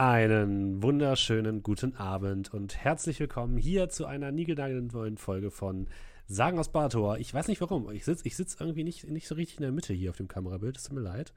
Einen 0.00 0.82
wunderschönen 0.82 1.62
guten 1.62 1.94
Abend 1.94 2.54
und 2.54 2.74
herzlich 2.74 3.20
willkommen 3.20 3.58
hier 3.58 3.90
zu 3.90 4.06
einer 4.06 4.32
niegelnagelnden 4.32 4.88
neuen 4.98 5.18
Folge 5.18 5.50
von 5.50 5.88
Sagen 6.26 6.58
aus 6.58 6.72
Bartor. 6.72 7.18
Ich 7.18 7.34
weiß 7.34 7.48
nicht 7.48 7.60
warum, 7.60 7.90
ich 7.90 8.06
sitze 8.06 8.26
ich 8.26 8.34
sitz 8.34 8.56
irgendwie 8.58 8.82
nicht, 8.82 9.10
nicht 9.10 9.28
so 9.28 9.34
richtig 9.34 9.58
in 9.58 9.62
der 9.64 9.72
Mitte 9.72 9.92
hier 9.92 10.08
auf 10.08 10.16
dem 10.16 10.26
Kamerabild, 10.26 10.78
es 10.78 10.84
tut 10.84 10.94
mir 10.94 11.02
leid. 11.02 11.34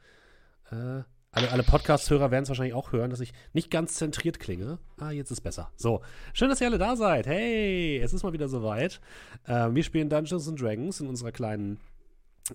Äh, 0.72 1.04
alle, 1.32 1.52
alle 1.52 1.64
Podcast-Hörer 1.64 2.32
werden 2.32 2.44
es 2.44 2.50
wahrscheinlich 2.50 2.74
auch 2.74 2.94
hören, 2.94 3.10
dass 3.10 3.20
ich 3.20 3.34
nicht 3.52 3.70
ganz 3.70 3.96
zentriert 3.96 4.40
klinge. 4.40 4.80
Ah, 4.98 5.12
jetzt 5.12 5.32
ist 5.32 5.42
besser. 5.42 5.70
So, 5.76 6.02
schön, 6.32 6.48
dass 6.48 6.62
ihr 6.62 6.68
alle 6.68 6.78
da 6.78 6.96
seid. 6.96 7.28
Hey, 7.28 7.98
es 7.98 8.14
ist 8.14 8.24
mal 8.24 8.32
wieder 8.32 8.48
soweit. 8.48 9.02
Äh, 9.46 9.72
wir 9.74 9.84
spielen 9.84 10.08
Dungeons 10.08 10.48
and 10.48 10.62
Dragons 10.62 11.02
in 11.02 11.08
unserer 11.08 11.34
kleinen 11.34 11.82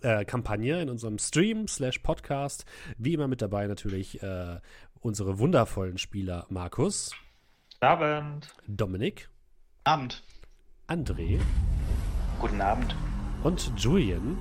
äh, 0.03 0.25
Kampagne, 0.25 0.83
in 0.83 0.91
unserem 0.91 1.19
Stream 1.19 1.67
slash 1.67 1.99
Podcast. 1.99 2.65
Wie 2.99 3.15
immer 3.15 3.29
mit 3.29 3.43
dabei 3.43 3.67
natürlich 3.67 4.23
äh, 4.23 4.61
unsere 5.01 5.39
wundervollen 5.39 5.99
Spieler 5.99 6.47
Markus. 6.49 7.13
Abend. 7.81 8.55
Dominik. 8.67 9.29
Abend. 9.85 10.23
André. 10.89 11.41
Guten 12.41 12.61
Abend. 12.61 12.95
Und 13.43 13.73
Julian. 13.77 14.37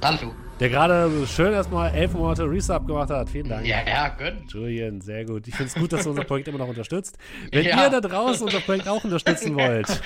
Hallo. 0.00 0.32
Der 0.60 0.68
gerade 0.68 1.26
schön 1.26 1.52
erstmal 1.52 1.92
elf 1.92 2.14
Monate 2.14 2.48
Resub 2.48 2.86
gemacht 2.86 3.10
hat. 3.10 3.28
Vielen 3.30 3.48
Dank. 3.48 3.66
Ja, 3.66 3.78
ja, 3.84 4.08
gönn. 4.08 4.44
Julian, 4.46 5.00
sehr 5.00 5.24
gut. 5.24 5.48
Ich 5.48 5.54
finde 5.56 5.72
es 5.72 5.74
gut, 5.74 5.92
dass 5.92 6.04
du 6.04 6.10
unser 6.10 6.22
Projekt 6.22 6.46
immer 6.46 6.58
noch 6.58 6.68
unterstützt. 6.68 7.18
Wenn 7.50 7.64
ja. 7.64 7.84
ihr 7.84 7.90
da 7.90 8.00
draußen 8.00 8.44
unser 8.44 8.60
Projekt 8.60 8.88
auch 8.88 9.02
unterstützen 9.02 9.56
wollt, 9.56 10.00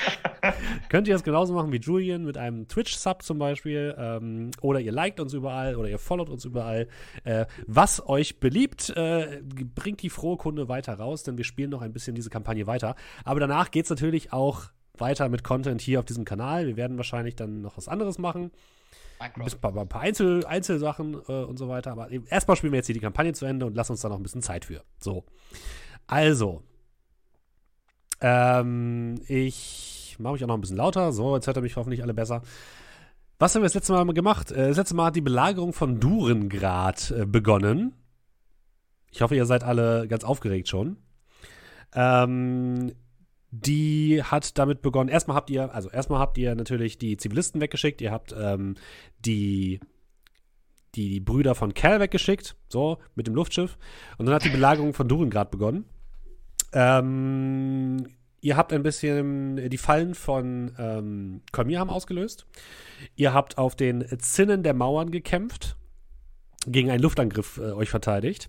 könnt 0.89 1.09
ihr 1.09 1.15
das 1.15 1.23
genauso 1.23 1.53
machen 1.53 1.73
wie 1.73 1.77
Julian 1.77 2.25
mit 2.25 2.39
einem 2.39 2.69
Twitch-Sub 2.69 3.23
zum 3.23 3.39
Beispiel. 3.39 3.95
Ähm, 3.99 4.51
oder 4.63 4.81
ihr 4.81 4.93
liked 4.93 5.21
uns 5.21 5.35
überall 5.35 5.77
oder 5.77 5.91
ihr 5.91 5.99
followt 5.99 6.31
uns 6.31 6.47
überall. 6.47 6.89
Äh, 7.25 7.45
was 7.67 8.07
euch 8.07 8.41
beliebt, 8.41 8.91
äh, 8.97 9.43
bringt 9.75 10.03
die 10.03 10.11
frohe 10.11 10.39
Kunde 10.39 10.69
weiter 10.69 10.95
raus, 10.95 11.23
denn 11.23 11.37
wir 11.37 11.45
spielen 11.45 11.71
noch 11.71 11.83
ein 11.83 11.93
bisschen 11.93 12.15
diese 12.15 12.31
Kampagne 12.31 12.67
weiter. 12.67 12.95
Aber 13.25 13.41
danach 13.41 13.71
geht 13.71 13.85
es 13.85 13.91
natürlich 13.91 14.33
auch 14.33 14.65
weiter 14.97 15.29
mit 15.29 15.45
Content 15.45 15.83
hier 15.83 15.99
auf 15.99 16.07
diesem 16.07 16.25
Kanal. 16.25 16.67
Wir 16.67 16.77
werden 16.77 16.97
wahrscheinlich 16.97 17.37
dann 17.37 17.61
noch 17.61 17.77
was 17.77 17.89
anderes 17.89 18.19
machen. 18.19 18.53
Ein 19.23 19.61
paar, 19.61 19.77
ein 19.77 19.89
paar 19.89 20.01
Einzel, 20.01 20.45
Einzelsachen 20.47 21.15
äh, 21.29 21.45
und 21.45 21.59
so 21.59 21.69
weiter. 21.69 21.93
Aber 21.93 22.11
erstmal 22.11 22.57
spielen 22.57 22.73
wir 22.73 22.79
jetzt 22.79 22.87
hier 22.87 22.95
die 22.95 23.01
Kampagne 23.01 23.33
zu 23.33 23.47
Ende 23.47 23.67
und 23.67 23.75
lassen 23.75 23.93
uns 23.93 24.01
da 24.01 24.09
noch 24.09 24.17
ein 24.17 24.23
bisschen 24.23 24.43
Zeit 24.43 24.65
für. 24.65 24.83
So. 24.99 25.25
Also. 26.07 26.63
Ähm, 28.21 29.21
ich 29.29 30.17
mache 30.19 30.35
mich 30.35 30.45
auch 30.45 30.49
noch 30.49 30.55
ein 30.57 30.61
bisschen 30.61 30.77
lauter. 30.77 31.13
So, 31.13 31.35
jetzt 31.35 31.47
hört 31.47 31.57
ihr 31.57 31.63
mich 31.63 31.77
hoffentlich 31.77 32.03
alle 32.03 32.15
besser. 32.15 32.43
Was 33.39 33.55
haben 33.55 33.63
wir 33.63 33.67
das 33.67 33.75
letzte 33.75 33.93
Mal 33.93 34.05
gemacht? 34.13 34.53
Äh, 34.53 34.69
das 34.69 34.77
letzte 34.77 34.95
Mal 34.95 35.07
hat 35.07 35.17
die 35.17 35.21
Belagerung 35.21 35.73
von 35.73 35.99
Durengrad 35.99 37.11
äh, 37.11 37.27
begonnen. 37.27 37.95
Ich 39.11 39.21
hoffe, 39.21 39.35
ihr 39.35 39.47
seid 39.47 39.65
alle 39.65 40.09
ganz 40.09 40.25
aufgeregt 40.25 40.69
schon. 40.69 40.97
Ähm, 41.95 42.93
die 43.53 44.23
hat 44.25 44.57
damit 44.59 44.81
begonnen. 44.81 45.11
Erstmal 45.11 45.37
habt 45.37 45.51
ihr, 45.51 45.73
also 45.75 45.91
erstmal 45.91 46.19
habt 46.19 46.39
ihr 46.39 46.55
natürlich 46.55 46.99
die 46.99 47.19
Zivilisten 47.19 47.61
weggeschickt, 47.61 48.01
ihr 48.01 48.11
habt 48.11 48.35
ähm, 48.37 48.75
die, 49.25 49.79
die, 50.95 51.11
die 51.11 51.21
Brüder 51.21 51.55
von 51.55 51.75
Cal 51.75 52.01
weggeschickt, 52.01 52.57
so, 52.69 52.99
mit 53.15 53.27
dem 53.27 53.35
Luftschiff. 53.35 53.77
Und 54.17 54.25
dann 54.27 54.35
hat 54.35 54.45
die 54.45 54.49
Belagerung 54.49 54.95
von 54.95 55.07
Durengrad 55.07 55.51
begonnen. 55.51 55.85
Ähm, 56.73 58.07
ihr 58.41 58.57
habt 58.57 58.73
ein 58.73 58.83
bisschen 58.83 59.69
die 59.69 59.79
Fallen 59.79 60.15
von 60.15 60.73
ähm, 60.79 61.43
haben 61.55 61.91
ausgelöst. 61.91 62.47
Ihr 63.17 63.35
habt 63.35 63.59
auf 63.59 63.77
den 63.77 64.07
Zinnen 64.19 64.63
der 64.63 64.73
Mauern 64.73 65.11
gekämpft 65.11 65.77
gegen 66.67 66.91
einen 66.91 67.03
Luftangriff 67.03 67.59
äh, 67.59 67.73
euch 67.73 67.91
verteidigt. 67.91 68.49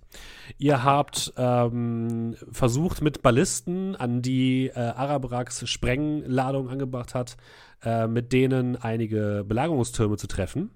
Ihr 0.57 0.83
habt 0.83 1.33
ähm, 1.37 2.35
versucht, 2.51 3.01
mit 3.01 3.21
Ballisten, 3.21 3.95
an 3.95 4.21
die 4.21 4.67
äh, 4.67 4.79
Arabrax 4.79 5.67
Sprengladung 5.67 6.69
angebracht 6.69 7.15
hat, 7.15 7.37
äh, 7.83 8.07
mit 8.07 8.31
denen 8.31 8.75
einige 8.75 9.43
Belagerungstürme 9.47 10.17
zu 10.17 10.27
treffen. 10.27 10.71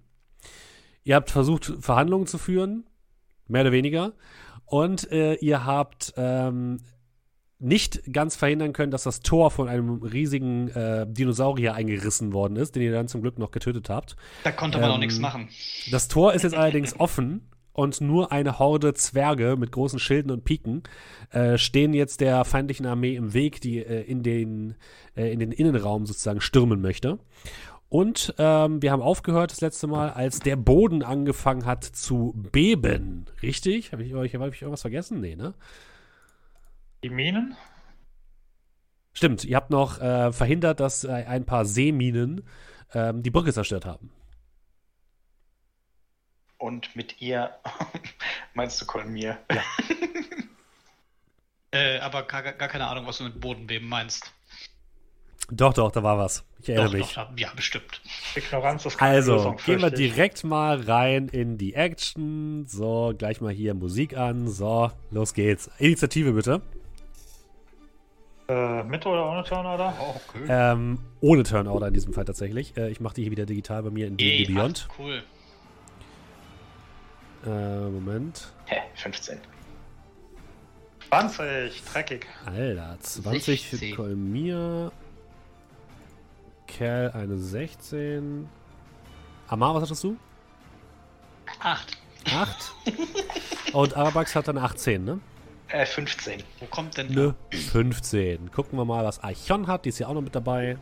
Ihr 1.04 1.16
habt 1.16 1.32
versucht, 1.32 1.74
Verhandlungen 1.80 2.28
zu 2.28 2.38
führen, 2.38 2.86
mehr 3.48 3.62
oder 3.62 3.72
weniger. 3.72 4.14
Und 4.66 5.10
äh, 5.12 5.36
ihr 5.36 5.66
habt 5.66 6.14
ähm, 6.18 6.80
nicht 7.60 8.14
ganz 8.14 8.36
verhindern 8.36 8.74
können, 8.74 8.92
dass 8.92 9.04
das 9.04 9.22
Tor 9.22 9.50
von 9.50 9.68
einem 9.68 10.02
riesigen 10.04 10.70
äh, 10.70 11.06
Dinosaurier 11.08 11.74
eingerissen 11.74 12.34
worden 12.34 12.56
ist, 12.56 12.76
den 12.76 12.84
ihr 12.84 12.92
dann 12.92 13.08
zum 13.08 13.22
Glück 13.22 13.40
noch 13.40 13.52
getötet 13.52 13.90
habt. 13.90 14.16
Da 14.44 14.52
konnte 14.52 14.78
man 14.78 14.90
ähm, 14.90 14.96
auch 14.96 15.00
nichts 15.00 15.20
machen. 15.20 15.50
Das 15.92 16.08
Tor 16.08 16.34
ist 16.34 16.44
jetzt 16.44 16.56
allerdings 16.56 17.00
offen 17.00 17.50
und 17.74 18.02
nur 18.02 18.32
eine 18.32 18.60
Horde 18.60 18.94
Zwerge 18.94 19.56
mit 19.58 19.72
großen 19.72 20.00
Schilden 20.00 20.32
und 20.32 20.44
Piken 20.44 20.84
äh, 21.32 21.58
stehen 21.58 21.94
jetzt 21.94 22.22
der 22.22 22.46
feindlichen 22.46 22.86
Armee 22.86 23.16
im 23.16 23.34
Weg, 23.34 23.62
die 23.62 23.80
äh, 23.80 24.02
in, 24.02 24.24
den, 24.24 24.76
äh, 25.16 25.32
in 25.32 25.40
den 25.40 25.52
Innenraum 25.52 26.06
sozusagen 26.06 26.42
stürmen 26.42 26.82
möchte. 26.82 27.20
Und 27.90 28.36
ähm, 28.38 28.82
wir 28.82 28.92
haben 28.92 29.02
aufgehört 29.02 29.52
das 29.52 29.62
letzte 29.62 29.88
Mal, 29.88 30.10
als 30.10 30.40
der 30.40 30.58
Boden 30.58 31.04
angefangen 31.04 31.66
hat 31.66 31.84
zu 31.84 32.34
beben. 32.52 33.26
Richtig? 33.42 33.94
Habe 33.94 34.04
ich, 34.04 34.14
hab 34.14 34.54
ich 34.54 34.62
irgendwas 34.62 34.82
vergessen? 34.82 35.22
Nee, 35.22 35.36
ne? 35.36 35.54
Die 37.04 37.10
Minen? 37.10 37.56
Stimmt, 39.14 39.46
ihr 39.46 39.56
habt 39.56 39.70
noch 39.70 40.00
äh, 40.00 40.32
verhindert, 40.32 40.80
dass 40.80 41.04
äh, 41.04 41.10
ein 41.12 41.46
paar 41.46 41.66
Seeminen 41.66 42.48
ähm, 42.94 43.24
die 43.24 43.32
Brücke 43.32 43.52
zerstört 43.54 43.86
haben. 43.86 44.12
Und 46.58 46.96
mit 46.96 47.22
ihr 47.22 47.52
meinst 48.54 48.82
du 48.82 48.86
Kolmir? 48.86 49.38
Ja. 49.52 49.62
äh, 51.72 52.00
aber 52.00 52.24
gar, 52.24 52.42
gar, 52.44 52.68
keine 52.68 52.88
Ahnung, 52.88 53.06
was 53.06 53.20
du 53.20 53.26
mit 53.26 53.40
Bodenbeben 53.40 53.88
meinst. 53.88 54.34
Doch, 55.50 55.74
doch, 55.74 55.92
da 55.92 56.04
war 56.04 56.18
was. 56.18 56.44
Ich 56.62 56.70
erinnere 56.70 56.92
doch, 56.92 56.98
mich. 56.98 57.14
Doch, 57.14 57.30
ja, 57.38 57.52
bestimmt. 57.56 58.02
Ignoranz 58.36 58.86
ist 58.86 58.98
keine 58.98 59.16
Also, 59.16 59.36
Lösung, 59.36 59.58
gehen 59.66 59.82
wir 59.82 59.92
direkt 59.92 60.44
mal 60.44 60.82
rein 60.82 61.30
in 61.30 61.58
die 61.58 61.74
Action. 61.74 62.66
So, 62.68 63.14
gleich 63.18 63.40
mal 63.40 63.54
hier 63.54 63.74
Musik 63.74 64.18
an. 64.18 64.48
So, 64.48 64.92
los 65.12 65.34
geht's. 65.34 65.70
Initiative 65.78 66.34
bitte. 66.34 66.62
Äh, 68.50 68.84
mit 68.84 69.06
oder 69.06 69.30
ohne 69.30 69.44
Turnorder? 69.44 69.94
Oh, 70.00 70.16
okay. 70.16 70.46
Ähm, 70.48 71.00
ohne 71.20 71.44
Turnorder 71.44 71.88
in 71.88 71.94
diesem 71.94 72.14
Fall 72.14 72.24
tatsächlich. 72.24 72.78
Äh, 72.78 72.90
ich 72.90 73.02
mache 73.02 73.16
die 73.16 73.24
hier 73.24 73.32
wieder 73.32 73.46
digital 73.46 73.84
bei 73.84 73.90
mir 73.90 74.08
in 74.08 74.16
D&D 74.16 74.46
Beyond. 74.54 74.88
Ach, 74.90 75.00
cool. 75.00 75.24
Äh, 77.46 77.90
Moment. 77.90 78.54
Hä, 78.66 78.78
15. 78.96 79.40
20, 81.10 81.84
dreckig. 81.84 82.26
Alter, 82.46 82.98
20 83.00 83.44
16. 83.70 83.80
für 83.80 83.96
Kolmir. 83.96 84.92
Kerl 86.68 87.12
eine 87.12 87.38
16. 87.38 88.48
Amar, 89.48 89.76
was 89.76 89.84
hattest 89.84 90.04
du? 90.04 90.18
8. 91.60 91.98
8? 92.34 92.74
Und 93.74 93.96
Arabax 93.96 94.36
hat 94.36 94.48
dann 94.48 94.58
18, 94.58 95.04
ne? 95.04 95.20
Äh, 95.70 95.86
15. 95.86 96.44
Wo 96.60 96.66
kommt 96.68 96.98
denn 96.98 97.08
Nö, 97.08 97.34
15. 97.52 98.52
Gucken 98.52 98.78
wir 98.78 98.86
mal, 98.86 99.04
was 99.04 99.22
Archon 99.24 99.68
hat. 99.68 99.86
Die 99.86 99.90
ist 99.90 100.00
ja 100.00 100.08
auch 100.08 100.14
noch 100.14 100.22
mit 100.22 100.36
dabei. 100.36 100.78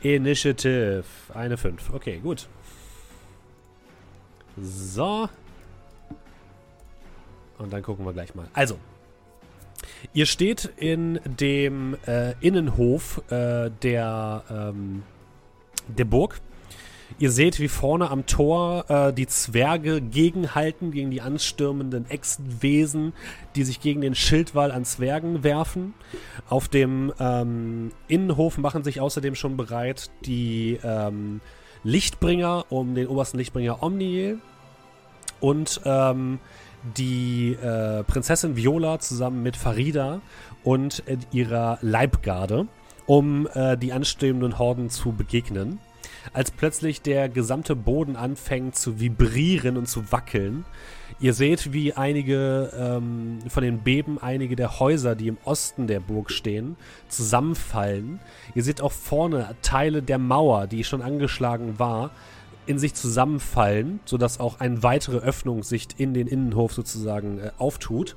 Initiative. 0.00 1.04
Eine 1.32 1.56
5. 1.56 1.94
Okay, 1.94 2.18
gut. 2.18 2.48
So. 4.56 5.28
Und 7.58 7.72
dann 7.72 7.82
gucken 7.82 8.04
wir 8.04 8.12
gleich 8.12 8.34
mal. 8.34 8.48
Also, 8.52 8.78
ihr 10.12 10.26
steht 10.26 10.70
in 10.76 11.20
dem 11.24 11.96
äh, 12.06 12.34
Innenhof 12.40 13.22
äh, 13.30 13.70
der, 13.82 14.42
ähm, 14.50 15.04
der 15.86 16.04
Burg. 16.04 16.40
Ihr 17.18 17.30
seht, 17.30 17.60
wie 17.60 17.68
vorne 17.68 18.10
am 18.10 18.26
Tor 18.26 18.86
äh, 18.88 19.12
die 19.12 19.26
Zwerge 19.26 20.00
gegenhalten 20.00 20.90
gegen 20.90 21.10
die 21.10 21.20
anstürmenden 21.20 22.10
Echsenwesen, 22.10 23.12
die 23.54 23.62
sich 23.62 23.80
gegen 23.80 24.00
den 24.00 24.14
Schildwall 24.14 24.72
an 24.72 24.84
Zwergen 24.84 25.44
werfen. 25.44 25.94
Auf 26.48 26.68
dem 26.68 27.12
ähm, 27.20 27.92
Innenhof 28.08 28.58
machen 28.58 28.82
sich 28.82 29.00
außerdem 29.00 29.34
schon 29.34 29.56
bereit 29.56 30.10
die 30.24 30.78
ähm, 30.82 31.40
Lichtbringer 31.84 32.64
um 32.70 32.94
den 32.94 33.06
obersten 33.06 33.38
Lichtbringer 33.38 33.82
Omniel 33.82 34.38
und 35.40 35.80
ähm, 35.84 36.40
die 36.96 37.52
äh, 37.52 38.02
Prinzessin 38.02 38.56
Viola 38.56 38.98
zusammen 38.98 39.42
mit 39.42 39.56
Farida 39.56 40.20
und 40.62 41.06
äh, 41.06 41.16
ihrer 41.32 41.78
Leibgarde, 41.80 42.66
um 43.06 43.46
äh, 43.54 43.76
die 43.76 43.92
anstrebenden 43.92 44.58
Horden 44.58 44.90
zu 44.90 45.12
begegnen. 45.12 45.78
Als 46.32 46.50
plötzlich 46.50 47.02
der 47.02 47.28
gesamte 47.28 47.76
Boden 47.76 48.16
anfängt 48.16 48.76
zu 48.76 49.00
vibrieren 49.00 49.76
und 49.76 49.86
zu 49.86 50.10
wackeln. 50.10 50.64
Ihr 51.20 51.34
seht, 51.34 51.72
wie 51.72 51.92
einige 51.92 52.72
ähm, 52.76 53.38
von 53.48 53.62
den 53.62 53.80
Beben, 53.80 54.18
einige 54.20 54.56
der 54.56 54.80
Häuser, 54.80 55.14
die 55.14 55.28
im 55.28 55.38
Osten 55.44 55.86
der 55.86 56.00
Burg 56.00 56.30
stehen, 56.30 56.76
zusammenfallen. 57.08 58.20
Ihr 58.54 58.64
seht 58.64 58.80
auch 58.80 58.92
vorne 58.92 59.54
Teile 59.62 60.02
der 60.02 60.18
Mauer, 60.18 60.66
die 60.66 60.82
schon 60.82 61.02
angeschlagen 61.02 61.78
war, 61.78 62.10
in 62.66 62.78
sich 62.78 62.94
zusammenfallen, 62.94 64.00
sodass 64.04 64.40
auch 64.40 64.60
eine 64.60 64.82
weitere 64.82 65.18
Öffnung 65.18 65.62
sich 65.62 65.88
in 65.98 66.14
den 66.14 66.26
Innenhof 66.26 66.72
sozusagen 66.72 67.38
äh, 67.38 67.50
auftut. 67.58 68.16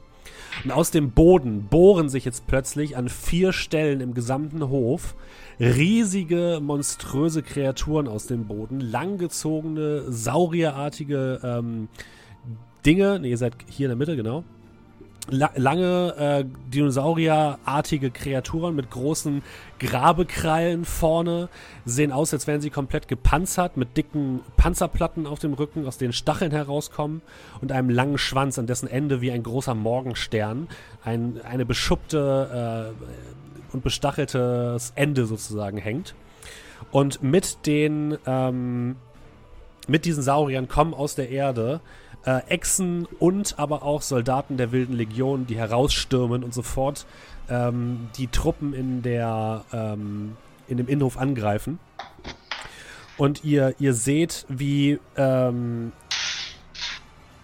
Und 0.64 0.72
aus 0.72 0.92
dem 0.92 1.12
Boden 1.12 1.68
bohren 1.70 2.10
sich 2.10 2.26
jetzt 2.26 2.48
plötzlich 2.48 2.98
an 2.98 3.10
vier 3.10 3.54
Stellen 3.54 4.02
im 4.02 4.14
gesamten 4.14 4.70
Hof 4.70 5.16
riesige, 5.60 6.60
monströse 6.62 7.42
Kreaturen 7.44 8.08
aus 8.08 8.28
dem 8.28 8.46
Boden, 8.46 8.80
langgezogene, 8.80 10.12
saurierartige 10.12 11.40
ähm, 11.44 11.88
Dinge. 12.86 13.20
Ne, 13.20 13.30
ihr 13.30 13.38
seid 13.38 13.54
hier 13.70 13.88
in 13.88 13.92
der 13.92 13.98
Mitte, 13.98 14.16
genau. 14.16 14.44
La 15.30 15.52
lange 15.56 16.16
äh, 16.18 16.46
Dinosaurierartige 16.70 18.12
Kreaturen 18.12 18.76
mit 18.76 18.90
großen 18.90 19.44
Grabekrallen 19.78 20.86
vorne 20.86 21.50
sehen 21.86 22.14
aus, 22.14 22.34
als 22.34 22.48
wären 22.48 22.62
sie 22.62 22.70
komplett 22.70 23.10
gepanzert 23.10 23.76
mit 23.76 23.98
dicken 23.98 24.40
Panzerplatten 24.56 25.28
auf 25.28 25.40
dem 25.40 25.54
Rücken, 25.54 25.86
aus 25.86 25.98
denen 25.98 26.14
Stacheln 26.14 26.52
herauskommen 26.52 27.22
und 27.60 27.74
einem 27.74 27.90
langen 27.90 28.18
Schwanz, 28.18 28.58
an 28.58 28.68
dessen 28.68 28.88
Ende 28.88 29.20
wie 29.20 29.32
ein 29.32 29.44
großer 29.44 29.76
Morgenstern 29.76 30.70
ein, 31.04 31.42
eine 31.44 31.66
beschuppte 31.66 32.94
äh, 32.96 33.74
und 33.74 33.84
bestacheltes 33.84 34.94
Ende 34.96 35.26
sozusagen 35.26 35.78
hängt. 35.78 36.16
Und 36.92 37.22
mit 37.22 37.66
den 37.66 38.18
ähm, 38.26 38.96
mit 39.88 40.06
diesen 40.06 40.22
Sauriern 40.22 40.68
kommen 40.68 40.94
aus 40.94 41.16
der 41.16 41.30
Erde 41.30 41.80
äh, 42.26 42.40
Echsen 42.48 43.08
und 43.20 43.58
aber 43.58 43.84
auch 43.84 44.02
Soldaten 44.02 44.58
der 44.58 44.72
Wilden 44.72 44.94
Legion, 44.94 45.48
die 45.48 45.58
herausstürmen 45.58 46.44
und 46.44 46.54
sofort 46.54 47.06
ähm, 47.50 48.10
die 48.18 48.28
Truppen 48.28 48.74
in 48.74 49.02
der 49.02 49.64
ähm, 49.72 50.38
in 50.68 50.78
dem 50.78 50.88
Innenhof 50.88 51.18
angreifen. 51.18 51.80
Und 53.18 53.44
ihr, 53.44 53.74
ihr 53.80 53.94
seht, 53.94 54.46
wie 54.48 55.00
ähm, 55.16 55.92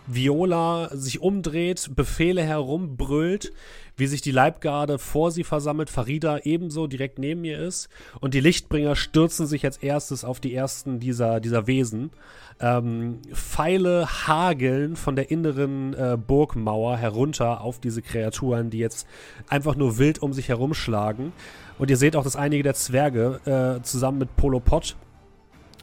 Viola 0.05 0.89
sich 0.91 1.21
umdreht, 1.21 1.91
Befehle 1.95 2.43
herumbrüllt, 2.43 3.53
wie 3.95 4.07
sich 4.07 4.21
die 4.21 4.31
Leibgarde 4.31 4.97
vor 4.97 5.31
sie 5.31 5.43
versammelt, 5.43 5.89
Farida 5.89 6.39
ebenso 6.43 6.87
direkt 6.87 7.19
neben 7.19 7.43
ihr 7.43 7.59
ist 7.59 7.89
und 8.19 8.33
die 8.33 8.39
Lichtbringer 8.39 8.95
stürzen 8.95 9.45
sich 9.45 9.65
als 9.65 9.77
erstes 9.77 10.23
auf 10.23 10.39
die 10.39 10.53
ersten 10.53 10.99
dieser, 10.99 11.39
dieser 11.39 11.67
Wesen. 11.67 12.11
Ähm, 12.59 13.19
Pfeile 13.31 14.07
hageln 14.27 14.95
von 14.95 15.15
der 15.15 15.31
inneren 15.31 15.93
äh, 15.93 16.17
Burgmauer 16.17 16.97
herunter 16.97 17.61
auf 17.61 17.79
diese 17.79 18.01
Kreaturen, 18.01 18.69
die 18.69 18.79
jetzt 18.79 19.07
einfach 19.47 19.75
nur 19.75 19.97
wild 19.97 20.21
um 20.21 20.33
sich 20.33 20.49
herumschlagen. 20.49 21.33
Und 21.77 21.89
ihr 21.89 21.97
seht 21.97 22.15
auch, 22.15 22.23
dass 22.23 22.35
einige 22.35 22.63
der 22.63 22.75
Zwerge 22.75 23.39
äh, 23.45 23.83
zusammen 23.83 24.19
mit 24.19 24.35
Polopod 24.35 24.95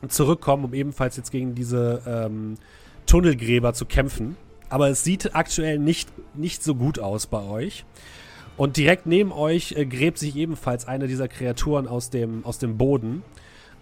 zurückkommen, 0.08 0.64
um 0.64 0.74
ebenfalls 0.74 1.16
jetzt 1.16 1.30
gegen 1.30 1.54
diese 1.54 2.02
ähm, 2.06 2.54
Tunnelgräber 3.06 3.74
zu 3.74 3.86
kämpfen. 3.86 4.36
Aber 4.70 4.88
es 4.88 5.04
sieht 5.04 5.34
aktuell 5.34 5.78
nicht, 5.78 6.08
nicht 6.34 6.62
so 6.64 6.74
gut 6.74 6.98
aus 6.98 7.26
bei 7.26 7.42
euch. 7.42 7.84
Und 8.56 8.76
direkt 8.76 9.06
neben 9.06 9.32
euch 9.32 9.72
äh, 9.72 9.84
gräbt 9.84 10.18
sich 10.18 10.36
ebenfalls 10.36 10.86
eine 10.86 11.06
dieser 11.06 11.28
Kreaturen 11.28 11.88
aus 11.88 12.10
dem, 12.10 12.44
aus 12.44 12.58
dem 12.58 12.78
Boden. 12.78 13.22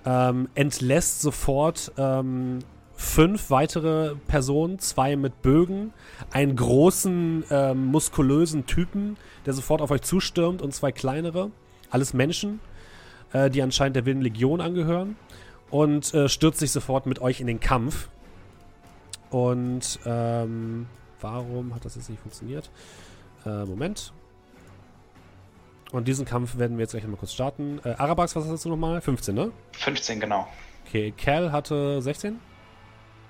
Ähm, 0.06 0.49
entlässt 0.55 1.20
sofort 1.20 1.93
ähm, 1.99 2.61
fünf 2.94 3.50
weitere 3.50 4.14
Personen, 4.26 4.79
zwei 4.79 5.17
mit 5.17 5.43
Bögen, 5.43 5.93
einen 6.31 6.56
großen, 6.56 7.44
ähm, 7.50 7.87
muskulösen 7.87 8.67
Typen, 8.67 9.17
der 9.46 9.52
sofort 9.52 9.82
auf 9.82 9.90
euch 9.90 10.02
zustürmt 10.02 10.62
und 10.62 10.75
zwei 10.75 10.90
kleinere. 10.90 11.50
Alles 11.90 12.14
Menschen, 12.14 12.61
äh, 13.32 13.50
die 13.50 13.62
anscheinend 13.62 13.96
der 13.96 14.06
Wilden 14.06 14.23
Legion 14.23 14.61
angehören. 14.61 15.17
Und 15.70 16.14
äh, 16.14 16.29
stürzt 16.29 16.61
sich 16.61 16.73
sofort 16.73 17.06
mit 17.06 17.20
euch 17.20 17.40
in 17.40 17.46
den 17.46 17.61
Kampf. 17.61 18.08
Und 19.30 19.98
ähm, 20.06 20.86
warum 21.20 21.75
hat 21.75 21.84
das 21.84 21.96
jetzt 21.96 22.08
nicht 22.08 22.20
funktioniert? 22.20 22.70
Äh, 23.44 23.64
Moment. 23.64 24.12
Und 25.90 26.06
diesen 26.06 26.26
Kampf 26.26 26.58
werden 26.58 26.76
wir 26.76 26.82
jetzt 26.82 26.92
gleich 26.92 27.06
mal 27.06 27.16
kurz 27.16 27.32
starten. 27.32 27.80
Äh, 27.84 27.90
Arabax, 27.90 28.36
was 28.36 28.46
hast 28.46 28.64
du 28.64 28.69
nochmal? 28.69 29.00
15, 29.00 29.34
ne? 29.34 29.52
15, 29.72 30.20
genau. 30.20 30.46
Okay, 30.86 31.12
Cal 31.16 31.50
hatte 31.50 32.00
16. 32.02 32.38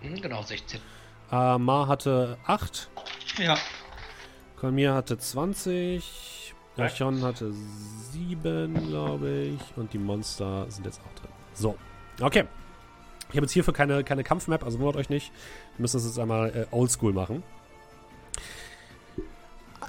Mhm, 0.03 0.21
genau, 0.21 0.43
16. 0.43 0.81
Äh, 1.31 1.59
Ma 1.59 1.87
hatte 1.87 2.37
8. 2.47 2.91
Ja. 3.39 3.57
Kolmir 4.57 4.95
hatte 4.95 5.19
20. 5.19 6.55
Rachon 6.77 7.23
hatte 7.23 7.53
7, 8.13 8.89
glaube 8.89 9.31
ich. 9.31 9.77
Und 9.77 9.93
die 9.93 9.99
Monster 9.99 10.67
sind 10.69 10.87
jetzt 10.87 11.01
auch 11.01 11.21
drin. 11.21 11.31
So. 11.55 11.77
Okay. 12.21 12.45
Ich 13.31 13.37
habe 13.37 13.43
jetzt 13.43 13.53
hierfür 13.53 13.75
keine, 13.75 14.05
keine 14.05 14.25
Kampfmap, 14.25 14.65
also 14.65 14.79
wundert 14.79 14.97
euch 14.97 15.11
nicht. 15.11 15.33
Müssen 15.79 15.97
das 15.97 16.07
jetzt 16.07 16.19
einmal 16.19 16.49
äh, 16.51 16.67
oldschool 16.75 17.13
machen. 17.13 17.43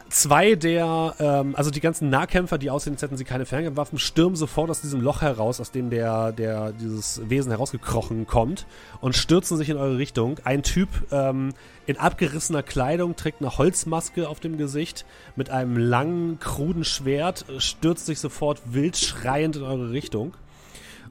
Zwei 0.10 0.56
der, 0.56 1.14
ähm, 1.20 1.56
also 1.56 1.70
die 1.70 1.82
ganzen 1.82 2.10
Nahkämpfer, 2.10 2.58
die 2.58 2.72
aussehen, 2.72 2.94
als 2.94 3.04
hätten 3.04 3.16
sie 3.16 3.26
keine 3.26 3.46
Fernwaffen, 3.46 4.00
stürmen 4.00 4.36
sofort 4.36 4.72
aus 4.72 4.82
diesem 4.82 5.02
Loch 5.02 5.22
heraus, 5.22 5.62
aus 5.62 5.70
dem 5.70 5.92
der, 5.92 6.32
der 6.32 6.72
dieses 6.72 7.30
Wesen 7.30 7.52
herausgekrochen 7.52 8.26
kommt 8.26 8.66
und 9.02 9.16
stürzen 9.16 9.56
sich 9.56 9.70
in 9.70 9.78
eure 9.78 10.00
Richtung. 10.00 10.40
Ein 10.46 10.64
Typ 10.64 10.90
ähm, 11.12 11.54
in 11.86 11.98
abgerissener 11.98 12.64
Kleidung 12.64 13.16
trägt 13.16 13.42
eine 13.42 13.60
Holzmaske 13.60 14.28
auf 14.28 14.40
dem 14.40 14.58
Gesicht 14.58 15.06
mit 15.36 15.52
einem 15.52 15.78
langen, 15.78 16.40
kruden 16.40 16.86
Schwert, 16.86 17.46
stürzt 17.60 18.08
sich 18.08 18.20
sofort 18.20 18.62
wild 18.66 18.98
schreiend 18.98 19.58
in 19.58 19.64
eure 19.64 19.92
Richtung. 19.92 20.34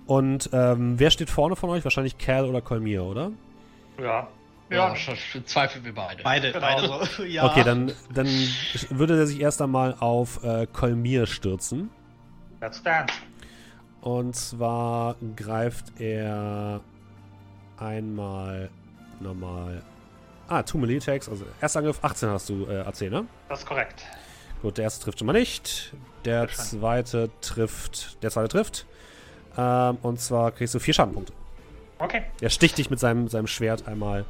Und 0.06 0.50
ähm, 0.52 0.98
wer 0.98 1.10
steht 1.10 1.30
vorne 1.30 1.54
von 1.54 1.70
euch? 1.70 1.84
Wahrscheinlich 1.84 2.18
Cal 2.18 2.46
oder 2.46 2.62
Kolmir, 2.62 3.04
oder? 3.04 3.30
Ja. 4.00 4.26
Ja, 4.70 4.94
ja 4.94 5.44
zweifeln 5.44 5.84
wir 5.84 5.94
beide. 5.94 6.22
Beide, 6.22 6.52
Genau. 6.52 6.66
beide 6.66 7.06
so. 7.06 7.22
Ja. 7.24 7.46
Okay, 7.46 7.64
dann, 7.64 7.92
dann 8.12 8.26
würde 8.90 9.18
er 9.18 9.26
sich 9.26 9.40
erst 9.40 9.62
einmal 9.62 9.96
auf 9.98 10.42
äh, 10.44 10.66
Kolmir 10.72 11.26
stürzen. 11.26 11.90
Let's 12.60 12.82
dance. 12.82 13.14
Und 14.00 14.36
zwar 14.36 15.16
greift 15.36 16.00
er 16.00 16.80
einmal 17.78 18.70
normal. 19.20 19.82
Ah, 20.48 20.62
two 20.62 20.78
Melee 20.78 20.96
Attacks. 20.96 21.28
Also 21.28 21.44
Erstangriff 21.60 21.98
18 22.02 22.28
hast 22.28 22.48
du 22.48 22.66
äh, 22.66 22.80
AC, 22.80 23.02
ne? 23.02 23.26
Das 23.48 23.60
ist 23.60 23.66
korrekt. 23.66 24.04
Gut, 24.62 24.76
der 24.78 24.84
erste 24.84 25.04
trifft 25.04 25.18
schon 25.18 25.26
mal 25.26 25.32
nicht. 25.34 25.92
Der 26.24 26.48
zweite 26.48 27.30
trifft. 27.40 28.22
Der 28.22 28.30
zweite 28.30 28.48
trifft. 28.48 28.86
Ähm, 29.56 29.98
und 30.02 30.20
zwar 30.20 30.52
kriegst 30.52 30.74
du 30.74 30.78
vier 30.78 30.94
Schadenpunkte. 30.94 31.32
Okay. 31.98 32.22
Er 32.40 32.50
sticht 32.50 32.78
dich 32.78 32.90
mit 32.90 32.98
seinem, 33.00 33.28
seinem 33.28 33.46
Schwert 33.46 33.86
einmal 33.88 34.24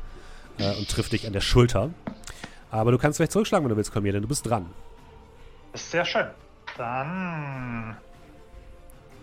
äh, 0.58 0.76
und 0.76 0.88
trifft 0.88 1.12
dich 1.12 1.26
an 1.26 1.32
der 1.32 1.40
Schulter. 1.40 1.90
Aber 2.70 2.92
du 2.92 2.98
kannst 2.98 3.18
gleich 3.18 3.30
zurückschlagen, 3.30 3.64
wenn 3.64 3.70
du 3.70 3.76
willst, 3.76 3.92
Kolmir, 3.92 4.12
denn 4.12 4.22
du 4.22 4.28
bist 4.28 4.46
dran. 4.46 4.66
Das 5.72 5.82
ist 5.82 5.90
sehr 5.90 6.04
schön. 6.04 6.26
Dann 6.76 7.96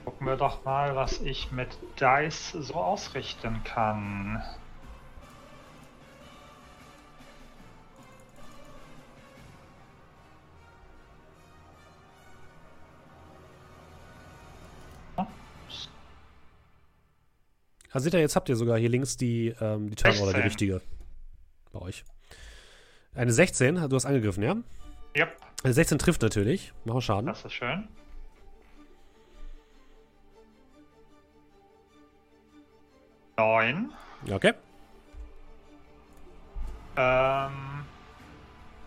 gucken 0.03 0.27
wir 0.27 0.35
doch 0.35 0.63
mal, 0.65 0.95
was 0.95 1.21
ich 1.21 1.51
mit 1.51 1.69
Dice 1.99 2.53
so 2.59 2.75
ausrichten 2.75 3.61
kann. 3.63 4.41
Also 17.95 18.03
seht 18.03 18.13
ihr, 18.13 18.19
jetzt 18.19 18.35
habt 18.35 18.49
ihr 18.49 18.57
sogar 18.57 18.77
hier 18.77 18.89
links 18.89 19.15
die, 19.15 19.55
ähm, 19.61 19.89
die 19.89 19.95
Turnorder, 19.95 20.33
die 20.33 20.41
16. 20.41 20.43
richtige. 20.43 20.81
Bei 21.75 21.81
euch. 21.81 22.05
Eine 23.15 23.33
16, 23.33 23.89
du 23.89 23.95
hast 23.95 24.05
angegriffen, 24.05 24.41
ja? 24.43 24.55
Ja, 25.13 25.27
Eine 25.63 25.73
16 25.73 25.99
trifft 25.99 26.21
natürlich. 26.21 26.71
Machen 26.85 26.97
wir 26.97 27.01
Schaden. 27.01 27.25
das 27.25 27.43
ist 27.43 27.51
schön. 27.53 27.87
Neun. 33.37 33.91
Okay. 34.31 34.53
Ähm. 36.95 37.83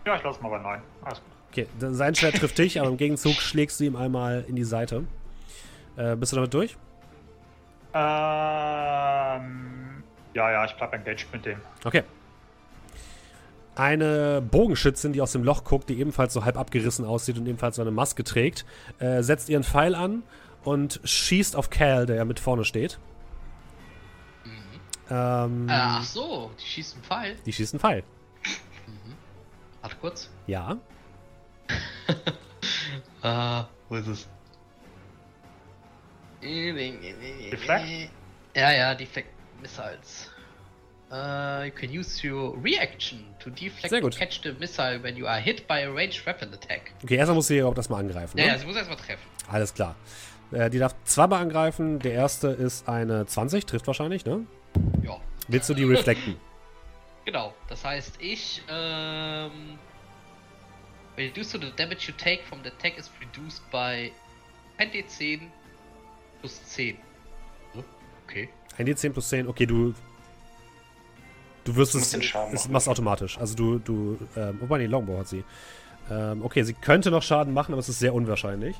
Ja, 0.06 0.16
ich 0.16 0.22
lasse 0.22 0.42
mal 0.42 0.48
bei 0.48 0.58
neun. 0.58 0.80
Alles 1.02 1.18
gut. 1.18 1.32
Okay, 1.50 1.66
sein 1.78 2.14
Schwert 2.14 2.36
trifft 2.36 2.56
dich, 2.56 2.80
aber 2.80 2.88
im 2.88 2.96
Gegenzug 2.96 3.34
schlägst 3.34 3.80
du 3.80 3.84
ihm 3.84 3.96
einmal 3.96 4.46
in 4.48 4.56
die 4.56 4.64
Seite. 4.64 5.04
Äh, 5.96 6.16
bist 6.16 6.32
du 6.32 6.36
damit 6.36 6.54
durch? 6.54 6.78
Ähm. 7.92 8.02
Ja, 10.32 10.50
ja, 10.50 10.64
ich 10.64 10.72
bleib 10.72 10.94
engaged 10.94 11.26
mit 11.32 11.44
dem. 11.44 11.60
Okay. 11.84 12.02
Eine 13.78 14.42
Bogenschützin, 14.42 15.12
die 15.12 15.20
aus 15.22 15.30
dem 15.30 15.44
Loch 15.44 15.62
guckt, 15.62 15.88
die 15.88 16.00
ebenfalls 16.00 16.32
so 16.34 16.44
halb 16.44 16.58
abgerissen 16.58 17.04
aussieht 17.04 17.38
und 17.38 17.46
ebenfalls 17.46 17.76
so 17.76 17.82
eine 17.82 17.92
Maske 17.92 18.24
trägt, 18.24 18.64
äh, 18.98 19.22
setzt 19.22 19.48
ihren 19.48 19.62
Pfeil 19.62 19.94
an 19.94 20.24
und 20.64 21.00
schießt 21.04 21.54
auf 21.54 21.70
Cal, 21.70 22.04
der 22.04 22.16
ja 22.16 22.24
mit 22.24 22.40
vorne 22.40 22.64
steht. 22.64 22.98
Ähm, 25.10 25.68
Äh, 25.68 25.72
ach 25.72 26.02
so, 26.02 26.50
die 26.60 26.66
schießt 26.66 26.94
einen 26.94 27.04
Pfeil. 27.04 27.36
Die 27.46 27.52
schießt 27.52 27.74
einen 27.74 27.80
Pfeil. 27.80 28.02
Warte 29.80 29.96
kurz. 30.00 30.28
Ja. 30.46 30.76
Äh, 33.20 33.62
wo 33.88 33.96
ist 33.96 34.06
es? 34.06 34.28
Deflect? 36.40 38.10
Ja, 38.54 38.70
ja, 38.70 38.94
Deflect 38.94 39.28
Missiles. 39.60 40.30
Uh, 41.10 41.64
you 41.64 41.72
can 41.72 41.90
use 41.90 42.22
your 42.22 42.54
reaction 42.62 43.24
to 43.38 43.48
deflect 43.48 43.88
Sehr 43.88 44.00
gut. 44.02 44.14
catch 44.18 44.42
the 44.42 44.52
missile 44.60 44.98
when 45.02 45.16
you 45.16 45.26
are 45.26 45.40
hit 45.40 45.66
by 45.66 45.80
a 45.80 45.90
ranged 45.90 46.26
weapon 46.26 46.52
attack. 46.52 46.92
Okay, 47.02 47.16
erstmal 47.16 47.36
muss 47.36 47.46
sie 47.46 47.56
überhaupt 47.58 47.78
das 47.78 47.88
mal 47.88 47.98
angreifen. 47.98 48.36
Ne? 48.36 48.42
Ja, 48.46 48.52
ja, 48.52 48.58
sie 48.58 48.66
muss 48.66 48.76
erstmal 48.76 48.98
treffen. 48.98 49.22
Alles 49.50 49.72
klar. 49.72 49.94
Äh, 50.52 50.68
die 50.68 50.78
darf 50.78 50.94
zweimal 51.04 51.40
angreifen. 51.40 51.98
Der 52.00 52.12
erste 52.12 52.48
ist 52.48 52.88
eine 52.88 53.24
20, 53.24 53.64
trifft 53.64 53.86
wahrscheinlich, 53.86 54.26
ne? 54.26 54.46
Ja. 55.02 55.18
Willst 55.48 55.68
du 55.70 55.74
die 55.74 55.84
reflekten? 55.84 56.36
Genau, 57.24 57.52
das 57.68 57.84
heißt, 57.84 58.14
ich, 58.20 58.62
ähm. 58.70 59.78
When 61.14 61.26
you 61.26 61.32
do 61.34 61.42
so, 61.42 61.58
the 61.58 61.70
damage 61.76 62.08
you 62.08 62.14
take 62.16 62.42
from 62.44 62.60
the 62.62 62.70
attack 62.70 62.96
is 62.96 63.10
reduced 63.20 63.60
by 63.70 64.10
1d10 64.78 65.40
plus 66.40 66.58
10. 66.64 66.96
Hm, 67.74 67.84
Okay. 68.26 68.48
1d10 68.78 69.10
plus 69.10 69.28
10. 69.28 69.46
Okay, 69.46 69.66
du. 69.66 69.92
Du 71.68 71.76
wirst 71.76 71.92
Du 71.92 71.98
es. 71.98 72.14
Es 72.14 72.68
machst 72.68 72.88
automatisch. 72.88 73.36
Also 73.38 73.54
du. 73.54 73.78
du 73.78 74.18
ähm, 74.36 74.58
wobei, 74.60 74.78
nee, 74.78 74.86
Longbow 74.86 75.18
hat 75.18 75.28
sie. 75.28 75.44
Ähm, 76.10 76.42
okay, 76.42 76.62
sie 76.62 76.72
könnte 76.72 77.10
noch 77.10 77.22
Schaden 77.22 77.52
machen, 77.52 77.72
aber 77.72 77.80
es 77.80 77.88
ist 77.90 77.98
sehr 77.98 78.14
unwahrscheinlich. 78.14 78.74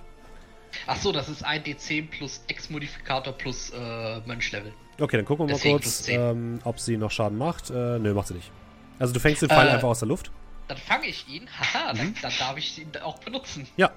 Ach 0.86 0.96
so, 0.96 1.12
das 1.12 1.28
ist 1.28 1.46
1d10 1.46 2.08
plus 2.08 2.42
X-Modifikator 2.48 3.34
plus 3.34 3.70
äh, 3.70 4.20
Mönchlevel. 4.26 4.72
Okay, 5.00 5.16
dann 5.18 5.26
gucken 5.26 5.46
wir 5.46 5.52
mal 5.52 5.56
Deswegen 5.58 5.74
kurz, 5.80 6.02
10. 6.04 6.20
ähm, 6.20 6.58
ob 6.64 6.80
sie 6.80 6.96
noch 6.96 7.10
Schaden 7.10 7.36
macht. 7.36 7.68
Äh, 7.70 7.98
nö, 7.98 8.14
macht 8.14 8.28
sie 8.28 8.34
nicht. 8.34 8.50
Also 8.98 9.12
du 9.12 9.20
fängst 9.20 9.42
den 9.42 9.48
Pfeil 9.50 9.68
Äh. 9.68 9.72
einfach 9.72 9.88
aus 9.88 9.98
der 9.98 10.08
Luft. 10.08 10.30
Dann 10.68 10.78
fange 10.78 11.06
ich 11.06 11.28
ihn. 11.28 11.46
Haha, 11.74 11.92
Mhm. 11.92 11.98
dann, 11.98 12.14
dann 12.22 12.32
darf 12.38 12.56
ich 12.56 12.78
ihn 12.80 12.90
auch 13.02 13.18
benutzen. 13.18 13.66
Ja. 13.76 13.90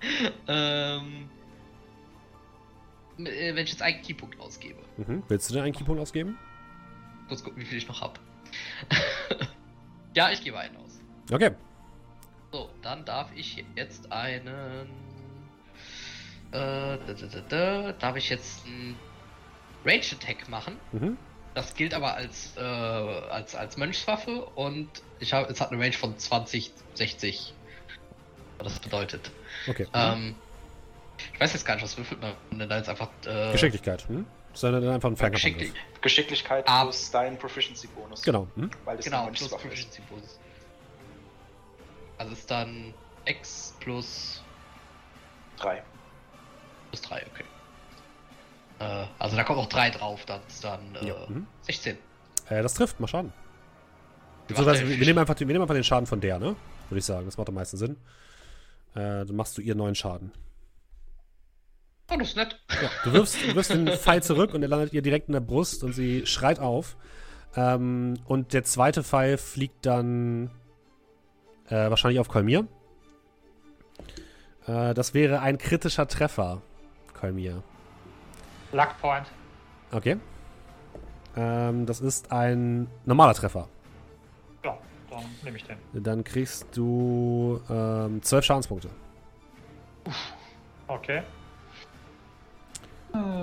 ähm. 0.48 1.28
äh, 3.18 3.54
Wenn 3.54 3.64
ich 3.64 3.70
jetzt 3.70 3.82
einen 3.82 4.02
Keypunkt 4.02 4.38
ausgebe. 4.40 4.78
Mhm. 4.98 5.22
Willst 5.28 5.48
du 5.48 5.54
denn 5.54 5.64
einen 5.64 5.72
Keypunkt 5.74 6.00
ausgeben? 6.00 6.36
Kurz 7.28 7.42
gucken, 7.42 7.60
wie 7.60 7.66
viel 7.66 7.78
ich 7.78 7.88
noch 7.88 8.00
hab. 8.00 8.18
ja, 10.14 10.30
ich 10.30 10.42
gebe 10.42 10.58
einen 10.58 10.76
aus. 10.76 11.00
Okay. 11.30 11.50
So, 12.52 12.70
dann 12.82 13.04
darf 13.04 13.28
ich 13.34 13.64
jetzt 13.74 14.12
einen. 14.12 14.88
Äh, 16.52 16.52
da, 16.52 16.98
da, 16.98 17.26
da, 17.26 17.40
da, 17.48 17.92
darf 17.92 18.16
ich 18.16 18.30
jetzt 18.30 18.64
einen 18.66 18.96
Range 19.84 20.04
Attack 20.12 20.48
machen. 20.48 20.76
Mhm. 20.92 21.18
Das 21.54 21.74
gilt 21.74 21.94
aber 21.94 22.14
als, 22.14 22.56
äh, 22.56 22.60
als, 22.60 23.54
als 23.54 23.76
Mönchswaffe 23.78 24.44
und 24.44 24.88
ich 25.20 25.32
habe, 25.32 25.50
es 25.50 25.60
hat 25.60 25.72
eine 25.72 25.82
Range 25.82 25.94
von 25.94 26.16
20, 26.18 26.70
60. 26.94 27.54
Was 28.58 28.74
das 28.74 28.80
bedeutet. 28.80 29.30
Okay. 29.66 29.86
Ähm, 29.94 30.34
ich 31.32 31.40
weiß 31.40 31.54
jetzt 31.54 31.64
gar 31.64 31.74
nicht, 31.74 31.84
was 31.84 31.96
würfelt 31.96 32.20
man 32.20 32.34
denn 32.52 32.68
da 32.68 32.76
jetzt 32.76 32.88
einfach. 32.88 33.08
Äh, 33.24 33.52
Geschicklichkeit. 33.52 34.08
Hm? 34.08 34.26
Sondern 34.56 34.82
dann 34.84 34.94
einfach 34.94 35.08
ein 35.10 35.16
Fernkampfangriff. 35.16 35.58
Geschicklich. 35.60 36.00
Geschicklichkeit 36.02 36.64
Ah. 36.68 36.82
plus 36.84 37.10
dein 37.10 37.38
Proficiency-Bonus. 37.38 38.22
Genau. 38.22 38.46
Hm? 38.56 38.70
Weil 38.84 38.96
das 38.96 39.04
Genau, 39.04 39.26
plus 39.26 39.40
Mönchswaffe 39.40 39.54
ist. 39.68 39.74
Proficiency 39.90 40.02
Bonus. 40.10 40.38
Also 42.18 42.32
ist 42.32 42.50
dann 42.50 42.94
X 43.26 43.74
plus, 43.80 44.42
Drei. 45.58 45.82
plus 46.90 47.02
3, 47.02 47.26
okay. 47.32 47.44
Äh, 48.78 49.06
also 49.18 49.36
da 49.36 49.44
kommt 49.44 49.58
noch 49.58 49.68
3 49.68 49.90
drauf, 49.90 50.24
dann 50.26 50.40
ist 50.48 50.64
dann 50.64 50.94
äh, 50.96 51.06
Ja. 51.08 51.14
Mhm. 51.28 51.46
16. 51.62 51.98
Äh, 52.48 52.62
das 52.62 52.74
trifft, 52.74 52.98
mal 53.00 53.06
schaden. 53.08 53.32
Beziehungsweise, 54.48 54.88
wir, 54.88 54.98
wir, 55.00 55.06
nehmen 55.06 55.18
einfach, 55.18 55.34
den- 55.34 55.48
wir 55.48 55.52
nehmen 55.54 55.62
einfach 55.62 55.74
den 55.74 55.82
Schaden 55.84 56.06
von 56.06 56.20
der, 56.20 56.38
ne? 56.38 56.54
Würde 56.88 56.98
ich 56.98 57.04
sagen. 57.04 57.26
Das 57.26 57.36
macht 57.36 57.48
am 57.48 57.54
meisten 57.56 57.76
Sinn. 57.76 57.96
Äh, 58.94 59.26
dann 59.26 59.34
machst 59.36 59.58
du 59.58 59.62
ihr 59.62 59.74
neuen 59.74 59.94
Schaden. 59.96 60.30
Oh, 62.10 62.16
das 62.16 62.28
ist 62.28 62.36
nett. 62.36 62.60
Ja, 62.70 62.90
du 63.04 63.12
wirfst, 63.12 63.36
du 63.42 63.54
wirfst 63.54 63.70
den 63.70 63.88
Pfeil 63.88 64.22
zurück 64.22 64.54
und 64.54 64.62
er 64.62 64.68
landet 64.68 64.92
ihr 64.92 65.02
direkt 65.02 65.28
in 65.28 65.32
der 65.32 65.40
Brust 65.40 65.82
und 65.82 65.92
sie 65.92 66.24
schreit 66.26 66.60
auf. 66.60 66.96
Ähm, 67.56 68.14
und 68.26 68.52
der 68.52 68.64
zweite 68.64 69.02
Pfeil 69.02 69.38
fliegt 69.38 69.86
dann 69.86 70.50
äh, 71.68 71.90
wahrscheinlich 71.90 72.20
auf 72.20 72.28
Kolmir. 72.28 72.66
Äh, 74.66 74.94
das 74.94 75.14
wäre 75.14 75.40
ein 75.40 75.58
kritischer 75.58 76.06
Treffer, 76.06 76.62
Kolmir. 77.12 77.62
Luck 78.72 78.98
Point. 79.00 79.26
Okay. 79.90 80.16
Ähm, 81.36 81.86
das 81.86 82.00
ist 82.00 82.30
ein 82.30 82.88
normaler 83.04 83.34
Treffer. 83.34 83.68
Ja, 84.64 84.78
dann 85.10 85.24
nehme 85.42 85.56
ich 85.56 85.64
den. 85.64 85.76
Dann 85.92 86.22
kriegst 86.24 86.66
du 86.76 87.60
ähm, 87.68 88.22
12 88.22 88.44
Schadenspunkte. 88.44 88.90
Okay. 90.88 91.22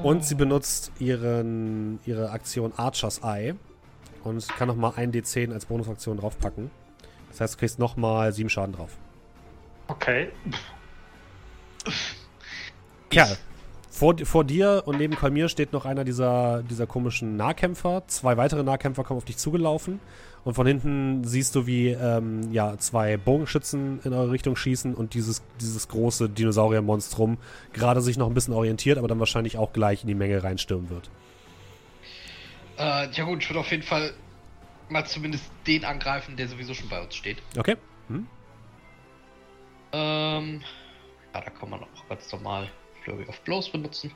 Und 0.04 0.26
sie 0.26 0.36
benutzt 0.36 0.92
ihren, 1.00 2.00
ihre 2.06 2.32
Aktion 2.32 2.74
Archer's 2.76 3.22
Eye 3.24 3.56
und 4.24 4.48
kann 4.50 4.68
nochmal 4.68 4.94
ein 4.96 5.12
D10 5.12 5.54
als 5.54 5.66
Bonusaktion 5.66 6.18
draufpacken. 6.18 6.72
Das 7.30 7.42
heißt, 7.42 7.56
du 7.56 7.60
kriegst 7.60 7.80
nochmal 7.80 8.32
7 8.32 8.50
Schaden 8.50 8.76
drauf. 8.76 8.92
Okay. 9.88 10.30
Kerl, 13.10 13.38
vor, 13.90 14.16
vor 14.24 14.44
dir 14.44 14.84
und 14.86 14.98
neben 14.98 15.16
Kolmir 15.16 15.50
steht 15.50 15.72
noch 15.72 15.86
einer 15.86 16.04
dieser, 16.04 16.64
dieser 16.64 16.88
komischen 16.88 17.38
Nahkämpfer. 17.38 18.04
Zwei 18.08 18.38
weitere 18.38 18.64
Nahkämpfer 18.64 19.04
kommen 19.04 19.18
auf 19.20 19.26
dich 19.26 19.38
zugelaufen. 19.38 20.00
Und 20.46 20.56
von 20.56 20.68
hinten 20.68 21.24
siehst 21.24 21.56
du, 21.56 21.68
wie 21.68 21.90
ähm, 21.90 22.52
ja, 22.52 22.78
zwei 22.78 23.16
Bogenschützen 23.18 24.02
in 24.04 24.14
eure 24.14 24.32
Richtung 24.32 24.56
schießen 24.56 24.94
und 24.94 25.14
dieses, 25.14 25.42
dieses 25.62 25.88
große 25.88 26.30
Dinosaurier-Monstrum 26.30 27.38
gerade 27.72 28.02
sich 28.02 28.18
noch 28.18 28.28
ein 28.28 28.34
bisschen 28.34 28.54
orientiert, 28.54 28.98
aber 28.98 29.08
dann 29.08 29.20
wahrscheinlich 29.20 29.58
auch 29.58 29.72
gleich 29.72 30.02
in 30.02 30.08
die 30.08 30.16
Menge 30.16 30.44
reinstürmen 30.44 30.90
wird. 30.90 31.10
Äh, 32.78 33.10
ja 33.12 33.24
gut, 33.24 33.42
ich 33.42 33.50
würde 33.50 33.62
auf 33.62 33.72
jeden 33.72 33.84
Fall 33.84 34.14
mal 34.90 35.06
zumindest 35.06 35.46
den 35.66 35.86
angreifen, 35.86 36.36
der 36.36 36.50
sowieso 36.50 36.74
schon 36.74 36.90
bei 36.90 37.02
uns 37.02 37.16
steht. 37.16 37.38
Okay? 37.58 37.78
Hm? 38.10 38.28
Ähm, 39.94 40.62
ja, 41.34 41.42
da 41.42 41.50
kann 41.50 41.70
man 41.70 41.84
auch 41.84 42.10
ganz 42.10 42.30
normal 42.34 42.70
Flurry 43.04 43.26
of 43.28 43.40
Blows 43.42 43.70
benutzen. 43.70 44.12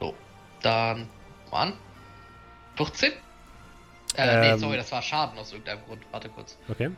So, 0.00 0.14
dann 0.62 1.08
an. 1.50 1.72
14? 2.76 3.12
Äh, 4.16 4.40
nee, 4.40 4.50
Ähm. 4.50 4.58
sorry, 4.58 4.76
das 4.76 4.90
war 4.92 5.02
Schaden 5.02 5.38
aus 5.38 5.52
irgendeinem 5.52 5.84
Grund. 5.84 6.02
Warte 6.10 6.28
kurz. 6.28 6.58
Okay. 6.68 6.90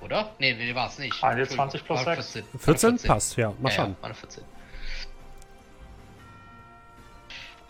Oder? 0.00 0.30
Nee, 0.38 0.54
nee, 0.54 0.74
war 0.74 0.88
es 0.88 0.98
nicht. 0.98 1.22
21 1.22 1.84
plus 1.84 2.04
War 2.04 2.16
6. 2.22 2.44
14? 2.58 3.02
War 3.02 3.14
Passt, 3.14 3.36
ja. 3.36 3.54
Mach 3.60 3.70
ja, 3.70 3.76
schon. 3.76 3.90
Ja, 3.90 3.96
meine 4.02 4.14
14. 4.14 4.44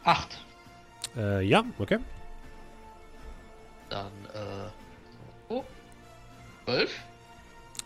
8. 0.05 0.39
Äh, 1.17 1.43
ja, 1.43 1.65
okay. 1.79 1.99
Dann, 3.89 4.11
äh. 4.35 4.69
Oh. 5.49 5.65
12. 6.65 6.91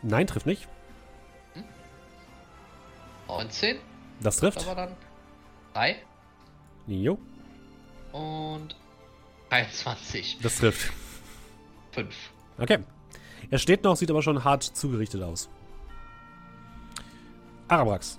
Nein, 0.02 0.26
trifft 0.26 0.46
nicht. 0.46 0.66
19. 3.28 3.78
Das 4.20 4.38
trifft. 4.38 4.66
Aber 4.66 4.75
dann 4.75 4.96
3. 5.75 5.96
Jo, 6.87 7.18
Und 8.12 8.75
23. 9.50 10.38
das 10.42 10.56
trifft. 10.58 10.92
5. 11.92 12.14
Okay. 12.58 12.78
Er 13.50 13.58
steht 13.58 13.82
noch, 13.84 13.96
sieht 13.96 14.10
aber 14.10 14.22
schon 14.22 14.44
hart 14.44 14.62
zugerichtet 14.62 15.22
aus. 15.22 15.48
Arabrax. 17.68 18.18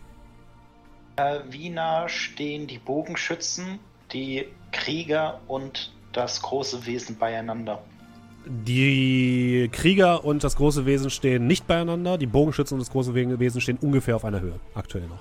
Äh, 1.18 1.40
wie 1.50 1.70
nah 1.70 2.08
stehen 2.08 2.68
die 2.68 2.78
Bogenschützen, 2.80 3.80
die 4.14 4.48
Krieger 4.72 5.40
und 5.48 5.92
das 6.14 6.42
große 6.42 6.86
Wesen 6.86 7.18
beieinander? 7.18 7.84
Die 8.46 9.70
Krieger 9.72 10.24
und 10.24 10.44
das 10.44 10.56
große 10.56 10.86
Wesen 10.86 11.10
stehen 11.10 11.46
nicht 11.46 11.68
beieinander. 11.68 12.18
Die 12.18 12.26
Bogenschützen 12.26 12.76
und 12.76 12.80
das 12.80 12.90
große 12.92 13.14
We- 13.14 13.38
Wesen 13.40 13.62
stehen 13.62 13.78
ungefähr 13.82 14.16
auf 14.16 14.26
einer 14.26 14.40
Höhe. 14.40 14.60
Aktuell 14.74 15.08
noch. 15.08 15.20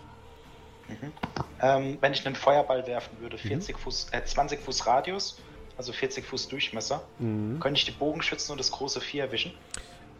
Ähm, 1.60 1.98
wenn 2.00 2.12
ich 2.12 2.24
einen 2.24 2.36
Feuerball 2.36 2.86
werfen 2.86 3.10
würde, 3.20 3.36
40 3.36 3.76
Fuß, 3.76 4.06
äh, 4.12 4.24
20 4.24 4.60
Fuß 4.60 4.86
Radius, 4.86 5.38
also 5.78 5.92
40 5.92 6.26
Fuß 6.26 6.48
Durchmesser, 6.48 7.02
Mhm. 7.18 7.58
könnte 7.60 7.78
ich 7.78 7.84
die 7.86 7.92
Bogenschützen 7.92 8.52
und 8.52 8.58
das 8.58 8.70
große 8.70 9.00
Vieh 9.00 9.20
erwischen. 9.20 9.52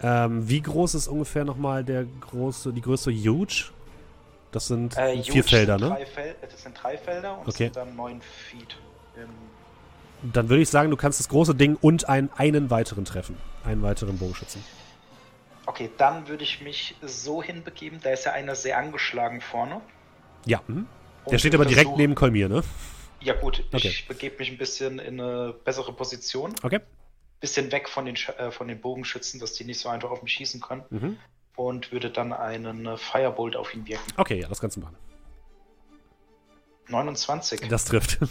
Ähm, 0.00 0.49
wie 0.49 0.62
groß 0.62 0.95
ist 0.95 1.09
ungefähr 1.09 1.45
nochmal 1.45 1.83
der 1.85 2.05
große, 2.21 2.73
die 2.73 2.81
größte 2.81 3.11
Huge? 3.12 3.67
Das 4.53 4.69
sind 4.69 4.97
Äh, 4.97 5.21
vier 5.23 5.35
Huge 5.35 5.43
Felder, 5.43 5.79
sind 5.79 5.88
ne? 5.88 6.07
Fel 6.07 6.37
äh, 6.41 6.47
das 6.50 6.62
sind 6.62 6.81
drei 6.81 6.97
Felder 6.97 7.38
und 7.41 7.49
Okay. 7.49 7.65
sind 7.65 7.77
dann 7.77 7.97
neun 7.97 8.21
Feet. 8.23 8.77
Ähm, 9.19 9.29
Dann 10.33 10.49
würde 10.49 10.62
ich 10.62 10.69
sagen, 10.69 10.91
du 10.91 10.97
kannst 10.97 11.19
das 11.21 11.29
große 11.29 11.55
Ding 11.55 11.77
und 11.81 12.09
einen, 12.09 12.31
einen 12.37 12.71
weiteren 12.71 13.05
treffen. 13.05 13.37
Einen 13.65 13.83
weiteren 13.83 14.17
Bogenschützen. 14.19 14.65
okay, 15.67 15.91
dann 15.99 16.29
würde 16.29 16.45
ich 16.45 16.62
mich 16.62 16.95
so 17.03 17.43
hinbegeben, 17.43 17.99
da 18.03 18.11
ist 18.11 18.25
ja 18.25 18.33
einer 18.33 18.55
sehr 18.55 18.79
angeschlagen 18.79 19.41
vorne. 19.43 19.81
Ja. 20.47 20.61
Mhm. 20.67 20.87
Der 21.31 21.38
steht 21.38 21.55
aber 21.55 21.67
direkt 21.67 21.97
neben 21.97 22.15
Kolmir, 22.15 22.49
ne? 22.49 22.62
Ja 23.21 23.35
gut, 23.35 23.65
Okay. 23.73 23.89
ich 23.89 24.07
begebe 24.07 24.37
mich 24.39 24.51
ein 24.51 24.59
bisschen 24.59 24.99
in 24.99 25.21
eine 25.21 25.53
bessere 25.65 25.93
Position. 25.93 26.55
Okay. 26.63 26.81
Bisschen 27.41 27.71
weg 27.73 27.89
von 27.89 28.05
den, 28.07 28.17
äh, 28.39 28.51
von 28.51 28.69
den 28.69 28.81
Bogenschützen, 28.81 29.41
dass 29.41 29.53
die 29.55 29.65
nicht 29.65 29.81
so 29.81 29.89
einfach 29.89 30.11
auf 30.11 30.23
mich 30.23 30.33
schießen 30.33 30.61
können. 30.61 30.85
Mhm. 30.91 31.17
Und 31.57 31.91
würde 31.93 32.11
dann 32.11 32.33
einen 32.33 32.87
äh, 32.87 32.97
Firebolt 32.97 33.57
auf 33.57 33.75
ihn 33.75 33.87
wirken. 33.87 34.13
Okay, 34.17 34.41
ja, 34.41 34.49
das 34.49 34.61
kannst 34.61 34.77
du 34.77 34.81
machen. 34.81 34.97
29. 36.89 37.69
Das 37.69 37.85
trifft. 37.85 38.19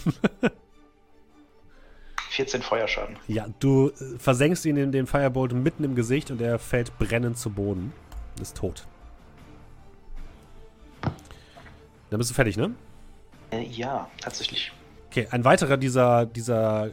14 2.30 2.62
Feuerschaden. 2.62 3.18
Ja, 3.28 3.48
du 3.60 3.90
äh, 3.90 4.18
versenkst 4.20 4.66
ihn 4.66 4.78
in 4.78 4.92
den 4.92 5.08
Firebolt 5.08 5.54
mitten 5.54 5.84
im 5.84 5.96
Gesicht 5.96 6.32
und 6.32 6.42
er 6.42 6.60
fällt 6.60 6.98
brennend 6.98 7.38
zu 7.38 7.50
Boden. 7.50 7.94
Ist 8.42 8.58
tot. 8.58 8.86
Dann 12.10 12.20
bist 12.20 12.30
du 12.30 12.34
fertig, 12.36 12.56
ne? 12.58 12.74
Äh, 13.52 13.64
ja, 13.64 14.10
tatsächlich. 14.22 14.72
Okay, 15.10 15.28
ein 15.32 15.46
weiterer 15.46 15.78
dieser, 15.78 16.26
dieser 16.26 16.90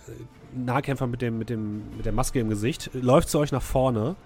Nahkämpfer 0.55 1.07
mit, 1.07 1.23
dem, 1.23 1.39
mit, 1.39 1.51
dem, 1.51 1.97
mit 1.97 2.07
der 2.07 2.13
Maske 2.13 2.41
im 2.41 2.49
Gesicht 2.49 2.91
läuft 2.95 3.29
zu 3.29 3.39
euch 3.39 3.53
nach 3.53 3.63
vorne, 3.63 4.17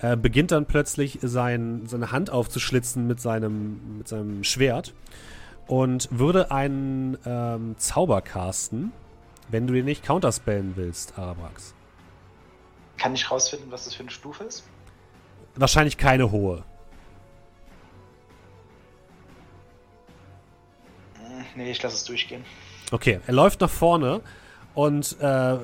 äh, 0.00 0.16
beginnt 0.16 0.52
dann 0.52 0.66
plötzlich 0.66 1.18
sein, 1.22 1.82
seine 1.86 2.12
Hand 2.12 2.30
aufzuschlitzen 2.30 3.06
mit 3.06 3.20
seinem, 3.20 3.98
mit 3.98 4.08
seinem 4.08 4.44
Schwert 4.44 4.94
und 5.66 6.08
würde 6.10 6.50
einen 6.50 7.16
ähm, 7.24 7.74
Zauber 7.78 8.20
casten, 8.20 8.92
wenn 9.48 9.66
du 9.66 9.74
den 9.74 9.84
nicht 9.84 10.04
counterspellen 10.04 10.72
willst, 10.76 11.18
Arabrax. 11.18 11.74
Kann 12.98 13.14
ich 13.14 13.30
rausfinden, 13.30 13.70
was 13.70 13.84
das 13.84 13.94
für 13.94 14.02
eine 14.02 14.10
Stufe 14.10 14.44
ist? 14.44 14.64
Wahrscheinlich 15.56 15.96
keine 15.96 16.30
hohe. 16.30 16.62
Nee, 21.56 21.70
ich 21.70 21.82
lasse 21.82 21.96
es 21.96 22.04
durchgehen. 22.04 22.44
Okay, 22.92 23.20
er 23.26 23.32
läuft 23.34 23.60
nach 23.60 23.70
vorne 23.70 24.20
und 24.74 25.16
äh, 25.20 25.58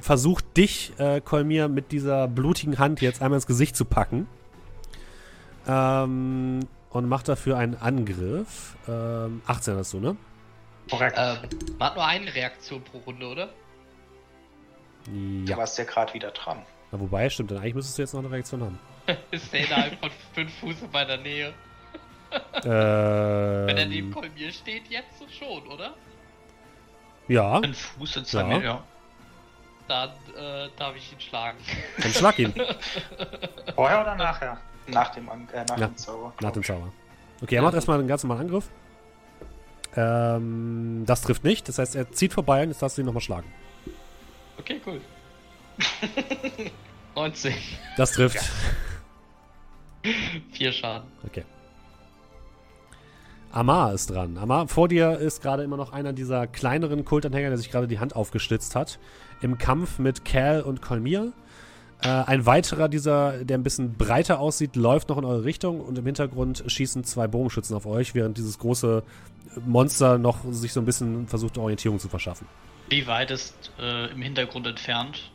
versucht 0.00 0.56
dich, 0.56 0.92
äh, 0.98 1.20
Kolmir, 1.20 1.68
mit 1.68 1.92
dieser 1.92 2.28
blutigen 2.28 2.78
Hand 2.78 3.00
jetzt 3.00 3.20
einmal 3.22 3.36
ins 3.38 3.46
Gesicht 3.46 3.76
zu 3.76 3.84
packen. 3.84 4.26
Ähm, 5.66 6.60
und 6.90 7.08
macht 7.08 7.28
dafür 7.28 7.56
einen 7.58 7.76
Angriff. 7.76 8.76
Ähm, 8.88 9.42
18 9.46 9.76
hast 9.76 9.92
du, 9.92 10.00
ne? 10.00 10.16
Korrekt. 10.90 11.16
Ähm, 11.18 11.36
man 11.78 11.88
hat 11.88 11.94
nur 11.96 12.04
eine 12.06 12.34
Reaktion 12.34 12.82
pro 12.82 12.98
Runde, 12.98 13.26
oder? 13.28 13.48
Du 15.06 15.44
Ja. 15.50 15.56
warst 15.56 15.78
ja 15.78 15.84
gerade 15.84 16.12
wieder 16.14 16.30
dran. 16.32 16.62
Na, 16.90 16.98
wobei, 16.98 17.30
stimmt, 17.30 17.50
dann 17.52 17.58
eigentlich 17.58 17.74
müsstest 17.74 17.98
du 17.98 18.02
jetzt 18.02 18.12
noch 18.14 18.20
eine 18.20 18.30
Reaktion 18.30 18.62
haben. 18.62 18.78
Ist 19.30 19.52
der 19.52 19.66
innerhalb 19.66 20.00
von 20.00 20.10
5 20.34 20.52
Fuß 20.60 20.82
in 20.82 20.90
meiner 20.90 21.16
Nähe? 21.16 21.52
Ähm, 22.64 23.66
Wenn 23.66 23.76
er 23.78 23.86
neben 23.86 24.10
Kolmir 24.12 24.52
steht, 24.52 24.88
jetzt 24.88 25.18
so 25.18 25.26
schon, 25.28 25.66
oder? 25.66 25.94
Ja, 27.28 27.58
Ein 27.60 27.74
Fuß 27.74 28.16
in 28.16 28.24
zwei 28.24 28.40
Ja. 28.40 28.46
Meter, 28.46 28.64
ja. 28.64 28.82
Dann 29.88 30.10
äh, 30.36 30.68
darf 30.76 30.94
ich 30.96 31.12
ihn 31.12 31.20
schlagen. 31.20 31.58
dann 32.00 32.12
schlag 32.12 32.38
ihn 32.38 32.54
Vorher 33.74 34.00
oder 34.02 34.14
nachher? 34.14 34.58
Nach 34.86 35.08
dem, 35.14 35.28
An 35.28 35.48
äh, 35.52 35.64
nach 35.68 35.78
Ja, 35.78 35.86
dem 35.88 35.96
Zauber. 35.96 36.32
nach 36.40 36.52
dem 36.52 36.62
Zauber. 36.62 36.92
Okay, 37.42 37.56
er 37.56 37.62
macht 37.62 37.74
erstmal 37.74 37.98
einen 37.98 38.08
ganz 38.08 38.22
normalen 38.22 38.42
Angriff. 38.46 38.68
Ähm, 39.96 41.02
das 41.06 41.22
trifft 41.22 41.42
nicht, 41.42 41.68
das 41.68 41.78
heißt, 41.78 41.96
er 41.96 42.12
zieht 42.12 42.32
vorbei 42.32 42.62
und 42.62 42.68
jetzt 42.68 42.80
darfst 42.82 42.96
du 42.98 43.02
ihn 43.02 43.06
nochmal 43.06 43.22
schlagen. 43.22 43.52
Okay, 44.58 44.80
cool. 44.86 45.00
19. 47.16 47.54
Das 47.96 48.12
trifft. 48.12 48.38
4 50.52 50.72
Schaden. 50.72 51.08
Okay. 51.26 51.44
Amar 53.52 53.92
ist 53.94 54.10
dran. 54.10 54.38
Amar, 54.38 54.68
vor 54.68 54.88
dir 54.88 55.18
ist 55.18 55.42
gerade 55.42 55.64
immer 55.64 55.76
noch 55.76 55.92
einer 55.92 56.12
dieser 56.12 56.46
kleineren 56.46 57.04
Kultanhänger, 57.04 57.48
der 57.48 57.58
sich 57.58 57.70
gerade 57.70 57.88
die 57.88 57.98
Hand 57.98 58.14
aufgestützt 58.14 58.76
hat. 58.76 58.98
Im 59.40 59.58
Kampf 59.58 59.98
mit 59.98 60.24
Cal 60.24 60.62
und 60.62 60.82
Kolmir. 60.82 61.32
Äh, 62.02 62.08
ein 62.08 62.46
weiterer 62.46 62.88
dieser, 62.88 63.44
der 63.44 63.58
ein 63.58 63.62
bisschen 63.62 63.94
breiter 63.94 64.38
aussieht, 64.38 64.76
läuft 64.76 65.08
noch 65.08 65.18
in 65.18 65.24
eure 65.24 65.44
Richtung 65.44 65.80
und 65.80 65.98
im 65.98 66.06
Hintergrund 66.06 66.64
schießen 66.66 67.04
zwei 67.04 67.26
Bogenschützen 67.26 67.76
auf 67.76 67.86
euch, 67.86 68.14
während 68.14 68.38
dieses 68.38 68.58
große 68.58 69.02
Monster 69.66 70.16
noch 70.16 70.38
sich 70.50 70.72
so 70.72 70.80
ein 70.80 70.86
bisschen 70.86 71.26
versucht, 71.26 71.58
Orientierung 71.58 71.98
zu 71.98 72.08
verschaffen. 72.08 72.46
Wie 72.88 73.06
weit 73.06 73.30
ist 73.32 73.72
äh, 73.80 74.12
im 74.12 74.22
Hintergrund 74.22 74.66
entfernt? 74.66 75.30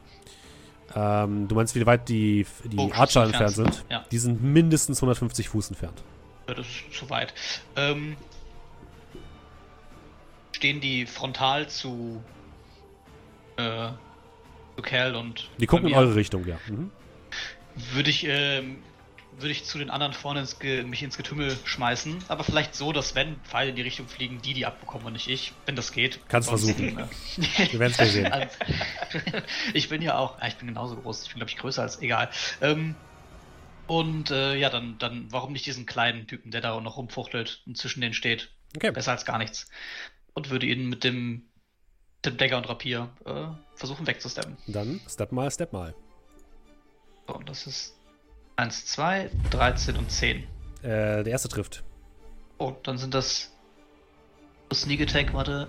Ähm, 0.96 1.48
du 1.48 1.56
meinst, 1.56 1.76
wie 1.76 1.86
weit 1.86 2.08
die, 2.08 2.46
die 2.64 2.92
Archer 2.94 3.24
entfernt 3.24 3.56
sind, 3.56 3.86
ja. 3.90 4.06
Die 4.12 4.18
sind 4.18 4.42
mindestens 4.42 5.00
150 5.00 5.50
Fuß 5.50 5.70
entfernt. 5.70 6.04
Das 6.48 6.60
ist 6.60 6.94
zu 6.94 7.10
weit. 7.10 7.34
Ähm, 7.76 8.16
stehen 10.56 10.82
die 10.82 11.06
frontal 11.06 11.68
zu, 11.70 12.24
äh, 13.58 13.90
zu 14.76 14.82
Kerl 14.82 15.16
und. 15.16 15.50
Die 15.60 15.68
gucken 15.68 15.90
in 15.90 15.96
eure 15.96 16.16
Richtung, 16.16 16.46
ja. 16.48 16.58
Mhm. 16.68 16.92
Würde 17.94 18.10
ich, 18.10 18.26
ähm, 18.26 18.78
würde 19.38 19.52
ich 19.52 19.66
zu 19.66 19.78
den 19.78 19.90
anderen 19.90 20.14
vorne 20.14 20.40
ins 20.40 20.58
mich 20.62 21.04
ins 21.04 21.18
Getümmel 21.18 21.58
schmeißen, 21.66 22.24
aber 22.30 22.44
vielleicht 22.44 22.74
so, 22.74 22.94
dass 22.94 23.16
wenn 23.16 23.36
Pfeile 23.42 23.72
in 23.72 23.76
die 23.76 23.82
Richtung 23.82 24.08
fliegen, 24.08 24.42
die 24.42 24.54
die 24.54 24.66
abbekommen 24.66 25.06
und 25.08 25.14
nicht 25.14 25.28
ich, 25.28 25.52
wenn 25.66 25.76
das 25.76 25.92
geht. 25.92 26.20
Kannst 26.30 26.50
versuchen. 26.50 26.98
äh, 26.98 27.08
Wir 27.72 27.80
werden 27.80 27.92
es 27.92 27.98
gleich 27.98 28.12
sehen. 28.12 28.26
Also, 28.32 28.48
ich 29.74 29.90
bin 29.90 30.02
ja 30.02 30.18
auch, 30.18 30.40
ja, 30.40 30.48
ich 30.48 30.56
bin 30.56 30.68
genauso 30.68 30.96
groß, 30.96 31.24
ich 31.24 31.30
bin 31.30 31.40
glaube 31.40 31.50
ich 31.50 31.58
größer 31.58 31.82
als, 31.82 32.02
egal. 32.02 32.30
Ähm, 32.62 32.96
und 33.88 34.32
äh, 34.32 34.56
ja, 34.56 34.70
dann, 34.70 34.98
dann, 34.98 35.32
warum 35.32 35.54
nicht 35.54 35.66
diesen 35.66 35.86
kleinen 35.86 36.28
Typen, 36.28 36.52
der 36.52 36.62
da 36.62 36.80
noch 36.80 36.98
rumfuchtelt 36.98 37.64
und 37.66 37.78
zwischen 37.78 38.02
denen 38.02 38.14
steht? 38.14 38.52
Okay. 38.76 38.92
Besser 38.92 39.12
als 39.12 39.26
gar 39.26 39.38
nichts. 39.38 39.70
Und 40.34 40.50
würde 40.50 40.66
ihn 40.66 40.90
mit 40.90 41.04
dem, 41.04 41.44
dem 42.26 42.38
Dagger 42.38 42.58
und 42.58 42.68
Rapier 42.68 43.10
äh, 43.26 43.46
versuchen 43.76 44.08
wegzusteppen. 44.08 44.58
Dann 44.68 45.00
Step 45.08 45.32
mal, 45.32 45.50
Step 45.52 45.72
mal. 45.72 45.94
So, 47.28 47.36
und 47.36 47.48
das 47.48 47.68
ist 47.68 47.96
1, 48.58 48.86
2, 48.88 49.30
13 49.52 49.98
und 49.98 50.12
10. 50.12 50.38
Äh, 50.38 50.48
der 50.82 51.28
erste 51.28 51.48
trifft. 51.48 51.84
Oh, 52.58 52.74
dann 52.84 52.98
sind 52.98 53.14
das 53.14 53.52
Sneak 54.74 55.02
Attack, 55.02 55.34
warte, 55.34 55.68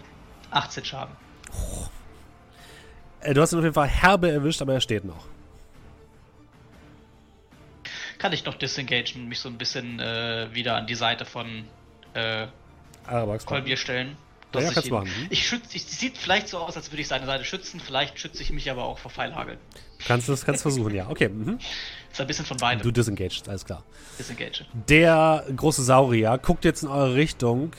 18 0.50 0.84
Schaden. 0.84 1.16
Äh, 3.20 3.34
du 3.34 3.40
hast 3.40 3.52
ihn 3.52 3.58
auf 3.58 3.64
jeden 3.64 3.74
Fall 3.74 3.88
herbe 3.88 4.30
erwischt, 4.30 4.62
aber 4.62 4.74
er 4.74 4.80
steht 4.80 5.04
noch. 5.04 5.26
Kann 8.18 8.32
ich 8.32 8.44
noch 8.44 8.54
disengagen 8.54 9.22
und 9.22 9.28
mich 9.28 9.40
so 9.40 9.48
ein 9.48 9.58
bisschen 9.58 10.00
äh, 10.00 10.48
wieder 10.52 10.76
an 10.76 10.86
die 10.86 10.94
Seite 10.94 11.24
von 11.24 11.64
äh, 12.14 12.46
Arabax. 13.06 13.46
Kolbier 13.46 13.76
stellen. 13.76 14.16
Ja, 14.54 14.62
ja, 14.62 14.68
ich, 14.68 14.74
kannst 14.74 14.90
du 14.90 14.94
ihn, 14.94 14.98
machen. 15.00 15.26
Ich 15.28 15.46
schütze, 15.46 15.76
ich, 15.76 15.84
sieht 15.84 16.16
vielleicht 16.16 16.48
so 16.48 16.58
aus, 16.58 16.76
als 16.76 16.90
würde 16.90 17.02
ich 17.02 17.08
seine 17.08 17.26
Seite 17.26 17.44
schützen, 17.44 17.78
vielleicht 17.78 18.18
schütze 18.18 18.42
ich 18.42 18.50
mich 18.50 18.70
aber 18.70 18.84
auch 18.84 18.98
vor 18.98 19.10
Pfeilhagel. 19.10 19.58
Kannst 20.06 20.28
du 20.28 20.32
das 20.32 20.44
kannst 20.44 20.62
versuchen, 20.62 20.94
ja. 20.94 21.08
Okay. 21.08 21.28
Mhm. 21.28 21.58
Ist 22.10 22.20
ein 22.20 22.26
bisschen 22.26 22.46
von 22.46 22.56
beidem. 22.56 22.82
Du 22.82 22.90
disengaged, 22.90 23.48
alles 23.48 23.64
klar. 23.64 23.82
disengage. 24.18 24.64
Der 24.88 25.44
große 25.54 25.82
Saurier 25.82 26.38
guckt 26.38 26.64
jetzt 26.64 26.82
in 26.82 26.88
eure 26.88 27.14
Richtung, 27.14 27.72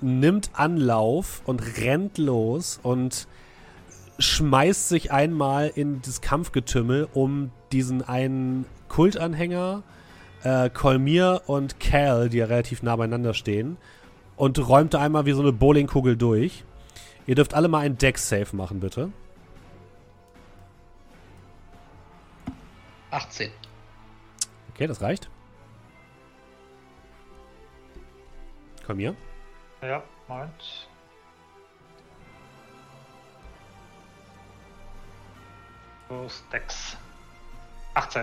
nimmt 0.00 0.50
Anlauf 0.54 1.42
und 1.44 1.60
rennt 1.78 2.18
los 2.18 2.80
und 2.82 3.28
schmeißt 4.18 4.88
sich 4.88 5.12
einmal 5.12 5.68
in 5.74 6.02
das 6.02 6.20
Kampfgetümmel, 6.20 7.08
um 7.12 7.50
diesen 7.72 8.02
einen 8.02 8.66
Kultanhänger, 8.88 9.82
äh, 10.42 10.70
Kolmir 10.70 11.42
und 11.46 11.80
Cal, 11.80 12.28
die 12.28 12.38
ja 12.38 12.46
relativ 12.46 12.82
nah 12.82 12.96
beieinander 12.96 13.34
stehen, 13.34 13.76
und 14.36 14.58
räumt 14.68 14.94
da 14.94 15.00
einmal 15.00 15.26
wie 15.26 15.32
so 15.32 15.42
eine 15.42 15.52
Bowlingkugel 15.52 16.16
durch. 16.16 16.64
Ihr 17.26 17.34
dürft 17.34 17.54
alle 17.54 17.68
mal 17.68 17.80
einen 17.80 17.98
Deck-Save 17.98 18.54
machen, 18.54 18.80
bitte. 18.80 19.10
18. 23.10 23.50
Okay, 24.74 24.86
das 24.86 25.00
reicht. 25.00 25.30
Kolmir. 28.84 29.14
Ja, 29.82 30.02
Moment. 30.28 30.88
So, 36.08 36.28
Stacks. 36.28 36.96
18. 37.94 38.22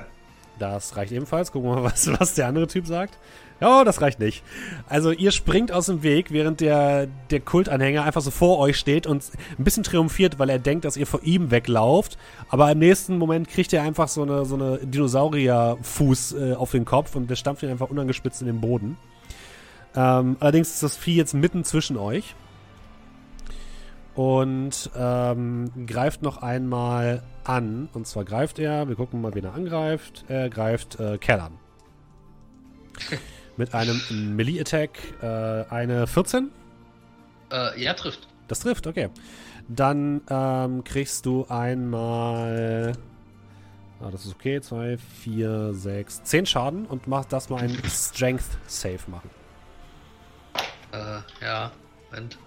Das 0.59 0.95
reicht 0.95 1.11
ebenfalls. 1.11 1.51
Gucken 1.51 1.69
wir 1.69 1.75
mal, 1.77 1.83
was, 1.91 2.07
was 2.19 2.35
der 2.35 2.47
andere 2.47 2.67
Typ 2.67 2.85
sagt. 2.85 3.17
Ja, 3.59 3.83
das 3.83 4.01
reicht 4.01 4.19
nicht. 4.19 4.43
Also 4.89 5.11
ihr 5.11 5.31
springt 5.31 5.71
aus 5.71 5.85
dem 5.85 6.01
Weg, 6.01 6.31
während 6.31 6.61
der, 6.61 7.07
der 7.29 7.39
Kultanhänger 7.41 8.03
einfach 8.03 8.21
so 8.21 8.31
vor 8.31 8.57
euch 8.57 8.75
steht 8.77 9.05
und 9.05 9.23
ein 9.57 9.63
bisschen 9.63 9.83
triumphiert, 9.83 10.39
weil 10.39 10.49
er 10.49 10.57
denkt, 10.57 10.83
dass 10.83 10.97
ihr 10.97 11.05
vor 11.05 11.21
ihm 11.21 11.51
weglauft. 11.51 12.17
Aber 12.49 12.71
im 12.71 12.79
nächsten 12.79 13.19
Moment 13.19 13.47
kriegt 13.49 13.71
er 13.71 13.83
einfach 13.83 14.07
so 14.07 14.23
eine, 14.23 14.45
so 14.45 14.55
eine 14.55 14.79
Dinosaurierfuß 14.79 16.33
äh, 16.33 16.53
auf 16.55 16.71
den 16.71 16.85
Kopf 16.85 17.15
und 17.15 17.29
der 17.29 17.35
stampft 17.35 17.61
ihn 17.61 17.69
einfach 17.69 17.91
unangespitzt 17.91 18.41
in 18.41 18.47
den 18.47 18.61
Boden. 18.61 18.97
Ähm, 19.95 20.37
allerdings 20.39 20.69
ist 20.69 20.81
das 20.81 20.97
Vieh 20.97 21.15
jetzt 21.15 21.35
mitten 21.35 21.63
zwischen 21.63 21.97
euch. 21.97 22.33
Und 24.15 24.89
ähm, 24.95 25.71
greift 25.87 26.21
noch 26.21 26.41
einmal 26.41 27.23
an. 27.43 27.89
Und 27.93 28.07
zwar 28.07 28.25
greift 28.25 28.59
er, 28.59 28.87
wir 28.87 28.95
gucken 28.95 29.21
mal, 29.21 29.33
wen 29.33 29.45
er 29.45 29.53
angreift. 29.53 30.25
Er 30.27 30.49
greift 30.49 30.99
äh, 30.99 31.17
Cal 31.17 31.39
an. 31.39 31.57
Mit 33.57 33.73
einem 33.73 34.01
Melee-Attack. 34.35 34.91
Äh, 35.21 35.25
eine 35.73 36.07
14. 36.07 36.51
Äh, 37.51 37.81
ja, 37.81 37.93
trifft. 37.93 38.27
Das 38.47 38.59
trifft, 38.59 38.87
okay. 38.87 39.09
Dann 39.69 40.21
ähm, 40.29 40.83
kriegst 40.83 41.25
du 41.25 41.45
einmal. 41.47 42.93
Ah, 44.01 44.09
das 44.11 44.25
ist 44.25 44.35
okay. 44.35 44.59
2, 44.59 44.97
4, 44.97 45.73
6, 45.73 46.23
10 46.23 46.45
Schaden 46.45 46.85
und 46.85 47.07
machst 47.07 47.31
das 47.31 47.49
mal 47.49 47.61
einen 47.61 47.81
Strength 47.87 48.43
Save 48.67 48.99
machen. 49.07 49.29
Äh, 50.91 51.45
ja, 51.45 51.71
Moment. 52.09 52.37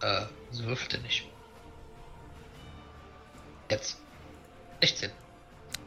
Äh, 0.00 0.22
so 0.50 0.64
würfelt 0.64 0.94
er 0.94 1.00
nicht. 1.00 1.28
Jetzt. 3.70 4.00
16. 4.80 5.10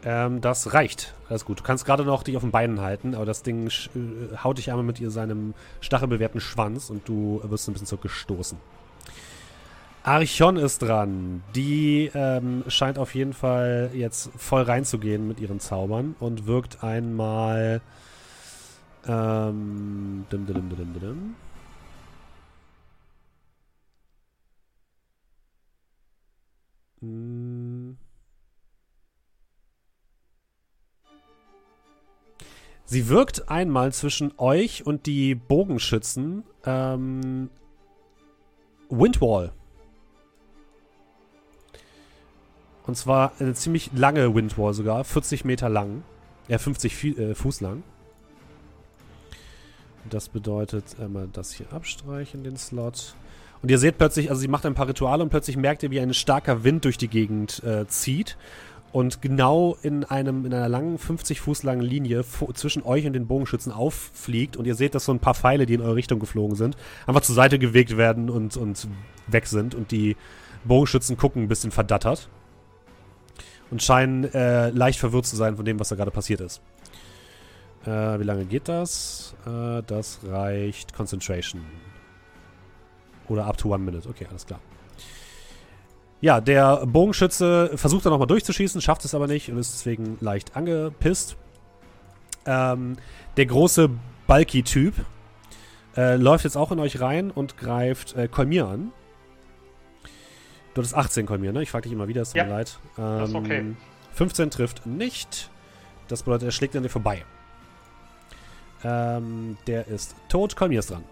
Ähm, 0.03 0.41
das 0.41 0.73
reicht. 0.73 1.13
Alles 1.29 1.45
gut. 1.45 1.59
Du 1.59 1.63
kannst 1.63 1.85
gerade 1.85 2.03
noch 2.03 2.23
dich 2.23 2.35
auf 2.35 2.41
den 2.41 2.51
Beinen 2.51 2.81
halten, 2.81 3.15
aber 3.15 3.25
das 3.25 3.43
Ding 3.43 3.67
äh, 3.67 4.37
haut 4.43 4.57
dich 4.57 4.69
einmal 4.69 4.83
mit 4.83 4.99
ihr 4.99 5.11
seinem 5.11 5.53
stachelbewehrten 5.79 6.41
Schwanz 6.41 6.89
und 6.89 7.07
du 7.07 7.41
wirst 7.43 7.67
ein 7.67 7.73
bisschen 7.73 7.87
zurückgestoßen. 7.87 8.57
Archon 10.03 10.57
ist 10.57 10.79
dran. 10.79 11.43
Die 11.55 12.09
ähm, 12.15 12.63
scheint 12.67 12.97
auf 12.97 13.13
jeden 13.13 13.33
Fall 13.33 13.91
jetzt 13.93 14.31
voll 14.35 14.63
reinzugehen 14.63 15.27
mit 15.27 15.39
ihren 15.39 15.59
Zaubern 15.59 16.15
und 16.19 16.47
wirkt 16.47 16.83
einmal. 16.83 17.81
Ähm, 19.07 20.25
dim, 20.31 20.45
dim, 20.45 20.55
dim, 20.55 20.69
dim, 20.69 20.93
dim, 20.93 21.35
Sie 32.85 33.07
wirkt 33.07 33.49
einmal 33.49 33.91
zwischen 33.93 34.33
euch 34.37 34.85
und 34.85 35.05
die 35.07 35.33
Bogenschützen 35.33 36.43
ähm, 36.65 37.49
Windwall. 38.89 39.51
Und 42.85 42.97
zwar 42.97 43.31
eine 43.39 43.53
ziemlich 43.53 43.91
lange 43.93 44.35
Windwall 44.35 44.73
sogar, 44.73 45.03
40 45.03 45.45
Meter 45.45 45.69
lang. 45.69 46.03
Ja, 46.47 46.57
50 46.57 46.95
Fie 46.95 47.17
äh, 47.17 47.33
Fuß 47.33 47.61
lang. 47.61 47.83
Das 50.09 50.29
bedeutet 50.29 50.99
einmal 50.99 51.29
das 51.31 51.53
hier 51.53 51.71
abstreichen, 51.71 52.43
den 52.43 52.57
Slot. 52.57 53.15
Und 53.61 53.69
ihr 53.69 53.77
seht 53.77 53.97
plötzlich, 53.97 54.29
also 54.29 54.41
sie 54.41 54.47
macht 54.47 54.65
ein 54.65 54.73
paar 54.73 54.87
Rituale 54.87 55.21
und 55.21 55.29
plötzlich 55.29 55.55
merkt 55.55 55.83
ihr, 55.83 55.91
wie 55.91 55.99
ein 55.99 56.13
starker 56.13 56.63
Wind 56.63 56.85
durch 56.85 56.97
die 56.97 57.07
Gegend 57.07 57.63
äh, 57.63 57.85
zieht 57.87 58.37
und 58.91 59.21
genau 59.21 59.77
in 59.81 60.03
einem 60.03 60.45
in 60.45 60.53
einer 60.53 60.67
langen 60.67 60.97
50 60.97 61.39
Fuß 61.39 61.63
langen 61.63 61.81
Linie 61.81 62.23
zwischen 62.53 62.83
euch 62.83 63.05
und 63.05 63.13
den 63.13 63.27
Bogenschützen 63.27 63.71
auffliegt 63.71 64.57
und 64.57 64.65
ihr 64.65 64.75
seht, 64.75 64.95
dass 64.95 65.05
so 65.05 65.13
ein 65.13 65.19
paar 65.19 65.35
Pfeile, 65.35 65.65
die 65.65 65.75
in 65.75 65.81
eure 65.81 65.95
Richtung 65.95 66.19
geflogen 66.19 66.55
sind, 66.55 66.75
einfach 67.05 67.21
zur 67.21 67.35
Seite 67.35 67.59
gewegt 67.59 67.97
werden 67.97 68.29
und, 68.29 68.57
und 68.57 68.87
weg 69.27 69.45
sind 69.45 69.75
und 69.75 69.91
die 69.91 70.17
Bogenschützen 70.65 71.15
gucken 71.17 71.43
ein 71.43 71.47
bisschen 71.47 71.71
verdattert 71.71 72.29
und 73.69 73.81
scheinen 73.81 74.25
äh, 74.25 74.69
leicht 74.69 74.99
verwirrt 74.99 75.25
zu 75.25 75.35
sein 75.35 75.55
von 75.55 75.65
dem, 75.65 75.79
was 75.79 75.89
da 75.89 75.95
gerade 75.95 76.11
passiert 76.11 76.41
ist. 76.41 76.61
Äh, 77.85 78.19
wie 78.19 78.23
lange 78.23 78.45
geht 78.45 78.67
das? 78.67 79.35
Äh, 79.45 79.81
das 79.87 80.19
reicht 80.27 80.93
Concentration. 80.93 81.61
Oder 83.31 83.45
up 83.45 83.57
to 83.57 83.73
one 83.73 83.83
minute. 83.83 84.07
Okay, 84.09 84.27
alles 84.29 84.45
klar. 84.45 84.59
Ja, 86.19 86.41
der 86.41 86.85
Bogenschütze 86.85 87.71
versucht 87.75 88.05
dann 88.05 88.11
nochmal 88.11 88.27
durchzuschießen, 88.27 88.81
schafft 88.81 89.05
es 89.05 89.15
aber 89.15 89.27
nicht 89.27 89.49
und 89.49 89.57
ist 89.57 89.73
deswegen 89.73 90.17
leicht 90.19 90.55
angepisst. 90.57 91.37
Ähm, 92.45 92.97
der 93.37 93.45
große 93.45 93.89
Bulky-Typ 94.27 94.93
äh, 95.95 96.17
läuft 96.17 96.43
jetzt 96.43 96.57
auch 96.57 96.71
in 96.73 96.79
euch 96.79 96.99
rein 96.99 97.31
und 97.31 97.57
greift 97.57 98.15
äh, 98.15 98.27
Kolmir 98.27 98.67
an. 98.67 98.91
Du 100.73 100.81
hattest 100.81 100.95
18 100.95 101.25
Kolmir, 101.25 101.53
ne? 101.53 101.63
Ich 101.63 101.71
frage 101.71 101.83
dich 101.83 101.93
immer 101.93 102.07
wieder, 102.07 102.21
es 102.21 102.29
tut 102.31 102.37
Ja, 102.37 102.43
mir 102.43 102.51
leid. 102.51 102.77
das 102.97 103.29
ist 103.29 103.35
okay. 103.35 103.57
Ähm, 103.59 103.77
15 104.13 104.51
trifft 104.51 104.85
nicht. 104.85 105.49
Das 106.09 106.23
bedeutet, 106.23 106.49
er 106.49 106.51
schlägt 106.51 106.75
an 106.75 106.83
dir 106.83 106.89
vorbei. 106.89 107.23
Ähm, 108.83 109.57
der 109.67 109.87
ist 109.87 110.15
tot. 110.27 110.55
Kolmir 110.57 110.79
ist 110.79 110.91
dran. 110.91 111.03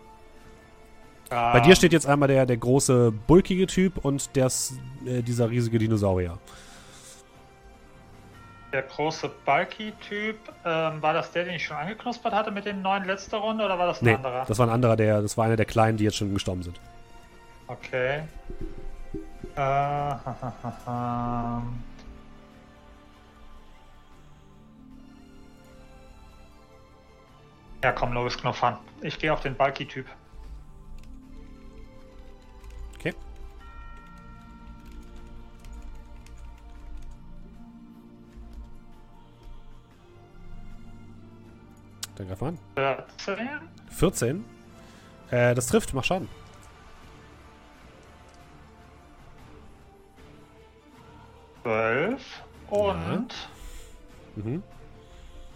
Bei 1.29 1.35
Ah. 1.37 1.59
dir 1.59 1.75
steht 1.75 1.93
jetzt 1.93 2.07
einmal 2.07 2.27
der, 2.27 2.45
der 2.47 2.57
große, 2.57 3.11
bulkige 3.27 3.67
Typ 3.67 4.03
und 4.03 4.35
das, 4.35 4.73
äh, 5.05 5.21
dieser 5.21 5.49
riesige 5.49 5.77
Dinosaurier. 5.77 6.37
Der 8.73 8.83
große 8.83 9.29
Bulky-Typ, 9.45 10.37
ähm, 10.65 11.01
war 11.01 11.13
das 11.13 11.31
der, 11.31 11.45
den 11.45 11.55
ich 11.55 11.65
schon 11.65 11.77
angeknuspert 11.77 12.33
hatte 12.33 12.51
mit 12.51 12.65
den 12.65 12.81
neuen 12.83 13.03
letzter 13.05 13.37
Runde 13.37 13.65
oder 13.65 13.79
war 13.79 13.87
das 13.87 14.01
ein 14.01 14.05
Nee, 14.05 14.13
anderer? 14.15 14.45
das 14.47 14.59
war 14.59 14.67
ein 14.67 14.73
anderer, 14.73 14.95
der, 14.95 15.21
das 15.23 15.37
war 15.37 15.45
einer 15.45 15.55
der 15.55 15.65
Kleinen, 15.65 15.97
die 15.97 16.03
jetzt 16.03 16.17
schon 16.17 16.31
gestorben 16.33 16.61
sind. 16.63 16.79
Okay. 17.67 18.21
Äh, 19.55 19.59
ja, 27.83 27.91
komm, 27.95 28.13
Lois 28.13 28.37
Knuffern. 28.37 28.77
Ich 29.01 29.17
gehe 29.19 29.31
auf 29.33 29.41
den 29.41 29.55
Bulky-Typ. 29.55 30.05
Dann 42.19 42.27
greif 42.27 42.41
mal 42.41 42.49
an. 42.49 42.60
14, 43.17 43.49
14. 43.91 44.45
Äh, 45.32 45.55
das 45.55 45.67
trifft, 45.67 45.93
mach 45.93 46.03
Schaden. 46.03 46.27
zwölf 51.63 52.21
und 52.69 53.27
Mhm. 54.36 54.63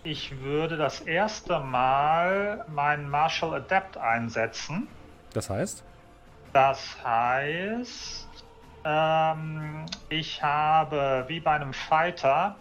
ich 0.04 0.40
würde 0.42 0.78
das 0.78 1.02
erste 1.02 1.60
Mal 1.60 2.66
meinen 2.70 3.10
Martial 3.10 3.54
Adept 3.56 3.98
einsetzen. 3.98 4.88
Das 5.34 5.50
heißt? 5.50 5.84
Das 6.52 6.98
heißt, 7.04 8.28
ähm, 8.86 9.86
ich 10.10 10.44
habe 10.44 11.24
wie 11.28 11.40
bei 11.40 11.52
einem 11.52 11.74
Fighter 11.74 12.56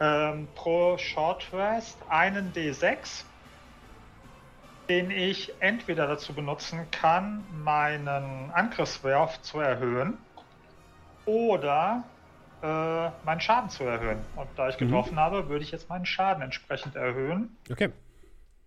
ähm, 0.00 0.48
pro 0.54 0.98
Short 0.98 1.52
Rest 1.52 1.96
einen 2.08 2.52
D6, 2.52 3.24
den 4.88 5.10
ich 5.10 5.60
entweder 5.60 6.06
dazu 6.06 6.34
benutzen 6.34 6.90
kann, 6.90 7.44
meinen 7.50 8.50
Angriffswurf 8.52 9.40
zu 9.42 9.58
erhöhen 9.58 10.18
oder 11.24 12.04
äh, 12.62 13.10
meinen 13.24 13.40
Schaden 13.40 13.68
zu 13.70 13.84
erhöhen. 13.84 14.24
Und 14.36 14.48
da 14.56 14.68
ich 14.68 14.78
Mhm. 14.78 14.86
getroffen 14.86 15.18
habe, 15.18 15.48
würde 15.48 15.64
ich 15.64 15.72
jetzt 15.72 15.88
meinen 15.88 16.06
Schaden 16.06 16.42
entsprechend 16.42 16.94
erhöhen. 16.94 17.56
Okay. 17.70 17.90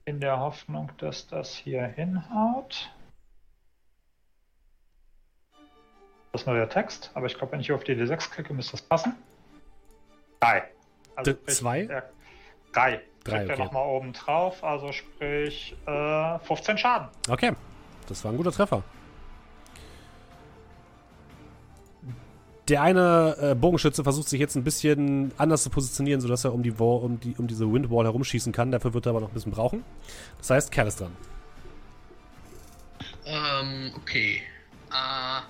In 0.05 0.19
der 0.19 0.39
Hoffnung, 0.39 0.91
dass 0.97 1.27
das 1.27 1.55
hier 1.55 1.85
hinhaut. 1.85 2.91
Das 6.31 6.41
ist 6.41 6.47
nur 6.47 6.55
der 6.55 6.69
Text, 6.69 7.11
aber 7.13 7.25
ich 7.25 7.35
glaube, 7.35 7.53
wenn 7.53 7.59
ich 7.59 7.67
hier 7.67 7.75
auf 7.75 7.83
die 7.83 7.93
D6 7.95 8.29
klicke, 8.31 8.53
müsste 8.53 8.71
das 8.73 8.81
passen. 8.81 9.15
Drei. 10.41 10.69
Also 11.19 11.31
D- 11.33 11.37
sprich, 11.41 11.55
zwei? 11.55 11.85
der- 11.85 12.09
drei. 12.73 13.01
Drei, 13.25 13.43
Drei, 13.45 13.53
okay. 13.53 13.63
nochmal 13.63 13.87
oben 13.87 14.13
drauf, 14.13 14.63
also 14.63 14.91
sprich 14.93 15.75
äh, 15.85 16.39
15 16.39 16.77
Schaden. 16.77 17.09
Okay. 17.29 17.51
Das 18.07 18.23
war 18.23 18.31
ein 18.31 18.37
guter 18.37 18.51
Treffer. 18.51 18.81
Der 22.69 22.81
eine 22.83 23.35
äh, 23.41 23.55
Bogenschütze 23.55 24.03
versucht 24.03 24.29
sich 24.29 24.39
jetzt 24.39 24.55
ein 24.55 24.63
bisschen 24.63 25.31
anders 25.37 25.63
zu 25.63 25.69
positionieren, 25.69 26.21
sodass 26.21 26.45
er 26.45 26.53
um, 26.53 26.61
die 26.63 26.79
Wall, 26.79 27.03
um, 27.03 27.19
die, 27.19 27.35
um 27.37 27.47
diese 27.47 27.71
Windwall 27.71 28.05
herumschießen 28.05 28.53
kann. 28.53 28.71
Dafür 28.71 28.93
wird 28.93 29.05
er 29.07 29.09
aber 29.11 29.21
noch 29.21 29.29
ein 29.29 29.33
bisschen 29.33 29.51
brauchen. 29.51 29.83
Das 30.37 30.51
heißt, 30.51 30.71
Kerl 30.71 30.87
ist 30.87 30.99
dran. 31.01 31.15
Ähm, 33.25 33.91
okay. 33.97 34.41
Äh, 34.91 35.41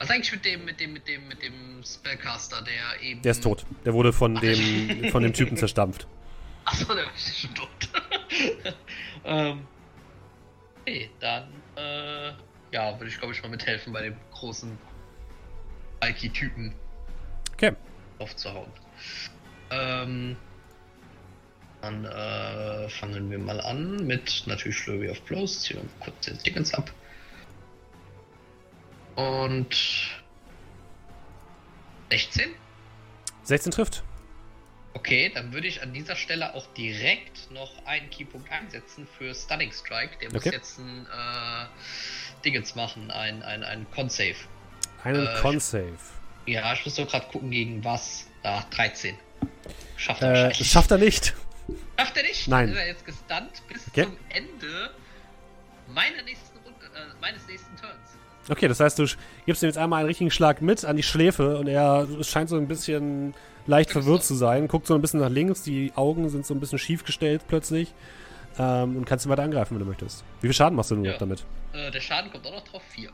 was 0.00 0.10
eigentlich 0.10 0.32
mit 0.32 0.44
dem, 0.44 0.64
mit 0.64 0.80
dem, 0.80 0.94
mit 0.94 1.06
dem, 1.06 1.28
mit 1.28 1.42
dem 1.42 1.84
Spellcaster, 1.84 2.62
der 2.62 3.02
eben. 3.02 3.20
Der 3.22 3.32
ist 3.32 3.42
tot. 3.42 3.66
Der 3.84 3.92
wurde 3.92 4.12
von 4.12 4.34
dem, 4.34 5.08
von 5.12 5.22
dem 5.22 5.34
Typen 5.34 5.56
zerstampft. 5.56 6.06
Achso, 6.64 6.94
der 6.94 7.04
ist 7.14 7.38
schon 7.38 7.54
tot. 7.54 7.68
ähm. 9.24 9.66
Okay, 10.80 11.10
dann, 11.20 11.48
äh, 11.76 12.32
ja, 12.72 12.98
würde 12.98 13.08
ich 13.08 13.18
glaube 13.18 13.34
ich 13.34 13.42
mal 13.42 13.50
mithelfen 13.50 13.92
bei 13.92 14.02
dem 14.02 14.16
großen 14.32 14.76
Bulky-Typen 16.00 16.74
Okay. 17.52 17.72
aufzuhauen. 18.18 18.70
Ähm. 19.70 20.36
Dann 21.82 22.04
äh, 22.04 22.88
fangen 22.90 23.30
wir 23.30 23.38
mal 23.38 23.58
an 23.60 24.06
mit 24.06 24.42
natürlich 24.46 24.76
Flurry 24.78 25.08
of 25.08 25.20
Blows. 25.22 25.62
Ziehen 25.62 25.78
wir 25.78 25.88
kurz 26.04 26.26
den 26.26 26.38
Dingens 26.38 26.74
ab. 26.74 26.90
Und 29.16 29.74
16? 32.10 32.54
16 33.44 33.72
trifft. 33.72 34.02
Okay, 34.92 35.30
dann 35.32 35.52
würde 35.52 35.68
ich 35.68 35.82
an 35.82 35.92
dieser 35.92 36.16
Stelle 36.16 36.54
auch 36.54 36.66
direkt 36.74 37.50
noch 37.52 37.86
einen 37.86 38.10
Keypunkt 38.10 38.50
einsetzen 38.50 39.06
für 39.18 39.34
Stunning 39.34 39.72
Strike. 39.72 40.16
Der 40.20 40.32
muss 40.32 40.44
Okay. 40.44 40.54
jetzt 40.56 40.78
ein 40.78 41.06
äh, 41.06 41.66
Dingens 42.44 42.74
machen, 42.74 43.10
ein, 43.10 43.42
ein, 43.42 43.62
ein 43.62 43.86
Con-Save. 43.92 44.34
Einen 45.04 45.26
Äh, 45.26 45.34
Con-Save. 45.40 45.96
Ja, 46.46 46.72
ich 46.72 46.84
muss 46.84 46.96
nur 46.98 47.06
gerade 47.06 47.26
gucken, 47.28 47.50
gegen 47.50 47.84
was. 47.84 48.26
Da, 48.42 48.64
13. 48.70 49.16
Schafft 49.96 50.22
er 50.22 50.48
Äh, 50.50 50.54
schafft 50.54 50.90
er 50.90 50.98
nicht. 50.98 51.34
Schafft 51.98 52.16
er 52.16 52.22
nicht? 52.24 52.48
Nein. 52.48 52.68
Ist 52.70 52.76
er 52.76 52.86
jetzt 52.88 53.04
gestunt 53.04 53.62
bis 53.68 53.86
Okay. 53.88 54.04
zum 54.04 54.16
Ende 54.30 54.90
meiner 55.88 56.22
nächsten 56.22 56.58
Runde, 56.58 56.86
äh, 56.86 57.20
meines 57.20 57.46
nächsten 57.46 57.76
Turns. 57.76 58.16
Okay, 58.50 58.68
das 58.68 58.80
heißt, 58.80 58.98
du 58.98 59.06
gibst 59.46 59.62
ihm 59.62 59.66
jetzt 59.66 59.78
einmal 59.78 60.00
einen 60.00 60.08
richtigen 60.08 60.30
Schlag 60.30 60.60
mit 60.60 60.84
an 60.84 60.96
die 60.96 61.02
Schläfe 61.02 61.56
und 61.58 61.68
er 61.68 62.06
scheint 62.22 62.48
so 62.50 62.56
ein 62.56 62.66
bisschen 62.68 63.32
leicht 63.66 63.90
verwirrt 63.90 64.24
zu 64.24 64.34
sein, 64.34 64.66
guckt 64.68 64.86
so 64.86 64.94
ein 64.94 65.00
bisschen 65.00 65.20
nach 65.20 65.28
links, 65.30 65.62
die 65.62 65.92
Augen 65.94 66.28
sind 66.28 66.44
so 66.44 66.52
ein 66.54 66.60
bisschen 66.60 66.78
schief 66.78 67.04
gestellt 67.04 67.42
plötzlich 67.46 67.94
ähm, 68.58 68.96
und 68.96 69.04
kannst 69.04 69.24
ihn 69.26 69.30
weiter 69.30 69.42
angreifen, 69.44 69.74
wenn 69.74 69.80
du 69.80 69.86
möchtest. 69.86 70.24
Wie 70.40 70.48
viel 70.48 70.54
Schaden 70.54 70.74
machst 70.76 70.90
du 70.90 70.96
nur 70.96 71.06
Ja. 71.06 71.12
noch 71.12 71.18
damit? 71.18 71.44
Äh, 71.72 71.90
der 71.92 72.00
Schaden 72.00 72.30
kommt 72.32 72.46
auch 72.46 72.52
noch 72.54 72.64
drauf. 72.64 72.82
4. 72.90 73.10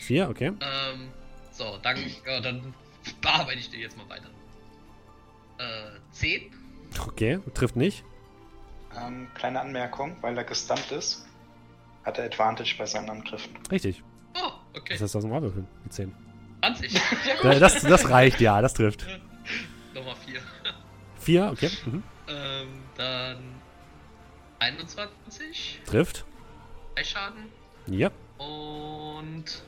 Vier, 0.00 0.28
okay. 0.28 0.46
Ähm, 0.48 1.08
so, 1.52 1.78
dann, 1.82 1.96
ja, 2.26 2.40
dann 2.40 2.74
bearbeite 3.22 3.58
ich 3.60 3.70
den 3.70 3.80
jetzt 3.80 3.96
mal 3.96 4.08
weiter. 4.08 4.26
Äh, 5.58 6.00
10? 6.12 6.42
Okay, 7.06 7.38
trifft 7.54 7.76
nicht. 7.76 8.02
Ähm, 9.00 9.28
kleine 9.34 9.60
Anmerkung, 9.60 10.16
weil 10.20 10.36
er 10.36 10.42
gestunt 10.44 10.90
ist, 10.90 11.24
hat 12.04 12.18
er 12.18 12.24
Advantage 12.24 12.74
bei 12.78 12.86
seinen 12.86 13.08
Angriffen. 13.10 13.52
Richtig. 13.70 14.02
Okay. 14.76 14.92
Das 14.94 15.02
heißt 15.02 15.16
aus 15.16 15.22
dem 15.22 15.30
Würfeln, 15.30 15.66
die 15.84 15.88
10. 15.90 16.12
20. 16.62 16.94
Äh, 17.42 17.58
das, 17.58 17.80
das 17.82 18.08
reicht, 18.10 18.40
ja, 18.40 18.60
das 18.60 18.74
trifft. 18.74 19.06
Nochmal 19.94 20.14
4. 20.26 20.40
Vier, 21.18 21.50
okay. 21.52 21.70
Mhm. 21.86 22.02
Ähm, 22.28 22.68
dann 22.96 23.38
21. 24.58 25.80
Trifft. 25.86 26.24
3 26.96 27.04
Schaden. 27.04 27.44
Ja, 27.86 28.10
Und 28.38 29.62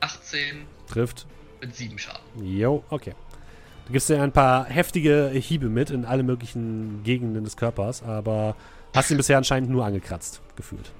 18 0.00 0.66
trifft. 0.88 1.26
mit 1.60 1.74
7 1.76 1.98
Schaden. 1.98 2.22
Jo, 2.44 2.82
okay. 2.90 3.14
Du 3.86 3.92
gibst 3.92 4.08
dir 4.08 4.22
ein 4.22 4.32
paar 4.32 4.64
heftige 4.66 5.28
Hiebe 5.34 5.68
mit 5.68 5.90
in 5.90 6.04
alle 6.04 6.22
möglichen 6.22 7.02
Gegenden 7.02 7.44
des 7.44 7.56
Körpers, 7.56 8.02
aber 8.02 8.56
hast 8.94 9.10
ihn 9.10 9.16
bisher 9.16 9.36
anscheinend 9.36 9.68
nur 9.70 9.84
angekratzt, 9.84 10.40
gefühlt. 10.56 10.90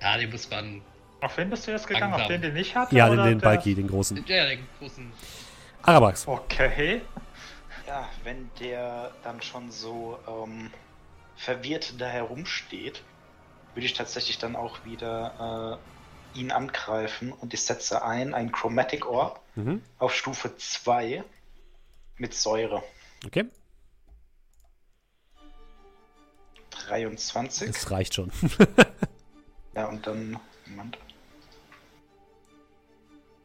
Ja, 0.00 0.16
den 0.18 0.30
muss 0.30 0.50
man. 0.50 0.82
Auf 1.22 1.36
wen 1.38 1.48
bist 1.50 1.66
du 1.66 1.70
jetzt 1.70 1.86
gegangen? 1.86 2.12
Auf 2.12 2.18
Langsam. 2.20 2.40
den, 2.42 2.54
den 2.54 2.56
ich 2.56 2.74
hatte? 2.76 2.94
Ja, 2.96 3.06
den, 3.08 3.14
oder 3.18 3.28
den 3.28 3.38
der- 3.38 3.46
Balki, 3.46 3.74
den 3.74 3.86
großen. 3.88 4.24
Ja, 4.26 4.46
den 4.46 4.66
großen. 4.78 5.12
Arabax. 5.82 6.26
Okay. 6.26 7.00
Ja, 7.86 8.08
wenn 8.24 8.50
der 8.60 9.12
dann 9.22 9.40
schon 9.40 9.70
so 9.70 10.18
ähm, 10.28 10.70
verwirrt 11.36 11.94
da 12.00 12.06
herumsteht, 12.06 13.02
würde 13.74 13.86
ich 13.86 13.94
tatsächlich 13.94 14.38
dann 14.38 14.54
auch 14.56 14.84
wieder 14.84 15.78
äh, 16.34 16.38
ihn 16.38 16.50
angreifen 16.50 17.32
und 17.32 17.54
ich 17.54 17.62
setze 17.62 18.02
ein, 18.04 18.34
ein 18.34 18.52
Chromatic 18.52 19.06
Orb 19.06 19.40
Mhm. 19.54 19.82
auf 19.98 20.14
Stufe 20.14 20.56
2 20.56 21.22
mit 22.16 22.32
Säure. 22.34 22.82
Okay, 23.26 23.44
23. 26.70 27.68
das 27.70 27.90
reicht 27.90 28.14
schon. 28.14 28.32
Ja, 29.74 29.86
und 29.86 30.06
dann. 30.06 30.38
Moment. 30.66 30.96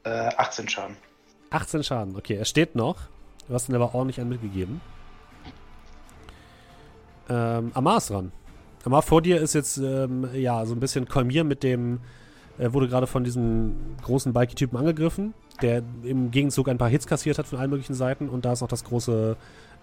Äh, 0.07 0.29
18 0.37 0.69
Schaden. 0.69 0.95
18 1.49 1.83
Schaden, 1.83 2.15
okay, 2.15 2.35
er 2.35 2.45
steht 2.45 2.75
noch. 2.75 2.97
Du 3.47 3.53
hast 3.53 3.69
ihn 3.69 3.75
aber 3.75 3.93
ordentlich 3.93 4.19
einen 4.19 4.29
mitgegeben. 4.29 4.81
Ähm, 7.29 7.71
Amar 7.73 7.97
ist 7.97 8.09
dran. 8.09 8.31
Amar, 8.85 9.01
vor 9.01 9.21
dir 9.21 9.41
ist 9.41 9.53
jetzt, 9.53 9.77
ähm, 9.77 10.29
ja, 10.33 10.65
so 10.65 10.73
ein 10.73 10.79
bisschen 10.79 11.07
Kolmir 11.07 11.43
mit 11.43 11.63
dem, 11.63 11.99
äh, 12.57 12.71
wurde 12.71 12.87
gerade 12.87 13.07
von 13.07 13.23
diesem 13.23 13.75
großen 14.03 14.31
Balki-Typen 14.31 14.77
angegriffen, 14.77 15.33
der 15.61 15.83
im 16.03 16.31
Gegenzug 16.31 16.69
ein 16.69 16.77
paar 16.77 16.89
Hits 16.89 17.05
kassiert 17.05 17.37
hat 17.37 17.47
von 17.47 17.59
allen 17.59 17.69
möglichen 17.69 17.95
Seiten 17.95 18.29
und 18.29 18.45
da 18.45 18.53
ist 18.53 18.61
noch 18.61 18.69
das 18.69 18.85
große 18.85 19.35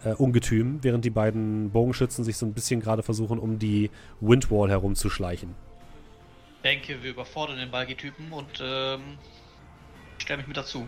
äh, 0.04 0.14
Ungetüm, 0.14 0.78
während 0.82 1.04
die 1.04 1.10
beiden 1.10 1.70
Bogenschützen 1.70 2.24
sich 2.24 2.38
so 2.38 2.46
ein 2.46 2.54
bisschen 2.54 2.80
gerade 2.80 3.02
versuchen, 3.02 3.38
um 3.38 3.58
die 3.58 3.90
Windwall 4.20 4.70
herumzuschleichen. 4.70 5.54
Ich 6.56 6.62
denke, 6.62 7.02
wir 7.02 7.10
überfordern 7.10 7.58
den 7.58 7.70
Balgi-Typen 7.70 8.32
und 8.32 8.62
ähm, 8.62 9.18
stelle 10.18 10.38
mich 10.38 10.46
mit 10.46 10.56
dazu. 10.56 10.86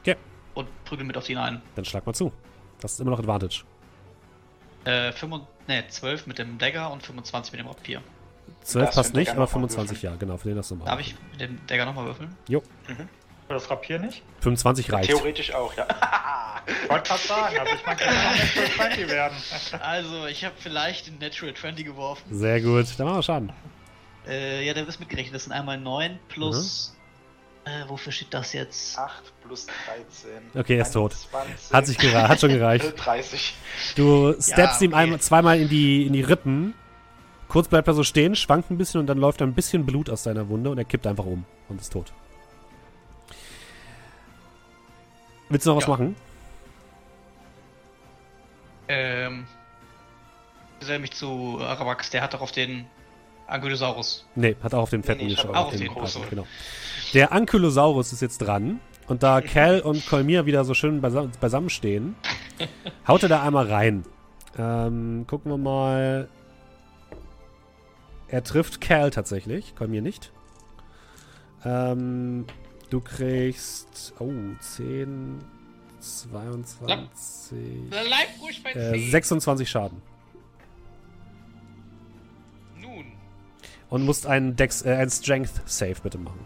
Okay. 0.00 0.16
Und 0.54 0.68
prügel 0.84 1.04
mit 1.04 1.16
auf 1.16 1.28
ihn 1.28 1.38
ein. 1.38 1.62
Dann 1.74 1.84
schlag 1.84 2.06
mal 2.06 2.14
zu. 2.14 2.32
Das 2.80 2.92
ist 2.92 3.00
immer 3.00 3.10
noch 3.10 3.18
Advantage. 3.18 3.64
Äh, 4.84 5.12
5, 5.12 5.42
ne, 5.66 5.84
12 5.88 6.26
mit 6.26 6.38
dem 6.38 6.58
Dagger 6.58 6.90
und 6.90 7.02
25 7.02 7.52
mit 7.52 7.60
dem 7.60 7.66
Rapier. 7.66 8.02
12 8.62 8.84
darfst 8.84 8.96
passt 8.96 9.14
nicht, 9.14 9.30
aber 9.30 9.40
noch 9.40 9.46
mal 9.46 9.52
25 9.52 10.02
ja, 10.02 10.14
genau, 10.16 10.36
für 10.36 10.48
den 10.48 10.56
das 10.56 10.70
nochmal. 10.70 10.86
Darf 10.86 11.00
ich 11.00 11.14
mit 11.32 11.40
dem 11.40 11.58
Dagger 11.66 11.84
nochmal 11.84 12.06
würfeln? 12.06 12.34
Für 13.48 13.54
das 13.54 13.70
Rapier 13.70 13.98
nicht? 13.98 14.22
25 14.40 14.92
reicht. 14.92 15.08
Theoretisch 15.08 15.54
auch, 15.54 15.74
ja. 15.74 15.86
Ich 16.66 16.90
wollte 16.90 17.08
gerade 17.08 17.22
sagen, 17.22 17.58
also 17.58 17.74
ich 17.74 17.82
ja 17.86 17.94
noch 17.94 18.38
Natural 18.38 18.70
20 18.76 19.08
werden. 19.08 19.36
Also, 19.80 20.26
ich 20.26 20.44
habe 20.44 20.54
vielleicht 20.58 21.06
den 21.06 21.18
Natural 21.18 21.54
20 21.54 21.86
geworfen. 21.86 22.24
Sehr 22.30 22.60
gut, 22.60 22.86
dann 22.98 23.06
machen 23.06 23.18
wir 23.18 23.22
Schaden. 23.22 23.52
Äh, 24.26 24.66
ja, 24.66 24.74
da 24.74 24.82
ist 24.82 25.00
mitgerechnet. 25.00 25.34
Das 25.34 25.44
sind 25.44 25.52
einmal 25.52 25.78
9 25.78 26.18
plus. 26.28 26.94
Äh, 27.68 27.88
wofür 27.88 28.12
steht 28.12 28.32
das 28.32 28.52
jetzt? 28.54 28.96
8 28.98 29.22
plus 29.42 29.66
13. 29.66 30.30
Okay, 30.60 30.76
er 30.76 30.82
ist 30.82 30.92
tot. 30.92 31.14
21, 31.32 31.72
Hat 31.74 31.86
sich 31.86 31.98
gereicht, 31.98 32.28
hat 32.28 32.40
schon 32.40 32.50
gereicht. 32.50 32.94
30. 33.04 33.54
Du 33.96 34.34
steppst 34.40 34.80
ihm 34.80 34.92
okay. 34.92 35.02
einmal, 35.02 35.20
zweimal 35.20 35.60
in 35.60 35.68
die, 35.68 36.06
in 36.06 36.12
die 36.14 36.22
Rippen. 36.22 36.74
Kurz 37.48 37.68
bleibt 37.68 37.88
er 37.88 37.94
so 37.94 38.04
stehen, 38.04 38.36
schwankt 38.36 38.70
ein 38.70 38.78
bisschen 38.78 39.00
und 39.00 39.06
dann 39.06 39.18
läuft 39.18 39.42
ein 39.42 39.54
bisschen 39.54 39.84
Blut 39.86 40.08
aus 40.10 40.22
seiner 40.22 40.48
Wunde 40.48 40.70
und 40.70 40.78
er 40.78 40.84
kippt 40.84 41.06
einfach 41.06 41.24
um 41.26 41.44
und 41.68 41.80
ist 41.80 41.92
tot. 41.92 42.12
Willst 45.48 45.66
du 45.66 45.70
noch 45.70 45.76
was 45.78 45.84
Ja. 45.84 45.90
machen? 45.90 46.16
Ähm. 48.88 49.46
Ich 50.80 50.84
stelle 50.86 51.00
mich 51.00 51.12
zu 51.12 51.58
Arabax, 51.60 52.10
der 52.10 52.22
hat 52.22 52.34
doch 52.34 52.40
auf 52.40 52.52
den 52.52 52.86
Ankylosaurus. 53.48 54.26
Nee, 54.36 54.56
hat 54.62 54.74
auch 54.74 54.82
auf 54.82 54.90
den 54.90 55.02
fetten 55.02 55.26
nee, 55.26 55.32
ich 55.32 55.38
hab 55.38 55.46
geschaut. 55.48 55.56
auch 55.56 55.66
auf 55.66 55.70
den 55.72 55.80
den 55.80 55.88
großen, 55.88 56.20
großen. 56.22 56.30
genau. 56.30 56.46
Der 57.14 57.32
Ankylosaurus 57.32 58.12
ist 58.12 58.20
jetzt 58.22 58.38
dran. 58.38 58.80
Und 59.06 59.22
da 59.22 59.40
Cal 59.40 59.80
und 59.80 60.06
Kolmir 60.06 60.44
wieder 60.44 60.64
so 60.64 60.74
schön 60.74 61.00
beisam 61.00 61.30
beisammen 61.40 61.70
stehen, 61.70 62.14
haut 63.06 63.22
er 63.22 63.30
da 63.30 63.42
einmal 63.42 63.66
rein. 63.66 64.04
Ähm, 64.58 65.24
gucken 65.26 65.50
wir 65.50 65.56
mal. 65.56 66.28
Er 68.28 68.44
trifft 68.44 68.82
Cal 68.82 69.10
tatsächlich, 69.10 69.74
Kolmir 69.76 70.02
nicht. 70.02 70.30
Ähm, 71.64 72.44
du 72.90 73.00
kriegst. 73.00 74.12
Oh, 74.18 74.30
10, 74.60 75.38
22. 76.00 76.90
Bleib 77.88 78.28
ruhig 78.42 78.62
bei 78.62 78.72
Äh, 78.72 78.92
10. 79.00 79.10
26 79.10 79.70
Schaden. 79.70 80.02
Nun. 82.78 83.06
Und 83.88 84.04
musst 84.04 84.26
einen, 84.26 84.54
Dex, 84.54 84.82
äh, 84.84 84.92
einen 84.92 85.10
Strength 85.10 85.62
Save 85.64 85.96
bitte 86.02 86.18
machen. 86.18 86.40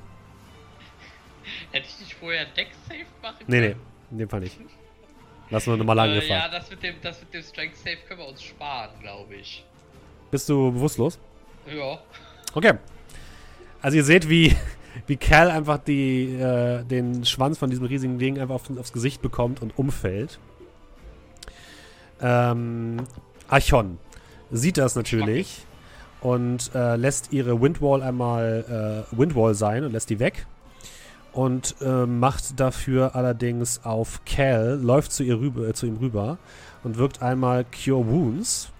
Hätte 1.73 1.87
ich 1.89 2.01
nicht 2.01 2.15
vorher 2.15 2.45
Deck 2.47 2.69
Safe 2.89 3.05
machen 3.23 3.37
Nee, 3.47 3.61
nee, 3.61 3.69
können? 3.71 3.81
in 4.13 4.19
dem 4.19 4.29
Fall 4.29 4.41
nicht. 4.41 4.59
Lass 5.51 5.67
nur 5.67 5.77
nochmal 5.77 5.99
Äh, 5.99 6.03
Angriff 6.03 6.29
ja, 6.29 6.37
ja, 6.37 6.49
das 6.49 6.71
mit, 6.71 6.83
dem, 6.83 6.95
das 7.03 7.21
mit 7.21 7.35
dem 7.35 7.43
Strength 7.43 7.77
Safe 7.77 7.97
können 8.07 8.21
wir 8.21 8.29
uns 8.29 8.43
sparen, 8.43 8.91
glaube 9.01 9.35
ich. 9.35 9.65
Bist 10.31 10.49
du 10.49 10.73
bewusstlos? 10.73 11.19
Ja. 11.67 11.99
Okay. 12.55 12.75
Also 13.83 13.97
ihr 13.97 14.05
seht, 14.05 14.29
wie, 14.29 14.55
wie 15.07 15.17
Cal 15.17 15.51
einfach 15.51 15.79
die, 15.79 16.35
äh, 16.35 16.85
den 16.85 17.25
Schwanz 17.25 17.59
von 17.59 17.69
diesem 17.71 17.87
riesigen 17.87 18.19
Ding 18.19 18.39
einfach 18.39 18.55
auf, 18.57 18.79
aufs 18.79 18.93
Gesicht 18.93 19.21
bekommt 19.23 19.61
und 19.63 19.77
umfällt. 19.79 20.39
Ähm, 22.21 23.07
Archon 23.49 23.99
sieht 24.51 24.79
das 24.79 24.95
natürlich 24.95 25.65
und 26.21 26.71
äh, 26.75 26.97
lässt 26.97 27.33
ihre 27.33 27.61
Windwall 27.61 28.03
einmal 28.03 29.07
äh, 29.13 29.19
Windwall 29.19 29.55
sein 29.55 29.85
und 29.85 29.93
lässt 29.93 30.09
die 30.11 30.19
weg. 30.21 30.47
Und 31.33 31.77
äh, 31.81 32.07
macht 32.07 32.61
dafür 32.61 33.17
allerdings 33.17 33.85
auf 33.85 34.25
Cal, 34.27 34.79
läuft 34.83 35.13
zu, 35.13 35.23
ihr 35.23 35.39
rüber, 35.41 35.69
äh, 35.69 35.73
zu 35.73 35.87
ihm 35.87 35.97
rüber 35.97 36.39
und 36.85 36.99
wirkt 36.99 37.23
einmal 37.23 37.65
Cure 37.65 38.07
Wounds 38.07 38.71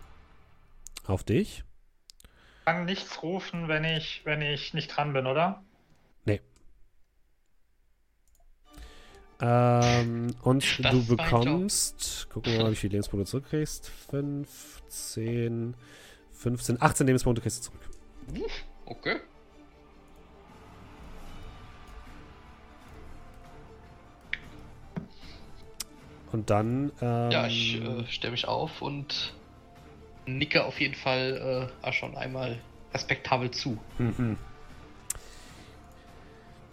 auf 1.07 1.25
dich. 1.25 1.65
Ich 2.59 2.65
kann 2.67 2.85
nichts 2.85 3.23
rufen, 3.23 3.69
wenn 3.69 3.85
ich, 3.85 4.21
wenn 4.25 4.43
ich 4.43 4.75
nicht 4.75 4.89
dran 4.89 5.13
bin, 5.13 5.27
oder? 5.27 5.63
Ähm, 9.43 10.37
und 10.43 10.85
Das 10.85 10.93
du 10.93 11.17
bekommst, 11.17 12.29
gucken 12.31 12.53
wir 12.53 12.63
mal, 12.63 12.71
wie 12.71 12.77
viele 12.77 12.93
Lebenspunkte 12.93 13.25
du 13.25 13.31
zurückkriegst. 13.31 13.91
15, 14.11 15.75
15, 16.31 16.81
18 16.81 17.07
Lebenspunkte 17.09 17.43
kriegst 17.43 17.59
du 17.67 17.71
zurück. 17.71 17.81
Okay. 18.87 19.17
Und 26.33 26.49
dann, 26.51 26.91
ähm, 27.01 27.31
Ja, 27.31 27.47
ich 27.47 27.81
äh, 27.83 28.07
stelle 28.09 28.33
mich 28.33 28.49
auf 28.49 28.81
und 28.83 29.35
nicke 30.27 30.65
auf 30.65 30.81
jeden 30.81 30.95
Fall 30.95 31.69
äh, 31.83 31.87
Aschon 31.87 32.17
einmal 32.17 32.59
respektabel 32.95 33.51
zu. 33.51 33.79
mhm. 33.99 34.37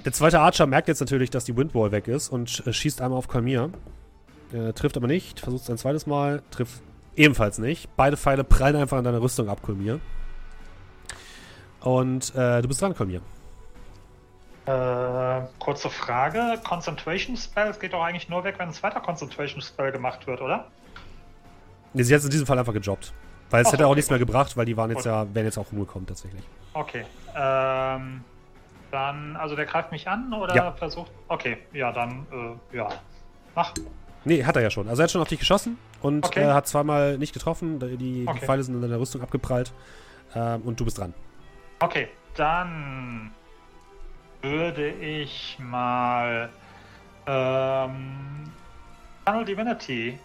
Der 0.05 0.13
zweite 0.13 0.39
Archer 0.39 0.65
merkt 0.65 0.87
jetzt 0.87 1.01
natürlich, 1.01 1.29
dass 1.29 1.43
die 1.43 1.57
Windwall 1.57 1.91
weg 1.91 2.07
ist 2.07 2.29
und 2.29 2.65
äh, 2.65 2.71
schießt 2.71 3.01
einmal 3.01 3.17
auf 3.17 3.27
Kalmir. 3.27 3.69
Äh, 4.53 4.71
trifft 4.71 4.95
aber 4.95 5.07
nicht, 5.07 5.41
versucht 5.41 5.63
es 5.63 5.69
ein 5.69 5.77
zweites 5.77 6.07
Mal, 6.07 6.41
trifft 6.51 6.81
ebenfalls 7.17 7.57
nicht. 7.57 7.89
Beide 7.97 8.15
Pfeile 8.15 8.45
prallen 8.45 8.77
einfach 8.77 8.97
an 8.97 9.03
deine 9.03 9.21
Rüstung 9.21 9.49
ab, 9.49 9.61
Kalmir. 9.61 9.99
Und 11.81 12.33
äh, 12.33 12.61
du 12.61 12.67
bist 12.69 12.81
dran, 12.81 12.95
Kalmir. 12.95 13.21
Äh, 14.69 15.47
kurze 15.57 15.89
Frage. 15.89 16.59
Concentration 16.63 17.35
Spell, 17.35 17.69
es 17.69 17.79
geht 17.79 17.93
doch 17.93 18.03
eigentlich 18.03 18.29
nur 18.29 18.43
weg, 18.43 18.55
wenn 18.59 18.67
ein 18.67 18.73
zweiter 18.73 18.99
Concentration 18.99 19.61
Spell 19.61 19.91
gemacht 19.91 20.27
wird, 20.27 20.41
oder? 20.41 20.67
Nee, 21.93 22.03
sie 22.03 22.13
hat 22.13 22.19
es 22.19 22.25
in 22.25 22.31
diesem 22.31 22.45
Fall 22.45 22.59
einfach 22.59 22.73
gejobbt. 22.73 23.11
Weil 23.49 23.61
es 23.63 23.67
Ach, 23.69 23.73
hätte 23.73 23.85
auch 23.87 23.89
okay, 23.89 23.95
nichts 23.95 24.11
mehr 24.11 24.19
gebracht, 24.19 24.55
weil 24.55 24.65
die 24.65 24.77
waren 24.77 24.91
jetzt 24.91 24.97
Gut. 24.97 25.05
ja, 25.07 25.25
wären 25.33 25.45
jetzt 25.47 25.57
auch 25.57 25.71
rumgekommen 25.71 26.05
tatsächlich. 26.05 26.43
Okay. 26.73 27.03
Ähm, 27.35 28.23
dann, 28.91 29.35
also 29.37 29.55
der 29.55 29.65
greift 29.65 29.91
mich 29.91 30.07
an 30.07 30.31
oder 30.33 30.55
Ja. 30.55 30.71
versucht. 30.73 31.11
Okay, 31.29 31.57
ja, 31.73 31.91
dann, 31.91 32.27
äh, 32.71 32.77
ja. 32.77 32.89
Mach. 33.55 33.73
Nee, 34.23 34.43
hat 34.43 34.55
er 34.55 34.61
ja 34.61 34.69
schon. 34.69 34.87
Also 34.87 35.01
er 35.01 35.05
hat 35.05 35.11
schon 35.11 35.21
auf 35.21 35.29
dich 35.29 35.39
geschossen 35.39 35.79
und 36.03 36.25
Okay. 36.27 36.43
äh, 36.43 36.53
hat 36.53 36.67
zweimal 36.67 37.17
nicht 37.17 37.33
getroffen. 37.33 37.79
Die, 37.79 37.97
die 37.97 38.25
Okay. 38.27 38.45
Pfeile 38.45 38.61
sind 38.61 38.75
in 38.75 38.81
deiner 38.83 38.99
Rüstung 38.99 39.23
abgeprallt. 39.23 39.73
Ähm, 40.35 40.61
und 40.61 40.79
du 40.79 40.85
bist 40.85 40.99
dran. 40.99 41.15
Okay, 41.79 42.09
dann 42.35 43.31
würde 44.41 44.89
ich 44.89 45.57
mal 45.59 46.49
ähm, 47.27 48.51
Tunnel 49.25 49.45
Divinity 49.45 50.17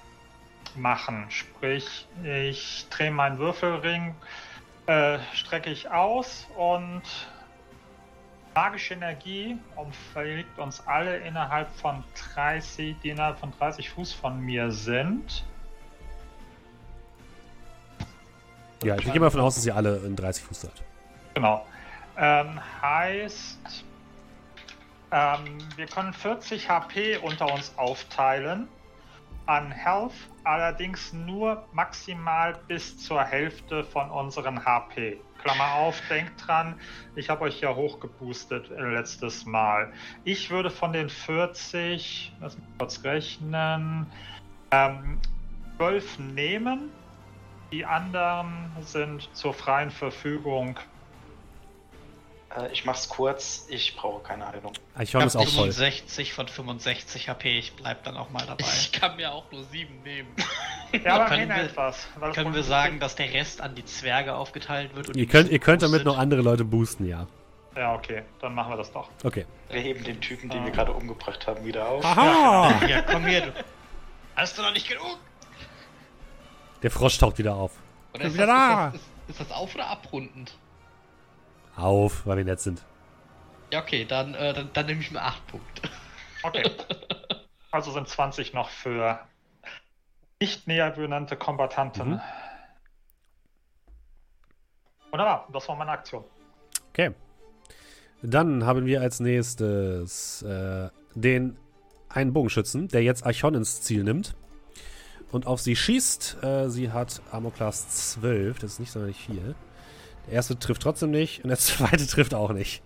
machen. 0.76 1.26
Sprich, 1.28 2.06
ich 2.22 2.86
drehe 2.90 3.10
meinen 3.10 3.38
Würfelring, 3.38 4.14
äh, 4.86 5.18
strecke 5.32 5.70
ich 5.70 5.90
aus 5.90 6.46
und 6.56 7.02
magische 8.54 8.94
Energie 8.94 9.58
umfliegt 9.76 10.58
uns 10.58 10.86
alle 10.86 11.16
innerhalb 11.18 11.68
von 11.76 12.04
30, 12.34 12.96
die 13.02 13.10
innerhalb 13.10 13.38
von 13.38 13.52
30 13.58 13.90
Fuß 13.90 14.12
von 14.12 14.40
mir 14.40 14.70
sind. 14.70 15.44
Ja, 18.82 18.96
ich 18.96 19.04
gehe 19.04 19.18
mal 19.18 19.26
davon 19.26 19.40
aus, 19.40 19.54
dass 19.56 19.66
ihr 19.66 19.74
alle 19.74 19.96
in 19.98 20.14
30 20.14 20.44
Fuß 20.44 20.60
seid. 20.62 20.82
Genau. 21.34 21.66
Ähm, 22.16 22.60
heißt, 22.82 23.83
ähm, 25.14 25.58
wir 25.76 25.86
können 25.86 26.12
40 26.12 26.68
HP 26.68 27.18
unter 27.18 27.54
uns 27.54 27.72
aufteilen 27.78 28.68
an 29.46 29.70
Health, 29.70 30.14
allerdings 30.42 31.12
nur 31.12 31.64
maximal 31.72 32.58
bis 32.66 32.98
zur 32.98 33.22
Hälfte 33.22 33.84
von 33.84 34.10
unseren 34.10 34.64
HP. 34.64 35.20
Klammer 35.40 35.74
auf, 35.74 36.00
denkt 36.08 36.32
dran, 36.44 36.74
ich 37.14 37.30
habe 37.30 37.42
euch 37.42 37.60
ja 37.60 37.74
hochgeboostet 37.74 38.70
äh, 38.70 38.80
letztes 38.80 39.44
Mal. 39.44 39.92
Ich 40.24 40.50
würde 40.50 40.70
von 40.70 40.92
den 40.92 41.08
40, 41.08 42.32
lass 42.40 42.56
mich 42.58 42.66
kurz 42.78 43.04
rechnen, 43.04 44.06
ähm, 44.72 45.20
12 45.76 46.18
nehmen. 46.18 46.90
Die 47.70 47.84
anderen 47.84 48.72
sind 48.80 49.28
zur 49.34 49.54
freien 49.54 49.90
Verfügung 49.90 50.78
Äh, 52.56 52.72
ich 52.72 52.84
mach's 52.84 53.08
kurz, 53.08 53.66
ich 53.68 53.96
brauche 53.96 54.22
keine 54.22 54.46
Heilung. 54.46 54.72
Eichhorn 54.94 55.22
Ich 55.22 55.26
ist 55.28 55.34
hab 55.34 55.42
auch 55.42 55.48
voll. 55.48 55.72
65 55.72 56.32
von 56.32 56.46
65 56.48 57.28
HP, 57.28 57.58
ich 57.58 57.72
bleib 57.74 58.04
dann 58.04 58.16
auch 58.16 58.30
mal 58.30 58.44
dabei. 58.46 58.64
Ich 58.64 58.92
kann 58.92 59.16
mir 59.16 59.32
auch 59.32 59.50
nur 59.52 59.64
sieben 59.64 60.02
nehmen. 60.02 60.28
Ja, 61.04 61.16
aber 61.16 61.24
Können 61.24 61.48
wir- 61.48 61.56
etwas. 61.56 62.06
Können 62.34 62.54
wir 62.54 62.62
sagen, 62.62 62.94
ist- 62.94 63.02
dass 63.02 63.16
der 63.16 63.32
Rest 63.32 63.60
an 63.60 63.74
die 63.74 63.84
Zwerge 63.84 64.36
aufgeteilt 64.36 64.94
wird? 64.94 65.08
und 65.08 65.16
Ihr 65.16 65.24
die 65.26 65.28
könnt, 65.32 65.50
ihr 65.50 65.58
könnt 65.58 65.82
damit 65.82 66.04
noch 66.04 66.16
andere 66.16 66.40
Leute 66.40 66.64
boosten, 66.64 67.08
ja. 67.08 67.26
Ja, 67.74 67.94
okay, 67.96 68.22
dann 68.40 68.54
machen 68.54 68.70
wir 68.70 68.76
das 68.76 68.92
doch. 68.92 69.08
Okay. 69.24 69.44
Wir 69.70 69.80
heben 69.80 70.04
den 70.04 70.20
Typen, 70.20 70.48
den 70.50 70.62
wir 70.62 70.70
Ah. 70.70 70.74
gerade 70.76 70.92
umgebracht 70.92 71.44
haben, 71.48 71.64
wieder 71.64 71.88
auf. 71.88 72.04
Aha! 72.04 72.80
Ja, 72.88 73.02
komm 73.02 73.24
her, 73.24 73.40
du. 73.40 73.52
Hast 74.36 74.56
du 74.56 74.62
noch 74.62 74.72
nicht 74.72 74.88
genug? 74.88 75.18
Der 76.84 76.92
Frosch 76.92 77.18
taucht 77.18 77.38
wieder 77.38 77.56
auf. 77.56 77.72
Oder 78.14 78.26
ist 78.26 78.34
Wieder 78.34 78.46
das, 78.46 78.54
da. 78.56 78.86
ist, 78.86 78.94
das, 78.94 79.00
ist, 79.00 79.40
ist 79.40 79.50
das 79.50 79.50
auf- 79.56 79.74
oder 79.74 79.88
abrundend? 79.88 80.52
Auf, 81.76 82.26
weil 82.26 82.38
wir 82.38 82.44
nett 82.44 82.60
sind. 82.60 82.82
Ja, 83.72 83.82
okay, 83.82 84.04
dann, 84.04 84.34
äh, 84.34 84.52
dann, 84.52 84.70
dann 84.72 84.86
nehme 84.86 85.00
ich 85.00 85.10
mir 85.10 85.20
acht 85.20 85.46
Punkte. 85.46 85.88
Okay. 86.42 86.62
also 87.70 87.90
sind 87.90 88.08
20 88.08 88.52
noch 88.52 88.68
für 88.68 89.18
nicht 90.40 90.66
näher 90.66 90.90
benannte 90.90 91.36
Kombattanten. 91.36 92.10
Mhm. 92.10 92.20
Wunderbar, 95.10 95.48
das 95.52 95.68
war 95.68 95.76
meine 95.76 95.92
Aktion. 95.92 96.24
Okay. 96.90 97.12
Dann 98.22 98.64
haben 98.64 98.86
wir 98.86 99.00
als 99.00 99.20
nächstes 99.20 100.42
äh, 100.42 100.88
den 101.14 101.56
einen 102.08 102.32
Bogenschützen, 102.32 102.88
der 102.88 103.02
jetzt 103.02 103.26
Archon 103.26 103.54
ins 103.54 103.82
Ziel 103.82 104.04
nimmt 104.04 104.34
und 105.30 105.46
auf 105.46 105.60
sie 105.60 105.76
schießt. 105.76 106.42
Äh, 106.42 106.68
sie 106.68 106.90
hat 106.90 107.20
Armor 107.30 107.52
Class 107.52 108.16
12, 108.16 108.58
das 108.58 108.72
ist 108.72 108.80
nicht 108.80 108.92
sonderlich 108.92 109.18
viel. 109.18 109.54
Der 110.26 110.34
erste 110.34 110.58
trifft 110.58 110.82
trotzdem 110.82 111.10
nicht 111.10 111.42
und 111.44 111.48
der 111.48 111.58
zweite 111.58 112.06
trifft 112.06 112.34
auch 112.34 112.52
nicht. 112.52 112.82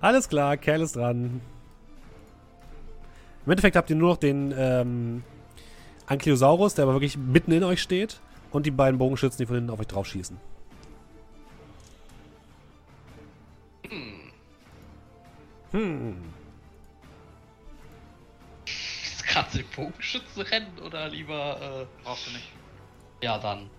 Alles 0.00 0.28
klar, 0.28 0.56
Kerl 0.56 0.82
ist 0.82 0.96
dran. 0.96 1.40
Im 3.44 3.52
Endeffekt 3.52 3.76
habt 3.76 3.88
ihr 3.90 3.96
nur 3.96 4.10
noch 4.10 4.16
den 4.16 4.52
ähm, 4.56 5.22
Ankylosaurus, 6.06 6.74
der 6.74 6.82
aber 6.82 6.94
wirklich 6.94 7.16
mitten 7.16 7.52
in 7.52 7.62
euch 7.64 7.80
steht 7.80 8.20
und 8.50 8.66
die 8.66 8.70
beiden 8.70 8.98
Bogenschützen, 8.98 9.38
die 9.38 9.46
von 9.46 9.54
hinten 9.56 9.70
auf 9.70 9.80
euch 9.80 9.86
drauf 9.86 10.06
schießen. 10.06 10.36
Hm. 15.72 16.16
Ist 18.66 19.26
gerade 19.26 19.58
den 19.58 19.66
Bogenschützen 19.74 20.42
rennen 20.42 20.78
oder 20.84 21.08
lieber, 21.08 21.60
äh, 21.60 22.04
Brauchst 22.04 22.26
du 22.26 22.30
nicht. 22.32 22.48
ja, 23.22 23.38
dann. 23.38 23.70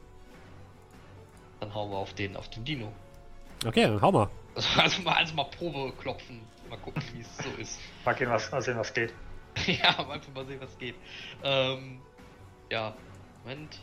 Dann 1.60 1.74
hauen 1.74 1.90
wir 1.92 1.98
auf 1.98 2.14
den, 2.14 2.36
auf 2.36 2.50
den 2.50 2.64
Dino. 2.64 2.92
Okay, 3.66 3.84
dann 3.84 4.02
hau 4.02 4.12
mal. 4.12 4.30
Also, 4.56 4.70
also 4.80 5.02
mal, 5.02 5.14
also 5.14 5.34
mal 5.34 5.46
Probe 5.46 5.94
klopfen. 6.00 6.42
Mal 6.70 6.78
gucken, 6.80 7.02
wie 7.14 7.22
es 7.22 7.38
so 7.38 7.50
ist. 7.62 7.80
Mal, 8.06 8.14
gehen, 8.14 8.30
was, 8.30 8.52
mal 8.52 8.62
sehen, 8.62 8.78
was 8.78 8.94
geht. 8.94 9.14
ja, 9.66 9.90
einfach 9.90 10.34
mal 10.34 10.46
sehen, 10.46 10.60
was 10.60 10.78
geht. 10.78 10.96
Ähm, 11.44 12.02
ja, 12.70 12.94
Moment. 13.44 13.80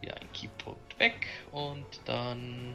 Hier 0.00 0.14
ein 0.16 0.32
Keypunkt 0.32 0.98
weg 0.98 1.26
und 1.52 1.86
dann. 2.04 2.74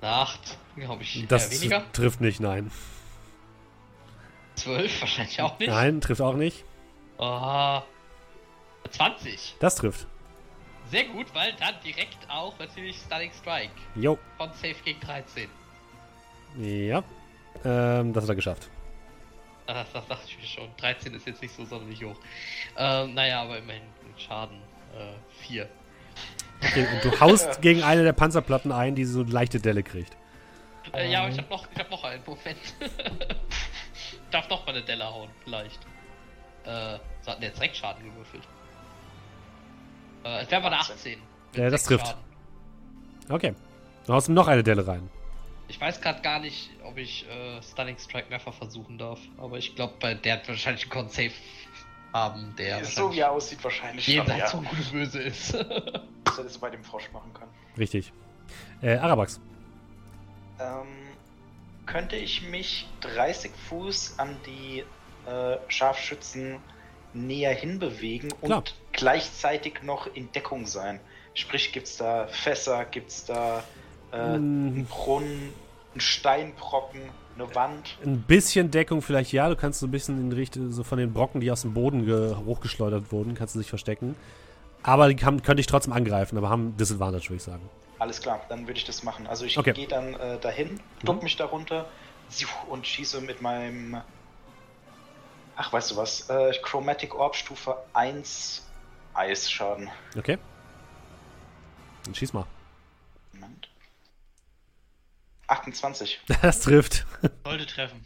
8, 0.00 0.58
glaube 0.76 1.02
ich. 1.02 1.26
Das 1.28 1.48
äh, 1.48 1.60
weniger. 1.60 1.84
trifft 1.92 2.20
nicht, 2.20 2.40
nein. 2.40 2.70
12, 4.56 5.00
wahrscheinlich 5.00 5.40
auch 5.40 5.58
nicht. 5.58 5.68
Nein, 5.68 6.00
trifft 6.00 6.20
auch 6.20 6.34
nicht. 6.34 6.64
Ah, 7.18 7.82
20. 8.90 9.56
Das 9.60 9.76
trifft. 9.76 10.06
Sehr 10.90 11.04
gut, 11.04 11.26
weil 11.34 11.52
dann 11.54 11.74
direkt 11.84 12.18
auch 12.28 12.58
natürlich 12.58 12.96
Stunning 12.96 13.30
Strike. 13.32 13.72
Jo. 13.94 14.18
Von 14.36 14.52
Safe 14.52 14.76
gegen 14.84 15.00
13. 15.00 15.48
Ja. 16.58 17.02
Ähm, 17.64 18.12
das 18.12 18.24
hat 18.24 18.30
er 18.30 18.36
geschafft. 18.36 18.68
Ah, 19.66 19.84
Das, 19.92 20.06
dachte 20.06 20.24
ich 20.26 20.38
mir 20.38 20.46
schon. 20.46 20.68
13 20.76 21.14
ist 21.14 21.26
jetzt 21.26 21.40
nicht 21.40 21.54
so 21.54 21.64
sonderlich 21.64 22.04
hoch. 22.04 22.16
Ähm, 22.76 23.14
naja, 23.14 23.42
aber 23.42 23.58
immerhin 23.58 23.82
Schaden. 24.18 24.58
Äh, 24.94 25.44
4. 25.46 25.68
Okay, 26.62 26.86
und 26.92 27.04
du 27.04 27.20
haust 27.20 27.62
gegen 27.62 27.82
eine 27.82 28.02
der 28.02 28.12
Panzerplatten 28.12 28.72
ein, 28.72 28.94
die 28.94 29.04
so 29.04 29.20
eine 29.20 29.30
leichte 29.30 29.60
Delle 29.60 29.82
kriegt. 29.82 30.16
Äh, 30.92 31.10
ja, 31.10 31.20
aber 31.22 31.30
ich 31.30 31.38
hab 31.38 31.48
noch, 31.48 31.66
ich 31.72 31.78
hab 31.78 31.90
noch 31.90 32.04
einen 32.04 32.22
Moment. 32.26 32.58
ich 33.94 34.18
darf 34.30 34.48
noch 34.48 34.66
mal 34.66 34.74
eine 34.74 34.84
Delle 34.84 35.06
hauen, 35.06 35.30
vielleicht. 35.44 35.80
Äh, 36.64 36.98
so 37.22 37.30
hat 37.30 37.40
der 37.40 37.48
jetzt 37.48 37.58
direkt 37.58 37.76
Schaden 37.76 38.04
gewürfelt. 38.04 38.42
Äh, 40.24 40.42
es 40.42 40.50
wäre 40.50 40.60
mal 40.60 40.68
eine 40.68 40.78
18. 40.78 41.18
mit 41.52 41.60
Ja, 41.60 41.70
das 41.70 41.84
trifft. 41.84 42.06
Schaden. 42.06 42.22
Okay. 43.28 43.54
Du 44.06 44.12
haust 44.12 44.28
ihm 44.28 44.34
noch 44.34 44.48
eine 44.48 44.62
Delle 44.62 44.86
rein. 44.86 45.08
Ich 45.68 45.80
weiß 45.80 46.00
gerade 46.00 46.20
gar 46.22 46.40
nicht, 46.40 46.70
ob 46.84 46.98
ich 46.98 47.26
äh, 47.28 47.62
Stunning 47.62 47.96
Strike 47.98 48.28
mehrfach 48.28 48.54
versuchen 48.54 48.98
darf. 48.98 49.20
Aber 49.38 49.58
ich 49.58 49.74
glaube, 49.74 49.94
bei 50.00 50.14
der 50.14 50.34
hat 50.34 50.48
wahrscheinlich 50.48 50.82
einen 50.84 50.90
Con-Save 50.90 51.32
haben, 52.12 52.54
der 52.58 52.84
so 52.84 53.12
wie 53.12 53.20
er 53.20 53.30
aussieht, 53.30 53.62
wahrscheinlich 53.64 54.06
jenseits 54.06 54.38
ja. 54.38 54.46
von 54.48 54.64
gut 54.64 54.78
und 54.78 54.92
böse 54.92 55.22
ist. 55.22 55.54
Das 56.24 56.38
hättest 56.38 56.56
du 56.56 56.60
bei 56.60 56.70
dem 56.70 56.82
Frosch 56.82 57.10
machen 57.12 57.34
können. 57.34 57.50
Richtig. 57.76 58.10
Äh, 58.80 58.96
Arabax. 58.96 59.38
Ähm, 60.58 60.86
könnte 61.84 62.16
ich 62.16 62.48
mich 62.48 62.88
30 63.00 63.50
Fuß 63.68 64.18
an 64.18 64.34
die 64.46 64.84
äh, 65.28 65.58
Scharfschützen 65.68 66.58
näher 67.12 67.52
hinbewegen 67.52 68.32
und 68.40 68.46
Klar. 68.46 68.64
Gleichzeitig 68.92 69.82
noch 69.82 70.06
in 70.14 70.30
Deckung 70.32 70.66
sein? 70.66 71.00
Sprich, 71.34 71.72
gibt's 71.72 71.96
da 71.96 72.26
Fässer, 72.26 72.84
gibt's 72.84 73.24
da 73.24 73.62
äh, 74.12 74.16
Mm. 74.38 74.66
einen 74.66 74.86
Brunnen, 74.86 75.52
einen 75.92 76.00
Steinbrocken, 76.00 77.00
eine 77.34 77.54
Wand? 77.54 77.96
Ein 78.04 78.20
bisschen 78.22 78.70
Deckung 78.70 79.00
vielleicht 79.00 79.32
ja. 79.32 79.48
Du 79.48 79.56
kannst 79.56 79.80
so 79.80 79.86
ein 79.86 79.90
bisschen 79.90 80.18
in 80.20 80.32
Richtung 80.32 80.70
so 80.70 80.84
von 80.84 80.98
den 80.98 81.12
Brocken, 81.14 81.40
die 81.40 81.50
aus 81.50 81.62
dem 81.62 81.72
Boden 81.72 82.04
ge- 82.04 82.34
hochgeschleudert 82.44 83.10
wurden, 83.12 83.34
kannst 83.34 83.54
du 83.54 83.58
dich 83.60 83.68
verstecken. 83.70 84.14
Aber 84.82 85.08
die 85.08 85.16
kann, 85.16 85.42
könnte 85.42 85.60
ich 85.60 85.66
trotzdem 85.66 85.92
angreifen, 85.94 86.36
aber 86.36 86.50
haben 86.50 86.76
Disadvantage, 86.76 87.28
würde 87.30 87.36
ich 87.36 87.42
sagen. 87.42 87.62
Alles 87.98 88.20
klar, 88.20 88.40
dann 88.48 88.66
würde 88.66 88.78
ich 88.78 88.84
das 88.84 89.02
machen. 89.04 89.26
Also 89.26 89.44
ich 89.46 89.56
Okay. 89.56 89.72
gehe 89.72 89.86
dann 89.86 90.14
äh, 90.14 90.38
dahin, 90.40 90.80
duck 91.04 91.22
mich 91.22 91.36
darunter 91.36 91.86
und 92.68 92.86
schieße 92.86 93.20
mit 93.20 93.40
meinem. 93.40 93.96
Ach, 95.56 95.72
weißt 95.72 95.92
du 95.92 95.96
was? 95.96 96.28
Äh, 96.28 96.52
Chromatic 96.62 97.14
Orb 97.14 97.36
Stufe 97.36 97.76
1 97.92 98.62
Eisschaden. 99.14 99.90
Okay. 100.16 100.38
Dann 102.04 102.14
schieß 102.14 102.32
mal. 102.32 102.46
Moment. 103.32 103.68
28. 105.48 106.20
Das 106.42 106.60
trifft. 106.60 107.06
Sollte 107.44 107.66
treffen. 107.66 108.04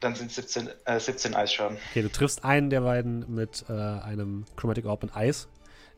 Dann 0.00 0.14
sind 0.14 0.30
17, 0.30 0.70
äh, 0.84 1.00
17 1.00 1.34
Eisschaden. 1.34 1.76
Okay, 1.90 2.02
du 2.02 2.10
triffst 2.10 2.44
einen 2.44 2.70
der 2.70 2.82
beiden 2.82 3.34
mit 3.34 3.64
äh, 3.68 3.72
einem 3.72 4.44
Chromatic 4.56 4.86
Orb 4.86 5.02
und 5.02 5.16
Eis, 5.16 5.48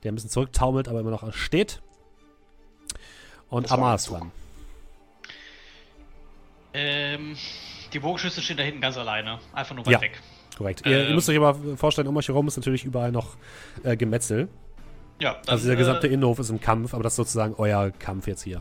der 0.03 0.11
ein 0.12 0.14
bisschen 0.14 0.30
zurücktaumelt, 0.30 0.88
aber 0.88 1.01
immer 1.01 1.11
noch 1.11 1.32
steht. 1.34 1.82
Und 3.51 3.70
Zug. 4.05 4.18
dran. 4.18 4.32
Ähm, 6.72 7.36
die 7.93 7.99
Bogenschüsse 7.99 8.41
stehen 8.41 8.57
da 8.57 8.62
hinten 8.62 8.80
ganz 8.80 8.97
alleine. 8.97 9.38
Einfach 9.53 9.74
nur 9.74 9.84
weit 9.84 9.93
Ja. 9.93 10.01
weg. 10.01 10.20
Korrekt. 10.61 10.82
Ihr, 10.84 10.92
ihr 10.92 11.08
Ähm. 11.08 11.14
müsst 11.14 11.26
euch 11.30 11.38
aber 11.38 11.54
vorstellen, 11.78 12.06
um 12.06 12.16
euch 12.18 12.28
herum 12.28 12.46
ist 12.46 12.58
natürlich 12.58 12.84
überall 12.84 13.11
noch 13.12 13.36
äh, 13.82 13.96
Gemetzel. 13.96 14.48
Ja, 15.18 15.32
dann, 15.46 15.54
Also 15.54 15.66
der 15.68 15.76
gesamte 15.76 16.06
äh, 16.06 16.12
Innenhof 16.12 16.38
ist 16.38 16.50
im 16.50 16.61
Kampf, 16.61 16.92
aber 16.92 17.02
das 17.02 17.14
ist 17.14 17.16
sozusagen 17.16 17.54
euer 17.56 17.90
Kampf 17.92 18.26
jetzt 18.26 18.42
hier. 18.42 18.61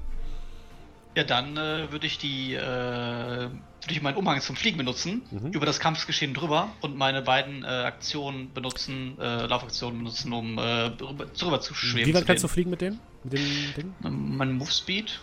Ja, 1.17 1.25
dann 1.25 1.57
äh, 1.57 1.91
würde 1.91 2.07
ich 2.07 2.17
die, 2.19 2.53
äh, 2.53 2.59
würde 2.61 3.51
ich 3.89 4.01
meinen 4.01 4.15
Umhang 4.15 4.39
zum 4.39 4.55
Fliegen 4.55 4.77
benutzen, 4.77 5.23
Mhm. 5.31 5.51
über 5.51 5.65
das 5.65 5.81
Kampfgeschehen 5.81 6.33
drüber 6.33 6.69
und 6.79 6.95
meine 6.97 7.21
beiden 7.21 7.63
äh, 7.63 7.67
Aktionen 7.67 8.53
benutzen, 8.53 9.17
äh, 9.19 9.45
Laufaktionen 9.47 9.97
benutzen, 9.99 10.31
um 10.31 10.57
rüber, 10.57 11.59
zu 11.59 11.73
schweben. 11.73 12.07
Wie 12.07 12.13
weit 12.13 12.25
kannst 12.25 12.45
du 12.45 12.47
fliegen 12.47 12.69
mit 12.69 12.79
dem? 12.79 12.97
Mit 13.25 13.33
dem 13.33 13.39
Ding? 13.75 13.93
Ähm, 14.05 14.37
Mein 14.37 14.53
Move 14.53 14.71
Speed. 14.71 15.19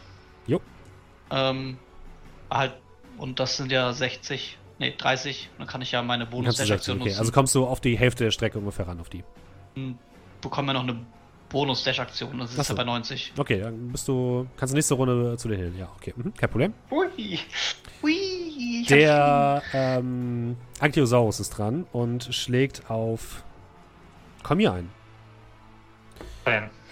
Jo. 0.46 0.60
Ähm, 1.30 1.78
halt, 2.50 2.74
und 3.16 3.40
das 3.40 3.56
sind 3.56 3.72
ja 3.72 3.92
60, 3.94 4.58
nee, 4.78 4.94
30. 4.96 5.50
Dann 5.58 5.66
kann 5.66 5.82
ich 5.82 5.92
ja 5.92 6.02
meine 6.02 6.26
Dann 6.26 6.44
kannst 6.44 6.58
du 6.58 6.64
16, 6.64 6.66
Bonus-Dash-Aktion 6.66 6.96
okay. 6.96 7.08
nutzen. 7.08 7.18
Also 7.20 7.32
kommst 7.32 7.54
du 7.54 7.66
auf 7.66 7.80
die 7.80 7.98
Hälfte 7.98 8.24
der 8.24 8.30
Strecke 8.30 8.58
ungefähr 8.58 8.86
ran 8.86 9.00
auf 9.00 9.08
die. 9.08 9.24
und 9.74 9.98
bekomme 10.40 10.68
ja 10.68 10.72
noch 10.74 10.82
eine 10.82 11.00
Bonus-Dash-Aktion. 11.48 12.38
Das 12.38 12.54
ist 12.54 12.68
ja 12.68 12.74
bei 12.74 12.84
90. 12.84 13.32
Okay, 13.36 13.60
dann 13.60 13.92
bist 13.92 14.08
du. 14.08 14.46
Kannst 14.56 14.72
du 14.72 14.76
nächste 14.76 14.94
Runde 14.94 15.36
zu 15.36 15.48
den 15.48 15.58
hin. 15.58 15.78
Ja, 15.78 15.90
okay. 15.96 16.12
Mhm, 16.16 16.34
kein 16.34 16.50
Problem. 16.50 16.74
Hui. 16.90 17.38
Hui, 18.02 18.80
ich 18.82 18.88
Der 18.88 19.62
ähm, 19.72 20.56
Ankylosaurus 20.80 21.40
ist 21.40 21.50
dran 21.50 21.86
und 21.92 22.34
schlägt 22.34 22.90
auf. 22.90 23.44
Komm 24.42 24.58
hier 24.58 24.72
ein. 24.72 24.90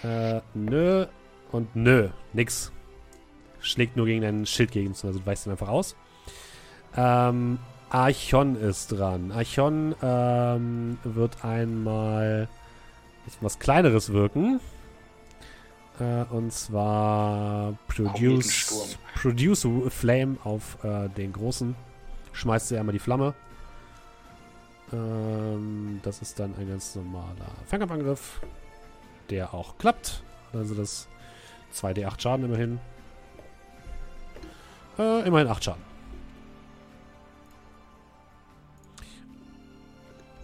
Äh, 0.03 0.41
nö 0.53 1.05
und 1.51 1.75
nö. 1.75 2.09
Nix. 2.33 2.71
Schlägt 3.61 3.95
nur 3.95 4.05
gegen 4.05 4.21
dein 4.21 4.45
Schild 4.45 4.71
gegen, 4.71 4.91
also 4.91 5.11
du 5.13 5.31
ihn 5.31 5.51
einfach 5.51 5.69
aus. 5.69 5.95
Ähm, 6.95 7.59
Archon 7.95 8.57
ist 8.57 8.87
dran. 8.87 9.31
Archon 9.31 9.95
ähm, 10.03 10.97
wird 11.05 11.45
einmal 11.45 12.49
was 13.39 13.57
Kleineres 13.57 14.11
wirken. 14.11 14.59
Äh, 16.01 16.25
und 16.25 16.51
zwar 16.51 17.77
Produce. 17.87 18.97
Produce 19.15 19.65
Flame 19.87 20.35
auf 20.43 20.77
äh, 20.83 21.07
den 21.07 21.31
großen. 21.31 21.73
Schmeißt 22.33 22.67
sie 22.67 22.77
einmal 22.77 22.91
die 22.91 22.99
Flamme. 22.99 23.33
Ähm, 24.91 26.01
das 26.03 26.21
ist 26.21 26.37
dann 26.37 26.53
ein 26.59 26.67
ganz 26.67 26.95
normaler 26.95 27.47
Fernkampfangriff, 27.65 28.41
der 29.29 29.53
auch 29.53 29.77
klappt. 29.77 30.21
Also 30.51 30.75
das 30.75 31.07
2d8 31.73 32.19
Schaden 32.19 32.45
immerhin. 32.45 32.79
Äh, 34.99 35.25
immerhin 35.25 35.47
8 35.47 35.63
Schaden. 35.63 35.94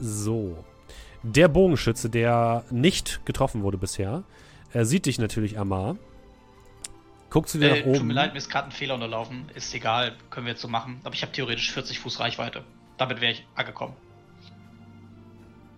So. 0.02 0.58
Der 1.24 1.48
Bogenschütze, 1.48 2.10
der 2.10 2.64
nicht 2.72 3.24
getroffen 3.26 3.62
wurde 3.62 3.78
bisher, 3.78 4.24
er 4.74 4.86
sieht 4.86 5.06
dich 5.06 5.20
natürlich, 5.20 5.60
Amar. 5.60 5.98
Guckt 7.30 7.48
zu 7.50 7.60
dir 7.60 7.72
Äh, 7.76 7.80
nach 7.82 7.86
oben. 7.86 7.98
tut 8.00 8.08
mir 8.08 8.14
leid, 8.14 8.32
mir 8.34 8.40
ist 8.40 8.50
gerade 8.50 8.68
ein 8.70 8.72
Fehler 8.72 8.96
unterlaufen. 8.96 9.46
Ist 9.54 9.74
egal, 9.76 10.16
können 10.32 10.48
wir 10.48 10.54
jetzt 10.54 10.62
so 10.62 10.68
machen. 10.68 11.00
Aber 11.04 11.14
ich 11.14 11.22
habe 11.22 11.32
theoretisch 11.32 11.72
40 11.72 12.00
Fuß 12.00 12.20
Reichweite. 12.20 12.64
Damit 12.98 13.22
wäre 13.22 13.32
ich 13.34 13.46
angekommen. 13.56 13.94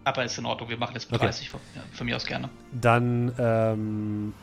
Aber 0.06 0.24
ist 0.24 0.38
in 0.38 0.46
Ordnung, 0.46 0.70
wir 0.70 0.78
machen 0.78 0.94
jetzt 0.94 1.12
mit 1.12 1.20
Okay. 1.20 1.28
30 1.28 1.50
von, 1.50 1.60
ja, 1.76 1.82
von 1.94 2.06
mir 2.06 2.16
aus 2.16 2.26
gerne. 2.26 2.50
Dann 2.72 3.34
ähm, 3.38 4.34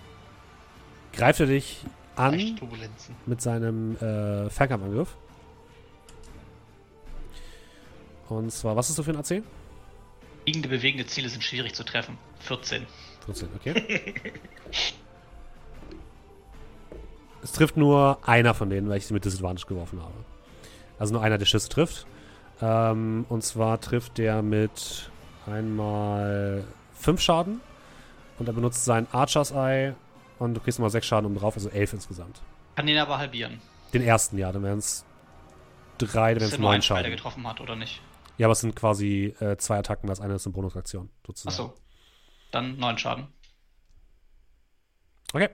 greift 1.12 1.40
er 1.40 1.46
dich 1.46 1.84
an 2.16 2.58
mit 3.26 3.40
seinem 3.40 3.96
äh, 3.96 4.48
Fernkampfangriff. 4.50 5.16
Und 8.28 8.52
zwar, 8.52 8.76
was 8.76 8.88
ist 8.90 8.96
so 8.96 9.02
für 9.02 9.10
ein 9.10 9.16
AC? 9.16 9.42
Liegende, 10.46 10.68
bewegende 10.68 11.06
Ziele 11.06 11.28
sind 11.28 11.44
schwierig 11.44 11.74
zu 11.74 11.84
treffen. 11.84 12.18
14. 12.40 12.86
14, 13.26 13.48
okay. 13.54 14.14
es 17.42 17.52
trifft 17.52 17.76
nur 17.76 18.18
einer 18.26 18.54
von 18.54 18.70
denen, 18.70 18.88
weil 18.88 18.98
ich 18.98 19.06
sie 19.06 19.14
mit 19.14 19.24
Disadvantage 19.24 19.66
geworfen 19.66 20.00
habe. 20.02 20.14
Also 20.98 21.14
nur 21.14 21.22
einer 21.22 21.38
der 21.38 21.46
Schüsse 21.46 21.68
trifft. 21.68 22.06
Ähm, 22.60 23.26
und 23.28 23.42
zwar 23.42 23.80
trifft 23.80 24.18
der 24.18 24.42
mit 24.42 25.10
einmal 25.46 26.64
5 26.94 27.20
Schaden. 27.20 27.60
Und 28.38 28.46
er 28.48 28.52
benutzt 28.52 28.84
sein 28.84 29.06
Archer's 29.12 29.50
Eye. 29.50 29.94
Und 30.38 30.54
du 30.54 30.60
kriegst 30.60 30.78
mal 30.78 30.90
6 30.90 31.06
Schaden 31.06 31.26
um 31.26 31.36
drauf, 31.36 31.54
also 31.54 31.68
11 31.68 31.94
insgesamt. 31.94 32.40
Kann 32.76 32.86
den 32.86 32.98
aber 32.98 33.18
halbieren. 33.18 33.60
Den 33.92 34.02
ersten, 34.02 34.38
ja, 34.38 34.52
dann 34.52 34.62
wären 34.62 34.78
es 34.78 35.04
3, 35.98 36.06
dann 36.06 36.40
wären 36.40 36.42
es 36.42 36.52
ja 36.52 36.58
nur 36.58 36.70
9 36.70 36.74
ein 36.76 36.80
Teil, 36.80 36.80
der 36.80 36.82
Schaden. 36.82 37.10
getroffen 37.10 37.46
hat, 37.46 37.60
oder 37.60 37.76
nicht? 37.76 38.00
Ja, 38.40 38.46
aber 38.46 38.52
es 38.52 38.60
sind 38.60 38.74
quasi 38.74 39.34
äh, 39.40 39.58
zwei 39.58 39.76
Attacken, 39.76 40.06
das 40.06 40.18
eine 40.18 40.32
ist 40.32 40.46
eine 40.46 40.54
Bonusaktion, 40.54 41.10
sozusagen. 41.26 41.52
Achso. 41.52 41.74
Dann 42.50 42.78
9 42.78 42.96
Schaden. 42.96 43.28
Okay. 45.34 45.50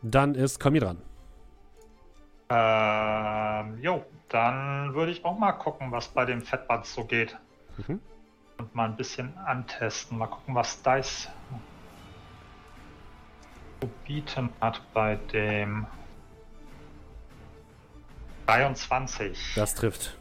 Dann 0.00 0.34
ist 0.34 0.58
Komi 0.58 0.78
dran. 0.78 1.02
Ähm, 2.48 3.78
jo, 3.82 4.06
dann 4.30 4.94
würde 4.94 5.12
ich 5.12 5.22
auch 5.22 5.38
mal 5.38 5.52
gucken, 5.52 5.92
was 5.92 6.08
bei 6.08 6.24
dem 6.24 6.40
Fettband 6.40 6.86
so 6.86 7.04
geht. 7.04 7.36
Mhm. 7.86 8.00
Und 8.56 8.74
mal 8.74 8.86
ein 8.86 8.96
bisschen 8.96 9.36
antesten. 9.36 10.16
Mal 10.16 10.28
gucken, 10.28 10.54
was 10.54 10.80
Dice 10.82 11.28
zu 13.82 13.86
bieten 14.06 14.48
hat 14.62 14.80
bei 14.94 15.16
dem 15.16 15.86
23. 18.46 19.52
Das 19.56 19.74
trifft. 19.74 20.16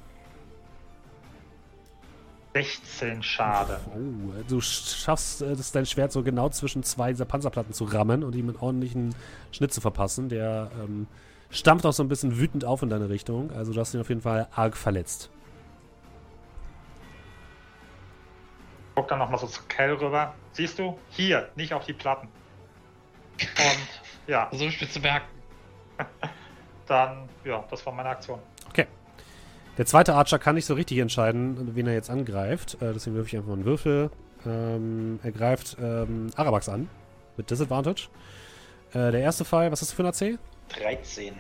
16 2.54 3.22
Schade. 3.22 3.80
Oh, 3.94 4.34
du 4.48 4.60
schaffst 4.60 5.42
äh, 5.42 5.56
das 5.56 5.72
dein 5.72 5.86
Schwert 5.86 6.12
so 6.12 6.24
genau 6.24 6.50
zwischen 6.50 6.84
zwei 6.84 7.12
dieser 7.12 7.26
Panzerplatten 7.26 7.74
zu 7.74 7.86
rammen 7.86 8.24
und 8.24 8.36
ihm 8.36 8.50
einen 8.50 8.58
ordentlichen 8.58 9.16
Schnitt 9.52 9.74
zu 9.74 9.82
verpassen. 9.82 10.30
Der 10.30 10.72
ähm, 10.82 11.08
stampft 11.52 11.86
auch 11.86 11.94
so 11.94 12.04
ein 12.04 12.10
bisschen 12.10 12.38
wütend 12.38 12.66
auf 12.66 12.82
in 12.82 12.90
deine 12.90 13.10
Richtung. 13.10 13.52
Also 13.52 13.74
du 13.74 13.80
hast 13.80 13.94
ihn 13.94 14.02
auf 14.02 14.10
jeden 14.10 14.22
Fall 14.22 14.48
arg 14.52 14.76
verletzt. 14.76 15.30
Guck 18.96 19.08
dann 19.08 19.20
nochmal 19.20 19.40
so 19.40 19.48
zu 19.48 19.62
Kell 19.64 19.94
rüber. 19.94 20.34
Siehst 20.54 20.80
du? 20.80 20.98
Hier, 21.12 21.50
nicht 21.56 21.74
auf 21.74 21.86
die 21.86 21.94
Platten. 21.94 22.28
Und 23.40 23.88
ja, 24.28 24.50
So 24.54 24.70
spitz 24.70 24.94
zu 24.94 25.00
merken. 25.00 25.28
dann, 26.88 27.30
ja, 27.46 27.64
das 27.70 27.86
war 27.86 27.94
meine 27.94 28.10
Aktion. 28.10 28.40
Okay. 28.68 28.88
Der 29.80 29.86
zweite 29.86 30.14
Archer 30.14 30.40
kann 30.40 30.56
nicht 30.56 30.66
so 30.66 30.74
richtig 30.74 30.98
entscheiden, 30.98 31.74
wen 31.74 31.88
er 31.88 31.94
jetzt 31.94 32.10
angreift. 32.10 32.76
Äh, 32.82 32.92
deswegen 32.92 33.16
wirf 33.16 33.28
ich 33.28 33.38
einfach 33.38 33.48
mal 33.48 33.54
einen 33.54 33.64
Würfel. 33.64 34.12
Ähm, 34.46 35.22
er 35.24 35.32
greift 35.32 35.78
ähm, 35.82 36.28
Arabax 36.36 36.68
an. 36.68 36.90
Mit 37.38 37.50
Disadvantage. 37.50 38.10
Äh, 38.92 39.12
der 39.12 39.22
erste 39.22 39.46
Fall, 39.46 39.72
was 39.72 39.80
hast 39.82 39.94
du 39.94 39.96
für 39.96 40.04
ein 40.04 40.08
AC? 40.08 40.38
13. 40.78 41.34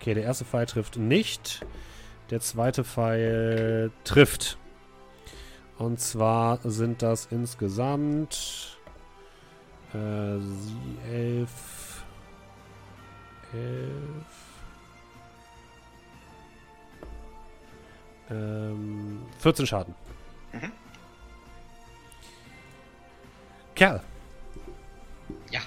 Okay, 0.00 0.14
der 0.14 0.22
erste 0.22 0.46
Pfeil 0.46 0.64
trifft 0.64 0.96
nicht. 0.96 1.60
Der 2.30 2.40
zweite 2.40 2.84
Pfeil 2.84 3.90
trifft. 4.04 4.56
Und 5.76 6.00
zwar 6.00 6.60
sind 6.64 7.02
das 7.02 7.28
insgesamt 7.30 8.78
äh, 9.92 10.38
11, 11.12 12.02
11, 13.52 14.43
ähm, 18.30 19.22
14 19.40 19.66
Schaden. 19.66 19.94
Mhm. 20.52 20.72
Kerl, 23.74 24.00
Ja. 25.50 25.60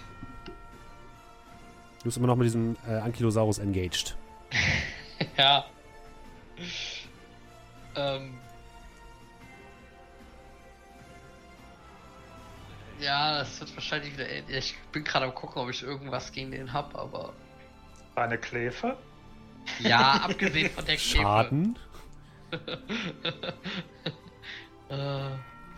du 1.99 2.03
bist 2.05 2.17
immer 2.17 2.27
noch 2.27 2.35
mit 2.37 2.45
diesem 2.45 2.75
äh, 2.87 2.93
Ankylosaurus 2.95 3.59
engaged. 3.59 4.15
Ja. 5.35 5.65
Ähm. 7.95 8.37
Ja, 12.99 13.39
das 13.39 13.59
wird 13.59 13.75
wahrscheinlich 13.75 14.13
wieder. 14.13 14.25
Ich 14.49 14.75
bin 14.91 15.03
gerade 15.03 15.25
am 15.25 15.35
gucken, 15.35 15.61
ob 15.61 15.69
ich 15.69 15.83
irgendwas 15.83 16.31
gegen 16.31 16.51
den 16.51 16.71
hab, 16.73 16.95
aber. 16.95 17.33
Deine 18.15 18.37
Kläfe? 18.37 18.97
Ja, 19.79 20.13
abgesehen 20.23 20.69
von 20.71 20.85
der 20.85 20.95
Käfer. 20.97 21.21
Schaden? 21.21 21.79
Äh, 24.89 25.31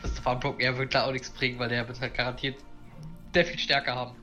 das 0.03 0.19
Farmpoken, 0.19 0.59
er 0.59 0.77
wird 0.77 0.93
da 0.93 1.07
auch 1.07 1.11
nichts 1.11 1.31
bringen, 1.31 1.57
weil 1.57 1.69
der 1.69 1.87
wird 1.87 1.99
halt 1.99 2.13
garantiert 2.13 2.59
sehr 3.33 3.43
viel 3.43 3.57
stärker 3.57 3.95
haben. 3.95 4.15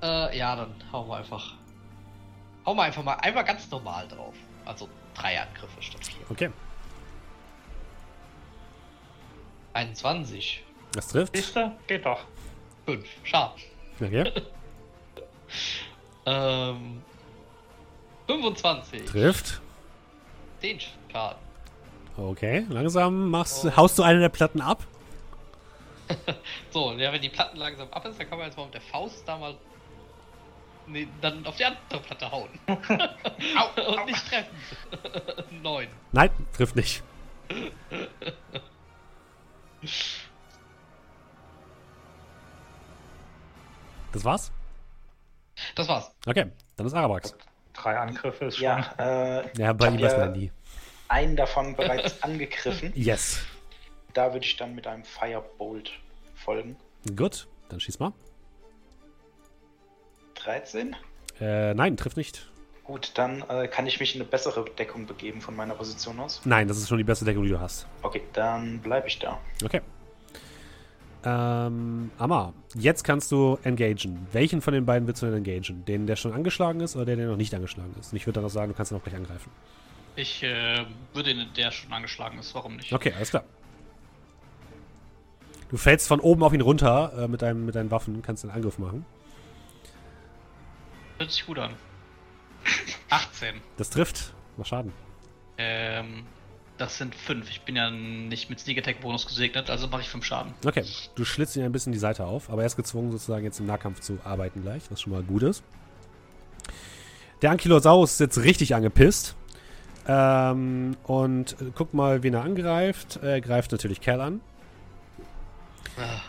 Äh, 0.00 0.38
ja, 0.38 0.54
dann 0.54 0.72
hauen 0.92 1.08
wir 1.08 1.16
einfach. 1.16 1.54
Hauen 2.64 2.76
wir 2.76 2.84
einfach 2.84 3.02
mal 3.02 3.14
einfach 3.14 3.44
ganz 3.44 3.68
normal 3.68 4.06
drauf. 4.06 4.34
Also 4.64 4.88
drei 5.14 5.40
Angriffe 5.40 5.82
statt 5.82 6.06
vier. 6.06 6.30
Okay, 6.30 6.50
21. 9.72 10.64
das 10.92 11.08
trifft. 11.08 11.36
Siehste? 11.36 11.72
Geht 11.86 12.04
doch. 12.04 12.24
5. 12.86 13.06
Schaden. 13.24 13.62
Okay, 14.00 14.32
Ähm. 16.26 17.02
25. 18.26 19.04
trifft. 19.06 19.60
10 20.60 20.80
Schaden. 21.10 21.38
Okay, 22.16 22.66
langsam 22.68 23.30
machst, 23.30 23.76
haust 23.76 23.98
du 23.98 24.02
eine 24.02 24.20
der 24.20 24.28
Platten 24.28 24.60
ab. 24.60 24.86
So, 26.72 26.92
ja, 26.92 27.12
wenn 27.12 27.22
die 27.22 27.28
Platten 27.28 27.56
langsam 27.56 27.88
ab 27.92 28.04
ist, 28.04 28.18
dann 28.18 28.28
kann 28.28 28.38
man 28.38 28.46
jetzt 28.48 28.56
mal 28.56 28.64
mit 28.64 28.74
der 28.74 28.80
Faust 28.80 29.22
da 29.26 29.36
mal. 29.38 29.56
Nee, 30.86 31.06
dann 31.20 31.44
auf 31.46 31.56
die 31.56 31.64
andere 31.64 32.00
Platte 32.00 32.30
hauen. 32.30 32.48
au, 32.66 33.92
Und 33.92 34.06
nicht 34.06 34.28
treffen. 34.28 35.62
9. 35.62 35.88
Nein, 36.12 36.30
trifft 36.52 36.74
nicht. 36.74 37.02
Das 44.12 44.24
war's? 44.24 44.52
Das 45.76 45.88
war's. 45.88 46.10
Okay, 46.26 46.50
dann 46.76 46.86
ist 46.86 46.94
Arabax. 46.94 47.34
Drei 47.72 47.98
Angriffe 47.98 48.46
ist 48.46 48.56
schon. 48.56 48.64
Ja, 48.64 48.94
äh, 48.98 49.48
Ja, 49.58 49.72
bei 49.72 49.86
Ich 49.86 49.92
hab 49.92 49.98
ihm 49.98 50.00
ja- 50.00 50.18
ja 50.18 50.26
nie. 50.26 50.52
einen 51.08 51.36
davon 51.36 51.74
bereits 51.76 52.22
angegriffen. 52.22 52.92
Yes. 52.94 53.40
Da 54.12 54.32
würde 54.32 54.44
ich 54.46 54.56
dann 54.56 54.74
mit 54.74 54.86
einem 54.86 55.04
Firebolt 55.04 55.92
folgen. 56.34 56.76
Gut, 57.16 57.46
dann 57.68 57.80
schieß 57.80 57.98
mal. 58.00 58.12
13. 60.34 60.96
Äh, 61.40 61.74
nein, 61.74 61.96
trifft 61.96 62.16
nicht. 62.16 62.50
Gut, 62.84 63.12
dann 63.14 63.42
äh, 63.48 63.68
kann 63.68 63.86
ich 63.86 64.00
mich 64.00 64.14
in 64.16 64.20
eine 64.22 64.28
bessere 64.30 64.64
Deckung 64.64 65.06
begeben 65.06 65.40
von 65.40 65.54
meiner 65.54 65.74
Position 65.74 66.18
aus. 66.18 66.40
Nein, 66.44 66.66
das 66.66 66.76
ist 66.78 66.88
schon 66.88 66.98
die 66.98 67.04
beste 67.04 67.24
Deckung, 67.24 67.44
die 67.44 67.50
du 67.50 67.60
hast. 67.60 67.86
Okay, 68.02 68.22
dann 68.32 68.80
bleibe 68.80 69.06
ich 69.06 69.18
da. 69.18 69.38
Okay. 69.64 69.80
Ähm, 71.22 72.10
Amma, 72.18 72.54
jetzt 72.74 73.04
kannst 73.04 73.30
du 73.30 73.58
engagen. 73.62 74.26
Welchen 74.32 74.62
von 74.62 74.72
den 74.72 74.86
beiden 74.86 75.06
willst 75.06 75.22
du 75.22 75.26
denn 75.26 75.36
engagen? 75.36 75.84
Den, 75.84 76.06
der 76.06 76.16
schon 76.16 76.32
angeschlagen 76.32 76.80
ist 76.80 76.96
oder 76.96 77.04
der, 77.04 77.16
der 77.16 77.28
noch 77.28 77.36
nicht 77.36 77.54
angeschlagen 77.54 77.94
ist? 78.00 78.12
Und 78.12 78.16
ich 78.16 78.26
würde 78.26 78.36
dann 78.40 78.44
auch 78.46 78.50
sagen, 78.50 78.72
du 78.72 78.76
kannst 78.76 78.92
ihn 78.92 78.96
auch 78.96 79.02
gleich 79.02 79.16
angreifen. 79.16 79.50
Ich 80.16 80.42
äh, 80.42 80.84
würde 81.12 81.34
den, 81.34 81.46
der 81.56 81.70
schon 81.70 81.92
angeschlagen 81.92 82.38
ist, 82.38 82.54
warum 82.54 82.76
nicht? 82.76 82.92
Okay, 82.92 83.12
alles 83.14 83.30
klar. 83.30 83.44
Du 85.70 85.76
fällst 85.76 86.08
von 86.08 86.20
oben 86.20 86.42
auf 86.42 86.52
ihn 86.52 86.62
runter 86.62 87.12
äh, 87.16 87.28
mit, 87.28 87.42
deinem, 87.42 87.64
mit 87.64 87.74
deinen 87.74 87.90
Waffen, 87.90 88.22
kannst 88.22 88.44
einen 88.44 88.52
Angriff 88.52 88.78
machen. 88.78 89.04
Hört 91.18 91.30
sich 91.30 91.46
gut 91.46 91.58
an. 91.58 91.74
18. 93.10 93.54
Das 93.76 93.90
trifft. 93.90 94.32
Mach 94.56 94.66
Schaden. 94.66 94.92
Ähm, 95.58 96.24
das 96.80 96.96
sind 96.98 97.14
5. 97.14 97.48
Ich 97.50 97.60
bin 97.62 97.76
ja 97.76 97.90
nicht 97.90 98.48
mit 98.48 98.58
Sneak 98.58 98.78
Attack 98.78 99.00
Bonus 99.00 99.26
gesegnet, 99.26 99.68
also 99.70 99.86
mache 99.88 100.00
ich 100.00 100.08
5 100.08 100.24
Schaden. 100.24 100.54
Okay, 100.64 100.84
du 101.14 101.24
schlitzt 101.24 101.56
ihn 101.56 101.62
ein 101.62 101.72
bisschen 101.72 101.92
die 101.92 101.98
Seite 101.98 102.24
auf, 102.24 102.48
aber 102.50 102.62
er 102.62 102.66
ist 102.66 102.76
gezwungen, 102.76 103.10
sozusagen 103.12 103.44
jetzt 103.44 103.60
im 103.60 103.66
Nahkampf 103.66 104.00
zu 104.00 104.18
arbeiten 104.24 104.62
gleich, 104.62 104.82
was 104.90 105.00
schon 105.00 105.12
mal 105.12 105.22
gut 105.22 105.42
ist. 105.42 105.62
Der 107.42 107.50
Ankylosaurus 107.50 108.12
ist 108.12 108.20
jetzt 108.20 108.38
richtig 108.38 108.74
angepisst. 108.74 109.36
Ähm, 110.08 110.96
und 111.04 111.52
äh, 111.60 111.66
guck 111.74 111.92
mal, 111.94 112.22
wen 112.22 112.34
er 112.34 112.42
angreift. 112.42 113.18
Er 113.22 113.40
greift 113.40 113.72
natürlich 113.72 114.00
Cal 114.00 114.20
an. 114.20 114.40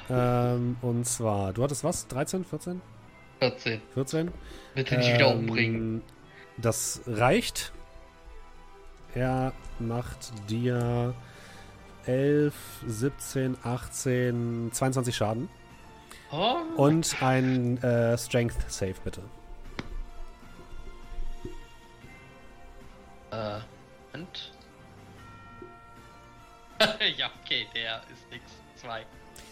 Ähm, 0.10 0.76
und 0.82 1.06
zwar, 1.06 1.54
du 1.54 1.64
hattest 1.64 1.84
was? 1.84 2.08
13, 2.08 2.44
14, 2.44 2.82
14. 3.40 3.82
14? 3.94 4.32
Bitte 4.76 4.98
nicht 4.98 5.14
wieder 5.14 5.32
Ähm, 5.32 5.40
umbringen. 5.40 6.02
Das 6.58 7.02
reicht. 7.08 7.72
Er 9.14 9.54
macht 9.80 10.32
dir 10.50 11.14
11, 12.06 12.54
17, 12.88 13.58
18, 13.64 14.70
22 14.72 15.16
Schaden. 15.16 15.50
Oh, 16.32 16.56
Und 16.78 17.22
ein 17.22 17.82
äh, 17.84 18.18
Strength 18.18 18.72
Save, 18.72 18.96
bitte. 19.04 19.22
äh, 23.32 23.60
und? 24.14 24.52
ja, 27.18 27.30
okay, 27.44 27.68
der 27.74 27.98
ist 28.12 28.30
nix. 28.32 28.44
2. 28.76 29.06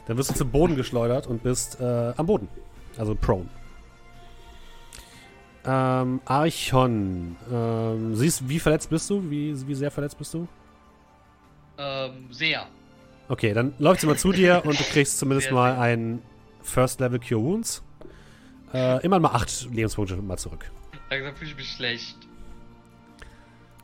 Dann 0.07 0.17
wirst 0.17 0.31
du 0.31 0.33
zu 0.33 0.45
Boden 0.45 0.75
geschleudert 0.75 1.27
und 1.27 1.43
bist 1.43 1.79
äh, 1.79 2.13
am 2.17 2.25
Boden. 2.25 2.49
Also 2.97 3.13
prone. 3.15 3.47
Ähm, 5.71 6.19
Archon. 6.25 7.35
Ähm, 7.51 8.15
siehst, 8.15 8.49
wie 8.49 8.59
verletzt 8.59 8.89
bist 8.89 9.07
du? 9.09 9.29
Wie, 9.29 9.67
wie 9.67 9.75
sehr 9.75 9.91
verletzt 9.91 10.17
bist 10.17 10.33
du? 10.33 10.47
Ähm, 11.77 12.25
sehr. 12.31 12.65
Okay, 13.27 13.53
dann 13.53 13.73
läuft 13.77 14.01
sie 14.01 14.07
mal 14.07 14.17
zu 14.17 14.31
dir 14.31 14.63
und 14.65 14.79
du 14.79 14.83
kriegst 14.83 15.19
zumindest 15.19 15.49
Sehr, 15.49 15.53
mal 15.53 15.73
sehr. 15.73 15.81
ein 15.81 16.21
First 16.63 16.99
Level 16.99 17.19
Cure 17.19 17.43
Wounds. 17.43 17.83
Äh, 18.73 19.03
immer 19.05 19.19
mal 19.19 19.29
8 19.29 19.69
Lebenspunkte 19.71 20.15
mal 20.15 20.37
zurück. 20.37 20.71
Langsam 21.11 21.35
fühle 21.35 21.51
ich 21.51 21.57
mich 21.57 21.71
schlecht. 21.71 22.17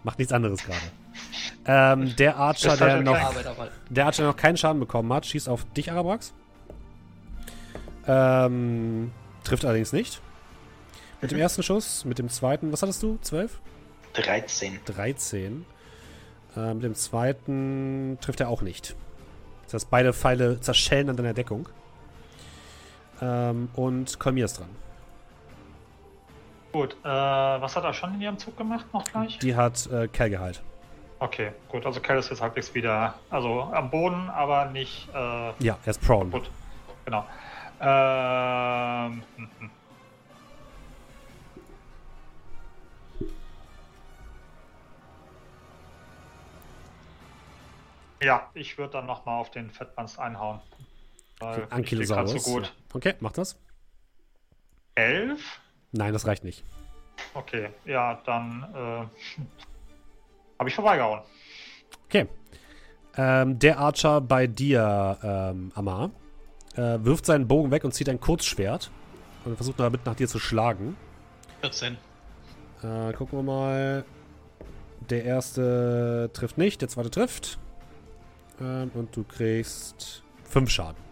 Macht 0.04 0.18
nichts 0.18 0.34
anderes 0.34 0.64
gerade. 0.64 0.82
Ähm, 1.68 2.16
der 2.16 2.38
Archer, 2.38 2.78
der 2.78 2.88
er 2.88 3.02
noch, 3.04 3.18
der 3.90 4.06
Archer, 4.06 4.24
der 4.24 4.32
noch 4.32 4.38
keinen 4.38 4.58
Schaden 4.58 4.80
bekommen 4.80 5.14
hat, 5.14 5.26
schießt 5.28 5.50
auf 5.50 5.66
dich, 5.74 5.92
Arabrax. 5.92 6.34
Ähm, 8.08 9.12
trifft 9.44 9.66
allerdings 9.66 9.94
nicht. 9.94 10.22
Mit 11.26 11.32
dem 11.32 11.40
ersten 11.40 11.64
Schuss, 11.64 12.06
mit 12.06 12.20
dem 12.20 12.30
zweiten, 12.30 12.72
was 12.72 12.84
hattest 12.84 13.02
du? 13.02 13.18
12? 13.20 13.60
13. 14.14 14.80
13. 14.86 15.66
Äh, 16.56 16.74
mit 16.76 16.84
dem 16.84 16.94
zweiten 16.94 18.20
trifft 18.22 18.42
er 18.42 18.50
auch 18.50 18.62
nicht. 18.62 18.96
Das 19.64 19.74
heißt, 19.74 19.90
beide 19.90 20.14
Pfeile 20.14 20.60
zerschellen 20.62 21.10
an 21.10 21.18
deiner 21.18 21.34
Deckung. 21.34 21.68
Ähm, 23.24 23.70
und 23.74 24.20
Kolmir 24.20 24.46
ist 24.46 24.60
dran. 24.60 24.70
Gut, 26.72 26.96
äh, 27.04 27.08
was 27.08 27.76
hat 27.76 27.84
er 27.86 27.94
schon 27.96 28.14
in 28.14 28.22
ihrem 28.22 28.38
Zug 28.38 28.56
gemacht 28.56 28.86
noch 28.94 29.04
gleich? 29.06 29.40
Die 29.40 29.56
hat 29.56 29.88
äh, 29.88 30.08
Cal 30.08 30.30
geheilt. 30.30 30.62
Okay, 31.18 31.54
gut, 31.70 31.88
also 31.88 32.02
Kell 32.02 32.20
ist 32.20 32.30
jetzt 32.30 32.42
halbwegs 32.42 32.72
wieder, 32.76 33.16
also 33.32 33.62
am 33.74 33.90
Boden, 33.90 34.30
aber 34.30 34.66
nicht 34.66 35.10
äh, 35.12 35.54
Ja, 35.64 35.80
er 35.84 35.90
ist 35.90 36.02
prone. 36.02 36.30
gut. 36.30 36.52
Genau. 37.06 37.26
Ähm, 37.82 39.24
Ja, 48.26 48.50
ich 48.56 48.80
würde 48.80 48.94
dann 48.94 49.06
nochmal 49.06 49.40
auf 49.40 49.52
den 49.52 49.70
Fettpanz 49.70 50.18
einhauen. 50.18 50.60
Okay, 51.40 51.62
Ankylosaurus. 51.70 52.44
so 52.44 52.54
gut. 52.54 52.74
Okay, 52.92 53.14
mach 53.20 53.34
das. 53.34 53.60
Elf? 54.96 55.62
Nein, 55.92 56.12
das 56.12 56.26
reicht 56.26 56.44
nicht. 56.44 56.64
Okay, 57.36 57.70
ja, 57.86 58.20
dann 58.26 58.64
äh, 58.74 59.38
habe 60.60 60.70
ich 60.70 60.74
vorbeigehauen. 60.74 61.22
Okay. 62.08 62.28
Ähm, 63.16 63.60
der 63.60 63.78
Archer 63.78 64.22
bei 64.22 64.48
dir, 64.48 65.20
ähm, 65.22 65.72
Amar, 65.76 66.10
äh, 66.74 66.98
wirft 67.02 67.28
seinen 67.28 67.48
Bogen 67.48 67.70
weg 67.70 67.84
und 67.84 67.94
zieht 67.94 68.10
ein 68.10 68.20
Kurzschwert 68.20 68.90
und 69.46 69.56
versucht 69.56 69.80
damit 69.80 70.04
nach 70.08 70.16
dir 70.16 70.28
zu 70.28 70.40
schlagen. 70.40 70.98
14. 71.62 71.96
Äh, 72.82 73.14
gucken 73.14 73.38
wir 73.38 73.44
mal. 73.44 74.04
Der 75.12 75.26
erste 75.26 76.32
trifft 76.34 76.58
nicht, 76.58 76.82
der 76.82 76.90
zweite 76.90 77.12
trifft. 77.12 77.60
Ähm, 78.60 78.92
und 78.94 79.16
du 79.16 79.24
kriegst 79.24 80.24
5 80.50 80.70
Schaden. 80.70 81.04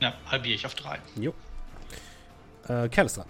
Ja, 0.00 0.14
halbiere 0.26 0.54
ich 0.54 0.66
auf 0.66 0.74
3. 0.74 0.98
Jo. 1.16 1.34
Äh, 2.68 2.88
Kerl 2.88 3.06
ist 3.06 3.16
dran. 3.16 3.26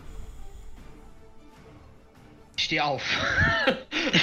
Ich 2.56 2.64
stehe 2.64 2.84
auf. 2.84 3.02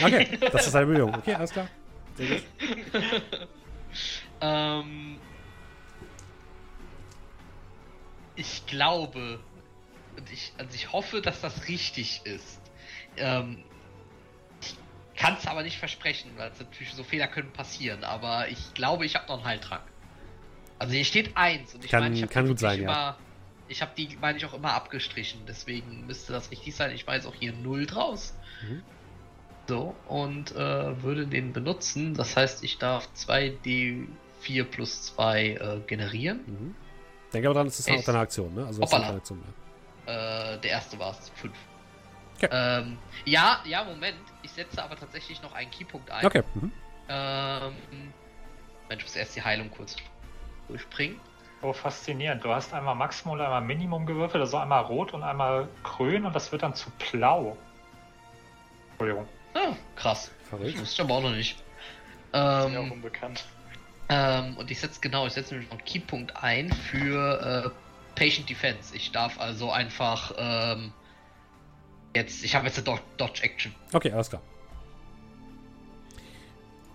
Okay, 0.04 0.38
das 0.52 0.68
ist 0.68 0.74
seine 0.74 0.86
Bemühung. 0.86 1.16
Okay, 1.16 1.34
alles 1.34 1.52
klar. 1.52 1.68
Sehr 2.16 2.28
gut. 2.28 2.44
ähm, 4.42 5.18
ich 8.36 8.66
glaube 8.68 9.40
und 10.20 10.32
ich, 10.32 10.52
also 10.58 10.76
ich 10.76 10.92
hoffe, 10.92 11.22
dass 11.22 11.42
das 11.42 11.68
richtig 11.68 12.22
ist. 12.26 12.60
Ähm, 13.16 13.64
kann 15.20 15.36
es 15.38 15.46
aber 15.46 15.64
nicht 15.64 15.78
versprechen, 15.78 16.32
weil 16.38 16.50
es 16.52 16.60
natürlich 16.60 16.94
so 16.94 17.04
Fehler 17.04 17.28
können 17.28 17.52
passieren. 17.52 18.04
Aber 18.04 18.48
ich 18.48 18.74
glaube, 18.74 19.06
ich 19.06 19.16
habe 19.16 19.28
noch 19.28 19.36
einen 19.40 19.46
Heiltrank. 19.46 19.84
Also 20.80 20.94
hier 20.94 21.04
steht 21.06 21.36
eins 21.36 21.76
und 21.76 21.84
ich 21.84 21.92
Kann- 21.92 22.04
meine, 22.04 22.16
ich 22.16 22.22
habe 22.22 22.32
kann 22.34 22.46
die 22.46 22.50
gut 22.52 22.60
sein, 22.60 22.78
ja. 22.82 22.84
immer, 22.90 23.18
ich 23.68 23.82
habe 23.82 23.92
die, 23.98 24.18
meine 24.22 24.38
ich, 24.38 24.46
auch 24.46 24.54
immer 24.54 24.74
abgestrichen. 24.74 25.42
Deswegen 25.48 26.06
müsste 26.08 26.32
das 26.32 26.50
richtig 26.52 26.74
sein. 26.76 26.92
Ich 26.92 27.06
weiß 27.06 27.26
auch 27.26 27.36
hier 27.36 27.52
null 27.54 27.86
draus. 27.86 28.34
Mhm. 28.68 28.82
So, 29.68 29.96
und 30.08 30.52
äh, 30.56 31.04
würde 31.04 31.28
den 31.28 31.54
benutzen. 31.54 32.14
Das 32.16 32.36
heißt, 32.38 32.64
ich 32.64 32.78
darf 32.80 33.08
2d4 33.16 34.64
plus 34.64 35.04
2 35.14 35.46
äh, 35.48 35.80
generieren. 35.86 36.40
Mhm. 36.48 36.76
Denke 37.34 37.48
aber 37.50 37.56
dran, 37.56 37.68
das 37.68 37.78
ist 37.80 37.92
auch 37.92 37.96
Ich- 37.96 38.06
deine 38.06 38.20
Aktion, 38.20 38.56
ne? 38.56 38.66
Also 38.66 38.82
das 38.82 38.92
ist 38.92 38.98
deine 38.98 39.16
Aktion. 39.18 39.44
Äh, 40.08 40.58
der 40.58 40.72
erste 40.72 40.98
war 40.98 41.12
es, 41.12 41.30
5. 41.36 41.54
Okay. 42.42 42.50
Ähm, 42.52 42.98
ja, 43.26 43.60
ja, 43.66 43.84
Moment. 43.84 44.18
Ich 44.44 44.52
setze 44.52 44.82
aber 44.82 44.96
tatsächlich 44.96 45.42
noch 45.42 45.54
einen 45.54 45.70
Keypunkt 45.72 46.10
ein. 46.10 46.26
Okay. 46.26 46.44
Mhm. 46.54 46.72
Ähm, 47.10 47.74
Mensch, 48.88 49.02
ich 49.04 49.10
muss 49.10 49.16
erst 49.16 49.36
die 49.36 49.42
Heilung 49.44 49.70
kurz 49.70 49.96
durchbringen. 50.68 51.20
Oh, 51.62 51.74
faszinierend. 51.74 52.44
Du 52.44 52.54
hast 52.54 52.74
einmal 52.74 52.96
Maximum 52.96 53.34
und 53.34 53.42
einmal 53.42 53.60
Minimum 53.62 54.06
gewürfelt, 54.06 54.42
also 54.42 54.58
einmal 54.58 54.84
rot 54.84 55.14
und 55.14 55.24
einmal 55.24 55.68
grün 55.84 56.26
und 56.26 56.34
das 56.34 56.52
wird 56.54 56.64
dann 56.64 56.74
zu 56.74 56.90
blau. 57.12 57.58
Entschuldigung. 58.92 59.28
Ah, 59.56 59.74
krass. 59.96 60.32
Verrückt. 60.50 60.76
Das 60.76 60.82
wusste 60.82 61.02
ich 61.02 61.10
aber 61.10 61.16
auch 61.18 61.24
noch 61.24 61.32
nicht. 61.32 61.58
Ist 61.58 62.34
mir 62.34 62.40
auch 62.42 62.84
Ähm, 62.84 62.92
unbekannt. 62.94 63.44
ähm, 64.10 64.56
und 64.58 64.72
ich 64.72 64.80
setze 64.80 65.02
genau, 65.02 65.26
ich 65.28 65.34
setze 65.34 65.54
nämlich 65.54 65.70
noch 65.70 65.78
einen 65.80 65.86
Keypunkt 65.86 66.36
ein 66.42 66.72
für 66.72 67.74
äh, 67.76 68.18
Patient 68.18 68.50
Defense. 68.50 68.96
Ich 68.96 69.12
darf 69.12 69.40
also 69.40 69.72
einfach 69.72 70.32
ähm, 70.38 70.94
jetzt, 72.16 72.44
ich 72.44 72.56
habe 72.56 72.68
jetzt 72.68 72.78
eine 72.78 72.86
Do 72.86 73.00
Dodge 73.18 73.44
Action. 73.44 73.74
Okay, 73.94 74.12
alles 74.12 74.30
klar. 74.30 74.42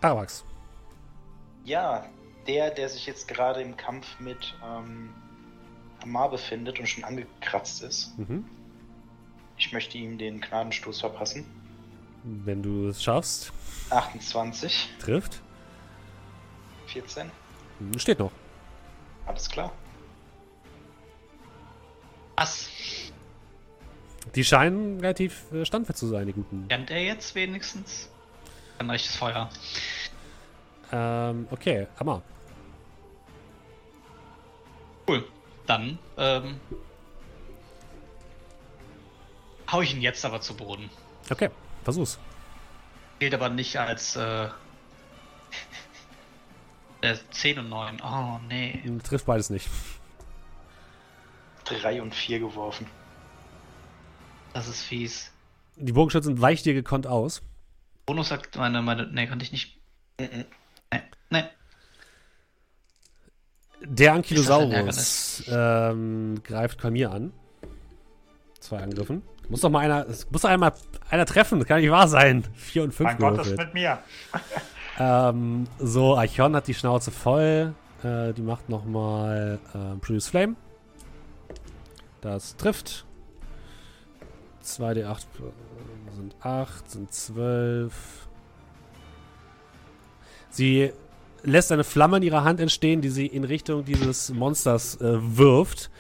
Arawax. 0.00 0.44
Ja, 1.64 2.06
der, 2.46 2.70
der 2.70 2.88
sich 2.88 3.06
jetzt 3.06 3.26
gerade 3.28 3.62
im 3.62 3.76
Kampf 3.76 4.20
mit 4.20 4.54
ähm, 4.62 5.14
Amar 6.02 6.30
befindet 6.30 6.78
und 6.78 6.86
schon 6.86 7.04
angekratzt 7.04 7.82
ist. 7.82 8.16
Mhm. 8.18 8.44
Ich 9.56 9.72
möchte 9.72 9.96
ihm 9.96 10.18
den 10.18 10.40
Gnadenstoß 10.40 11.00
verpassen. 11.00 11.46
Wenn 12.24 12.62
du 12.62 12.88
es 12.88 13.02
schaffst, 13.02 13.52
28, 13.90 14.90
trifft. 14.98 15.40
14, 16.86 17.30
Hm, 17.78 17.98
Steht 17.98 18.18
noch. 18.18 18.30
alles 19.26 19.48
klar. 19.48 19.72
Was? 22.36 22.68
Die 24.34 24.44
scheinen 24.44 25.00
relativ 25.00 25.52
äh, 25.52 25.64
standfest 25.64 25.98
zu 25.98 26.06
sein, 26.06 26.26
die 26.26 26.32
guten. 26.32 26.66
Kennt 26.68 26.90
er 26.90 27.02
jetzt 27.02 27.34
wenigstens? 27.34 28.08
Ein 28.78 28.90
rechtes 28.90 29.16
Feuer. 29.16 29.48
Ähm, 30.90 31.46
okay, 31.50 31.86
Hammer. 31.98 32.22
Cool. 35.06 35.24
Dann, 35.66 35.98
ähm. 36.16 36.60
Hau 39.70 39.80
ich 39.80 39.94
ihn 39.94 40.02
jetzt 40.02 40.24
aber 40.24 40.40
zu 40.40 40.56
Boden. 40.56 40.90
Okay, 41.30 41.50
versuch's. 41.84 42.18
Gilt 43.18 43.34
aber 43.34 43.48
nicht 43.48 43.78
als, 43.78 44.16
äh. 44.16 44.48
Der 47.02 47.18
10 47.30 47.58
und 47.58 47.68
9. 47.68 48.00
Oh, 48.02 48.40
nee. 48.48 48.80
Hm, 48.82 49.02
Trifft 49.02 49.26
beides 49.26 49.50
nicht. 49.50 49.68
3 51.64 52.02
und 52.02 52.14
4 52.14 52.40
geworfen. 52.40 52.86
Das 54.54 54.68
ist 54.68 54.82
fies. 54.82 55.30
Die 55.76 55.92
Bogenschützen 55.92 56.40
weicht 56.40 56.64
dir 56.64 56.72
gekonnt 56.74 57.06
aus. 57.06 57.42
Bonus 58.06 58.28
sagt 58.28 58.56
meine, 58.56 58.80
meine. 58.80 59.06
Nee, 59.08 59.26
konnte 59.26 59.44
ich 59.44 59.52
nicht. 59.52 59.76
Mhm. 60.18 60.46
Nee. 60.92 61.02
Nee. 61.30 61.44
Der 63.82 63.90
Ist 63.90 64.00
das 64.00 64.16
Ankylosaurus 64.16 65.44
ähm, 65.48 66.40
greift 66.42 66.80
Kalmir 66.80 67.10
an. 67.10 67.32
Zwei 68.60 68.78
Angriffen. 68.78 69.22
Muss 69.50 69.60
doch 69.60 69.68
mal 69.68 69.80
einer, 69.80 70.08
es 70.08 70.30
muss 70.30 70.40
doch 70.42 70.48
einmal 70.48 70.72
einer 71.10 71.26
treffen, 71.26 71.58
das 71.58 71.68
kann 71.68 71.80
nicht 71.82 71.90
wahr 71.90 72.08
sein. 72.08 72.44
Vier 72.54 72.82
und 72.84 72.94
fünf 72.94 73.10
mein 73.10 73.18
Gott 73.18 73.32
ist 73.32 73.44
gewürfelt. 73.44 73.66
mit 73.66 73.74
mir. 73.74 73.98
Ähm, 74.96 75.66
so, 75.80 76.16
Archon 76.16 76.54
hat 76.54 76.68
die 76.68 76.74
Schnauze 76.74 77.10
voll. 77.10 77.74
Äh, 78.04 78.32
die 78.32 78.42
macht 78.42 78.68
nochmal 78.68 79.58
äh, 79.74 79.98
Produce 79.98 80.28
Flame. 80.28 80.54
Das 82.20 82.56
trifft. 82.56 83.04
2d8 84.64 85.26
sind 86.14 86.36
8, 86.40 86.90
sind 86.90 87.12
12. 87.12 88.28
Sie 90.50 90.92
lässt 91.42 91.72
eine 91.72 91.84
Flamme 91.84 92.18
in 92.18 92.22
ihrer 92.22 92.44
Hand 92.44 92.60
entstehen, 92.60 93.00
die 93.00 93.10
sie 93.10 93.26
in 93.26 93.44
Richtung 93.44 93.84
dieses 93.84 94.32
Monsters 94.32 95.00
äh, 95.00 95.18
wirft, 95.36 95.90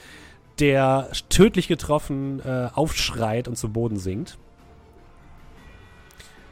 der 0.58 1.10
tödlich 1.28 1.68
getroffen 1.68 2.40
äh, 2.40 2.68
aufschreit 2.72 3.48
und 3.48 3.56
zu 3.56 3.68
Boden 3.68 3.98
sinkt. 3.98 4.38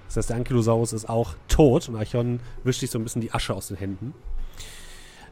Das 0.07 0.17
heißt, 0.19 0.31
der 0.31 0.37
Ankylosaurus 0.37 0.93
ist 0.93 1.09
auch 1.09 1.35
tot 1.49 1.89
und 1.89 1.97
Archon 1.97 2.41
wischt 2.65 2.81
sich 2.81 2.91
so 2.91 2.99
ein 2.99 3.05
bisschen 3.05 3.23
die 3.23 3.33
Asche 3.33 3.55
aus 3.55 3.69
den 3.69 3.79
Händen. 3.79 4.13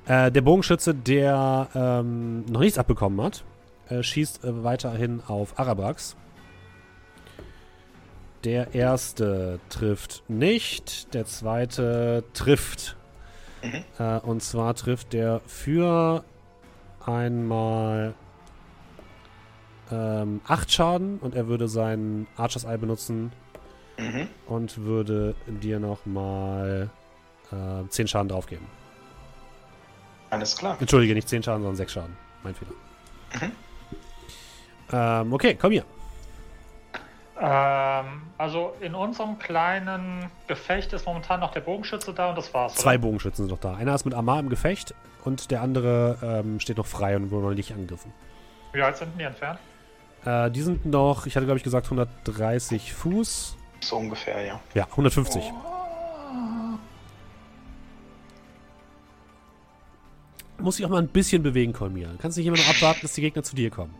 Äh, 0.07 0.33
der 0.33 0.41
Bogenschütze, 0.41 0.95
der 0.95 1.68
ähm, 1.74 2.47
noch 2.47 2.61
nichts 2.61 2.78
abbekommen 2.78 3.20
hat, 3.20 3.45
äh, 3.91 4.03
schießt 4.03 4.45
äh, 4.45 4.64
weiterhin 4.64 5.22
auf 5.26 5.59
Arabrax. 5.59 6.16
Der 8.45 8.74
erste 8.74 9.61
trifft 9.68 10.22
nicht, 10.28 11.12
der 11.12 11.26
zweite 11.26 12.24
trifft. 12.32 12.97
Mhm. 13.62 13.84
Äh, 13.99 14.18
und 14.20 14.43
zwar 14.43 14.74
trifft 14.74 15.12
der 15.12 15.41
für 15.47 16.24
einmal 17.05 18.14
ähm, 19.93 20.41
8 20.47 20.72
Schaden 20.72 21.18
und 21.18 21.34
er 21.34 21.49
würde 21.49 21.68
seinen 21.68 22.26
Archers 22.36 22.64
Eye 22.64 22.78
benutzen 22.78 23.32
Mhm. 23.99 24.28
und 24.47 24.78
würde 24.78 25.34
dir 25.47 25.78
nochmal 25.78 26.88
äh, 27.53 27.86
10 27.86 28.09
Schaden 28.09 28.28
draufgeben. 28.30 28.64
Alles 30.30 30.57
klar. 30.57 30.78
Entschuldige, 30.80 31.12
nicht 31.12 31.28
10 31.28 31.43
Schaden, 31.43 31.61
sondern 31.61 31.76
6 31.76 31.93
Schaden. 31.93 32.16
Mein 32.43 32.55
Fehler. 32.55 32.70
Mhm. 33.34 33.53
Ähm, 34.93 35.32
okay, 35.34 35.55
komm 35.61 35.72
hier. 35.72 35.84
Ähm, 37.43 38.22
also 38.36 38.74
in 38.80 38.95
unserem 38.95 39.38
kleinen 39.38 40.30
Gefecht 40.47 40.93
ist 40.93 41.07
momentan 41.07 41.41
noch 41.41 41.53
der 41.53 41.61
Bogenschütze 41.61 42.12
da 42.12 42.30
und 42.30 42.36
das 42.36 42.53
war's. 42.53 42.74
Zwei 42.74 42.95
oder? 42.95 42.99
Bogenschützen 42.99 43.47
sind 43.47 43.51
noch 43.51 43.61
da. 43.61 43.76
Einer 43.76 43.95
ist 43.95 44.05
mit 44.05 44.12
Amar 44.12 44.41
im 44.41 44.51
Gefecht 44.51 44.95
und 45.24 45.51
der 45.51 45.62
andere 45.62 46.18
ähm, 46.22 46.61
steht 46.61 46.76
noch 46.76 46.86
frei 46.86 47.16
und 47.16 47.30
wurde 47.30 47.47
noch 47.47 47.55
nicht 47.55 47.72
angegriffen. 47.72 48.12
Wie 48.72 48.80
weit 48.80 48.99
sind 48.99 49.12
denn 49.12 49.18
die 49.18 49.24
entfernt? 49.24 49.59
Äh, 50.26 50.51
die 50.51 50.61
sind 50.61 50.84
noch, 50.84 51.24
ich 51.24 51.34
hatte 51.34 51.47
glaube 51.47 51.57
ich 51.57 51.64
gesagt 51.64 51.86
130 51.86 52.93
Fuß. 52.93 53.57
So 53.80 53.97
ungefähr, 53.97 54.45
ja. 54.45 54.61
Ja, 54.74 54.84
150. 54.84 55.43
Muss 60.59 60.76
sich 60.76 60.84
auch 60.84 60.91
mal 60.91 60.99
ein 60.99 61.09
bisschen 61.09 61.43
bewegen, 61.43 61.72
Kolmir. 61.72 62.11
Kannst 62.18 62.36
nicht 62.36 62.47
immer 62.47 62.59
nur 62.59 62.66
abwarten, 62.66 63.01
bis 63.01 63.14
die 63.14 63.22
Gegner 63.22 63.43
zu 63.43 63.57
dir 63.57 63.70
kommen. 63.70 63.95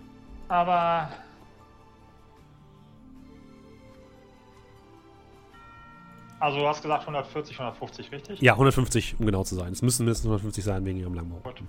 Aber. 0.49 1.09
Also 6.41 6.59
du 6.59 6.67
hast 6.67 6.83
gesagt 6.83 7.03
140, 7.03 7.59
150, 7.61 8.13
richtig? 8.13 8.41
Ja, 8.41 8.55
150, 8.55 9.21
um 9.21 9.27
genau 9.27 9.45
zu 9.45 9.55
sein. 9.55 9.73
Es 9.73 9.83
müssen 9.83 10.05
mindestens 10.05 10.27
150 10.27 10.65
sein 10.65 10.85
wegen 10.85 10.99
ihrem 10.99 11.15
Langbow. 11.15 11.41
Gut. 11.45 11.63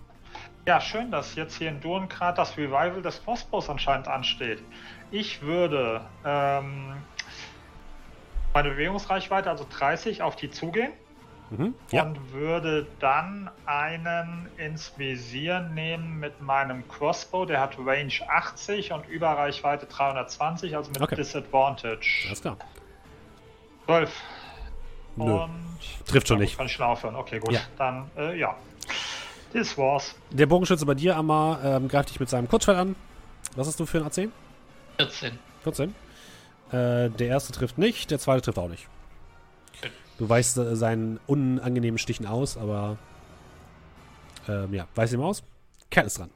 Ja, 0.65 0.80
schön, 0.80 1.11
dass 1.11 1.36
jetzt 1.36 1.57
hier 1.57 1.69
in 1.69 1.82
Durnkrat 1.82 2.38
das 2.38 2.57
Revival 2.57 3.01
des 3.01 3.22
Crossbows 3.24 3.69
anscheinend 3.69 4.07
ansteht. 4.07 4.63
Ich 5.11 5.41
würde 5.41 6.01
ähm, 6.24 6.93
meine 8.53 8.69
Bewegungsreichweite, 8.69 9.49
also 9.49 9.65
30, 9.69 10.22
auf 10.22 10.36
die 10.36 10.49
zugehen 10.49 10.93
Mhm. 11.51 11.76
Ja, 11.91 12.03
und 12.03 12.32
würde 12.32 12.88
dann 12.99 13.49
einen 13.65 14.47
ins 14.57 14.97
Visier 14.97 15.59
nehmen 15.59 16.17
mit 16.17 16.41
meinem 16.41 16.88
Crossbow. 16.88 17.45
Der 17.45 17.59
hat 17.59 17.78
Range 17.78 18.13
80 18.26 18.93
und 18.93 19.05
Überreichweite 19.09 19.86
320, 19.86 20.78
also 20.78 20.91
mit 20.91 21.01
Okay. 21.01 21.15
Disadvantage. 21.15 22.28
alles 22.28 22.39
klar. 22.41 22.55
12. 23.86 24.09
Nö. 25.16 25.43
Und 25.43 25.62
Trifft 26.05 26.28
schon 26.28 26.39
nicht. 26.39 26.57
Kann 26.57 26.66
ich 26.66 26.74
schon 26.74 26.86
aufhören. 26.86 27.16
Okay, 27.16 27.39
gut. 27.39 27.53
Ja. 27.53 27.62
Dann, 27.78 28.09
äh, 28.18 28.38
ja. 28.38 28.55
Das 29.53 29.78
war's. 29.78 30.16
Der 30.30 30.45
Bogenschütze 30.45 30.86
bei 30.86 30.93
dir, 30.93 31.16
Amar, 31.18 31.64
ähm, 31.64 31.88
greift 31.88 32.09
dich 32.09 32.20
mit 32.20 32.30
seinem 32.30 32.47
Kurzschwert 32.47 32.78
an. 32.78 32.95
Was 33.55 33.68
hast 33.68 33.80
du 33.80 33.86
für 33.86 33.97
ein 33.97 34.05
AC? 34.05 34.30
14. 34.97 35.39
14. 35.64 35.95
Äh, 36.72 37.09
der 37.09 37.28
erste 37.28 37.51
trifft 37.51 37.78
nicht, 37.78 38.12
der 38.12 38.20
zweite 38.20 38.41
trifft 38.41 38.59
auch 38.59 38.70
nicht. 38.70 38.88
Du 40.18 40.30
weichst 40.30 40.57
äh, 40.57 40.76
seinen 40.76 41.20
unangenehmen 41.28 41.97
Stichen 41.97 42.26
aus, 42.26 42.55
aber 42.55 42.97
ähm, 44.47 44.74
ja, 44.74 44.88
weißt 44.95 45.14
ihm 45.14 45.22
aus. 45.22 45.43
Kerl 45.89 46.05
ist 46.07 46.20
dran. 46.20 46.30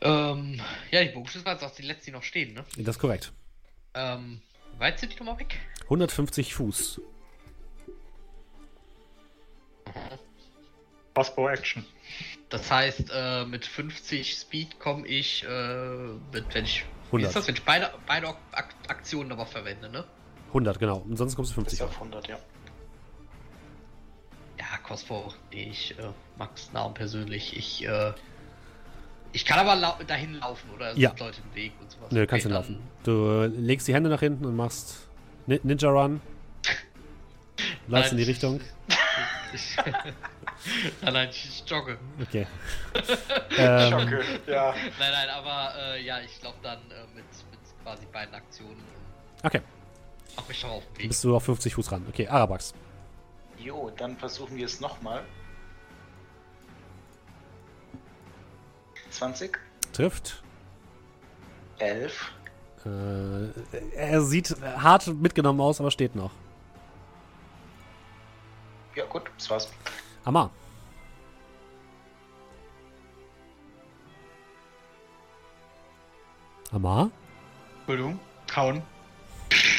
Ähm, 0.00 0.60
ja, 0.90 1.02
die 1.02 1.10
Bogenschüsse 1.10 1.44
waren 1.44 1.54
jetzt 1.54 1.64
auch 1.64 1.74
die 1.74 1.82
letzten, 1.82 2.06
die 2.06 2.10
noch 2.12 2.22
stehen, 2.22 2.54
ne? 2.54 2.64
Das 2.76 2.96
ist 2.96 3.00
korrekt. 3.00 3.32
Ähm, 3.94 4.40
weit 4.78 4.98
sind 4.98 5.12
die 5.12 5.18
nochmal 5.18 5.38
weg? 5.38 5.58
150 5.84 6.54
Fuß. 6.54 7.00
Crossbow 11.14 11.48
Action. 11.48 11.84
Das 12.48 12.70
heißt, 12.70 13.10
äh, 13.14 13.44
mit 13.46 13.64
50 13.64 14.34
Speed 14.36 14.78
komme 14.80 15.06
ich, 15.06 15.44
äh, 15.44 15.48
mit, 16.32 16.52
wenn 16.54 16.64
ich, 16.64 16.84
wie 17.10 17.16
100. 17.24 17.28
ist 17.28 17.36
das, 17.36 17.46
wenn 17.48 17.54
ich 17.54 17.62
beide, 17.64 17.90
beide 18.06 18.28
Ak 18.52 18.74
Aktionen 18.88 19.30
aber 19.32 19.46
verwende, 19.46 19.88
ne? 19.90 20.04
100, 20.48 20.78
genau. 20.78 20.98
Und 20.98 21.16
sonst 21.16 21.36
kommst 21.36 21.52
du 21.56 21.62
Bis 21.62 21.78
50 21.78 21.82
auf 21.82 21.88
auf. 21.90 21.96
100, 21.96 22.28
ja. 22.28 22.38
Ja, 24.58 24.64
Crossbow, 24.84 25.32
nee, 25.52 25.68
ich 25.70 25.98
äh, 25.98 26.02
mag's 26.36 26.72
Namen 26.72 26.94
persönlich. 26.94 27.56
Ich, 27.56 27.86
äh, 27.86 28.12
Ich 29.32 29.44
kann 29.44 29.58
aber 29.58 29.74
lau 29.74 29.94
dahin 30.06 30.34
laufen, 30.34 30.70
oder 30.70 30.96
Ja. 30.96 31.10
sind 31.10 31.20
Leute 31.20 31.40
im 31.48 31.54
Weg 31.56 31.72
und 31.80 31.90
sowas. 31.90 32.12
Nö, 32.12 32.24
kannst 32.26 32.44
du 32.44 32.48
Okay, 32.50 32.56
laufen. 32.56 32.78
Du 33.02 33.44
legst 33.56 33.88
die 33.88 33.94
Hände 33.94 34.08
nach 34.10 34.20
hinten 34.20 34.44
und 34.44 34.54
machst 34.54 35.08
Ninja 35.46 35.90
Run. 35.90 36.20
Läufst 37.86 38.12
in 38.12 38.18
die. 38.18 38.24
Richtung. 38.24 38.60
Ich, 39.52 39.76
nein, 41.02 41.12
nein, 41.12 41.28
ich 41.30 41.62
jogge. 41.66 41.98
Okay. 42.20 42.46
ähm, 43.58 43.90
Schocke, 43.90 44.24
ja. 44.46 44.74
Nein, 44.98 45.12
nein, 45.12 45.28
aber 45.28 45.74
äh, 45.78 46.04
ja, 46.04 46.20
ich 46.20 46.42
laufe 46.42 46.58
dann 46.62 46.78
äh, 46.90 47.04
mit, 47.14 47.24
mit 47.50 47.60
quasi 47.82 48.06
beiden 48.12 48.34
Aktionen. 48.34 48.82
okay. 49.42 49.60
Mach 50.36 50.48
mich 50.48 50.58
schon 50.58 50.70
auf 50.70 50.82
den 50.84 50.98
Weg. 50.98 51.08
Bist 51.08 51.22
du 51.22 51.36
auf 51.36 51.44
50 51.44 51.74
Fuß 51.74 51.92
ran. 51.92 52.04
Okay, 52.08 52.26
Arabax. 52.26 52.74
Jo, 53.58 53.90
dann 53.96 54.16
versuchen 54.16 54.56
wir 54.56 54.66
es 54.66 54.80
nochmal. 54.80 55.22
20, 59.10 59.56
Trifft. 59.92 60.42
11, 61.78 62.32
Äh, 62.84 63.96
er 63.96 64.20
sieht 64.20 64.54
hart 64.62 65.06
mitgenommen 65.06 65.60
aus, 65.60 65.80
aber 65.80 65.90
steht 65.90 66.14
noch. 66.14 66.30
ja 68.94 69.04
gut, 69.06 69.22
das 69.38 69.48
war's. 69.50 69.72
Amar. 70.24 70.50
Amar? 76.72 77.10
Entschuldigung. 77.78 78.18
Kauen. 78.48 78.82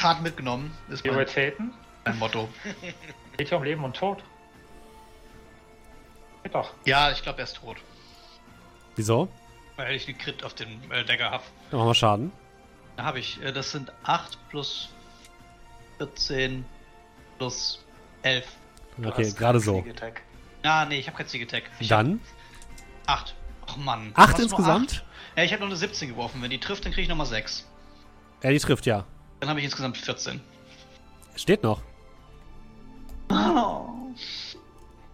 Hart 0.02 0.22
mitgenommen. 0.22 0.76
Ist 0.88 1.04
mein, 1.04 1.14
Prioritäten? 1.14 1.72
mein 2.04 2.18
Motto. 2.18 2.48
Geht 3.36 3.50
ja 3.50 3.56
um 3.56 3.62
Leben 3.64 3.84
und 3.84 3.96
Tod. 3.96 4.22
Geht 6.42 6.54
doch. 6.54 6.72
Ja, 6.84 7.10
ich 7.10 7.22
glaube, 7.22 7.38
er 7.38 7.44
ist 7.44 7.56
tot. 7.56 7.76
Wieso? 8.94 9.28
Weil 9.76 9.94
ich 9.94 10.08
einen 10.08 10.16
Crit 10.16 10.42
auf 10.42 10.54
den 10.54 10.90
äh, 10.90 11.04
Dagger 11.04 11.30
habe. 11.30 11.44
Dann 11.70 11.78
machen 11.78 11.90
wir 11.90 11.94
Schaden. 11.94 12.32
Da 12.96 13.04
habe 13.04 13.18
ich. 13.18 13.40
Äh, 13.42 13.52
das 13.52 13.72
sind 13.72 13.92
8 14.04 14.38
plus 14.48 14.88
14 15.98 16.64
plus 17.38 17.84
11. 18.22 18.46
Du 18.98 19.08
Okay, 19.08 19.30
gerade 19.32 19.60
so. 19.60 19.84
Attack. 19.88 20.22
Ah, 20.62 20.84
nee, 20.86 20.98
ich 20.98 21.06
habe 21.06 21.16
kein 21.16 21.28
Sneak 21.28 21.42
Attack. 21.44 21.64
Ich 21.78 21.88
Dann 21.88 22.20
8. 23.06 23.34
Ach 23.68 23.76
Mann. 23.76 24.10
acht 24.14 24.28
Was, 24.30 24.38
nur 24.38 24.42
insgesamt? 24.44 24.92
acht? 24.92 25.04
Ja, 25.36 25.44
ich 25.44 25.52
habe 25.52 25.60
noch 25.62 25.68
eine 25.68 25.76
17 25.76 26.08
geworfen. 26.08 26.40
Wenn 26.42 26.50
die 26.50 26.58
trifft, 26.60 26.84
dann 26.84 26.92
kriege 26.92 27.02
ich 27.02 27.08
nochmal 27.08 27.26
6. 27.26 27.66
Ja, 28.42 28.50
die 28.50 28.58
trifft, 28.58 28.86
ja. 28.86 29.04
Dann 29.40 29.50
habe 29.50 29.58
ich 29.60 29.64
insgesamt 29.66 29.96
14. 29.98 30.40
Steht 31.36 31.62
noch. 31.62 31.82
Oh. 33.30 33.88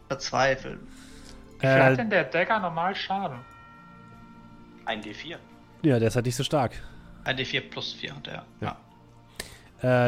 Verzweifeln. 0.09 0.87
Wie 1.59 1.66
viel 1.66 1.70
hat 1.83 1.93
Äh, 1.93 1.97
denn 1.97 2.11
der 2.11 2.24
Dagger 2.24 2.59
normal 2.61 2.95
Schaden? 2.95 3.39
Ein 4.85 5.03
D4. 5.03 5.37
ja, 5.83 5.99
der 5.99 6.09
ist 6.09 6.14
halt 6.16 6.26
nicht 6.26 6.37
so 6.37 6.45
stark. 6.45 6.80
Ein 7.25 7.37
D4 7.37 7.61
plus 7.70 7.93
4 7.93 8.16
hat 8.16 8.29
er. 8.29 8.45
Ja. 8.61 8.77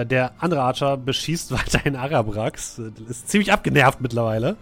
Äh, 0.00 0.06
der 0.06 0.32
andere 0.38 0.62
Archer 0.62 0.96
beschießt 0.96 1.52
weiterhin 1.58 1.96
Arabrax. 1.96 2.80
Ist 3.08 3.28
ziemlich 3.28 3.52
abgenervt 3.52 4.00
mittlerweile. 4.00 4.56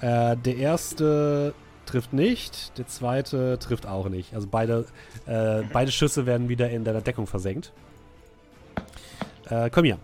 Äh, 0.00 0.36
der 0.36 0.56
erste 0.56 1.54
trifft 1.86 2.12
nicht, 2.12 2.78
der 2.78 2.86
zweite 2.86 3.58
trifft 3.58 3.86
auch 3.86 4.08
nicht. 4.08 4.34
Also 4.34 4.46
beide, 4.50 4.86
äh, 5.26 5.62
beide 5.72 5.90
Schüsse 5.90 6.26
werden 6.26 6.48
wieder 6.48 6.70
in 6.70 6.84
deiner 6.84 7.00
Deckung 7.00 7.26
versenkt. 7.26 7.72
Äh, 9.48 9.70
komm 9.70 9.84
hier. 9.84 9.98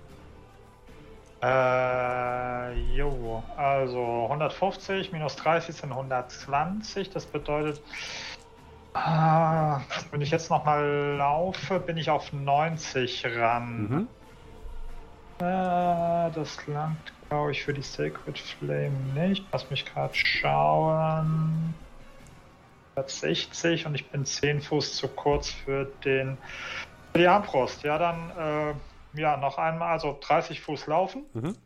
Äh, 1.42 2.96
jo, 2.96 3.42
also 3.56 4.24
150 4.24 5.12
minus 5.12 5.36
30 5.36 5.76
sind 5.76 5.92
120. 5.92 7.10
Das 7.10 7.26
bedeutet, 7.26 7.80
ah, 8.96 9.82
wenn 10.10 10.20
ich 10.20 10.30
jetzt 10.30 10.50
nochmal 10.50 11.16
laufe, 11.18 11.80
bin 11.80 11.96
ich 11.96 12.10
auf 12.10 12.32
90 12.32 13.26
ran. 13.36 13.88
Mhm. 13.88 14.08
Äh, 15.38 16.30
das 16.32 16.66
langt, 16.66 17.12
glaube 17.28 17.52
ich, 17.52 17.62
für 17.62 17.74
die 17.74 17.82
Sacred 17.82 18.38
Flame 18.38 18.96
nicht. 19.14 19.44
Lass 19.52 19.70
mich 19.70 19.84
gerade 19.84 20.14
schauen. 20.14 21.74
60 23.04 23.84
und 23.86 23.94
ich 23.94 24.10
bin 24.10 24.24
10 24.24 24.62
Fuß 24.62 24.96
zu 24.96 25.08
kurz 25.08 25.50
für 25.50 25.84
den 26.04 26.38
für 27.12 27.18
die 27.18 27.26
Armbrust. 27.26 27.82
Ja, 27.82 27.98
dann 27.98 28.30
äh, 28.30 29.20
ja 29.20 29.36
noch 29.36 29.58
einmal, 29.58 29.92
also 29.92 30.18
30 30.20 30.60
Fuß 30.60 30.86
laufen. 30.86 31.26
Mhm. 31.34 31.56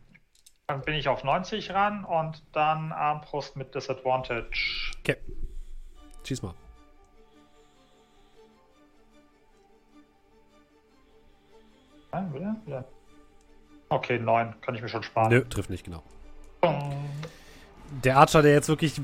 Dann 0.66 0.82
bin 0.82 0.94
ich 0.94 1.08
auf 1.08 1.24
90 1.24 1.72
ran 1.72 2.04
und 2.04 2.42
dann 2.52 2.92
Armbrust 2.92 3.56
mit 3.56 3.74
Disadvantage. 3.74 4.92
Okay. 5.00 5.16
Schieß 6.24 6.42
mal. 6.42 6.54
Ja, 12.12 12.34
wieder? 12.34 12.56
Ja. 12.66 12.84
Okay, 13.88 14.18
9, 14.18 14.54
kann 14.60 14.74
ich 14.74 14.82
mir 14.82 14.88
schon 14.88 15.02
sparen. 15.02 15.30
Nö, 15.30 15.44
trifft 15.48 15.70
nicht, 15.70 15.84
genau. 15.84 16.02
Der 18.04 18.18
Archer, 18.18 18.42
der 18.42 18.52
jetzt 18.52 18.68
wirklich 18.68 19.00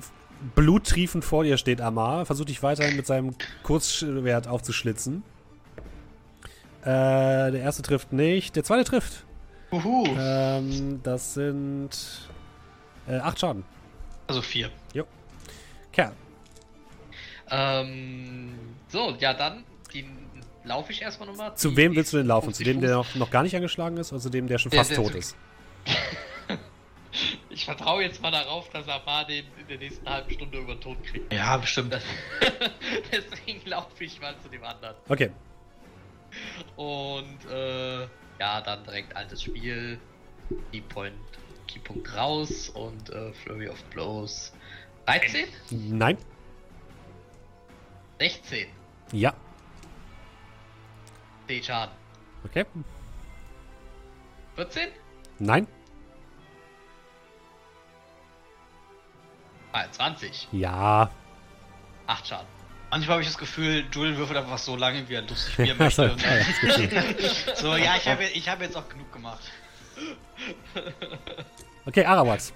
bluttriefend 0.55 1.25
vor 1.25 1.45
dir 1.45 1.57
steht, 1.57 1.81
Amar, 1.81 2.27
versucht 2.27 2.51
dich 2.51 2.63
weiterhin 2.63 2.97
mit 2.97 3.07
seinem 3.07 3.35
Kurzschwert 3.63 4.47
aufzuschlitzen. 4.47 5.25
Äh, 6.83 7.51
der 7.51 7.61
erste 7.61 7.83
trifft 7.83 8.13
nicht, 8.13 8.55
der 8.55 8.63
zweite 8.63 8.85
trifft. 8.85 9.25
Uhu. 9.73 10.07
Ähm, 10.17 11.01
das 11.03 11.35
sind 11.35 11.91
äh, 13.09 13.17
acht 13.17 13.41
Schaden. 13.41 13.65
Also 14.29 14.43
4. 14.43 14.71
Kerl. 15.97 16.13
Ähm, 17.51 18.51
so, 18.89 19.17
ja, 19.19 19.33
dann 19.33 19.65
laufe 20.67 20.93
ich 20.93 21.01
erstmal 21.03 21.29
nochmal. 21.29 21.57
Zu 21.57 21.77
wem 21.77 21.95
willst 21.95 22.12
du 22.12 22.19
denn 22.19 22.27
laufen? 22.27 22.53
Zu 22.53 22.64
50 22.64 22.67
dem, 22.67 22.81
der 22.81 22.97
noch, 22.97 23.14
noch 23.14 23.31
gar 23.31 23.43
nicht 23.43 23.57
angeschlagen 23.57 23.97
ist, 23.97 24.12
oder 24.12 24.21
zu 24.21 24.31
dem, 24.31 24.47
der 24.47 24.59
schon 24.59 24.71
Der- 24.71 24.81
fast 24.81 24.91
der 24.91 24.99
tot 24.99 25.14
ist-? 25.14 25.37
Ich 27.49 27.64
vertraue 27.64 28.03
jetzt 28.03 28.21
mal 28.21 28.31
darauf, 28.31 28.69
dass 28.69 28.87
Amar 28.87 29.25
den 29.27 29.47
in 29.59 29.67
der 29.69 29.79
nächsten 29.79 30.07
halben 30.07 30.31
Stunde 30.31 30.59
über 30.59 30.75
den 30.75 30.81
Tod 30.83 31.03
kriegt. 31.03 31.33
Ja, 31.33 31.57
bestimmt. 31.57 31.99
Deswegen 33.12 33.67
laufe 33.67 34.05
ich 34.05 34.21
mal 34.21 34.35
zu 34.43 34.51
dem 34.51 34.62
anderen. 34.62 34.95
Okay. 35.09 35.31
Und 36.77 37.39
äh, 37.51 38.01
ja, 38.39 38.61
dann 38.61 38.85
direkt 38.85 39.17
altes 39.17 39.43
Spiel. 39.43 39.99
Keypoint, 40.71 41.14
Keypunkt 41.67 42.14
raus 42.14 42.69
und 42.69 43.09
äh, 43.09 43.33
Flurry 43.33 43.71
of 43.71 43.83
Blows. 43.85 44.53
13? 45.07 45.47
Nein. 45.71 46.19
16. 48.19 48.67
Ja. 49.12 49.33
10 51.47 51.63
Schaden. 51.63 51.95
Okay. 52.45 52.65
14? 54.57 54.89
Nein. 55.39 55.67
Ah, 59.73 59.85
20. 59.91 60.49
Ja. 60.53 61.11
8 62.07 62.27
Schaden. 62.27 62.47
Manchmal 62.91 63.15
habe 63.15 63.23
ich 63.23 63.29
das 63.29 63.39
Gefühl, 63.39 63.85
Julian 63.93 64.17
würfelt 64.17 64.39
einfach 64.39 64.59
so 64.59 64.77
lange, 64.77 65.09
wie 65.09 65.15
er 65.15 65.23
lustig 65.23 65.59
wie 65.59 65.69
er 65.69 65.75
Das 65.79 65.99
möchte. 65.99 66.17
so, 67.57 67.77
ja, 67.77 67.97
ich 67.97 68.09
habe 68.09 68.25
ich 68.25 68.49
hab 68.49 68.61
jetzt 68.61 68.77
auch 68.77 68.89
genug 68.89 69.13
gemacht. 69.13 69.43
okay, 71.87 72.05
Arawax. 72.05 72.53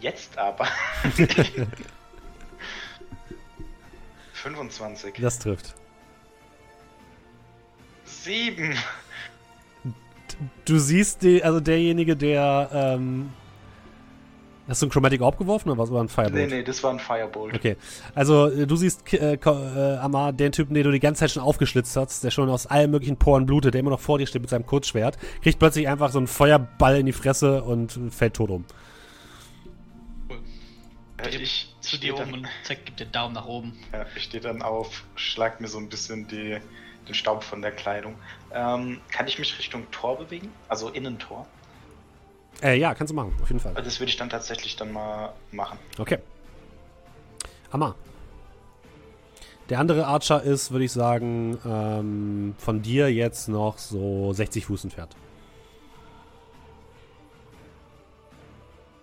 Jetzt 0.00 0.36
aber. 0.38 0.68
25. 4.32 5.14
Das 5.18 5.38
trifft. 5.38 5.74
7. 8.12 8.74
Du 10.64 10.78
siehst, 10.78 11.22
die, 11.22 11.42
also 11.42 11.60
derjenige, 11.60 12.16
der, 12.16 12.70
ähm, 12.72 13.30
Hast 14.68 14.80
du 14.80 14.86
ein 14.86 14.90
Chromatic 14.90 15.20
Orb 15.20 15.38
geworfen 15.38 15.70
oder 15.70 15.78
was? 15.78 15.90
Oder 15.90 16.02
ein 16.02 16.08
Firebolt? 16.08 16.48
Nee, 16.48 16.56
nee, 16.58 16.62
das 16.62 16.82
war 16.84 16.92
ein 16.92 17.00
Firebolt. 17.00 17.54
Okay, 17.54 17.76
also 18.14 18.46
äh, 18.46 18.66
du 18.66 18.76
siehst 18.76 19.12
äh, 19.12 19.34
äh, 19.34 19.96
Amar, 19.96 20.32
den 20.32 20.52
Typen, 20.52 20.74
den 20.74 20.84
du 20.84 20.92
die 20.92 21.00
ganze 21.00 21.20
Zeit 21.20 21.32
schon 21.32 21.42
aufgeschlitzt 21.42 21.96
hast, 21.96 22.22
der 22.22 22.30
schon 22.30 22.48
aus 22.48 22.66
allen 22.66 22.90
möglichen 22.90 23.16
Poren 23.16 23.44
blutet, 23.44 23.74
der 23.74 23.80
immer 23.80 23.90
noch 23.90 24.00
vor 24.00 24.18
dir 24.18 24.26
steht 24.26 24.40
mit 24.40 24.50
seinem 24.50 24.64
Kurzschwert, 24.64 25.18
kriegt 25.42 25.58
plötzlich 25.58 25.88
einfach 25.88 26.10
so 26.10 26.18
einen 26.18 26.28
Feuerball 26.28 26.98
in 26.98 27.06
die 27.06 27.12
Fresse 27.12 27.64
und 27.64 27.98
fällt 28.10 28.34
tot 28.34 28.50
um. 28.50 28.64
Ja, 31.20 31.28
ich 31.28 31.74
zu 31.80 31.98
dir 31.98 32.14
dann, 32.14 32.28
um 32.28 32.34
und 32.34 32.48
zeig, 32.62 32.84
gib 32.84 32.96
den 32.96 33.10
Daumen 33.10 33.34
nach 33.34 33.46
oben. 33.46 33.74
Ja, 33.92 34.06
ich 34.16 34.22
stehe 34.22 34.42
dann 34.42 34.62
auf, 34.62 35.04
schlag 35.16 35.60
mir 35.60 35.68
so 35.68 35.78
ein 35.78 35.88
bisschen 35.88 36.28
die, 36.28 36.58
den 37.06 37.14
Staub 37.14 37.42
von 37.42 37.62
der 37.62 37.72
Kleidung. 37.72 38.16
Ähm, 38.52 39.00
kann 39.10 39.26
ich 39.26 39.38
mich 39.38 39.58
Richtung 39.58 39.90
Tor 39.90 40.18
bewegen? 40.18 40.52
Also 40.68 40.88
Innentor? 40.88 41.46
Äh, 42.62 42.78
ja, 42.78 42.94
kannst 42.94 43.10
du 43.10 43.14
machen, 43.14 43.34
auf 43.42 43.48
jeden 43.48 43.60
Fall. 43.60 43.74
Das 43.74 43.98
würde 43.98 44.10
ich 44.10 44.16
dann 44.16 44.30
tatsächlich 44.30 44.76
dann 44.76 44.92
mal 44.92 45.32
machen. 45.50 45.78
Okay. 45.98 46.18
Amar. 47.70 47.96
Der 49.68 49.78
andere 49.78 50.06
Archer 50.06 50.42
ist, 50.42 50.70
würde 50.70 50.84
ich 50.84 50.92
sagen, 50.92 51.58
ähm, 51.64 52.54
von 52.58 52.82
dir 52.82 53.12
jetzt 53.12 53.48
noch 53.48 53.78
so 53.78 54.32
60 54.32 54.66
Fuß 54.66 54.84
entfernt. 54.84 55.16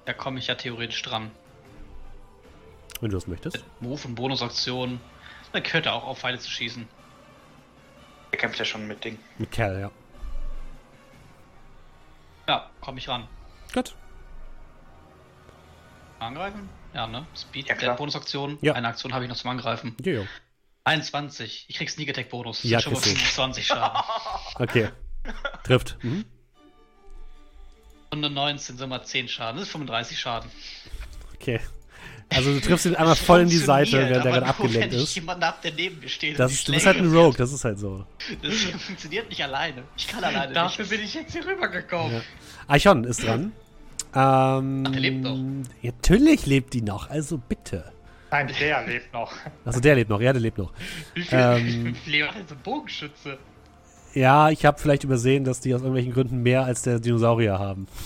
Da 0.06 0.14
komme 0.14 0.39
ich 0.39 0.47
ja 0.47 0.56
theoretisch 0.56 1.02
dran. 1.02 1.32
Wenn 3.02 3.12
du 3.12 3.18
das 3.18 3.28
möchtest. 3.28 3.64
Move 3.80 4.00
und 4.06 4.16
Bonusaktion. 4.16 5.00
Dann 5.54 5.64
könnte 5.64 5.89
er 5.89 5.95
auch 5.95 6.06
auf 6.06 6.20
Pfeile 6.20 6.38
zu 6.39 6.50
schießen. 6.50 6.88
Er 8.32 8.38
kämpft 8.38 8.60
ja 8.60 8.66
schon 8.66 8.88
mit 8.88 9.04
Ding. 9.04 9.18
Mit 9.38 9.52
Kerl, 9.52 9.80
ja. 9.80 9.92
Ja, 12.48 12.70
komme 12.82 12.98
ich 13.00 13.08
ran. 13.08 13.28
Gut. 13.74 13.96
Angreifen? 16.20 16.70
Ja, 16.94 17.08
ne? 17.08 17.26
Speed, 17.36 17.68
Ja. 17.82 17.94
Bonusaktion. 17.94 18.58
Ja. 18.62 18.74
Eine 18.74 18.88
Aktion 18.88 19.14
habe 19.14 19.24
ich 19.24 19.30
noch 19.30 19.38
zum 19.38 19.50
Angreifen. 19.52 19.96
Jojo. 20.02 20.26
21. 20.84 21.66
Ich 21.68 21.76
krieg 21.78 21.90
Sneak 21.90 22.10
Attack 22.10 22.30
Bonus. 22.30 22.64
Ja, 22.64 22.80
schon 22.80 22.94
mal 22.94 23.02
kriegst 23.02 23.16
du. 23.16 23.20
25 23.20 23.68
Schaden. 23.68 24.02
Okay. 24.56 24.90
Trifft. 25.64 25.98
Mhm. 26.02 26.26
Und 28.12 28.26
eine 28.26 28.30
19 28.34 28.78
sind 28.78 28.90
mal 28.90 29.04
10 29.04 29.28
Schaden. 29.28 29.58
Das 29.58 29.68
ist 29.68 29.72
35 29.72 30.20
Schaden. 30.20 30.50
Okay. 31.36 31.60
Also 32.32 32.54
du 32.54 32.62
triffst 32.62 32.86
ihn 32.86 32.96
einmal 32.96 33.16
voll 33.16 33.42
in 33.42 33.50
die 33.50 33.58
Seite, 33.58 33.94
während 33.94 34.26
er 34.26 34.32
gerade 34.34 34.46
abgelenkt 34.46 34.94
ist. 34.94 35.16
jemanden 35.16 35.44
hab, 35.46 35.62
der 35.64 35.74
neben 35.74 36.00
mir 36.00 36.10
steht. 36.10 36.38
Das 36.38 36.52
ist, 36.52 36.68
du 36.68 36.74
bist 36.74 36.86
halt 36.86 36.98
ein. 36.98 37.12
Rogue, 37.12 37.36
das 37.38 37.52
ist 37.52 37.66
halt 37.66 37.80
so. 37.80 38.06
Das 38.44 38.54
funktioniert 38.86 39.30
nicht 39.30 39.44
alleine. 39.44 39.84
Ich 39.98 40.08
kann 40.08 40.24
alleine 40.24 40.54
Dafür 40.54 40.84
nicht. 40.86 40.92
bin 40.92 41.02
ich 41.02 41.14
jetzt 41.16 41.34
hier 41.34 41.46
rübergekommen. 41.46 42.14
Ja. 42.14 42.22
Eichhon 42.68 43.04
ist 43.04 43.26
dran. 43.26 43.52
Ähm, 44.16 44.84
Ach, 44.88 44.92
der 44.92 45.00
lebt 45.02 45.22
noch. 45.22 45.38
Natürlich 45.82 46.46
lebt 46.46 46.74
die 46.74 46.82
noch, 46.82 47.10
also 47.10 47.38
bitte. 47.38 47.92
Nein, 48.32 48.48
der 48.60 48.86
lebt 48.88 49.12
noch. 49.12 49.32
Also 49.66 49.80
der 49.80 49.96
lebt 49.96 50.10
noch, 50.12 50.22
ja, 50.22 50.32
der 50.32 50.42
lebt 50.42 50.58
noch. 50.60 50.72
Wie 51.16 51.24
viel, 51.24 51.38
Ähm. 51.40 51.86
wie 51.86 51.94
viel 51.96 52.12
Leben 52.14 52.28
hat 52.28 52.36
denn 52.36 52.48
so 52.48 52.54
ein 52.56 52.62
Bogenschütze? 52.62 53.38
Ja, 54.14 54.50
ich 54.50 54.66
habe 54.66 54.80
vielleicht 54.80 55.04
übersehen, 55.04 55.44
dass 55.46 55.60
die 55.62 55.74
aus 55.74 55.82
irgendwelchen 55.82 56.14
Gründen 56.14 56.42
mehr 56.44 56.64
als 56.64 56.84
der 56.84 57.00
Dinosaurier 57.00 57.58
haben. 57.60 57.88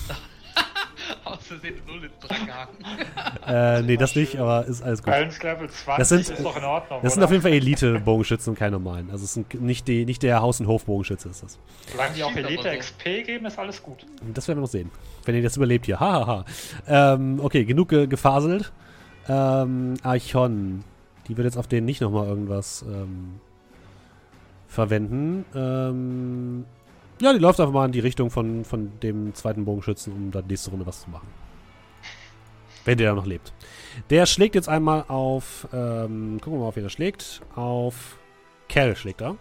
Aus 1.25 1.45
Versehen 1.47 1.75
null 1.87 2.03
ins 2.03 2.17
Dranghaken. 2.19 2.77
Äh, 3.47 3.81
nee, 3.81 3.97
das 3.97 4.15
nicht, 4.15 4.37
aber 4.39 4.65
ist 4.65 4.81
alles 4.81 5.03
gut. 5.03 5.11
Balance 5.11 5.41
Level 5.43 5.69
20 5.69 5.97
Das 5.97 6.09
sind- 6.09 6.19
ist 6.21 6.43
doch 6.45 6.55
in 6.57 6.63
Ordnung. 6.63 6.99
Das 7.03 7.13
sind 7.13 7.19
oder? 7.21 7.25
auf 7.25 7.31
jeden 7.31 7.41
Fall 7.43 7.51
Elite-Bogenschützen 7.51 8.51
und 8.51 8.57
keine 8.59 8.71
normalen. 8.71 9.09
Also 9.11 9.25
es 9.25 9.33
sind 9.33 9.53
nicht, 9.61 9.87
die, 9.87 10.05
nicht 10.05 10.23
der 10.23 10.41
Haus- 10.41 10.59
und 10.61 10.67
Hof-Bogenschütze 10.67 11.27
ist 11.29 11.43
das. 11.43 11.59
Solange 11.91 12.13
die 12.15 12.23
auch 12.23 12.29
Schießt 12.31 12.39
aber 12.39 12.47
Elite 12.49 12.71
so. 12.71 12.77
XP 12.79 13.03
geben, 13.25 13.45
ist 13.45 13.59
alles 13.59 13.83
gut. 13.83 14.05
Das 14.33 14.47
werden 14.47 14.59
wir 14.59 14.61
noch 14.61 14.67
sehen. 14.69 14.89
Wenn 15.25 15.35
ihr 15.35 15.43
das 15.43 15.57
überlebt 15.57 15.85
hier. 15.85 15.99
Hahaha. 15.99 16.45
ähm, 16.87 17.39
okay, 17.43 17.65
genug 17.65 17.89
ge 17.89 18.07
gefaselt. 18.07 18.71
Ähm, 19.27 19.95
Archon. 20.03 20.83
Die 21.27 21.35
wird 21.37 21.45
jetzt 21.45 21.57
auf 21.57 21.67
den 21.67 21.85
nicht 21.85 22.01
nochmal 22.01 22.27
irgendwas 22.27 22.83
ähm, 22.87 23.39
verwenden. 24.67 25.45
Ähm, 25.55 26.65
ja, 27.21 27.33
die 27.33 27.39
läuft 27.39 27.59
einfach 27.59 27.73
mal 27.73 27.85
in 27.85 27.91
die 27.91 27.99
Richtung 27.99 28.29
von, 28.29 28.65
von 28.65 28.99
dem 29.01 29.33
zweiten 29.33 29.65
Bogenschützen, 29.65 30.13
um 30.13 30.31
dann 30.31 30.47
nächste 30.47 30.71
Runde 30.71 30.85
was 30.85 31.01
zu 31.01 31.09
machen. 31.09 31.27
Wenn 32.85 32.97
der 32.97 33.13
noch 33.13 33.25
lebt. 33.25 33.53
Der 34.09 34.25
schlägt 34.25 34.55
jetzt 34.55 34.67
einmal 34.67 35.05
auf. 35.07 35.67
Ähm, 35.71 36.39
gucken 36.41 36.59
wir 36.59 36.63
mal, 36.63 36.67
auf 36.67 36.75
wen 36.75 36.83
er 36.83 36.89
schlägt. 36.89 37.41
Auf 37.55 38.17
Cal 38.67 38.95
schlägt 38.95 39.21
er. 39.21 39.37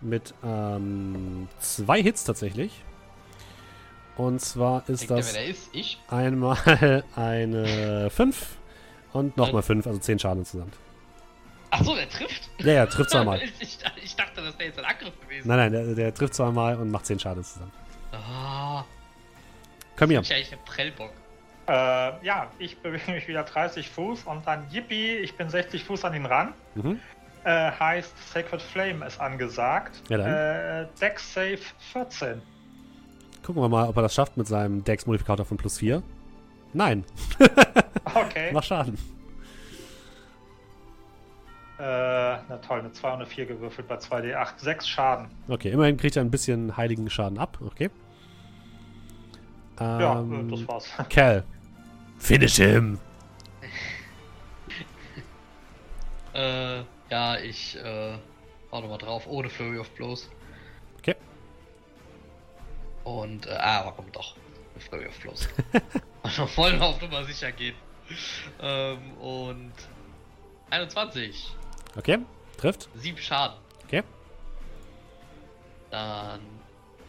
Mit 0.00 0.34
ähm, 0.44 1.48
zwei 1.58 2.02
Hits 2.02 2.24
tatsächlich. 2.24 2.82
Und 4.16 4.40
zwar 4.40 4.88
ist 4.88 5.10
das 5.10 5.32
der 5.32 5.46
ist? 5.46 5.70
Ich? 5.72 5.98
einmal 6.08 6.56
eine 7.16 8.10
5 8.10 8.56
und 9.12 9.36
nochmal 9.36 9.62
5, 9.62 9.86
also 9.86 9.98
10 9.98 10.18
Schaden 10.20 10.40
insgesamt. 10.40 10.74
Achso, 11.74 11.94
der 11.96 12.08
trifft? 12.08 12.48
Ja, 12.58 12.72
ja, 12.72 12.86
trifft 12.86 13.10
zweimal. 13.10 13.42
ich, 13.60 13.78
ich, 14.02 14.16
dachte, 14.16 14.42
das 14.42 14.54
wäre 14.58 14.68
jetzt 14.68 14.78
ein 14.78 14.84
Angriff 14.84 15.18
gewesen. 15.20 15.48
Nein, 15.48 15.58
nein, 15.58 15.72
der, 15.72 15.94
der 15.94 16.14
trifft 16.14 16.34
zweimal 16.34 16.76
und 16.76 16.90
macht 16.90 17.06
10 17.06 17.18
Schaden 17.18 17.38
insgesamt. 17.38 17.72
Ah, 18.12 18.84
Komm 19.96 20.10
hier. 20.10 20.20
ich 20.20 20.32
eigentlich 20.32 20.52
einen 20.52 20.64
Prellbock. 20.64 21.10
Äh, 21.66 21.72
ja, 22.24 22.48
ich 22.58 22.78
bewege 22.78 23.10
mich 23.10 23.26
wieder 23.26 23.42
30 23.42 23.88
Fuß 23.90 24.24
und 24.24 24.46
dann 24.46 24.66
Yippie, 24.70 25.16
ich 25.16 25.34
bin 25.36 25.48
60 25.48 25.82
Fuß 25.82 26.04
an 26.04 26.14
ihn 26.14 26.26
ran. 26.26 26.52
Mhm. 26.76 27.00
Äh, 27.42 27.72
heißt 27.72 28.32
Sacred 28.32 28.62
Flame 28.62 29.04
ist 29.06 29.20
angesagt. 29.20 30.00
Ja, 30.08 30.18
dann. 30.18 30.84
Äh, 30.84 30.86
Deck 31.00 31.18
Save 31.18 31.58
14. 31.92 32.40
Gucken 33.42 33.62
wir 33.62 33.68
mal, 33.68 33.88
ob 33.88 33.96
er 33.96 34.02
das 34.02 34.14
schafft 34.14 34.36
mit 34.36 34.46
seinem 34.46 34.84
Dex-Modifikator 34.84 35.44
von 35.44 35.56
plus 35.56 35.78
4. 35.78 36.02
Nein, 36.72 37.04
Okay. 38.14 38.52
macht 38.52 38.66
Schaden. 38.66 38.96
Äh, 41.78 41.82
na 41.82 42.58
toll, 42.66 42.78
eine 42.80 42.92
204 42.92 43.46
gewürfelt 43.46 43.88
bei 43.88 43.96
2D8. 43.96 44.58
6 44.58 44.88
Schaden. 44.88 45.28
Okay, 45.48 45.70
immerhin 45.70 45.96
kriegt 45.96 46.14
er 46.16 46.22
ein 46.22 46.30
bisschen 46.30 46.76
heiligen 46.76 47.10
Schaden 47.10 47.38
ab. 47.38 47.58
Okay. 47.60 47.90
Ja, 49.80 50.20
Ähm, 50.20 50.48
äh, 50.48 50.50
das 50.52 50.68
war's. 50.68 50.88
Cal. 51.08 51.44
Finish 52.18 52.56
him. 52.56 52.98
Äh, 56.34 56.78
ja, 57.10 57.36
ich, 57.38 57.76
äh, 57.76 58.18
hau 58.72 58.80
nochmal 58.80 58.98
drauf, 58.98 59.24
ohne 59.28 59.48
Flurry 59.48 59.78
of 59.78 59.88
Blows. 59.90 60.28
Okay. 60.98 61.14
Und, 63.04 63.46
äh, 63.46 63.50
ah, 63.50 63.82
aber 63.82 63.92
komm 63.92 64.10
doch. 64.10 64.34
Mit 64.74 64.82
Flurry 64.82 65.06
of 65.06 65.16
Blows. 65.20 65.48
Und 66.24 66.38
noch 66.38 66.48
voll 66.48 66.76
auf 66.80 67.00
Nummer 67.00 67.22
sicher 67.22 67.52
gehen. 67.52 67.76
Ähm, 68.60 69.12
und 69.20 69.72
21. 70.70 71.54
Okay, 71.96 72.18
trifft. 72.56 72.88
7 72.96 73.16
Schaden. 73.18 73.56
Okay, 73.84 74.02
Dann 75.90 76.40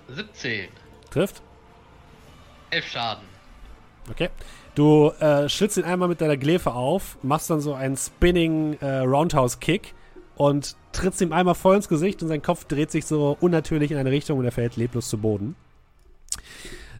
17. 0.10 0.68
trifft. 1.10 1.42
11 2.70 2.86
Schaden. 2.88 3.24
Okay. 4.10 4.30
Du 4.76 5.10
äh, 5.20 5.48
schützt 5.50 5.78
ihn 5.78 5.84
einmal 5.86 6.10
mit 6.10 6.20
deiner 6.22 6.38
Glefe 6.38 6.74
auf, 6.74 7.18
machst 7.24 7.50
dann 7.50 7.62
so 7.62 7.74
einen 7.74 7.96
Spinning 7.96 8.78
äh, 8.82 8.98
Roundhouse-Kick 9.00 9.94
und 10.36 10.76
trittst 10.92 11.22
ihm 11.22 11.32
einmal 11.32 11.56
voll 11.56 11.78
ins 11.78 11.88
Gesicht 11.88 12.22
und 12.22 12.28
sein 12.28 12.42
Kopf 12.42 12.66
dreht 12.66 12.92
sich 12.92 13.06
so 13.06 13.38
unnatürlich 13.40 13.92
in 13.92 13.98
eine 13.98 14.12
Richtung 14.12 14.38
und 14.38 14.46
er 14.46 14.52
fällt 14.52 14.76
leblos 14.76 15.10
zu 15.10 15.18
Boden. 15.18 15.56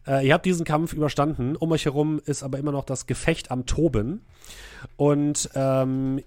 Äh, 0.06 0.26
ihr 0.26 0.32
habt 0.34 0.46
diesen 0.46 0.64
Kampf 0.64 0.94
überstanden. 0.94 1.54
Um 1.54 1.70
euch 1.72 1.84
herum 1.84 2.20
ist 2.24 2.42
aber 2.42 2.58
immer 2.58 2.72
noch 2.72 2.84
das 2.84 3.06
Gefecht 3.06 3.50
am 3.50 3.66
Toben. 3.66 4.22
Und 4.96 5.50
ähm, 5.54 6.22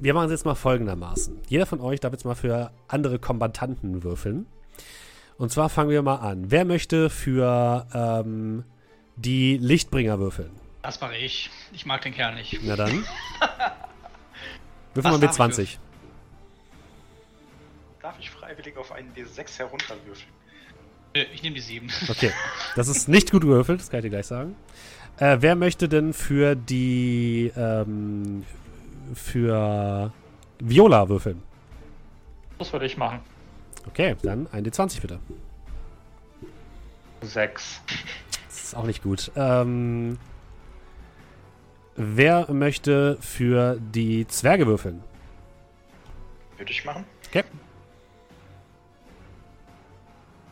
wir 0.00 0.14
machen 0.14 0.26
es 0.26 0.32
jetzt 0.32 0.44
mal 0.44 0.54
folgendermaßen. 0.54 1.38
Jeder 1.48 1.66
von 1.66 1.80
euch 1.80 2.00
darf 2.00 2.12
jetzt 2.12 2.24
mal 2.24 2.34
für 2.34 2.72
andere 2.88 3.18
Kombattanten 3.18 4.02
würfeln. 4.02 4.46
Und 5.36 5.52
zwar 5.52 5.68
fangen 5.68 5.90
wir 5.90 6.02
mal 6.02 6.16
an. 6.16 6.50
Wer 6.50 6.64
möchte 6.64 7.10
für 7.10 7.86
ähm, 7.94 8.64
die 9.16 9.58
Lichtbringer 9.58 10.18
würfeln? 10.18 10.50
Das 10.82 11.00
mache 11.00 11.16
ich. 11.16 11.50
Ich 11.72 11.84
mag 11.84 12.00
den 12.02 12.14
Kerl 12.14 12.34
nicht. 12.34 12.58
Na 12.62 12.76
dann. 12.76 12.90
Würfel 14.94 15.10
mal 15.10 15.18
mit 15.18 15.22
darf 15.24 15.30
ich 15.30 15.36
20. 15.36 15.78
Darf 18.02 18.18
ich 18.18 18.30
freiwillig 18.30 18.76
auf 18.76 18.92
einen 18.92 19.12
D6 19.14 19.58
herunterwürfeln? 19.58 20.32
Nö, 21.14 21.22
Ich 21.34 21.42
nehme 21.42 21.56
die 21.56 21.60
7. 21.60 21.88
Okay. 22.08 22.32
Das 22.76 22.88
ist 22.88 23.08
nicht 23.08 23.30
gut 23.30 23.42
gewürfelt, 23.42 23.80
das 23.80 23.90
kann 23.90 23.98
ich 23.98 24.04
dir 24.04 24.10
gleich 24.10 24.26
sagen. 24.26 24.56
Äh, 25.18 25.38
wer 25.40 25.54
möchte 25.54 25.88
denn 25.88 26.12
für 26.12 26.54
die 26.54 27.52
ähm, 27.56 28.44
für 29.14 30.12
Viola 30.58 31.08
würfeln? 31.08 31.42
Das 32.58 32.72
würde 32.72 32.86
ich 32.86 32.96
machen. 32.96 33.20
Okay, 33.88 34.16
dann 34.22 34.46
ein 34.52 34.64
D20 34.64 35.00
bitte. 35.00 35.18
6. 37.22 37.80
Das 38.48 38.62
ist 38.64 38.74
auch 38.76 38.84
nicht 38.84 39.02
gut. 39.02 39.30
Ähm, 39.36 40.18
wer 41.96 42.50
möchte 42.52 43.16
für 43.20 43.78
die 43.80 44.26
Zwerge 44.26 44.66
würfeln? 44.66 45.02
Würde 46.56 46.72
ich 46.72 46.84
machen. 46.84 47.04
Okay. 47.28 47.44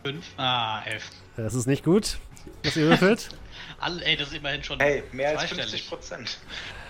5. 0.04 0.26
Ah, 0.38 0.82
11. 0.86 1.10
Das 1.36 1.54
ist 1.54 1.66
nicht 1.66 1.84
gut, 1.84 2.18
was 2.64 2.76
ihr 2.76 2.86
würfelt. 2.86 3.28
Alle, 3.80 4.04
ey, 4.04 4.16
das 4.16 4.28
ist 4.28 4.34
immerhin 4.36 4.62
schon 4.62 4.80
Hey, 4.80 5.02
mehr 5.12 5.30
als 5.30 5.40
zweistellig. 5.40 5.70
50 5.70 5.88
Prozent. 5.88 6.38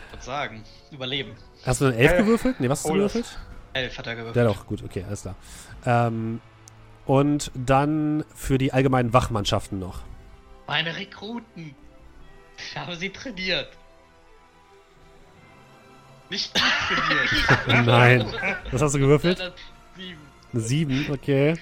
Ich 0.07 0.13
würd 0.13 0.23
sagen. 0.23 0.65
Überleben. 0.91 1.33
Hast 1.65 1.81
du 1.81 1.87
eine 1.87 1.97
11 1.97 2.13
Äh, 2.13 2.17
gewürfelt? 2.19 2.61
Nee, 2.61 2.69
was 2.69 2.85
hast 2.85 2.91
du 2.91 2.99
das. 2.99 3.13
gewürfelt? 3.13 3.39
11 3.75 3.99
hat 3.99 4.07
er 4.07 4.13
Ja, 4.13 4.19
gewürfelt. 4.21 4.47
doch, 4.47 4.67
gut, 4.67 4.83
okay, 4.85 5.05
alles 5.07 5.23
klar. 5.23 5.35
Ähm, 5.85 6.41
und 7.07 7.51
dann 7.55 8.25
für 8.35 8.59
die 8.59 8.73
allgemeinen 8.73 9.13
Wachmannschaften 9.13 9.79
noch. 9.79 10.01
Meine 10.67 10.95
Rekruten. 10.97 11.75
Ich 12.59 12.77
habe 12.77 12.97
sie 12.97 13.11
trainiert. 13.11 13.69
Nicht 16.31 16.53
trainiert. 17.67 17.87
Nein. 17.87 18.27
Was 18.71 18.83
hast 18.83 18.95
du 18.95 18.99
gewürfelt? 18.99 19.53
Sieben. 19.97 20.21
7, 20.53 21.11
okay. 21.13 21.55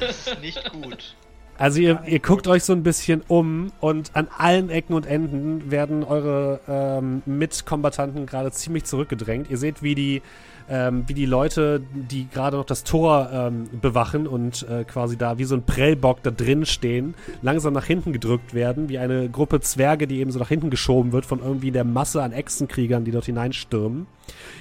Das 0.00 0.26
ist 0.26 0.40
nicht 0.40 0.70
gut. 0.72 1.14
Also 1.62 1.78
ihr, 1.78 2.00
ihr 2.08 2.18
guckt 2.18 2.48
euch 2.48 2.64
so 2.64 2.72
ein 2.72 2.82
bisschen 2.82 3.22
um 3.28 3.70
und 3.78 4.16
an 4.16 4.26
allen 4.36 4.68
Ecken 4.68 4.94
und 4.94 5.06
Enden 5.06 5.70
werden 5.70 6.02
eure 6.02 6.58
ähm, 6.66 7.22
Mitkombattanten 7.24 8.26
gerade 8.26 8.50
ziemlich 8.50 8.82
zurückgedrängt. 8.82 9.48
Ihr 9.48 9.58
seht, 9.58 9.80
wie 9.80 9.94
die, 9.94 10.22
ähm, 10.68 11.04
wie 11.06 11.14
die 11.14 11.24
Leute, 11.24 11.80
die 11.94 12.26
gerade 12.28 12.56
noch 12.56 12.64
das 12.64 12.82
Tor 12.82 13.30
ähm, 13.32 13.70
bewachen 13.80 14.26
und 14.26 14.66
äh, 14.68 14.82
quasi 14.82 15.16
da 15.16 15.38
wie 15.38 15.44
so 15.44 15.54
ein 15.54 15.62
Prellbock 15.62 16.24
da 16.24 16.32
drin 16.32 16.66
stehen, 16.66 17.14
langsam 17.42 17.74
nach 17.74 17.84
hinten 17.84 18.12
gedrückt 18.12 18.54
werden, 18.54 18.88
wie 18.88 18.98
eine 18.98 19.28
Gruppe 19.28 19.60
Zwerge, 19.60 20.08
die 20.08 20.18
eben 20.18 20.32
so 20.32 20.40
nach 20.40 20.48
hinten 20.48 20.68
geschoben 20.68 21.12
wird 21.12 21.26
von 21.26 21.38
irgendwie 21.38 21.70
der 21.70 21.84
Masse 21.84 22.24
an 22.24 22.32
Echsenkriegern, 22.32 23.04
die 23.04 23.12
dort 23.12 23.26
hineinstürmen. 23.26 24.08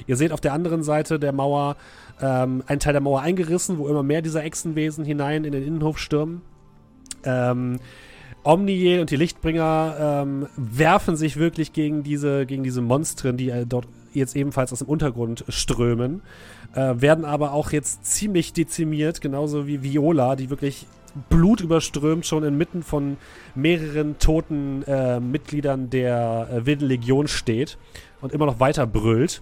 Ihr 0.06 0.18
seht 0.18 0.32
auf 0.32 0.40
der 0.40 0.54
anderen 0.54 0.84
Seite 0.84 1.18
der 1.18 1.32
Mauer 1.32 1.78
ähm, 2.22 2.62
einen 2.68 2.80
Teil 2.80 2.94
der 2.94 3.02
Mauer 3.02 3.22
eingerissen, 3.22 3.80
wo 3.80 3.88
immer 3.88 4.04
mehr 4.04 4.22
dieser 4.22 4.44
Echsenwesen 4.44 5.04
hinein 5.04 5.46
in 5.46 5.52
den 5.52 5.66
Innenhof 5.66 5.98
stürmen. 5.98 6.44
Ähm, 7.26 7.80
Omniel 8.44 9.02
und 9.02 9.12
die 9.12 9.18
Lichtbringer 9.18 10.24
ähm, 10.24 10.48
werfen 10.56 11.16
sich 11.16 11.38
wirklich 11.38 11.74
gegen 11.74 12.04
diese, 12.04 12.46
gegen 12.46 12.64
diese 12.64 12.82
Monstren, 12.82 13.38
die 13.38 13.50
äh, 13.50 13.66
dort 13.66 13.88
jetzt 14.14 14.36
ebenfalls 14.36 14.74
aus 14.74 14.80
dem 14.80 14.88
Untergrund 14.88 15.46
strömen, 15.48 16.22
äh, 16.74 16.96
werden 16.98 17.24
aber 17.24 17.54
auch 17.54 17.72
jetzt 17.72 18.06
ziemlich 18.06 18.54
dezimiert, 18.54 19.22
genauso 19.22 19.68
wie 19.68 19.84
Viola, 19.84 20.36
die 20.36 20.50
wirklich 20.50 20.88
blutüberströmt 21.30 22.26
schon 22.26 22.44
inmitten 22.44 22.84
von 22.84 23.18
mehreren 23.54 24.18
toten 24.18 24.84
äh, 24.84 25.20
Mitgliedern 25.20 25.90
der 25.90 26.50
äh, 26.52 26.66
Wilden 26.66 26.88
Legion 26.88 27.28
steht 27.28 27.78
und 28.22 28.32
immer 28.34 28.46
noch 28.46 28.60
weiter 28.60 28.88
brüllt. 28.88 29.42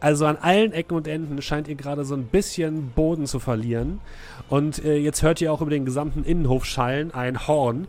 Also 0.00 0.24
an 0.24 0.38
allen 0.38 0.72
Ecken 0.72 0.96
und 0.96 1.06
Enden 1.06 1.42
scheint 1.42 1.68
ihr 1.68 1.74
gerade 1.74 2.06
so 2.06 2.14
ein 2.14 2.24
bisschen 2.24 2.90
Boden 2.90 3.26
zu 3.26 3.38
verlieren. 3.38 4.00
Und 4.48 4.82
äh, 4.82 4.96
jetzt 4.96 5.22
hört 5.22 5.42
ihr 5.42 5.52
auch 5.52 5.60
über 5.60 5.70
den 5.70 5.84
gesamten 5.84 6.24
Innenhof 6.24 6.64
schallen 6.64 7.12
ein 7.12 7.46
Horn. 7.46 7.86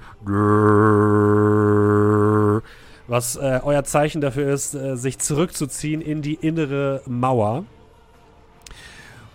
Was 3.08 3.38
äh, 3.38 3.62
euer 3.64 3.86
Zeichen 3.86 4.20
dafür 4.20 4.54
ist, 4.54 4.76
äh, 4.76 4.98
sich 4.98 5.20
zurückzuziehen 5.20 6.02
in 6.02 6.22
die 6.22 6.36
innere 6.36 7.02
Mauer. 7.06 7.64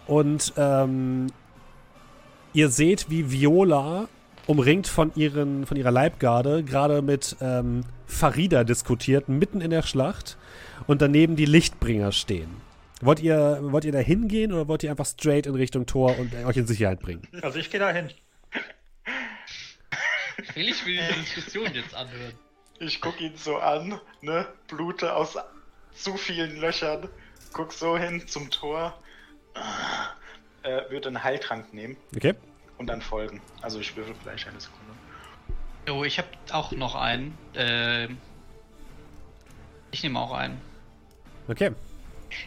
Und 0.07 0.53
ähm, 0.59 1.29
ihr 2.53 2.69
seht, 2.69 3.09
wie 3.09 3.33
Viola, 3.33 4.07
umringt 4.47 4.87
von, 4.87 5.11
ihren, 5.17 5.67
von 5.67 5.77
ihrer 5.77 5.91
Leibgarde, 5.91 6.63
gerade 6.63 7.03
mit 7.03 7.37
ähm, 7.41 7.85
Farida 8.07 8.65
diskutiert, 8.65 9.29
mitten 9.29 9.61
in 9.63 9.71
der 9.71 9.83
Schlacht. 9.83 10.37
Und 10.87 11.01
daneben 11.03 11.37
die 11.37 11.47
Lichtbringer 11.47 12.13
stehen. 12.13 12.66
Wollt 13.03 13.21
ihr, 13.21 13.59
wollt 13.63 13.85
ihr 13.85 13.93
da 13.93 13.99
hingehen 13.99 14.53
oder 14.53 14.69
wollt 14.69 14.83
ihr 14.83 14.91
einfach 14.91 15.07
straight 15.07 15.47
in 15.47 15.55
Richtung 15.55 15.85
Tor 15.87 16.19
und 16.19 16.35
euch 16.35 16.57
in 16.57 16.67
Sicherheit 16.67 17.01
bringen? 17.01 17.23
Also 17.43 17.59
ich 17.59 17.71
gehe 17.71 17.81
da 17.81 17.91
hin. 17.91 18.11
Will 20.55 20.69
ich 20.69 20.85
mir 20.87 21.03
die 21.13 21.21
Diskussion 21.21 21.73
jetzt 21.75 21.95
anhören? 21.95 22.33
Ich 22.79 23.01
guck 23.01 23.21
ihn 23.21 23.37
so 23.37 23.57
an, 23.57 24.01
ne? 24.23 24.47
Blute 24.69 25.15
aus 25.15 25.37
zu 25.95 26.17
vielen 26.17 26.57
Löchern. 26.61 27.09
Guck 27.53 27.73
so 27.73 27.97
hin 27.99 28.27
zum 28.27 28.51
Tor. 28.51 28.99
Äh, 30.63 30.91
würde 30.91 31.09
einen 31.09 31.23
Heiltrank 31.23 31.73
nehmen 31.73 31.97
Okay. 32.15 32.35
und 32.79 32.87
dann 32.89 33.01
folgen. 33.01 33.41
Also 33.63 33.79
ich 33.81 33.97
würfel 33.97 34.15
vielleicht 34.23 34.47
eine 34.49 34.61
Sekunde. 34.61 34.93
Jo, 35.89 36.05
ich 36.05 36.19
habe 36.19 36.29
auch 36.53 36.73
noch 36.73 36.95
einen. 36.95 37.37
Ähm, 37.55 38.19
ich 39.91 40.03
nehme 40.03 40.19
auch 40.19 40.33
einen. 40.33 40.61
Okay. 41.49 41.71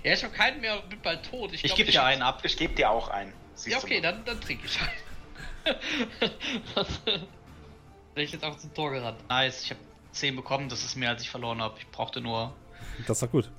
Ja, 0.04 0.14
ich 0.14 0.24
habe 0.24 0.34
keinen 0.34 0.62
mehr 0.62 0.82
und 0.82 0.90
bin 0.90 1.02
bald 1.02 1.30
tot. 1.30 1.54
Ich 1.54 1.64
glaub, 1.64 1.78
gebe 1.78 1.92
dir 1.92 2.04
einen 2.04 2.22
ab. 2.22 2.42
Ich 2.44 2.58
gebe 2.58 2.74
dir 2.74 2.90
auch 2.90 3.10
einen. 3.10 3.34
Siehst 3.56 3.76
Ja, 3.76 3.84
okay, 3.84 4.02
dann, 4.02 4.24
dann 4.26 4.40
trinke 4.40 4.66
ich 4.66 4.80
einen. 4.80 5.80
das, 6.76 7.02
Wäre 7.06 8.26
ich 8.26 8.32
jetzt 8.32 8.44
auch 8.44 8.58
zum 8.58 8.74
Tor 8.74 8.92
gerannt. 8.92 9.28
Nice, 9.30 9.64
ich 9.64 9.72
habe 9.72 9.80
10 10.12 10.36
bekommen, 10.36 10.70
das 10.70 10.84
ist 10.84 10.96
mehr 10.96 11.10
als 11.10 11.22
ich 11.22 11.30
verloren 11.30 11.62
habe. 11.62 11.78
Ich 11.80 11.88
brauchte 11.88 12.22
nur. 12.22 12.54
Das 13.08 13.18
ist 13.18 13.24
doch 13.24 13.32
gut. 13.32 13.50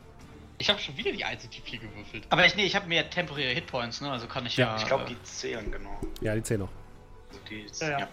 Ich 0.59 0.68
habe 0.68 0.79
schon 0.79 0.97
wieder 0.97 1.12
die 1.12 1.25
1 1.25 1.45
und 1.45 1.57
die 1.57 1.61
4 1.62 1.79
gewürfelt. 1.79 2.27
Aber 2.29 2.45
ich, 2.45 2.55
nee, 2.55 2.64
ich 2.64 2.77
habe 2.77 2.87
mehr 2.87 3.09
temporäre 3.09 3.55
Hitpoints, 3.55 4.03
ne? 4.03 4.11
Also 4.11 4.27
kann 4.27 4.45
ich 4.45 4.57
ja. 4.57 4.75
Ja, 4.75 4.77
Ich 4.77 4.87
glaube, 4.87 5.07
die 5.07 5.23
zählen 5.23 5.71
genau. 5.71 5.99
Ja, 6.21 6.35
die 6.35 6.43
10 6.43 6.61
noch. 6.61 6.68
Also 7.31 7.41
die, 7.49 7.66
Ja, 7.81 8.01
ja. 8.01 8.09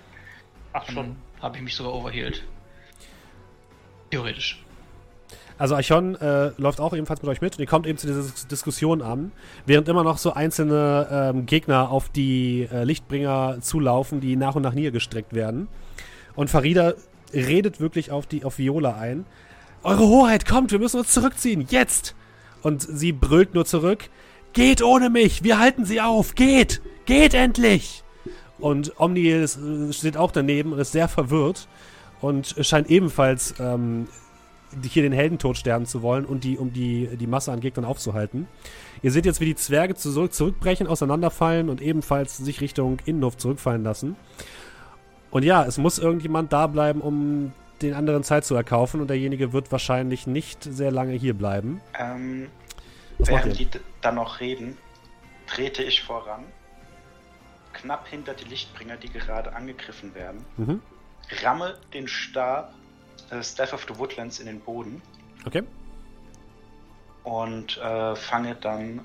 Ach 0.73 0.89
schon. 0.89 1.17
habe 1.41 1.57
ich 1.57 1.63
mich 1.63 1.75
sogar 1.75 1.93
overhealed. 1.93 2.43
Theoretisch. 4.11 4.63
Also 5.57 5.75
Archon 5.75 6.15
äh, 6.15 6.51
läuft 6.57 6.79
auch 6.79 6.93
ebenfalls 6.93 7.21
mit 7.21 7.31
euch 7.31 7.41
mit 7.41 7.55
und 7.55 7.59
ihr 7.59 7.67
kommt 7.67 7.87
eben 7.87 7.97
zu 7.97 8.05
dieser 8.07 8.21
Dis- 8.21 8.47
Diskussion 8.47 9.01
an, 9.01 9.31
während 9.65 9.87
immer 9.89 10.03
noch 10.03 10.19
so 10.19 10.33
einzelne 10.33 11.07
ähm, 11.11 11.45
Gegner 11.47 11.89
auf 11.89 12.09
die 12.09 12.67
äh, 12.71 12.83
Lichtbringer 12.83 13.57
zulaufen, 13.61 14.21
die 14.21 14.35
nach 14.35 14.55
und 14.55 14.61
nach 14.61 14.73
niedergestreckt 14.73 15.33
werden. 15.33 15.67
Und 16.35 16.49
Farida 16.49 16.93
redet 17.33 17.79
wirklich 17.79 18.11
auf 18.11 18.27
die 18.27 18.45
auf 18.45 18.59
Viola 18.59 18.95
ein. 18.95 19.25
Eure 19.83 20.07
Hoheit, 20.07 20.45
kommt, 20.45 20.71
wir 20.71 20.79
müssen 20.79 20.99
uns 20.99 21.11
zurückziehen, 21.11 21.65
jetzt! 21.69 22.15
Und 22.61 22.81
sie 22.81 23.11
brüllt 23.11 23.53
nur 23.53 23.65
zurück. 23.65 24.09
Geht 24.53 24.83
ohne 24.83 25.09
mich, 25.09 25.43
wir 25.43 25.59
halten 25.59 25.85
sie 25.85 26.01
auf, 26.01 26.35
geht! 26.35 26.81
Geht 27.05 27.33
endlich! 27.33 28.03
Und 28.59 28.93
ist, 29.15 29.57
äh, 29.57 29.93
steht 29.93 30.17
auch 30.17 30.31
daneben 30.31 30.73
und 30.73 30.79
ist 30.79 30.91
sehr 30.91 31.07
verwirrt 31.07 31.67
und 32.21 32.55
scheint 32.61 32.89
ebenfalls 32.89 33.53
ähm, 33.59 34.07
hier 34.83 35.03
den 35.03 35.11
Heldentod 35.11 35.57
sterben 35.57 35.85
zu 35.85 36.01
wollen 36.01 36.25
und 36.25 36.43
die, 36.43 36.57
um 36.57 36.73
die, 36.73 37.09
die 37.17 37.27
Masse 37.27 37.51
an 37.51 37.59
Gegnern 37.59 37.85
aufzuhalten. 37.85 38.47
Ihr 39.01 39.11
seht 39.11 39.25
jetzt, 39.25 39.39
wie 39.39 39.45
die 39.45 39.55
Zwerge 39.55 39.95
zurück, 39.95 40.33
zurückbrechen, 40.33 40.87
auseinanderfallen 40.87 41.69
und 41.69 41.81
ebenfalls 41.81 42.37
sich 42.37 42.61
Richtung 42.61 42.99
Innenhof 43.05 43.37
zurückfallen 43.37 43.83
lassen. 43.83 44.15
Und 45.29 45.43
ja, 45.43 45.65
es 45.65 45.77
muss 45.77 45.99
irgendjemand 45.99 46.53
da 46.53 46.67
bleiben, 46.67 47.01
um 47.01 47.51
den 47.81 47.93
anderen 47.93 48.23
Zeit 48.23 48.45
zu 48.45 48.55
erkaufen 48.55 49.01
und 49.01 49.09
derjenige 49.09 49.53
wird 49.53 49.71
wahrscheinlich 49.71 50.25
nicht 50.25 50.63
sehr 50.63 50.91
lange 50.91 51.13
hier 51.13 51.33
bleiben. 51.33 51.81
Ähm, 51.97 52.49
Was 53.19 53.29
während 53.29 53.59
die 53.59 53.67
dann 54.01 54.15
noch 54.15 54.39
reden, 54.39 54.77
trete 55.47 55.83
ich 55.83 56.03
voran. 56.03 56.43
Knapp 57.73 58.07
hinter 58.07 58.33
die 58.33 58.45
Lichtbringer, 58.45 58.97
die 58.97 59.09
gerade 59.09 59.55
angegriffen 59.55 60.15
werden. 60.15 60.43
Mhm. 60.57 60.81
Ramme 61.43 61.77
den 61.93 62.07
Stab 62.07 62.73
äh, 63.29 63.43
Staff 63.43 63.73
of 63.73 63.85
the 63.87 63.97
Woodlands 63.97 64.39
in 64.39 64.45
den 64.47 64.59
Boden 64.59 65.01
Okay. 65.45 65.63
und 67.23 67.77
äh, 67.77 68.15
fange 68.15 68.55
dann, 68.55 69.03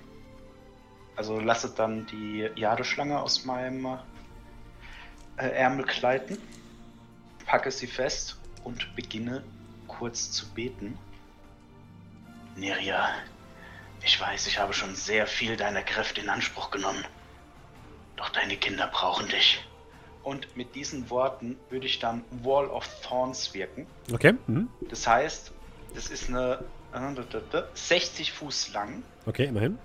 also 1.17 1.41
lasse 1.41 1.71
dann 1.71 2.07
die 2.07 2.49
Jadeschlange 2.57 3.21
aus 3.21 3.45
meinem 3.45 3.99
äh, 5.37 5.49
Ärmel 5.49 5.85
gleiten, 5.85 6.39
packe 7.47 7.71
sie 7.71 7.87
fest 7.87 8.39
und 8.65 8.95
beginne 8.97 9.45
kurz 9.89 10.31
zu 10.31 10.49
beten. 10.53 10.99
Niria, 12.57 13.11
ich 14.05 14.21
weiß, 14.21 14.47
ich 14.47 14.59
habe 14.59 14.73
schon 14.73 14.95
sehr 14.95 15.27
viel 15.27 15.57
deiner 15.57 15.83
Kräfte 15.83 16.21
in 16.21 16.29
Anspruch 16.29 16.71
genommen. 16.71 17.05
Doch 18.17 18.29
deine 18.31 18.57
Kinder 18.57 18.89
brauchen 18.89 19.29
dich. 19.29 19.65
Und 20.23 20.57
mit 20.57 20.75
diesen 20.75 21.11
Worten 21.11 21.59
würde 21.71 21.87
ich 21.87 21.99
dann 21.99 22.25
Wall 22.43 22.67
of 22.69 22.87
Thorns 23.03 23.53
wirken. 23.55 23.87
Okay. 24.13 24.35
Mhm. 24.47 24.69
Das 24.89 25.07
heißt, 25.07 25.53
das 25.95 26.09
ist 26.09 26.29
eine 26.29 26.65
äh, 26.95 27.63
60 27.75 28.33
Fuß 28.33 28.73
lang, 28.73 29.03
Okay, 29.27 29.47
immerhin. 29.47 29.79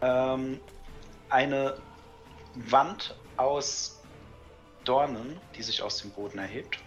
ähm, 0.00 0.60
eine 1.28 1.76
Wand 2.54 3.14
aus 3.36 4.00
Dornen, 4.84 5.38
die 5.56 5.62
sich 5.62 5.82
aus 5.82 5.98
dem 5.98 6.10
Boden 6.10 6.38
erhebt. 6.38 6.78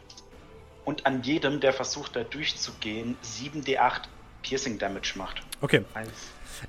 Und 0.84 1.06
an 1.06 1.24
jedem, 1.24 1.60
der 1.60 1.74
versucht, 1.74 2.16
da 2.16 2.24
durchzugehen, 2.24 3.18
7d8 3.24 4.02
Piercing 4.44 4.78
Damage 4.78 5.14
macht. 5.16 5.42
Okay. 5.62 5.84
Eins. 5.96 6.12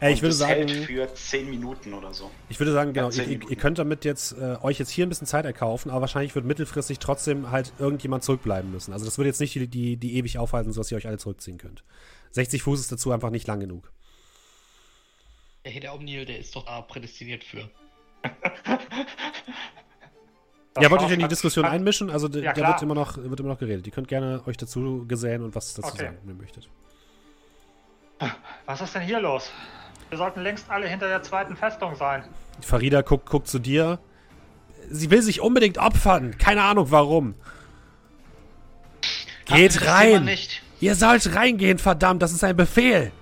Äh, 0.01 0.09
ich 0.12 0.16
Und 0.16 0.22
würde 0.22 0.28
das 0.28 0.39
sagen, 0.39 0.68
hält 0.68 0.84
für 0.87 1.14
10 1.14 1.51
Minuten 1.51 1.95
oder 1.95 2.12
so. 2.12 2.30
ich 2.49 2.59
würde 2.61 2.72
sagen, 2.72 2.93
genau, 2.93 3.11
Ja, 3.11 3.22
ihr, 3.24 3.41
ihr, 3.49 3.57
könnt 3.57 3.78
damit 3.78 4.05
jetzt 4.05 4.32
äh, 4.32 4.57
euch 4.62 4.78
jetzt 4.78 4.91
hier 4.91 5.07
ein 5.07 5.09
bisschen 5.09 5.26
Zeit 5.26 5.45
erkaufen, 5.45 5.91
aber 5.91 6.03
wahrscheinlich 6.03 6.34
wird 6.34 6.45
mittelfristig 6.45 6.99
trotzdem 6.99 7.51
halt 7.51 7.72
irgendjemand 7.78 8.24
zurückbleiben 8.24 8.70
müssen. 8.70 8.93
Also 8.93 9.05
das 9.05 9.18
würde 9.18 9.28
jetzt 9.28 9.41
nicht 9.41 9.55
die, 9.55 9.66
die, 9.68 9.97
die 9.97 10.16
ewig 10.16 10.39
aufhalten, 10.39 10.72
sodass 10.72 10.91
ihr 10.91 10.97
euch 10.99 11.07
alle 11.07 11.18
zurückziehen 11.18 11.59
könnt. 11.59 11.84
60 12.32 12.62
Fuß 12.62 12.80
ist 12.80 12.93
dazu 12.93 13.12
einfach 13.12 13.30
nicht 13.30 13.47
lang 13.47 13.61
genug. 13.61 13.91
Der 15.64 15.95
Omniel, 15.95 16.24
der 16.24 16.39
ist 16.39 16.55
doch 16.55 16.64
da 16.64 16.80
prädestiniert 16.80 17.43
für. 17.43 17.68
ja, 20.80 20.91
wollt 20.91 21.01
ihr 21.03 21.07
euch 21.07 21.12
in 21.12 21.20
die 21.20 21.28
Diskussion 21.28 21.64
einmischen? 21.64 22.11
Also 22.11 22.28
Ja, 22.28 22.53
da 22.53 22.68
wird 22.68 22.82
immer, 22.82 22.95
noch, 22.95 23.16
wird 23.16 23.41
immer 23.41 23.49
noch 23.49 23.59
geredet. 23.59 23.87
Ihr 23.87 23.93
könnt 23.93 24.09
gerne 24.09 24.43
euch 24.47 24.57
dazu 24.57 25.05
gesellen 25.09 25.43
und 25.43 25.55
was 25.55 25.74
dazu 25.74 25.89
Okay. 25.89 26.05
sagen, 26.05 26.18
wenn 26.22 26.37
ihr 26.37 26.41
möchtet. 26.41 26.68
Was 28.67 28.81
ist 28.81 28.95
denn 28.95 29.03
hier 29.03 29.21
los? 29.21 29.51
Wir 30.09 30.19
sollten 30.19 30.41
längst 30.43 30.71
alle 30.71 30.89
hinter 30.89 31.09
der 31.09 31.23
zweiten 31.23 31.57
Festung 31.57 31.97
sein. 31.97 32.25
Farida 32.61 33.03
guckt, 33.03 33.29
guckt 33.29 33.49
zu 33.49 33.59
dir. 33.59 33.99
Sie 34.89 35.11
will 35.11 35.23
sich 35.23 35.41
unbedingt 35.41 35.79
opfern. 35.79 36.39
Keine 36.39 36.62
Ahnung 36.62 36.91
warum. 36.91 37.35
Geht 39.47 39.75
das 39.75 39.83
Thema 39.83 39.93
rein. 39.93 40.25
Nicht. 40.25 40.62
Ihr 40.81 40.95
sollt 40.95 41.35
reingehen, 41.35 41.79
verdammt. 41.79 42.23
Das 42.23 42.33
ist 42.33 42.45
ein 42.45 42.57
Befehl. 42.57 43.12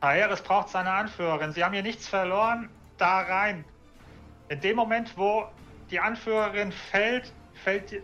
Aeris 0.00 0.42
braucht 0.42 0.68
seine 0.68 0.90
Anführerin. 0.90 1.52
Sie 1.52 1.64
haben 1.64 1.72
hier 1.72 1.82
nichts 1.82 2.06
verloren. 2.06 2.68
Da 2.98 3.20
rein. 3.20 3.64
In 4.48 4.60
dem 4.60 4.76
Moment, 4.76 5.12
wo 5.16 5.46
die 5.90 5.98
Anführerin 5.98 6.72
fällt, 6.72 7.32
fällt 7.64 7.90
die 7.90 8.02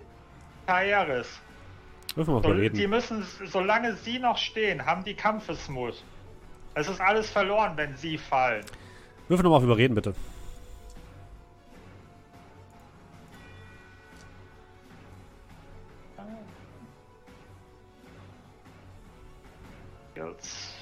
Würfel 2.17 2.35
mal 2.35 2.43
So, 2.43 2.49
überreden. 2.51 2.77
die 2.77 2.87
müssen, 2.87 3.27
solange 3.47 3.95
sie 3.97 4.19
noch 4.19 4.39
stehen, 4.39 4.87
haben 4.87 5.03
die 5.05 5.15
Kampfesmut. 5.15 6.03
Es 6.75 6.89
ist 6.89 7.01
alles 7.01 7.31
verloren, 7.31 7.77
wenn 7.77 7.97
sie 7.97 8.19
fallen. 8.19 8.65
Würfel 9.29 9.43
nochmal 9.45 9.59
auf 9.59 9.65
Überreden, 9.65 9.95
bitte. 9.95 10.15
Jetzt. 20.15 20.75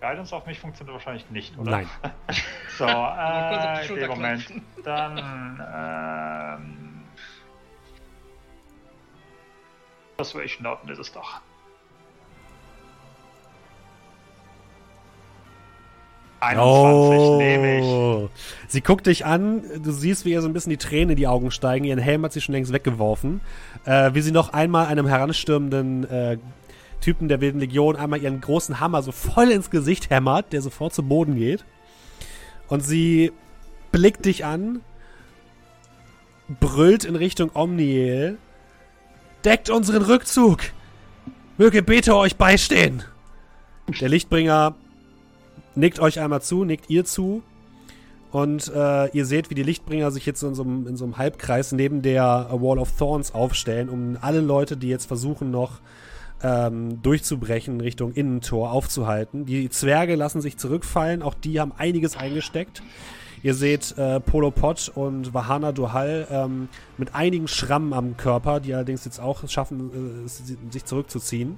Guidance 0.00 0.34
auf 0.34 0.46
mich 0.46 0.58
funktioniert 0.58 0.94
wahrscheinlich 0.94 1.28
nicht, 1.30 1.58
oder? 1.58 1.70
Nein. 1.70 1.88
So, 2.78 2.86
äh, 2.86 4.06
Moment. 4.06 4.46
Dann, 4.84 5.18
ähm. 6.56 6.89
Persuasion 10.20 10.64
Noten 10.64 10.88
ist 10.90 10.98
es 10.98 11.12
doch. 11.12 11.40
21 16.40 17.38
nehme 17.38 17.78
ich. 17.78 17.84
Oh. 17.84 18.28
Sie 18.68 18.82
guckt 18.82 19.06
dich 19.06 19.24
an, 19.24 19.62
du 19.82 19.92
siehst, 19.92 20.26
wie 20.26 20.32
ihr 20.32 20.42
so 20.42 20.48
ein 20.48 20.52
bisschen 20.52 20.70
die 20.70 20.76
Tränen 20.76 21.10
in 21.10 21.16
die 21.16 21.26
Augen 21.26 21.50
steigen. 21.50 21.84
Ihren 21.84 21.98
Helm 21.98 22.22
hat 22.24 22.32
sie 22.32 22.40
schon 22.42 22.54
längst 22.54 22.72
weggeworfen. 22.72 23.40
Äh, 23.86 24.12
wie 24.12 24.20
sie 24.20 24.32
noch 24.32 24.52
einmal 24.52 24.86
einem 24.86 25.06
heranstürmenden 25.06 26.10
äh, 26.10 26.38
Typen 27.00 27.28
der 27.28 27.40
Wilden 27.40 27.60
Legion 27.60 27.96
einmal 27.96 28.20
ihren 28.20 28.42
großen 28.42 28.78
Hammer 28.78 29.02
so 29.02 29.12
voll 29.12 29.50
ins 29.50 29.70
Gesicht 29.70 30.10
hämmert, 30.10 30.52
der 30.52 30.60
sofort 30.60 30.92
zu 30.92 31.02
Boden 31.02 31.34
geht. 31.34 31.64
Und 32.68 32.80
sie 32.80 33.32
blickt 33.90 34.26
dich 34.26 34.44
an, 34.44 34.82
brüllt 36.60 37.04
in 37.04 37.16
Richtung 37.16 37.50
Omniel. 37.54 38.36
Deckt 39.44 39.70
unseren 39.70 40.02
Rückzug! 40.02 40.58
Möge 41.56 41.82
Bete 41.82 42.14
euch 42.14 42.36
beistehen! 42.36 43.04
Der 43.98 44.10
Lichtbringer 44.10 44.74
nickt 45.74 45.98
euch 45.98 46.20
einmal 46.20 46.42
zu, 46.42 46.66
nickt 46.66 46.90
ihr 46.90 47.06
zu. 47.06 47.42
Und 48.32 48.70
äh, 48.74 49.06
ihr 49.16 49.24
seht, 49.24 49.48
wie 49.48 49.54
die 49.54 49.62
Lichtbringer 49.62 50.10
sich 50.10 50.26
jetzt 50.26 50.42
in 50.42 50.54
so, 50.54 50.62
einem, 50.62 50.86
in 50.86 50.98
so 50.98 51.04
einem 51.04 51.16
Halbkreis 51.16 51.72
neben 51.72 52.02
der 52.02 52.48
Wall 52.52 52.78
of 52.78 52.92
Thorns 52.98 53.32
aufstellen, 53.32 53.88
um 53.88 54.18
alle 54.20 54.40
Leute, 54.40 54.76
die 54.76 54.88
jetzt 54.88 55.06
versuchen, 55.06 55.50
noch 55.50 55.80
ähm, 56.42 57.00
durchzubrechen 57.00 57.80
Richtung 57.80 58.12
Innentor 58.12 58.72
aufzuhalten. 58.72 59.46
Die 59.46 59.70
Zwerge 59.70 60.16
lassen 60.16 60.42
sich 60.42 60.58
zurückfallen, 60.58 61.22
auch 61.22 61.34
die 61.34 61.60
haben 61.60 61.72
einiges 61.78 62.14
eingesteckt. 62.14 62.82
Ihr 63.42 63.54
seht 63.54 63.96
äh, 63.96 64.20
Polo 64.20 64.50
Pot 64.50 64.92
und 64.94 65.32
Vahana 65.32 65.72
Duhal 65.72 66.26
ähm, 66.30 66.68
mit 66.98 67.14
einigen 67.14 67.48
Schrammen 67.48 67.92
am 67.94 68.16
Körper, 68.16 68.60
die 68.60 68.74
allerdings 68.74 69.04
jetzt 69.04 69.18
auch 69.20 69.48
schaffen, 69.48 70.24
äh, 70.24 70.28
si- 70.28 70.58
sich 70.70 70.84
zurückzuziehen. 70.84 71.56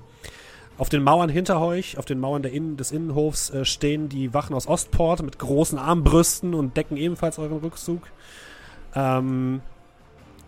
Auf 0.78 0.88
den 0.88 1.02
Mauern 1.02 1.28
hinter 1.28 1.60
euch, 1.60 1.98
auf 1.98 2.04
den 2.04 2.18
Mauern 2.20 2.44
Innen, 2.44 2.76
des 2.76 2.92
Innenhofs, 2.92 3.50
äh, 3.50 3.64
stehen 3.64 4.08
die 4.08 4.32
Wachen 4.32 4.54
aus 4.54 4.66
Ostport 4.66 5.22
mit 5.22 5.38
großen 5.38 5.78
Armbrüsten 5.78 6.54
und 6.54 6.76
decken 6.76 6.96
ebenfalls 6.96 7.38
euren 7.38 7.58
Rückzug. 7.58 8.02
Ähm, 8.94 9.60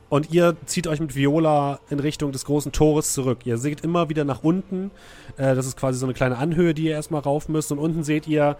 und 0.09 0.33
ihr 0.33 0.57
zieht 0.67 0.87
euch 0.87 1.01
mit 1.01 1.17
Viola 1.17 1.81
in 1.91 1.99
Richtung 1.99 2.31
des 2.31 2.45
großen 2.45 2.71
Tores 2.71 3.13
zurück. 3.13 3.39
Ihr 3.45 3.59
seht 3.59 3.81
immer 3.81 4.09
wieder 4.09 4.25
nach 4.25 4.45
unten. 4.45 4.93
Äh, 5.37 5.57
das 5.57 5.67
ist 5.67 5.77
quasi 5.77 5.99
so 5.99 6.07
eine 6.07 6.15
kleine 6.15 6.39
Anhöhe, 6.39 6.75
die 6.75 6.85
ihr 6.85 6.93
erstmal 6.93 7.23
rauf 7.23 7.49
müsst. 7.49 7.73
Und 7.73 7.79
unten 7.79 8.05
seht 8.05 8.29
ihr 8.29 8.57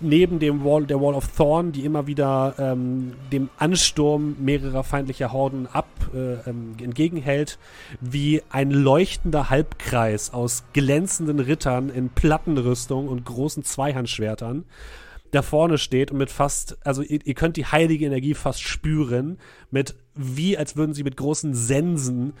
neben 0.00 0.38
dem 0.38 0.64
Wall, 0.64 0.86
der 0.86 1.00
Wall 1.00 1.14
of 1.14 1.28
Thorn, 1.36 1.72
die 1.72 1.84
immer 1.84 2.06
wieder 2.06 2.54
ähm, 2.58 3.12
dem 3.32 3.50
Ansturm 3.58 4.36
mehrerer 4.38 4.84
feindlicher 4.84 5.32
Horden 5.32 5.66
ab 5.72 5.88
äh, 6.14 6.48
ähm, 6.48 6.74
entgegenhält, 6.80 7.58
wie 8.00 8.42
ein 8.50 8.70
leuchtender 8.70 9.50
Halbkreis 9.50 10.32
aus 10.32 10.64
glänzenden 10.72 11.40
Rittern 11.40 11.90
in 11.90 12.08
Plattenrüstung 12.10 13.08
und 13.08 13.24
großen 13.24 13.64
Zweihandschwertern 13.64 14.64
da 15.30 15.42
vorne 15.42 15.78
steht 15.78 16.10
und 16.10 16.18
mit 16.18 16.30
fast, 16.30 16.78
also 16.84 17.02
ihr, 17.02 17.20
ihr 17.24 17.34
könnt 17.34 17.56
die 17.56 17.66
heilige 17.66 18.06
Energie 18.06 18.34
fast 18.34 18.62
spüren, 18.62 19.38
mit 19.70 19.94
wie 20.14 20.58
als 20.58 20.76
würden 20.76 20.92
sie 20.92 21.04
mit 21.04 21.16
großen 21.16 21.54
Sensen 21.54 22.32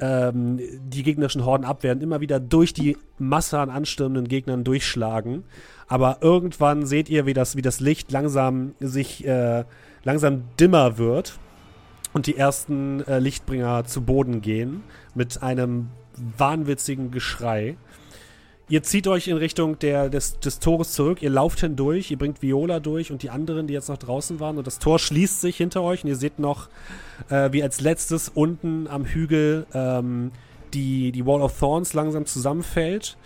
ähm, 0.00 0.58
die 0.58 1.02
gegnerischen 1.02 1.44
Horden 1.44 1.64
abwehren, 1.64 2.00
immer 2.00 2.20
wieder 2.20 2.40
durch 2.40 2.72
die 2.72 2.96
Masse 3.18 3.58
an 3.58 3.70
anstürmenden 3.70 4.28
Gegnern 4.28 4.64
durchschlagen. 4.64 5.44
Aber 5.86 6.18
irgendwann 6.20 6.86
seht 6.86 7.08
ihr, 7.08 7.26
wie 7.26 7.34
das, 7.34 7.56
wie 7.56 7.62
das 7.62 7.80
Licht 7.80 8.10
langsam 8.12 8.74
sich 8.80 9.26
äh, 9.26 9.64
langsam 10.04 10.44
dimmer 10.58 10.98
wird 10.98 11.38
und 12.12 12.26
die 12.26 12.36
ersten 12.36 13.06
äh, 13.06 13.18
Lichtbringer 13.18 13.84
zu 13.84 14.02
Boden 14.02 14.40
gehen 14.40 14.82
mit 15.14 15.42
einem 15.42 15.88
wahnwitzigen 16.36 17.10
Geschrei. 17.10 17.76
Ihr 18.70 18.82
zieht 18.82 19.08
euch 19.08 19.28
in 19.28 19.38
Richtung 19.38 19.78
der, 19.78 20.10
des, 20.10 20.40
des 20.40 20.58
Tores 20.58 20.92
zurück, 20.92 21.22
ihr 21.22 21.30
lauft 21.30 21.60
hindurch, 21.60 22.10
ihr 22.10 22.18
bringt 22.18 22.42
Viola 22.42 22.80
durch 22.80 23.10
und 23.10 23.22
die 23.22 23.30
anderen, 23.30 23.66
die 23.66 23.72
jetzt 23.72 23.88
noch 23.88 23.96
draußen 23.96 24.40
waren. 24.40 24.58
Und 24.58 24.66
das 24.66 24.78
Tor 24.78 24.98
schließt 24.98 25.40
sich 25.40 25.56
hinter 25.56 25.82
euch 25.82 26.04
und 26.04 26.10
ihr 26.10 26.16
seht 26.16 26.38
noch, 26.38 26.68
äh, 27.30 27.50
wie 27.52 27.62
als 27.62 27.80
letztes 27.80 28.28
unten 28.28 28.86
am 28.86 29.06
Hügel 29.06 29.66
ähm, 29.72 30.32
die, 30.74 31.12
die 31.12 31.24
Wall 31.24 31.40
of 31.40 31.58
Thorns 31.58 31.94
langsam 31.94 32.26
zusammenfällt 32.26 33.16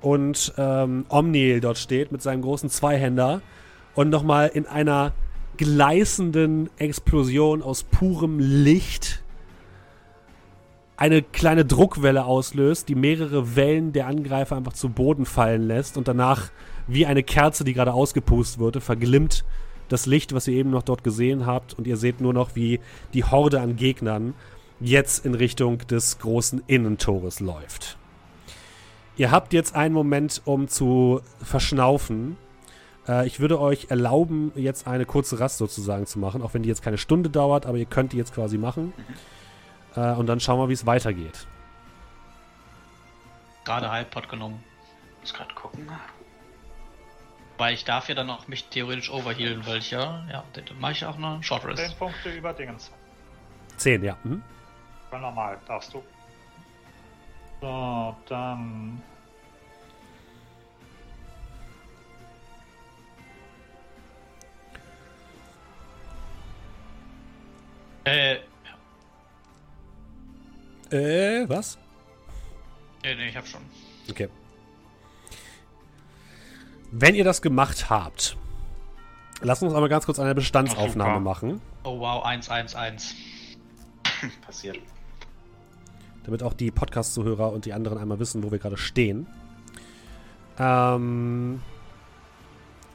und 0.00 0.52
ähm, 0.56 1.04
Omniel 1.08 1.60
dort 1.60 1.78
steht 1.78 2.12
mit 2.12 2.22
seinem 2.22 2.42
großen 2.42 2.70
Zweihänder 2.70 3.42
und 3.94 4.08
nochmal 4.08 4.50
in 4.54 4.66
einer 4.66 5.12
gleißenden 5.56 6.70
Explosion 6.78 7.62
aus 7.62 7.82
purem 7.82 8.38
Licht 8.38 9.21
eine 11.02 11.20
kleine 11.20 11.64
Druckwelle 11.64 12.24
auslöst, 12.24 12.88
die 12.88 12.94
mehrere 12.94 13.56
Wellen 13.56 13.92
der 13.92 14.06
Angreifer 14.06 14.54
einfach 14.54 14.72
zu 14.72 14.88
Boden 14.88 15.26
fallen 15.26 15.66
lässt 15.66 15.96
und 15.96 16.06
danach 16.06 16.52
wie 16.86 17.06
eine 17.06 17.24
Kerze, 17.24 17.64
die 17.64 17.72
gerade 17.72 17.92
ausgepustet 17.92 18.60
wurde, 18.60 18.80
verglimmt 18.80 19.44
das 19.88 20.06
Licht, 20.06 20.32
was 20.32 20.46
ihr 20.46 20.54
eben 20.54 20.70
noch 20.70 20.84
dort 20.84 21.02
gesehen 21.02 21.44
habt 21.44 21.74
und 21.76 21.88
ihr 21.88 21.96
seht 21.96 22.20
nur 22.20 22.32
noch, 22.32 22.54
wie 22.54 22.78
die 23.14 23.24
Horde 23.24 23.60
an 23.60 23.74
Gegnern 23.74 24.34
jetzt 24.78 25.26
in 25.26 25.34
Richtung 25.34 25.78
des 25.88 26.20
großen 26.20 26.62
Innentores 26.68 27.40
läuft. 27.40 27.98
Ihr 29.16 29.32
habt 29.32 29.52
jetzt 29.52 29.74
einen 29.74 29.94
Moment, 29.94 30.40
um 30.44 30.68
zu 30.68 31.20
verschnaufen. 31.42 32.36
Äh, 33.08 33.26
ich 33.26 33.40
würde 33.40 33.60
euch 33.60 33.86
erlauben, 33.88 34.52
jetzt 34.54 34.86
eine 34.86 35.04
kurze 35.04 35.40
Rast 35.40 35.58
sozusagen 35.58 36.06
zu 36.06 36.20
machen, 36.20 36.42
auch 36.42 36.54
wenn 36.54 36.62
die 36.62 36.68
jetzt 36.68 36.82
keine 36.82 36.96
Stunde 36.96 37.28
dauert, 37.28 37.66
aber 37.66 37.78
ihr 37.78 37.86
könnt 37.86 38.12
die 38.12 38.18
jetzt 38.18 38.32
quasi 38.32 38.56
machen. 38.56 38.92
Äh, 39.96 40.12
und 40.12 40.26
dann 40.26 40.40
schauen 40.40 40.58
wir, 40.58 40.68
wie 40.68 40.74
es 40.74 40.86
weitergeht. 40.86 41.46
Gerade 43.64 43.90
Halbpot 43.90 44.28
genommen. 44.28 44.62
muss 45.20 45.32
gerade 45.32 45.54
gucken. 45.54 45.88
Weil 47.58 47.74
ich 47.74 47.84
darf 47.84 48.08
ja 48.08 48.14
dann 48.14 48.28
auch 48.30 48.48
mich 48.48 48.64
theoretisch 48.68 49.10
overhealen, 49.10 49.64
weil 49.66 49.78
ich 49.78 49.90
ja, 49.90 50.24
ja, 50.30 50.42
dann 50.52 50.80
mache 50.80 50.92
ich 50.92 51.04
auch 51.04 51.16
eine 51.16 51.42
Short 51.42 51.62
10 51.62 51.70
Rest. 51.70 51.98
Punkte 51.98 52.30
über 52.30 52.52
Dingens. 52.52 52.90
Zehn, 53.76 54.02
ja. 54.02 54.16
Ja, 55.12 55.18
normal, 55.18 55.58
darfst 55.66 55.94
du. 55.94 56.02
So, 57.60 58.16
dann. 58.28 59.00
Äh, 68.04 68.38
Äh, 70.92 71.48
was? 71.48 71.78
nee, 73.02 73.14
nee, 73.14 73.28
ich 73.28 73.36
hab 73.36 73.46
schon. 73.46 73.62
Okay. 74.10 74.28
Wenn 76.90 77.14
ihr 77.14 77.24
das 77.24 77.40
gemacht 77.40 77.88
habt, 77.88 78.36
lasst 79.40 79.62
uns 79.62 79.72
einmal 79.72 79.88
ganz 79.88 80.04
kurz 80.06 80.18
eine 80.18 80.34
Bestandsaufnahme 80.34 81.20
machen, 81.20 81.60
Oh 81.84 81.98
wow, 81.98 82.24
111. 82.24 83.14
Passiert. 84.46 84.78
damit 86.24 86.42
auch 86.42 86.52
die 86.52 86.70
Podcast-Zuhörer 86.70 87.52
und 87.52 87.64
die 87.64 87.72
anderen 87.72 87.98
einmal 87.98 88.18
wissen, 88.20 88.42
wo 88.44 88.52
wir 88.52 88.58
gerade 88.58 88.76
stehen. 88.76 89.26
Ähm, 90.58 91.60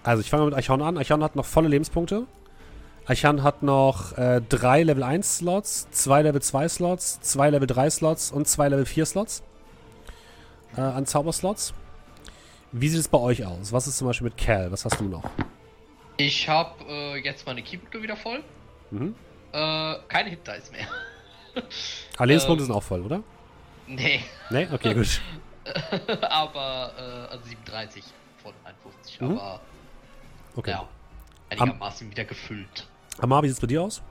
also 0.03 0.21
ich 0.21 0.29
fange 0.29 0.45
mit 0.45 0.53
Eichhorn 0.53 0.81
an. 0.81 0.97
Eichhorn 0.97 1.23
hat 1.23 1.35
noch 1.35 1.45
volle 1.45 1.67
Lebenspunkte. 1.67 2.27
Eichhorn 3.07 3.41
hat 3.43 3.63
noch 3.63 4.17
äh, 4.17 4.41
drei 4.41 4.83
Level 4.83 5.03
1 5.03 5.37
Slots, 5.37 5.89
zwei 5.91 6.21
Level 6.23 6.41
2 6.41 6.67
Slots, 6.67 7.21
zwei 7.21 7.49
Level 7.49 7.67
3 7.67 7.89
Slots 7.89 8.31
und 8.31 8.47
zwei 8.47 8.67
Level 8.67 8.85
4 8.85 9.05
Slots 9.05 9.43
äh, 10.75 10.81
an 10.81 11.05
Zauberslots. 11.05 11.73
Wie 12.73 12.89
sieht 12.89 12.99
es 12.99 13.07
bei 13.07 13.17
euch 13.17 13.45
aus? 13.45 13.71
Was 13.71 13.87
ist 13.87 13.97
zum 13.97 14.07
Beispiel 14.07 14.25
mit 14.25 14.37
Cal? 14.37 14.71
Was 14.73 14.83
hast 14.83 14.99
du 14.99 15.05
noch? 15.05 15.23
Ich 16.17 16.49
habe 16.49 16.83
äh, 16.89 17.17
jetzt 17.23 17.45
meine 17.45 17.63
Keypunkte 17.63 18.01
wieder 18.03 18.17
voll. 18.17 18.43
Mhm. 18.91 19.15
Äh, 19.53 19.95
keine 20.09 20.29
Hit 20.29 20.45
Dice 20.47 20.71
mehr. 20.71 20.87
Ah, 22.19 22.23
Lebenspunkte 22.25 22.61
Ähm. 22.63 22.67
sind 22.67 22.75
auch 22.75 22.83
voll, 22.83 23.01
oder? 23.01 23.23
nee, 23.87 24.21
Nee? 24.51 24.67
Okay, 24.71 24.93
gut. 24.93 25.21
aber 26.29 26.91
äh, 26.95 27.31
also 27.31 27.45
37 27.45 28.03
von 28.43 28.53
51. 28.63 29.21
Mhm. 29.21 29.31
Aber 29.39 29.61
Okay. 30.55 30.69
ja. 30.71 30.87
einigermaßen 31.49 32.11
wieder 32.11 32.25
gefüllt. 32.25 32.87
Amar, 33.19 33.43
wie 33.43 33.47
sieht's 33.47 33.59
bei 33.59 33.67
dir 33.67 33.81
aus? 33.81 34.01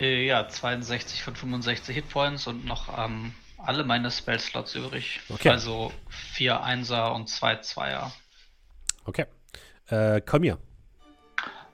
Äh, 0.00 0.26
ja, 0.26 0.48
62 0.48 1.22
von 1.22 1.34
65 1.36 1.94
Hitpoints 1.94 2.46
und 2.46 2.64
noch 2.64 2.98
ähm, 2.98 3.32
alle 3.58 3.84
meine 3.84 4.10
Spellslots 4.10 4.74
übrig. 4.74 5.20
Okay. 5.28 5.50
Also 5.50 5.92
4 6.08 6.62
Einser 6.62 7.14
und 7.14 7.28
2 7.28 7.56
Zweier. 7.56 8.12
Okay. 9.04 9.26
Äh, 9.88 10.20
komm 10.20 10.42
hier. 10.42 10.58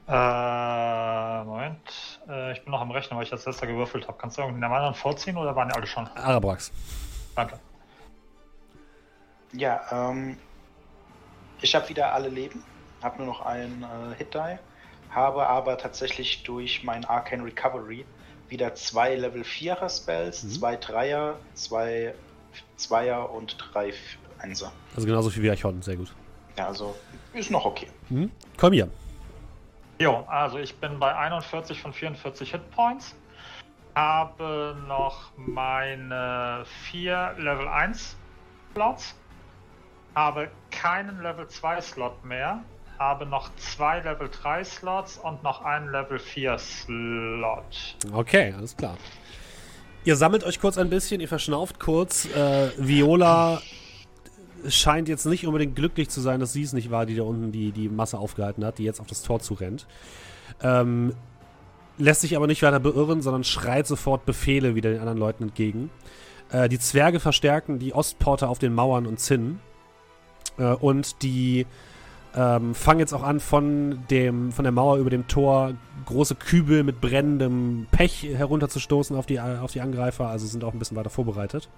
Äh, 0.07 1.45
Moment. 1.45 2.21
Äh, 2.29 2.53
ich 2.53 2.63
bin 2.63 2.73
noch 2.73 2.81
am 2.81 2.91
Rechnen, 2.91 3.17
weil 3.17 3.25
ich 3.25 3.31
das 3.31 3.45
letzte 3.45 3.67
gewürfelt 3.67 4.09
habe. 4.09 4.19
Kannst 4.19 4.39
du 4.39 4.43
irgendeinen 4.43 4.73
anderen 4.73 4.95
vorziehen 4.95 5.37
oder 5.37 5.55
waren 5.55 5.69
die 5.69 5.75
alle 5.75 5.87
schon? 5.87 6.07
Arabrax. 6.09 6.73
Danke. 7.35 7.59
Ja, 9.53 9.81
ähm, 9.91 10.39
ich 11.61 11.75
habe 11.75 11.89
wieder 11.89 12.13
alle 12.13 12.29
Leben, 12.29 12.63
habe 13.03 13.19
nur 13.19 13.27
noch 13.27 13.41
einen 13.43 13.83
äh, 13.83 14.15
Hit 14.17 14.35
Die, 14.35 14.59
habe 15.11 15.47
aber 15.47 15.79
tatsächlich 15.79 16.43
durch 16.43 16.85
mein 16.85 17.05
Arcane 17.05 17.45
Recovery 17.45 18.05
wieder 18.49 18.75
zwei 18.75 19.15
Level 19.15 19.43
4er 19.43 19.89
Spells, 19.89 20.43
Mhm. 20.43 20.51
zwei 20.51 20.77
Dreier, 20.77 21.39
zwei 21.55 22.15
Zweier 22.77 23.31
und 23.31 23.57
drei 23.59 23.93
Einser. 24.39 24.73
Also 24.95 25.07
genauso 25.07 25.31
viel 25.31 25.43
wie 25.43 25.51
Eichhorn, 25.51 25.83
sehr 25.83 25.97
gut. 25.97 26.13
Ja, 26.57 26.67
also 26.69 26.97
ist 27.35 27.51
noch 27.51 27.65
okay. 27.65 27.89
Mhm. 28.09 28.31
Komm 28.57 28.73
hier. 28.73 28.89
Jo, 30.01 30.25
also 30.29 30.59
ich 30.59 30.75
bin 30.77 30.99
bei 30.99 31.15
41 31.15 31.81
von 31.81 31.93
44 31.93 32.53
Hitpoints. 32.53 33.15
Habe 33.95 34.77
noch 34.87 35.33
meine 35.37 36.65
vier 36.85 37.35
Level 37.37 37.67
1 37.69 38.17
Slots. 38.73 39.15
Habe 40.15 40.51
keinen 40.71 41.21
Level 41.23 41.49
2 41.49 41.81
Slot 41.81 42.25
mehr. 42.25 42.63
Habe 42.99 43.27
noch 43.27 43.51
zwei 43.57 44.01
Level 44.01 44.29
3 44.29 44.65
Slots 44.65 45.19
und 45.19 45.43
noch 45.43 45.63
einen 45.63 45.91
Level 45.93 46.19
4 46.19 46.59
Slot. 46.59 47.97
Okay, 48.13 48.55
alles 48.57 48.77
klar. 48.77 48.97
Ihr 50.05 50.17
sammelt 50.17 50.43
euch 50.45 50.61
kurz 50.61 50.79
ein 50.79 50.91
bisschen, 50.91 51.21
ihr 51.21 51.29
verschnauft 51.29 51.79
kurz. 51.79 52.25
Äh, 52.35 52.71
Viola 52.77 53.61
scheint 54.69 55.09
jetzt 55.09 55.27
nicht 55.27 55.47
unbedingt 55.47 55.77
glücklich 55.77 56.09
zu 56.09 56.21
sein, 56.21 56.41
dass 56.41 56.53
sie 56.53 56.63
es 56.63 56.73
nicht 56.73 56.91
war, 56.91 57.07
die 57.07 57.15
da 57.15 57.23
unten 57.23 57.53
die, 57.53 57.73
die 57.73 57.89
Masse 57.89 58.19
aufgehalten 58.19 58.65
hat, 58.65 58.79
die 58.79 58.85
jetzt 58.85 59.01
auf 59.01 59.07
das 59.07 59.23
Tor 59.23 59.41
zurennt. 59.41 59.87
Ähm, 60.63 61.15
lässt 61.99 62.23
sich 62.23 62.37
aber 62.37 62.47
nicht 62.47 62.63
weiter 62.63 62.81
beirren, 62.81 63.23
sondern 63.23 63.45
schreit 63.45 63.87
sofort 63.87 64.25
Befehle 64.25 64.75
wieder 64.75 64.91
den 64.91 65.01
anderen 65.01 65.19
Leuten 65.19 65.45
entgegen. 65.45 65.91
Äh, 66.51 66.69
die 66.69 66.79
Zwerge 66.79 67.21
verstärken 67.21 67.79
die 67.79 67.95
Ostporte 67.95 68.49
auf 68.49 68.59
den 68.59 68.75
Mauern 68.75 69.07
und 69.07 69.21
Zinnen. 69.21 69.61
Äh, 70.59 70.73
und 70.75 71.23
die 71.23 71.67
ähm, 72.37 72.75
fangen 72.75 73.01
jetzt 73.01 73.13
auch 73.13 73.23
an, 73.23 73.41
von, 73.41 74.01
dem, 74.11 74.53
von 74.53 74.65
der 74.65 74.73
Mauer 74.73 74.99
über 74.99 75.11
dem 75.11 75.27
Tor 75.29 75.75
große 76.07 76.35
Kübel 76.35 76.85
mit 76.85 77.01
brennendem 77.01 77.87
Pech 77.91 78.23
herunterzustoßen 78.25 79.17
auf 79.17 79.27
die, 79.27 79.41
auf 79.41 79.73
die 79.73 79.81
Angreifer, 79.81 80.29
also 80.29 80.47
sind 80.47 80.65
auch 80.65 80.73
ein 80.73 80.79
bisschen 80.79 80.97
weiter 80.97 81.11
vorbereitet. 81.11 81.69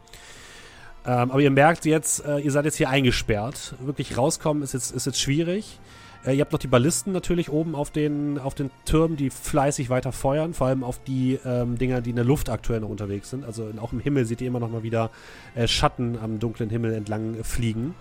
Ähm, 1.07 1.31
aber 1.31 1.41
ihr 1.41 1.51
merkt 1.51 1.87
jetzt, 1.87 2.25
äh, 2.25 2.39
ihr 2.39 2.51
seid 2.51 2.65
jetzt 2.65 2.77
hier 2.77 2.91
eingesperrt. 2.91 3.75
Wirklich 3.81 4.17
rauskommen 4.17 4.63
ist 4.63 4.75
jetzt, 4.75 4.91
ist 4.93 5.07
jetzt 5.07 5.21
schwierig. 5.21 5.79
Äh, 6.27 6.35
ihr 6.35 6.43
habt 6.43 6.53
noch 6.53 6.59
die 6.59 6.67
Ballisten 6.67 7.13
natürlich 7.13 7.51
oben 7.51 7.75
auf 7.75 7.91
den, 7.91 8.39
auf 8.39 8.55
den 8.55 8.71
Türmen, 8.85 9.17
die 9.17 9.31
fleißig 9.31 9.89
weiter 9.89 10.13
feuern, 10.13 10.53
vor 10.53 10.67
allem 10.67 10.85
auf 10.85 11.03
die 11.03 11.39
ähm, 11.45 11.79
Dinger, 11.79 12.03
die 12.03 12.11
in 12.11 12.17
der 12.17 12.25
Luft 12.25 12.51
aktuell 12.51 12.81
noch 12.81 12.91
unterwegs 12.91 13.31
sind. 13.31 13.45
Also 13.45 13.69
in, 13.69 13.79
auch 13.79 13.93
im 13.93 14.01
Himmel 14.01 14.27
seht 14.27 14.41
ihr 14.43 14.49
immer 14.49 14.61
noch 14.61 14.71
mal 14.71 14.83
wieder 14.83 15.11
äh, 15.55 15.67
Schatten 15.67 16.19
am 16.23 16.39
dunklen 16.39 16.69
Himmel 16.69 16.93
entlang 16.93 17.43
fliegen. 17.43 17.95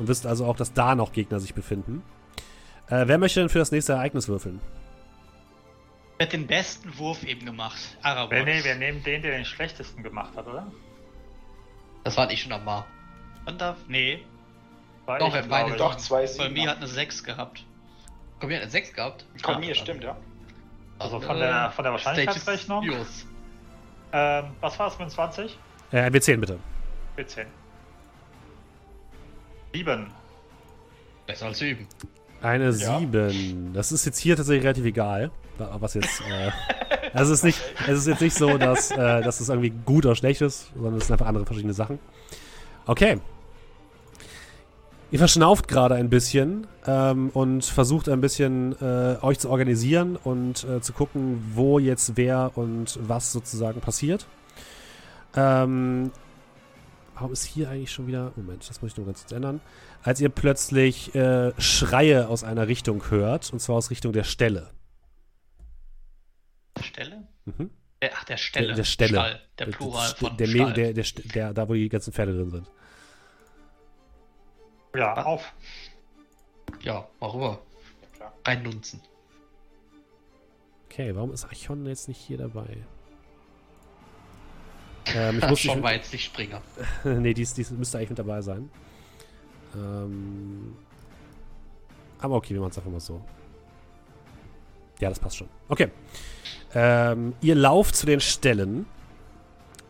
Und 0.00 0.08
wisst 0.08 0.26
also 0.26 0.46
auch, 0.46 0.56
dass 0.56 0.72
da 0.72 0.94
noch 0.94 1.12
Gegner 1.12 1.40
sich 1.40 1.52
befinden. 1.52 2.02
Äh, 2.88 3.06
wer 3.06 3.18
möchte 3.18 3.40
denn 3.40 3.50
für 3.50 3.58
das 3.58 3.70
nächste 3.70 3.92
Ereignis 3.92 4.28
würfeln? 4.28 4.58
Wer 6.16 6.26
hat 6.26 6.32
den 6.32 6.46
besten 6.46 6.96
Wurf 6.98 7.22
eben 7.22 7.44
gemacht? 7.44 7.78
Arabox. 8.00 8.34
Wir, 8.34 8.44
nee, 8.44 8.64
wir 8.64 8.74
nehmen 8.76 9.02
den, 9.04 9.20
der 9.20 9.32
den 9.32 9.44
schlechtesten 9.44 10.02
gemacht 10.02 10.34
hat, 10.36 10.46
oder? 10.46 10.66
Das 12.02 12.16
war 12.16 12.26
nicht 12.26 12.42
schon 12.42 12.52
am 12.52 12.64
Mar. 12.64 12.86
Und 13.44 13.60
da, 13.60 13.76
nee, 13.88 14.24
War 15.04 15.18
Doch, 15.18 15.28
ich, 15.28 15.34
er 15.34 15.46
meine 15.46 15.70
ich. 15.70 15.76
Doch, 15.76 15.96
zwei 15.96 16.26
bei 16.38 16.48
mir 16.48 16.70
hat 16.70 16.78
eine 16.78 16.86
6 16.86 17.24
gehabt. 17.24 17.64
Komm, 18.38 18.48
wir 18.48 18.56
hatten 18.56 18.62
eine 18.64 18.70
6 18.70 18.94
gehabt. 18.94 19.26
Von 19.42 19.54
Ah, 19.56 19.58
mir, 19.58 19.74
stimmt, 19.74 20.02
ja. 20.02 20.16
Also 20.98 21.20
von 21.20 21.38
der- 21.38 21.70
von 21.72 21.82
der 21.82 21.92
Wahrscheinlichkeitsrechnung? 21.92 22.88
Ähm, 24.12 24.44
was 24.60 24.78
war 24.78 24.88
es 24.88 24.98
mit 24.98 25.10
20? 25.10 25.58
Äh, 25.92 26.06
W10 26.10 26.36
bitte. 26.38 26.58
B10. 27.18 27.44
7. 29.72 30.06
Besser 31.26 31.46
als 31.46 31.60
üben. 31.60 31.86
Eine 32.42 32.70
Ja. 32.70 32.98
7. 32.98 33.72
Das 33.74 33.92
ist 33.92 34.04
jetzt 34.06 34.18
hier 34.18 34.36
tatsächlich 34.36 34.64
relativ 34.64 34.84
egal. 34.84 35.30
wa- 35.58 35.76
Was 35.80 35.94
jetzt. 35.94 36.20
Äh, 36.22 36.50
also 37.12 37.32
es 37.32 37.38
ist 37.40 37.44
nicht, 37.44 37.60
es 37.86 37.98
ist 37.98 38.06
jetzt 38.06 38.20
nicht 38.22 38.36
so, 38.36 38.56
dass, 38.58 38.90
äh, 38.90 38.96
dass 39.22 39.40
es 39.40 39.48
irgendwie 39.48 39.70
gut 39.70 40.06
oder 40.06 40.16
schlecht 40.16 40.40
ist, 40.40 40.70
sondern 40.74 40.96
es 40.96 41.06
sind 41.06 41.14
einfach 41.14 41.26
andere 41.26 41.44
verschiedene 41.46 41.74
Sachen. 41.74 41.98
Okay. 42.86 43.18
Ihr 45.12 45.18
verschnauft 45.18 45.66
gerade 45.66 45.96
ein 45.96 46.08
bisschen 46.08 46.68
ähm, 46.86 47.30
und 47.34 47.64
versucht 47.64 48.08
ein 48.08 48.20
bisschen 48.20 48.76
äh, 48.80 49.16
euch 49.22 49.40
zu 49.40 49.50
organisieren 49.50 50.16
und 50.16 50.62
äh, 50.64 50.80
zu 50.80 50.92
gucken, 50.92 51.42
wo 51.54 51.78
jetzt 51.80 52.12
wer 52.16 52.52
und 52.54 52.96
was 53.02 53.32
sozusagen 53.32 53.80
passiert. 53.80 54.26
Ähm, 55.34 56.12
warum 57.20 57.32
ist 57.32 57.44
hier 57.44 57.70
eigentlich 57.70 57.92
schon 57.92 58.06
wieder. 58.06 58.32
Moment, 58.34 58.68
das 58.68 58.82
muss 58.82 58.92
ich 58.92 58.96
nur 58.96 59.06
ganz 59.06 59.20
kurz 59.20 59.32
ändern 59.32 59.60
als 60.02 60.20
ihr 60.20 60.28
plötzlich 60.28 61.14
äh, 61.14 61.52
Schreie 61.60 62.28
aus 62.28 62.44
einer 62.44 62.68
Richtung 62.68 63.10
hört, 63.10 63.52
und 63.52 63.60
zwar 63.60 63.76
aus 63.76 63.90
Richtung 63.90 64.12
der 64.12 64.24
Stelle. 64.24 64.70
Der 66.76 66.82
Stelle? 66.82 67.28
Mhm. 67.44 67.70
Der, 68.02 68.12
ach, 68.14 68.24
der 68.24 68.36
Stelle. 68.38 68.66
Der, 68.68 68.76
der 68.76 68.84
Stelle. 68.84 69.10
Stall, 69.10 69.40
der 69.58 69.66
Plural 69.66 70.08
der, 70.08 70.16
von 70.16 70.36
der, 70.36 70.46
Stall. 70.46 70.72
der, 70.72 70.92
der, 70.94 71.04
der, 71.04 71.22
der, 71.34 71.54
da, 71.54 71.68
wo 71.68 71.74
die 71.74 71.88
ganzen 71.88 72.12
Pferde 72.12 72.32
drin 72.32 72.50
sind. 72.50 72.70
Ja, 74.96 75.22
auf. 75.22 75.52
Ja, 76.80 77.06
mach 77.20 77.34
rüber. 77.34 77.62
Klar. 78.16 78.32
Reinnunzen. 78.46 79.00
Okay, 80.86 81.14
warum 81.14 81.32
ist 81.32 81.44
Archon 81.44 81.86
jetzt 81.86 82.08
nicht 82.08 82.18
hier 82.18 82.38
dabei? 82.38 82.78
Ähm, 85.14 85.38
ich 85.38 85.48
muss 85.48 85.60
Schon 85.60 85.82
war 85.82 85.92
jetzt 85.92 86.12
nicht 86.12 86.24
Springer. 86.24 86.60
nee, 87.04 87.34
dies, 87.34 87.54
dies 87.54 87.70
müsste 87.70 87.98
eigentlich 87.98 88.10
mit 88.10 88.18
dabei 88.18 88.40
sein. 88.42 88.70
Ähm, 89.74 90.76
aber 92.20 92.36
okay, 92.36 92.54
wir 92.54 92.60
machen 92.60 92.70
es 92.70 92.78
einfach 92.78 92.90
mal 92.90 93.00
so. 93.00 93.20
Ja, 95.00 95.08
das 95.08 95.18
passt 95.18 95.36
schon. 95.36 95.48
Okay. 95.68 95.88
Ähm, 96.74 97.34
ihr 97.40 97.54
lauft 97.54 97.96
zu 97.96 98.06
den 98.06 98.20
Stellen. 98.20 98.86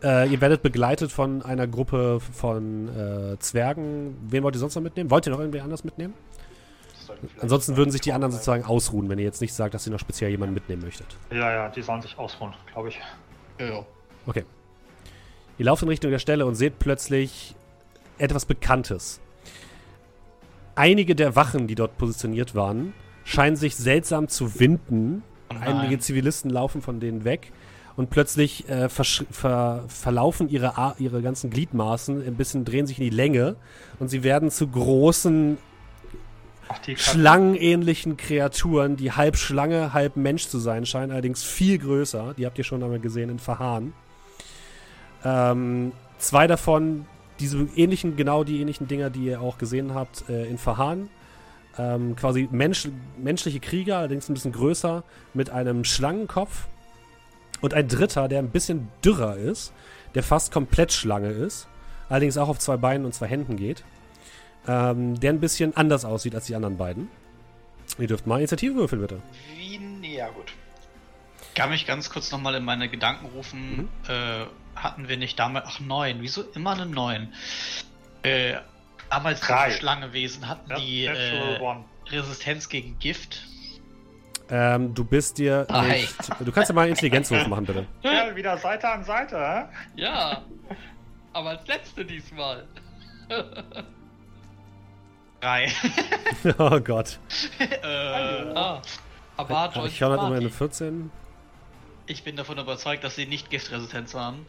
Äh, 0.02 0.30
ihr 0.30 0.40
werdet 0.40 0.62
begleitet 0.62 1.12
von 1.12 1.42
einer 1.42 1.66
Gruppe 1.66 2.20
von 2.20 2.88
äh, 2.88 3.38
Zwergen. 3.38 4.16
Wen 4.28 4.42
wollt 4.42 4.54
ihr 4.54 4.60
sonst 4.60 4.76
noch 4.76 4.82
mitnehmen? 4.82 5.10
Wollt 5.10 5.26
ihr 5.26 5.32
noch 5.32 5.40
irgendwie 5.40 5.60
anders 5.60 5.84
mitnehmen? 5.84 6.14
Ansonsten 7.40 7.76
würden 7.76 7.90
sich 7.90 8.00
die 8.00 8.12
anderen 8.12 8.30
sein. 8.30 8.38
sozusagen 8.38 8.64
ausruhen, 8.64 9.08
wenn 9.08 9.18
ihr 9.18 9.24
jetzt 9.24 9.40
nicht 9.40 9.52
sagt, 9.52 9.74
dass 9.74 9.86
ihr 9.86 9.92
noch 9.92 9.98
speziell 9.98 10.30
jemanden 10.30 10.54
mitnehmen 10.54 10.82
möchtet. 10.82 11.06
Ja, 11.30 11.52
ja, 11.52 11.68
die 11.68 11.82
sollen 11.82 12.00
sich 12.00 12.16
ausruhen, 12.16 12.54
glaube 12.72 12.88
ich. 12.88 13.00
Ja, 13.58 13.66
ja. 13.66 13.86
Okay. 14.26 14.44
Ihr 15.60 15.66
lauft 15.66 15.82
in 15.82 15.90
Richtung 15.90 16.10
der 16.10 16.18
Stelle 16.18 16.46
und 16.46 16.54
seht 16.54 16.78
plötzlich 16.78 17.54
etwas 18.16 18.46
Bekanntes. 18.46 19.20
Einige 20.74 21.14
der 21.14 21.36
Wachen, 21.36 21.66
die 21.66 21.74
dort 21.74 21.98
positioniert 21.98 22.54
waren, 22.54 22.94
scheinen 23.24 23.56
sich 23.56 23.76
seltsam 23.76 24.28
zu 24.28 24.58
winden. 24.58 25.22
Oh. 25.50 25.56
Einige 25.60 25.98
Zivilisten 25.98 26.50
laufen 26.50 26.80
von 26.80 26.98
denen 26.98 27.24
weg 27.24 27.52
und 27.96 28.08
plötzlich 28.08 28.70
äh, 28.70 28.88
ver 28.88 29.84
verlaufen 29.86 30.48
ihre, 30.48 30.78
A 30.78 30.94
ihre 30.98 31.20
ganzen 31.20 31.50
Gliedmaßen 31.50 32.26
ein 32.26 32.36
bisschen, 32.36 32.64
drehen 32.64 32.86
sich 32.86 32.96
in 32.96 33.04
die 33.04 33.10
Länge 33.10 33.56
und 33.98 34.08
sie 34.08 34.22
werden 34.22 34.50
zu 34.50 34.66
großen, 34.66 35.58
schlangenähnlichen 36.94 38.16
Kreaturen, 38.16 38.96
die 38.96 39.12
halb 39.12 39.36
Schlange, 39.36 39.92
halb 39.92 40.16
Mensch 40.16 40.48
zu 40.48 40.58
sein 40.58 40.86
scheinen, 40.86 41.10
allerdings 41.10 41.44
viel 41.44 41.76
größer. 41.76 42.32
Die 42.38 42.46
habt 42.46 42.56
ihr 42.56 42.64
schon 42.64 42.82
einmal 42.82 43.00
gesehen 43.00 43.28
in 43.28 43.38
Verhahn. 43.38 43.92
Ähm, 45.24 45.92
zwei 46.18 46.46
davon, 46.46 47.06
diese 47.38 47.68
ähnlichen, 47.76 48.16
genau 48.16 48.44
die 48.44 48.60
ähnlichen 48.60 48.88
Dinger, 48.88 49.10
die 49.10 49.24
ihr 49.24 49.40
auch 49.40 49.58
gesehen 49.58 49.94
habt 49.94 50.28
äh, 50.28 50.46
in 50.46 50.58
Verhahn. 50.58 51.08
Ähm, 51.78 52.16
quasi 52.16 52.48
Mensch, 52.50 52.88
menschliche 53.16 53.60
Krieger, 53.60 53.98
allerdings 53.98 54.28
ein 54.28 54.34
bisschen 54.34 54.52
größer, 54.52 55.04
mit 55.34 55.50
einem 55.50 55.84
Schlangenkopf. 55.84 56.66
Und 57.60 57.74
ein 57.74 57.88
dritter, 57.88 58.28
der 58.28 58.38
ein 58.38 58.50
bisschen 58.50 58.88
dürrer 59.04 59.36
ist, 59.36 59.72
der 60.14 60.22
fast 60.22 60.52
komplett 60.52 60.92
Schlange 60.92 61.28
ist, 61.28 61.68
allerdings 62.08 62.36
auch 62.38 62.48
auf 62.48 62.58
zwei 62.58 62.76
Beinen 62.76 63.04
und 63.04 63.14
zwei 63.14 63.26
Händen 63.26 63.56
geht. 63.56 63.84
Ähm, 64.66 65.18
der 65.18 65.32
ein 65.32 65.40
bisschen 65.40 65.76
anders 65.76 66.04
aussieht 66.04 66.34
als 66.34 66.46
die 66.46 66.54
anderen 66.54 66.76
beiden. 66.76 67.08
Ihr 67.98 68.06
dürft 68.06 68.26
mal 68.26 68.38
Initiative 68.38 68.74
würfeln, 68.74 69.00
bitte. 69.00 69.22
Wie, 69.56 70.16
ja 70.16 70.28
gut. 70.28 70.52
Kann 71.54 71.70
mich 71.70 71.86
ganz 71.86 72.10
kurz 72.10 72.30
nochmal 72.30 72.54
in 72.54 72.64
meine 72.64 72.88
Gedanken 72.88 73.26
rufen. 73.26 73.76
Mhm. 73.76 73.88
Äh, 74.08 74.44
hatten 74.82 75.08
wir 75.08 75.16
nicht 75.16 75.38
damals. 75.38 75.66
Ach, 75.68 75.80
neun. 75.80 76.18
Wieso 76.20 76.42
immer 76.54 76.72
eine 76.72 76.86
neun? 76.86 77.32
Äh, 78.22 78.56
damals 79.10 79.40
Drei. 79.40 79.70
Schlangewesen 79.70 80.48
hatten 80.48 80.70
Ja, 80.70 80.76
die 80.76 81.04
äh. 81.06 81.58
Resistenz 82.10 82.68
gegen 82.68 82.98
Gift. 82.98 83.42
Ähm, 84.50 84.94
du 84.94 85.04
bist 85.04 85.38
dir 85.38 85.66
nicht. 85.88 86.16
Du 86.40 86.50
kannst 86.50 86.70
ja 86.70 86.74
mal 86.74 86.82
einen 86.82 86.90
Intelligenzwurf 86.90 87.46
machen, 87.46 87.66
bitte. 87.66 87.86
Ja, 88.02 88.34
wieder 88.34 88.58
Seite 88.58 88.88
an 88.88 89.04
Seite, 89.04 89.38
hä? 89.38 89.64
Ja. 89.94 90.42
Aber 91.32 91.50
als 91.50 91.66
letzte 91.68 92.04
diesmal. 92.04 92.66
Drei. 95.40 95.72
oh 96.58 96.80
Gott. 96.80 97.20
äh, 97.58 97.86
ah. 97.86 98.82
Aber 99.36 99.72
Ich 99.86 100.02
halt 100.02 100.20
immer 100.20 100.34
eine 100.34 100.50
14. 100.50 101.10
ich 102.06 102.24
bin 102.24 102.36
davon 102.36 102.58
überzeugt, 102.58 103.04
dass 103.04 103.14
sie 103.14 103.26
nicht 103.26 103.50
giftresistent 103.50 104.12
waren. 104.14 104.44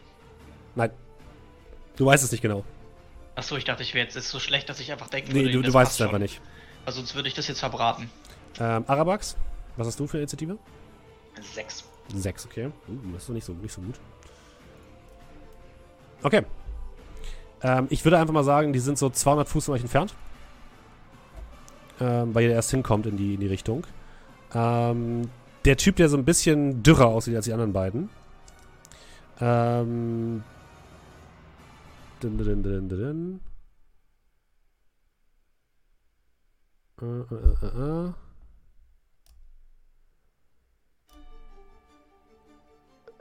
Nein. 0.76 0.92
Du 1.98 2.06
weißt 2.06 2.24
es 2.24 2.32
nicht 2.32 2.42
genau. 2.42 2.64
Achso, 3.36 3.56
ich 3.56 3.64
dachte, 3.64 3.84
ich 3.84 3.94
wäre 3.94 4.06
jetzt 4.06 4.16
ist 4.16 4.30
so 4.30 4.40
schlecht, 4.40 4.70
dass 4.70 4.80
ich 4.80 4.92
einfach 4.92 5.08
denken 5.10 5.32
Nee, 5.34 5.42
würde, 5.42 5.52
du, 5.54 5.62
das 5.62 5.72
du 5.72 5.74
weißt 5.74 5.92
es 5.94 6.02
einfach 6.02 6.14
schon. 6.14 6.22
nicht. 6.22 6.42
Also 6.86 7.00
sonst 7.00 7.16
würde 7.16 7.28
ich 7.28 7.34
das 7.34 7.48
jetzt 7.48 7.60
verbraten. 7.60 8.10
Ähm, 8.60 8.84
Arabax, 8.88 9.38
was 9.78 9.88
hast 9.88 10.00
du 10.00 10.08
für 10.08 10.18
Initiative? 10.18 10.58
Sechs. 11.42 11.84
Sechs, 12.14 12.46
okay. 12.46 12.68
Uh, 12.88 13.14
das 13.14 13.22
ist 13.24 13.30
doch 13.30 13.34
nicht 13.34 13.46
so, 13.46 13.54
nicht 13.54 13.74
so 13.74 13.82
gut. 13.82 13.96
Okay. 16.24 16.44
Ähm, 17.64 17.88
ich 17.90 18.04
würde 18.04 18.20
einfach 18.20 18.34
mal 18.34 18.44
sagen, 18.44 18.74
die 18.74 18.80
sind 18.80 18.98
so 18.98 19.10
200 19.10 19.48
Fuß 19.48 19.66
von 19.66 19.76
euch 19.76 19.82
entfernt. 19.82 20.14
Ähm, 22.00 22.34
weil 22.34 22.46
ihr 22.46 22.52
erst 22.52 22.72
hinkommt 22.72 23.06
in 23.06 23.16
die, 23.18 23.36
in 23.36 23.40
die 23.40 23.48
Richtung. 23.48 23.86
Ähm, 24.54 25.30
der 25.66 25.78
Typ, 25.78 25.96
der 25.98 26.10
so 26.10 26.18
ein 26.18 26.26
bisschen 26.26 26.82
dürrer 26.84 27.06
aussieht 27.06 27.36
als 27.36 27.46
die 27.46 27.54
anderen 27.54 27.74
beiden. 27.74 28.10
Ähm. 29.40 30.44
Din, 32.22 32.38
din, 32.38 32.62
din, 32.62 32.88
din, 32.88 32.90
din. 32.90 33.40
Äh, 37.02 37.06
äh, 37.06 37.66
äh, 37.66 38.08
äh. 38.08 38.14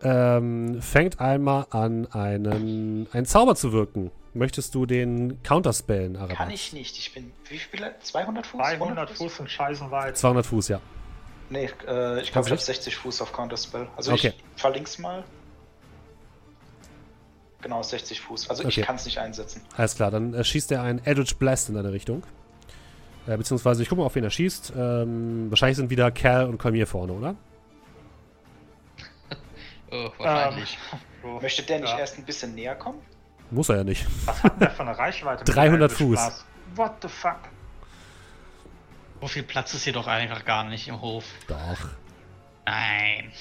ähm, 0.03 0.83
fängt 0.83 1.21
einmal 1.21 1.67
an, 1.71 2.07
einen, 2.13 3.09
einen 3.13 3.27
Zauber 3.27 3.55
zu 3.55 3.73
wirken. 3.73 4.11
Möchtest 4.33 4.75
du 4.75 4.87
den 4.87 5.43
counterspellen, 5.43 6.17
Arabax? 6.17 6.39
Kann 6.39 6.51
ich 6.51 6.73
nicht. 6.73 6.99
Ich 6.99 7.13
bin. 7.15 7.33
Wie 7.49 7.59
viele? 7.59 7.95
200 8.01 8.47
Fuß? 8.47 8.61
300 8.61 9.11
Fuß 9.11 9.41
und 9.41 9.51
scheißen 9.51 9.91
weit. 9.91 10.17
200 10.17 10.47
Fuß, 10.47 10.69
ja. 10.69 10.81
Nee, 11.49 11.65
äh, 11.65 11.67
ich 11.67 11.73
glaube, 11.87 12.21
ich 12.23 12.37
habe 12.37 12.51
nicht? 12.51 12.65
60 12.65 12.97
Fuß 12.97 13.23
auf 13.23 13.33
Counterspell. 13.33 13.89
Also 13.97 14.13
Okay. 14.13 14.35
ich 14.37 14.61
verlink's 14.61 14.99
mal. 14.99 15.25
Genau, 17.63 17.83
60 17.83 18.21
Fuß. 18.21 18.49
Also 18.51 18.65
Okay. 18.65 18.81
ich 18.81 18.87
kann 18.87 18.97
es 18.97 19.05
nicht 19.05 19.19
einsetzen. 19.19 19.61
Alles 19.77 19.95
klar, 19.95 20.11
dann 20.11 20.33
äh, 20.35 20.43
schießt 20.45 20.73
er 20.73 20.83
einen 20.83 21.05
Eldritch 21.05 21.37
Blast 21.37 21.69
in 21.69 21.75
deine 21.75 21.93
Richtung. 21.93 22.23
Äh, 23.27 23.37
beziehungsweise, 23.37 23.83
ich 23.83 23.89
gucke 23.89 24.01
mal, 24.01 24.07
auf 24.07 24.15
wen 24.15 24.25
er 24.25 24.31
schießt. 24.31 24.73
Ähm, 24.77 25.51
wahrscheinlich 25.51 25.77
sind 25.77 25.91
wieder 25.91 26.11
Cal 26.11 26.47
und 26.47 26.59
Colmier 26.59 26.87
vorne, 26.87 27.13
oder? 27.13 27.35
Oh, 29.93 30.09
wahrscheinlich. 30.19 30.79
So. 31.23 31.41
Möchte 31.41 31.63
der 31.65 31.81
nicht 31.81 31.91
Ja. 31.91 31.99
erst 31.99 32.17
ein 32.17 32.25
bisschen 32.25 32.55
näher 32.55 32.77
kommen? 32.77 33.01
Muss 33.51 33.69
er 33.69 33.79
ja 33.79 33.85
nicht. 33.85 34.07
Was 34.25 34.43
hat 34.45 34.61
der 34.61 34.71
für 34.71 34.83
eine 34.83 34.97
Reichweite? 34.99 35.45
mit 35.45 35.55
300 35.57 35.91
dem 35.91 35.97
Fuß. 35.97 36.19
Spaß? 36.21 36.45
What 36.77 36.93
the 37.03 37.09
fuck? 37.09 37.39
So 39.21 39.27
viel 39.27 39.43
Platz 39.43 39.75
ist 39.75 39.83
hier 39.85 39.93
doch 39.93 40.07
einfach 40.07 40.45
gar 40.45 40.65
nicht 40.65 40.87
im 40.89 41.01
Hof. 41.01 41.25
Doch. 41.49 41.89
Nein. 42.65 43.33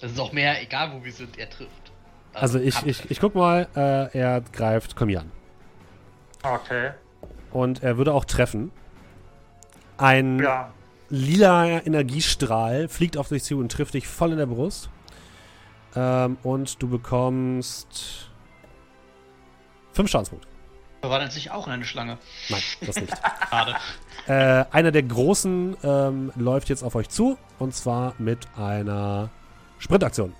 Das 0.00 0.12
ist 0.12 0.20
auch 0.20 0.32
mehr, 0.32 0.60
egal 0.62 0.92
wo 0.92 1.04
wir 1.04 1.12
sind, 1.12 1.38
er 1.38 1.48
trifft. 1.48 1.70
Also 2.34 2.58
ich, 2.58 2.84
ich, 2.84 3.10
ich 3.10 3.18
guck 3.20 3.34
mal, 3.34 3.66
äh, 3.74 4.18
er 4.18 4.42
greift 4.52 4.94
Colmier 4.96 5.20
an. 5.20 5.32
Okay. 6.42 6.90
Und 7.50 7.82
er 7.82 7.96
würde 7.96 8.12
auch 8.12 8.26
treffen. 8.26 8.70
Ein 9.96 10.38
Ja. 10.40 10.70
lila 11.08 11.66
Energiestrahl 11.66 12.88
fliegt 12.88 13.16
auf 13.16 13.28
dich 13.28 13.42
zu 13.44 13.58
und 13.58 13.72
trifft 13.72 13.94
dich 13.94 14.06
voll 14.06 14.32
in 14.32 14.38
der 14.38 14.46
Brust. 14.46 14.90
Ähm, 15.94 16.36
und 16.42 16.82
du 16.82 16.88
bekommst 16.88 18.30
fünf 19.94 20.10
Schadenspunkte. 20.10 20.46
Verwandelt 21.00 21.32
sich 21.32 21.50
auch 21.50 21.66
in 21.66 21.72
eine 21.72 21.84
Schlange. 21.86 22.18
Nein, 22.50 22.62
das 22.82 22.96
nicht. 23.00 23.14
Schade. 23.50 23.76
äh, 24.26 24.64
einer 24.74 24.90
der 24.92 25.04
Großen 25.04 25.76
ähm, 25.82 26.32
läuft 26.36 26.68
jetzt 26.68 26.82
auf 26.82 26.94
euch 26.96 27.08
zu. 27.08 27.38
Und 27.58 27.74
zwar 27.74 28.14
mit 28.18 28.46
einer 28.58 29.30
Sprintaktion. 29.78 30.32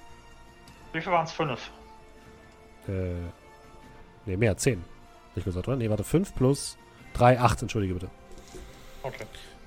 Wie 0.93 1.01
viel 1.01 1.13
waren 1.13 1.25
es? 1.25 1.33
Fünf. 1.33 1.71
Äh, 2.89 3.15
ne, 4.25 4.37
mehr, 4.37 4.57
zehn. 4.57 4.85
Ich 5.35 5.45
gesagt, 5.45 5.69
oder? 5.69 5.77
Ne, 5.77 5.91
warte, 5.91 6.05
fünf 6.05 6.35
plus 6.35 6.79
drei, 7.13 7.39
acht, 7.41 7.61
entschuldige 7.63 7.95
bitte. 7.95 8.11
Okay. 9.03 9.27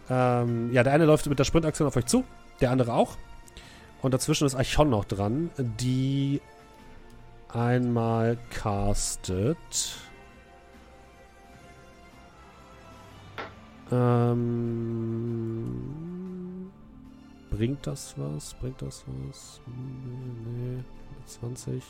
Ähm, 0.09 0.71
ja, 0.73 0.83
der 0.83 0.93
eine 0.93 1.05
läuft 1.05 1.27
mit 1.27 1.39
der 1.39 1.43
Sprintaktion 1.43 1.87
auf 1.87 1.95
euch 1.95 2.05
zu, 2.05 2.23
der 2.61 2.71
andere 2.71 2.93
auch. 2.93 3.17
Und 4.01 4.13
dazwischen 4.13 4.45
ist 4.47 4.55
Archon 4.55 4.89
noch 4.89 5.05
dran, 5.05 5.51
die 5.57 6.41
einmal 7.49 8.37
castet. 8.49 9.57
Ähm, 13.91 15.49
bringt 17.49 17.85
das 17.85 18.15
was? 18.17 18.53
Bringt 18.55 18.81
das 18.81 19.03
was? 19.07 19.61
Nee, 19.65 20.75
nee. 20.75 20.83
20. 21.25 21.83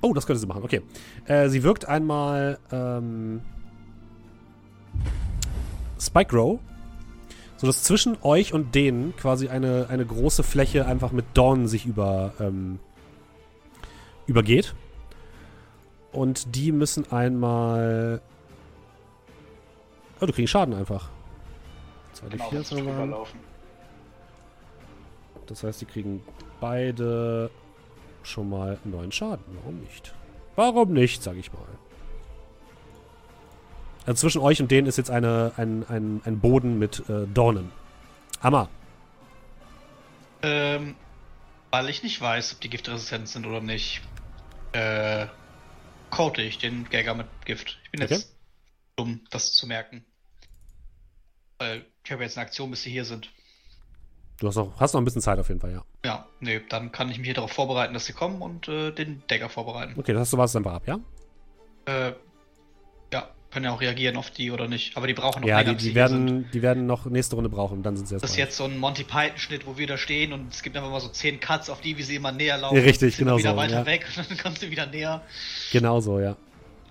Oh, 0.00 0.12
das 0.12 0.26
könnte 0.26 0.40
sie 0.40 0.46
machen. 0.46 0.62
Okay. 0.62 0.82
Äh, 1.26 1.48
sie 1.48 1.62
wirkt 1.62 1.88
einmal 1.88 2.58
ähm, 2.70 3.40
Spike 5.98 6.36
Row, 6.36 6.60
sodass 7.56 7.84
zwischen 7.84 8.18
euch 8.22 8.52
und 8.52 8.74
denen 8.74 9.16
quasi 9.16 9.48
eine, 9.48 9.86
eine 9.88 10.04
große 10.04 10.42
Fläche 10.42 10.84
einfach 10.84 11.12
mit 11.12 11.24
Dornen 11.32 11.68
sich 11.68 11.86
über, 11.86 12.34
ähm, 12.38 12.80
übergeht. 14.26 14.74
Und 16.14 16.54
die 16.54 16.70
müssen 16.70 17.10
einmal. 17.10 18.22
Oh, 20.20 20.26
du 20.26 20.32
kriegst 20.32 20.52
Schaden 20.52 20.72
einfach. 20.72 21.10
2 22.12 22.28
Genau. 22.28 23.26
Das 25.46 25.64
heißt, 25.64 25.80
die 25.80 25.86
kriegen 25.86 26.22
beide 26.60 27.50
schon 28.22 28.48
mal 28.48 28.78
neun 28.84 29.10
Schaden. 29.10 29.44
Warum 29.60 29.80
nicht? 29.80 30.14
Warum 30.54 30.92
nicht, 30.92 31.22
sag 31.22 31.36
ich 31.36 31.52
mal. 31.52 31.60
Also 34.06 34.20
zwischen 34.20 34.40
euch 34.40 34.62
und 34.62 34.70
denen 34.70 34.86
ist 34.86 34.96
jetzt 34.96 35.10
eine, 35.10 35.52
ein, 35.56 35.84
ein, 35.88 36.22
ein 36.24 36.38
Boden 36.38 36.78
mit 36.78 37.08
äh, 37.08 37.26
Dornen. 37.26 37.72
Hammer. 38.40 38.68
Ähm, 40.42 40.94
weil 41.72 41.88
ich 41.88 42.04
nicht 42.04 42.20
weiß, 42.20 42.54
ob 42.54 42.60
die 42.60 42.70
giftresistent 42.70 43.28
sind 43.28 43.46
oder 43.46 43.60
nicht, 43.60 44.02
äh, 44.72 45.26
coate 46.16 46.42
ich 46.42 46.58
den 46.58 46.88
Gagger 46.88 47.14
mit 47.14 47.26
Gift. 47.44 47.78
Ich 47.84 47.90
bin 47.90 48.02
Okay. 48.02 48.14
jetzt 48.14 48.34
dumm, 48.96 49.20
das 49.30 49.52
zu 49.52 49.66
merken. 49.66 50.04
Weil 51.58 51.84
ich 52.04 52.12
habe 52.12 52.22
jetzt 52.22 52.36
eine 52.36 52.46
Aktion, 52.46 52.70
bis 52.70 52.82
sie 52.82 52.90
hier 52.90 53.04
sind. 53.04 53.30
Du 54.40 54.48
hast 54.48 54.56
noch, 54.56 54.78
hast 54.80 54.94
noch 54.94 55.00
ein 55.00 55.04
bisschen 55.04 55.22
Zeit 55.22 55.38
auf 55.38 55.48
jeden 55.48 55.60
Fall, 55.60 55.72
ja. 55.72 55.84
Ja, 56.04 56.26
nee, 56.40 56.60
dann 56.68 56.90
kann 56.92 57.08
ich 57.10 57.18
mich 57.18 57.26
hier 57.26 57.34
darauf 57.34 57.52
vorbereiten, 57.52 57.94
dass 57.94 58.06
sie 58.06 58.12
kommen 58.12 58.42
und 58.42 58.68
äh, 58.68 58.90
den 58.90 59.22
Dagger 59.28 59.48
vorbereiten. 59.48 59.94
Okay, 59.96 60.12
das 60.12 60.22
hast 60.22 60.32
du 60.32 60.38
warst 60.38 60.56
einfach 60.56 60.74
ab, 60.74 60.82
ja? 60.86 60.98
Äh, 61.86 62.12
können 63.54 63.64
ja 63.64 63.72
auch 63.72 63.80
reagieren 63.80 64.16
auf 64.16 64.30
die 64.30 64.50
oder 64.50 64.68
nicht. 64.68 64.96
Aber 64.96 65.06
die 65.06 65.14
brauchen 65.14 65.40
noch 65.40 65.48
Ja, 65.48 65.60
länger, 65.60 65.70
die, 65.70 65.74
bis 65.76 65.82
die, 65.84 65.88
sie 65.90 65.94
hier 65.94 66.08
sind. 66.08 66.26
werden, 66.26 66.50
die 66.52 66.62
werden 66.62 66.86
noch 66.86 67.06
nächste 67.06 67.36
Runde 67.36 67.48
brauchen, 67.48 67.82
dann 67.82 67.96
sind 67.96 68.08
sie 68.08 68.14
erst 68.16 68.24
Das 68.24 68.32
ist 68.32 68.36
jetzt 68.36 68.56
so 68.56 68.64
ein 68.64 68.78
Monty 68.78 69.04
Python-Schnitt, 69.04 69.66
wo 69.66 69.78
wir 69.78 69.86
da 69.86 69.96
stehen 69.96 70.32
und 70.34 70.52
es 70.52 70.62
gibt 70.62 70.76
einfach 70.76 70.90
mal 70.90 71.00
so 71.00 71.08
10 71.08 71.40
Cuts 71.40 71.70
auf 71.70 71.80
die, 71.80 71.96
wie 71.96 72.02
sie 72.02 72.16
immer 72.16 72.32
näher 72.32 72.58
laufen. 72.58 72.76
Ja, 72.76 72.82
richtig, 72.82 73.16
genau 73.16 73.38
wieder 73.38 73.52
so, 73.52 73.56
weiter 73.56 73.78
ja. 73.80 73.86
weg 73.86 74.06
und 74.16 74.28
dann 74.30 74.36
kommt 74.36 74.58
sie 74.58 74.70
wieder 74.70 74.86
näher. 74.86 75.22
Genau 75.72 76.00
so, 76.00 76.20
ja. 76.20 76.36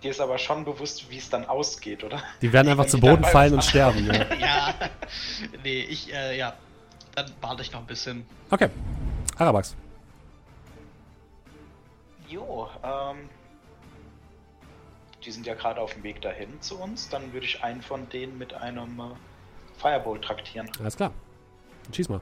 Dir 0.02 0.11
ist 0.11 0.19
aber 0.19 0.38
schon 0.38 0.65
bewusst, 0.65 1.10
wie 1.10 1.18
es 1.18 1.30
dann 1.30 1.45
ausgeht, 1.45 2.03
oder? 2.03 2.23
Die 2.41 2.52
werden 2.52 2.69
einfach 2.69 2.85
zu 2.88 2.98
die 2.98 3.02
Boden 3.02 3.23
fallen 3.23 3.53
und 3.53 3.64
sterben, 3.64 4.06
ja. 4.07 4.14
ja. 4.40 4.73
Nee, 5.64 5.81
ich, 5.90 6.11
äh, 6.14 6.38
ja. 6.38 6.56
Dann 7.15 7.30
warte 7.41 7.61
ich 7.61 7.72
noch 7.72 7.81
ein 7.81 7.85
bisschen. 7.85 8.26
Okay. 8.49 8.69
Arabax. 9.38 9.76
Jo, 12.27 12.68
ähm. 12.84 13.30
Die 15.26 15.32
sind 15.32 15.45
ja 15.45 15.54
gerade 15.54 15.80
auf 15.80 15.94
dem 15.94 16.04
Weg 16.04 16.22
dahin 16.22 16.62
zu 16.62 16.80
uns. 16.80 17.10
Dann 17.10 17.34
würde 17.34 17.45
ich 17.45 17.64
einen 17.64 17.82
von 17.82 18.10
denen 18.10 18.38
mit 18.38 18.54
einem 18.54 19.00
äh, 19.00 19.04
Firebolt 19.80 20.24
traktieren. 20.24 20.70
Alles 20.80 20.98
klar. 20.98 21.12
Dann 21.86 21.94
schieß 21.94 22.10
mal. 22.10 22.22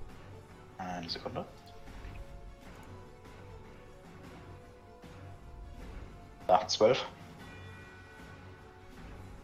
Eine 0.77 1.09
Sekunde. 1.09 1.45
Ach, 6.47 6.67
12. 6.67 7.05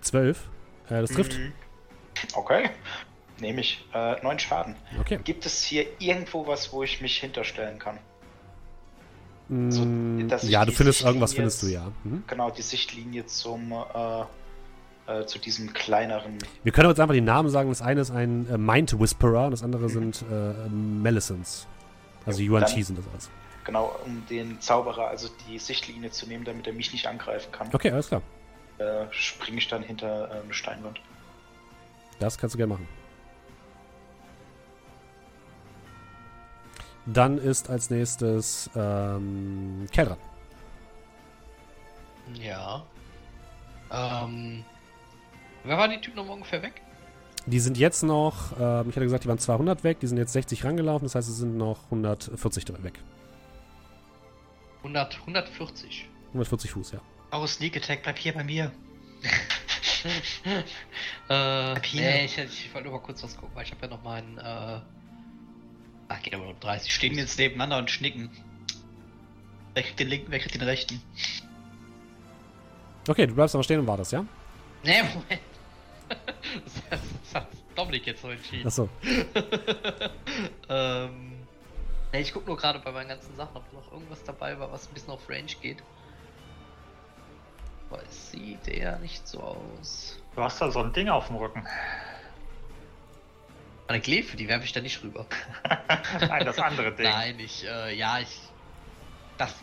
Zwölf. 0.01 0.49
Äh, 0.89 1.01
das 1.01 1.11
trifft. 1.11 1.37
Mhm. 1.37 1.53
Okay. 2.33 2.69
Nehme 3.39 3.61
ich. 3.61 3.85
Äh, 3.93 4.21
9 4.21 4.39
Schaden. 4.39 4.75
Okay. 4.99 5.19
Gibt 5.23 5.45
es 5.45 5.63
hier 5.63 5.85
irgendwo 5.99 6.47
was, 6.47 6.73
wo 6.73 6.83
ich 6.83 7.01
mich 7.01 7.17
hinterstellen 7.17 7.79
kann? 7.79 7.99
So, 9.49 9.85
Mm, 9.85 10.27
ja, 10.41 10.65
du 10.65 10.73
findest 10.73 11.03
irgendwas, 11.03 11.31
Sichtlinie 11.31 11.51
findest 11.51 11.63
du 11.63 11.67
ja. 11.67 11.91
Mhm. 12.03 12.23
Genau, 12.27 12.51
die 12.51 12.61
Sichtlinie 12.61 13.25
zum 13.27 13.71
äh, 13.71 14.23
äh, 15.21 15.25
zu 15.25 15.39
diesem 15.39 15.71
kleineren. 15.73 16.37
Wir 16.63 16.71
können 16.73 16.89
uns 16.89 16.99
einfach 16.99 17.13
die 17.13 17.21
Namen 17.21 17.49
sagen. 17.49 17.69
Das 17.69 17.81
eine 17.81 18.01
ist 18.01 18.11
ein 18.11 18.45
äh, 18.49 18.57
Mind 18.57 18.99
Whisperer 18.99 19.45
und 19.45 19.51
das 19.51 19.63
andere 19.63 19.87
sind 19.87 20.23
äh, 20.29 20.67
Melisons. 20.69 21.65
Also 22.25 22.41
Jo, 22.41 22.57
UNT 22.57 22.67
sind 22.67 22.97
das 22.99 23.05
alles. 23.13 23.29
Genau, 23.63 23.95
um 24.05 24.25
den 24.29 24.59
Zauberer, 24.59 25.07
also 25.07 25.29
die 25.47 25.59
Sichtlinie 25.59 26.11
zu 26.11 26.27
nehmen, 26.27 26.43
damit 26.43 26.67
er 26.67 26.73
mich 26.73 26.91
nicht 26.91 27.07
angreifen 27.07 27.51
kann, 27.53 27.69
Okay, 27.71 27.91
alles 27.91 28.09
klar. 28.09 28.21
äh, 28.79 29.05
springe 29.11 29.57
ich 29.59 29.67
dann 29.69 29.81
hinter 29.83 30.29
eine 30.43 30.53
Steinwand. 30.53 30.99
Das 32.19 32.37
kannst 32.37 32.55
du 32.55 32.57
gerne 32.57 32.73
machen. 32.73 32.87
Dann 37.07 37.37
ist 37.37 37.69
als 37.69 37.89
nächstes 37.89 38.69
ähm, 38.75 39.87
Kell 39.91 40.05
dran. 40.05 40.17
Ja. 42.33 42.83
Ähm. 43.91 44.65
Wer 45.63 45.77
waren 45.77 45.91
die 45.91 46.01
Typen 46.01 46.17
noch 46.17 46.29
ungefähr 46.29 46.61
weg? 46.61 46.81
Die 47.45 47.59
sind 47.59 47.77
jetzt 47.77 48.03
noch, 48.03 48.51
ähm, 48.59 48.89
ich 48.89 48.95
hatte 48.95 49.05
gesagt, 49.05 49.23
die 49.23 49.29
waren 49.29 49.39
200 49.39 49.85
weg, 49.85 50.01
die 50.01 50.07
sind 50.07 50.17
jetzt 50.17 50.33
60 50.33 50.65
rangelaufen, 50.65 51.05
das 51.05 51.15
heißt, 51.15 51.29
es 51.29 51.37
sind 51.37 51.57
noch 51.57 51.85
140 51.85 52.65
drin 52.65 52.83
weg. 52.83 52.99
100, 54.79 55.19
140. 55.21 56.09
140 56.29 56.71
Fuß, 56.71 56.91
ja. 56.91 56.99
Oh, 57.31 57.47
Sneak 57.47 57.77
Attack, 57.77 58.03
bleib 58.03 58.17
hier 58.17 58.33
bei 58.33 58.43
mir. 58.43 58.71
äh, 61.29 61.81
hier. 61.81 62.01
nee, 62.01 62.25
ich, 62.25 62.37
ich 62.37 62.73
wollte 62.73 62.89
nur 62.89 62.99
mal 62.99 63.03
kurz 63.03 63.23
was 63.23 63.35
gucken, 63.35 63.55
weil 63.55 63.63
ich 63.65 63.71
habe 63.71 63.81
ja 63.81 63.87
noch 63.87 64.03
meinen, 64.03 64.37
äh. 64.37 64.79
Ach, 66.09 66.21
geht 66.21 66.33
aber 66.33 66.43
nur 66.43 66.53
um 66.53 66.59
30 66.59 66.93
Stehen 66.93 67.17
jetzt 67.17 67.37
nebeneinander 67.37 67.77
und 67.77 67.91
schnicken. 67.91 68.29
Wer 69.73 69.83
kriegt 69.83 69.99
den 69.99 70.07
linken, 70.07 70.31
wer 70.31 70.39
kriegt 70.39 70.55
den 70.55 70.63
rechten? 70.63 71.01
Okay, 73.07 73.27
du 73.27 73.33
bleibst 73.35 73.55
aber 73.55 73.63
stehen 73.63 73.79
und 73.79 73.87
wartest, 73.87 74.11
ja? 74.11 74.25
Nee, 74.83 75.03
Moment. 75.03 75.41
das, 76.09 76.83
das 76.89 77.35
hat 77.35 77.47
Dominik 77.75 78.07
jetzt 78.07 78.21
so 78.21 78.29
entschieden. 78.29 78.67
Achso. 78.67 78.89
ähm. 80.69 81.33
Nee, 82.11 82.21
ich 82.21 82.33
guck 82.33 82.47
nur 82.47 82.55
gerade 82.55 82.79
bei 82.79 82.91
meinen 82.91 83.09
ganzen 83.09 83.35
Sachen, 83.35 83.57
ob 83.57 83.73
noch 83.73 83.91
irgendwas 83.91 84.23
dabei 84.23 84.57
war, 84.57 84.71
was 84.71 84.87
ein 84.87 84.93
bisschen 84.93 85.11
auf 85.11 85.29
Range 85.29 85.51
geht. 85.61 85.83
Aber 87.89 88.01
es 88.03 88.31
sieht 88.31 88.67
eher 88.67 88.97
nicht 88.99 89.27
so 89.27 89.39
aus. 89.41 90.21
Du 90.35 90.41
hast 90.41 90.61
da 90.61 90.71
so 90.71 90.79
ein 90.79 90.93
Ding 90.93 91.09
auf 91.09 91.27
dem 91.27 91.37
Rücken. 91.37 91.65
Meine 93.87 94.01
Glefe, 94.01 94.35
die 94.35 94.47
werfe 94.47 94.65
ich 94.65 94.73
da 94.73 94.81
nicht 94.81 95.01
rüber. 95.01 95.25
Nein, 96.19 96.45
das 96.45 96.59
andere 96.59 96.93
Ding. 96.93 97.05
Nein, 97.05 97.39
ich, 97.39 97.65
äh, 97.65 97.95
ja, 97.95 98.19
ich. 98.19 98.39
Das. 99.37 99.53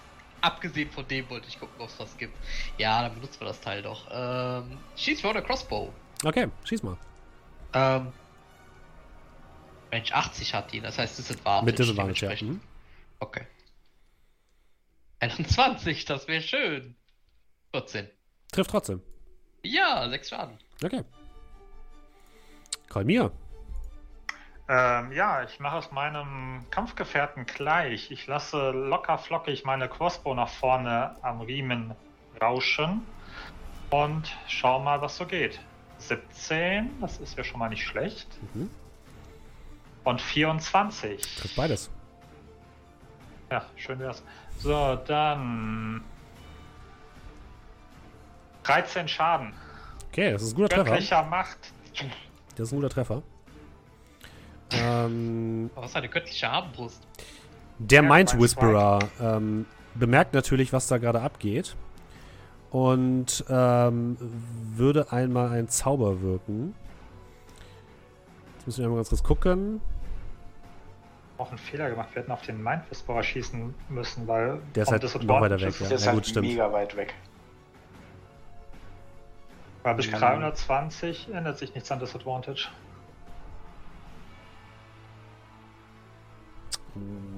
Abgesehen 0.41 0.91
von 0.91 1.09
dem 1.09 1.29
wollte 1.31 1.49
ich 1.49 1.59
gucken, 1.59 1.75
ob 1.79 1.89
es 1.89 1.99
was 1.99 2.17
gibt. 2.19 2.37
Ja, 2.77 3.03
dann 3.03 3.15
benutzen 3.15 3.41
wir 3.41 3.49
das 3.49 3.61
Teil 3.61 3.81
doch. 3.81 4.07
Ähm, 4.11 4.79
schieß 4.97 5.23
für 5.23 5.31
eine 5.31 5.43
Crossbow. 5.43 5.93
Okay, 6.23 6.49
schieß 6.65 6.83
mal. 6.83 6.99
Ähm. 7.73 8.13
Range 9.91 10.13
80 10.13 10.55
hat 10.55 10.73
die, 10.73 10.81
das 10.81 10.99
heißt, 10.99 11.45
Warnung. 11.45 11.67
Mit 11.67 11.79
Disadvantage, 11.79 12.27
ja. 12.27 12.47
Mhm. 12.47 12.61
Okay. 13.21 13.47
21, 15.21 16.05
das 16.05 16.29
wäre 16.29 16.43
schön. 16.43 16.97
14. 17.73 18.09
Trifft 18.53 18.71
trotzdem. 18.71 19.01
Ja, 19.63 20.09
6 20.09 20.29
Schaden. 20.29 20.59
Okay. 20.83 21.03
Kolmir. 22.89 23.33
Ähm, 24.67 25.13
ja, 25.13 25.43
ich 25.43 25.61
mache 25.61 25.79
es 25.79 25.93
meinem 25.93 26.65
Kampfgefährten 26.71 27.45
gleich. 27.45 28.11
Ich 28.11 28.27
lasse 28.27 28.71
locker 28.71 29.19
flockig 29.19 29.65
meine 29.65 29.89
Crossbow 29.89 30.35
nach 30.35 30.49
vorne 30.49 31.17
am 31.21 31.43
Riemen 31.43 31.95
rauschen 32.41 33.07
und 33.91 34.37
schau 34.49 34.81
mal, 34.81 35.03
was 35.03 35.17
so 35.17 35.27
geht. 35.27 35.61
17, 35.99 37.01
das 37.01 37.19
ist 37.19 37.37
ja 37.37 37.45
schon 37.45 37.59
mal 37.59 37.69
nicht 37.69 37.85
schlecht. 37.85 38.27
Mhm. 38.55 38.71
Und 40.05 40.21
24. 40.21 41.21
Trifft 41.37 41.57
beides. 41.57 41.91
Ja, 43.51 43.65
schön 43.77 43.99
wär's. 43.99 44.23
So, 44.59 44.97
dann 45.07 46.03
13 48.65 49.09
Schaden. 49.09 49.53
Okay, 50.11 50.33
das 50.33 50.43
ist 50.43 50.53
ein 50.53 50.57
guter 50.57 50.69
Treffer. 50.69 50.85
Göttlicher 50.85 51.23
Macht. 51.25 51.59
Das 52.57 52.69
ist 52.69 52.73
ein 52.73 52.77
guter 52.77 52.91
Treffer. 52.91 53.23
Ähm, 54.83 55.71
Aber 55.75 55.85
was 55.85 55.91
ist 55.91 55.97
eine 55.97 56.09
göttliche 56.09 56.49
Armbrust? 56.49 57.01
der 57.79 58.03
Ja, 58.03 58.09
Mind 58.09 58.39
Whisperer 58.41 58.99
ähm, 59.21 59.67
bemerkt 59.95 60.33
natürlich, 60.35 60.73
was 60.73 60.87
da 60.89 60.99
gerade 60.99 61.21
abgeht. 61.21 61.77
Und 62.71 63.45
ähm, 63.49 64.17
würde 64.75 65.13
einmal 65.13 65.51
einen 65.51 65.69
Zauber 65.69 66.21
wirken. 66.23 66.75
Jetzt 68.57 68.67
müssen 68.67 68.79
wir 68.81 68.85
einmal 68.87 68.99
ganz 68.99 69.11
kurz 69.11 69.23
gucken. 69.23 69.81
Auch 71.39 71.49
einen 71.51 71.59
Fehler 71.59 71.91
gemacht. 71.91 72.09
Wir 72.15 72.23
hätten 72.23 72.33
auf 72.33 72.43
den 72.43 72.63
Mind 72.63 72.83
Whisperer 72.91 73.23
schießen 73.23 73.75
müssen, 73.89 74.27
weil. 74.29 74.59
Der 74.75 74.85
ist 74.85 74.91
halt 74.93 75.03
Disadvantage 75.03 75.27
noch 75.27 75.41
weiter 75.41 75.61
weg, 75.61 75.69
ist- 75.69 75.81
ja. 75.81 75.87
Der 75.89 75.97
ist 75.97 76.03
na 76.03 76.07
halt 76.13 76.17
gut, 76.19 76.27
stimmt. 76.27 76.47
mega 76.49 76.73
weit 76.73 76.97
weg. 76.97 77.15
Weil 79.83 79.95
bis 79.97 80.07
Ja. 80.11 80.19
320 80.19 81.33
ändert 81.33 81.59
sich 81.59 81.75
nichts 81.75 81.91
an 81.93 81.99
Disadvantage. 82.01 82.69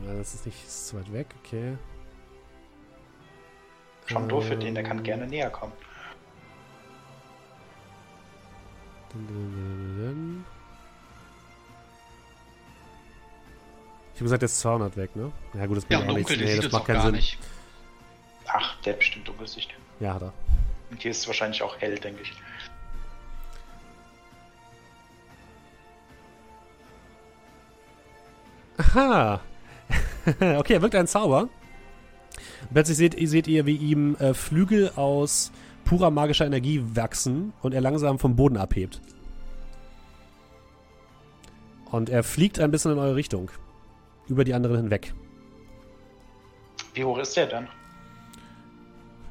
Das 0.07 0.35
ist 0.35 0.47
nicht 0.47 0.65
ist 0.65 0.89
zu 0.89 0.97
weit 0.99 1.13
weg, 1.13 1.27
okay. 1.45 1.77
Schon 4.07 4.29
doof 4.29 4.47
für 4.47 4.57
den, 4.57 4.75
der 4.75 4.85
kann 4.85 4.99
Ähm, 4.99 5.05
gerne 5.05 5.27
näher 5.27 5.51
kommen. 5.51 5.73
dun, 9.13 9.27
dun, 9.27 9.53
dun, 9.53 9.97
dun. 9.99 10.45
Ich 14.15 14.21
habe 14.21 14.25
gesagt, 14.25 14.43
der 14.43 14.47
ist 14.47 14.61
200 14.61 14.97
weg, 14.97 15.15
ne? 15.17 15.31
Ja 15.55 15.67
gut, 15.67 15.77
das 15.79 15.87
Ja, 15.89 15.99
bringt 15.99 16.11
auch 16.11 16.17
nichts. 16.17 16.31
Nee, 16.37 16.57
das 16.57 16.73
macht 16.73 16.87
keinen 16.87 16.95
gar 16.97 17.03
Sinn. 17.07 17.15
nicht. 17.17 17.39
Ach, 18.47 18.81
der 18.83 18.93
hat 18.95 18.99
bestimmt 19.01 19.29
Dunkelsicht. 19.29 19.75
Ja, 20.01 20.15
hat 20.15 20.23
er. 20.23 20.33
Und 20.91 21.03
hier 21.03 21.11
ist 21.11 21.19
es 21.19 21.27
wahrscheinlich 21.27 21.63
auch 21.63 21.77
hell, 21.81 21.99
denke 21.99 22.23
ich. 22.23 22.33
Aha! 28.79 29.41
okay, 30.59 30.75
er 30.75 30.83
wirkt 30.83 30.95
ein 30.95 31.07
Zauber. 31.07 31.49
Plötzlich 32.73 32.97
seht, 32.97 33.29
seht 33.29 33.49
ihr, 33.49 33.67
wie 33.67 33.77
ihm 33.77 34.17
äh, 34.17 34.35
Flügel 34.35 34.91
aus 34.97 35.53
purer 35.85 36.11
magischer 36.11 36.47
Energie 36.47 36.83
wachsen 36.95 37.53
und 37.63 37.73
er 37.73 37.81
langsam 37.81 38.19
vom 38.19 38.37
Boden 38.37 38.57
abhebt. 38.57 39.01
Und 41.91 42.11
er 42.11 42.23
fliegt 42.25 42.59
ein 42.59 42.71
bisschen 42.71 42.93
in 42.93 42.99
eure 42.99 43.15
Richtung. 43.15 43.51
Über 44.29 44.45
die 44.45 44.55
anderen 44.55 44.77
hinweg. 44.77 45.15
Wie 46.95 47.05
hoch 47.05 47.19
ist 47.19 47.37
der 47.37 47.47
denn? 47.47 47.69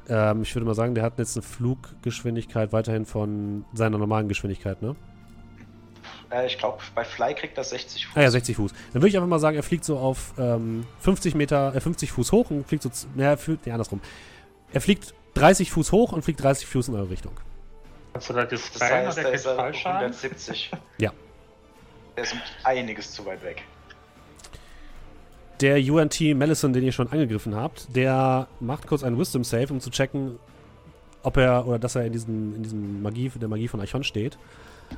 Ähm, 0.08 0.42
ich 0.42 0.54
würde 0.54 0.64
mal 0.64 0.74
sagen, 0.74 0.94
der 0.94 1.04
hat 1.04 1.18
jetzt 1.18 1.36
eine 1.36 1.42
Fluggeschwindigkeit 1.42 2.72
weiterhin 2.72 3.04
von 3.04 3.64
seiner 3.74 3.98
normalen 3.98 4.28
Geschwindigkeit, 4.28 4.80
ne? 4.80 4.96
Äh, 6.30 6.46
ich 6.46 6.58
glaube, 6.58 6.78
bei 6.94 7.04
Fly 7.04 7.34
kriegt 7.34 7.56
er 7.56 7.64
60 7.64 8.06
Fuß. 8.06 8.16
Ah 8.16 8.22
ja, 8.22 8.30
60 8.30 8.56
Fuß. 8.56 8.72
Dann 8.92 9.02
würde 9.02 9.08
ich 9.08 9.16
einfach 9.16 9.28
mal 9.28 9.38
sagen, 9.38 9.56
er 9.56 9.62
fliegt 9.62 9.84
so 9.84 9.98
auf 9.98 10.32
ähm, 10.38 10.86
50 11.00 11.34
Meter, 11.34 11.74
äh, 11.74 11.80
50 11.80 12.12
Fuß 12.12 12.32
hoch 12.32 12.50
und 12.50 12.66
fliegt 12.66 12.82
so, 12.82 12.90
naja, 13.14 13.30
er 13.30 13.38
fliegt, 13.38 13.66
nee, 13.66 13.72
andersrum. 13.72 14.00
Er 14.72 14.80
fliegt 14.80 15.14
30 15.34 15.70
Fuß 15.70 15.92
hoch 15.92 16.12
und 16.12 16.22
fliegt 16.22 16.42
30 16.42 16.66
Fuß 16.66 16.88
in 16.88 16.94
eure 16.94 17.10
Richtung. 17.10 17.32
Kannst 18.12 18.30
du 18.30 18.32
da 18.32 18.44
Das 18.44 18.70
dispellen 18.70 19.06
heißt, 19.06 19.18
und 19.18 19.24
da 19.24 19.28
ist 19.30 19.44
er 19.46 19.56
Fallschaden? 19.56 19.98
170. 19.98 20.70
Ja. 20.98 21.12
Der 22.16 22.24
ist 22.24 22.32
um 22.32 22.40
einiges 22.64 23.12
zu 23.12 23.24
weit 23.26 23.42
weg. 23.44 23.62
Der 25.60 25.78
UNT 25.78 26.20
Mellison, 26.20 26.72
den 26.72 26.82
ihr 26.82 26.92
schon 26.92 27.08
angegriffen 27.08 27.54
habt, 27.54 27.94
der 27.94 28.48
macht 28.60 28.86
kurz 28.86 29.02
einen 29.02 29.18
Wisdom 29.18 29.44
Save, 29.44 29.72
um 29.72 29.80
zu 29.80 29.90
checken, 29.90 30.38
ob 31.22 31.36
er 31.38 31.66
oder 31.66 31.78
dass 31.78 31.94
er 31.94 32.04
in 32.04 32.12
diesem, 32.12 32.56
in 32.56 32.62
diesem 32.62 33.02
Magie, 33.02 33.30
der 33.30 33.48
Magie 33.48 33.68
von 33.68 33.80
Archon 33.80 34.04
steht. 34.04 34.38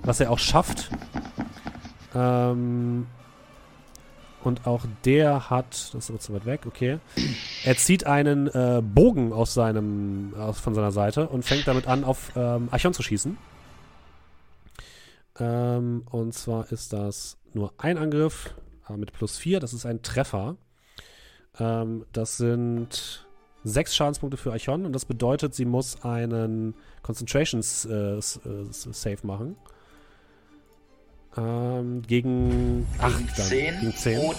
Was 0.03 0.21
er 0.21 0.31
auch 0.31 0.39
schafft. 0.39 0.91
Ähm, 2.15 3.07
und 4.45 4.67
auch 4.67 4.85
der 5.05 5.51
hat, 5.51 5.73
das 5.93 6.05
ist 6.05 6.11
aber 6.11 6.21
zu 6.21 6.33
weit 6.33 6.47
weg, 6.47 6.67
okay. 6.67 6.99
Er 7.65 7.77
zieht 7.77 8.07
einen 8.07 8.47
äh, 8.47 8.81
Bogen 8.83 9.33
aus 9.33 9.53
seinem, 9.53 10.33
aus, 10.39 10.61
von 10.61 10.75
seiner 10.75 10.93
Seite 10.93 11.29
und 11.29 11.45
fängt 11.45 11.67
damit 11.67 11.87
an, 11.87 12.05
auf 12.05 12.33
ähm, 12.37 12.69
Archon 12.71 12.95
zu 12.95 13.03
schießen. 13.03 13.37
Ähm, 15.41 16.03
und 16.11 16.35
zwar 16.35 16.71
ist 16.73 16.93
das 16.93 17.37
nur 17.53 17.73
ein 17.79 17.99
Angriff 17.99 18.55
äh, 18.89 18.97
mit 18.97 19.13
plus 19.13 19.39
4. 19.39 19.61
Das 19.61 19.73
ist 19.73 19.87
ein 19.87 20.03
Treffer. 20.03 20.57
Ähm, 21.59 22.05
das 22.13 22.37
sind 22.37 23.27
sechs 23.65 23.95
Schadenspunkte 23.95 24.37
für 24.37 24.53
Archon 24.53 24.87
und 24.87 24.93
das 24.93 25.05
bedeutet, 25.05 25.55
sie 25.55 25.65
muss 25.65 26.05
einen 26.05 26.75
Concentration 27.03 27.61
äh, 27.61 28.19
äh, 28.19 28.21
Save 28.21 29.19
machen. 29.27 29.57
Ähm, 31.39 32.03
gegen 32.07 32.87
8 32.99 33.17
Gegen 33.17 33.29
dann. 33.37 33.47
10, 33.47 33.81
Gegen 33.81 33.97
10. 33.97 34.19
Und 34.21 34.37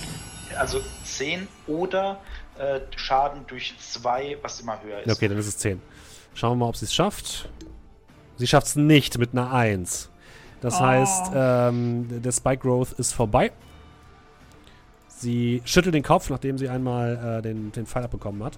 Also 0.57 0.80
10 1.05 1.47
oder 1.67 2.19
äh, 2.57 2.80
Schaden 2.95 3.45
durch 3.47 3.73
2, 3.80 4.38
was 4.41 4.59
immer 4.59 4.81
höher 4.84 4.99
ist. 5.01 5.15
Okay, 5.15 5.27
dann 5.27 5.38
ist 5.38 5.47
es 5.47 5.57
10. 5.59 5.81
Schauen 6.34 6.51
wir 6.57 6.65
mal, 6.65 6.69
ob 6.69 6.76
sie 6.76 6.85
es 6.85 6.93
schafft. 6.93 7.49
Sie 8.38 8.47
schafft 8.47 8.67
es 8.67 8.76
nicht 8.76 9.17
mit 9.17 9.31
einer 9.34 9.51
1. 9.51 10.09
Das 10.61 10.76
Oh. 10.76 10.80
heißt, 10.81 11.31
ähm, 11.34 12.21
der 12.21 12.31
Spike 12.31 12.61
Growth 12.63 12.91
ist 12.93 13.13
vorbei. 13.13 13.51
Sie 15.07 15.61
schüttelt 15.65 15.95
den 15.95 16.03
Kopf, 16.03 16.30
nachdem 16.30 16.57
sie 16.57 16.69
einmal 16.69 17.39
äh, 17.39 17.41
den, 17.41 17.71
den 17.71 17.85
Pfeil 17.85 18.03
abbekommen 18.03 18.43
hat. 18.43 18.57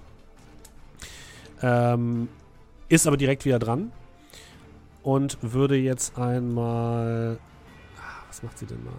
Ähm, 1.62 2.28
ist 2.88 3.06
aber 3.06 3.16
direkt 3.16 3.44
wieder 3.44 3.58
dran. 3.58 3.92
Und 5.02 5.38
würde 5.42 5.76
jetzt 5.76 6.16
einmal. 6.18 7.38
Was 8.32 8.42
macht 8.42 8.56
sie 8.56 8.64
denn 8.64 8.82
mal? 8.82 8.94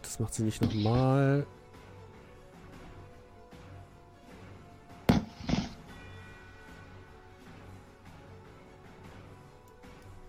Das 0.00 0.20
macht 0.20 0.32
sie 0.32 0.44
nicht 0.44 0.62
nochmal. 0.62 1.44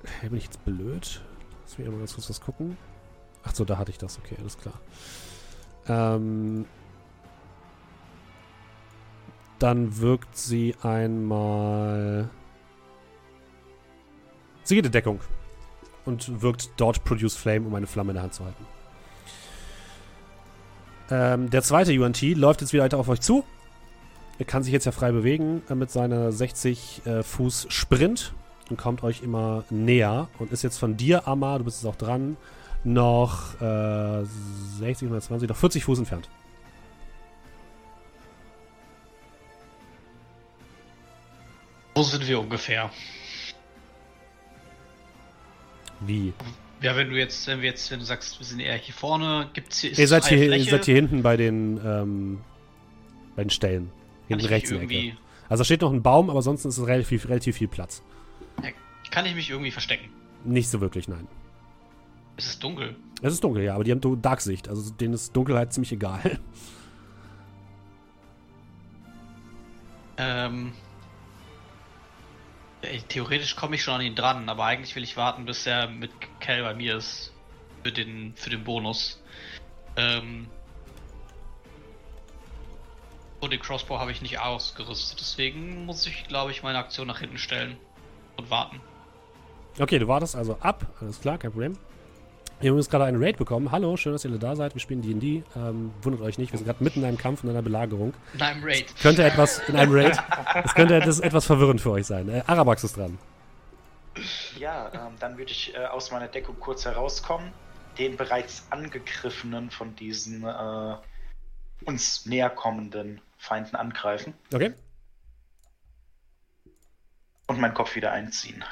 Hey, 0.06 0.30
bin 0.30 0.40
ich 0.40 0.46
jetzt 0.46 0.66
blöd? 0.66 1.22
Lass 1.62 1.78
mich 1.78 1.88
mal 1.88 2.00
ganz 2.00 2.16
kurz 2.16 2.32
was 2.32 2.42
gucken. 2.42 2.76
Ach 3.44 3.54
so, 3.54 3.64
da 3.64 3.78
hatte 3.78 3.92
ich 3.92 4.00
das. 4.00 4.18
Okay, 4.18 4.38
alles 4.40 4.58
klar. 4.58 4.82
Ähm, 5.88 6.66
dann 9.60 10.00
wirkt 10.00 10.36
sie 10.36 10.76
einmal. 10.82 12.32
Sie 14.64 14.76
geht 14.76 14.86
in 14.86 14.92
Deckung. 14.92 15.20
Und 16.04 16.42
wirkt 16.42 16.72
dort 16.78 17.04
Produce 17.04 17.36
Flame, 17.36 17.68
um 17.68 17.76
eine 17.76 17.86
Flamme 17.86 18.12
in 18.12 18.16
der 18.16 18.24
Hand 18.24 18.34
zu 18.34 18.44
halten. 18.44 18.66
Ähm, 21.12 21.50
der 21.50 21.62
zweite 21.62 21.92
UNT 22.02 22.22
läuft 22.22 22.62
jetzt 22.62 22.74
wieder 22.74 22.84
weiter 22.84 22.98
auf 22.98 23.10
euch 23.10 23.22
zu. 23.22 23.44
Er 24.40 24.46
kann 24.46 24.64
sich 24.64 24.74
jetzt 24.74 24.86
ja 24.86 24.92
frei 24.92 25.12
bewegen 25.12 25.62
äh, 25.70 25.76
mit 25.76 25.92
seiner 25.92 26.32
60 26.32 27.06
äh, 27.06 27.22
Fuß 27.22 27.68
Sprint 27.70 28.34
und 28.72 28.78
kommt 28.78 29.04
euch 29.04 29.22
immer 29.22 29.66
näher 29.70 30.30
und 30.40 30.52
ist 30.52 30.64
jetzt 30.64 30.80
von 30.80 30.98
dir, 30.98 31.28
Amma, 31.28 31.58
du 31.60 31.66
bist 31.66 31.84
jetzt 31.84 31.88
auch 31.92 31.98
dran, 31.98 32.38
noch 32.84 33.62
äh, 33.62 34.24
60, 34.80 35.08
120, 35.08 35.50
noch 35.50 35.56
40 35.56 35.84
Fuß 35.84 36.00
entfernt. 36.00 36.30
Wo 41.94 42.04
sind 42.04 42.28
wir 42.28 42.40
ungefähr? 42.40 42.90
Wie? 46.06 46.34
Ja, 46.82 46.96
wenn 46.96 47.10
du 47.10 47.18
jetzt, 47.18 47.46
wenn 47.48 47.62
wir 47.62 47.70
jetzt, 47.70 47.92
wenn 47.92 48.00
du 48.00 48.06
sagst, 48.06 48.40
wir 48.40 48.46
sind 48.46 48.60
eher 48.60 48.76
hier 48.76 48.94
vorne, 48.94 49.50
gibt's 49.54 49.80
hier. 49.80 49.92
ist 49.92 50.00
Ihr 50.00 50.08
seid 50.08 50.26
hier, 50.26 50.38
ihr 50.40 50.46
Fläche? 50.48 50.72
seid 50.72 50.86
hier 50.86 50.96
hinten 50.96 51.22
bei 51.22 51.38
den, 51.38 51.80
ähm, 51.86 52.42
bei 53.36 53.44
den 53.44 53.52
Stellen. 53.52 53.92
Hinten 54.28 54.46
rechts 54.46 54.72
in 54.72 54.78
der 54.78 54.90
Ecke. 54.90 55.18
Also 55.50 55.62
da 55.62 55.66
steht 55.66 55.82
noch 55.82 55.92
ein 55.92 56.02
Baum, 56.02 56.30
aber 56.30 56.42
sonst 56.42 56.66
ist 56.66 56.78
es 56.78 56.88
relativ, 56.88 57.28
relativ 57.28 57.58
viel 57.58 57.68
Platz. 57.68 58.02
Kann 59.12 59.26
ich 59.26 59.36
mich 59.36 59.50
irgendwie 59.50 59.72
verstecken? 59.72 60.10
Nicht 60.46 60.70
so 60.70 60.80
wirklich, 60.80 61.08
nein. 61.08 61.28
Es 62.38 62.46
ist 62.46 62.64
dunkel. 62.64 62.96
Es 63.22 63.34
ist 63.34 63.44
dunkel, 63.44 63.64
ja, 63.64 63.76
aber 63.76 63.84
die 63.84 63.92
haben 63.92 64.22
Darksicht. 64.22 64.70
Also 64.70 64.90
denen 64.92 65.14
ist 65.14 65.36
Dunkelheit 65.36 65.74
ziemlich 65.74 65.92
egal. 65.92 66.40
Ähm. 70.18 70.74
Theoretisch 73.10 73.56
komme 73.56 73.76
ich 73.76 73.84
schon 73.84 73.96
an 73.96 74.02
ihn 74.02 74.16
dran, 74.16 74.50
aber 74.50 74.66
eigentlich 74.66 74.96
will 74.96 75.04
ich 75.04 75.16
warten, 75.18 75.46
bis 75.46 75.66
er 75.68 75.88
mit 75.88 76.12
Cal 76.40 76.64
bei 76.64 76.74
mir 76.74 76.98
ist. 76.98 77.32
Für 77.84 77.92
den, 77.92 78.34
für 78.36 78.50
den 78.50 78.64
Bonus. 78.64 79.22
Ähm. 79.96 80.48
Und 83.40 83.52
den 83.52 83.60
Crossbow 83.60 84.00
habe 84.00 84.12
ich 84.12 84.22
nicht 84.22 84.40
ausgerüstet, 84.40 85.20
deswegen 85.20 85.86
muss 85.86 86.06
ich, 86.06 86.28
glaube 86.28 86.52
ich, 86.52 86.62
meine 86.62 86.78
Aktion 86.78 87.08
nach 87.08 87.20
hinten 87.20 87.40
stellen 87.40 87.76
und 88.38 88.52
warten. 88.52 88.80
Okay, 89.80 89.98
du 89.98 90.08
wartest 90.08 90.36
also 90.36 90.58
ab. 90.60 90.86
Alles 91.02 91.20
klar, 91.20 91.40
kein 91.40 91.52
Problem. 91.52 91.76
Wir 92.62 92.70
haben 92.70 92.78
jetzt 92.78 92.92
gerade 92.92 93.06
einen 93.06 93.22
Raid 93.22 93.38
bekommen. 93.38 93.72
Hallo, 93.72 93.98
schön, 93.98 94.12
dass 94.14 94.24
ihr 94.24 94.30
alle 94.30 94.40
da 94.40 94.56
seid. 94.56 94.76
Wir 94.76 94.82
spielen 94.82 95.02
D&D. 95.02 95.44
Ähm, 95.56 95.92
wundert 96.04 96.22
euch 96.22 96.38
nicht, 96.38 96.52
wir 96.52 96.60
sind 96.60 96.68
gerade 96.68 96.84
mitten 96.84 97.00
in 97.00 97.06
einem 97.06 97.18
Kampf, 97.18 97.44
in 97.44 97.50
einer 97.50 97.64
Belagerung. 97.64 98.14
In 98.36 98.42
einem 98.42 98.64
Raid. 98.64 98.94
Könnte 99.02 99.24
etwas, 99.24 99.68
in 99.68 99.76
einem 99.76 99.92
Raid, 99.92 100.16
es 100.64 100.76
könnte 100.76 100.96
etwas, 100.96 101.20
etwas 101.20 101.46
verwirrend 101.48 101.82
für 101.82 101.90
euch 101.90 102.06
sein. 102.06 102.30
Äh, 102.30 102.44
Arabax 102.46 102.84
ist 102.84 102.98
dran. 102.98 103.18
Ja, 104.60 104.92
ähm, 104.94 105.14
dann 105.20 105.40
würde 105.40 105.52
ich 105.52 105.74
äh, 105.74 105.86
aus 105.86 106.12
meiner 106.12 106.28
Deckung 106.28 106.56
kurz 106.60 106.86
herauskommen, 106.86 107.52
den 107.98 108.16
bereits 108.16 108.68
angegriffenen 108.70 109.72
von 109.72 109.96
diesen 109.96 110.44
äh, 110.44 110.96
uns 111.86 112.28
näher 112.28 112.52
kommenden 112.52 113.22
Feinden 113.40 113.76
angreifen 113.76 114.36
Okay? 114.54 114.74
und 117.48 117.60
meinen 117.60 117.74
Kopf 117.74 117.96
wieder 117.96 118.12
einziehen. 118.12 118.64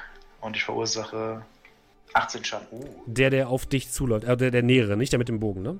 Und 0.41 0.55
ich 0.55 0.63
verursache 0.63 1.43
18 2.13 2.43
Schaden. 2.43 2.67
Uh. 2.71 2.83
Der, 3.05 3.29
der 3.29 3.49
auf 3.49 3.65
dich 3.65 3.91
zuläuft. 3.91 4.25
Äh, 4.25 4.37
der, 4.37 4.51
der 4.51 4.63
nähere, 4.63 4.97
nicht 4.97 5.11
der 5.11 5.19
mit 5.19 5.29
dem 5.29 5.39
Bogen, 5.39 5.61
ne? 5.61 5.79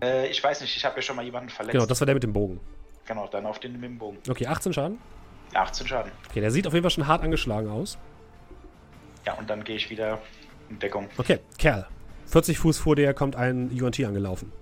Äh, 0.00 0.28
ich 0.28 0.42
weiß 0.42 0.60
nicht, 0.60 0.76
ich 0.76 0.84
habe 0.84 0.96
ja 0.96 1.02
schon 1.02 1.16
mal 1.16 1.24
jemanden 1.24 1.48
verletzt. 1.48 1.72
Genau, 1.72 1.86
das 1.86 2.00
war 2.00 2.06
der 2.06 2.14
mit 2.14 2.22
dem 2.22 2.32
Bogen. 2.32 2.60
Genau, 3.06 3.26
dann 3.26 3.46
auf 3.46 3.58
den 3.58 3.72
mit 3.72 3.84
dem 3.84 3.98
Bogen. 3.98 4.18
Okay, 4.28 4.46
18 4.46 4.72
Schaden. 4.72 4.98
18 5.54 5.88
Schaden. 5.88 6.12
Okay, 6.28 6.40
der 6.40 6.50
sieht 6.50 6.66
auf 6.66 6.74
jeden 6.74 6.84
Fall 6.84 6.90
schon 6.90 7.06
hart 7.06 7.22
angeschlagen 7.22 7.70
aus. 7.70 7.98
Ja, 9.26 9.34
und 9.34 9.48
dann 9.50 9.64
gehe 9.64 9.76
ich 9.76 9.90
wieder 9.90 10.20
in 10.70 10.78
Deckung. 10.78 11.08
Okay, 11.16 11.40
Kerl. 11.56 11.86
40 12.26 12.58
Fuß 12.58 12.78
vor 12.78 12.96
dir 12.96 13.14
kommt 13.14 13.36
ein 13.36 13.70
UNT 13.70 13.98
angelaufen. 14.04 14.52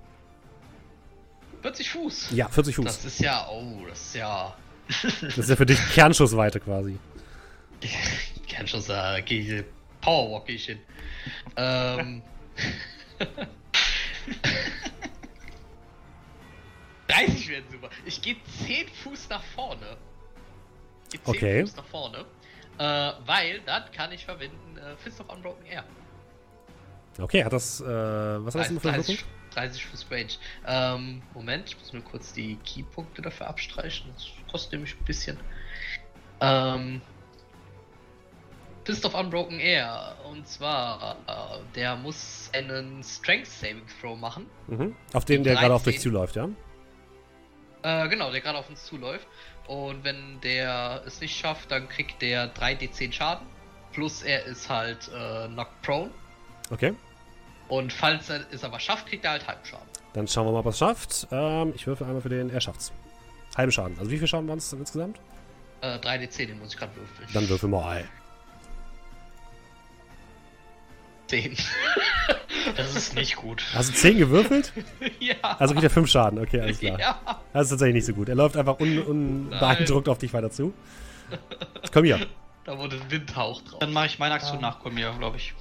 40 1.63 1.91
Fuß. 1.91 2.31
Ja, 2.31 2.49
40 2.49 2.77
Fuß. 2.77 2.85
Das 2.85 3.05
ist 3.05 3.19
ja, 3.21 3.49
oh, 3.51 3.85
das 3.89 4.01
ist 4.01 4.15
ja. 4.15 4.55
Das 5.23 5.39
ist 5.39 5.51
ja 5.51 5.57
für 5.57 5.67
dich 5.67 5.81
Kernschussweite 5.91 6.61
quasi. 6.61 6.99
Ich 8.49 8.59
kann 8.59 8.67
schon 8.69 8.81
sagen, 10.07 10.43
geh 10.47 10.55
ich, 10.55 10.67
hin. 10.67 10.79
ähm. 11.57 12.23
30 17.09 17.49
werden 17.49 17.65
super. 17.71 17.91
Ich 18.05 18.21
gehe 18.21 18.37
10 18.67 18.89
Fuß 18.89 19.29
nach 19.31 19.43
vorne. 19.43 19.97
Ich 21.13 21.23
geh 21.23 21.33
10 21.33 21.35
Okay. 21.35 21.61
Fuß 21.63 21.77
nach 21.77 21.87
vorne. 21.87 22.25
Äh, 22.79 23.13
weil 23.25 23.61
dann 23.65 23.91
kann 23.93 24.13
ich 24.13 24.25
verwenden 24.25 24.77
äh, 24.77 24.97
Fist 24.99 25.21
of 25.21 25.29
Unbroken 25.31 25.65
Air. 25.67 25.85
Okay, 27.19 27.43
hat 27.43 27.53
das, 27.53 27.81
äh, 27.81 27.85
was 27.87 28.55
hat 28.55 28.63
das 28.63 28.71
immer 28.71 28.81
für 28.81 28.89
eine 28.89 28.99
30, 28.99 29.19
Wirkung? 29.21 29.33
30 29.55 29.87
Fuß 29.87 30.07
Range. 30.11 30.29
Ähm, 30.67 31.23
Moment, 31.33 31.69
ich 31.69 31.79
muss 31.79 31.93
mir 31.95 32.03
kurz 32.03 32.35
die 32.35 32.57
Keypunkte 32.57 33.23
dafür 33.23 33.47
abstreichen. 33.47 34.11
Das 34.15 34.27
kostet 34.51 34.73
nämlich 34.73 34.95
ein 34.95 35.05
bisschen. 35.05 35.39
Ähm, 36.43 37.01
Fist 38.87 39.05
of 39.05 39.15
Unbroken 39.15 39.59
Air. 39.59 40.15
Und 40.31 40.47
zwar, 40.47 41.17
äh, 41.27 41.59
der 41.75 41.97
muss 41.97 42.49
einen 42.53 43.03
Strength 43.03 43.49
Saving 43.49 43.83
Throw 44.01 44.17
machen. 44.17 44.47
Mhm. 44.69 44.95
Auf 45.13 45.25
den, 45.25 45.43
der 45.43 45.57
gerade 45.57 45.75
auf 45.75 45.83
dich 45.83 45.97
13. 45.97 46.03
zuläuft, 46.03 46.37
ja? 46.37 46.49
Äh, 47.83 48.09
genau, 48.09 48.31
der 48.31 48.41
gerade 48.41 48.59
auf 48.59 48.71
uns 48.71 48.85
zuläuft. 48.85 49.27
Und 49.67 50.05
wenn 50.05 50.41
der 50.41 51.03
es 51.05 51.21
nicht 51.21 51.37
schafft, 51.37 51.73
dann 51.73 51.89
kriegt 51.89 52.23
der 52.23 52.55
3d10 52.55 53.13
Schaden. 53.13 53.49
Plus 53.93 54.23
er 54.23 54.45
ist 54.45 54.71
halt 54.71 55.09
äh, 55.09 55.49
knocked 55.49 55.83
prone. 55.83 56.11
Okay. 56.71 56.95
Und 57.67 57.93
falls 57.93 58.31
er 58.31 58.43
es 58.53 58.63
aber 58.63 58.79
schafft, 58.79 59.09
kriegt 59.09 59.25
er 59.25 59.33
halt 59.33 59.49
Halbschaden. 59.49 59.89
Dann 60.13 60.29
schauen 60.29 60.47
wir 60.47 60.53
mal, 60.53 60.61
ob 60.61 60.67
er 60.67 60.71
es 60.71 60.79
schafft. 60.79 61.27
Ähm, 61.33 61.73
ich 61.75 61.89
würfel 61.89 62.07
einmal 62.07 62.23
für 62.23 62.29
den, 62.29 62.51
er 62.51 62.61
schafft's. 62.61 62.93
Halben 63.57 63.73
Schaden. 63.73 63.99
Also 63.99 64.13
wie 64.13 64.19
viel 64.19 64.29
Schaden 64.29 64.47
waren 64.47 64.59
es 64.59 64.73
insgesamt? 64.73 65.19
Äh, 65.81 65.97
3d10, 65.97 66.47
den 66.47 66.59
muss 66.61 66.73
ich 66.73 66.79
gerade 66.79 66.95
würfeln. 66.95 67.29
Dann 67.35 67.49
würfel 67.49 67.69
mal. 67.69 68.05
10. 71.29 71.57
Das 72.77 72.97
ist 72.97 73.15
nicht 73.15 73.37
gut. 73.37 73.63
Hast 73.75 73.91
du 73.91 73.95
10 73.95 74.19
gewürfelt? 74.19 74.73
ja. 75.21 75.35
Also 75.59 75.73
kriegt 75.73 75.85
er 75.85 75.91
5 75.91 76.11
Schaden. 76.11 76.39
Okay, 76.41 76.61
alles 76.61 76.81
klar. 76.81 76.99
Ja. 76.99 77.21
Das 77.53 77.65
ist 77.65 77.71
tatsächlich 77.71 77.95
nicht 77.95 78.07
so 78.07 78.13
gut. 78.13 78.29
Er 78.29 78.35
läuft 78.35 78.57
einfach 78.57 78.81
un 78.81 78.99
unbeeindruckt 78.99 80.09
auf 80.09 80.19
dich 80.19 80.33
weiter 80.35 80.51
zu. 80.51 80.75
Komm 81.93 82.05
hier. 82.05 82.19
Da 82.65 82.77
wurde 82.77 82.97
ein 82.97 83.11
Windhauch 83.11 83.63
drauf. 83.63 83.79
Dann 83.79 83.93
mache 83.93 84.07
ich 84.07 84.19
meine 84.19 84.35
Aktion 84.35 84.59
Ah. 84.59 84.63
nach 84.63 84.81
Kolmir, 84.81 85.15
glaube 85.17 85.37
ich. 85.37 85.55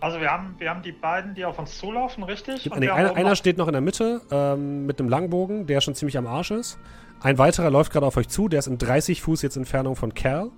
Also 0.00 0.20
wir 0.20 0.30
haben, 0.30 0.54
wir 0.58 0.68
haben 0.68 0.82
die 0.82 0.92
beiden, 0.92 1.34
die 1.34 1.46
auf 1.46 1.58
uns 1.58 1.78
zulaufen, 1.78 2.22
richtig? 2.24 2.70
Und 2.70 2.78
Nee, 2.80 2.90
einer, 2.90 3.16
einer 3.16 3.34
steht 3.36 3.56
noch 3.56 3.66
in 3.66 3.72
der 3.72 3.80
Mitte 3.80 4.20
ähm, 4.30 4.84
mit 4.84 5.00
einem 5.00 5.08
Langbogen, 5.08 5.66
der 5.66 5.80
schon 5.80 5.94
ziemlich 5.94 6.18
am 6.18 6.26
Arsch 6.26 6.50
ist. 6.50 6.78
Ein 7.22 7.38
weiterer 7.38 7.70
läuft 7.70 7.90
gerade 7.92 8.04
auf 8.06 8.16
euch 8.18 8.28
zu, 8.28 8.48
der 8.48 8.58
ist 8.58 8.66
in 8.66 8.76
30 8.76 9.22
Fuß 9.22 9.40
jetzt 9.42 9.56
Entfernung 9.56 9.96
von 9.96 10.12
Cal 10.12 10.50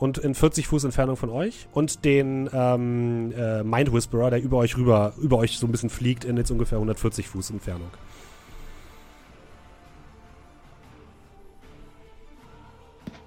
und 0.00 0.18
in 0.18 0.34
40 0.34 0.66
Fuß 0.66 0.82
Entfernung 0.84 1.16
von 1.16 1.30
euch. 1.30 1.68
Und 1.72 2.04
den 2.06 2.50
ähm, 2.52 3.32
äh, 3.36 3.62
Mind 3.62 3.92
Whisperer, 3.92 4.30
der 4.30 4.42
über 4.42 4.56
euch 4.56 4.76
rüber, 4.76 5.12
über 5.20 5.36
euch 5.36 5.58
so 5.58 5.66
ein 5.66 5.72
bisschen 5.72 5.90
fliegt, 5.90 6.24
in 6.24 6.38
jetzt 6.38 6.50
ungefähr 6.50 6.78
140 6.78 7.28
Fuß 7.28 7.50
Entfernung. 7.50 7.90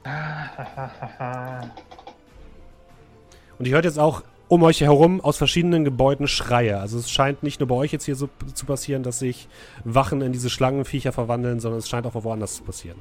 Und 3.59 3.67
ihr 3.67 3.75
hört 3.75 3.85
jetzt 3.85 3.99
auch 3.99 4.23
um 4.47 4.63
euch 4.63 4.81
herum 4.81 5.21
aus 5.21 5.37
verschiedenen 5.37 5.85
Gebäuden 5.85 6.27
Schreie. 6.27 6.79
Also 6.79 6.97
es 6.97 7.11
scheint 7.11 7.43
nicht 7.43 7.59
nur 7.59 7.69
bei 7.69 7.75
euch 7.75 7.91
jetzt 7.91 8.05
hier 8.05 8.15
so 8.15 8.29
zu 8.53 8.65
passieren, 8.65 9.03
dass 9.03 9.19
sich 9.19 9.47
Wachen 9.83 10.21
in 10.21 10.33
diese 10.33 10.49
Schlangenviecher 10.49 11.11
verwandeln, 11.11 11.59
sondern 11.59 11.77
es 11.79 11.87
scheint 11.87 12.07
auch 12.07 12.15
woanders 12.15 12.55
zu 12.55 12.63
passieren. 12.63 12.97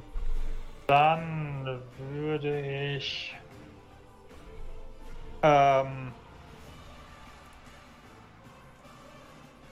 Dann 0.85 1.79
würde 2.11 2.95
ich. 2.95 3.35
Ähm, 5.43 6.13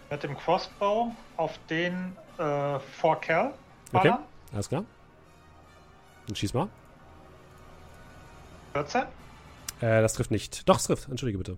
mit 0.09 0.23
dem 0.23 0.37
Crossbow 0.37 1.15
auf 1.37 1.57
den 1.69 2.15
äh, 2.37 2.79
vor 2.79 3.19
Kerl 3.21 3.53
Okay, 3.93 4.13
alles 4.53 4.69
klar. 4.69 4.85
Dann 6.27 6.35
schieß 6.35 6.53
mal. 6.53 6.69
14. 8.73 9.01
Äh, 9.81 10.01
das 10.01 10.13
trifft 10.13 10.31
nicht. 10.31 10.67
Doch, 10.69 10.77
es 10.77 10.83
trifft. 10.83 11.09
Entschuldige 11.09 11.37
bitte. 11.37 11.57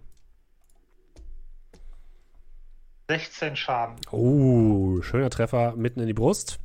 16 3.10 3.56
Schaden. 3.56 3.96
Oh, 4.12 5.02
schöner 5.02 5.30
Treffer 5.30 5.76
mitten 5.76 6.00
in 6.00 6.08
die 6.08 6.14
Brust. 6.14 6.60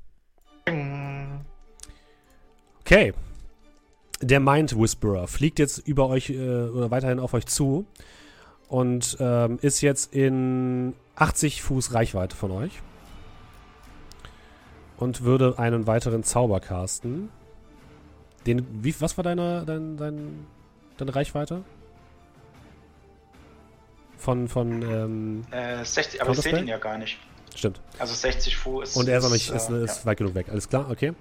Okay. 2.81 3.13
Der 4.21 4.41
Mind 4.41 4.77
Whisperer 4.77 5.29
fliegt 5.29 5.59
jetzt 5.59 5.79
über 5.87 6.09
euch 6.09 6.31
äh, 6.31 6.39
oder 6.69 6.91
weiterhin 6.91 7.21
auf 7.21 7.35
euch 7.35 7.47
zu 7.47 7.87
und 8.69 9.17
ähm, 9.21 9.59
ist 9.63 9.81
jetzt 9.81 10.13
in 10.13 10.95
80 11.17 11.63
Fuß 11.63 11.95
Reichweite 11.95 12.37
von 12.37 12.51
euch. 12.51 12.73
Und 14.97 15.23
würde 15.23 15.59
einen 15.59 15.87
weiteren 15.87 16.25
Zauber 16.25 16.59
casten. 16.59 17.29
Den, 18.47 18.67
wie, 18.83 18.95
was 19.01 19.17
war 19.17 19.23
deine, 19.23 19.65
dein, 19.65 19.97
dein, 19.97 20.47
deine 20.97 21.15
Reichweite? 21.15 21.63
Von, 24.17 24.49
von, 24.49 24.83
ähm, 24.83 25.45
Äh, 25.53 25.85
60, 25.85 26.21
aber 26.21 26.33
ich 26.33 26.39
sehe 26.41 26.59
ihn 26.59 26.67
ja 26.67 26.79
gar 26.79 26.99
nicht. 26.99 27.19
stimmt. 27.55 27.81
Also 28.01 28.15
60 28.15 28.57
Fuß 28.57 28.89
ist. 28.89 28.97
Und 28.97 29.09
er 29.09 29.19
ist 29.19 29.25
auch 29.25 29.31
nicht, 29.31 29.49
ist, 29.51 29.71
ist, 29.71 29.71
äh, 29.71 29.85
ist 29.85 30.07
weit 30.07 30.19
genug 30.19 30.35
weg. 30.35 30.49
Alles 30.51 30.69
klar, 30.69 30.91
okay. 30.91 31.13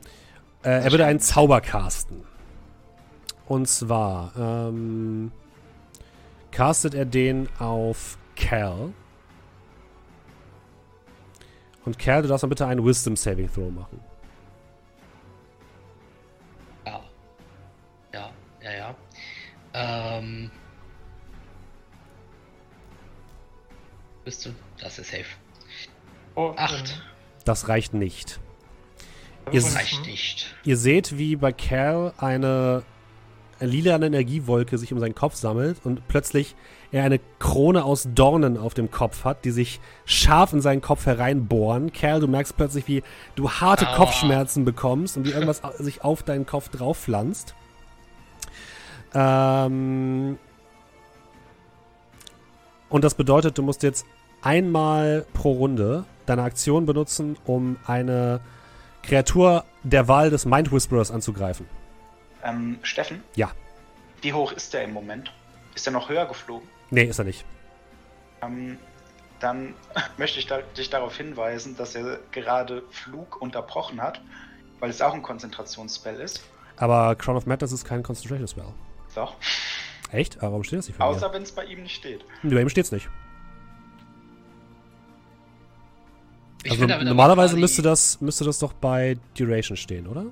Äh, 0.63 0.69
er 0.69 0.91
würde 0.91 1.05
einen 1.05 1.19
Zauber 1.19 1.61
casten. 1.61 2.23
Und 3.47 3.67
zwar 3.67 4.33
ähm, 4.37 5.31
castet 6.51 6.93
er 6.93 7.05
den 7.05 7.47
auf 7.59 8.17
Cal. 8.35 8.93
Und 11.85 11.97
Cal, 11.97 12.21
du 12.21 12.27
darfst 12.27 12.43
mal 12.43 12.49
bitte 12.49 12.67
einen 12.67 12.83
Wisdom 12.83 13.15
Saving 13.15 13.49
Throw 13.51 13.71
machen. 13.71 14.01
Ja. 16.85 17.01
Ja, 18.13 18.31
ja, 18.61 18.71
ja. 18.73 18.95
Ähm. 19.73 20.51
Bist 24.25 24.45
du? 24.45 24.49
Das 24.81 24.99
ist 24.99 25.09
safe. 25.11 25.23
Oh, 26.35 26.53
Acht. 26.57 27.01
Das 27.45 27.69
reicht 27.69 27.93
nicht. 27.93 28.41
Ihr 29.53 29.61
Das 29.61 29.73
reicht 29.73 30.05
nicht. 30.05 30.53
Ihr 30.65 30.75
seht, 30.75 31.17
wie 31.17 31.37
bei 31.37 31.53
Cal 31.53 32.13
eine 32.17 32.83
lilane 33.59 34.07
Energiewolke 34.07 34.77
sich 34.77 34.93
um 34.93 34.99
seinen 34.99 35.15
Kopf 35.15 35.35
sammelt 35.35 35.77
und 35.83 36.07
plötzlich 36.07 36.55
er 36.91 37.03
eine 37.03 37.19
Krone 37.39 37.83
aus 37.83 38.07
Dornen 38.13 38.57
auf 38.57 38.73
dem 38.73 38.91
Kopf 38.91 39.23
hat, 39.23 39.45
die 39.45 39.51
sich 39.51 39.79
scharf 40.05 40.53
in 40.53 40.61
seinen 40.61 40.81
Kopf 40.81 41.05
hereinbohren. 41.05 41.91
Cal, 41.91 42.19
du 42.19 42.27
merkst 42.27 42.55
plötzlich, 42.55 42.87
wie 42.87 43.03
du 43.35 43.49
harte 43.49 43.87
Aua. 43.87 43.95
Kopfschmerzen 43.95 44.65
bekommst 44.65 45.17
und 45.17 45.25
wie 45.25 45.31
irgendwas 45.31 45.61
sich 45.79 46.03
auf 46.03 46.23
deinen 46.23 46.45
Kopf 46.45 46.69
drauf 46.69 46.97
pflanzt. 46.97 47.55
Ähm 49.13 50.37
und 52.89 53.03
das 53.03 53.15
bedeutet, 53.15 53.57
du 53.57 53.63
musst 53.63 53.83
jetzt 53.83 54.05
einmal 54.41 55.25
pro 55.33 55.51
Runde 55.51 56.05
deine 56.25 56.43
Aktion 56.43 56.85
benutzen, 56.85 57.37
um 57.45 57.77
eine 57.85 58.39
Kreatur 59.03 59.63
der 59.83 60.07
Wahl 60.07 60.29
des 60.29 60.45
Mind 60.45 60.71
Whisperers 60.71 61.11
anzugreifen. 61.11 61.65
Ähm, 62.47 62.79
Steffen? 62.81 63.23
Ja. 63.35 63.51
Wie 64.21 64.33
hoch 64.33 64.51
ist 64.53 64.73
der 64.73 64.83
im 64.83 64.93
Moment? 64.93 65.31
Ist 65.75 65.85
er 65.85 65.93
noch 65.93 66.09
höher 66.09 66.25
geflogen? 66.25 66.67
Nee, 66.89 67.03
ist 67.03 67.19
er 67.19 67.25
nicht. 67.25 67.45
Ähm, 68.41 68.77
dann 69.39 69.73
möchte 70.17 70.39
ich 70.39 70.47
da, 70.47 70.59
dich 70.77 70.89
darauf 70.89 71.15
hinweisen, 71.17 71.75
dass 71.77 71.93
er 71.93 72.19
gerade 72.31 72.83
Flug 72.89 73.41
unterbrochen 73.41 74.01
hat, 74.01 74.21
weil 74.79 74.89
es 74.89 75.01
auch 75.01 75.13
ein 75.13 75.21
Konzentrationsspell 75.21 76.19
ist. 76.19 76.41
Aber 76.77 77.15
Crown 77.15 77.35
of 77.35 77.45
Madness 77.45 77.71
ist 77.71 77.85
kein 77.85 78.03
Concentration 78.03 78.47
Spell. 78.47 78.73
So. 79.13 79.27
Echt? 80.11 80.37
Aber 80.37 80.51
warum 80.51 80.63
steht 80.63 80.79
das 80.79 80.87
nicht 80.87 80.95
für 80.95 81.03
mir? 81.03 81.09
Außer 81.09 81.33
wenn 81.33 81.41
es 81.41 81.51
bei 81.51 81.65
ihm 81.65 81.83
nicht 81.83 81.95
steht. 81.95 82.23
Nee, 82.43 82.53
Bei 82.53 82.61
ihm 82.61 82.69
steht's 82.69 82.91
nicht. 82.91 83.09
Ich 86.63 86.71
also 86.71 86.85
normalerweise 86.85 87.57
müsste 87.57 87.81
das, 87.81 88.19
müsste 88.21 88.43
das 88.43 88.59
doch 88.59 88.73
bei 88.73 89.17
Duration 89.37 89.77
stehen, 89.77 90.07
oder? 90.07 90.25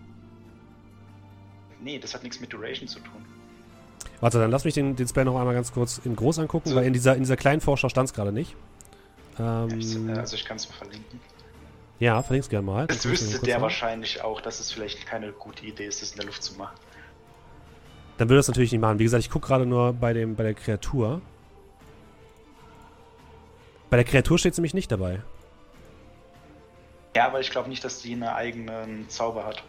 Nee, 1.85 1.99
das 1.99 2.13
hat 2.15 2.23
nichts 2.23 2.39
mit 2.39 2.51
Duration 2.51 2.87
zu 2.87 2.99
tun. 2.99 3.23
Warte, 4.19 4.39
dann 4.39 4.49
lass 4.49 4.65
mich 4.65 4.73
den, 4.73 4.95
den 4.95 5.07
Spell 5.07 5.23
noch 5.23 5.37
einmal 5.39 5.53
ganz 5.53 5.71
kurz 5.71 5.99
in 6.03 6.15
groß 6.15 6.39
angucken, 6.39 6.69
So. 6.69 6.75
weil 6.75 6.85
in 6.85 6.93
dieser, 6.93 7.13
in 7.13 7.21
dieser 7.21 7.37
kleinen 7.37 7.61
Vorschau 7.61 7.89
stand 7.89 8.09
es 8.09 8.13
gerade 8.13 8.31
nicht. 8.31 8.55
Ich, 9.33 9.39
Ähm, 9.39 10.09
äh, 10.09 10.17
also 10.17 10.35
ich 10.35 10.45
kann 10.45 10.57
es 10.57 10.67
mir 10.67 10.73
verlinken. 10.73 11.19
ja, 11.99 12.23
verlink's 12.23 12.49
gerne 12.49 12.65
mal. 12.65 12.87
Das 12.87 13.05
ich 13.05 13.11
wüsste 13.11 13.39
der 13.39 13.53
sagen. 13.53 13.61
wahrscheinlich 13.61 14.23
auch, 14.23 14.41
dass 14.41 14.59
es 14.59 14.71
vielleicht 14.71 15.05
keine 15.05 15.31
gute 15.31 15.63
Idee 15.65 15.85
ist, 15.85 16.01
das 16.01 16.11
in 16.11 16.17
der 16.17 16.25
Luft 16.25 16.41
zu 16.41 16.55
machen. 16.57 16.75
Dann 18.17 18.29
würde 18.29 18.37
das 18.39 18.47
natürlich 18.47 18.71
nicht 18.71 18.81
machen. 18.81 18.97
Wie 18.97 19.03
gesagt, 19.03 19.23
ich 19.23 19.29
gucke 19.29 19.47
gerade 19.47 19.65
nur 19.67 19.93
bei, 19.93 20.13
dem, 20.13 20.35
bei 20.35 20.43
der 20.43 20.53
Kreatur. 20.55 21.21
Bei 23.91 23.97
der 23.97 24.05
Kreatur 24.05 24.39
steht 24.39 24.53
es 24.53 24.57
nämlich 24.57 24.73
nicht 24.73 24.91
dabei. 24.91 25.21
Ja, 27.15 27.27
aber 27.27 27.41
ich 27.41 27.51
glaube 27.51 27.69
nicht, 27.69 27.83
dass 27.83 28.01
die 28.01 28.13
einen 28.13 28.23
eigenen 28.23 29.07
Zauber 29.09 29.45
hat. 29.45 29.63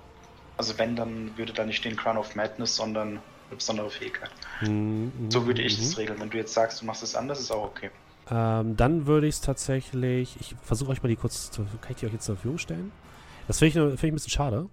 Also 0.56 0.78
wenn, 0.78 0.96
dann 0.96 1.36
würde 1.36 1.52
da 1.52 1.64
nicht 1.64 1.76
stehen 1.76 1.96
Crown 1.96 2.16
of 2.16 2.34
Madness, 2.34 2.76
sondern 2.76 3.08
eine 3.48 3.56
besondere 3.56 3.90
Fähigkeit. 3.90 4.30
Mhm, 4.62 5.12
So 5.28 5.46
würde 5.46 5.62
ich 5.62 5.78
mhm. 5.78 5.82
das 5.82 5.98
regeln. 5.98 6.20
Wenn 6.20 6.30
du 6.30 6.38
jetzt 6.38 6.54
sagst, 6.54 6.80
du 6.80 6.86
machst 6.86 7.02
es 7.02 7.14
anders, 7.14 7.40
ist 7.40 7.50
auch 7.50 7.64
okay. 7.64 7.90
Ähm, 8.30 8.76
dann 8.76 9.06
würde 9.06 9.26
ich 9.26 9.36
es 9.36 9.40
tatsächlich. 9.40 10.36
Ich 10.40 10.56
versuche 10.62 10.90
euch 10.90 11.02
mal 11.02 11.08
die 11.08 11.16
kurz. 11.16 11.50
Zu, 11.50 11.64
kann 11.80 11.90
ich 11.90 11.96
die 11.96 12.06
euch 12.06 12.12
jetzt 12.12 12.24
zur 12.24 12.36
Verfügung 12.36 12.58
stellen? 12.58 12.90
Das 13.46 13.58
finde 13.58 13.68
ich, 13.68 13.74
finde 13.74 13.94
ich 13.94 14.04
ein 14.04 14.14
bisschen 14.14 14.30
schade. 14.30 14.68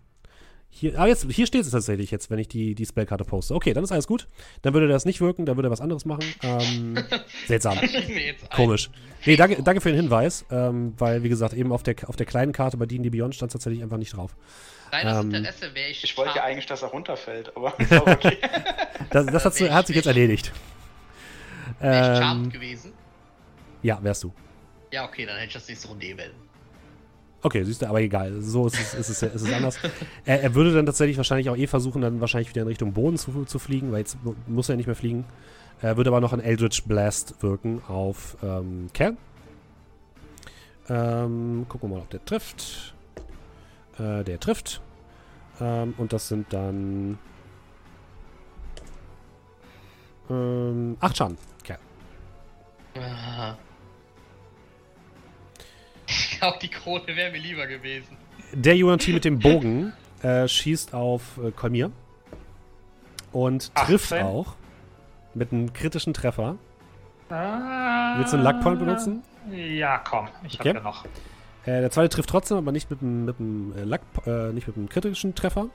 Hier, 0.76 1.00
ah, 1.00 1.06
jetzt, 1.06 1.28
hier 1.30 1.46
steht 1.46 1.62
es 1.62 1.70
tatsächlich 1.70 2.10
jetzt, 2.10 2.32
wenn 2.32 2.40
ich 2.40 2.48
die, 2.48 2.74
die 2.74 2.86
Spellkarte 2.88 3.24
poste. 3.26 3.54
Okay, 3.54 3.74
dann 3.74 3.84
ist 3.84 3.92
alles 3.92 4.08
gut. 4.08 4.28
Dann 4.64 4.74
würde 4.74 4.88
das 4.88 5.06
nicht 5.06 5.22
wirken, 5.22 5.46
dann 5.46 5.56
würde 5.56 5.68
er 5.68 5.72
was 5.72 5.82
anderes 5.82 6.04
machen. 6.04 6.24
Ähm, 6.42 6.98
seltsam. 7.48 7.78
Komisch. 8.56 8.90
Nee, 9.24 9.36
danke, 9.36 9.62
danke 9.62 9.82
für 9.82 9.90
den 9.90 10.02
Hinweis, 10.02 10.46
ähm, 10.50 10.96
weil, 10.98 11.22
wie 11.22 11.30
gesagt, 11.30 11.54
eben 11.54 11.72
auf 11.72 11.84
der, 11.84 11.96
auf 12.08 12.16
der 12.16 12.26
kleinen 12.26 12.54
Karte 12.54 12.78
bei 12.78 12.88
D&D 12.88 13.12
Beyond 13.12 13.36
stand 13.36 13.52
es 13.52 13.54
tatsächlich 13.54 13.84
einfach 13.84 13.98
nicht 13.98 14.18
drauf. 14.18 14.36
Rein 14.94 15.08
aus 15.08 15.24
Ähm, 15.26 15.34
Interesse 15.34 15.74
wäre 15.74 15.90
ich. 15.90 16.04
Ich 16.04 16.16
wollte 16.18 16.36
ja 16.38 16.44
eigentlich, 16.44 16.66
dass 16.68 16.82
er 16.84 16.90
runterfällt, 16.90 17.56
aber 17.58 17.74
okay. 18.08 18.38
Das, 19.10 19.26
das 19.26 19.46
hat, 19.46 19.72
hat 19.72 19.88
sich 19.88 19.96
ich- 19.96 19.96
jetzt 19.98 20.06
erledigt. 20.06 20.52
Wäre 21.80 22.02
ich 22.02 22.08
Ähm, 22.18 22.24
charmed 22.24 22.54
gewesen. 22.54 22.94
ja, 23.82 23.98
wärst 24.02 24.24
du. 24.24 24.32
Ja, 24.92 25.06
okay, 25.06 25.26
dann 25.26 25.36
hätte 25.36 25.48
ich 25.48 25.54
das 25.54 25.68
nächste 25.68 25.88
Runde 25.88 26.06
wählen. 26.06 26.32
Okay, 27.42 27.64
siehst 27.66 27.82
du, 27.82 27.88
aber 27.88 28.00
egal. 28.00 28.42
So 28.42 28.68
ist 28.68 28.80
es, 28.80 28.94
ist 28.94 29.10
es, 29.10 29.22
ist 29.24 29.42
es 29.42 29.52
anders. 29.52 29.78
er, 30.26 30.42
er 30.44 30.56
würde 30.56 30.74
dann 30.74 30.86
tatsächlich 30.86 31.18
wahrscheinlich 31.18 31.50
auch 31.50 31.58
eh 31.58 31.68
versuchen, 31.68 32.02
dann 32.02 32.22
wahrscheinlich 32.22 32.50
wieder 32.50 32.62
in 32.62 32.68
Richtung 32.70 32.94
Boden 32.94 33.18
zu, 33.18 33.44
zu 33.46 33.60
fliegen, 33.60 33.92
weil 33.92 34.00
jetzt 34.00 34.24
mu- 34.24 34.36
muss 34.48 34.70
er 34.70 34.78
nicht 34.78 34.86
mehr 34.86 34.96
fliegen. 34.96 35.26
Er 35.82 35.98
würde 35.98 36.10
aber 36.12 36.22
noch 36.22 36.32
ein 36.32 36.40
Eldritch 36.40 36.84
Blast 36.84 37.42
wirken 37.42 37.82
auf 37.90 38.38
ähm, 38.44 38.88
Cal. 38.94 39.18
Ähm, 40.90 41.66
gucken 41.68 41.90
wir 41.90 41.96
mal, 41.98 42.02
ob 42.04 42.10
der 42.12 42.24
trifft. 42.24 42.93
Äh, 44.00 44.24
der 44.24 44.40
trifft. 44.40 44.82
Ähm, 45.62 45.94
und 45.98 46.14
das 46.14 46.28
sind 46.28 46.52
dann 46.52 47.18
ähm, 50.30 50.98
acht 51.00 51.18
Schaden. 51.18 51.38
Cal. 51.64 51.78
Ah. 52.98 53.56
Ich 56.08 56.40
glaube, 56.40 56.58
die 56.62 56.70
Krone 56.70 57.08
wäre 57.08 57.32
mir 57.32 57.40
lieber 57.40 57.68
gewesen. 57.68 58.18
Der 58.54 58.76
UNT 58.76 59.08
mit 59.08 59.26
dem 59.26 59.40
Bogen 59.40 59.94
äh, 60.22 60.48
schießt 60.48 60.94
auf 60.94 61.38
äh, 61.44 61.52
Kolmir 61.52 61.92
und 63.32 63.74
trifft 63.76 64.14
18. 64.14 64.26
auch 64.26 64.56
mit 65.34 65.52
einem 65.52 65.74
kritischen 65.74 66.14
Treffer. 66.14 66.58
Ah, 67.30 68.18
Willst 68.18 68.34
du 68.34 68.38
einen 68.38 68.46
Luckpoint 68.46 68.80
benutzen? 68.80 69.24
Ja, 69.52 69.98
komm. 70.00 70.28
Ich 70.46 70.60
Okay. 70.60 70.70
habe 70.70 70.80
ja 70.80 70.84
noch. 70.84 71.06
Äh, 71.66 71.82
der 71.82 71.92
zweite 71.92 72.10
trifft 72.10 72.30
trotzdem, 72.30 72.58
aber 72.58 72.72
nicht 72.72 72.90
mit 72.90 73.02
einem 73.02 73.26
mit 73.26 73.40
einem, 73.40 73.74
äh, 73.78 73.84
Luck, 73.84 74.02
äh, 74.26 74.52
nicht 74.52 74.68
mit 74.68 74.76
einem 74.76 74.90
kritischen 74.90 75.34
Treffer. 75.36 75.68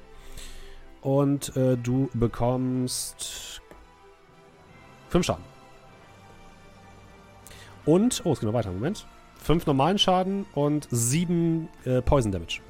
Und 1.00 1.56
äh, 1.56 1.76
du 1.76 2.10
bekommst 2.12 3.62
fünf 5.08 5.24
Schaden. 5.24 5.44
Und, 7.84 8.20
oh, 8.24 8.32
es 8.32 8.40
geht 8.40 8.46
noch 8.46 8.54
weiter, 8.54 8.70
Moment. 8.70 9.06
Fünf 9.38 9.64
normalen 9.64 9.98
Schaden 9.98 10.44
und 10.54 10.88
sieben 10.90 11.68
äh, 11.84 12.02
Poison 12.02 12.32
Damage. 12.32 12.60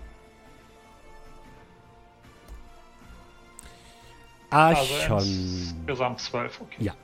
Also 4.50 4.94
Archon. 4.94 5.18
insgesamt 5.18 6.20
12, 6.20 6.60
okay. 6.60 6.84
Ja. 6.84 6.94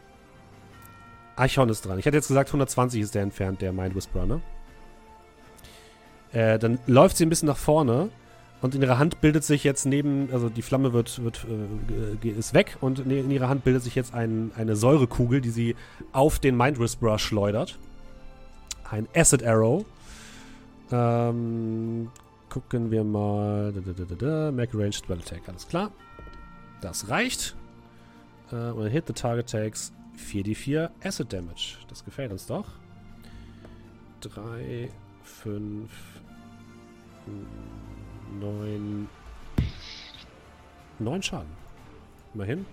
Archon 1.36 1.68
ist 1.68 1.84
dran. 1.84 1.98
Ich 1.98 2.06
hätte 2.06 2.16
jetzt 2.16 2.28
gesagt, 2.28 2.50
120 2.50 3.00
ist 3.00 3.14
der 3.14 3.22
entfernt, 3.22 3.60
der 3.60 3.72
Mind 3.72 3.94
Whisperer, 3.94 4.26
ne? 4.26 4.40
Äh, 6.34 6.58
dann 6.58 6.78
läuft 6.86 7.16
sie 7.16 7.24
ein 7.24 7.28
bisschen 7.28 7.46
nach 7.46 7.56
vorne 7.56 8.10
und 8.60 8.74
in 8.74 8.82
ihrer 8.82 8.98
Hand 8.98 9.20
bildet 9.20 9.44
sich 9.44 9.62
jetzt 9.62 9.86
neben, 9.86 10.28
also 10.32 10.48
die 10.48 10.62
Flamme 10.62 10.92
wird, 10.92 11.22
wird 11.22 11.46
äh, 12.22 12.28
ist 12.28 12.54
weg 12.54 12.76
und 12.80 12.98
in 12.98 13.30
ihrer 13.30 13.48
Hand 13.48 13.62
bildet 13.62 13.84
sich 13.84 13.94
jetzt 13.94 14.14
ein, 14.14 14.50
eine 14.56 14.74
Säurekugel, 14.74 15.40
die 15.40 15.50
sie 15.50 15.76
auf 16.12 16.40
den 16.40 16.56
Mind 16.56 16.80
Whisperer 16.80 17.18
schleudert. 17.18 17.78
Ein 18.90 19.06
Acid 19.14 19.44
Arrow. 19.44 19.84
Ähm, 20.90 22.10
gucken 22.48 22.90
wir 22.90 23.04
mal. 23.04 23.72
Da, 23.72 24.16
da, 24.16 24.48
a 24.48 24.66
Range 24.74 24.92
Spell 24.92 25.18
Attack, 25.18 25.42
alles 25.46 25.68
klar. 25.68 25.92
Das 26.80 27.08
reicht. 27.08 27.54
Äh, 28.50 28.88
hit 28.88 29.06
the 29.06 29.12
target 29.12 29.48
takes 29.48 29.92
4d4 30.18 30.90
Acid 31.04 31.32
Damage. 31.32 31.78
Das 31.88 32.04
gefällt 32.04 32.32
uns 32.32 32.46
doch. 32.46 32.66
3, 34.20 34.90
5, 35.22 35.90
9. 38.40 39.08
9 40.98 41.22
Schaden. 41.22 41.50
Immerhin. 42.34 42.66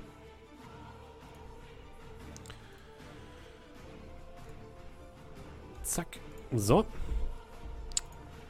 Zack. 5.83 6.07
So. 6.53 6.85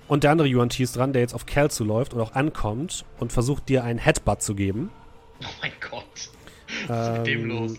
Und 0.08 0.24
der 0.24 0.32
andere 0.32 0.48
Yuan 0.48 0.70
Ti 0.70 0.84
ist 0.84 0.96
dran, 0.96 1.14
der 1.14 1.22
jetzt 1.22 1.34
auf 1.34 1.46
Cal 1.46 1.72
zuläuft 1.72 2.14
und 2.14 2.22
auch 2.22 2.34
ankommt 2.34 3.06
und 3.20 3.32
versucht 3.32 3.70
dir 3.70 3.84
einen 3.84 4.00
Headbutt 4.00 4.42
zu 4.42 4.56
geben. 4.56 4.92
Oh 5.42 5.48
mein 5.62 5.72
Gott. 5.90 6.30
Was 6.88 7.08
ist 7.08 7.18
mit 7.18 7.28
dem 7.28 7.42
Ähm, 7.42 7.48
los? 7.48 7.74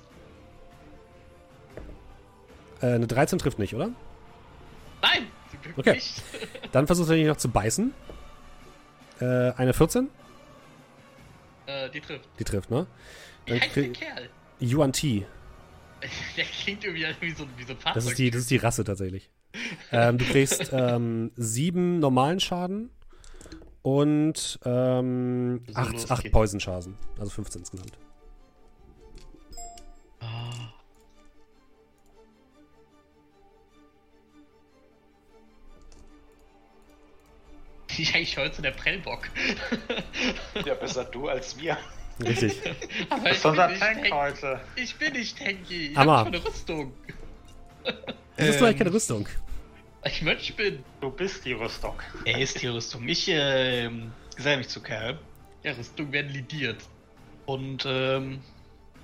Äh, 2.81 2.87
eine 2.95 3.07
13 3.07 3.39
trifft 3.39 3.59
nicht, 3.59 3.75
oder? 3.75 3.91
Nein! 5.03 5.27
Okay. 5.77 5.95
nicht. 5.95 6.23
Dann 6.73 6.87
versucht 6.87 7.11
er 7.11 7.17
dich 7.17 7.27
noch 7.27 7.37
zu 7.37 7.49
beißen. 7.49 7.95
Äh, 9.23 9.53
eine 9.57 9.73
14? 9.73 10.09
äh, 11.67 11.89
die 11.91 12.01
trifft. 12.01 12.29
Die 12.39 12.45
trifft, 12.45 12.71
ne? 12.71 12.87
Wie 13.47 13.53
Dann 13.53 13.61
heißt 13.61 13.77
der 13.77 13.93
Kerl? 13.93 14.29
Yuan 14.61 14.93
Ti. 14.93 15.25
Der 16.37 16.45
klingt 16.45 16.83
irgendwie 16.85 17.07
wie 17.21 17.31
so, 17.31 17.47
wie 17.57 17.63
so 17.63 17.73
ein 17.73 17.79
Fahrzeug. 17.79 17.95
Das 17.95 18.07
ist 18.07 18.19
die, 18.19 18.31
das 18.31 18.41
ist 18.41 18.51
die 18.51 18.57
Rasse 18.57 18.83
tatsächlich. 18.83 19.31
ähm, 19.93 20.19
du 20.19 20.25
kriegst 20.25 20.71
ähm, 20.73 21.31
sieben 21.37 22.01
normalen 22.01 22.41
Schaden 22.41 22.91
und 23.83 24.59
ähm, 24.65 25.63
acht, 25.75 26.11
acht. 26.11 26.33
Poison-Schaden. 26.33 26.97
Also 27.19 27.31
15 27.31 27.61
insgesamt. 27.61 27.93
Ich 37.99 38.15
eigentlich 38.15 38.37
heute 38.39 38.63
der 38.63 38.71
Prellbock. 38.73 39.29
Ja, 40.67 40.75
besser 40.75 41.05
du 41.05 41.29
als 41.29 41.59
wir. 41.59 41.77
Richtig. 42.25 42.61
Aber 43.11 43.23
Das 43.25 43.31
ich 43.33 43.39
ist 43.39 43.45
unser 43.47 43.67
bin, 43.69 43.73
nicht 43.75 43.83
Tank 43.83 44.03
tank 44.09 44.13
heute. 44.13 44.61
ich 44.77 44.97
bin 44.97 45.13
nicht 45.15 45.39
tanky. 45.39 45.87
Ich 45.89 45.97
Hammer. 45.97 46.19
hab 46.19 46.27
schon 46.27 46.35
eine 46.35 46.45
Rüstung. 46.45 46.93
Es 48.37 48.49
ist 48.49 48.57
vielleicht 48.57 48.79
keine 48.79 48.93
Rüstung. 48.93 49.29
Ich 50.05 50.23
Mönch 50.23 50.55
bin. 50.57 50.85
Du 51.01 51.11
bist 51.11 51.45
die 51.45 51.53
Rüstung. 51.53 51.95
Er 52.25 52.39
ist 52.41 52.61
die 52.63 52.67
Rüstung. 52.69 53.09
Ich 53.09 53.29
ähm, 53.29 54.13
geselle 54.37 54.59
mich 54.59 54.69
zu 54.69 54.81
Kerl. 54.83 55.19
Ja, 55.63 55.73
Rüstungen 55.73 56.13
werden 56.13 56.31
lidiert. 56.33 56.79
Und 57.47 57.85
ähm, 57.87 58.41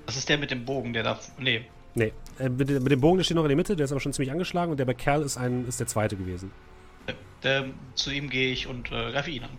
das 0.06 0.16
ist 0.16 0.28
der 0.28 0.38
mit 0.38 0.50
dem 0.50 0.64
Bogen, 0.64 0.92
der 0.92 1.02
da. 1.04 1.20
Nee. 1.38 1.64
Nee. 1.94 2.12
Äh, 2.38 2.48
mit, 2.48 2.68
dem- 2.68 2.82
mit 2.82 2.92
dem 2.92 3.00
Bogen, 3.00 3.18
der 3.18 3.24
steht 3.24 3.36
noch 3.36 3.44
in 3.44 3.48
der 3.48 3.56
Mitte, 3.56 3.74
der 3.76 3.84
ist 3.84 3.92
aber 3.92 4.00
schon 4.00 4.12
ziemlich 4.12 4.30
angeschlagen 4.30 4.70
und 4.70 4.76
der 4.78 4.84
bei 4.84 4.94
Kerl 4.94 5.22
ist, 5.22 5.36
ein, 5.38 5.66
ist 5.66 5.80
der 5.80 5.86
zweite 5.86 6.16
gewesen. 6.16 6.50
Der, 7.42 7.66
zu 7.94 8.10
ihm 8.10 8.30
gehe 8.30 8.52
ich 8.52 8.66
und 8.66 8.90
äh, 8.90 9.12
greife 9.12 9.30
ihn 9.30 9.44
an. 9.44 9.50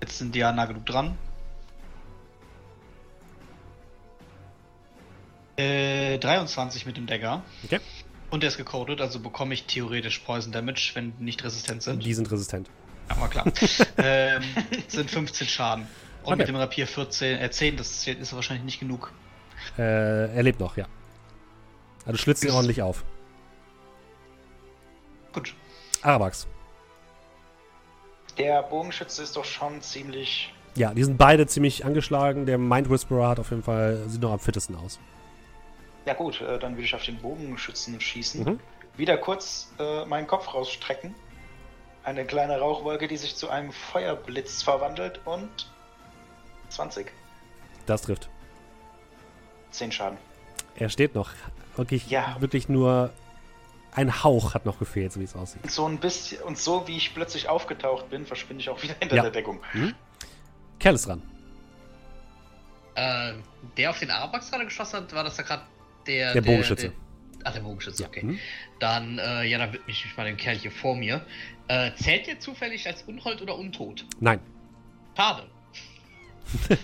Jetzt 0.00 0.18
sind 0.18 0.34
die 0.34 0.40
ja 0.40 0.52
nah 0.52 0.66
genug 0.66 0.84
dran. 0.86 1.16
Äh, 5.56 6.18
23 6.18 6.86
mit 6.86 6.96
dem 6.96 7.06
Dagger. 7.06 7.42
Okay. 7.64 7.80
Und 8.30 8.42
der 8.42 8.48
ist 8.48 8.58
gecodet, 8.58 9.00
also 9.00 9.18
bekomme 9.20 9.54
ich 9.54 9.64
theoretisch 9.64 10.18
Poison 10.20 10.52
Damage, 10.52 10.90
wenn 10.94 11.16
die 11.18 11.24
nicht 11.24 11.42
resistent 11.42 11.82
sind. 11.82 12.04
Die 12.04 12.14
sind 12.14 12.30
resistent. 12.30 12.68
Ja, 13.08 13.20
war 13.20 13.28
klar. 13.30 13.46
ähm, 13.96 14.42
sind 14.86 15.10
15 15.10 15.48
Schaden. 15.48 15.86
Und 16.22 16.32
Okay. 16.34 16.36
mit 16.38 16.48
dem 16.48 16.56
Rapier 16.56 16.86
14, 16.86 17.38
äh, 17.38 17.50
10, 17.50 17.76
das 17.78 18.00
zählt- 18.02 18.20
ist 18.20 18.34
wahrscheinlich 18.34 18.64
nicht 18.64 18.80
genug. 18.80 19.12
Äh, 19.78 20.34
er 20.34 20.42
lebt 20.42 20.60
noch, 20.60 20.76
ja. 20.76 20.86
Also 22.04 22.18
schlitzt 22.18 22.44
ihn 22.44 22.48
Ist- 22.50 22.54
ordentlich 22.54 22.82
auf. 22.82 23.04
Gut. 25.32 25.54
Arabax. 26.02 26.46
Der 28.36 28.62
Bogenschütze 28.62 29.22
ist 29.22 29.36
doch 29.36 29.44
schon 29.44 29.80
ziemlich. 29.82 30.52
Ja, 30.76 30.94
die 30.94 31.02
sind 31.02 31.18
beide 31.18 31.46
ziemlich 31.46 31.84
angeschlagen. 31.84 32.46
Der 32.46 32.56
Mind 32.58 32.88
Whisperer 32.88 33.28
hat 33.28 33.40
auf 33.40 33.50
jeden 33.50 33.62
Fall, 33.64 34.04
sieht 34.08 34.20
noch 34.22 34.32
am 34.32 34.38
fittesten 34.38 34.76
aus. 34.76 35.00
Ja 36.06 36.14
gut, 36.14 36.40
äh, 36.40 36.58
dann 36.58 36.72
würde 36.74 36.84
ich 36.84 36.94
auf 36.94 37.02
den 37.02 37.18
Bogenschützen 37.18 38.00
schießen. 38.00 38.44
Mhm. 38.44 38.60
Wieder 38.96 39.18
kurz 39.18 39.72
äh, 39.78 40.04
meinen 40.06 40.26
Kopf 40.26 40.54
rausstrecken. 40.54 41.14
Eine 42.04 42.24
kleine 42.24 42.58
Rauchwolke, 42.60 43.08
die 43.08 43.16
sich 43.16 43.34
zu 43.36 43.50
einem 43.50 43.72
Feuerblitz 43.72 44.62
verwandelt 44.62 45.20
und 45.24 45.48
20. 46.70 47.10
Das 47.86 48.02
trifft. 48.02 48.28
10 49.72 49.92
Schaden. 49.92 50.18
Er 50.76 50.88
steht 50.88 51.14
noch. 51.14 51.30
Wirklich, 51.76 52.08
Ja. 52.08 52.36
wirklich 52.40 52.68
nur 52.68 53.10
ein 53.92 54.22
Hauch 54.22 54.54
hat 54.54 54.64
noch 54.66 54.78
gefehlt, 54.78 55.12
so 55.12 55.20
wie 55.20 55.24
es 55.24 55.34
aussieht. 55.34 55.62
Und 55.62 55.70
so 55.70 55.86
ein 55.86 55.98
bisschen, 55.98 56.40
und 56.42 56.56
so 56.58 56.86
wie 56.86 56.96
ich 56.96 57.14
plötzlich 57.14 57.48
aufgetaucht 57.48 58.10
bin, 58.10 58.26
verschwinde 58.26 58.60
ich 58.62 58.68
auch 58.70 58.82
wieder 58.82 58.94
hinter 59.00 59.16
Ja. 59.16 59.22
der 59.22 59.30
Deckung. 59.32 59.60
Kerl 60.78 60.94
ist 60.94 61.06
dran. 61.06 61.22
Äh, 62.94 63.34
der 63.76 63.90
auf 63.90 63.98
den 63.98 64.10
Arabax 64.10 64.50
gerade 64.50 64.64
geschossen 64.64 64.96
hat, 65.00 65.12
war 65.12 65.24
das 65.24 65.36
da 65.36 65.42
gerade 65.42 65.62
der. 66.06 66.32
Der 66.34 66.40
Bogenschütze. 66.42 66.88
Der, 66.88 66.96
ach, 67.44 67.52
der 67.52 67.60
Bogenschütze, 67.60 68.04
okay. 68.06 68.24
Mhm. 68.24 68.38
Dann, 68.80 69.18
äh, 69.18 69.44
ja, 69.44 69.58
dann 69.58 69.72
widme 69.72 69.88
ich 69.90 70.04
mich 70.04 70.16
mal 70.16 70.26
dem 70.26 70.36
Kerl 70.36 70.56
hier 70.56 70.70
vor 70.72 70.96
mir. 70.96 71.24
Äh, 71.68 71.92
zählt 71.96 72.26
der 72.26 72.40
zufällig 72.40 72.86
als 72.86 73.02
Unhold 73.02 73.40
oder 73.42 73.56
Untot? 73.56 74.04
Nein. 74.20 74.40
Schade. 75.16 75.46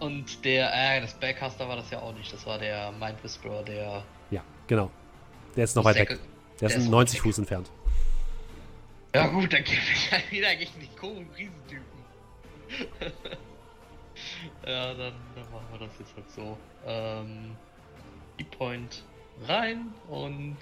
Und 0.00 0.44
der, 0.44 0.70
äh, 0.72 1.00
das 1.00 1.14
Backcaster 1.14 1.68
war 1.68 1.76
das 1.76 1.90
ja 1.90 2.00
auch 2.00 2.14
nicht. 2.14 2.32
Das 2.32 2.46
war 2.46 2.58
der 2.58 2.90
Mind 2.92 3.22
Whisperer, 3.22 3.62
der. 3.62 4.02
Ja, 4.30 4.42
genau. 4.66 4.90
Der 5.56 5.64
ist 5.64 5.76
noch 5.76 5.84
weit 5.84 5.96
weg. 5.96 6.08
Der 6.08 6.68
der 6.68 6.78
ist 6.78 6.84
ist 6.84 6.88
90 6.90 7.18
weg. 7.18 7.22
Fuß 7.22 7.38
entfernt. 7.38 7.70
Ja, 9.14 9.26
gut, 9.26 9.52
dann 9.52 9.64
kämpfe 9.64 9.92
ich 9.92 10.12
halt 10.12 10.30
wieder 10.30 10.54
gegen 10.56 10.80
die 10.80 10.88
komischen 10.96 11.30
Riesentypen. 11.36 11.84
ja, 14.66 14.94
dann, 14.94 15.14
dann 15.34 15.52
machen 15.52 15.66
wir 15.72 15.86
das 15.86 15.98
jetzt 15.98 16.14
halt 16.14 16.30
so. 16.30 16.56
Ähm, 16.86 17.56
die 18.38 18.44
Point 18.44 19.04
rein 19.48 19.92
und 20.08 20.56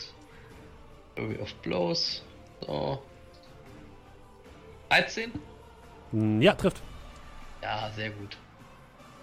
Flurry 1.14 1.38
of 1.38 1.54
Blows. 1.56 2.24
So. 2.66 3.02
13? 4.88 5.32
Hm, 6.12 6.40
Ja, 6.40 6.54
trifft. 6.54 6.82
Ja, 7.62 7.90
sehr 7.94 8.10
gut. 8.10 8.36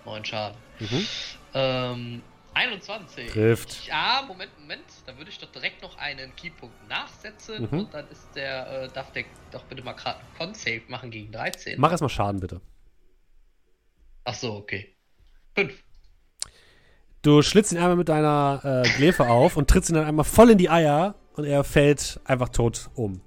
9 0.06 0.26
Schaden. 0.26 0.58
Mhm. 0.80 1.08
Ähm, 1.54 2.22
21. 2.54 3.30
Trifft. 3.32 3.86
Ja, 3.88 4.24
Moment, 4.28 4.52
Moment. 4.60 4.84
Da 5.06 5.18
würde 5.18 5.30
ich 5.30 5.38
doch 5.40 5.52
direkt 5.52 5.82
noch 5.82 5.98
einen 5.98 6.34
Keypunkt 6.36 6.76
nachsetzen 6.88 7.64
Mhm. 7.70 7.80
und 7.80 7.94
dann 7.94 8.08
ist 8.10 8.28
der, 8.36 8.84
äh, 8.84 8.88
darf 8.94 9.12
der 9.12 9.26
doch 9.52 9.64
bitte 9.64 9.84
mal 9.84 9.94
gerade 9.94 10.20
einen 10.20 10.38
Con-Save 10.38 10.82
machen 10.88 11.12
gegen 11.12 11.32
13. 11.32 11.80
Mach 11.80 11.92
erstmal 11.92 12.10
Schaden, 12.10 12.40
bitte. 12.40 12.62
Ach 14.24 14.34
so, 14.34 14.54
okay. 14.56 14.96
5. 15.56 15.74
Du 17.22 17.42
schlitzt 17.42 17.72
ihn 17.72 17.78
einmal 17.80 17.96
mit 17.96 18.08
deiner 18.10 18.62
äh, 18.86 18.90
Glefe 18.98 19.28
auf 19.30 19.58
und 19.58 19.70
trittst 19.70 19.90
ihn 19.90 19.96
dann 19.96 20.06
einmal 20.06 20.26
voll 20.26 20.52
in 20.52 20.58
die 20.58 20.70
Eier 20.70 21.16
und 21.34 21.46
er 21.46 21.64
fällt 21.64 22.20
einfach 22.26 22.50
tot 22.50 22.90
um. 22.96 23.22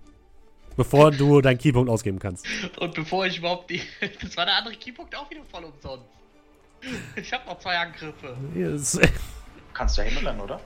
Bevor 0.77 1.11
du 1.11 1.41
deinen 1.41 1.59
Keypunkt 1.59 1.91
ausgeben 1.91 2.21
kannst. 2.21 2.47
Und 2.79 2.95
bevor 2.95 3.27
ich 3.27 3.39
überhaupt 3.39 3.69
die. 3.71 3.83
Das 4.23 4.37
war 4.37 4.47
der 4.47 4.55
andere 4.57 4.75
Keypunkt 4.77 5.15
auch 5.17 5.29
wieder 5.29 5.43
voll 5.51 5.65
umsonst. 5.65 6.07
Ich 7.17 7.33
habe 7.33 7.47
noch 7.47 7.59
zwei 7.59 7.79
Angriffe. 7.79 8.37
Yes. 8.55 9.01
Kannst 9.75 9.99
du 9.99 10.03
ja 10.03 10.09
hinrennen, 10.09 10.41
oder? 10.41 10.61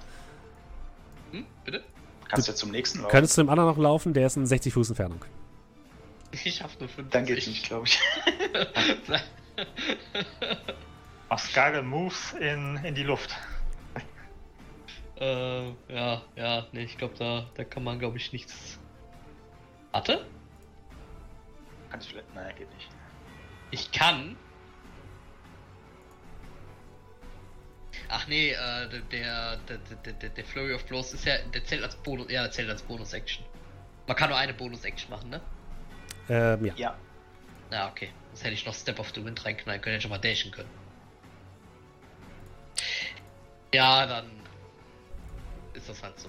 Hm, 1.31 1.47
bitte? 1.65 1.83
Kannst 2.29 2.49
du 2.49 2.53
ja 2.53 2.57
zum 2.57 2.71
nächsten 2.71 3.01
laufen. 3.01 3.11
Könntest 3.11 3.37
du 3.37 3.43
dem 3.43 3.49
anderen 3.49 3.71
noch 3.71 3.79
laufen? 3.79 4.15
Der 4.15 4.27
ist 4.27 4.37
in 4.37 4.47
60 4.47 4.73
Fuß 4.73 4.91
Entfernung. 4.91 5.25
Ich 6.33 6.63
hab 6.63 6.71
nur 6.81 6.89
50. 6.89 7.11
Dann 7.11 7.27
geht's 7.27 7.47
nicht, 7.47 7.67
glaube 7.67 7.87
ich. 7.87 8.01
Geile 11.55 11.83
Moves 11.83 12.33
in, 12.41 12.81
in 12.83 12.95
die 12.95 13.03
Luft. 13.03 13.37
äh, 15.21 15.69
ja, 15.89 16.23
ja, 16.35 16.67
nee, 16.73 16.85
ich 16.85 16.97
glaube, 16.97 17.15
da, 17.19 17.47
da 17.55 17.65
kann 17.65 17.85
man, 17.85 17.99
glaube 17.99 18.17
ich, 18.17 18.33
nichts. 18.33 18.79
Warte? 19.93 20.25
Kannst 21.91 22.07
du 22.07 22.13
vielleicht. 22.13 22.35
Nein, 22.35 22.55
geht 22.57 22.75
nicht. 22.75 22.89
Ich 23.71 23.93
kann. 23.93 24.37
Ach 28.15 28.27
nee, 28.27 28.51
äh, 28.51 28.89
der, 28.89 29.01
der, 29.01 29.57
der, 29.57 30.13
der, 30.13 30.29
der 30.29 30.45
Flurry 30.45 30.75
of 30.75 30.85
Blows 30.85 31.15
ist 31.15 31.25
ja, 31.25 31.39
der 31.55 31.65
zählt 31.65 31.83
als 31.83 31.97
Bonus, 31.97 32.31
ja, 32.31 32.43
der 32.43 32.51
zählt 32.51 32.69
als 32.69 32.83
Bonus-Action. 32.83 33.43
Man 34.07 34.15
kann 34.15 34.29
nur 34.29 34.37
eine 34.39 34.53
Bonus-Action 34.53 35.09
machen, 35.09 35.31
ne? 35.31 35.41
Ähm, 36.29 36.67
ja. 36.67 36.75
Ja, 36.77 36.97
Ja, 37.71 37.89
okay. 37.89 38.11
Sonst 38.33 38.45
hätte 38.45 38.55
ich 38.55 38.67
noch 38.67 38.75
Step 38.75 38.99
of 38.99 39.11
the 39.15 39.25
Wind 39.25 39.43
reinknallen 39.43 39.81
können, 39.81 39.95
hätte 39.95 39.99
ich 39.99 40.03
schon 40.03 40.11
mal 40.11 40.19
dashen 40.19 40.51
können. 40.53 40.69
Ja, 43.73 44.05
dann 44.07 44.31
ist 45.73 45.89
das 45.89 46.03
halt 46.03 46.21
so. 46.21 46.29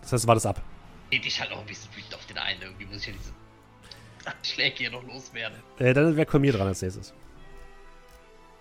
Das 0.00 0.12
heißt, 0.12 0.26
war 0.28 0.36
das 0.36 0.46
ab. 0.46 0.62
Geht 1.10 1.26
ich 1.26 1.40
halt 1.40 1.50
noch 1.50 1.58
ein 1.58 1.66
bisschen 1.66 1.92
wütend 1.96 2.14
auf 2.14 2.24
den 2.26 2.38
einen. 2.38 2.62
Irgendwie 2.62 2.86
muss 2.86 2.98
ich 2.98 3.08
ja 3.08 3.14
diese 3.14 3.32
Schläge 4.54 4.76
hier 4.76 4.90
noch 4.92 5.02
loswerden. 5.02 5.58
Äh, 5.80 5.92
dann 5.92 6.16
wäre 6.16 6.26
Kolmir 6.26 6.52
dran 6.52 6.68
als 6.68 6.82
nächstes. 6.82 7.12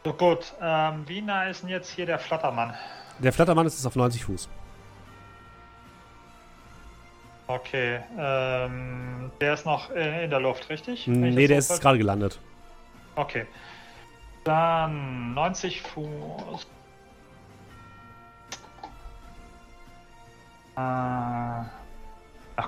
So 0.03 0.14
gut, 0.14 0.53
ähm, 0.60 1.03
wie 1.07 1.22
nah 1.22 1.45
ist 1.45 1.61
denn 1.61 1.69
jetzt 1.69 1.91
hier 1.91 2.07
der 2.07 2.18
Flattermann? 2.18 2.73
Der 3.19 3.32
Flattermann 3.32 3.68
ist 3.68 3.76
jetzt 3.76 3.86
auf 3.86 3.95
90 3.95 4.26
Fuß. 4.26 4.49
Okay, 7.45 7.99
ähm, 8.18 9.32
der 9.40 9.53
ist 9.53 9.65
noch 9.65 9.91
in, 9.91 10.30
der 10.30 10.40
Luft, 10.40 10.69
richtig? 10.69 11.07
Wenn 11.07 11.36
Nee, 11.36 11.48
der 11.48 11.60
ist 11.60 11.82
gerade 11.82 11.98
gelandet. 11.98 12.40
Okay. 13.15 13.45
Dann 14.44 15.36
90 15.36 15.82
Fuß. 15.82 16.64
Äh, 20.78 20.80
ach 20.80 21.69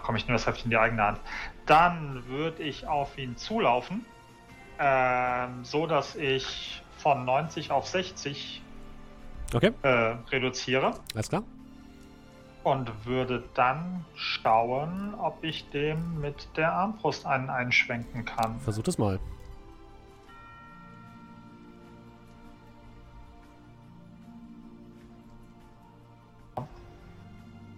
komm, 0.03 0.17
ich 0.17 0.25
nehme 0.27 0.37
das 0.37 0.45
Heft 0.45 0.65
in 0.65 0.69
die 0.69 0.77
eigene 0.77 1.01
Hand. 1.01 1.19
Dann 1.65 2.27
würde 2.27 2.61
ich 2.61 2.85
auf 2.85 3.17
ihn 3.17 3.37
zulaufen, 3.37 4.05
ähm, 4.77 5.63
so 5.63 5.87
dass 5.87 6.15
ich 6.15 6.82
von 7.03 7.25
90 7.25 7.69
auf 7.71 7.85
60 7.87 8.61
Okay, 9.53 9.71
äh, 9.83 9.87
reduziere 10.31 10.93
alles 11.13 11.29
klar. 11.29 11.43
und 12.63 13.05
würde 13.05 13.43
dann 13.53 14.05
schauen, 14.15 15.13
ob 15.15 15.43
ich 15.43 15.69
dem 15.69 16.21
mit 16.21 16.47
der 16.55 16.71
Armbrust 16.71 17.25
einen 17.25 17.49
einschwenken 17.49 18.23
kann. 18.25 18.59
Versuch 18.61 18.83
das 18.83 18.97
mal. 18.97 19.19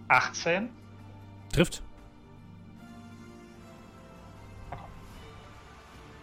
Achtzehn. 0.08 0.70
Trifft. 1.52 1.82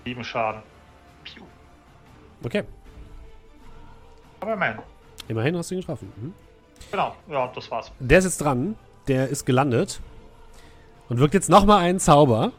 Sieben 0.05 0.23
Schaden. 0.23 0.63
Okay, 2.43 2.63
Aber 4.43 4.57
man. 4.57 4.79
immerhin 5.29 5.55
hast 5.55 5.71
du 5.71 5.75
ihn 5.75 5.79
getroffen. 5.79 6.11
Mhm. 6.17 6.33
Genau, 6.91 7.15
ja, 7.29 7.49
das 7.55 7.71
war's. 7.71 7.93
Der 7.99 8.19
ist 8.19 8.25
jetzt 8.25 8.41
dran. 8.41 8.75
Der 9.07 9.29
ist 9.29 9.45
gelandet. 9.45 10.01
Und 11.07 11.19
wirkt 11.19 11.33
jetzt 11.33 11.49
nochmal 11.49 11.79
einen 11.79 12.01
Zauber. 12.01 12.51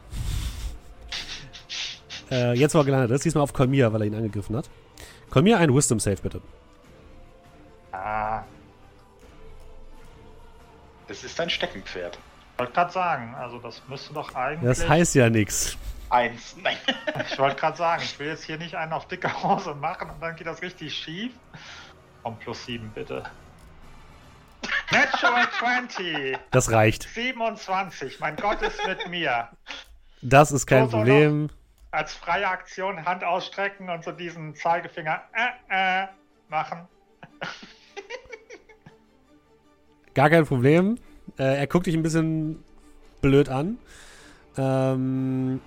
äh, 2.31 2.53
jetzt, 2.57 2.73
wo 2.73 2.79
er 2.79 2.85
gelandet 2.85 3.11
ist. 3.11 3.23
Diesmal 3.23 3.43
auf 3.43 3.53
Kolmir, 3.53 3.93
weil 3.93 4.01
er 4.01 4.07
ihn 4.07 4.15
angegriffen 4.15 4.55
hat. 4.55 4.67
Kolmir, 5.29 5.59
ein 5.59 5.75
Wisdom 5.75 5.99
Save, 5.99 6.17
bitte. 6.23 6.41
Ah, 7.91 8.41
das 11.07 11.23
ist 11.23 11.39
ein 11.39 11.51
Steckenpferd. 11.51 12.17
wollte 12.57 12.73
gerade 12.73 12.91
sagen, 12.91 13.35
also 13.35 13.59
das 13.59 13.79
müsste 13.87 14.11
doch 14.15 14.33
eigentlich. 14.33 14.67
Das 14.67 14.89
heißt 14.89 15.13
ja 15.13 15.29
nichts. 15.29 15.77
Eins. 16.09 16.55
Nein. 16.61 16.77
ich 17.29 17.37
wollte 17.39 17.55
gerade 17.55 17.77
sagen, 17.77 18.03
ich 18.03 18.17
will 18.19 18.27
jetzt 18.27 18.43
hier 18.43 18.57
nicht 18.57 18.75
einen 18.75 18.93
auf 18.93 19.07
dicke 19.07 19.31
Hose 19.43 19.73
machen 19.75 20.09
und 20.09 20.21
dann 20.21 20.35
geht 20.35 20.47
das 20.47 20.61
richtig 20.61 20.93
schief. 20.93 21.33
Komm, 22.23 22.37
plus 22.37 22.65
sieben, 22.65 22.91
bitte. 22.93 23.23
Natural 24.91 25.47
20. 25.59 26.37
Das 26.51 26.71
reicht. 26.71 27.03
27. 27.03 28.19
Mein 28.19 28.35
Gott 28.35 28.61
ist 28.61 28.85
mit 28.87 29.07
mir. 29.09 29.49
Das 30.21 30.51
ist 30.51 30.65
kein 30.65 30.85
So, 30.85 30.91
so 30.91 30.97
Problem. 30.97 31.49
Als 31.91 32.13
freie 32.13 32.47
Aktion 32.47 33.05
Hand 33.05 33.23
ausstrecken 33.23 33.89
und 33.89 34.03
so 34.03 34.11
diesen 34.11 34.55
Zeigefinger 34.55 35.21
äh, 35.69 36.03
äh, 36.03 36.07
machen. 36.49 36.87
Gar 40.13 40.29
kein 40.29 40.45
Problem. 40.45 40.97
Äh, 41.37 41.59
er 41.59 41.67
guckt 41.67 41.85
dich 41.85 41.95
ein 41.95 42.03
bisschen 42.03 42.63
blöd 43.21 43.49
an. 43.49 43.77
Ähm, 44.57 45.61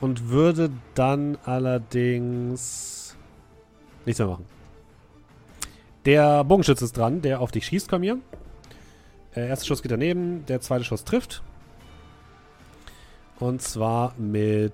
und 0.00 0.28
würde 0.28 0.70
dann 0.94 1.38
allerdings 1.44 3.16
nichts 4.06 4.18
mehr 4.18 4.28
machen. 4.28 4.46
Der 6.04 6.44
Bogenschütze 6.44 6.84
ist 6.84 6.96
dran, 6.96 7.20
der 7.20 7.40
auf 7.40 7.50
dich 7.50 7.66
schießt, 7.66 7.88
komm 7.88 8.02
hier. 8.02 8.18
Der 9.34 9.48
erste 9.48 9.66
Schuss 9.66 9.82
geht 9.82 9.92
daneben, 9.92 10.46
der 10.46 10.60
zweite 10.60 10.84
Schuss 10.84 11.04
trifft. 11.04 11.42
Und 13.38 13.62
zwar 13.62 14.14
mit. 14.18 14.72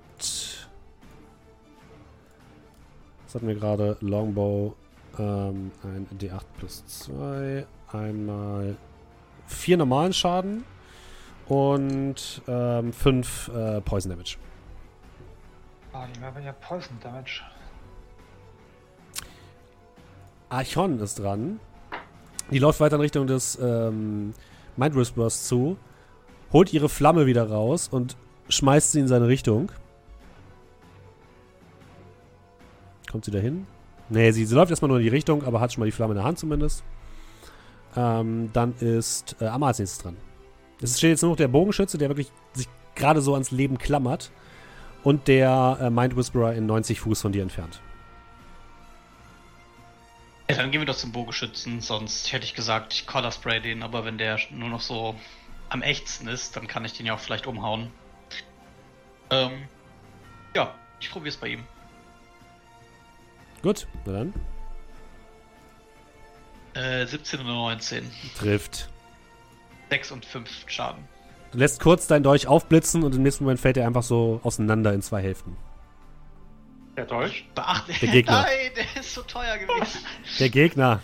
Was 3.25 3.35
hatten 3.35 3.47
wir 3.47 3.55
gerade? 3.55 3.97
Longbow. 4.01 4.75
Ähm, 5.19 5.71
ein 5.83 6.07
D8 6.17 6.43
plus 6.57 6.85
2. 6.85 7.65
Einmal 7.91 8.75
vier 9.47 9.77
normalen 9.77 10.13
Schaden 10.13 10.63
und 11.47 12.41
ähm, 12.47 12.91
äh, 12.91 13.81
Poison 13.81 14.09
Damage. 14.09 14.37
Oh, 15.95 16.03
die 16.13 16.21
haben 16.21 16.43
ja 16.43 16.51
Poison 16.51 16.97
Damage. 17.01 17.41
Archon 20.49 20.99
ist 20.99 21.19
dran. 21.19 21.59
Die 22.51 22.59
läuft 22.59 22.81
weiter 22.81 22.95
in 22.95 23.01
Richtung 23.01 23.27
des 23.27 23.57
ähm, 23.61 24.33
Mind 24.75 24.95
Whisperers 24.95 25.47
zu, 25.47 25.77
holt 26.51 26.73
ihre 26.73 26.89
Flamme 26.89 27.25
wieder 27.25 27.49
raus 27.49 27.87
und 27.87 28.17
schmeißt 28.49 28.91
sie 28.91 28.99
in 28.99 29.07
seine 29.07 29.27
Richtung. 29.27 29.71
Kommt 33.09 33.25
sie 33.25 33.31
dahin? 33.31 33.65
Nee, 34.09 34.31
sie, 34.31 34.45
sie 34.45 34.53
läuft 34.53 34.71
erstmal 34.71 34.89
nur 34.89 34.97
in 34.97 35.03
die 35.03 35.09
Richtung, 35.09 35.43
aber 35.43 35.61
hat 35.61 35.71
schon 35.71 35.79
mal 35.79 35.85
die 35.85 35.91
Flamme 35.91 36.11
in 36.11 36.17
der 36.17 36.25
Hand 36.25 36.37
zumindest. 36.37 36.83
Ähm, 37.95 38.49
dann 38.51 38.75
ist 38.81 39.37
äh, 39.39 39.57
nächstes 39.57 39.99
dran. 39.99 40.17
Es 40.81 40.97
steht 40.97 41.11
jetzt 41.11 41.21
nur 41.21 41.31
noch 41.31 41.37
der 41.37 41.47
Bogenschütze, 41.47 41.97
der 41.97 42.09
wirklich 42.09 42.31
sich 42.53 42.67
gerade 42.95 43.21
so 43.21 43.33
ans 43.33 43.51
Leben 43.51 43.77
klammert. 43.77 44.31
Und 45.05 45.27
der 45.27 45.77
äh, 45.79 45.89
Mind 45.91 46.17
Whisperer 46.17 46.55
in 46.55 46.65
90 46.65 46.99
Fuß 46.99 47.21
von 47.21 47.31
dir 47.31 47.43
entfernt. 47.43 47.79
Ja, 50.49 50.55
dann 50.55 50.71
gehen 50.71 50.81
wir 50.81 50.85
doch 50.87 50.97
zum 50.97 51.11
Bogenschützen, 51.11 51.79
sonst 51.79 52.31
hätte 52.33 52.43
ich 52.43 52.55
gesagt, 52.55 52.93
ich 52.93 53.05
Color 53.05 53.31
Spray 53.31 53.61
den, 53.61 53.83
aber 53.83 54.03
wenn 54.03 54.17
der 54.17 54.39
nur 54.49 54.69
noch 54.69 54.81
so 54.81 55.15
am 55.69 55.83
echtsten 55.83 56.27
ist, 56.27 56.55
dann 56.55 56.67
kann 56.67 56.85
ich 56.85 56.93
den 56.93 57.05
ja 57.05 57.13
auch 57.13 57.19
vielleicht 57.19 57.45
umhauen. 57.45 57.91
Ähm, 59.29 59.67
ja, 60.55 60.73
ich 60.99 61.11
probiere 61.11 61.29
es 61.29 61.37
bei 61.37 61.49
ihm. 61.49 61.63
Gut, 63.61 63.87
na 64.05 64.13
dann. 64.13 64.33
Äh, 66.73 67.05
17 67.05 67.41
und 67.41 67.45
19. 67.45 68.11
Trifft. 68.37 68.89
6 69.91 70.11
und 70.11 70.25
5 70.25 70.49
Schaden. 70.65 71.07
Du 71.55 71.59
lässt 71.59 71.79
kurz 71.79 72.05
deinen 72.05 72.23
Dolch 72.23 72.47
aufblitzen 72.47 73.01
und 73.03 73.15
im 73.15 73.23
nächsten 73.23 73.45
Moment 73.45 73.61
fällt 73.61 73.77
er 73.77 73.87
einfach 73.87 74.03
so 74.03 74.41
auseinander 74.43 74.91
in 74.91 75.01
zwei 75.01 75.21
Hälften. 75.21 75.55
Der 76.97 77.05
Dolch? 77.05 77.47
Beachte. 77.55 77.93
Der 77.93 78.09
Gegner. 78.09 78.41
Nein, 78.45 78.71
der 78.75 79.01
ist 79.01 79.13
so 79.13 79.21
teuer 79.21 79.57
gewesen. 79.57 79.99
Der 80.37 80.49
Gegner, 80.49 80.99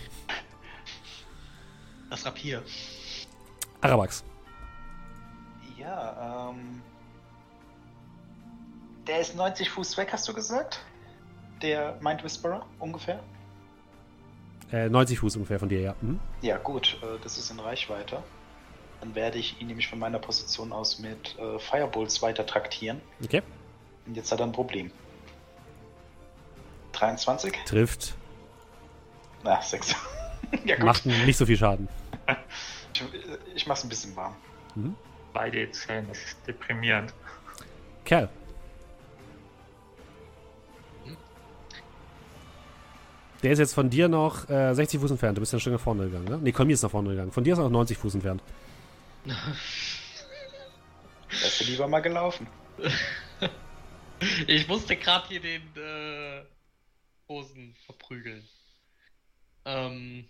Das 2.10 2.26
Rapier. 2.26 2.62
Arabax. 3.80 4.26
Ja, 5.80 6.50
ähm. 6.50 6.82
Der 9.08 9.22
ist 9.22 9.38
90 9.38 9.70
Fuß 9.70 9.96
weg, 9.96 10.10
hast 10.12 10.28
du 10.28 10.34
gesagt? 10.34 10.82
Der 11.62 11.98
Mind 12.02 12.26
Whisperer, 12.26 12.66
ungefähr? 12.78 13.24
Äh, 14.70 14.90
90 14.90 15.18
Fuß 15.20 15.38
ungefähr 15.38 15.60
von 15.60 15.70
dir, 15.70 15.80
ja. 15.80 15.96
Mhm. 16.02 16.20
Ja, 16.42 16.58
gut, 16.58 16.98
äh, 17.02 17.24
das 17.24 17.38
ist 17.38 17.50
in 17.52 17.60
Reichweite. 17.62 18.22
Dann 19.02 19.16
werde 19.16 19.40
ich 19.40 19.60
ihn 19.60 19.68
nämlich 19.68 19.88
von 19.88 20.00
meiner 20.00 20.20
Position 20.20 20.72
aus 20.72 21.00
mit 21.00 21.38
äh, 21.40 21.60
Firebolts 21.60 22.22
weiter 22.22 22.46
traktieren. 22.46 23.02
Okay. 23.24 23.42
Und 24.06 24.16
jetzt 24.16 24.32
hat 24.32 24.40
er 24.40 24.46
ein 24.46 24.52
Problem. 24.52 24.92
23? 26.94 27.52
Trifft. 27.66 28.14
Na, 29.44 29.62
6. 29.62 29.96
ja, 30.66 30.76
gut. 30.76 30.86
Macht 30.86 31.06
nicht 31.06 31.38
so 31.38 31.46
viel 31.46 31.58
Schaden. 31.58 31.88
Ich, 32.94 33.04
ich 33.56 33.68
mach's 33.68 33.84
ein 33.84 33.90
bisschen 33.90 34.16
warm. 34.16 34.36
Mhm. 34.76 34.96
2D10, 35.34 36.08
das 36.08 36.18
ist 36.18 36.38
deprimierend. 36.46 37.14
Kerl. 38.06 38.30
Der 43.42 43.52
ist 43.52 43.60
jetzt 43.60 43.74
von 43.74 43.90
dir 43.90 44.08
noch 44.08 44.48
äh, 44.50 44.74
60 44.74 45.00
Fuß 45.00 45.12
entfernt. 45.12 45.38
Du 45.38 45.40
bist 45.40 45.52
ja 45.52 45.60
Stück 45.60 45.74
nach 45.74 45.80
vorne 45.80 46.04
gegangen, 46.04 46.26
ne? 46.26 46.40
Nee, 46.42 46.52
Kolmi 46.52 46.74
ist 46.74 46.84
nach 46.84 46.92
vorne 46.92 47.10
gegangen. 47.10 47.32
Von 47.32 47.44
dir 47.44 47.54
ist 47.54 47.60
er 47.60 47.64
noch 47.64 47.72
90 47.72 47.98
Fuß 47.98 48.14
entfernt. 48.16 48.44
Wärst 51.30 51.62
du 51.62 51.66
lieber 51.66 51.88
mal 51.88 52.02
gelaufen? 52.02 52.48
Ich 54.48 54.68
musste 54.68 54.96
gerade 54.96 55.28
hier 55.28 55.42
den 55.42 55.76
äh, 55.76 56.44
Hosen 57.28 57.76
verprügeln. 57.86 58.48
Ähm, 59.66 60.28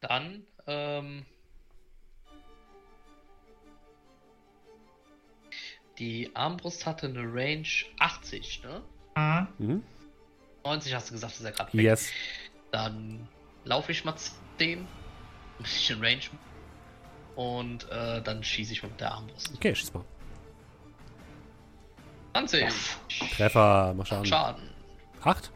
dann, 0.00 0.44
ähm, 0.66 1.26
die 5.98 6.30
Armbrust 6.34 6.86
hatte 6.86 7.06
eine 7.06 7.22
Range 7.22 7.66
80, 7.98 8.62
ne? 8.62 8.82
Mhm. 9.16 9.48
Mhm. 9.58 9.82
90 10.64 10.94
hast 10.94 11.08
du 11.08 11.14
gesagt, 11.14 11.34
ist 11.34 11.44
ja 11.44 11.50
gerade 11.50 11.72
weg. 11.72 11.84
Yes. 11.84 12.10
Dann 12.70 13.26
laufe 13.64 13.92
ich 13.92 14.04
mal 14.04 14.14
10, 14.58 14.80
ein 14.86 14.86
bisschen 15.58 16.00
Range 16.00 16.20
und 17.38 17.88
äh, 17.92 18.20
dann 18.20 18.42
schieße 18.42 18.72
ich 18.72 18.82
mit 18.82 19.00
der 19.00 19.12
Armbrust. 19.12 19.52
Okay, 19.54 19.72
schieß 19.72 19.94
mal. 19.94 20.02
20. 22.32 22.66
Treffer, 23.36 23.94
mach 23.96 24.06
Schaden. 24.06 24.26
Schaden. 24.26 24.70
Acht? 25.22 25.52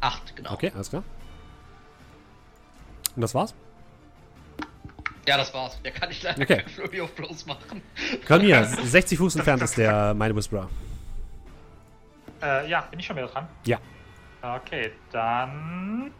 8, 0.00 0.36
genau. 0.36 0.52
Okay, 0.52 0.70
alles 0.74 0.90
klar. 0.90 1.02
Und 3.16 3.22
das 3.22 3.34
war's? 3.34 3.54
Ja, 5.26 5.38
das 5.38 5.52
war's. 5.54 5.80
Der 5.82 5.92
kann 5.92 6.10
ich 6.10 6.22
leider 6.22 6.42
Okay. 6.42 6.62
Flurry 6.74 7.00
of 7.00 7.14
Blows 7.14 7.46
machen. 7.46 7.80
Komm 8.26 8.42
hier, 8.42 8.62
60 8.64 9.16
Fuß 9.16 9.36
entfernt 9.36 9.62
ist 9.62 9.78
der 9.78 10.12
Mind 10.12 10.36
Whisperer. 10.36 10.68
Äh, 12.42 12.68
ja, 12.68 12.82
bin 12.82 13.00
ich 13.00 13.06
schon 13.06 13.16
wieder 13.16 13.28
dran? 13.28 13.48
Ja. 13.64 13.78
Okay, 14.42 14.92
dann. 15.10 16.12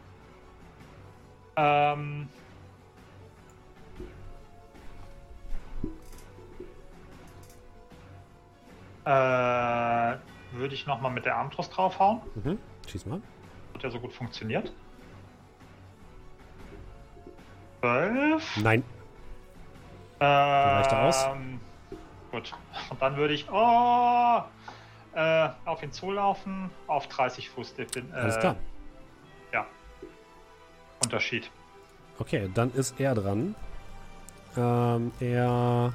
Ähm. 1.55 2.27
Äh, 9.05 9.09
würde 10.51 10.73
ich 10.73 10.85
nochmal 10.87 11.11
mit 11.11 11.25
der 11.25 11.35
Armbrust 11.37 11.75
draufhauen. 11.75 12.21
Mhm. 12.35 12.59
Schieß 12.87 13.05
mal. 13.05 13.21
Hat 13.73 13.83
ja 13.83 13.89
so 13.89 13.99
gut 13.99 14.13
funktioniert. 14.13 14.71
12. 17.81 18.57
Nein. 18.57 18.83
Reicht 20.19 20.93
aus? 20.93 21.27
Ähm, 21.31 21.59
Gut. 22.31 22.53
Und 22.89 23.01
dann 23.01 23.17
würde 23.17 23.33
ich 23.33 23.47
oh, 23.51 24.41
äh, 25.15 25.49
auf 25.65 25.81
ihn 25.81 25.91
zulaufen, 25.91 26.69
auf 26.87 27.07
30 27.07 27.49
Fuß. 27.49 27.73
Alles 28.13 28.35
äh, 28.35 28.39
klar. 28.39 28.55
Ja. 29.51 29.65
Unterschied. 31.03 31.49
Okay, 32.19 32.49
dann 32.53 32.73
ist 32.73 32.99
er 32.99 33.15
dran. 33.15 33.55
Ähm, 34.57 35.11
er. 35.19 35.93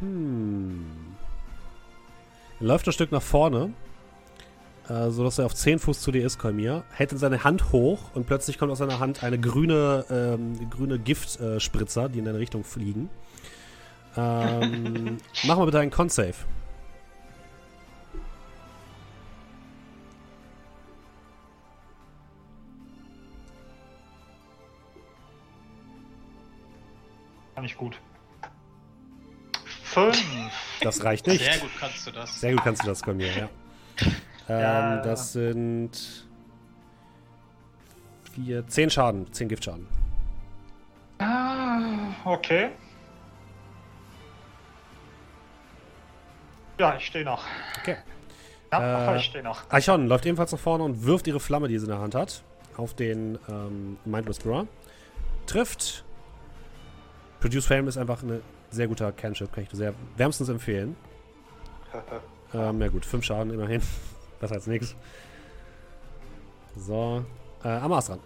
Hm. 0.00 0.84
Er 2.60 2.66
läuft 2.66 2.86
ein 2.86 2.92
Stück 2.92 3.12
nach 3.12 3.22
vorne, 3.22 3.72
äh, 4.88 5.10
sodass 5.10 5.38
er 5.38 5.46
auf 5.46 5.54
10 5.54 5.78
Fuß 5.78 6.00
zu 6.00 6.12
dir 6.12 6.24
ist, 6.24 6.38
Kolmir. 6.38 6.84
Hält 6.92 7.12
in 7.12 7.18
seine 7.18 7.44
Hand 7.44 7.72
hoch 7.72 8.10
und 8.14 8.26
plötzlich 8.26 8.58
kommt 8.58 8.72
aus 8.72 8.78
seiner 8.78 9.00
Hand 9.00 9.22
eine 9.22 9.38
grüne, 9.38 10.04
ähm, 10.10 10.70
grüne 10.70 10.98
Giftspritzer, 10.98 12.06
äh, 12.06 12.10
die 12.10 12.18
in 12.18 12.24
deine 12.24 12.38
Richtung 12.38 12.64
fliegen. 12.64 13.10
Ähm, 14.16 15.18
mach 15.44 15.56
mal 15.56 15.64
bitte 15.64 15.80
einen 15.80 15.90
Con-Save. 15.90 16.34
Ich 27.64 27.78
gut. 27.78 27.98
Fünf. 29.94 30.50
Das 30.80 31.04
reicht 31.04 31.26
nicht. 31.28 31.44
Sehr 31.44 31.58
gut 31.58 31.70
kannst 31.78 32.04
du 32.06 32.10
das. 32.10 32.40
Sehr 32.40 32.52
gut 32.52 32.64
kannst 32.64 32.82
du 32.82 32.88
das, 32.88 33.00
Kolmir, 33.02 33.28
ja. 33.28 33.48
Ähm, 34.48 34.60
Ja. 34.60 34.96
Das 35.02 35.32
sind 35.32 36.26
vier, 38.34 38.66
zehn 38.66 38.90
Schaden, 38.90 39.32
zehn 39.32 39.48
Giftschaden. 39.48 39.86
Ah, 41.18 41.78
okay. 42.24 42.70
Ja, 46.78 46.96
ich 46.96 47.06
stehe 47.06 47.24
noch. 47.24 47.44
Okay. 47.80 47.96
Ja, 48.72 49.14
Äh, 49.14 49.16
ich 49.18 49.24
stehe 49.26 49.44
noch. 49.44 49.62
Archon 49.70 50.08
läuft 50.08 50.26
ebenfalls 50.26 50.50
nach 50.50 50.58
vorne 50.58 50.82
und 50.82 51.04
wirft 51.04 51.28
ihre 51.28 51.38
Flamme, 51.38 51.68
die 51.68 51.78
sie 51.78 51.84
in 51.84 51.90
der 51.90 52.00
Hand 52.00 52.16
hat, 52.16 52.42
auf 52.76 52.94
den 52.94 53.38
ähm, 53.48 53.96
Mind 54.04 54.26
Whisperer. 54.28 54.66
Trifft. 55.46 56.04
Produce 57.38 57.64
Flame 57.66 57.88
ist 57.88 57.96
einfach 57.96 58.22
ein 58.24 58.42
sehr 58.74 58.88
guter 58.88 59.12
Cantrip, 59.12 59.52
kann 59.52 59.64
ich 59.64 59.70
dir 59.70 59.76
sehr 59.76 59.94
wärmstens 60.16 60.48
empfehlen. 60.48 60.96
Ähm, 62.52 62.80
ja 62.80 62.86
gut, 62.86 63.04
fünf 63.04 63.24
Schaden 63.24 63.52
immerhin. 63.52 63.82
Besser 64.38 64.54
als 64.54 64.68
nix. 64.68 64.94
So. 66.76 67.24
Äh, 67.64 67.68
Amas 67.68 68.06
dran. 68.06 68.20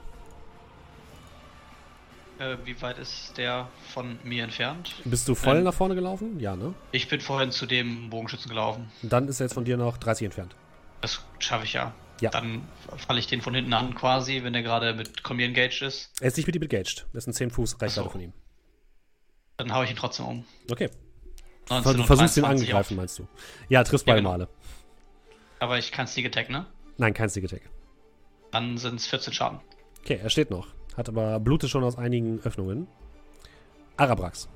Äh, 2.38 2.56
wie 2.64 2.80
weit 2.82 2.98
ist 2.98 3.38
der 3.38 3.68
von 3.94 4.18
mir 4.24 4.44
entfernt? 4.44 4.94
Bist 5.04 5.26
du 5.28 5.34
voll 5.34 5.56
Ähm. 5.58 5.64
nach 5.64 5.72
vorne 5.72 5.94
gelaufen? 5.94 6.38
Ja, 6.40 6.54
ne? 6.56 6.74
Ich 6.92 7.08
bin 7.08 7.20
vorhin 7.22 7.50
zu 7.52 7.64
dem 7.66 8.10
Bogenschützen 8.10 8.50
gelaufen. 8.50 8.90
Und 9.02 9.12
dann 9.12 9.28
ist 9.28 9.40
er 9.40 9.46
jetzt 9.46 9.54
von 9.54 9.64
dir 9.64 9.76
noch 9.78 9.96
30 9.96 10.26
entfernt. 10.26 10.54
Das 11.00 11.24
schaffe 11.38 11.64
ich 11.64 11.72
ja. 11.72 11.92
Ja. 12.20 12.30
Dann 12.30 12.62
falle 12.98 13.20
ich 13.20 13.28
den 13.28 13.40
von 13.40 13.54
hinten 13.54 13.72
an 13.72 13.94
quasi, 13.94 14.42
wenn 14.42 14.52
der 14.52 14.62
gerade 14.62 14.92
mit 14.92 15.22
Kommi 15.22 15.42
engaged 15.44 15.82
ist. 15.82 16.10
Er 16.20 16.28
ist 16.28 16.36
nicht 16.36 16.46
mit 16.46 16.54
ihm 16.56 16.62
engaged. 16.62 17.06
Das 17.12 17.24
sind 17.24 17.32
10 17.32 17.50
Fuß 17.50 17.74
Reichweite 17.80 18.00
Ach 18.00 18.04
so. 18.04 18.10
von 18.10 18.20
ihm. 18.20 18.32
Dann 19.58 19.72
haue 19.74 19.84
ich 19.84 19.90
ihn 19.90 19.96
trotzdem 19.96 20.26
um. 20.26 20.44
Okay. 20.70 20.88
19 21.68 21.96
Du 21.98 22.04
versuchst 22.04 22.36
ihn 22.38 22.42
23 22.44 22.68
angreifen, 22.68 22.94
auf. 22.94 22.96
meinst 22.96 23.18
du? 23.18 23.26
Ja, 23.68 23.84
triffst 23.84 24.06
Ja, 24.06 24.12
beide 24.14 24.22
genau. 24.22 24.30
Male. 24.30 24.48
Aber 25.58 25.78
ich 25.78 25.92
kann 25.92 26.06
Sneak 26.06 26.26
Attack, 26.26 26.48
ne? 26.48 26.64
Nein, 26.96 27.12
kein 27.12 27.28
Sneak 27.28 27.44
Attack. 27.46 27.62
Dann 28.52 28.78
sind 28.78 28.94
es 29.00 29.06
14 29.08 29.32
Schaden. 29.34 29.60
Okay, 30.00 30.18
er 30.22 30.30
steht 30.30 30.50
noch. 30.50 30.68
Hat 30.96 31.08
aber 31.08 31.38
blutet 31.40 31.68
schon 31.70 31.84
aus 31.84 31.98
einigen 31.98 32.40
Öffnungen. 32.40 32.86
Arabrax. 33.96 34.48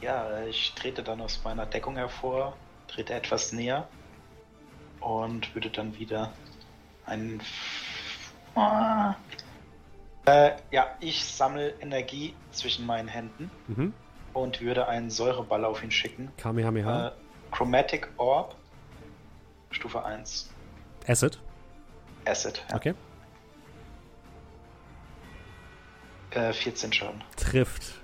Ja, 0.00 0.42
ich 0.46 0.72
trete 0.74 1.02
dann 1.02 1.20
aus 1.20 1.40
meiner 1.44 1.66
Deckung 1.66 1.96
hervor, 1.96 2.56
trete 2.88 3.12
etwas 3.14 3.52
näher 3.52 3.88
und 5.00 5.54
würde 5.54 5.70
dann 5.70 5.96
wieder 5.98 6.32
einen. 7.04 7.40
Äh, 10.28 10.56
ja, 10.70 10.88
ich 11.00 11.24
sammle 11.24 11.70
Energie 11.80 12.34
zwischen 12.52 12.84
meinen 12.84 13.08
Händen 13.08 13.50
Mhm. 13.68 13.94
und 14.34 14.60
würde 14.60 14.86
einen 14.86 15.08
Säureball 15.08 15.64
auf 15.64 15.82
ihn 15.82 15.90
schicken. 15.90 16.30
Kamehameha. 16.36 17.08
Äh, 17.08 17.12
Chromatic 17.50 18.08
Orb, 18.18 18.54
Stufe 19.70 20.04
1. 20.04 20.50
Acid. 21.06 21.38
Acid, 22.26 22.62
ja. 22.68 22.76
Okay. 22.76 22.94
Äh, 26.32 26.52
14 26.52 26.92
Schaden. 26.92 27.24
Trifft. 27.36 27.94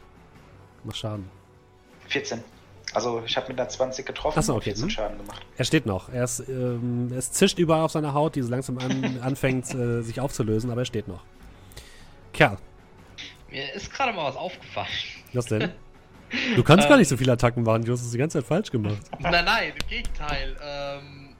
Mach 0.83 0.95
Schaden. 0.95 1.29
14. 2.09 2.43
Also 2.95 3.23
ich 3.27 3.37
habe 3.37 3.49
mit 3.49 3.61
einer 3.61 3.69
20 3.69 4.07
getroffen 4.07 4.39
Ach 4.39 4.43
so, 4.43 4.53
und 4.55 4.59
okay, 4.59 4.71
14 4.71 4.85
hm. 4.85 4.91
Schaden 4.91 5.19
gemacht. 5.19 5.45
Er 5.59 5.65
steht 5.67 5.85
noch. 5.85 6.09
Er 6.09 6.25
ist, 6.25 6.41
ähm, 6.49 7.13
es 7.15 7.33
zischt 7.33 7.59
überall 7.59 7.83
auf 7.83 7.91
seiner 7.93 8.15
Haut, 8.15 8.35
die 8.35 8.41
so 8.43 8.49
langsam 8.49 8.79
an, 8.79 9.19
anfängt, 9.23 9.75
äh, 9.75 10.01
sich 10.01 10.21
aufzulösen, 10.21 10.71
aber 10.71 10.83
er 10.83 10.87
steht 10.87 11.07
noch. 11.07 11.23
Kerl, 12.35 12.59
Mir 13.51 13.73
ist 13.73 13.91
gerade 13.93 14.13
mal 14.13 14.25
was 14.29 14.37
aufgefallen. 14.37 14.89
was 15.33 15.47
denn? 15.47 15.73
Du 16.57 16.63
kannst 16.65 16.87
gar 16.89 16.95
Ähm. 16.95 16.99
nicht 17.01 17.09
so 17.09 17.17
viele 17.17 17.33
Attacken 17.33 17.63
machen, 17.63 17.85
du 17.85 17.93
hast 17.93 18.03
es 18.03 18.11
die 18.11 18.19
ganze 18.19 18.39
Zeit 18.41 18.47
falsch 18.49 18.71
gemacht. 18.71 18.99
nein, 19.21 19.45
nein, 19.45 19.73
im 19.73 19.89
Gegenteil. 19.89 20.57
Ähm, 20.63 21.37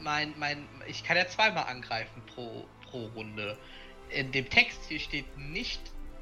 mein, 0.00 0.32
mein, 0.38 0.64
ich 0.86 1.02
kann 1.04 1.16
ja 1.16 1.26
zweimal 1.26 1.64
angreifen 1.64 2.22
pro, 2.34 2.64
pro 2.88 3.06
Runde. 3.16 3.58
In 4.10 4.30
dem 4.32 4.48
Text 4.48 4.78
hier 4.88 5.00
steht 5.00 5.36
nicht 5.36 5.80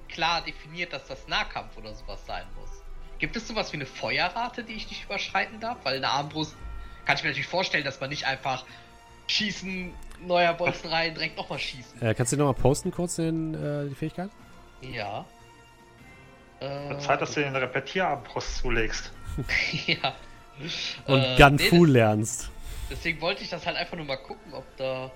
klar 0.09 0.43
definiert, 0.43 0.93
dass 0.93 1.07
das 1.07 1.28
Nahkampf 1.28 1.77
oder 1.77 1.94
sowas 1.94 2.24
sein 2.27 2.44
muss. 2.59 2.70
Gibt 3.19 3.36
es 3.36 3.47
sowas 3.47 3.73
wie 3.73 3.77
eine 3.77 3.86
Feuerrate, 3.86 4.65
die 4.65 4.73
ich 4.74 4.89
nicht 4.89 5.05
überschreiten 5.05 5.61
darf? 5.61 5.78
Weil 5.85 5.97
eine 5.97 6.09
Armbrust 6.09 6.57
kann 7.05 7.16
ich 7.16 7.23
mir 7.23 7.28
natürlich 7.31 7.47
vorstellen, 7.48 7.85
dass 7.85 8.01
man 8.01 8.09
nicht 8.11 8.27
einfach 8.27 8.65
schießen, 9.28 9.93
neuer 10.20 10.52
Bolzen 10.55 10.90
rein, 10.90 11.14
direkt 11.14 11.36
nochmal 11.36 11.59
schießen. 11.59 12.01
Äh, 12.02 12.14
kannst 12.14 12.32
du 12.32 12.36
nochmal 12.36 12.55
posten 12.55 12.90
kurz 12.90 13.16
den, 13.16 13.55
äh, 13.55 13.88
die 13.88 13.94
Fähigkeit? 13.94 14.30
Ja. 14.80 15.24
Äh, 16.60 16.97
Zeit, 16.98 17.20
dass 17.20 17.32
du 17.34 17.40
den 17.40 17.55
Repetierarmbrust 17.55 18.59
zulegst. 18.59 19.12
ja. 19.86 20.14
Und 21.06 21.20
Äh, 21.22 21.36
Gun 21.36 21.56
nee, 21.56 21.84
lernst. 21.93 22.51
Deswegen 22.90 23.20
wollte 23.20 23.43
ich 23.43 23.51
das 23.51 23.66
halt 23.66 23.76
einfach 23.76 23.97
nur 23.97 24.06
mal 24.06 24.16
gucken, 24.16 24.55
ob 24.55 24.64
da. 24.76 25.10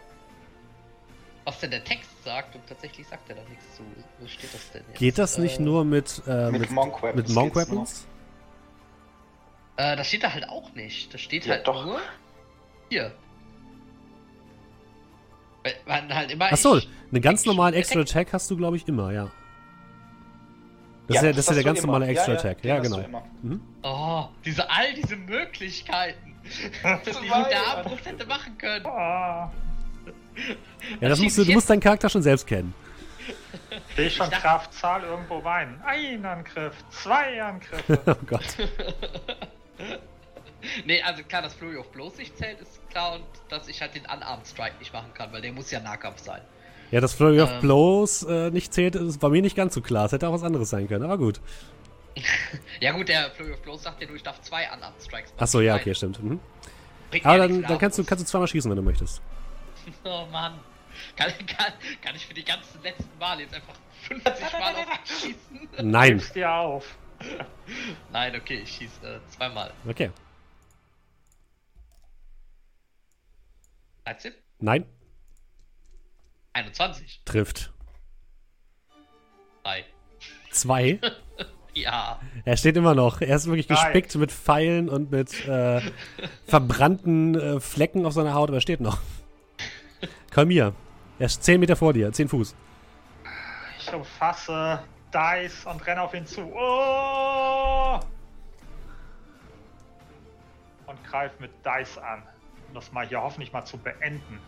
Was 1.45 1.59
denn 1.61 1.71
der 1.71 1.83
Text 1.83 2.11
sagt 2.23 2.55
und 2.55 2.67
tatsächlich 2.67 3.07
sagt 3.07 3.29
er 3.31 3.37
da 3.37 3.43
nichts 3.49 3.65
zu. 3.77 3.83
Wo 4.19 4.27
steht 4.27 4.53
das 4.53 4.71
denn 4.73 4.83
jetzt? 4.89 4.99
Geht 4.99 5.19
das 5.19 5.39
nicht 5.39 5.59
Äh, 5.59 5.63
nur 5.63 5.85
mit, 5.87 6.21
äh, 6.27 6.51
Mit 6.51 6.61
mit, 6.63 6.71
Monk 6.71 7.03
Weapons 7.03 7.29
mit 7.29 7.35
Monk 7.35 7.57
Weapons? 7.57 8.07
Äh, 9.79 9.97
das 9.97 10.09
steht 10.09 10.23
da 10.23 10.33
halt 10.35 10.47
auch 10.49 10.73
nicht. 10.75 11.13
Das 11.15 11.21
steht 11.23 11.47
Ja, 11.47 11.55
halt 11.55 11.67
doch. 11.67 11.87
nur. 11.87 12.01
Hier. 12.91 13.13
Man 15.87 16.15
halt 16.15 16.31
immer. 16.31 16.47
Achso, 16.53 16.81
einen 17.13 17.23
ganz 17.23 17.45
normalen 17.45 17.75
Extra 17.75 18.01
Attack 18.01 18.33
hast 18.33 18.51
du, 18.51 18.57
glaube 18.57 18.77
ich, 18.77 18.89
immer, 18.89 19.13
ja. 19.13 19.31
Das 21.07 21.17
ist 21.17 21.23
ja, 21.25 21.29
das 21.33 21.39
ist 21.39 21.49
ja 21.49 21.55
der 21.55 21.63
du 21.63 21.67
ganz 21.69 21.83
normale 21.83 22.05
Ja, 22.07 22.11
Extra 22.13 22.33
ja, 22.33 22.39
Attack. 22.39 22.65
Ja, 22.65 22.77
du 22.77 22.83
genau. 22.83 23.23
Mhm. 23.43 23.61
Oh, 23.83 24.25
diese, 24.45 24.71
all 24.71 24.95
diese 24.95 25.17
Möglichkeiten. 25.17 26.35
Wie 27.05 27.11
gut 27.29 27.51
der 27.51 27.67
Armbrust 27.67 28.07
hätte 28.07 28.27
machen 28.27 28.57
können. 28.57 28.87
Ah, 28.87 29.51
Ja, 31.01 31.09
das 31.09 31.19
musst 31.21 31.37
du, 31.37 31.45
du 31.45 31.53
musst 31.53 31.69
deinen 31.69 31.81
Charakter 31.81 32.09
schon 32.09 32.23
selbst 32.23 32.47
kennen. 32.47 32.73
sehe 33.97 34.07
ich 34.07 34.15
schon 34.15 34.27
Ich 34.27 34.31
dachte- 34.31 34.43
Kraftzahl 34.47 35.03
irgendwo 35.03 35.39
rein. 35.41 35.81
Ein 35.85 36.25
Angriff, 36.25 36.75
zwei 36.91 37.43
Angriffe. 37.43 37.99
Oh 38.07 38.15
Gott. 38.27 38.45
Nee, 40.85 41.03
also 41.03 41.23
klar, 41.23 41.43
dass 41.43 41.55
Flurry 41.55 41.77
of 41.77 41.91
Blows 41.91 42.17
nicht 42.17 42.37
zählt, 42.37 42.61
ist 42.61 42.81
klar 42.91 43.15
und 43.15 43.25
dass 43.49 43.69
ich 43.69 43.81
halt 43.81 43.95
den 43.95 44.03
Unarmed 44.03 44.47
Strike 44.47 44.77
nicht 44.79 44.93
machen 44.93 45.13
kann, 45.15 45.33
weil 45.33 45.43
der 45.43 45.53
muss 45.53 45.71
ja 45.71 45.81
Nahkampf 45.81 46.19
sein. 46.19 46.43
Ja, 46.91 47.01
dass 47.01 47.15
Flurry 47.15 47.41
of 47.41 47.51
Ähm. 47.51 47.61
Blows 47.61 48.23
äh, 48.25 48.51
nicht 48.51 48.75
zählt, 48.75 48.97
ist 48.97 49.21
bei 49.21 49.29
mir 49.29 49.43
nicht 49.43 49.57
ganz 49.57 49.75
so 49.75 49.81
klar. 49.81 50.07
Es 50.07 50.13
hätte 50.13 50.29
auch 50.29 50.33
was 50.33 50.43
anderes 50.43 50.71
sein 50.71 50.89
können, 50.89 51.05
aber 51.05 51.19
gut. 51.19 51.41
Ja 52.81 52.93
gut, 52.93 53.09
der 53.09 53.31
Flurry 53.31 53.53
of 53.53 53.63
Blows 53.63 53.83
sagt 53.83 54.01
ja 54.01 54.07
nur, 54.07 54.17
ich 54.17 54.23
darf 54.23 54.41
zwei 54.41 54.65
Unarmed 54.65 55.01
Strikes 55.01 55.31
machen. 55.31 55.43
Achso, 55.43 55.61
ja, 55.61 55.77
okay, 55.77 55.95
stimmt. 55.95 56.23
Mhm. 56.23 56.41
bringt 57.11 57.27
Aber 57.27 57.39
dann, 57.39 57.63
dann 57.63 57.79
kannst 57.79 57.99
du, 57.99 58.05
kannst 58.05 58.25
du 58.25 58.29
zweimal 58.29 58.49
schießen, 58.49 58.71
wenn 58.71 58.77
du 58.77 58.83
möchtest. 58.83 59.23
Oh 60.05 60.27
Mann. 60.31 60.59
Kann, 61.17 61.33
kann, 61.47 61.73
kann 62.03 62.15
ich 62.15 62.27
für 62.27 62.35
die 62.35 62.45
ganzen 62.45 62.83
letzten 62.83 63.19
Male 63.19 63.43
jetzt 63.43 63.55
einfach 63.55 63.75
50 64.09 64.53
Mal 64.53 64.75
auf 64.75 64.87
schießen? 65.07 65.69
Nein. 65.91 66.19
Gib's 66.19 66.33
dir 66.33 66.53
auf. 66.53 66.97
Nein, 68.13 68.37
okay, 68.37 68.61
ich 68.65 68.71
schieße 68.71 69.07
äh, 69.07 69.21
zweimal. 69.29 69.73
Okay. 69.89 70.11
13? 74.11 74.33
Nein. 74.59 74.87
21. 76.53 77.23
Trifft. 77.25 77.73
3. 79.65 79.85
Zwei. 80.51 81.01
Ja. 81.73 82.19
Er 82.45 82.57
steht 82.57 82.77
immer 82.77 82.97
noch. 82.97 83.21
Er 83.21 83.37
ist 83.37 83.47
wirklich 83.47 83.69
Drei. 83.69 83.77
gespickt 83.77 84.17
mit 84.17 84.33
Pfeilen 84.33 84.89
und 84.89 85.13
mit 85.13 85.47
äh, 85.47 85.81
verbrannten 86.47 87.37
äh, 87.37 87.61
Flecken 87.61 88.05
auf 88.07 88.13
seiner 88.13 88.35
Haut, 88.35 88.49
aber 88.49 88.57
er 88.59 88.61
steht 88.61 88.81
noch. 88.81 88.99
Kalmir. 90.33 90.75
Er 91.21 91.27
ist 91.27 91.45
10 91.45 91.61
Meter 91.61 91.77
vor 91.77 91.93
dir, 91.93 92.13
10 92.13 92.27
Fuß. 92.29 92.57
Ich 93.79 93.95
umfasse 93.95 94.83
Dice 95.15 95.65
und 95.67 95.87
renne 95.87 96.03
auf 96.03 96.13
ihn 96.13 96.27
zu. 96.27 96.41
Oh! 96.43 98.01
Und 100.87 101.05
greife 101.05 101.37
mit 101.39 101.53
Dice 101.65 101.99
an. 101.99 102.25
Das 102.75 102.93
mal 102.93 103.07
hier 103.07 103.21
hoffentlich 103.21 103.53
mal 103.53 103.65
zu 103.65 103.79
beenden. 103.79 104.41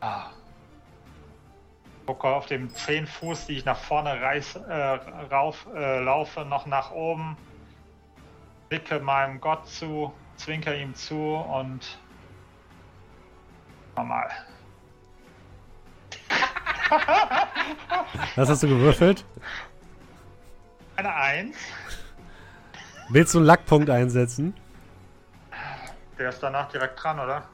Ah. 0.00 0.30
Gucke 2.06 2.28
auf 2.28 2.46
dem 2.46 2.70
10 2.70 3.06
Fuß, 3.06 3.46
die 3.46 3.54
ich 3.54 3.64
nach 3.64 3.78
vorne 3.78 4.20
reiß, 4.20 4.56
äh, 4.56 4.72
rauf, 5.32 5.66
äh, 5.74 6.00
laufe, 6.00 6.44
noch 6.44 6.66
nach 6.66 6.92
oben. 6.92 7.36
Blicke 8.68 9.00
meinem 9.00 9.40
Gott 9.40 9.66
zu, 9.66 10.12
zwinker 10.36 10.74
ihm 10.76 10.94
zu 10.94 11.34
und 11.34 11.98
nochmal. 13.96 14.30
Was 18.36 18.48
hast 18.48 18.62
du 18.62 18.68
gewürfelt? 18.68 19.24
Eine 20.96 21.12
1. 21.14 21.56
Willst 23.08 23.34
du 23.34 23.38
einen 23.38 23.46
Lackpunkt 23.46 23.90
einsetzen? 23.90 24.54
Der 26.18 26.30
ist 26.30 26.40
danach 26.42 26.68
direkt 26.70 27.02
dran, 27.02 27.20
oder? 27.20 27.44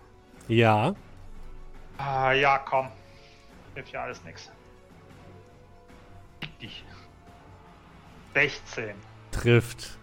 Ja. 0.49 0.93
Ah, 1.99 2.33
ja, 2.33 2.59
komm. 2.59 2.89
Hilft 3.75 3.93
ja 3.93 4.03
alles 4.05 4.23
nix. 4.25 4.51
Fick 6.41 6.59
dich. 6.59 6.85
16. 8.35 8.95
Trifft. 9.31 9.99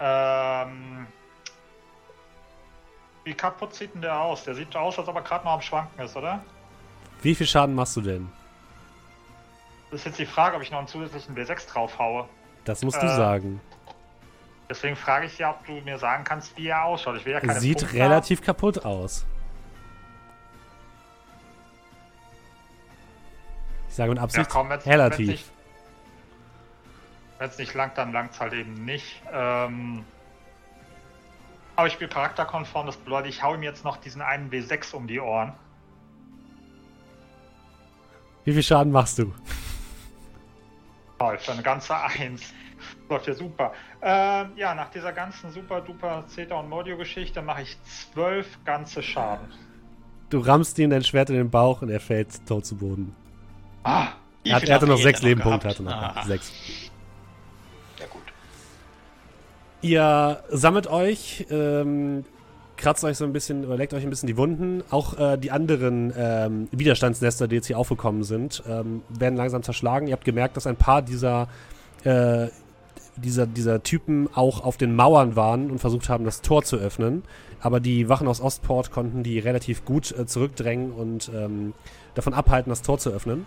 Ähm. 0.00 1.06
Wie 3.24 3.32
kaputt 3.34 3.74
sieht 3.74 3.94
denn 3.94 4.02
der 4.02 4.20
aus? 4.20 4.44
Der 4.44 4.54
sieht 4.54 4.74
aus, 4.76 4.98
als 4.98 5.08
ob 5.08 5.16
er 5.16 5.22
gerade 5.22 5.44
noch 5.44 5.52
am 5.54 5.62
Schwanken 5.62 5.98
ist, 6.02 6.14
oder? 6.14 6.42
Wie 7.22 7.34
viel 7.34 7.46
Schaden 7.46 7.74
machst 7.74 7.96
du 7.96 8.02
denn? 8.02 8.30
Das 9.90 10.00
ist 10.00 10.06
jetzt 10.06 10.18
die 10.18 10.26
Frage, 10.26 10.56
ob 10.56 10.62
ich 10.62 10.70
noch 10.70 10.78
einen 10.78 10.88
zusätzlichen 10.88 11.34
W6 11.34 11.68
draufhaue. 11.72 12.28
Das 12.64 12.82
musst 12.82 13.00
du 13.00 13.06
Äh, 13.06 13.16
sagen. 13.16 13.60
Deswegen 14.68 14.96
frage 14.96 15.26
ich 15.26 15.38
ja, 15.38 15.50
ob 15.50 15.66
du 15.66 15.72
mir 15.82 15.98
sagen 15.98 16.24
kannst, 16.24 16.56
wie 16.56 16.68
er 16.68 16.84
ausschaut. 16.84 17.16
Ich 17.16 17.24
will 17.24 17.32
ja 17.34 17.40
keine 17.40 17.60
Sieht 17.60 17.78
Punkte 17.78 17.96
relativ 17.98 18.42
kaputt 18.42 18.84
aus. 18.84 19.26
Ich 23.88 23.94
sage 23.94 24.10
mit 24.10 24.18
haben. 24.18 24.30
Ja, 24.30 24.40
Absicht 24.40 24.50
komm, 24.50 24.70
wenn's, 24.70 24.86
relativ. 24.86 25.28
Nicht, 25.28 25.50
wenn's 27.38 27.58
nicht 27.58 27.74
langt, 27.74 27.98
dann 27.98 28.12
langt's 28.12 28.40
halt 28.40 28.54
eben 28.54 28.84
nicht. 28.84 29.22
Ähm, 29.32 30.04
aber 31.76 31.86
ich 31.86 31.92
spiele 31.92 32.10
charakterkonform, 32.10 32.86
das 32.86 32.96
bedeutet, 32.96 33.30
ich 33.30 33.42
hau 33.42 33.54
ihm 33.54 33.62
jetzt 33.62 33.84
noch 33.84 33.96
diesen 33.98 34.22
einen 34.22 34.50
W6 34.50 34.94
um 34.94 35.06
die 35.06 35.20
Ohren. 35.20 35.52
Wie 38.44 38.52
viel 38.52 38.62
Schaden 38.62 38.92
machst 38.92 39.18
du? 39.18 39.32
Toll, 41.18 41.38
für 41.38 41.52
eine 41.52 41.62
ganze 41.62 41.96
Eins. 42.20 42.52
Läuft 43.08 43.26
ja 43.26 43.34
super. 43.34 43.72
Ähm, 44.02 44.52
ja, 44.56 44.74
nach 44.74 44.90
dieser 44.90 45.12
ganzen 45.12 45.50
super 45.50 45.80
duper 45.80 46.24
Zeta 46.26 46.56
und 46.60 46.68
Modio-Geschichte 46.68 47.42
mache 47.42 47.62
ich 47.62 47.76
zwölf 47.82 48.46
ganze 48.64 49.02
Schaden. 49.02 49.48
Du 50.30 50.38
rammst 50.40 50.78
ihm 50.78 50.90
dein 50.90 51.04
Schwert 51.04 51.30
in 51.30 51.36
den 51.36 51.50
Bauch 51.50 51.82
und 51.82 51.90
er 51.90 52.00
fällt 52.00 52.44
tot 52.46 52.66
zu 52.66 52.76
Boden. 52.76 53.14
Ah, 53.84 54.08
Er, 54.44 54.56
hat, 54.56 54.64
er 54.64 54.74
hatte 54.74 54.86
hat 54.86 54.88
noch 54.88 54.98
sechs 54.98 55.22
Lebenpunkte. 55.22 55.68
Hatte 55.68 55.82
noch. 55.82 55.92
Ah. 55.92 56.22
Sechs. 56.26 56.50
Ja 58.00 58.06
gut. 58.06 58.22
Ihr 59.82 60.42
sammelt 60.48 60.86
euch, 60.86 61.46
ähm, 61.50 62.24
kratzt 62.76 63.04
euch 63.04 63.16
so 63.18 63.24
ein 63.24 63.32
bisschen, 63.32 63.64
oder 63.66 63.76
leckt 63.76 63.92
euch 63.94 64.02
ein 64.02 64.10
bisschen 64.10 64.26
die 64.26 64.36
Wunden. 64.36 64.82
Auch 64.90 65.18
äh, 65.18 65.36
die 65.36 65.50
anderen 65.50 66.12
ähm, 66.16 66.68
Widerstandsnester, 66.72 67.46
die 67.46 67.56
jetzt 67.56 67.66
hier 67.66 67.78
aufgekommen 67.78 68.24
sind, 68.24 68.62
ähm, 68.66 69.02
werden 69.10 69.36
langsam 69.36 69.62
zerschlagen. 69.62 70.06
Ihr 70.08 70.14
habt 70.14 70.24
gemerkt, 70.24 70.56
dass 70.56 70.66
ein 70.66 70.76
paar 70.76 71.02
dieser, 71.02 71.48
äh, 72.04 72.48
dieser, 73.16 73.46
dieser 73.46 73.82
Typen 73.82 74.28
auch 74.34 74.64
auf 74.64 74.76
den 74.76 74.94
Mauern 74.96 75.36
waren 75.36 75.70
und 75.70 75.78
versucht 75.78 76.08
haben, 76.08 76.24
das 76.24 76.40
Tor 76.42 76.62
zu 76.64 76.76
öffnen. 76.76 77.22
Aber 77.60 77.80
die 77.80 78.08
Wachen 78.08 78.28
aus 78.28 78.40
Ostport 78.40 78.90
konnten 78.90 79.22
die 79.22 79.38
relativ 79.38 79.84
gut 79.84 80.12
äh, 80.12 80.26
zurückdrängen 80.26 80.92
und 80.92 81.30
ähm, 81.34 81.72
davon 82.14 82.34
abhalten, 82.34 82.70
das 82.70 82.82
Tor 82.82 82.98
zu 82.98 83.10
öffnen. 83.10 83.46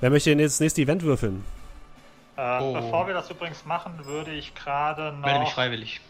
Wer 0.00 0.10
möchte 0.10 0.30
denn 0.30 0.38
jetzt 0.38 0.54
das 0.54 0.60
nächste 0.60 0.82
Event 0.82 1.02
würfeln? 1.02 1.44
äh, 2.36 2.60
Oh. 2.60 2.72
Bevor 2.74 3.06
wir 3.06 3.14
das 3.14 3.30
übrigens 3.30 3.64
machen, 3.64 3.92
würde 4.04 4.32
ich 4.32 4.54
gerade 4.54 5.12
Melde 5.12 5.38
mich 5.40 5.48
noch 5.48 5.54
freiwillig. 5.54 6.00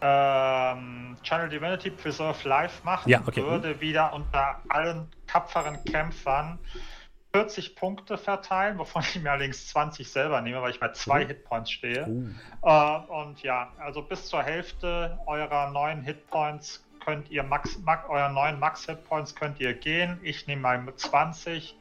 ähm, 0.00 1.16
Channel 1.22 1.48
Divinity 1.48 1.90
Preserve 1.90 2.48
Live 2.48 2.82
machen. 2.84 3.08
Ja, 3.08 3.22
okay. 3.26 3.42
Würde 3.42 3.80
wieder 3.80 4.12
unter 4.12 4.56
allen 4.68 5.06
tapferen 5.26 5.78
Kämpfern 5.84 6.58
40 7.32 7.76
Punkte 7.76 8.18
verteilen, 8.18 8.78
wovon 8.78 9.02
ich 9.02 9.20
mir 9.20 9.30
allerdings 9.30 9.68
20 9.68 10.08
selber 10.10 10.40
nehme, 10.40 10.60
weil 10.62 10.70
ich 10.72 10.80
bei 10.80 10.90
zwei 10.92 11.24
Mhm. 11.24 11.28
Hitpoints 11.28 11.70
stehe. 11.70 12.34
Oh. 12.62 12.68
Äh, 12.68 12.98
und 13.12 13.42
ja, 13.42 13.72
also 13.78 14.02
bis 14.02 14.26
zur 14.26 14.42
Hälfte 14.42 15.18
eurer 15.26 15.70
neuen 15.70 16.02
Hitpoints 16.02 16.84
könnt 17.04 17.30
ihr 17.30 17.42
Max, 17.44 17.78
Max 17.78 18.08
euren 18.08 18.34
neuen 18.34 18.58
Max 18.58 18.84
Hitpoints 18.86 19.34
könnt 19.34 19.60
ihr 19.60 19.72
gehen. 19.74 20.18
Ich 20.22 20.46
nehme 20.46 20.62
mal 20.62 20.78
mit 20.78 20.98
20. 20.98 21.76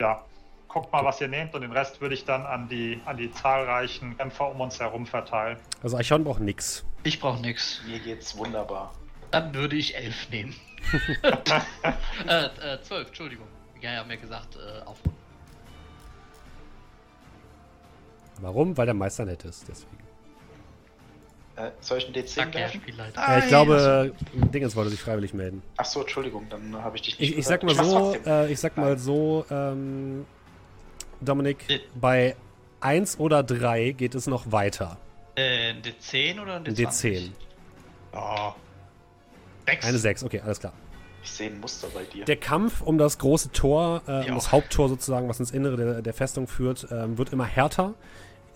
Ja, 0.00 0.24
guckt 0.68 0.92
mal, 0.92 1.04
was 1.04 1.20
ihr 1.20 1.28
nehmt 1.28 1.54
und 1.54 1.62
den 1.62 1.72
Rest 1.72 2.00
würde 2.00 2.14
ich 2.14 2.24
dann 2.24 2.46
an 2.46 2.68
die 2.68 3.00
an 3.04 3.16
die 3.16 3.32
zahlreichen 3.32 4.16
Kämpfer 4.16 4.48
um 4.50 4.60
uns 4.60 4.78
herum 4.78 5.06
verteilen. 5.06 5.58
Also 5.82 5.96
Archon 5.96 6.22
braucht 6.24 6.40
nix. 6.40 6.84
Ich 7.02 7.18
brauche 7.20 7.40
nix. 7.42 7.82
Mir 7.86 7.98
geht's 7.98 8.36
wunderbar. 8.38 8.94
Dann 9.32 9.52
würde 9.54 9.76
ich 9.76 9.96
elf 9.96 10.30
nehmen. 10.30 10.54
Äh, 12.26 12.44
äh, 12.74 12.80
12, 12.82 13.08
Entschuldigung. 13.08 13.46
Ja, 13.80 13.92
ja, 13.92 14.04
mir 14.04 14.16
gesagt, 14.16 14.56
äh, 14.56 14.82
aufrunden. 14.84 15.16
Warum? 18.40 18.76
Weil 18.76 18.86
der 18.86 18.94
Meister 18.94 19.24
nett 19.24 19.44
ist, 19.44 19.66
deswegen. 19.68 19.96
Äh, 21.56 21.70
soll 21.80 21.98
ich 21.98 22.06
einen 22.06 22.14
D10 22.14 22.36
Danke, 22.36 22.58
Herr? 22.58 22.68
Spielleiter. 22.68 23.28
Äh, 23.28 23.38
ich 23.40 23.48
glaube, 23.48 24.14
Dingens 24.32 24.76
wollte 24.76 24.90
sich 24.90 25.00
freiwillig 25.00 25.34
melden. 25.34 25.62
Ach 25.76 25.84
so, 25.84 26.00
Entschuldigung, 26.02 26.46
dann 26.48 26.76
habe 26.76 26.96
ich 26.96 27.02
dich 27.02 27.18
nicht 27.18 27.30
Ich, 27.32 27.38
ich 27.38 27.46
sag 27.46 27.62
mal 27.64 27.74
mach's 27.74 27.88
so, 27.88 28.16
äh, 28.26 28.52
ich 28.52 28.60
sag 28.60 28.76
mal 28.76 28.96
so, 28.96 29.44
ähm, 29.50 30.24
Dominik, 31.20 31.68
Äh. 31.68 31.80
bei 31.96 32.36
1 32.80 33.18
oder 33.18 33.42
3 33.42 33.90
geht 33.90 34.14
es 34.14 34.28
noch 34.28 34.52
weiter. 34.52 34.98
Äh, 35.34 35.70
ein 35.70 35.82
D10 35.82 36.40
oder 36.40 36.56
ein 36.56 36.66
Ein 36.66 36.74
D20? 36.74 36.86
D10. 36.86 37.30
Ja. 38.12 38.54
Sechs. 39.66 39.84
Eine 39.86 39.98
6, 39.98 40.24
okay, 40.24 40.40
alles 40.40 40.60
klar. 40.60 40.72
Ich 41.22 41.30
sehe 41.30 41.50
ein 41.50 41.60
Muster 41.60 41.88
bei 41.92 42.04
dir. 42.04 42.24
Der 42.24 42.36
Kampf 42.36 42.80
um 42.80 42.96
das 42.98 43.18
große 43.18 43.52
Tor, 43.52 44.02
äh, 44.06 44.26
Ja. 44.26 44.28
um 44.28 44.34
das 44.36 44.52
Haupttor 44.52 44.88
sozusagen, 44.88 45.28
was 45.28 45.40
ins 45.40 45.50
Innere 45.50 45.76
der, 45.76 46.02
der 46.02 46.14
Festung 46.14 46.46
führt, 46.46 46.86
ähm, 46.90 47.18
wird 47.18 47.32
immer 47.32 47.44
härter. 47.44 47.94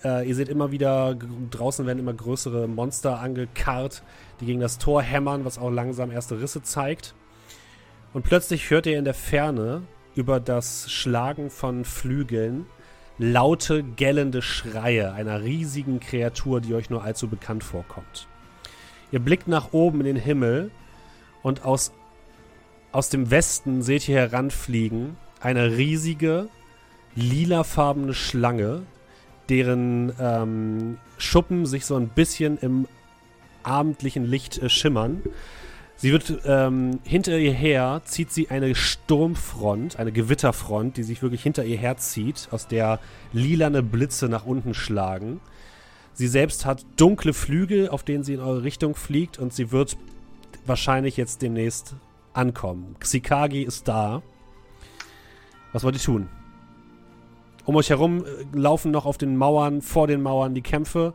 Äh, 0.05 0.29
ihr 0.29 0.35
seht 0.35 0.49
immer 0.49 0.71
wieder, 0.73 1.15
draußen 1.51 1.87
werden 1.87 1.99
immer 1.99 2.15
größere 2.15 2.67
Monster 2.69 3.21
angekarrt, 3.21 4.03
die 4.41 4.47
gegen 4.47 4.61
das 4.61 4.79
Tor 4.79 5.03
hämmern, 5.03 5.45
was 5.45 5.59
auch 5.59 5.71
langsam 5.71 6.11
erste 6.11 6.41
Risse 6.41 6.63
zeigt. 6.63 7.15
Und 8.13 8.23
plötzlich 8.25 8.69
hört 8.71 8.87
ihr 8.87 8.99
in 8.99 9.05
der 9.05 9.15
Ferne 9.15 9.83
über 10.15 10.41
das 10.41 10.91
Schlagen 10.91 11.51
von 11.51 11.85
Flügeln 11.85 12.67
laute, 13.19 13.83
gellende 13.83 14.43
Schreie 14.43 15.13
einer 15.13 15.43
riesigen 15.43 16.01
Kreatur, 16.01 16.61
die 16.61 16.75
euch 16.75 16.91
nur 16.91 17.05
allzu 17.05 17.29
bekannt 17.29 17.63
vorkommt. 17.63 18.27
Ihr 19.13 19.21
blickt 19.21 19.47
nach 19.49 19.73
oben 19.73 20.01
in 20.01 20.07
den 20.07 20.17
Himmel 20.17 20.71
und 21.43 21.65
aus, 21.65 21.93
aus 22.93 23.09
dem 23.09 23.31
Westen 23.31 23.83
seht 23.83 24.09
ihr 24.09 24.17
heranfliegen 24.17 25.17
eine 25.41 25.77
riesige, 25.77 26.49
lilafarbene 27.17 28.15
Schlange, 28.15 28.83
deren 29.49 30.13
ähm, 30.21 30.99
Schuppen 31.19 31.67
sich 31.67 31.85
so 31.85 31.97
ein 31.97 32.09
bisschen 32.09 32.59
im 32.59 32.87
abendlichen 33.63 34.25
Licht 34.25 34.59
äh, 34.59 34.69
schimmern. 34.69 35.23
Sie 35.97 36.13
wird 36.13 36.41
ähm, 36.47 37.01
hinter 37.05 37.39
ihr 37.39 37.53
her, 37.53 38.03
zieht 38.05 38.33
sie 38.33 38.51
eine 38.51 38.75
Sturmfront, 38.75 39.99
eine 39.99 40.13
Gewitterfront, 40.13 40.97
die 40.97 41.03
sich 41.03 41.23
wirklich 41.23 41.43
hinter 41.43 41.65
ihr 41.65 41.77
herzieht, 41.77 42.49
aus 42.51 42.67
der 42.67 42.99
lilane 43.33 43.83
Blitze 43.83 44.29
nach 44.29 44.47
unten 44.47 44.75
schlagen. 44.75 45.41
Sie 46.15 46.29
selbst 46.29 46.67
hat 46.67 46.85
dunkle 46.97 47.33
Flügel, 47.33 47.89
auf 47.89 48.03
denen 48.03 48.25
sie 48.25 48.35
in 48.35 48.41
eure 48.41 48.65
Richtung 48.65 48.95
fliegt 48.95 49.39
und 49.39 49.53
sie 49.53 49.71
wird 49.71 49.97
wahrscheinlich 50.67 51.17
jetzt 51.17 51.43
demnächst 51.43 51.95
ankommen. 52.35 52.97
Xikagi 53.01 53.63
ist 53.63 53.89
da. 53.89 54.23
Was 55.73 55.85
wollt 55.85 55.95
ihr 55.97 56.01
tun? 56.03 56.29
Um 57.65 57.77
euch 57.77 57.91
herum 57.91 58.25
äh, 58.25 58.57
laufen 58.57 58.91
noch 58.91 59.07
auf 59.07 59.19
den 59.19 59.37
Mauern, 59.37 59.83
vor 59.83 60.07
den 60.07 60.23
Mauern 60.23 60.55
die 60.55 60.63
Kämpfe. 60.63 61.15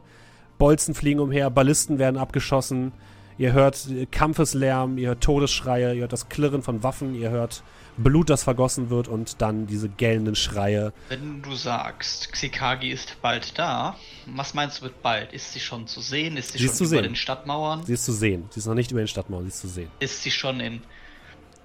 Bolzen 0.58 0.96
fliegen 0.96 1.20
umher, 1.20 1.50
Ballisten 1.50 2.00
werden 2.00 2.18
abgeschossen. 2.18 2.92
Ihr 3.38 3.54
hört 3.54 3.88
äh, 3.90 4.06
Kampfeslärm, 4.08 4.98
ihr 4.98 5.10
hört 5.10 5.22
Todesschreie, 5.22 5.94
ihr 5.94 6.02
hört 6.02 6.14
das 6.14 6.30
Klirren 6.30 6.64
von 6.64 6.82
Waffen, 6.84 7.14
ihr 7.14 7.30
hört 7.30 7.64
Blut, 7.98 8.30
das 8.30 8.44
vergossen 8.44 8.90
wird 8.90 9.08
und 9.08 9.42
dann 9.42 9.68
diese 9.68 9.90
gellenden 9.90 10.36
Schreie. 10.36 10.94
Wenn 11.10 11.42
du 11.42 11.54
sagst, 11.56 12.32
Xikagi 12.32 12.92
ist 12.92 13.18
bald 13.22 13.58
da, 13.60 13.96
was 14.28 14.54
meinst 14.54 14.80
du 14.82 14.86
mit 14.86 15.02
bald? 15.02 15.34
Ist 15.34 15.54
sie 15.54 15.60
schon 15.60 15.86
zu 15.88 16.00
sehen? 16.02 16.38
Ist 16.38 16.54
sie, 16.54 16.60
Sie 16.60 16.68
schon 16.68 16.78
über 16.78 16.88
sehen. 16.88 17.04
den 17.04 17.16
Stadtmauern? 17.16 17.84
Sie 17.84 17.94
ist 17.94 18.06
zu 18.06 18.14
sehen. 18.14 18.46
Sie 18.52 18.60
ist 18.60 18.68
noch 18.68 18.76
nicht 18.76 18.92
über 18.92 19.02
den 19.02 19.08
Stadtmauern, 19.08 19.44
sie 19.44 19.50
ist 19.50 19.60
zu 19.62 19.68
sehen. 19.68 19.90
Ist 20.00 20.24
sie 20.24 20.32
schon 20.32 20.60
in 20.60 20.82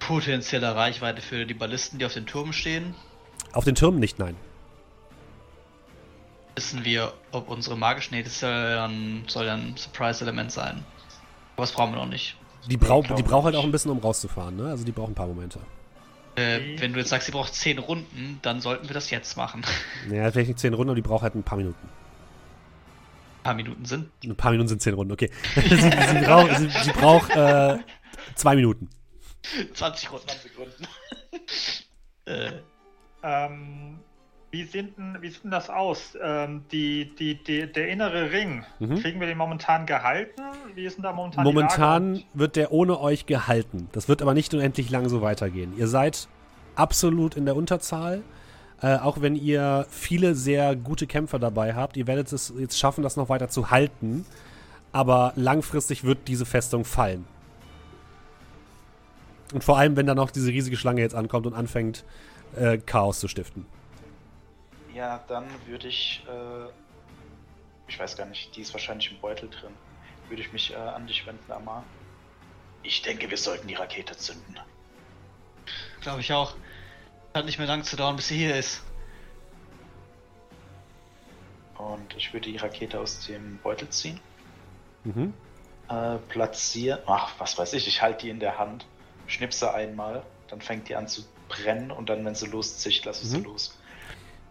potenzieller 0.07 0.75
Reichweite 0.75 1.21
für 1.21 1.45
die 1.45 1.53
Ballisten, 1.53 1.99
die 1.99 2.05
auf 2.05 2.13
den 2.13 2.25
Turmen 2.25 2.53
stehen? 2.53 2.95
Auf 3.51 3.65
den 3.65 3.75
Türmen 3.75 3.99
nicht, 3.99 4.19
nein. 4.19 4.35
Wissen 6.55 6.85
wir, 6.85 7.13
ob 7.31 7.49
unsere 7.49 7.77
magischen, 7.77 8.15
nee, 8.15 8.23
das 8.23 8.39
soll 8.39 8.51
dann, 8.51 9.23
soll 9.27 9.45
dann 9.45 9.75
Surprise-Element 9.75 10.51
sein. 10.51 10.83
Aber 11.55 11.63
das 11.63 11.71
brauchen 11.71 11.93
wir 11.93 11.97
noch 11.97 12.09
nicht. 12.09 12.37
Die, 12.69 12.77
brau 12.77 13.01
die 13.01 13.23
braucht 13.23 13.45
halt 13.45 13.55
auch 13.55 13.63
ein 13.63 13.71
bisschen, 13.71 13.91
um 13.91 13.99
rauszufahren, 13.99 14.55
ne? 14.55 14.67
Also 14.67 14.85
die 14.85 14.91
braucht 14.91 15.09
ein 15.11 15.15
paar 15.15 15.27
Momente. 15.27 15.59
Äh, 16.35 16.79
wenn 16.79 16.93
du 16.93 16.99
jetzt 16.99 17.09
sagst, 17.09 17.27
sie 17.27 17.31
braucht 17.31 17.53
10 17.53 17.77
Runden, 17.77 18.39
dann 18.41 18.59
sollten 18.59 18.89
wir 18.89 18.93
das 18.93 19.09
jetzt 19.09 19.37
machen. 19.37 19.63
Naja, 20.07 20.31
vielleicht 20.31 20.47
nicht 20.49 20.59
zehn 20.59 20.73
Runden, 20.73 20.89
aber 20.89 20.95
die 20.95 21.01
braucht 21.01 21.23
halt 21.23 21.35
ein 21.35 21.43
paar 21.43 21.57
Minuten. 21.57 21.87
Ein 23.39 23.43
paar 23.43 23.53
Minuten 23.53 23.85
sind. 23.85 24.09
Ein 24.23 24.35
paar 24.35 24.51
Minuten 24.51 24.69
sind 24.69 24.81
zehn 24.81 24.93
Runden, 24.93 25.13
okay. 25.13 25.29
sie, 25.55 25.75
sie 25.75 26.25
braucht, 26.25 26.57
sie, 26.57 26.69
sie 26.69 26.91
braucht 26.91 27.29
äh, 27.35 27.77
zwei 28.35 28.55
Minuten. 28.55 28.89
20 29.73 30.11
Runden. 30.11 30.27
20 30.27 30.57
Runden. 30.57 30.87
Äh, 32.25 32.51
Ähm, 33.21 33.99
wie, 34.51 34.63
sieht 34.63 34.97
denn, 34.97 35.17
wie 35.21 35.29
sieht 35.29 35.43
denn 35.43 35.51
das 35.51 35.69
aus? 35.69 36.17
Ähm, 36.21 36.63
die, 36.71 37.13
die, 37.15 37.41
die, 37.43 37.71
der 37.71 37.87
innere 37.89 38.31
Ring, 38.31 38.63
Mhm. 38.79 38.95
kriegen 39.01 39.19
wir 39.19 39.27
den 39.27 39.37
momentan 39.37 39.85
gehalten? 39.85 40.41
Wie 40.75 40.85
ist 40.85 40.95
denn 40.97 41.03
da 41.03 41.11
momentan 41.11 41.43
die 41.45 41.51
Momentan 41.51 42.13
Lage? 42.15 42.25
wird 42.33 42.55
der 42.55 42.71
ohne 42.71 42.99
euch 42.99 43.25
gehalten. 43.25 43.89
Das 43.93 44.07
wird 44.07 44.21
aber 44.21 44.33
nicht 44.33 44.53
unendlich 44.53 44.89
lang 44.89 45.09
so 45.09 45.21
weitergehen. 45.21 45.73
Ihr 45.77 45.87
seid 45.87 46.27
absolut 46.75 47.35
in 47.35 47.45
der 47.45 47.55
Unterzahl. 47.55 48.21
Äh, 48.81 48.97
auch 48.97 49.21
wenn 49.21 49.35
ihr 49.35 49.85
viele 49.89 50.35
sehr 50.35 50.75
gute 50.75 51.07
Kämpfer 51.07 51.39
dabei 51.39 51.73
habt. 51.75 51.95
Ihr 51.97 52.07
werdet 52.07 52.31
es 52.31 52.53
jetzt 52.57 52.77
schaffen, 52.79 53.03
das 53.03 53.15
noch 53.17 53.27
weiter 53.29 53.49
zu 53.49 53.71
halten. 53.71 54.25
Aber 54.91 55.33
langfristig 55.35 56.03
wird 56.03 56.27
diese 56.27 56.45
Festung 56.45 56.85
fallen. 56.85 57.25
Und 59.53 59.63
vor 59.63 59.77
allem, 59.77 59.95
wenn 59.95 60.05
dann 60.07 60.17
noch 60.17 60.31
diese 60.31 60.49
riesige 60.49 60.77
Schlange 60.77 61.01
jetzt 61.01 61.15
ankommt 61.15 61.45
und 61.45 61.53
anfängt, 61.53 62.03
äh, 62.55 62.77
Chaos 62.79 63.19
zu 63.19 63.27
stiften. 63.27 63.65
Ja, 64.93 65.23
dann 65.27 65.45
würde 65.67 65.87
ich, 65.87 66.23
äh, 66.27 66.69
ich 67.87 67.99
weiß 67.99 68.17
gar 68.17 68.25
nicht, 68.25 68.55
die 68.55 68.61
ist 68.61 68.73
wahrscheinlich 68.73 69.11
im 69.11 69.19
Beutel 69.19 69.49
drin. 69.49 69.73
Würde 70.29 70.41
ich 70.41 70.51
mich 70.53 70.71
äh, 70.73 70.75
an 70.75 71.07
dich 71.07 71.25
wenden, 71.25 71.51
Amar. 71.51 71.83
Ich 72.81 73.01
denke, 73.01 73.29
wir 73.29 73.37
sollten 73.37 73.67
die 73.67 73.75
Rakete 73.75 74.15
zünden. 74.17 74.59
Glaube 76.01 76.21
ich 76.21 76.33
auch. 76.33 76.55
Hat 77.33 77.45
nicht 77.45 77.57
mehr 77.57 77.67
lange 77.67 77.83
zu 77.83 77.95
dauern, 77.95 78.15
bis 78.15 78.27
sie 78.27 78.37
hier 78.37 78.55
ist. 78.55 78.83
Und 81.77 82.15
ich 82.17 82.33
würde 82.33 82.51
die 82.51 82.57
Rakete 82.57 82.99
aus 82.99 83.25
dem 83.25 83.57
Beutel 83.63 83.89
ziehen, 83.89 84.19
Mhm. 85.03 85.33
äh, 85.89 86.17
platzieren. 86.29 86.99
Ach, 87.07 87.33
was 87.39 87.57
weiß 87.57 87.73
ich, 87.73 87.87
ich 87.87 88.01
halte 88.01 88.25
die 88.25 88.29
in 88.29 88.39
der 88.39 88.57
Hand, 88.57 88.85
schnipse 89.27 89.73
einmal, 89.73 90.23
dann 90.49 90.61
fängt 90.61 90.89
die 90.89 90.95
an 90.95 91.07
zu 91.07 91.23
brennen 91.49 91.91
und 91.91 92.09
dann, 92.09 92.23
wenn 92.25 92.35
sie 92.35 92.47
loszischt, 92.47 93.05
lasse 93.05 93.23
ich 93.23 93.29
sie 93.29 93.37
Mhm. 93.39 93.45
los. 93.45 93.77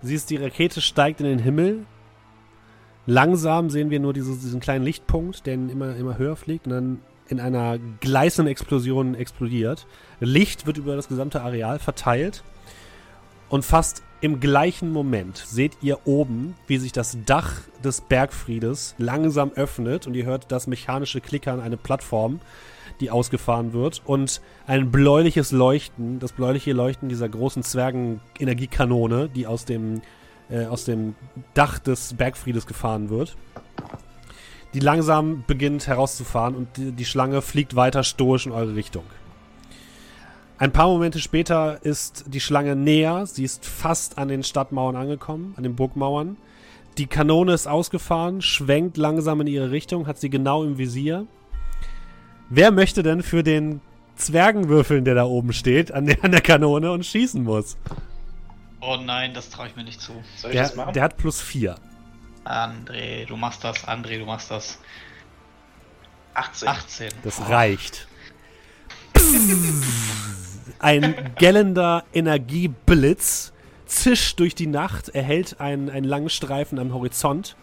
Siehst, 0.02 0.30
die 0.30 0.36
Rakete 0.36 0.80
steigt 0.80 1.20
in 1.20 1.26
den 1.26 1.38
Himmel. 1.38 1.86
Langsam 3.06 3.70
sehen 3.70 3.90
wir 3.90 4.00
nur 4.00 4.12
diese, 4.12 4.32
diesen 4.32 4.60
kleinen 4.60 4.84
Lichtpunkt, 4.84 5.46
der 5.46 5.54
immer, 5.54 5.96
immer 5.96 6.18
höher 6.18 6.36
fliegt 6.36 6.66
und 6.66 6.72
dann 6.72 7.00
in 7.28 7.40
einer 7.40 7.78
gleißenden 8.00 8.50
Explosion 8.50 9.14
explodiert. 9.14 9.86
Licht 10.20 10.66
wird 10.66 10.76
über 10.78 10.96
das 10.96 11.08
gesamte 11.08 11.40
Areal 11.42 11.78
verteilt. 11.78 12.42
Und 13.48 13.64
fast 13.64 14.02
im 14.20 14.38
gleichen 14.40 14.92
Moment 14.92 15.36
seht 15.36 15.78
ihr 15.82 16.06
oben, 16.06 16.54
wie 16.66 16.78
sich 16.78 16.92
das 16.92 17.18
Dach 17.26 17.60
des 17.82 18.00
Bergfriedes 18.00 18.94
langsam 18.98 19.50
öffnet 19.52 20.06
und 20.06 20.14
ihr 20.14 20.24
hört 20.24 20.50
das 20.52 20.66
mechanische 20.66 21.20
Klickern 21.20 21.60
einer 21.60 21.76
Plattform, 21.76 22.40
die 23.00 23.10
ausgefahren 23.10 23.72
wird 23.72 24.02
und 24.04 24.40
ein 24.66 24.90
bläuliches 24.90 25.52
Leuchten, 25.52 26.18
das 26.18 26.32
bläuliche 26.32 26.72
Leuchten 26.72 27.08
dieser 27.08 27.28
großen 27.28 27.62
Zwergen-Energiekanone, 27.62 29.28
die 29.28 29.46
aus 29.46 29.64
dem, 29.64 30.02
äh, 30.50 30.66
aus 30.66 30.84
dem 30.84 31.14
Dach 31.54 31.78
des 31.78 32.14
Bergfriedes 32.14 32.66
gefahren 32.66 33.10
wird, 33.10 33.36
die 34.74 34.80
langsam 34.80 35.44
beginnt 35.46 35.86
herauszufahren 35.86 36.54
und 36.54 36.76
die, 36.76 36.92
die 36.92 37.04
Schlange 37.04 37.42
fliegt 37.42 37.76
weiter 37.76 38.02
stoisch 38.02 38.46
in 38.46 38.52
eure 38.52 38.74
Richtung. 38.74 39.04
Ein 40.58 40.72
paar 40.72 40.86
Momente 40.86 41.18
später 41.18 41.84
ist 41.84 42.24
die 42.28 42.40
Schlange 42.40 42.76
näher, 42.76 43.26
sie 43.26 43.42
ist 43.42 43.66
fast 43.66 44.16
an 44.16 44.28
den 44.28 44.44
Stadtmauern 44.44 44.94
angekommen, 44.94 45.54
an 45.56 45.64
den 45.64 45.74
Burgmauern. 45.74 46.36
Die 46.98 47.06
Kanone 47.06 47.52
ist 47.52 47.66
ausgefahren, 47.66 48.42
schwenkt 48.42 48.96
langsam 48.96 49.40
in 49.40 49.48
ihre 49.48 49.70
Richtung, 49.70 50.06
hat 50.06 50.18
sie 50.18 50.30
genau 50.30 50.62
im 50.62 50.78
Visier. 50.78 51.26
Wer 52.54 52.70
möchte 52.70 53.02
denn 53.02 53.22
für 53.22 53.42
den 53.42 53.80
Zwergen 54.14 54.68
würfeln, 54.68 55.06
der 55.06 55.14
da 55.14 55.24
oben 55.24 55.54
steht, 55.54 55.90
an 55.90 56.04
der, 56.04 56.22
an 56.22 56.32
der 56.32 56.42
Kanone 56.42 56.92
und 56.92 57.06
schießen 57.06 57.42
muss? 57.42 57.78
Oh 58.82 58.98
nein, 59.02 59.32
das 59.32 59.48
traue 59.48 59.68
ich 59.68 59.76
mir 59.76 59.84
nicht 59.84 60.02
zu. 60.02 60.12
Soll 60.36 60.50
ich 60.50 60.58
das 60.58 60.74
Der, 60.74 60.76
machen? 60.76 60.92
der 60.92 61.02
hat 61.02 61.16
plus 61.16 61.40
vier. 61.40 61.76
André, 62.44 63.24
du 63.26 63.38
machst 63.38 63.64
das. 63.64 63.88
André, 63.88 64.18
du 64.18 64.26
machst 64.26 64.50
das. 64.50 64.78
18. 66.34 66.68
18. 66.68 67.08
Das 67.24 67.48
reicht. 67.48 68.06
Ein 70.78 71.32
gellender 71.38 72.04
Energieblitz 72.12 73.54
zischt 73.86 74.38
durch 74.40 74.54
die 74.54 74.66
Nacht, 74.66 75.08
erhält 75.08 75.58
einen, 75.58 75.88
einen 75.88 76.04
langen 76.04 76.28
Streifen 76.28 76.78
am 76.78 76.92
Horizont, 76.92 77.56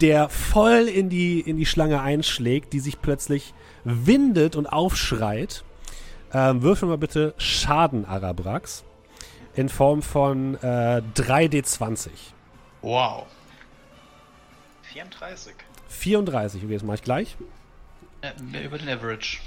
der 0.00 0.28
voll 0.28 0.88
in 0.88 1.08
die, 1.08 1.38
in 1.38 1.56
die 1.56 1.66
Schlange 1.66 2.00
einschlägt, 2.00 2.72
die 2.72 2.80
sich 2.80 3.00
plötzlich 3.00 3.54
windet 3.86 4.56
und 4.56 4.66
aufschreit. 4.66 5.62
Ähm, 6.32 6.62
würfel 6.62 6.88
mal 6.88 6.98
bitte 6.98 7.34
Schaden, 7.38 8.04
Arabrax. 8.04 8.84
In 9.54 9.68
Form 9.68 10.02
von 10.02 10.56
äh, 10.56 11.00
3d20. 11.14 12.08
Wow. 12.82 13.24
34. 14.92 15.54
34, 15.88 16.64
okay, 16.64 16.74
das 16.74 16.82
mache 16.82 16.96
ich 16.96 17.02
gleich. 17.02 17.36
Äh, 18.22 18.30
mehr 18.42 18.64
über 18.64 18.76
den 18.78 18.88
Average. 18.88 19.38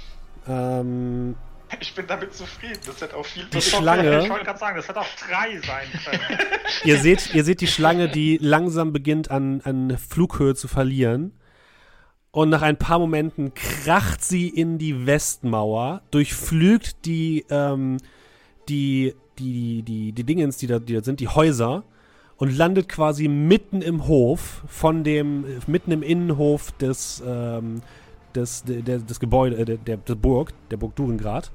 Ähm, 0.48 1.36
Ich 1.80 1.94
bin 1.94 2.06
damit 2.06 2.34
zufrieden. 2.34 2.80
Das 2.86 3.00
hat 3.02 3.14
auch 3.14 3.24
viel 3.24 3.44
Die 3.52 3.58
Schlange- 3.60 4.22
Ich 4.24 4.30
wollte 4.30 4.44
gerade 4.46 4.58
sagen, 4.58 4.76
das 4.76 4.88
hätte 4.88 5.00
auch 5.00 5.06
drei 5.28 5.58
sein 5.60 5.86
können. 6.04 6.40
Ihr 6.84 6.98
seht, 6.98 7.34
ihr 7.34 7.44
seht 7.44 7.60
die 7.60 7.66
Schlange, 7.66 8.08
die 8.08 8.38
langsam 8.40 8.92
beginnt 8.92 9.30
an, 9.30 9.60
an 9.64 9.96
Flughöhe 9.98 10.54
zu 10.54 10.66
verlieren. 10.66 11.32
Und 12.32 12.50
nach 12.50 12.62
ein 12.62 12.76
paar 12.76 12.98
Momenten 13.00 13.54
kracht 13.54 14.22
sie 14.22 14.48
in 14.48 14.78
die 14.78 15.06
Westmauer, 15.06 16.02
durchflügt 16.10 17.04
die, 17.04 17.44
ähm, 17.50 17.96
die, 18.68 19.14
die, 19.38 19.82
die, 19.82 20.12
die 20.12 20.24
Dingens, 20.24 20.56
die 20.56 20.68
da, 20.68 20.78
die 20.78 20.94
da 20.94 21.02
sind, 21.02 21.20
die 21.20 21.28
Häuser, 21.28 21.82
und 22.36 22.56
landet 22.56 22.88
quasi 22.88 23.28
mitten 23.28 23.82
im 23.82 24.06
Hof 24.06 24.62
von 24.66 25.04
dem, 25.04 25.44
mitten 25.66 25.90
im 25.90 26.02
Innenhof 26.02 26.72
des, 26.72 27.22
ähm, 27.26 27.82
des, 28.34 28.64
der, 28.64 28.98
des 28.98 29.20
Gebäude, 29.20 29.56
äh, 29.56 29.64
der, 29.64 29.76
der, 29.76 29.96
der 29.98 30.14
Burg, 30.14 30.52
der 30.70 30.76
Burg 30.76 30.96
Durengrad. 30.96 31.50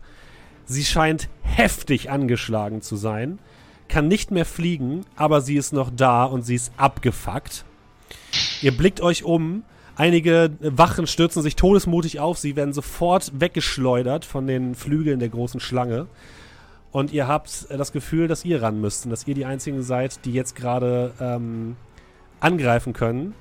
Sie 0.66 0.84
scheint 0.84 1.30
heftig 1.42 2.12
angeschlagen 2.12 2.82
zu 2.82 2.98
sein. 2.98 3.40
kann 3.88 4.08
nicht 4.08 4.32
mehr 4.32 4.46
fliegen, 4.46 5.06
aber 5.16 5.42
sie 5.42 5.56
ist 5.56 5.74
noch 5.74 5.90
da 5.96 6.26
und 6.26 6.42
sie 6.42 6.56
ist 6.56 6.72
abgefuckt. 6.76 7.66
Ihr 8.62 8.76
blickt 8.76 9.00
euch 9.02 9.24
um. 9.24 9.64
Einige 9.96 10.52
Wachen 10.60 11.08
stürzen 11.08 11.42
sich 11.42 11.56
todesmutig 11.56 12.20
auf. 12.20 12.38
Sie 12.38 12.56
werden 12.56 12.74
sofort 12.74 13.32
weggeschleudert 13.40 14.26
von 14.26 14.46
den 14.46 14.76
Flügeln 14.76 15.20
der 15.20 15.30
großen 15.30 15.60
Schlange. 15.60 16.08
Und 16.92 17.14
ihr 17.14 17.28
habt 17.28 17.68
das 17.70 17.92
Gefühl, 17.92 18.28
dass 18.28 18.46
ihr 18.46 18.62
ran 18.62 18.80
müsst 18.80 19.06
und 19.06 19.12
dass 19.12 19.28
ihr 19.28 19.36
die 19.36 19.46
einzigen 19.46 19.84
seid, 19.84 20.24
die 20.26 20.34
jetzt 20.34 20.56
gerade 20.56 21.14
ähm, 21.20 21.76
angreifen 22.40 22.94
können. 22.94 23.34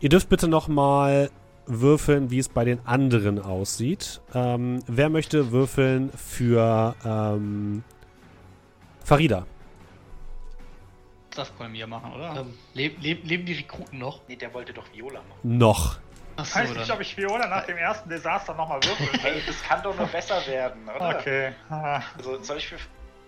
Ihr 0.00 0.08
dürft 0.08 0.28
bitte 0.28 0.48
noch 0.48 0.68
mal 0.68 1.30
würfeln, 1.66 2.30
wie 2.30 2.38
es 2.38 2.48
bei 2.48 2.64
den 2.64 2.80
anderen 2.86 3.38
aussieht. 3.38 4.20
Ähm, 4.34 4.80
wer 4.86 5.10
möchte 5.10 5.52
würfeln 5.52 6.10
für 6.16 6.94
ähm, 7.04 7.82
Farida? 9.04 9.46
Das 11.36 11.56
können 11.56 11.72
wir 11.74 11.86
machen, 11.86 12.12
oder? 12.12 12.40
Ähm, 12.40 12.54
leb, 12.74 13.00
leb, 13.00 13.24
leben 13.24 13.46
die 13.46 13.52
Rekruten 13.54 13.98
noch? 13.98 14.20
Nee, 14.28 14.36
der 14.36 14.52
wollte 14.52 14.72
doch 14.72 14.84
Viola 14.92 15.20
machen. 15.20 15.58
Noch. 15.58 15.98
Achso, 16.36 16.58
Weiß 16.60 16.74
nicht, 16.74 16.90
ob 16.90 17.00
ich 17.00 17.16
Viola 17.16 17.46
nach 17.46 17.66
dem 17.66 17.76
ersten 17.76 18.08
Desaster 18.08 18.54
nochmal 18.54 18.80
würfeln 18.82 19.12
will. 19.12 19.20
Hey, 19.22 19.42
das 19.46 19.62
kann 19.62 19.82
doch 19.82 19.96
nur 19.96 20.06
besser 20.06 20.44
werden, 20.46 20.88
oder? 20.88 21.18
Okay. 21.18 21.52
Also 21.68 22.42
soll 22.42 22.56
ich 22.58 22.66
für. 22.68 22.76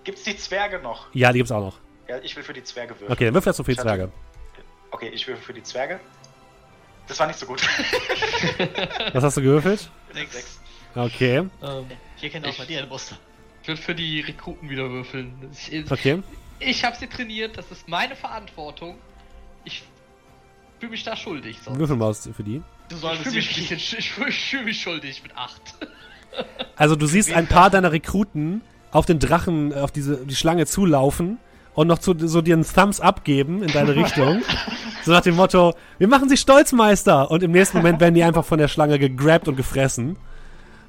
Gibt's 0.05 0.25
die 0.25 0.37
Zwerge 0.37 0.79
noch? 0.81 1.07
Ja, 1.15 1.33
die 1.33 1.39
gibt's 1.39 1.53
auch 1.53 1.61
noch. 1.61 1.79
Ja, 2.09 2.19
ich 2.19 2.35
will 2.35 2.43
für 2.43 2.53
die 2.53 2.65
Zwerge 2.65 2.91
würfeln. 2.95 3.13
Okay, 3.13 3.27
dann 3.27 3.35
würfel 3.35 3.51
jetzt 3.51 3.57
so 3.59 3.65
viel 3.65 3.75
Ich 3.75 3.79
hatte- 3.79 3.89
Zwerge. 3.89 4.13
Okay, 4.91 5.09
ich 5.11 5.27
würfel 5.29 5.43
für 5.45 5.53
die 5.53 5.63
Zwerge. 5.63 6.01
Das 7.07 7.19
war 7.21 7.27
nicht 7.27 7.39
so 7.39 7.47
gut. 7.47 7.63
Was 9.13 9.23
hast 9.25 9.37
du 9.37 9.43
gewürfelt? 9.43 9.91
Nix. 10.15 10.33
Sechs. 10.33 10.61
Okay, 10.95 11.39
Ähm, 11.63 11.87
Hier 12.17 12.31
kennt 12.31 12.45
auch 12.47 12.51
Ich- 12.51 12.59
bei 12.59 12.67
dir 12.67 12.83
ein 12.83 12.89
Muster. 12.89 13.17
ich 13.63 13.69
will 13.69 13.77
für 13.77 13.95
die 13.95 14.21
Rekruten 14.21 14.69
wieder 14.69 14.89
würfeln. 14.91 15.51
Ich, 15.53 15.91
okay. 15.91 16.23
Ich 16.65 16.85
habe 16.85 16.97
sie 16.97 17.07
trainiert, 17.07 17.57
das 17.57 17.71
ist 17.71 17.89
meine 17.89 18.17
Verantwortung. 18.17 18.97
Ich 19.65 19.83
fühle 20.79 20.91
mich 20.91 21.05
da 21.05 21.17
schuldig. 21.17 21.59
Sonst. 21.63 21.79
Würfel 21.79 21.97
mal 21.97 22.15
für 22.15 22.43
die. 22.43 22.63
Du 22.89 22.97
Ich 22.97 23.01
solltest 23.01 23.25
fühle 23.25 23.37
mich, 23.37 23.69
bisschen 23.69 23.99
ich 23.99 24.11
fühl, 24.11 24.29
ich 24.29 24.51
fühl 24.51 24.65
mich 24.65 24.81
schuldig 24.81 25.23
mit 25.23 25.37
8. 25.37 25.61
Also 26.77 26.97
du 26.97 27.05
siehst 27.05 27.31
ein 27.31 27.47
paar 27.47 27.69
deiner 27.69 27.93
Rekruten 27.93 28.63
auf 28.91 29.05
den 29.05 29.19
Drachen, 29.19 29.71
äh, 29.71 29.75
auf 29.77 29.93
diese 29.93 30.25
die 30.25 30.35
Schlange 30.35 30.65
zulaufen 30.65 31.37
und 31.75 31.89
noch 31.89 31.99
zu, 31.99 32.15
so 32.27 32.41
dir 32.41 32.55
einen 32.55 32.65
Thumbs 32.65 33.01
up 33.01 33.23
geben 33.25 33.63
in 33.63 33.71
deine 33.71 33.95
Richtung. 33.95 34.43
so 35.05 35.13
nach 35.13 35.21
dem 35.21 35.37
Motto, 35.37 35.75
wir 35.99 36.09
machen 36.09 36.31
sie 36.31 36.39
stolz, 36.39 36.73
Meister. 36.73 37.31
Und 37.31 37.43
im 37.43 37.51
nächsten 37.51 37.77
Moment 37.77 38.01
werden 38.01 38.15
die 38.15 38.23
einfach 38.23 38.47
von 38.47 38.59
der 38.59 38.69
Schlange 38.69 38.99
gegrabt 38.99 39.47
und 39.47 39.57
gefressen. 39.57 40.17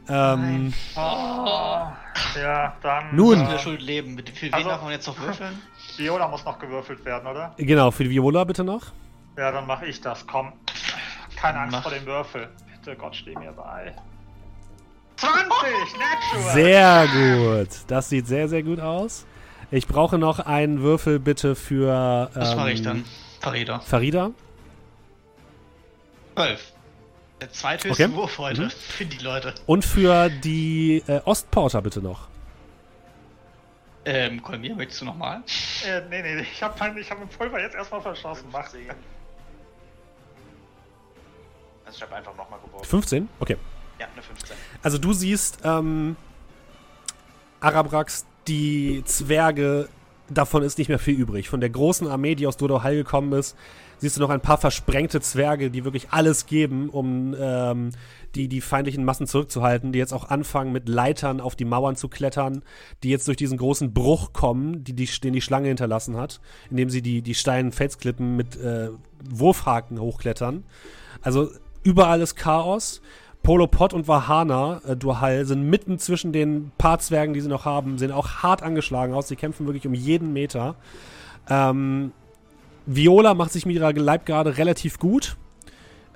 Ähm, 0.10 0.74
ah, 0.96 1.94
ja, 2.36 2.74
dann. 2.82 3.16
Nun. 3.16 3.40
der 3.40 3.56
Äh, 3.56 3.60
Schuld 3.60 3.82
leben. 3.82 4.18
Für 4.18 4.42
wen 4.48 4.54
Also- 4.54 4.70
darf 4.70 4.82
man 4.82 4.92
jetzt 4.92 5.08
noch 5.08 5.20
würfeln? 5.20 5.62
Viola 5.98 6.28
muss 6.28 6.44
noch 6.46 6.60
gewürfelt 6.60 7.06
werden, 7.06 7.28
oder? 7.28 7.54
genau, 7.58 7.92
für 7.92 8.04
die 8.04 8.10
Viola 8.10 8.44
bitte 8.44 8.64
noch. 8.64 8.82
Ja, 9.38 9.52
dann 9.52 9.66
mache 9.68 9.86
ich 9.86 10.02
das. 10.02 10.26
Komm. 10.28 10.54
Keine 11.36 11.60
Angst 11.60 11.72
Mach. 11.78 11.84
vor 11.84 11.92
dem 11.92 12.06
Würfel. 12.06 12.50
Bitte, 12.80 12.96
Gott, 12.98 13.16
steh 13.16 13.36
mir 13.36 13.52
bei. 13.52 13.94
20! 15.18 15.32
Natural! 16.00 16.54
Sehr 16.54 17.08
gut. 17.08 17.70
Das 17.88 18.10
sieht 18.10 18.28
sehr, 18.28 18.50
sehr 18.50 18.64
gut 18.64 18.80
aus. 18.80 19.26
Ich 19.72 19.88
brauche 19.88 20.18
noch 20.18 20.40
einen 20.40 20.82
Würfel 20.82 21.20
bitte 21.20 21.56
für 21.56 22.30
ähm, 22.36 22.40
Das 22.42 22.56
mache 22.56 22.72
ich 22.72 22.82
dann. 22.82 23.06
Farida. 23.40 23.80
Farida. 23.80 24.32
12. 26.36 26.73
Der 27.44 27.52
zweithöchste 27.52 28.06
Okay. 28.06 28.16
Wurf 28.16 28.38
heute. 28.38 28.62
Mhm. 28.62 28.70
Für 28.70 29.06
die 29.06 29.18
Leute. 29.18 29.54
Und 29.66 29.84
für 29.84 30.30
die 30.30 31.04
äh, 31.08 31.20
Ostporter 31.26 31.82
bitte 31.82 32.00
noch. 32.00 32.30
Ähm, 34.06 34.42
Kolmir, 34.42 34.74
möchtest 34.76 35.02
du 35.02 35.06
nochmal? 35.06 35.44
Äh, 35.86 36.04
nee, 36.10 36.22
nee, 36.22 36.40
ich 36.40 36.64
habe 36.64 36.74
mein, 36.80 36.98
ich 36.98 37.12
hab 37.12 37.20
mein 37.20 37.28
Pulver 37.28 37.60
jetzt 37.60 37.76
erstmal 37.76 38.00
verschossen. 38.00 38.48
Mach 38.50 38.70
15. 38.70 38.96
Also 41.86 41.98
ich 41.98 42.02
habe 42.02 42.16
einfach 42.16 42.34
nochmal 42.38 42.60
geworfen. 42.62 42.86
15? 42.86 43.28
Okay. 43.42 43.58
Ja, 44.00 44.08
eine 44.14 44.22
15. 44.22 44.56
Also 44.82 44.98
du 44.98 45.12
siehst, 45.12 45.60
ähm, 45.66 46.16
Arabrax, 47.60 48.26
die 48.48 49.04
Zwerge, 49.04 49.90
davon 50.38 50.64
ist 50.64 50.78
nicht 50.78 50.90
mehr 50.90 51.00
viel 51.00 51.16
übrig. 51.16 51.50
Von 51.50 51.60
der 51.60 51.70
großen 51.70 52.08
Armee, 52.08 52.36
die 52.36 52.48
aus 52.48 52.58
Dodohal 52.58 52.96
gekommen 52.96 53.34
ist, 53.34 53.56
siehst 53.98 54.18
du 54.18 54.22
noch 54.22 54.30
ein 54.30 54.42
paar 54.42 54.58
versprengte 54.58 55.22
Zwerge, 55.22 55.72
die 55.72 55.86
wirklich 55.86 56.10
alles 56.12 56.46
geben, 56.46 56.90
um 56.90 57.36
ähm, 57.40 57.92
die, 58.36 58.48
die 58.48 58.62
feindlichen 58.62 59.06
Massen 59.06 59.28
zurückzuhalten, 59.28 59.92
die 59.92 60.00
jetzt 60.00 60.14
auch 60.14 60.30
anfangen, 60.30 60.72
mit 60.72 60.90
Leitern 60.90 61.40
auf 61.40 61.56
die 61.56 61.66
Mauern 61.66 61.96
zu 61.96 62.10
klettern, 62.10 62.64
die 63.04 63.10
jetzt 63.10 63.28
durch 63.28 63.38
diesen 63.38 63.58
großen 63.58 63.94
Bruch 63.94 64.34
kommen, 64.34 64.84
die, 64.84 64.94
die, 64.94 65.06
den 65.06 65.34
die 65.34 65.42
Schlange 65.42 65.68
hinterlassen 65.68 66.18
hat, 66.18 66.42
indem 66.70 66.90
sie 66.90 67.02
die, 67.02 67.22
die 67.22 67.36
steilen 67.36 67.72
Felsklippen 67.72 68.36
mit 68.36 68.58
äh, 68.58 68.90
Wurfhaken 69.30 70.00
hochklettern. 70.00 70.64
Also 71.22 71.50
überall 71.84 72.22
ist 72.22 72.36
Chaos. 72.36 73.02
Polo 73.44 73.68
Pot 73.68 73.94
und 73.94 74.08
Vahana, 74.08 74.82
äh, 74.88 74.96
Duhal, 74.96 75.46
sind 75.46 75.70
mitten 75.70 76.00
zwischen 76.00 76.32
den 76.32 76.72
paar 76.78 77.00
Zwergen, 77.00 77.34
die 77.34 77.42
sie 77.42 77.50
noch 77.50 77.66
haben, 77.66 77.98
sehen 77.98 78.12
auch 78.12 78.42
hart 78.42 78.64
angeschlagen 78.64 79.14
aus. 79.14 79.28
Sie 79.28 79.36
kämpfen 79.36 79.66
wirklich 79.68 79.86
um 79.86 79.94
jeden 79.94 80.32
Meter. 80.32 80.76
Ähm, 81.50 82.14
Viola 82.86 83.34
macht 83.34 83.52
sich 83.52 83.66
mit 83.66 83.76
ihrer 83.76 83.92
Leibgarde 83.92 84.58
relativ 84.58 84.98
gut. 84.98 85.36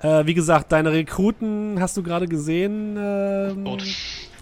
Äh, 0.00 0.24
wie 0.26 0.34
gesagt, 0.34 0.72
deine 0.72 0.92
Rekruten 0.92 1.80
hast 1.80 1.96
du 1.98 2.02
gerade 2.02 2.28
gesehen. 2.28 2.96
Ähm. 2.98 3.66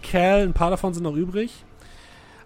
Cal, 0.03 0.43
ein 0.43 0.53
paar 0.53 0.71
davon 0.71 0.95
sind 0.95 1.03
noch 1.03 1.17
übrig. 1.17 1.65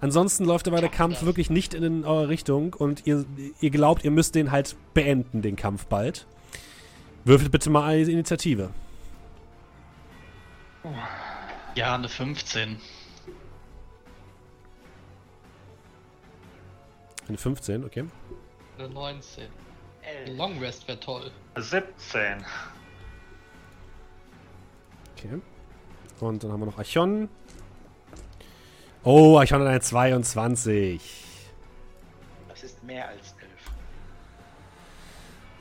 Ansonsten 0.01 0.47
läuft 0.47 0.67
aber 0.67 0.81
der 0.81 0.89
Kampf 0.89 1.25
wirklich 1.25 1.51
nicht 1.51 1.75
in 1.75 2.05
eure 2.07 2.31
Richtung 2.31 2.73
und 2.73 3.07
ihr, 3.07 3.27
ihr 3.61 3.71
glaubt, 3.71 4.03
ihr 4.03 4.11
müsst 4.11 4.35
den 4.35 4.51
halt 4.51 4.75
beenden, 4.95 5.43
den 5.43 5.57
Kampf 5.57 5.85
bald. 5.87 6.27
Würfelt 7.27 7.53
bitte 7.53 7.69
mal 7.69 7.85
eine 7.85 8.11
Initiative. 8.11 8.71
Ja, 11.75 11.95
eine 11.95 12.09
15. 12.09 12.81
Eine 17.29 17.39
15, 17.39 17.85
okay. 17.85 18.05
Eine 18.79 18.89
19. 18.89 19.45
Elf. 20.03 20.37
Long 20.37 20.59
Rest 20.59 20.89
wäre 20.89 20.99
toll. 20.99 21.31
17. 21.57 22.45
Okay. 25.17 25.41
Und 26.21 26.43
dann 26.43 26.53
haben 26.53 26.61
wir 26.61 26.67
noch 26.67 26.79
Archon. 26.79 27.29
Oh, 29.05 29.39
Archon 29.39 29.61
hat 29.61 29.69
eine 29.69 29.81
22. 29.81 31.01
Das 32.49 32.63
ist 32.65 32.83
mehr 32.83 33.09
als 33.09 33.35
11. 33.39 33.40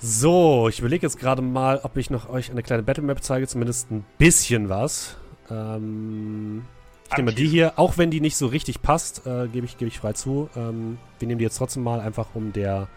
So, 0.01 0.69
ich 0.69 0.79
überlege 0.79 1.05
jetzt 1.05 1.19
gerade 1.19 1.41
mal, 1.41 1.81
ob 1.83 1.97
ich 1.97 2.09
noch 2.09 2.29
euch 2.29 2.49
eine 2.49 2.63
kleine 2.63 2.83
Battlemap 2.83 3.21
zeige, 3.21 3.47
zumindest 3.47 3.91
ein 3.91 4.05
bisschen 4.17 4.69
was. 4.69 5.17
Ähm, 5.49 6.63
ich 7.11 7.17
nehme 7.17 7.33
die 7.33 7.47
hier, 7.47 7.77
auch 7.77 7.97
wenn 7.97 8.09
die 8.09 8.21
nicht 8.21 8.37
so 8.37 8.47
richtig 8.47 8.81
passt, 8.81 9.25
äh, 9.25 9.47
gebe 9.47 9.65
ich, 9.65 9.77
gebe 9.77 9.89
ich 9.89 9.99
frei 9.99 10.13
zu. 10.13 10.49
Ähm, 10.55 10.99
wir 11.17 11.27
nehmen 11.27 11.39
die 11.39 11.43
jetzt 11.43 11.57
trotzdem 11.57 11.83
mal 11.83 11.99
einfach 11.99 12.27
um 12.33 12.53
der, 12.53 12.87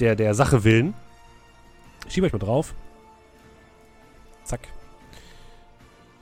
der, 0.00 0.16
der 0.16 0.34
Sache 0.34 0.64
willen. 0.64 0.92
Ich 2.06 2.12
schiebe 2.12 2.26
euch 2.26 2.32
mal 2.32 2.40
drauf. 2.40 2.74
Zack. 4.44 4.68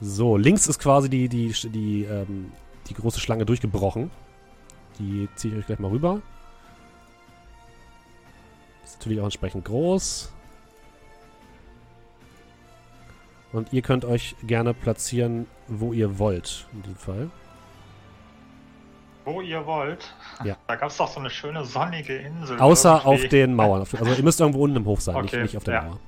So, 0.01 0.37
links 0.37 0.69
ist 0.69 0.79
quasi 0.79 1.09
die, 1.09 1.29
die, 1.29 1.53
die, 1.73 2.05
ähm, 2.05 2.53
die 2.89 2.95
große 2.95 3.19
Schlange 3.19 3.45
durchgebrochen. 3.45 4.11
Die 5.01 5.29
ziehe 5.35 5.55
ich 5.55 5.61
euch 5.61 5.67
gleich 5.67 5.79
mal 5.81 5.91
rüber. 5.91 6.23
Ist 8.87 9.01
natürlich 9.01 9.21
auch 9.21 9.25
entsprechend 9.25 9.65
groß. 9.65 10.33
Und 13.53 13.73
ihr 13.73 13.83
könnt 13.83 14.05
euch 14.05 14.37
gerne 14.45 14.75
platzieren, 14.75 15.47
wo 15.67 15.93
ihr 15.93 16.19
wollt, 16.19 16.67
in 16.73 16.83
diesem 16.83 16.97
Fall. 16.97 17.31
Wo 19.25 19.41
ihr 19.41 19.67
wollt. 19.67 20.15
Ja. 20.45 20.57
Da 20.69 20.77
gab 20.77 20.91
es 20.91 20.97
doch 20.99 21.09
so 21.09 21.19
eine 21.19 21.31
schöne 21.31 21.65
sonnige 21.65 22.17
Insel. 22.17 22.61
Außer 22.61 23.03
irgendwie. 23.05 23.25
auf 23.25 23.29
den 23.29 23.55
Mauern. 23.55 23.81
Also 23.81 24.05
ihr 24.05 24.23
müsst 24.23 24.41
irgendwo 24.41 24.63
unten 24.63 24.77
im 24.77 24.85
Hof 24.85 25.01
sein, 25.01 25.17
nicht, 25.23 25.35
Okay, 25.35 25.43
nicht 25.43 25.57
auf 25.57 25.65
der 25.65 25.75
ja. 25.75 25.83
Mauer. 25.83 25.99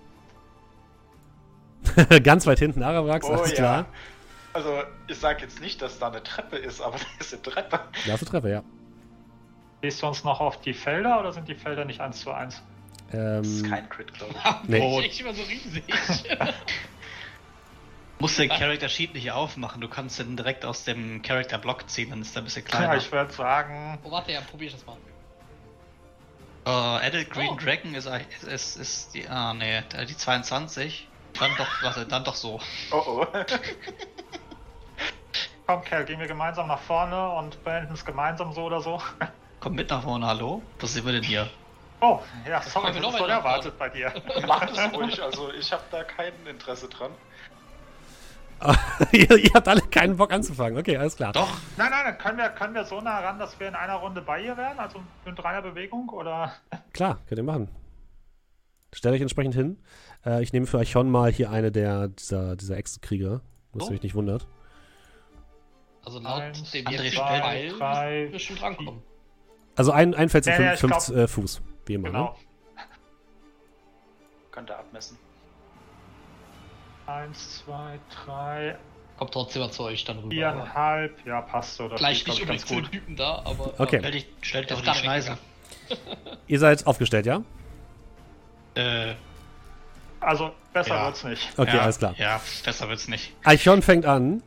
Ganz 2.23 2.47
weit 2.47 2.61
hinten, 2.61 2.83
Arabrax, 2.83 3.27
Oh 3.27 3.33
alles 3.33 3.51
ja. 3.51 3.57
klar. 3.57 3.87
Also, 4.53 4.83
ich 5.07 5.19
sag 5.19 5.41
jetzt 5.41 5.61
nicht, 5.61 5.83
dass 5.83 5.99
da 5.99 6.09
eine 6.09 6.23
Treppe 6.23 6.57
ist, 6.57 6.81
aber 6.81 6.97
da 6.99 7.05
ist 7.19 7.33
eine 7.33 7.43
Treppe. 7.43 7.81
Da 8.07 8.15
ist 8.15 8.23
eine 8.23 8.31
Treppe, 8.31 8.51
ja. 8.51 8.63
Gehst 9.81 10.03
du 10.03 10.07
uns 10.07 10.25
noch 10.25 10.41
auf 10.41 10.61
die 10.61 10.75
Felder 10.75 11.21
oder 11.21 11.33
sind 11.33 11.49
die 11.49 11.55
Felder 11.55 11.85
nicht 11.85 12.01
eins 12.01 12.21
zu 12.21 12.33
eins? 12.33 12.63
Das 13.13 13.47
ist 13.47 13.63
Ähm, 13.65 13.71
kein 13.71 13.89
Crit, 13.89 14.13
glaube 14.15 14.35
ich. 14.35 14.45
Nee. 14.69 14.79
Nee. 14.81 15.07
echt 15.07 15.21
immer 15.21 15.33
so 15.35 15.43
riesig. 15.43 15.85
Musst 18.21 18.39
den 18.41 18.49
Character 18.49 18.89
Sheet 18.89 19.15
nicht 19.15 19.31
aufmachen, 19.31 19.81
du 19.81 19.89
kannst 19.89 20.19
den 20.19 20.37
direkt 20.37 20.65
aus 20.65 20.83
dem 20.83 21.23
Character 21.23 21.57
Block 21.59 21.89
ziehen, 21.89 22.11
dann 22.11 22.21
ist 22.23 22.35
er 22.35 22.43
ein 22.43 22.45
bisschen 22.47 22.65
Ja, 22.65 22.69
kleiner. 22.69 22.97
ich 22.97 23.13
würde 23.13 23.33
sagen, 23.33 23.99
oh, 24.03 24.11
warte, 24.11 24.33
ja, 24.33 24.41
probier 24.41 24.67
ich 24.67 24.75
das 24.75 24.85
mal. 24.85 24.97
Äh, 26.67 27.07
Adult 27.07 27.31
Green 27.31 27.51
Oh. 27.53 27.57
Dragon 27.57 27.95
ist, 27.95 28.07
ist, 28.07 28.43
ist, 28.43 28.77
ist 28.77 29.15
die. 29.15 29.29
Ah, 29.29 29.55
nee, 29.55 29.83
die 30.09 30.17
22. 30.17 31.07
Dann 31.39 31.53
doch, 31.57 31.69
warte, 31.85 32.05
dann 32.07 32.25
doch 32.25 32.35
so. 32.35 32.61
Oh 32.91 33.23
oh. 33.23 33.27
komm 35.67 35.83
Kerl, 35.83 36.05
gehen 36.05 36.19
wir 36.19 36.27
gemeinsam 36.27 36.67
nach 36.67 36.81
vorne 36.81 37.31
und 37.35 37.63
beenden 37.63 37.95
es 37.95 38.05
gemeinsam 38.05 38.53
so 38.53 38.65
oder 38.65 38.81
so. 38.81 39.01
Komm 39.61 39.75
mit 39.75 39.91
nach 39.91 40.03
vorne, 40.03 40.27
hallo? 40.27 40.63
Was 40.81 40.93
sehen 40.95 41.05
wir 41.05 41.13
denn 41.13 41.23
hier? 41.23 41.49
Oh, 42.01 42.21
ja, 42.49 42.63
sorry, 42.63 42.93
das 42.93 43.01
noch 43.03 43.09
ist 43.09 43.15
weiter 43.15 43.25
unerwartet 43.25 43.77
bei 43.79 43.89
dir. 43.89 44.13
Macht 44.47 44.71
es 44.71 44.93
ruhig, 44.93 45.21
also 45.21 45.53
ich 45.53 45.73
habe 45.73 45.83
da 45.91 46.05
kein 46.05 46.33
Interesse 46.49 46.89
dran. 46.89 47.11
ihr, 49.13 49.31
ihr 49.37 49.51
habt 49.55 49.69
alle 49.69 49.81
keinen 49.83 50.17
Bock 50.17 50.33
anzufangen. 50.33 50.79
Okay, 50.79 50.97
alles 50.97 51.17
klar. 51.17 51.33
Doch, 51.33 51.49
Nein, 51.77 51.91
nein, 51.91 52.05
dann 52.05 52.19
können 52.19 52.39
wir, 52.39 52.49
können 52.51 52.75
wir 52.75 52.85
so 52.85 53.01
nah 53.01 53.21
ran, 53.21 53.39
dass 53.39 53.59
wir 53.59 53.69
in 53.69 53.75
einer 53.75 53.95
Runde 53.97 54.21
bei 54.21 54.41
ihr 54.43 54.57
wären? 54.57 54.79
Also 54.79 55.01
in 55.27 55.35
dreier 55.37 55.63
Bewegung 55.63 56.09
oder? 56.09 56.53
Klar, 56.93 57.19
könnt 57.29 57.39
ihr 57.39 57.45
machen. 57.45 57.69
Stellt 58.93 59.15
euch 59.15 59.21
entsprechend 59.21 59.55
hin. 59.55 59.79
Äh, 60.25 60.43
ich 60.43 60.53
nehme 60.53 60.67
für 60.67 60.79
euch 60.79 60.91
schon 60.91 61.11
mal 61.11 61.31
hier 61.31 61.51
eine 61.51 61.71
der 61.71 62.09
dieser, 62.09 62.57
dieser 62.57 62.77
Echsenkrieger, 62.77 63.43
was 63.73 63.89
Oh. 63.89 63.93
euch 63.93 64.03
nicht 64.03 64.15
wundert. 64.15 64.47
Also 66.05 66.19
laut 66.21 66.41
Eins, 66.43 66.71
dem 66.71 66.87
André. 66.87 67.11
Pfeil 67.13 67.69
Drei, 67.79 68.21
müssen 68.23 68.33
wir 68.33 68.39
schon 68.41 68.57
drankommen. 68.57 69.03
Also 69.79 69.93
ein, 69.93 70.15
ein 70.15 70.29
Feld 70.29 70.45
sind 70.45 70.55
Ja, 70.55 70.61
ja, 70.73 70.77
fünf, 70.77 71.05
fünf 71.05 71.17
äh, 71.17 71.29
Fuß, 71.29 71.63
wie 71.87 71.95
immer. 71.95 72.09
Ne? 72.09 72.13
Genau. 72.13 72.37
Könnt 74.51 74.71
ihr 74.71 74.79
abmessen. 74.79 75.17
Eins, 77.07 77.63
zwei, 77.65 77.99
drei, 78.27 78.77
Kommt 79.17 79.33
trotzdem 79.33 79.63
mal 79.63 79.71
zu 79.71 79.83
euch 79.85 80.05
dann 80.05 80.19
rüber. 80.19 80.31
viereinhalb. 80.31 81.27
Ja, 81.27 81.41
passt 81.41 81.77
so. 81.77 81.89
Das 81.89 81.99
Vielleicht 81.99 82.27
nicht 82.27 82.37
glaub 82.37 82.49
unbedingt 82.51 82.69
zu 82.69 82.75
den 82.75 82.83
ganz 82.83 82.91
gut. 82.91 83.01
Typen 83.01 83.17
da, 83.17 83.43
aber. 83.45 83.73
Okay. 83.79 83.99
stell 84.01 84.13
dich, 84.13 84.27
stell 84.43 84.61
dich 84.65 84.69
Der 84.69 84.77
doch 84.77 84.83
ist 84.83 84.89
in 84.89 84.95
die 84.95 84.99
Schneise. 85.01 85.39
Ihr 86.47 86.59
seid 86.59 86.87
aufgestellt, 86.87 87.27
ja? 87.27 87.43
Äh, 88.75 89.15
Also 90.21 90.53
besser 90.73 90.95
Ja. 90.97 91.07
wird's 91.07 91.25
nicht. 91.25 91.49
Okay, 91.57 91.77
ja, 91.77 91.83
alles 91.83 91.99
klar. 91.99 92.15
Ja, 92.19 92.41
besser 92.65 92.89
wird's 92.89 93.09
nicht. 93.09 93.33
Eichhorn 93.45 93.83
fängt 93.83 94.05
an 94.07 94.43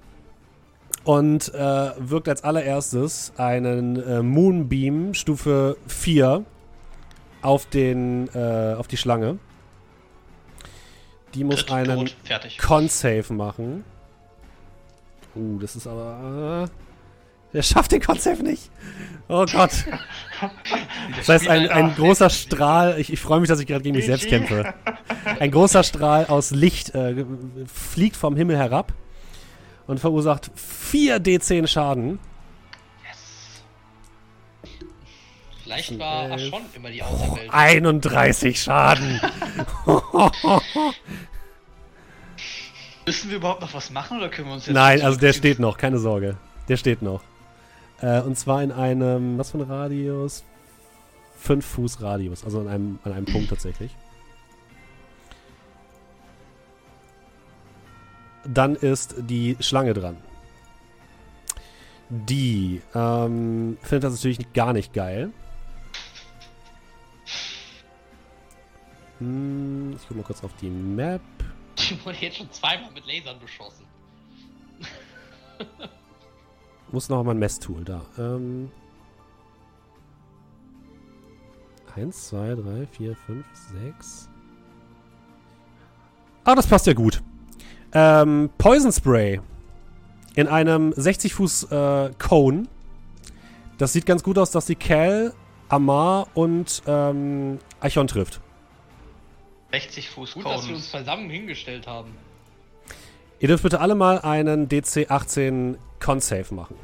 und 1.03 1.53
äh, 1.53 1.91
wirkt 1.97 2.29
als 2.29 2.43
allererstes 2.43 3.33
einen 3.37 4.01
äh, 4.01 4.21
Moonbeam 4.21 5.13
Stufe 5.13 5.77
4 5.87 6.45
auf, 7.41 7.65
den, 7.65 8.29
äh, 8.35 8.75
auf 8.77 8.87
die 8.87 8.97
Schlange. 8.97 9.39
Die 11.33 11.43
muss 11.43 11.65
Crit, 11.65 11.89
einen. 11.89 12.09
Con-Save 12.59 13.33
machen. 13.33 13.83
Uh, 15.35 15.59
das 15.59 15.75
ist 15.75 15.87
aber. 15.87 16.67
Äh, 16.69 17.53
der 17.53 17.61
schafft 17.63 17.91
den 17.91 18.01
Con-Save 18.01 18.43
nicht. 18.43 18.69
Oh 19.27 19.45
Gott. 19.51 19.71
Das 21.17 21.29
heißt, 21.29 21.47
ein, 21.47 21.69
ein 21.69 21.95
großer 21.95 22.29
Strahl. 22.29 22.99
Ich, 22.99 23.11
ich 23.11 23.19
freue 23.19 23.39
mich, 23.39 23.49
dass 23.49 23.59
ich 23.59 23.67
gerade 23.67 23.81
gegen 23.81 23.95
mich 23.95 24.05
selbst 24.05 24.27
kämpfe. 24.27 24.73
Ein 25.39 25.51
großer 25.51 25.83
Strahl 25.83 26.25
aus 26.27 26.51
Licht 26.51 26.95
äh, 26.95 27.25
fliegt 27.65 28.15
vom 28.15 28.35
Himmel 28.35 28.57
herab 28.57 28.93
und 29.91 29.99
verursacht 29.99 30.49
4 30.55 31.22
D10 31.22 31.68
Schaden. 31.68 32.18
Vielleicht 35.63 35.99
war 35.99 36.31
Elf. 36.31 36.53
Aschon 36.53 36.61
immer 36.73 36.89
die 36.89 37.03
Auserwählte. 37.03 37.53
31 37.53 38.61
Schaden. 38.61 39.19
Müssen 43.05 43.30
wir 43.30 43.38
überhaupt 43.38 43.59
noch 43.61 43.73
was 43.73 43.89
machen 43.91 44.18
oder 44.19 44.30
können 44.30 44.47
wir 44.47 44.53
uns 44.53 44.68
jetzt. 44.68 44.76
Nein, 44.76 45.01
also 45.01 45.19
der 45.19 45.34
steht 45.34 45.59
noch, 45.59 45.77
keine 45.77 45.99
Sorge. 45.99 46.38
Der 46.69 46.77
steht 46.77 47.01
noch. 47.01 47.22
Äh, 47.99 48.22
und 48.22 48.38
zwar 48.38 48.63
in 48.63 48.72
einem, 48.72 49.38
was 49.38 49.51
für 49.51 49.57
ein 49.57 49.69
Radius? 49.69 50.45
5 51.38 51.65
Fuß 51.65 52.01
Radius, 52.01 52.45
also 52.45 52.61
an 52.61 52.69
einem, 52.69 52.99
an 53.03 53.11
einem 53.11 53.26
Punkt 53.26 53.49
tatsächlich. 53.49 53.91
Dann 58.45 58.76
ist 58.76 59.15
die 59.18 59.57
Schlange 59.59 59.93
dran. 59.93 60.18
Die 62.09 62.81
ähm, 62.93 63.77
findet 63.81 64.03
das 64.05 64.13
natürlich 64.13 64.51
gar 64.53 64.73
nicht 64.73 64.93
geil. 64.93 65.31
Hm, 69.19 69.93
ich 69.95 70.07
guck 70.07 70.18
mal 70.18 70.23
kurz 70.23 70.43
auf 70.43 70.51
die 70.59 70.69
Map. 70.69 71.22
Die 71.77 72.03
wurde 72.03 72.18
jetzt 72.19 72.38
schon 72.38 72.51
zweimal 72.51 72.91
mit 72.91 73.05
Lasern 73.05 73.39
beschossen. 73.39 73.85
Muss 76.91 77.07
noch 77.07 77.23
mal 77.23 77.31
ein 77.31 77.39
Messtool 77.39 77.85
da. 77.85 78.01
Ähm. 78.18 78.72
1, 81.95 82.30
2, 82.30 82.55
3, 82.55 82.88
4, 82.88 83.15
5, 83.15 83.45
6. 83.53 84.30
Ah, 86.43 86.55
das 86.55 86.68
passt 86.68 86.88
ja 86.88 86.93
gut. 86.93 87.22
Ähm, 87.93 88.49
Poison 88.57 88.91
Spray. 88.91 89.39
In 90.35 90.47
einem 90.47 90.93
60 90.95 91.34
Fuß 91.34 91.72
äh, 91.72 92.11
Cone. 92.18 92.68
Das 93.77 93.93
sieht 93.93 94.05
ganz 94.05 94.23
gut 94.23 94.38
aus, 94.38 94.51
dass 94.51 94.65
die 94.65 94.76
Cal, 94.76 95.34
Amar 95.68 96.27
und 96.34 96.81
ähm, 96.88 97.59
Eichhorn 97.81 98.07
trifft. 98.07 98.39
60 99.72 100.09
Fuß 100.09 100.34
Gut, 100.35 100.45
dass 100.45 100.68
wir 100.68 100.76
uns 100.76 100.91
zusammen 100.91 101.30
hingestellt 101.30 101.88
haben. 101.88 102.15
Ihr 103.39 103.47
dürft 103.47 103.63
bitte 103.63 103.80
alle 103.80 103.95
mal 103.95 104.19
einen 104.19 104.69
DC 104.69 105.09
18 105.09 105.77
Con-Save 105.99 106.53
machen. 106.53 106.76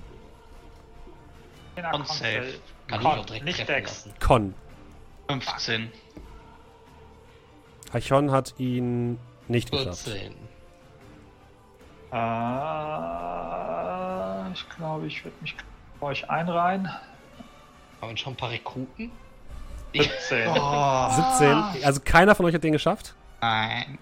Con- 1.91 2.05
safe. 2.05 2.55
Kann 2.87 3.01
Con- 3.01 3.11
ich 3.11 3.17
auch 3.19 3.25
direkt 3.25 3.45
nicht 3.45 3.57
treffen 3.57 3.73
Dex. 3.75 4.05
lassen. 4.05 4.13
Con. 4.19 4.53
15. 5.29 5.91
Eichhorn 7.93 8.31
hat 8.31 8.55
ihn 8.57 9.19
nicht 9.47 9.71
geschafft. 9.71 10.03
14. 10.05 10.33
Äh, 12.11 12.17
ich 14.53 14.69
glaube, 14.75 15.07
ich 15.07 15.23
würde 15.23 15.37
mich 15.41 15.55
bei 15.99 16.07
euch 16.07 16.29
einreihen. 16.29 16.87
Haben 18.01 18.09
wir 18.09 18.17
schon 18.17 18.33
ein 18.33 18.37
paar 18.37 18.49
Rekruten? 18.51 19.11
17. 19.93 20.49
Oh, 20.55 21.09
17. 21.09 21.83
Also 21.83 22.01
keiner 22.03 22.35
von 22.35 22.45
euch 22.45 22.53
hat 22.53 22.63
den 22.63 22.73
geschafft? 22.73 23.15
nein. 23.41 23.97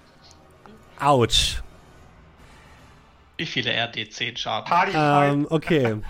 Autsch. 0.99 1.61
Wie 3.38 3.45
viele 3.45 3.72
RD10 3.72 4.38
Schaden? 4.38 4.69
Party 4.69 4.91
Ähm, 4.95 5.48
okay. 5.49 5.98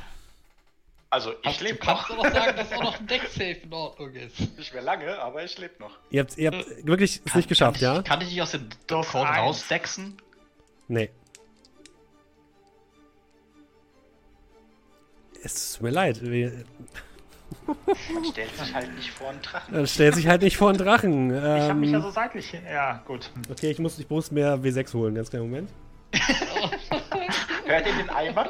Also 1.11 1.31
ich 1.31 1.37
Hast, 1.45 1.61
du 1.61 1.65
lebe 1.65 1.77
kannst 1.77 2.09
noch. 2.09 2.17
aber 2.19 2.31
sagen, 2.31 2.57
dass 2.57 2.73
auch 2.73 2.83
noch 2.83 2.99
ein 2.99 3.07
Deck-Safe 3.07 3.51
in 3.63 3.71
Ordnung 3.73 4.11
ist. 4.15 4.57
Nicht 4.57 4.73
mehr 4.73 4.81
lange, 4.83 5.17
aber 5.19 5.43
ich 5.45 5.57
lebe 5.57 5.75
noch. 5.79 5.91
Ihr 6.09 6.19
habt, 6.21 6.37
ihr 6.37 6.51
habt 6.51 6.65
wirklich 6.85 7.21
es 7.23 7.35
nicht 7.35 7.47
geschafft, 7.47 7.79
kann 7.79 7.93
ja? 7.93 7.99
ich, 7.99 8.05
Kann 8.05 8.19
ich 8.21 8.29
dich 8.29 8.41
aus 8.41 8.51
dem 8.51 8.67
eins. 8.91 9.13
rausdexen? 9.13 10.17
Nee. 10.89 11.09
Es 15.45 15.73
tut 15.73 15.83
mir 15.83 15.89
leid. 15.91 16.21
wir- 16.23 16.51
Man 17.67 18.25
stellt 18.25 18.57
sich 18.57 18.73
halt 18.73 18.95
nicht 18.95 19.11
vor 19.11 19.29
einen 19.29 19.41
Drachen. 19.41 19.73
Dann 19.73 19.87
stellt 19.87 20.15
sich 20.15 20.27
halt 20.27 20.41
nicht 20.41 20.57
vor 20.57 20.69
einen 20.69 20.77
Drachen. 20.79 21.29
Ich 21.35 21.41
habe 21.41 21.73
mich 21.75 21.91
ja 21.91 21.97
Ähm, 21.97 22.03
so 22.03 22.09
seitlich 22.09 22.49
hin. 22.49 22.61
Ja, 22.67 23.03
gut. 23.05 23.29
okay, 23.51 23.69
ich 23.71 23.77
muss, 23.79 23.99
ich 23.99 24.09
muss 24.09 24.31
mehr 24.31 24.57
W6 24.57 24.93
holen. 24.93 25.13
Ganz 25.15 25.29
kleinen 25.29 25.45
Moment. 25.49 25.69
Hört 27.65 27.85
ihr 27.87 27.93
den 27.93 28.09
Eimer? 28.09 28.49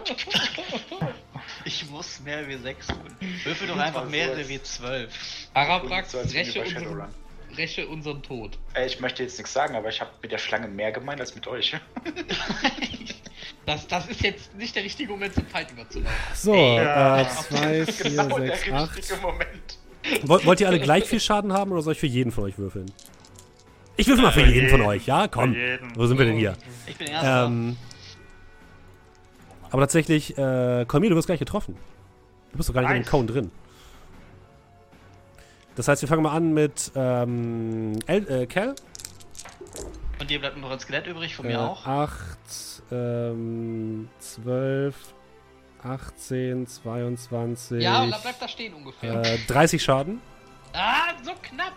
Ich 1.66 1.90
muss 1.90 2.20
mehr 2.22 2.46
W6 2.48 2.90
holen. 2.92 3.18
Würfel 3.44 3.68
doch 3.68 3.78
einfach 3.78 4.06
mehrere 4.10 4.42
W12. 4.42 5.08
Arabrax, 5.54 6.12
So 6.12 6.20
als 6.20 6.34
wenn 6.34 6.46
wir 6.54 7.08
räche 7.58 7.88
unseren, 7.88 8.22
Tod. 8.24 8.58
Äh, 8.74 8.86
Ich 8.86 9.00
möchte 9.00 9.24
jetzt 9.24 9.38
nichts 9.38 9.54
sagen, 9.54 9.76
aber 9.76 9.90
ich 9.90 10.02
habe 10.02 10.12
mit 10.22 10.32
der 10.32 10.38
Schlange 10.38 10.68
mehr 10.68 10.92
gemeint 10.92 11.20
als 11.20 11.36
mit 11.36 11.48
euch. 11.48 11.76
Das, 13.66 13.88
das 13.88 14.08
ist 14.08 14.22
jetzt 14.22 14.56
nicht 14.56 14.76
der 14.76 14.84
richtige 14.84 15.12
Moment 15.12 15.34
zum 15.34 15.46
Fight 15.48 15.72
überzulaufen. 15.72 16.16
So, 16.36 16.54
Ja. 16.54 17.22
äh, 17.22 17.26
2, 17.28 17.86
4, 17.88 18.10
genau 18.12 18.38
der 18.40 18.56
6, 18.58 18.72
8. 18.72 18.96
richtige 18.98 19.22
Moment. 19.22 19.80
Wollt, 20.24 20.62
ihr 20.62 20.68
alle 20.68 20.80
gleich 20.80 21.06
viel 21.06 21.20
Schaden 21.20 21.52
haben 21.52 21.72
oder 21.72 21.82
soll 21.82 21.94
ich 21.94 22.00
für 22.00 22.06
jeden 22.06 22.32
von 22.32 22.44
euch 22.44 22.60
würfeln? 22.60 22.86
Ich 23.98 24.08
würfel 24.08 24.24
mal 24.24 24.32
für 24.32 24.42
Für 24.42 24.52
jeden 24.52 24.70
von 24.70 24.80
jeden. 24.82 24.90
euch, 24.92 25.08
ja? 25.08 25.28
Komm. 25.28 25.56
Wo 25.96 26.06
sind 26.06 26.20
wir 26.20 26.26
denn 26.26 26.38
hier? 26.38 26.54
Ich 26.86 26.96
bin 26.96 27.08
erster. 27.08 27.46
Ähm, 27.48 27.76
aber 29.72 29.82
tatsächlich, 29.82 30.38
äh, 30.38 30.86
Kolmir, 30.88 31.10
du 31.10 31.16
wirst 31.16 31.28
gar 31.28 31.34
nicht 31.34 31.40
getroffen. 31.40 31.76
Du 32.52 32.58
bist 32.58 32.70
doch 32.70 32.74
gar 32.76 32.82
nicht 32.82 32.90
in 32.92 32.96
dem 32.98 33.02
Nice. 33.02 33.10
Cone 33.12 33.26
drin. 33.26 33.52
Das 35.76 35.88
heißt, 35.88 36.02
wir 36.02 36.10
fangen 36.10 36.24
mal 36.24 36.36
an 36.36 36.54
mit 36.54 36.92
ähm, 36.96 38.00
El 38.08 38.30
äh, 38.30 38.46
Cal. 38.48 38.76
Und 40.20 40.30
dir 40.30 40.40
bleibt 40.40 40.56
nur 40.58 40.66
noch 40.70 40.72
ein 40.76 40.80
Skelett 40.80 41.08
übrig, 41.08 41.36
von 41.36 41.46
Äh, 41.46 41.50
mir 41.50 41.62
auch. 41.62 41.86
8, 41.86 42.14
ähm, 42.92 44.08
12, 44.20 44.96
18, 45.84 46.66
22. 46.68 47.84
Ja, 47.84 48.06
bleibt 48.06 48.42
da 48.42 48.48
stehen 48.48 48.74
ungefähr. 48.74 49.22
äh, 49.22 49.38
30 49.48 49.84
Schaden. 49.84 50.22
Ah, 50.74 51.14
so 51.24 51.32
knapp! 51.42 51.74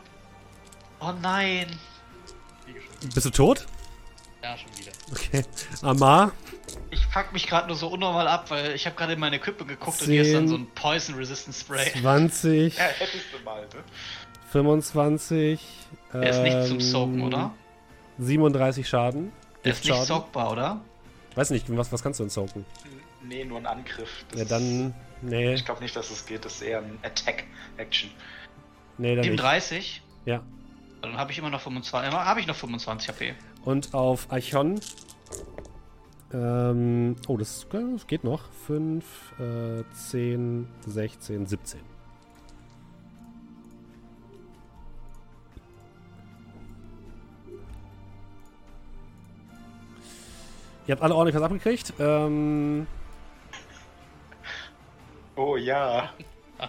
Oh 1.00 1.12
nein. 1.20 1.66
Bist 3.14 3.26
du 3.26 3.30
tot? 3.30 3.66
Ja, 4.42 4.56
schon 4.56 4.70
wieder. 4.78 4.92
Okay. 5.12 5.44
Amar, 5.82 6.32
Ich 6.90 7.06
fuck 7.06 7.32
mich 7.32 7.46
gerade 7.46 7.66
nur 7.68 7.76
so 7.76 7.88
unnormal 7.88 8.28
ab, 8.28 8.50
weil 8.50 8.74
ich 8.74 8.86
habe 8.86 8.96
gerade 8.96 9.14
in 9.14 9.20
meine 9.20 9.36
Equipment 9.36 9.68
geguckt 9.68 10.00
und 10.02 10.08
hier 10.08 10.22
ist 10.22 10.34
dann 10.34 10.48
so 10.48 10.56
ein 10.56 10.66
Poison 10.74 11.14
Resistant 11.16 11.56
Spray. 11.56 11.92
20, 12.00 12.76
Ja, 12.76 12.84
hättest 12.84 13.24
du 13.32 13.44
mal, 13.44 13.62
ne? 13.62 13.84
25. 14.50 15.60
Der 16.12 16.30
ist 16.30 16.42
nicht 16.42 16.66
zum 16.66 16.78
ähm, 16.78 16.80
Soaken, 16.80 17.22
oder? 17.22 17.54
37 18.18 18.88
Schaden. 18.88 19.32
Der 19.64 19.72
ist 19.72 19.84
nicht 19.84 20.02
soakbar, 20.04 20.52
oder? 20.52 20.80
Weiß 21.34 21.50
nicht, 21.50 21.66
was, 21.76 21.92
was 21.92 22.02
kannst 22.02 22.20
du 22.20 22.24
denn 22.24 22.30
soaken? 22.30 22.64
Nee, 23.22 23.44
nur 23.44 23.58
ein 23.58 23.66
Angriff. 23.66 24.24
Das 24.30 24.40
Ja, 24.40 24.44
dann. 24.46 24.94
Nee, 25.20 25.54
Ich 25.54 25.64
glaube 25.64 25.82
nicht, 25.82 25.94
dass 25.96 26.10
es 26.10 26.24
geht. 26.26 26.44
Das 26.44 26.54
ist 26.54 26.62
eher 26.62 26.78
ein 26.78 26.98
Attack-Action. 27.02 28.10
nee, 28.98 29.14
dann 29.14 29.20
nicht. 29.20 29.30
37. 29.30 30.02
Ja. 30.24 30.42
Dann 31.02 31.16
habe 31.16 31.32
ich 31.32 31.38
immer 31.38 31.50
noch 31.50 31.60
25. 31.60 32.10
Immer 32.12 32.24
habe 32.24 32.40
ich 32.40 32.46
noch 32.46 32.54
25 32.56 33.08
HP. 33.08 33.34
Und 33.64 33.94
auf 33.94 34.30
Archon. 34.30 34.80
Ähm, 36.32 37.16
oh, 37.26 37.36
das, 37.36 37.66
das 37.70 38.06
geht 38.06 38.24
noch. 38.24 38.50
5, 38.66 39.04
äh, 39.40 39.84
10, 39.94 40.68
16, 40.86 41.46
17. 41.46 41.80
Ihr 50.86 50.92
habt 50.92 51.02
alle 51.02 51.14
ordentlich 51.14 51.36
was 51.36 51.42
abgekriegt. 51.42 51.92
Ähm, 51.98 52.86
Oh 55.38 55.56
ja. 55.56 56.10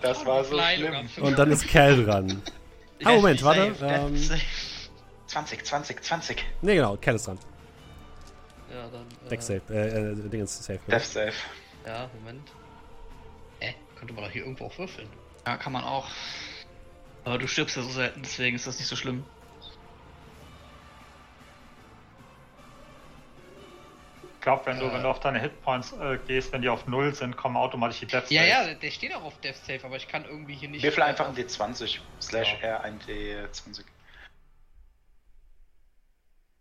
Das 0.01 0.23
war 0.25 0.43
so 0.43 0.59
schlimm. 0.59 1.09
und 1.21 1.39
dann 1.39 1.51
ist 1.51 1.67
Cal 1.67 2.05
dran. 2.05 2.41
Ah, 3.01 3.13
Moment, 3.13 3.41
warte. 3.45 3.73
Ähm, 3.81 4.17
safe. 4.17 4.41
20, 5.27 5.65
20, 5.65 6.03
20. 6.03 6.45
nee, 6.61 6.75
genau, 6.75 6.97
Cal 6.97 7.15
ist 7.15 7.27
dran. 7.27 7.39
Ja, 8.71 8.87
dann. 8.89 9.07
Äh, 9.25 9.29
Deck 9.29 9.41
safe. 9.41 9.61
Äh, 9.69 10.11
äh, 10.11 10.29
Ding 10.29 10.43
ist 10.43 10.63
safe. 10.63 10.79
Death 10.87 11.03
Save. 11.05 11.33
Ja, 11.85 12.09
Moment. 12.13 12.51
Äh, 13.59 13.73
könnte 13.97 14.13
man 14.13 14.23
doch 14.25 14.31
hier 14.31 14.43
irgendwo 14.43 14.65
auch 14.65 14.77
würfeln. 14.77 15.09
Ja, 15.45 15.57
kann 15.57 15.73
man 15.73 15.83
auch. 15.83 16.07
Aber 17.25 17.37
du 17.37 17.47
stirbst 17.47 17.75
ja 17.75 17.81
so 17.83 17.89
selten, 17.89 18.21
deswegen 18.21 18.55
ist 18.55 18.67
das 18.67 18.77
nicht 18.79 18.87
so 18.87 18.95
schlimm. 18.95 19.23
Ich 24.35 24.41
glaube, 24.41 24.65
wenn 24.67 24.79
du, 24.79 24.85
Äh. 24.85 24.93
wenn 24.93 25.03
du 25.03 25.09
auf 25.09 25.19
deine 25.19 25.39
Hitpoints 25.39 25.91
äh, 25.93 26.17
gehst, 26.25 26.53
wenn 26.53 26.61
die 26.61 26.69
auf 26.69 26.87
Null 26.87 27.13
sind, 27.13 27.35
kommen 27.35 27.57
automatisch 27.57 27.99
die 27.99 28.05
Death 28.07 28.31
Ja, 28.31 28.41
Saves. 28.41 28.49
ja, 28.51 28.63
der- 28.65 28.75
der 28.75 28.91
steht 28.91 29.13
auch 29.13 29.23
auf 29.23 29.39
Death 29.41 29.57
Safe, 29.57 29.81
aber 29.83 29.97
ich 29.97 30.07
kann 30.07 30.23
irgendwie 30.25 30.55
hier 30.55 30.69
nicht. 30.69 30.81
Würfel 30.83 31.03
einfach 31.03 31.25
ein 31.25 31.31
auf- 31.31 31.37
D20 31.37 31.99
slash 32.21 32.55
R 32.61 32.81
ein 32.81 32.99
D20. 33.01 33.83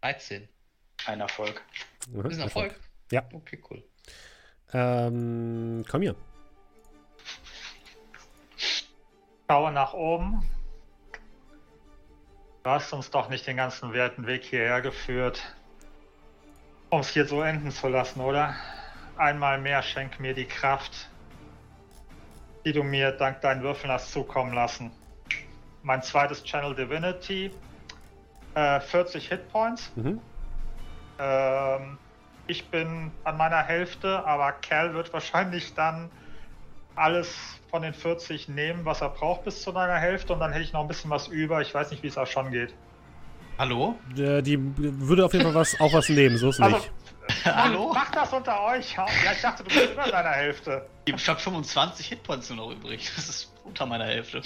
13. 0.00 0.48
Ein 1.06 1.20
Erfolg. 1.20 1.62
Mhm, 2.10 2.22
Das 2.22 2.32
ist 2.32 2.38
ein 2.38 2.44
Erfolg. 2.44 2.80
Ja. 3.10 3.22
Okay, 3.32 3.62
cool. 3.70 3.82
Ähm, 4.72 5.84
komm 5.88 6.02
hier. 6.02 6.14
Schaue 9.48 9.72
nach 9.72 9.94
oben. 9.94 10.44
Du 12.64 12.70
hast 12.70 12.92
uns 12.92 13.10
doch 13.10 13.30
nicht 13.30 13.46
den 13.46 13.56
ganzen 13.56 13.94
werten 13.94 14.26
Weg 14.26 14.44
hierher 14.44 14.82
geführt, 14.82 15.40
um 16.90 17.00
es 17.00 17.08
hier 17.10 17.24
so 17.26 17.40
enden 17.40 17.70
zu 17.70 17.88
lassen, 17.88 18.20
oder? 18.20 18.54
Einmal 19.16 19.58
mehr 19.58 19.82
schenk 19.82 20.20
mir 20.20 20.34
die 20.34 20.44
Kraft, 20.44 21.08
die 22.66 22.72
du 22.72 22.82
mir 22.82 23.12
dank 23.12 23.40
deinen 23.40 23.62
Würfeln 23.62 23.90
hast 23.90 24.12
zukommen 24.12 24.52
lassen. 24.52 24.90
Mein 25.82 26.02
zweites 26.02 26.44
Channel 26.44 26.74
Divinity, 26.74 27.50
äh, 28.54 28.80
40 28.80 29.28
Hitpoints. 29.28 29.90
Mhm. 29.96 30.20
Ähm, 31.18 31.98
ich 32.46 32.66
bin 32.68 33.10
an 33.24 33.36
meiner 33.36 33.62
Hälfte, 33.62 34.24
aber 34.24 34.52
Cal 34.52 34.94
wird 34.94 35.12
wahrscheinlich 35.12 35.74
dann 35.74 36.10
alles 36.94 37.34
von 37.70 37.82
den 37.82 37.94
40 37.94 38.48
nehmen, 38.48 38.84
was 38.84 39.00
er 39.02 39.10
braucht 39.10 39.44
bis 39.44 39.62
zu 39.62 39.72
deiner 39.72 39.96
Hälfte 39.96 40.32
und 40.32 40.40
dann 40.40 40.52
hätte 40.52 40.64
ich 40.64 40.72
noch 40.72 40.80
ein 40.80 40.88
bisschen 40.88 41.10
was 41.10 41.28
über. 41.28 41.60
Ich 41.60 41.74
weiß 41.74 41.90
nicht, 41.90 42.02
wie 42.02 42.08
es 42.08 42.18
auch 42.18 42.26
schon 42.26 42.50
geht. 42.50 42.74
Hallo? 43.58 43.96
Äh, 44.16 44.40
die 44.42 44.58
würde 44.58 45.24
auf 45.24 45.32
jeden 45.32 45.44
Fall 45.44 45.54
was, 45.54 45.78
auch 45.80 45.92
was 45.92 46.08
nehmen, 46.08 46.38
so 46.38 46.50
ist 46.50 46.60
Also, 46.60 46.76
nicht. 46.76 46.90
Hallo? 47.44 47.92
Mach 47.94 48.10
das 48.10 48.32
unter 48.32 48.62
euch. 48.64 48.94
Ja, 48.94 49.06
ich 49.32 49.42
dachte, 49.42 49.62
du 49.64 49.68
bist 49.68 49.92
über 49.92 50.04
deiner 50.04 50.30
Hälfte. 50.30 50.86
Ich 51.04 51.28
habe 51.28 51.38
25 51.38 52.06
Hitpoints 52.06 52.48
nur 52.50 52.68
noch 52.68 52.72
übrig. 52.72 53.10
Das 53.16 53.28
ist 53.28 53.52
unter 53.64 53.84
meiner 53.84 54.06
Hälfte. 54.06 54.42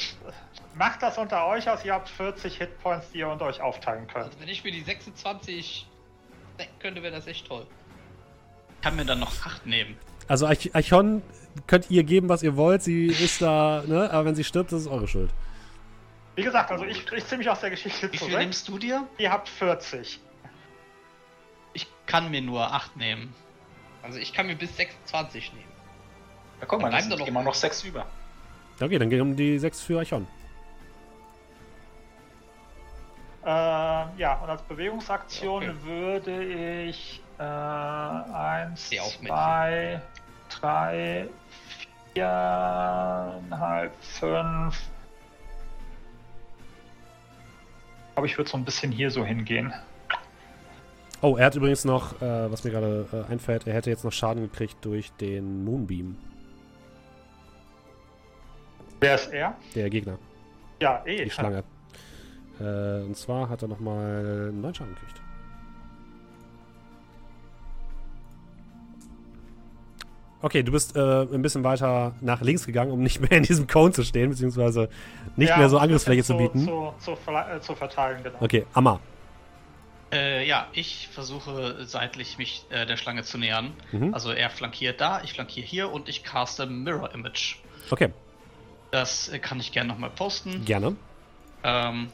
Macht 0.75 1.03
das 1.03 1.17
unter 1.19 1.47
euch 1.47 1.69
aus. 1.71 1.85
Ihr 1.85 1.93
habt 1.95 2.09
40 2.09 2.57
Hitpoints, 2.57 3.11
die 3.13 3.19
ihr 3.19 3.29
unter 3.29 3.45
euch 3.45 3.61
aufteilen 3.61 4.07
könnt. 4.09 4.27
Also, 4.27 4.41
wenn 4.41 4.49
ich 4.49 4.65
mir 4.65 4.73
die 4.73 4.81
26 4.83 5.87
könnte, 6.81 7.03
wäre 7.03 7.15
das 7.15 7.27
echt 7.27 7.47
toll. 7.47 7.67
Ich 8.77 8.81
kann 8.83 8.97
mir 8.97 9.05
dann 9.05 9.21
noch 9.21 9.33
8 9.47 9.67
nehmen. 9.67 9.97
Also 10.29 10.47
Arch 10.47 10.71
Archon 10.75 11.23
könnt 11.67 11.91
ihr 11.91 12.05
geben, 12.05 12.29
was 12.29 12.43
ihr 12.43 12.57
wollt. 12.57 12.83
Sie 12.83 13.07
ist 13.07 13.43
da, 13.43 13.83
ne? 13.87 14.11
Aber 14.11 14.25
wenn 14.27 14.35
sie 14.35 14.45
stirbt, 14.45 14.73
das 14.73 14.83
ist 14.83 14.87
eure 14.89 15.07
Schuld. 15.09 15.31
Wie 16.35 16.43
gesagt, 16.43 16.71
also 16.71 16.85
ich, 16.85 17.11
ich 17.13 17.27
ziehe 17.27 17.39
mich 17.39 17.51
aus 17.51 17.61
der 17.61 17.71
Geschichte 17.71 18.07
Wie 18.13 18.17
viel 18.17 18.29
zurück. 18.29 18.39
nimmst 18.41 18.67
du 18.69 18.79
dir? 18.79 19.07
Ihr 19.19 19.31
habt 19.31 19.49
40. 19.49 20.19
Ich 21.75 21.87
kann 22.07 22.31
mir 22.31 22.41
nur 22.43 22.73
8 22.73 22.97
nehmen. 22.97 23.35
Also, 24.03 24.19
ich 24.19 24.33
kann 24.33 24.47
mir 24.47 24.57
bis 24.57 24.77
26 24.77 25.53
nehmen. 25.53 25.65
Ja, 26.61 26.67
guck 26.67 26.81
mal, 26.81 26.91
Dann 26.91 26.93
da 26.93 26.97
bleiben 26.97 27.03
sind 27.03 27.13
doch 27.13 27.19
noch- 27.21 27.27
immer 27.29 27.43
noch 27.43 27.55
6 27.55 27.85
über. 27.85 28.07
Okay, 28.81 28.99
dann 28.99 29.11
gehen 29.11 29.21
um 29.21 29.37
die 29.37 29.59
6 29.59 29.81
für 29.81 29.99
Archon. 29.99 30.27
Ja, 34.17 34.35
und 34.43 34.51
als 34.51 34.63
Bewegungsaktion 34.63 35.63
Okay. 35.63 35.75
würde 35.85 36.45
ich 36.85 37.21
äh, 37.39 37.43
eins, 37.43 38.87
Steh 38.87 39.01
auf, 39.01 39.19
zwei, 39.19 40.01
drei, 40.49 41.29
viereinhalb, 42.13 43.93
fünf. 44.03 44.81
Ich 48.09 48.15
glaube, 48.15 48.27
ich 48.27 48.37
würde 48.39 48.51
so 48.51 48.57
ein 48.59 48.65
bisschen 48.65 48.93
hier 48.93 49.11
so 49.11 49.25
hingehen. 49.25 49.73
Oh, 51.23 51.37
er 51.37 51.47
hat 51.47 51.55
übrigens 51.55 51.85
noch, 51.85 52.21
äh, 52.21 52.51
was 52.51 52.65
mir 52.65 52.71
gerade 52.71 53.07
äh, 53.29 53.33
einfällt, 53.33 53.67
er 53.67 53.75
hätte 53.75 53.91
jetzt 53.91 54.05
noch 54.05 54.13
Schaden 54.13 54.43
gekriegt 54.43 54.77
durch 54.85 55.13
den 55.13 55.65
Moonbeam, 55.65 56.17
Wer 59.01 59.15
ist 59.15 59.33
er? 59.33 59.55
der 59.75 59.89
Gegner, 59.91 60.19
Ja, 60.81 61.03
eh. 61.07 61.25
die 61.25 61.31
Schlange. 61.31 61.65
Äh, 62.63 63.03
und 63.05 63.17
zwar 63.17 63.49
hat 63.49 63.63
er 63.63 63.69
nochmal 63.69 64.53
9 64.53 64.75
Schaden 64.75 64.95
gekriegt. 64.95 65.21
Okay, 70.45 70.63
du 70.65 70.73
bist 70.73 70.97
äh, 70.97 71.23
ein 71.23 71.41
bisschen 71.43 71.63
weiter 71.63 72.15
nach 72.21 72.41
links 72.41 72.67
gegangen, 72.67 72.91
um 72.91 73.01
nicht 73.03 73.21
mehr 73.21 73.31
in 73.33 73.45
diesem 73.45 73.69
Cone 73.69 73.93
zu 73.93 74.03
stehen, 74.03 74.31
beziehungsweise 74.31 74.89
nicht 75.37 75.51
Ja, 75.51 75.57
mehr 75.57 75.69
so 75.69 75.79
Angriffsfläche 75.79 76.25
zu 76.25 76.37
bieten. 76.37 76.65
Zu, 76.65 76.93
zu, 76.99 77.13
äh, 77.13 77.61
zu 77.61 77.75
verteilen, 77.77 78.23
genau. 78.25 78.39
Okay, 78.41 78.67
Amma. 78.75 78.99
Äh, 80.13 80.47
ja, 80.47 80.67
ich 80.73 81.09
versuche 81.13 81.87
seitlich 81.87 82.39
mich 82.39 82.67
äh, 82.71 82.85
der 82.87 82.97
Schlange 82.97 83.23
zu 83.23 83.39
nähern. 83.39 83.73
Mhm. 83.93 84.13
Also 84.13 84.33
er 84.33 84.51
flankiert 84.51 85.01
da, 85.01 85.23
ich 85.23 85.33
flankiere 85.33 85.65
hier 85.67 85.93
und 85.93 86.09
ich 86.09 86.25
caste 86.25 86.67
Mirror 86.67 87.15
Image. 87.15 87.57
Okay, 87.91 88.11
Das 88.91 89.29
äh, 89.29 89.39
kann 89.39 89.61
ich 89.61 89.71
gerne 89.73 89.89
nochmal 89.91 90.11
posten. 90.11 90.65
gerne. 90.65 90.97
Ähm, 91.63 92.09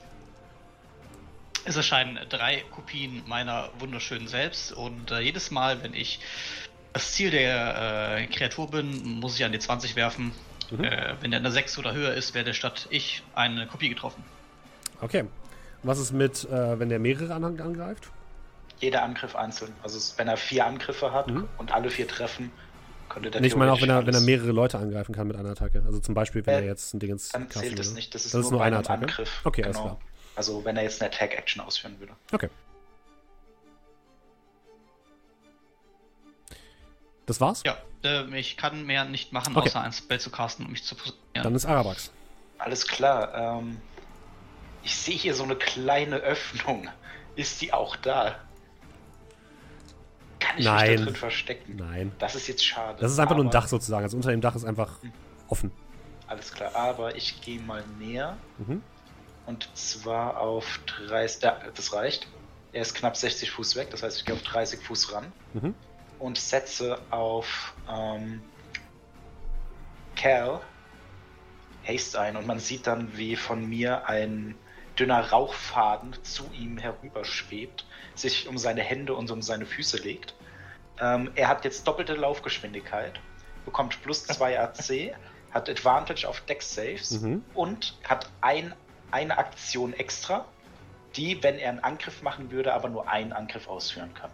es 1.69 1.77
erscheinen 1.77 2.19
drei 2.29 2.65
Kopien 2.75 3.23
meiner 3.27 3.71
wunderschönen 3.79 4.29
selbst 4.29 4.73
und 4.73 5.11
äh, 5.11 5.21
jedes 5.21 5.51
Mal, 5.51 5.83
wenn 5.83 5.95
ich 5.95 6.21
das 6.93 7.13
Ziel 7.13 7.31
der 7.31 8.17
äh, 8.19 8.27
Kreatur 8.27 8.71
bin, 8.71 9.21
muss 9.21 9.37
ich 9.39 9.45
an 9.45 9.53
die 9.53 9.59
20 9.59 9.95
werfen. 9.97 10.33
Mhm. 10.71 10.85
Äh, 10.85 11.15
wenn 11.21 11.31
der 11.31 11.41
eine 11.41 11.51
6 11.51 11.79
oder 11.79 11.93
höher 11.95 12.13
ist, 12.15 12.35
werde 12.35 12.55
statt 12.55 12.87
ich 12.91 13.23
eine 13.35 13.67
Kopie 13.67 13.89
getroffen. 13.89 14.23
Okay. 15.01 15.25
Was 15.83 15.99
ist 15.99 16.13
mit, 16.13 16.45
äh, 16.45 16.79
wenn 16.79 16.89
der 16.89 16.99
mehrere 16.99 17.33
Anhang 17.35 17.61
angreift? 17.61 18.11
Jeder 18.81 19.03
Angriff 19.03 19.37
einzeln. 19.37 19.73
Also 19.83 19.99
wenn 20.19 20.29
er 20.29 20.37
vier 20.37 20.67
Angriffe 20.67 21.13
hat 21.13 21.29
Mhm. 21.29 21.49
und 21.59 21.73
alle 21.73 21.91
vier 21.91 22.07
treffen, 22.09 22.51
könnte 23.09 23.31
der 23.31 23.41
Nee, 23.41 23.47
ich 23.47 23.57
meine 23.57 23.73
auch, 23.73 23.81
wenn 23.81 23.89
er, 23.91 24.01
wenn 24.07 24.09
er 24.09 24.17
alles- 24.17 24.25
mehrere 24.25 24.51
Leute 24.53 24.79
angreifen 24.79 25.15
kann 25.15 25.27
mit 25.29 25.37
einer 25.37 25.51
Attacke. 25.51 25.83
Also 25.87 25.99
zum 26.01 26.15
Beispiel, 26.15 26.45
wenn 26.47 26.55
Äh, 26.55 26.59
er 26.63 26.65
jetzt 26.67 26.93
ein 26.95 26.99
Ding 27.01 27.11
ins 27.11 27.29
Dann 27.31 27.49
zählt 27.51 27.79
es 27.79 27.87
würde. 27.89 27.95
nicht. 27.97 28.15
Das 28.15 28.25
ist, 28.25 28.35
Das 28.35 28.41
ist 28.41 28.45
nur, 28.47 28.53
nur 28.53 28.61
bei 28.61 28.67
eine 28.67 28.79
Attacke? 28.79 29.03
Angriff. 29.03 29.41
Okay, 29.45 29.65
alles 29.65 29.77
genau. 29.77 29.89
klar. 29.97 30.01
Also 30.39 30.65
wenn 30.65 30.77
er 30.77 30.85
jetzt 30.85 31.03
eine 31.03 31.11
Attack-Action 31.11 31.61
ausführen 31.61 31.99
würde. 31.99 32.15
Okay. 32.31 32.49
Das 37.27 37.41
war's? 37.41 37.65
Ja, 37.67 37.77
äh, 38.05 38.39
ich 38.39 38.57
kann 38.57 38.87
mehr 38.87 39.05
nicht 39.05 39.33
machen, 39.33 39.57
Okay. 39.57 39.67
außer 39.69 39.81
ein 39.81 39.93
Spell 39.93 40.21
zu 40.21 40.31
casten, 40.31 40.65
um 40.65 40.71
mich 40.71 40.85
zu 40.85 40.95
positionieren. 40.95 41.43
Dann 41.43 41.55
ist 41.57 41.67
Arabax. 41.67 42.13
Alles 42.59 42.87
klar. 42.87 43.35
Ähm, 43.59 43.81
ich 44.85 44.97
sehe 44.97 45.17
hier 45.17 45.35
so 45.35 45.43
eine 45.43 45.57
kleine 45.57 46.19
Öffnung. 46.19 46.87
Ist 47.35 47.61
die 47.61 47.73
auch 47.73 47.97
da? 47.97 48.37
Kann 50.39 50.53
ich 50.53 50.57
mich 50.59 50.67
Nein. 50.67 50.97
da 50.99 51.05
drin 51.05 51.17
verstecken? 51.17 51.77
Nein. 51.77 52.13
Das 52.21 52.37
ist 52.37 52.47
jetzt 52.47 52.65
schade. 52.65 52.99
Das 53.01 53.11
ist 53.11 53.19
einfach 53.19 53.35
nur 53.35 53.45
ein 53.45 53.49
aber- 53.49 53.59
Dach 53.59 53.67
sozusagen. 53.67 54.05
Also 54.05 54.17
unter 54.17 54.31
dem 54.31 54.41
Dach 54.41 54.55
ist 54.55 54.65
einfach 54.65 54.99
offen. 55.49 55.73
Alles 56.29 56.53
klar, 56.53 56.73
aber 56.77 57.17
ich 57.17 57.41
gehe 57.41 57.59
mal 57.61 57.83
näher. 57.99 58.37
Mhm. 58.59 58.85
Und 59.49 59.67
zwar 59.75 60.41
auf 60.41 60.79
30. 61.09 61.43
Ja, 61.43 61.59
das 61.75 61.95
reicht. 61.95 62.29
Er 62.75 62.83
ist 62.83 62.95
knapp 62.95 63.17
60 63.17 63.51
Fuß 63.51 63.77
weg, 63.77 63.89
das 63.91 64.03
heißt, 64.03 64.19
ich 64.19 64.27
gehe 64.27 64.35
auf 64.35 64.43
30 64.43 64.79
Fuß 64.81 65.15
ran. 65.15 65.33
Mhm. 65.55 65.75
Und 66.19 66.37
setze 66.37 66.99
auf 67.09 67.73
ähm, 67.91 68.43
Cal 70.17 70.61
Haste 71.87 72.21
ein. 72.21 72.37
Und 72.37 72.47
man 72.47 72.59
sieht 72.59 72.87
dann, 72.87 73.17
wie 73.17 73.37
von 73.37 73.67
mir 73.67 74.07
ein 74.07 74.55
dünner 74.99 75.31
Rauchfaden 75.31 76.15
zu 76.25 76.51
ihm 76.53 76.77
herüberschwebt, 76.77 77.87
sich 78.15 78.49
um 78.49 78.59
seine 78.59 78.83
Hände 78.83 79.15
und 79.15 79.31
um 79.31 79.41
seine 79.41 79.65
Füße 79.65 79.97
legt. 79.97 80.35
Ähm, 81.01 81.31
er 81.37 81.49
hat 81.49 81.65
jetzt 81.65 81.89
doppelte 81.89 82.13
Laufgeschwindigkeit, 82.17 83.19
bekommt 83.65 84.03
plus 84.03 84.27
2 84.27 84.61
AC, 84.61 85.15
hat 85.53 85.71
Advantage 85.71 86.29
auf 86.29 86.43
Deck 86.43 86.61
Saves 86.61 87.23
Mhm. 87.23 87.43
und 87.55 87.97
hat 88.05 88.29
ein, 88.43 88.75
eine 89.11 89.39
Aktion 89.39 89.93
extra, 89.93 90.45
die, 91.17 91.43
wenn 91.43 91.59
er 91.59 91.71
einen 91.71 91.81
Angriff 91.81 92.23
machen 92.23 92.51
würde, 92.51 92.73
aber 92.75 92.89
nur 92.89 93.09
einen 93.09 93.33
Angriff 93.33 93.69
ausführen 93.69 94.13
kann. 94.15 94.31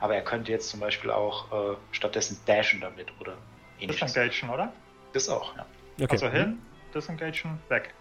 Aber 0.00 0.14
er 0.14 0.22
könnte 0.22 0.52
jetzt 0.52 0.68
zum 0.70 0.80
Beispiel 0.80 1.10
auch 1.10 1.52
äh, 1.52 1.76
stattdessen 1.92 2.40
dashen 2.46 2.80
damit 2.80 3.08
oder 3.20 3.34
ähnliches. 3.80 4.12
Disengagen, 4.12 4.50
oder? 4.50 4.72
Das 5.12 5.28
auch, 5.28 5.56
ja. 5.56 5.66
Okay. 6.00 6.06
Also 6.10 6.28
hin, 6.28 6.60
disengagen, 6.94 7.58
weg. 7.68 7.94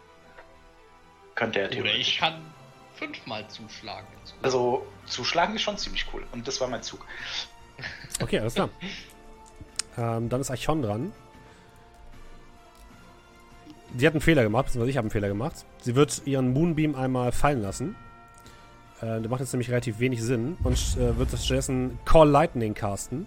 Könnte 1.35 1.59
er 1.59 1.65
Oder 1.67 1.75
theoretisch. 1.75 1.99
ich 1.99 2.17
kann 2.19 2.41
fünfmal 2.95 3.47
zuschlagen. 3.47 4.07
Also 4.41 4.85
zuschlagen 5.05 5.55
ist 5.55 5.61
schon 5.61 5.77
ziemlich 5.77 6.05
cool. 6.13 6.25
Und 6.31 6.47
das 6.47 6.59
war 6.59 6.67
mein 6.67 6.83
Zug. 6.83 7.05
Okay, 8.21 8.39
alles 8.39 8.55
klar. 8.55 8.69
ähm, 9.97 10.29
dann 10.29 10.41
ist 10.41 10.49
Archon 10.49 10.81
dran. 10.81 11.13
Sie 13.97 14.05
hat 14.05 14.13
einen 14.13 14.21
Fehler 14.21 14.43
gemacht, 14.43 14.65
beziehungsweise 14.65 14.91
ich 14.91 14.97
habe 14.97 15.05
einen 15.05 15.11
Fehler 15.11 15.27
gemacht. 15.27 15.65
Sie 15.81 15.95
wird 15.95 16.21
ihren 16.25 16.53
Moonbeam 16.53 16.93
einmal 16.95 17.31
fallen 17.31 17.61
lassen. 17.61 17.95
Äh, 19.01 19.21
der 19.21 19.29
macht 19.29 19.41
jetzt 19.41 19.53
nämlich 19.53 19.71
relativ 19.71 19.99
wenig 19.99 20.21
Sinn 20.21 20.55
und 20.63 20.75
äh, 20.97 21.17
wird 21.17 21.29
stattdessen 21.29 21.97
Call 22.05 22.29
Lightning 22.29 22.75
casten. 22.75 23.25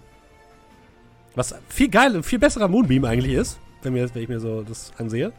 Was 1.35 1.55
viel 1.67 1.89
geil 1.89 2.15
und 2.15 2.23
viel 2.23 2.39
besserer 2.39 2.67
Moonbeam 2.67 3.05
eigentlich 3.05 3.33
ist, 3.33 3.59
wenn, 3.83 3.93
mir, 3.93 4.13
wenn 4.13 4.23
ich 4.23 4.29
mir 4.29 4.39
so 4.39 4.63
das 4.63 4.93
ansehe. 4.97 5.33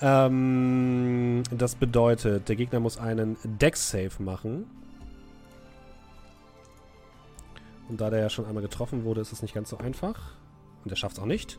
Ähm, 0.00 1.42
das 1.50 1.76
bedeutet, 1.76 2.48
der 2.48 2.56
Gegner 2.56 2.80
muss 2.80 2.98
einen 2.98 3.36
Dex-Save 3.44 4.20
machen. 4.20 4.66
Und 7.88 8.00
da 8.00 8.10
der 8.10 8.20
ja 8.20 8.30
schon 8.30 8.46
einmal 8.46 8.62
getroffen 8.62 9.04
wurde, 9.04 9.20
ist 9.20 9.32
es 9.32 9.42
nicht 9.42 9.54
ganz 9.54 9.70
so 9.70 9.78
einfach. 9.78 10.36
Und 10.84 10.90
er 10.90 10.96
schafft 10.96 11.18
es 11.18 11.22
auch 11.22 11.26
nicht. 11.26 11.58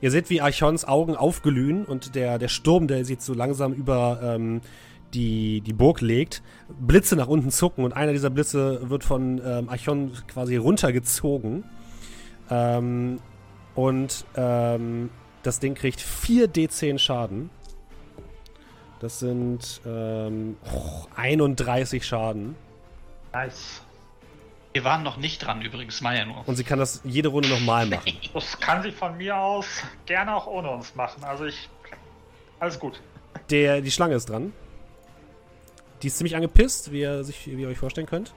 Ihr 0.00 0.10
seht, 0.10 0.30
wie 0.30 0.40
Archons 0.40 0.84
Augen 0.84 1.16
aufglühen 1.16 1.84
und 1.84 2.14
der, 2.14 2.38
der 2.38 2.48
Sturm, 2.48 2.86
der 2.86 3.04
sich 3.04 3.20
so 3.20 3.34
langsam 3.34 3.72
über 3.72 4.20
ähm, 4.22 4.60
die, 5.14 5.60
die 5.60 5.72
Burg 5.72 6.00
legt, 6.00 6.42
Blitze 6.80 7.16
nach 7.16 7.28
unten 7.28 7.50
zucken 7.50 7.84
und 7.84 7.92
einer 7.92 8.12
dieser 8.12 8.30
Blitze 8.30 8.90
wird 8.90 9.04
von 9.04 9.40
ähm, 9.44 9.68
Archon 9.68 10.12
quasi 10.28 10.56
runtergezogen. 10.56 11.64
Ähm, 12.50 13.20
und 13.74 14.24
ähm, 14.36 15.10
das 15.42 15.60
Ding 15.60 15.74
kriegt 15.74 16.00
4 16.00 16.48
D10 16.48 16.98
Schaden. 16.98 17.50
Das 19.00 19.20
sind 19.20 19.80
ähm, 19.86 20.56
oh, 20.74 21.06
31 21.14 22.04
Schaden. 22.04 22.56
Nice. 23.32 23.82
Wir 24.72 24.84
waren 24.84 25.02
noch 25.02 25.16
nicht 25.16 25.44
dran 25.44 25.62
übrigens, 25.62 26.00
Maya 26.00 26.24
nur. 26.24 26.46
Und 26.46 26.56
sie 26.56 26.64
kann 26.64 26.78
das 26.78 27.00
jede 27.04 27.28
Runde 27.28 27.48
nochmal 27.48 27.86
machen. 27.86 28.12
Das 28.34 28.58
kann 28.60 28.82
sie 28.82 28.92
von 28.92 29.16
mir 29.16 29.36
aus 29.36 29.66
gerne 30.06 30.34
auch 30.36 30.46
ohne 30.46 30.70
uns 30.70 30.94
machen. 30.94 31.24
Also 31.24 31.46
ich. 31.46 31.68
Alles 32.60 32.78
gut. 32.78 33.00
Der, 33.50 33.80
die 33.80 33.90
Schlange 33.90 34.14
ist 34.14 34.28
dran. 34.28 34.52
Die 36.02 36.08
ist 36.08 36.18
ziemlich 36.18 36.36
angepisst, 36.36 36.92
wie 36.92 37.00
ihr, 37.00 37.24
sich, 37.24 37.46
wie 37.46 37.60
ihr 37.60 37.68
euch 37.68 37.78
vorstellen 37.78 38.06
könnt. 38.06 38.34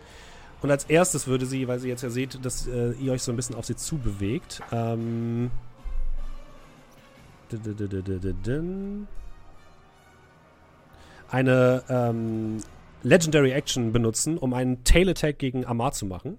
Und 0.61 0.71
als 0.71 0.85
erstes 0.85 1.27
würde 1.27 1.45
sie, 1.45 1.67
weil 1.67 1.79
sie 1.79 1.89
jetzt 1.89 2.03
ja 2.03 2.09
seht, 2.09 2.43
dass 2.45 2.67
äh, 2.67 2.91
ihr 2.93 3.11
euch 3.11 3.23
so 3.23 3.31
ein 3.31 3.35
bisschen 3.35 3.55
auf 3.55 3.65
sie 3.65 3.75
zubewegt, 3.75 4.61
ähm. 4.71 5.51
Eine 11.29 11.83
ähm, 11.89 12.57
Legendary 13.03 13.51
Action 13.51 13.91
benutzen, 13.91 14.37
um 14.37 14.53
einen 14.53 14.83
Tail 14.83 15.09
Attack 15.09 15.39
gegen 15.39 15.65
Amar 15.65 15.91
zu 15.91 16.05
machen. 16.05 16.37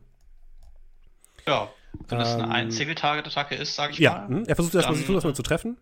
Ja, 1.46 1.68
wenn 2.08 2.18
das 2.18 2.34
eine 2.34 2.44
Ähm, 2.44 2.50
ein 2.52 2.70
Single-Target-Attacke 2.70 3.54
ist, 3.56 3.74
sage 3.74 3.92
ich 3.92 3.98
Ja, 3.98 4.26
mal, 4.28 4.28
hm, 4.28 4.44
er 4.46 4.54
versucht 4.54 4.74
erstmal 4.74 4.94
Dann- 4.94 5.04
versucht 5.04 5.14
erstmal 5.16 5.34
zu 5.34 5.42
treffen. 5.42 5.76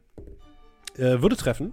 Äh, 0.97 1.21
würde 1.23 1.37
treffen. 1.37 1.73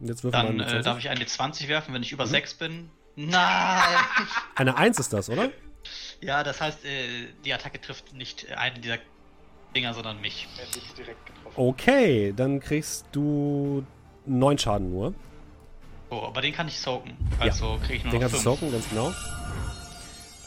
Jetzt 0.00 0.22
dann 0.24 0.60
äh, 0.60 0.82
darf 0.82 0.98
ich 0.98 1.08
eine 1.08 1.26
20 1.26 1.66
werfen, 1.68 1.92
wenn 1.92 2.02
ich 2.02 2.12
Mhm. 2.12 2.16
über 2.16 2.26
6 2.26 2.54
bin. 2.54 2.88
Nein! 3.16 3.82
Eine 4.54 4.76
1 4.76 5.00
ist 5.00 5.12
das, 5.12 5.28
oder? 5.28 5.50
ja, 6.20 6.44
das 6.44 6.60
heißt, 6.60 6.84
äh, 6.84 7.26
die 7.44 7.52
Attacke 7.52 7.80
trifft 7.80 8.12
nicht 8.14 8.46
einen 8.56 8.80
dieser 8.80 8.98
Dinger, 9.74 9.92
sondern 9.94 10.20
mich. 10.20 10.46
Er. 10.56 11.14
Okay, 11.56 12.32
dann 12.36 12.60
kriegst 12.60 13.06
du 13.10 13.84
9 14.24 14.56
Schaden 14.58 14.92
nur. 14.92 15.14
So, 16.10 16.22
aber 16.24 16.40
den 16.40 16.52
kann 16.52 16.68
ich 16.68 16.78
soaken. 16.78 17.16
Also 17.38 17.78
kriege 17.82 17.94
ich 17.94 18.04
nur 18.04 18.12
Den 18.12 18.20
noch 18.22 18.30
kannst 18.30 18.46
du 18.46 18.50
5. 18.50 18.60
soaken, 18.60 18.72
ganz 18.72 18.88
genau. 18.88 19.10
Äh, 19.10 19.14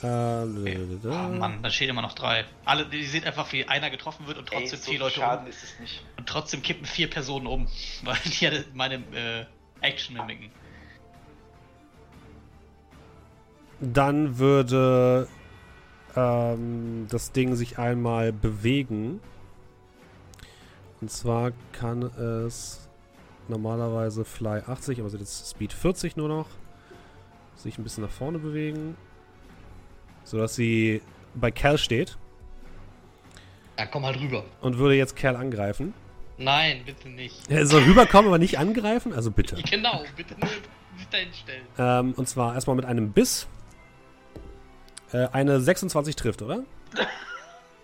Okay. 0.03 0.79
Oh 1.05 1.09
Mann, 1.09 1.61
da 1.61 1.69
steht 1.69 1.89
immer 1.89 2.01
noch 2.01 2.13
drei. 2.13 2.45
Alle, 2.65 2.87
die 2.87 3.03
sehen 3.03 3.23
einfach, 3.23 3.51
wie 3.53 3.65
einer 3.67 3.89
getroffen 3.91 4.25
wird 4.25 4.39
und 4.39 4.51
Ey, 4.51 4.59
trotzdem 4.59 4.79
so 4.79 4.91
vier 4.91 4.99
Leute 4.99 5.15
Schaden 5.19 5.45
um. 5.45 5.49
ist 5.51 5.63
es 5.63 5.79
nicht. 5.79 6.03
Und 6.17 6.27
trotzdem 6.27 6.63
kippen 6.63 6.85
vier 6.85 7.07
Personen 7.09 7.45
um, 7.45 7.67
weil 8.03 8.17
die 8.25 8.45
ja 8.45 8.51
meine 8.73 8.95
äh, 8.95 9.45
Action 9.81 10.15
mimiken. 10.15 10.49
Dann 13.79 14.37
würde 14.37 15.27
ähm, 16.15 17.07
das 17.09 17.31
Ding 17.31 17.55
sich 17.55 17.77
einmal 17.79 18.31
bewegen. 18.33 19.19
Und 20.99 21.11
zwar 21.11 21.51
kann 21.71 22.03
es 22.03 22.87
normalerweise 23.47 24.23
Fly 24.25 24.61
80, 24.67 24.99
aber 24.99 25.11
hat 25.11 25.19
jetzt 25.19 25.49
Speed 25.49 25.73
40 25.73 26.15
nur 26.17 26.27
noch. 26.27 26.47
Sich 27.55 27.77
ein 27.77 27.83
bisschen 27.83 28.03
nach 28.03 28.11
vorne 28.11 28.39
bewegen. 28.39 28.95
Sodass 30.23 30.55
sie 30.55 31.01
bei 31.35 31.51
Cal 31.51 31.77
steht 31.77 32.17
Ja, 33.77 33.85
komm 33.85 34.05
halt 34.05 34.19
rüber. 34.19 34.43
und 34.61 34.77
würde 34.77 34.95
jetzt 34.95 35.15
Cal 35.15 35.35
angreifen. 35.35 35.93
Nein, 36.37 36.81
bitte 36.85 37.09
nicht. 37.09 37.35
Er 37.51 37.65
soll 37.65 37.83
rüberkommen, 37.83 38.27
aber 38.27 38.37
nicht 38.39 38.57
angreifen? 38.57 39.13
Also 39.13 39.31
bitte. 39.31 39.55
Genau, 39.69 40.03
bitte 40.15 40.35
nur 40.39 40.49
sich 40.97 41.07
dahin 41.09 41.33
stellen. 41.33 41.63
Ähm, 41.77 42.13
und 42.17 42.27
zwar 42.27 42.53
erstmal 42.55 42.75
mit 42.75 42.85
einem 42.85 43.11
Biss. 43.11 43.47
Äh, 45.11 45.27
eine 45.31 45.59
26 45.59 46.15
trifft, 46.15 46.41
oder? 46.41 46.63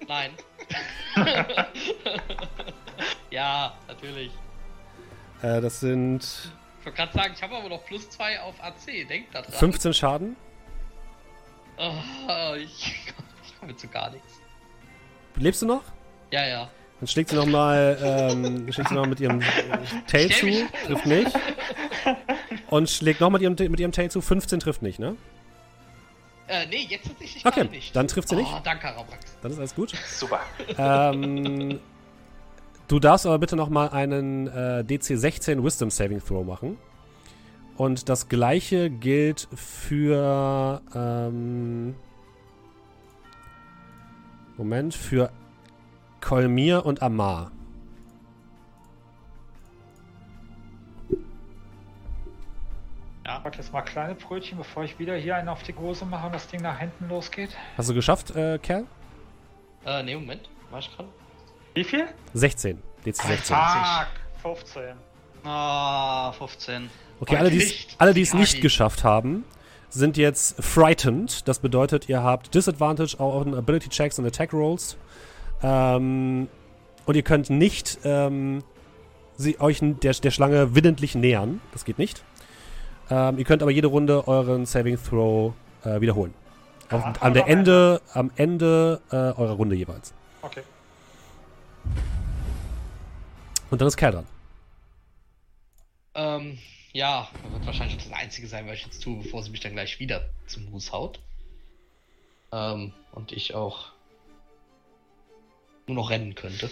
Nein. 0.07 0.31
ja, 3.31 3.73
natürlich. 3.87 4.31
Äh, 5.41 5.61
das 5.61 5.79
sind 5.79 6.23
Ich 6.79 6.85
wollte 6.85 6.97
gerade 6.97 7.13
sagen, 7.13 7.33
ich 7.35 7.43
habe 7.43 7.55
aber 7.55 7.69
noch 7.69 7.85
plus 7.85 8.09
2 8.09 8.41
auf 8.41 8.55
AC. 8.63 9.07
Denkt 9.07 9.33
da 9.35 9.41
dran. 9.41 9.53
15 9.53 9.93
Schaden. 9.93 10.35
Oh, 11.77 12.53
ich, 12.55 12.95
ich 13.45 13.59
komme 13.59 13.75
zu 13.75 13.87
gar 13.87 14.09
nichts. 14.11 14.39
Lebst 15.35 15.61
du 15.61 15.67
noch? 15.67 15.83
Ja, 16.31 16.45
ja. 16.47 16.69
Dann 16.99 17.07
schlägt 17.07 17.29
sie 17.29 17.35
nochmal 17.35 17.97
ähm, 18.01 18.71
schlägt 18.71 18.89
sie 18.89 18.95
noch 18.95 19.05
mit 19.05 19.19
ihrem 19.19 19.39
Tail 20.07 20.31
zu. 20.31 20.47
Trifft 20.87 21.05
nicht. 21.05 21.31
Und 22.69 22.89
schlägt 22.89 23.21
noch 23.21 23.29
mit 23.29 23.43
ihrem, 23.43 23.53
mit 23.53 23.79
ihrem 23.79 23.91
Tail 23.91 24.09
zu. 24.09 24.19
15 24.19 24.59
trifft 24.59 24.81
nicht, 24.81 24.97
ne? 24.97 25.15
Äh, 26.47 26.65
nee, 26.67 26.87
jetzt 26.89 27.05
tatsächlich 27.07 27.45
Okay, 27.45 27.65
nicht. 27.65 27.95
dann 27.95 28.07
trifft 28.07 28.29
sie 28.29 28.35
nicht. 28.37 28.49
Oh, 28.51 28.59
danke, 28.63 28.87
Rabrax. 28.87 29.37
Dann 29.43 29.51
ist 29.51 29.59
alles 29.59 29.75
gut. 29.75 29.93
Super. 30.07 30.39
ähm, 30.77 31.79
du 32.87 32.99
darfst 32.99 33.25
aber 33.25 33.39
bitte 33.39 33.55
nochmal 33.55 33.89
einen 33.89 34.47
äh, 34.47 34.83
DC 34.83 35.17
16 35.17 35.63
Wisdom 35.63 35.89
Saving 35.89 36.21
Throw 36.23 36.45
machen. 36.45 36.77
Und 37.77 38.09
das 38.09 38.27
gleiche 38.27 38.89
gilt 38.89 39.47
für. 39.53 40.81
Ähm, 40.95 41.95
Moment, 44.57 44.95
für 44.95 45.31
Kolmir 46.19 46.83
und 46.83 47.03
Amar. 47.03 47.51
Ja. 53.23 53.43
Ich 53.47 53.55
jetzt 53.57 53.71
mal 53.71 53.81
kleine 53.81 54.15
Brötchen, 54.15 54.57
bevor 54.57 54.83
ich 54.83 54.97
wieder 54.97 55.15
hier 55.15 55.35
einen 55.35 55.47
auf 55.47 55.61
die 55.61 55.75
Hose 55.75 56.05
mache 56.05 56.25
und 56.25 56.33
das 56.33 56.47
Ding 56.47 56.61
nach 56.61 56.79
hinten 56.79 57.07
losgeht. 57.07 57.55
Hast 57.77 57.89
du 57.89 57.93
geschafft, 57.93 58.35
äh, 58.35 58.57
Kerl? 58.57 58.85
Äh, 59.85 60.03
nee, 60.03 60.15
Moment. 60.15 60.49
War 60.71 60.79
ich 60.79 60.89
dran? 60.89 61.05
Wie 61.77 61.83
viel? 61.83 62.07
16. 62.33 62.81
DC 63.05 63.15
16. 63.17 63.55
Fuck, 63.55 64.07
15. 64.41 64.83
Ah, 65.43 66.31
15. 66.31 66.89
Okay, 67.19 67.37
alle, 67.37 67.51
die 67.51 67.57
es 67.57 67.65
Nicht. 67.65 67.95
alle, 67.99 68.15
die 68.15 68.21
es 68.23 68.33
nicht 68.33 68.61
geschafft 68.61 69.03
haben, 69.03 69.45
sind 69.89 70.17
jetzt 70.17 70.55
frightened. 70.59 71.47
Das 71.47 71.59
bedeutet, 71.59 72.09
ihr 72.09 72.23
habt 72.23 72.55
Disadvantage 72.55 73.19
auf 73.19 73.43
den 73.43 73.53
Ability 73.53 73.89
Checks 73.89 74.17
und 74.17 74.25
Attack 74.25 74.53
Rolls. 74.53 74.97
Ähm, 75.61 76.47
und 77.05 77.15
ihr 77.15 77.21
könnt 77.21 77.51
nicht 77.51 77.99
ähm, 78.03 78.63
sie, 79.35 79.59
euch 79.59 79.77
der, 79.79 80.13
der 80.13 80.31
Schlange 80.31 80.73
willentlich 80.73 81.13
nähern. 81.13 81.61
Das 81.73 81.85
geht 81.85 81.99
nicht. 81.99 82.23
Ähm, 83.11 83.37
ihr 83.37 83.45
könnt 83.45 83.61
aber 83.61 83.69
jede 83.69 83.85
Runde 83.85 84.27
euren 84.27 84.65
Saving 84.65 84.97
Throw 84.97 85.53
äh, 85.83 86.01
wiederholen. 86.01 86.33
Auf, 86.89 87.21
an 87.21 87.35
der 87.35 87.43
am 87.43 87.49
Ende, 87.51 88.01
am 88.15 88.31
Ende 88.35 88.99
äh, 89.11 89.15
eurer 89.15 89.53
Runde 89.53 89.75
jeweils. 89.75 90.15
Okay. 90.41 90.63
Und 93.69 93.81
dann 93.81 93.87
ist 93.87 93.97
Kerl 93.97 94.13
dran. 94.13 94.27
Ähm, 96.15 96.57
ja, 96.93 97.27
das 97.43 97.51
wird 97.51 97.65
wahrscheinlich 97.65 97.97
das 97.97 98.11
Einzige 98.11 98.47
sein, 98.47 98.65
was 98.67 98.75
ich 98.75 98.85
jetzt 98.85 99.03
tue, 99.03 99.21
bevor 99.21 99.43
sie 99.43 99.51
mich 99.51 99.59
dann 99.59 99.73
gleich 99.73 99.99
wieder 99.99 100.29
zum 100.47 100.71
Hus 100.71 100.91
haut. 100.91 101.19
Ähm, 102.51 102.93
und 103.11 103.31
ich 103.33 103.53
auch 103.53 103.91
nur 105.85 105.95
noch 105.95 106.09
rennen 106.09 106.33
könnte. 106.35 106.69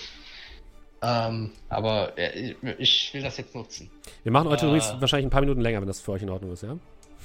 Ähm, 1.02 1.52
aber 1.70 2.18
äh, 2.18 2.56
ich 2.78 3.14
will 3.14 3.22
das 3.22 3.38
jetzt 3.38 3.54
nutzen. 3.54 3.92
Wir 4.24 4.32
machen 4.32 4.50
heute 4.50 4.66
Äh. 4.66 4.70
übrigens 4.70 4.96
wahrscheinlich 5.00 5.28
ein 5.28 5.32
paar 5.32 5.42
Minuten 5.42 5.62
länger, 5.62 5.82
wenn 5.82 5.88
das 5.88 6.00
für 6.02 6.14
euch 6.14 6.24
in 6.24 6.30
Ordnung 6.30 6.52
ist, 6.54 6.64
ja? 6.64 6.78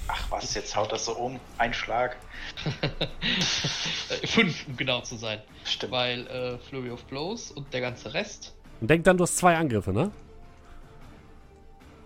Ach 0.07 0.31
was, 0.31 0.53
jetzt 0.55 0.75
haut 0.75 0.91
das 0.91 1.05
so 1.05 1.13
um. 1.13 1.39
Ein 1.57 1.73
Schlag. 1.73 2.17
Fünf, 4.25 4.67
um 4.67 4.75
genau 4.75 5.01
zu 5.01 5.15
sein. 5.15 5.41
Stimmt. 5.63 5.91
Weil 5.91 6.27
äh, 6.27 6.57
Flurry 6.57 6.91
of 6.91 7.03
Blows 7.05 7.51
und 7.51 7.73
der 7.73 7.81
ganze 7.81 8.13
Rest. 8.13 8.53
Und 8.81 8.89
denk 8.89 9.03
dann, 9.03 9.17
du 9.17 9.23
hast 9.23 9.37
zwei 9.37 9.55
Angriffe, 9.55 9.93
ne? 9.93 10.11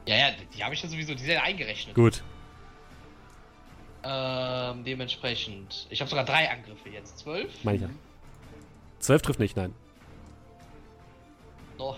Ja, 0.07 0.17
ja, 0.17 0.31
die 0.55 0.63
habe 0.63 0.73
ich 0.73 0.83
ja 0.83 0.89
sowieso, 0.89 1.13
die 1.13 1.23
sind 1.23 1.31
ja 1.31 1.41
eingerechnet. 1.41 1.95
Gut. 1.95 2.23
Ähm, 4.03 4.83
dementsprechend. 4.83 5.87
Ich 5.89 5.99
habe 5.99 6.09
sogar 6.09 6.25
drei 6.25 6.51
Angriffe 6.51 6.89
jetzt. 6.89 7.19
Zwölf? 7.19 7.51
Meine 7.63 7.77
ich 7.77 7.83
ja. 7.83 7.89
Zwölf 8.99 9.21
trifft 9.23 9.39
nicht, 9.39 9.55
nein. 9.57 9.73
Oh. 11.77 11.95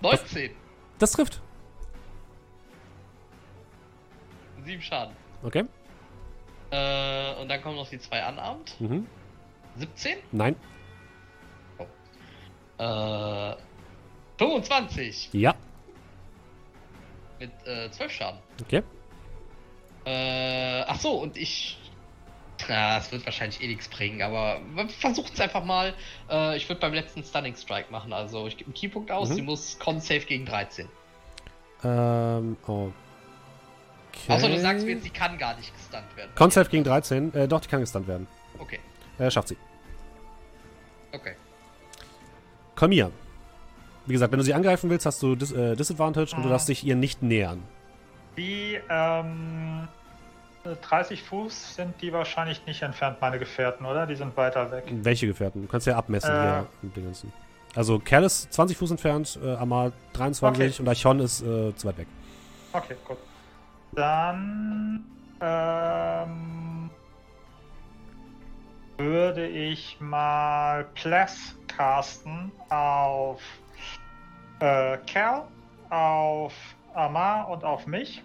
19. 0.00 0.50
Das 1.00 1.12
trifft. 1.12 1.40
Sieben 4.64 4.82
Schaden. 4.82 5.16
Okay. 5.42 5.64
Äh, 6.70 7.34
und 7.40 7.48
dann 7.48 7.62
kommen 7.62 7.76
noch 7.76 7.88
die 7.88 7.98
zwei 7.98 8.28
Unarmed. 8.28 8.78
Mhm. 8.80 9.06
17. 9.76 10.18
Nein. 10.30 10.54
Äh, 12.78 13.56
25. 14.38 15.30
Ja. 15.32 15.54
Mit 17.38 17.50
äh, 17.66 17.90
12 17.90 18.12
Schaden. 18.12 18.40
Okay. 18.62 18.82
Äh, 20.04 20.82
ach 20.82 21.00
so, 21.00 21.12
und 21.22 21.36
ich. 21.38 21.78
Ja, 22.68 22.98
es 22.98 23.10
wird 23.12 23.24
wahrscheinlich 23.24 23.62
eh 23.62 23.66
nichts 23.68 23.88
bringen, 23.88 24.22
aber 24.22 24.60
versucht 25.00 25.34
es 25.34 25.40
einfach 25.40 25.64
mal. 25.64 25.94
Äh, 26.30 26.56
ich 26.56 26.68
würde 26.68 26.80
beim 26.80 26.92
letzten 26.94 27.22
Stunning 27.24 27.54
Strike 27.56 27.90
machen. 27.90 28.12
Also 28.12 28.46
ich 28.46 28.56
gebe 28.56 28.68
einen 28.68 28.74
Keypunkt 28.74 29.10
aus, 29.10 29.30
Mhm. 29.30 29.34
sie 29.34 29.42
muss 29.42 29.78
Con 29.78 30.00
Save 30.00 30.20
gegen 30.20 30.44
13. 30.46 30.88
Ähm, 31.84 32.56
okay. 32.66 32.92
Außer 34.28 34.48
du 34.48 34.58
sagst 34.60 34.84
mir 34.84 34.92
jetzt, 34.92 35.04
sie 35.04 35.10
kann 35.10 35.38
gar 35.38 35.56
nicht 35.56 35.72
gestunt 35.74 36.16
werden. 36.16 36.30
Concept 36.34 36.70
gegen 36.70 36.84
13. 36.84 37.32
Äh, 37.34 37.48
doch, 37.48 37.60
die 37.60 37.68
kann 37.68 37.80
gestunt 37.80 38.06
werden. 38.06 38.26
Okay, 38.58 38.80
Äh, 39.18 39.30
schafft 39.30 39.48
sie. 39.48 39.56
okay. 41.12 41.34
Kolmir. 42.76 43.10
Wie 44.06 44.12
gesagt, 44.14 44.32
wenn 44.32 44.38
du 44.38 44.44
sie 44.44 44.54
angreifen 44.54 44.90
willst, 44.90 45.06
hast 45.06 45.22
du 45.22 45.36
Dis 45.36 45.52
äh, 45.52 45.76
Disadvantage 45.76 46.34
und 46.34 46.42
du 46.42 46.48
Ah. 46.48 46.52
darfst 46.52 46.68
dich 46.68 46.82
ihr 46.84 46.96
nicht 46.96 47.22
nähern. 47.22 47.62
Die 48.36 48.78
ähm, 48.88 49.86
30 50.64 51.22
Fuß 51.22 51.76
sind 51.76 52.00
die 52.02 52.12
wahrscheinlich 52.12 52.64
nicht 52.66 52.82
entfernt, 52.82 53.18
meine 53.20 53.38
Gefährten, 53.38 53.86
oder? 53.86 54.06
Die 54.06 54.14
sind 54.16 54.36
weiter 54.36 54.70
weg. 54.70 54.84
Welche 54.90 55.26
Gefährten? 55.26 55.62
Du 55.62 55.68
kannst 55.68 55.86
ja 55.86 55.96
abmessen 55.96 56.30
Äh. 56.34 56.40
hier 56.42 56.66
im 56.82 56.92
Dingensen. 56.92 57.32
Also 57.74 57.98
Kerl 57.98 58.24
ist 58.24 58.52
20 58.52 58.76
Fuß 58.76 58.90
entfernt, 58.90 59.38
äh, 59.42 59.54
Amal 59.54 59.92
23 60.12 60.64
Okay. 60.72 60.82
und 60.82 60.88
Archon 60.88 61.20
ist 61.20 61.40
äh, 61.42 61.74
zu 61.76 61.86
weit 61.88 61.98
weg. 61.98 62.06
Okay, 62.72 62.96
gut. 63.06 63.16
Dann 63.92 65.04
ähm, 65.40 66.90
würde 68.98 69.46
ich 69.46 69.96
mal 70.00 70.84
Pless 70.94 71.56
casten 71.68 72.52
auf 72.68 73.40
äh, 74.60 74.98
Cal, 75.06 75.44
auf 75.88 76.52
Amar 76.94 77.48
und 77.48 77.64
auf 77.64 77.86
mich. 77.86 78.22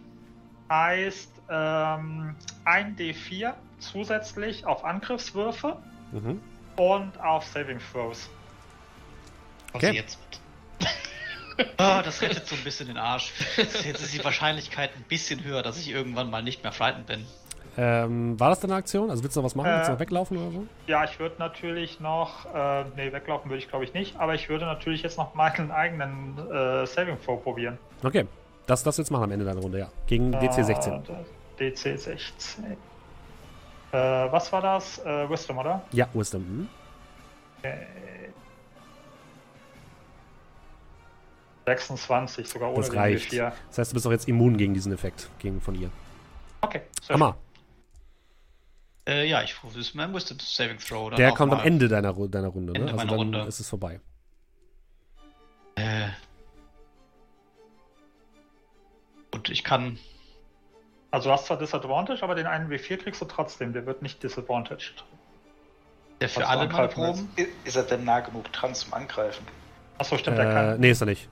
Heißt 0.69 1.31
ähm, 1.49 2.35
1d4 2.65 3.53
zusätzlich 3.79 4.65
auf 4.65 4.83
Angriffswürfe 4.83 5.77
mhm. 6.11 6.41
und 6.77 7.19
auf 7.19 7.45
Saving 7.45 7.79
Throws. 7.91 8.29
Was 9.73 9.83
okay. 9.83 9.95
jetzt 9.95 10.19
Ah, 11.77 12.01
das 12.01 12.21
rettet 12.21 12.47
so 12.47 12.55
ein 12.55 12.63
bisschen 12.63 12.87
den 12.87 12.97
Arsch. 12.97 13.31
Jetzt 13.57 13.85
ist 13.85 14.13
die 14.13 14.23
Wahrscheinlichkeit 14.23 14.91
ein 14.95 15.05
bisschen 15.07 15.43
höher, 15.43 15.63
dass 15.63 15.77
ich 15.77 15.89
irgendwann 15.89 16.29
mal 16.29 16.43
nicht 16.43 16.63
mehr 16.63 16.71
frightened 16.71 17.07
bin. 17.07 17.25
Ähm, 17.77 18.39
war 18.39 18.49
das 18.49 18.61
deine 18.61 18.75
Aktion? 18.75 19.09
Also 19.09 19.23
willst 19.23 19.35
du 19.35 19.41
noch 19.41 19.45
was 19.45 19.55
machen? 19.55 19.69
Äh, 19.69 19.75
willst 19.75 19.87
du 19.87 19.91
noch 19.93 19.99
äh, 19.99 20.01
weglaufen 20.01 20.37
oder 20.37 20.51
so? 20.51 20.67
Ja, 20.87 21.03
ich 21.03 21.19
würde 21.19 21.35
natürlich 21.39 21.99
noch, 21.99 22.45
äh, 22.53 22.85
nee, 22.95 23.11
weglaufen 23.11 23.49
würde 23.49 23.59
ich 23.61 23.67
glaube 23.67 23.83
ich 23.83 23.93
nicht, 23.93 24.17
aber 24.17 24.33
ich 24.33 24.47
würde 24.47 24.65
natürlich 24.65 25.03
jetzt 25.03 25.17
noch 25.17 25.33
meinen 25.35 25.71
eigenen 25.71 26.37
äh, 26.37 26.85
Saving 26.85 27.17
Throw 27.23 27.41
probieren. 27.41 27.77
Okay, 28.01 28.27
das, 28.65 28.83
das 28.83 28.97
jetzt 28.97 29.11
machen 29.11 29.23
am 29.23 29.31
Ende 29.31 29.45
deiner 29.45 29.59
Runde, 29.59 29.79
ja. 29.79 29.89
Gegen 30.07 30.31
äh, 30.33 30.39
DC 30.39 30.65
16. 30.65 31.03
Das, 31.05 31.17
DC16. 31.57 32.75
Äh, 33.91 33.97
was 34.31 34.51
war 34.51 34.61
das? 34.61 34.99
Äh, 34.99 35.29
Wisdom, 35.29 35.57
oder? 35.57 35.83
Ja, 35.91 36.07
Wisdom. 36.13 36.41
Mhm. 36.41 36.69
Okay. 37.59 37.87
26, 41.65 42.47
sogar 42.47 42.69
ohne 42.71 42.81
das 42.81 42.93
reicht. 42.93 43.33
Das 43.33 43.77
heißt, 43.77 43.91
du 43.91 43.95
bist 43.95 44.07
auch 44.07 44.11
jetzt 44.11 44.27
immun 44.27 44.55
gegen 44.57 44.73
diesen 44.73 44.93
Effekt, 44.93 45.29
gegen 45.39 45.61
von 45.61 45.75
ihr. 45.75 45.89
Okay, 46.61 46.81
Hammer. 47.09 47.37
Äh, 49.07 49.27
ja, 49.27 49.43
ich 49.43 49.55
das 49.63 49.75
ist 49.75 49.95
mein 49.95 50.13
Wisdom 50.13 50.37
Saving 50.39 50.77
Throw. 50.77 51.07
Oder 51.07 51.17
Der 51.17 51.31
kommt 51.33 51.53
am 51.53 51.59
Ende 51.59 51.87
deiner, 51.87 52.13
deiner 52.13 52.47
Runde, 52.47 52.73
ne? 52.73 52.79
Ende 52.79 52.93
ne? 52.93 52.99
Also 52.99 53.07
dann 53.07 53.17
Runde. 53.17 53.41
ist 53.47 53.59
es 53.59 53.69
vorbei. 53.69 53.99
Äh. 55.75 56.07
Und 59.31 59.49
ich 59.49 59.63
kann 59.63 59.99
also 61.15 61.29
du 61.29 61.33
hast 61.33 61.45
zwar 61.45 61.57
Disadvantage, 61.57 62.21
aber 62.23 62.35
den 62.35 62.45
einen 62.45 62.69
W4 62.69 62.97
kriegst 62.97 63.21
du 63.21 63.25
trotzdem, 63.25 63.71
der 63.71 63.85
wird 63.85 64.01
nicht 64.01 64.21
disadvantaged. 64.21 65.05
Der 66.19 66.27
für 66.27 66.45
alle. 66.45 66.67
Proben. 66.67 67.29
I- 67.39 67.47
Ist 67.63 67.77
er 67.77 67.83
denn 67.83 68.03
nah 68.03 68.19
genug 68.19 68.51
dran 68.51 68.75
zum 68.75 68.93
Angreifen? 68.93 69.47
Achso, 69.97 70.17
stimmt, 70.17 70.37
der 70.39 70.49
Äh, 70.49 70.53
kann. 70.53 70.79
nee, 70.81 70.91
ist 70.91 70.99
er 71.01 71.05
nicht. 71.05 71.29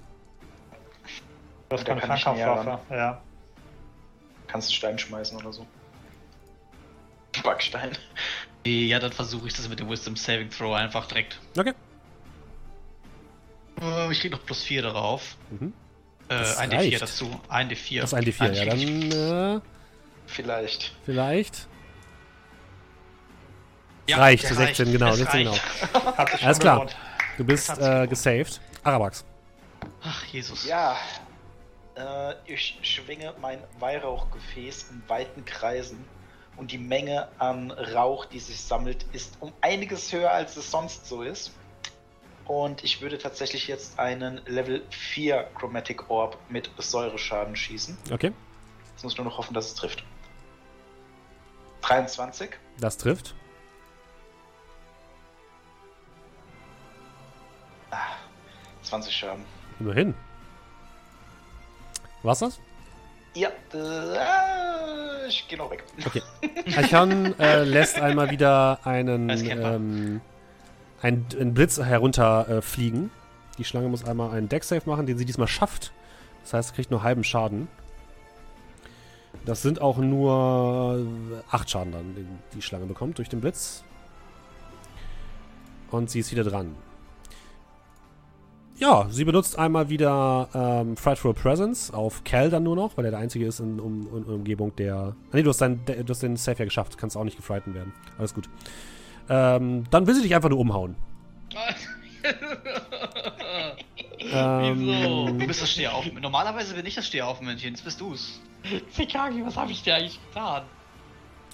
Du 1.68 1.76
hast 1.76 1.84
keine 1.84 2.00
Fernkampfwaffe. 2.00 2.80
Ja. 2.92 3.22
Kannst 4.48 4.70
einen 4.70 4.74
Stein 4.74 4.98
schmeißen 5.00 5.38
oder 5.38 5.52
so. 5.52 5.68
Backstein. 7.44 7.92
Ja, 8.66 9.00
dann 9.00 9.12
versuche 9.12 9.48
ich 9.48 9.54
das 9.54 9.68
mit 9.68 9.82
dem 9.82 9.90
Wisdom 9.90 10.16
Saving 10.16 10.50
Throw 10.50 10.74
einfach 10.76 11.08
direkt. 11.08 11.42
Okay. 11.60 11.74
Äh, 13.82 14.12
Ich 14.14 14.22
krieg 14.22 14.32
noch 14.32 14.46
plus 14.46 14.64
4 14.64 14.82
darauf. 14.82 15.36
Mhm. 15.50 15.74
Äh, 16.30 16.40
Das 16.40 16.58
ein 16.58 16.72
D4 16.72 16.76
reicht. 16.78 17.02
dazu. 17.02 17.42
Ein 17.50 17.70
D4. 17.70 18.02
Das 18.02 18.12
ist 18.12 18.14
ein 18.14 18.24
D4, 18.24 18.52
ja. 18.54 18.66
Dann, 18.66 19.58
äh, 19.58 19.62
Vielleicht. 20.26 20.94
vielleicht. 21.06 21.68
Ja, 24.08 24.18
reicht, 24.18 24.44
der 24.44 24.50
zu 24.50 24.56
16, 24.56 24.86
reicht. 24.88 24.98
genau, 25.00 25.12
Es 25.12 25.18
16 25.18 25.48
reicht. 25.48 25.62
Hat 26.18 26.30
sich 26.30 26.40
schon 26.40 26.48
Alles 26.48 26.60
klar. 26.60 26.88
Du 27.38 27.44
bist 27.46 27.78
äh, 27.78 28.08
gesaved. 28.08 28.60
Arabax. 28.84 29.24
Ach, 30.04 30.26
Jesus. 30.26 30.66
Ja. 30.66 30.98
Äh, 31.96 32.34
ich 32.46 32.78
schwinge 32.82 33.34
mein 33.40 33.60
Weihrauchgefäß 33.80 34.88
in 34.92 35.04
weiten 35.08 35.46
Kreisen 35.46 36.04
und 36.58 36.72
die 36.72 36.78
Menge 36.78 37.28
an 37.40 37.72
Rauch, 37.72 38.26
die 38.26 38.40
sich 38.40 38.60
sammelt, 38.60 39.06
ist 39.14 39.38
um 39.40 39.54
einiges 39.62 40.12
höher, 40.12 40.32
als 40.32 40.58
es 40.58 40.70
sonst 40.70 41.06
so 41.08 41.22
ist. 41.22 41.52
Und 42.46 42.84
ich 42.84 43.02
würde 43.02 43.18
tatsächlich 43.18 43.68
jetzt 43.68 44.00
einen 44.00 44.42
Level 44.46 44.84
4 44.90 45.48
Chromatic 45.56 46.10
Orb 46.10 46.38
mit 46.50 46.70
Säureschaden 46.78 47.56
schießen. 47.56 47.98
Okay. 48.12 48.34
Jetzt 48.94 49.04
muss 49.04 49.14
ich 49.14 49.18
nur 49.18 49.26
noch 49.26 49.38
hoffen, 49.38 49.54
dass 49.54 49.68
es 49.68 49.76
trifft. 49.76 50.04
23. 51.82 52.50
Das 52.80 52.98
trifft. 52.98 53.36
Ah, 57.92 57.98
20 58.84 59.14
Schaden. 59.16 59.46
Immerhin. 59.80 60.14
War's 62.24 62.40
das? 62.40 62.60
Ja, 63.36 63.50
äh, 63.74 65.28
ich 65.28 65.48
gehe 65.48 65.58
noch 65.58 65.72
weg. 65.72 65.84
Okay. 66.06 66.22
Archon 66.78 67.38
äh, 67.40 67.64
lässt 67.64 68.00
einmal 68.00 68.30
wieder 68.30 68.80
einen, 68.86 69.30
ähm, 69.30 70.22
einen, 71.04 71.28
einen 71.40 71.54
Blitz 71.54 71.80
herunterfliegen. 71.80 73.06
Äh, 73.06 73.58
die 73.58 73.64
Schlange 73.64 73.90
muss 73.90 74.04
einmal 74.04 74.32
einen 74.32 74.50
Deck-Save 74.50 74.82
machen, 74.86 75.06
den 75.06 75.18
sie 75.18 75.26
diesmal 75.26 75.48
schafft. 75.48 75.94
Das 76.44 76.54
heißt, 76.54 76.70
sie 76.70 76.76
kriegt 76.76 76.92
nur 76.92 77.04
halben 77.04 77.24
Schaden. 77.24 77.68
Das 79.46 79.62
sind 79.62 79.82
auch 79.82 79.98
nur 79.98 81.06
8 81.52 81.70
Schaden 81.70 81.92
dann, 81.92 82.16
den 82.16 82.28
die 82.54 82.62
Schlange 82.62 82.86
bekommt 82.86 83.18
durch 83.18 83.30
den 83.30 83.42
Blitz. 83.42 83.84
Und 85.92 86.10
sie 86.10 86.20
ist 86.20 86.32
wieder 86.32 86.44
dran. 86.44 86.76
Ja, 88.78 89.08
sie 89.10 89.24
benutzt 89.24 89.60
einmal 89.60 89.90
wieder 89.90 90.50
ähm, 90.54 90.98
Frightful 90.98 91.34
Presence 91.34 91.92
auf 91.92 92.24
Cal 92.24 92.50
dann 92.50 92.64
nur 92.64 92.76
noch, 92.76 92.98
weil 92.98 93.06
er 93.06 93.12
der 93.12 93.20
Einzige 93.20 93.46
ist 93.46 93.60
in, 93.60 93.80
um, 93.80 94.08
in, 94.16 94.24
Umgebung, 94.24 94.76
der. 94.76 94.96
Ah, 94.96 95.16
nee, 95.34 95.44
du 95.44 95.50
hast, 95.50 95.60
dein, 95.60 95.86
du 95.86 96.10
hast 96.10 96.24
den 96.24 96.38
Safe 96.38 96.60
ja 96.60 96.66
geschafft, 96.66 96.98
kannst 96.98 97.16
auch 97.16 97.24
nicht 97.24 97.38
gefrighten 97.38 97.76
werden. 97.76 97.94
Alles 98.18 98.34
gut. 98.34 98.50
Ähm, 99.30 99.86
dann 99.90 100.06
will 100.08 100.14
sie 100.16 100.22
dich 100.24 100.36
einfach 100.36 100.50
nur 100.50 100.60
umhauen. 100.60 100.96
Wieso? 104.20 104.36
Ähm, 104.38 105.40
Du 105.40 105.48
bist 105.48 105.62
das 105.62 105.72
Stehauf. 105.72 106.06
Normalerweise 106.22 106.74
bin 106.76 106.86
ich 106.86 106.96
das 106.96 107.08
Stehaufmännchen, 107.08 107.72
jetzt 107.72 107.84
bist 107.84 108.00
du's. 108.00 108.40
Sikagi, 108.92 109.46
was 109.46 109.58
habe 109.58 109.72
ich 109.72 109.84
dir 109.84 109.96
eigentlich 109.96 110.20
getan? 110.30 110.64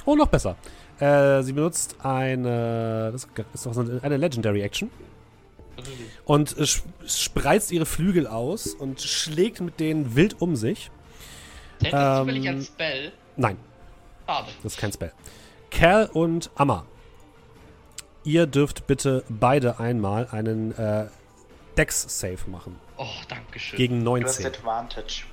Oh, 0.06 0.16
noch 0.16 0.28
besser. 0.28 0.56
Äh, 1.00 1.42
sie 1.44 1.54
benutzt 1.54 1.96
eine. 2.04 3.10
Das 3.12 3.28
ist 3.54 3.66
doch 3.66 3.74
so 3.74 3.82
eine 4.02 4.18
Legendary 4.18 4.62
Action. 4.62 4.92
Und 6.26 6.58
äh, 6.58 6.64
sp- 6.70 6.86
spreizt 7.08 7.72
ihre 7.72 7.86
Flügel 7.86 8.28
aus 8.28 8.74
und 8.74 9.02
schlägt 9.02 9.62
mit 9.62 9.80
denen 9.80 10.16
wild 10.16 10.42
um 10.42 10.56
sich. 10.56 10.92
Zählt 11.80 11.94
das 11.94 12.20
Ähm, 12.20 12.26
zufällig 12.28 12.50
als 12.50 12.68
Spell? 12.68 13.12
Nein, 13.38 13.58
Schade. 14.28 14.48
das 14.62 14.74
ist 14.74 14.80
kein 14.80 14.92
Spell. 14.92 15.14
Cal 15.72 16.08
und 16.12 16.52
Amma. 16.56 16.86
Ihr 18.24 18.48
dürft 18.48 18.86
bitte 18.88 19.24
beide 19.30 19.80
einmal 19.80 20.28
einen 20.32 20.78
äh, 20.78 21.08
Dex-Save 21.78 22.50
machen. 22.50 22.76
Oh, 22.98 23.06
danke 23.28 23.60
schön. 23.60 23.78
Gegen 23.78 24.04
Du 24.04 24.16
hast 24.18 24.40
19. 24.42 24.46
Advantage. 24.48 25.24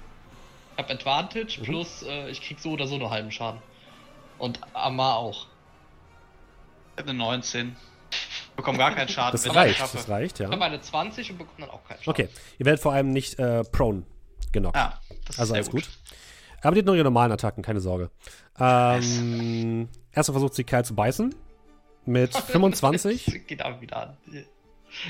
Ich 0.73 0.78
hab 0.78 0.90
Advantage 0.90 1.60
Mhm. 1.60 1.65
plus 1.65 2.02
äh, 2.05 2.28
ich 2.31 2.40
krieg 2.40 2.60
so 2.60 2.70
oder 2.70 2.86
so 2.86 2.97
nur 2.98 3.10
halben 3.10 3.31
Schaden. 3.31 3.60
Und 4.39 4.60
Amar 4.74 5.16
auch. 5.16 5.47
Ich 6.94 7.02
hab 7.02 7.08
eine 7.08 7.18
19. 7.18 7.76
Bekomme 8.55 8.78
gar 8.78 8.94
keinen 8.94 9.08
Schaden, 9.08 9.32
Das 9.32 9.44
wenn 9.44 9.50
ich 9.50 9.55
das 9.55 9.65
reicht, 9.65 9.78
schaffe. 9.78 9.97
das 9.97 10.08
reicht, 10.08 10.40
Ich 10.40 10.47
habe 10.47 10.56
ja. 10.56 10.62
eine 10.62 10.81
20 10.81 11.31
und 11.32 11.39
bekomme 11.39 11.66
dann 11.66 11.70
auch 11.70 11.84
keinen 11.84 11.98
Schaden. 12.02 12.10
Okay, 12.10 12.28
ihr 12.58 12.66
werdet 12.66 12.81
vor 12.81 12.92
allem 12.92 13.10
nicht 13.10 13.39
äh, 13.39 13.65
prone 13.65 14.05
genockt. 14.52 14.76
Ja, 14.76 15.00
das 15.26 15.34
ist 15.34 15.40
Also 15.40 15.52
sehr 15.55 15.62
alles 15.62 15.70
gut. 15.70 15.89
Aber 16.62 16.74
die 16.74 16.81
hat 16.81 16.86
noch 16.86 16.94
ihre 16.94 17.05
normalen 17.05 17.32
Attacken, 17.32 17.62
keine 17.62 17.81
Sorge. 17.81 18.10
Ähm, 18.58 19.89
erstmal 20.12 20.34
versucht 20.34 20.55
sie 20.55 20.65
Kerl 20.65 20.84
zu 20.84 20.94
beißen. 20.94 21.34
Mit 22.06 22.34
25. 22.36 23.24
Das 23.24 23.34
geht 23.46 23.62
aber 23.62 23.80
wieder 23.80 23.96
an. 23.96 24.16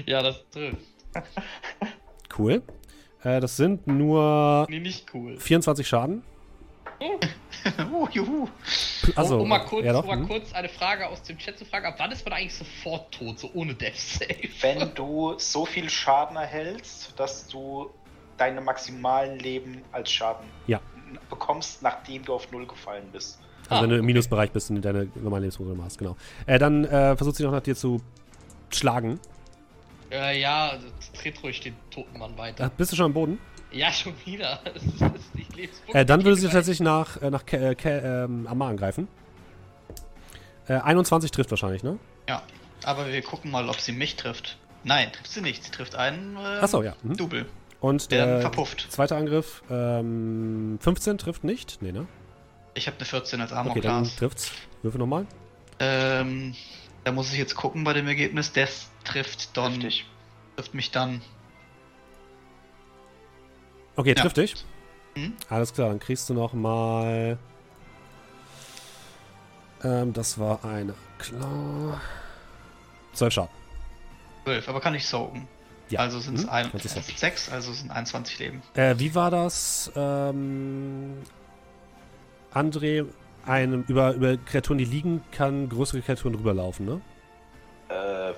Ja, 0.06 0.22
das 0.22 0.42
trifft. 0.50 0.78
Cool. 2.36 2.62
Äh, 3.22 3.40
das 3.40 3.56
sind 3.56 3.86
nur 3.86 4.66
Nee, 4.68 4.80
nicht 4.80 5.12
cool. 5.14 5.38
24 5.38 5.86
Schaden. 5.86 6.22
uh, 7.92 8.08
juhu. 8.10 8.48
Also, 9.14 9.36
um, 9.36 9.42
um 9.42 9.48
mal 9.48 9.58
kurz, 9.60 9.84
ja, 9.84 9.92
doch, 9.92 10.02
um 10.02 10.08
mal 10.08 10.18
hm. 10.18 10.28
kurz 10.28 10.52
eine 10.54 10.68
Frage 10.68 11.06
aus 11.06 11.22
dem 11.22 11.36
Chat 11.36 11.58
zu 11.58 11.66
fragen, 11.66 11.86
ab 11.86 11.96
wann 11.98 12.10
ist 12.10 12.24
man 12.24 12.32
eigentlich 12.32 12.54
sofort 12.54 13.12
tot, 13.12 13.38
so 13.38 13.50
ohne 13.52 13.74
Death 13.74 13.98
Save? 13.98 14.48
Wenn 14.62 14.94
du 14.94 15.34
so 15.38 15.66
viel 15.66 15.90
Schaden 15.90 16.36
erhältst, 16.36 17.12
dass 17.18 17.46
du 17.48 17.90
deine 18.38 18.60
maximalen 18.62 19.38
Leben 19.38 19.82
als 19.92 20.10
Schaden 20.10 20.46
Ja. 20.66 20.80
bekommst, 21.28 21.82
nachdem 21.82 22.24
du 22.24 22.34
auf 22.34 22.50
Null 22.50 22.66
gefallen 22.66 23.08
bist. 23.12 23.40
Also 23.68 23.80
Ah, 23.80 23.82
wenn 23.82 23.90
du 23.90 23.96
im 23.96 24.00
okay. 24.02 24.06
Minusbereich 24.06 24.50
bist 24.52 24.70
und 24.70 24.80
deine 24.82 25.08
normalen 25.16 25.42
Lebensprobleme 25.42 25.82
hast, 25.84 25.98
genau. 25.98 26.16
Äh, 26.46 26.58
dann 26.58 26.84
äh, 26.84 27.16
versucht 27.16 27.36
sie 27.36 27.42
noch 27.42 27.52
nach 27.52 27.60
dir 27.62 27.74
zu 27.76 28.00
schlagen. 28.70 29.18
Äh, 30.10 30.40
ja, 30.40 30.72
tritt 31.20 31.42
ruhig 31.42 31.60
den 31.60 31.74
toten 31.90 32.18
Mann 32.18 32.34
Äh, 32.34 32.38
weiter. 32.38 32.70
bist 32.76 32.92
du 32.92 32.96
schon 32.96 33.06
am 33.06 33.12
Boden? 33.12 33.38
Ja, 33.72 33.90
schon 33.92 34.14
wieder. 34.24 34.60
Das 34.72 34.82
ist, 34.84 35.00
das 35.00 35.10
ist 35.16 35.34
nicht 35.34 35.56
Lebenspunkt. 35.56 35.94
Äh, 35.94 36.06
dann 36.06 36.22
würde 36.24 36.36
sie 36.36 36.46
tatsächlich 36.48 36.80
nach, 36.80 37.20
äh, 37.20 37.30
nach 37.30 37.44
Ke 37.44 37.70
äh, 37.70 37.74
Ke 37.74 38.24
ähm, 38.28 38.46
Amma 38.46 38.68
angreifen. 38.68 39.08
Äh, 40.68 40.74
21 40.74 41.30
trifft 41.30 41.50
wahrscheinlich, 41.50 41.82
ne? 41.82 41.98
Ja, 42.28 42.42
aber 42.84 43.08
wir 43.08 43.22
gucken 43.22 43.50
mal, 43.50 43.68
ob 43.68 43.80
sie 43.80 43.92
mich 43.92 44.16
trifft. 44.16 44.58
Nein, 44.84 45.10
trifft 45.12 45.30
sie 45.32 45.40
nicht. 45.40 45.64
Sie 45.64 45.70
trifft 45.70 45.94
einen 45.96 46.36
äh, 46.36 46.60
Achso, 46.60 46.82
ja. 46.82 46.94
Mhm. 47.02 47.16
Double. 47.16 47.46
Und 47.80 48.10
Der 48.10 48.26
der 48.26 48.40
verpufft. 48.40 48.86
zweite 48.90 49.16
Angriff, 49.16 49.62
ähm, 49.70 50.78
15 50.80 51.18
trifft 51.18 51.44
nicht. 51.44 51.82
Nee, 51.82 51.92
ne? 51.92 52.06
Ich 52.76 52.86
habe 52.86 52.96
eine 52.98 53.06
14 53.06 53.40
als 53.40 53.52
Armor 53.52 53.72
Okay, 53.72 53.80
dann 53.80 54.02
Class. 54.04 54.16
trifft's. 54.16 54.52
Würfel 54.82 54.98
nochmal. 54.98 55.26
Ähm, 55.80 56.54
da 57.04 57.12
muss 57.12 57.32
ich 57.32 57.38
jetzt 57.38 57.54
gucken 57.54 57.84
bei 57.84 57.92
dem 57.94 58.06
Ergebnis. 58.06 58.52
Das 58.52 58.90
trifft 59.04 59.56
Don. 59.56 59.72
Richtig. 59.72 60.04
Trifft 60.56 60.74
mich 60.74 60.90
dann. 60.90 61.22
Okay, 63.96 64.14
Ja. 64.14 64.22
trifft 64.22 64.36
dich. 64.36 64.54
Mhm. 65.16 65.32
Alles 65.48 65.72
klar, 65.72 65.88
dann 65.88 65.98
kriegst 65.98 66.28
du 66.28 66.34
nochmal. 66.34 67.38
Ähm, 69.82 70.12
das 70.12 70.38
war 70.38 70.64
eine 70.64 70.94
klar. 71.18 72.00
12 73.14 73.32
Schaden. 73.32 73.50
12, 74.44 74.68
aber 74.68 74.80
kann 74.80 74.94
ich 74.94 75.06
soaken. 75.06 75.48
Ja. 75.88 76.00
Also 76.00 76.20
sind 76.20 76.34
es 76.34 76.42
soaken. 76.42 76.78
6, 77.16 77.50
also 77.50 77.72
sind 77.72 77.90
21 77.90 78.38
Leben. 78.38 78.62
Äh, 78.74 78.98
wie 78.98 79.14
war 79.14 79.30
das? 79.30 79.90
Ähm, 79.96 81.22
André, 82.56 83.04
einem, 83.44 83.84
über, 83.86 84.14
über 84.14 84.36
Kreaturen, 84.38 84.78
die 84.78 84.86
liegen, 84.86 85.22
kann 85.30 85.68
größere 85.68 86.00
Kreaturen 86.00 86.34
rüberlaufen, 86.34 86.86
ne? 86.86 87.00
Äh, 87.88 88.32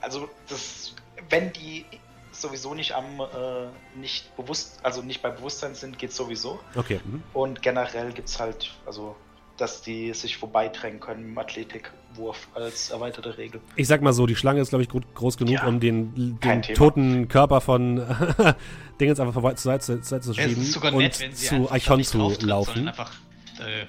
also 0.00 0.28
das, 0.48 0.94
wenn 1.30 1.52
die 1.54 1.86
sowieso 2.32 2.74
nicht 2.74 2.92
am 2.94 3.20
äh, 3.20 3.98
nicht 3.98 4.36
bewusst, 4.36 4.78
also 4.82 5.00
nicht 5.02 5.22
bei 5.22 5.30
Bewusstsein 5.30 5.74
sind, 5.74 5.98
geht 5.98 6.12
sowieso. 6.12 6.60
Okay. 6.74 7.00
Mhm. 7.02 7.22
Und 7.32 7.62
generell 7.62 8.12
gibt 8.12 8.28
es 8.28 8.38
halt, 8.38 8.70
also 8.84 9.16
dass 9.56 9.82
die 9.82 10.12
sich 10.14 10.36
vorbeidrängen 10.36 11.00
können 11.00 11.24
im 11.24 11.38
Athletikwurf 11.38 12.48
als 12.54 12.90
erweiterte 12.90 13.38
Regel. 13.38 13.60
Ich 13.76 13.86
sag 13.86 14.02
mal 14.02 14.12
so, 14.12 14.26
die 14.26 14.36
Schlange 14.36 14.60
ist, 14.60 14.70
glaube 14.70 14.82
ich, 14.82 14.88
gro 14.88 15.00
groß 15.14 15.36
genug, 15.36 15.54
Ja, 15.54 15.66
um 15.66 15.80
den, 15.80 16.38
den 16.40 16.62
toten 16.62 17.28
Körper 17.28 17.60
von 17.60 18.02
Dingens 19.00 19.20
einfach 19.20 19.34
vorbei 19.34 19.54
zur 19.54 19.72
Seite, 19.72 20.00
zur 20.00 20.02
Seite 20.02 20.22
zu 20.24 20.30
Es 20.32 20.36
schieben 20.36 20.62
ist 20.62 20.72
sogar 20.72 20.92
und 20.92 20.98
nett, 21.02 21.20
wenn 21.20 21.32
sie 21.32 21.46
zu 21.46 21.96
nicht 21.96 22.08
zu 22.10 22.46
laufen. 22.46 22.88
einfach 22.88 23.12
äh, 23.60 23.86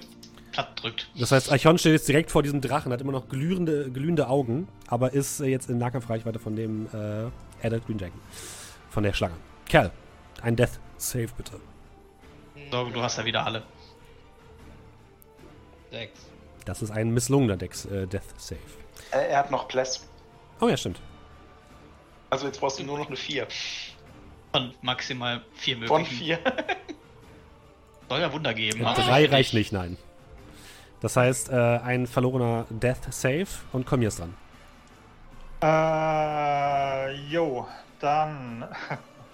platt 0.52 0.68
drückt. 0.82 1.08
Das 1.18 1.32
heißt, 1.32 1.50
Eichon 1.52 1.78
steht 1.78 1.92
jetzt 1.92 2.08
direkt 2.08 2.30
vor 2.30 2.42
diesem 2.42 2.60
Drachen, 2.60 2.92
hat 2.92 3.00
immer 3.00 3.12
noch 3.12 3.28
glühende, 3.28 3.90
glühende 3.90 4.28
Augen, 4.28 4.68
aber 4.88 5.12
ist 5.12 5.40
äh, 5.40 5.46
jetzt 5.46 5.68
in 5.68 5.78
Nahkampfreichweite 5.78 6.38
von 6.38 6.56
dem 6.56 6.86
äh, 6.92 7.66
Adult 7.66 7.86
Green 7.86 7.98
Dragon. 7.98 8.20
Von 8.90 9.02
der 9.02 9.12
Schlange. 9.12 9.34
Kerl, 9.68 9.90
ein 10.42 10.56
Death 10.56 10.78
Save 10.96 11.28
bitte. 11.36 11.60
So, 12.70 12.84
du 12.88 13.02
hast 13.02 13.18
ja 13.18 13.24
wieder 13.24 13.44
alle. 13.44 13.62
Sechs. 15.96 16.26
Das 16.66 16.82
ist 16.82 16.90
ein 16.90 17.10
misslungener 17.10 17.56
Dex, 17.56 17.86
äh, 17.86 18.06
Death 18.06 18.22
Save. 18.36 18.60
Äh, 19.12 19.30
er 19.30 19.38
hat 19.38 19.50
noch 19.50 19.66
Bless. 19.66 20.06
Oh 20.60 20.68
ja, 20.68 20.76
stimmt. 20.76 21.00
Also 22.28 22.46
jetzt 22.46 22.60
brauchst 22.60 22.78
du 22.78 22.84
nur 22.84 22.98
noch 22.98 23.06
eine 23.06 23.16
4. 23.16 23.46
Von 24.52 24.74
maximal 24.82 25.42
vier 25.54 25.76
möglichen. 25.76 26.04
Von 26.04 26.04
4. 26.04 26.38
Soll 28.10 28.20
ja 28.20 28.30
Wunder 28.30 28.52
geben. 28.52 28.82
Äh, 28.82 28.84
aber 28.84 29.02
drei 29.02 29.22
nicht. 29.22 29.32
reicht 29.32 29.54
nicht, 29.54 29.72
nein. 29.72 29.96
Das 31.00 31.16
heißt, 31.16 31.48
äh, 31.48 31.54
ein 31.54 32.06
verlorener 32.06 32.66
Death 32.68 33.10
Save 33.10 33.46
und 33.72 33.86
komm 33.86 34.02
jetzt 34.02 34.18
dran. 34.18 34.34
Äh, 35.62 37.14
jo, 37.30 37.66
dann. 38.00 38.68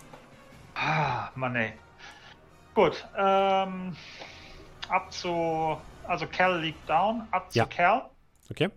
ah, 0.76 1.28
Mann 1.34 1.56
ey. 1.56 1.72
Gut, 2.72 3.04
ähm. 3.18 3.96
Ab 4.88 5.12
zu. 5.12 5.76
Also 6.06 6.26
Cal 6.26 6.60
liegt 6.60 6.88
down, 6.88 7.26
ab 7.30 7.48
Ja. 7.52 7.64
zu 7.64 7.70
Cal. 7.76 8.10
Okay? 8.50 8.70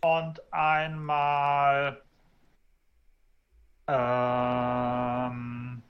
Und 0.00 0.40
einmal. 0.52 2.02
Ähm. 3.86 5.82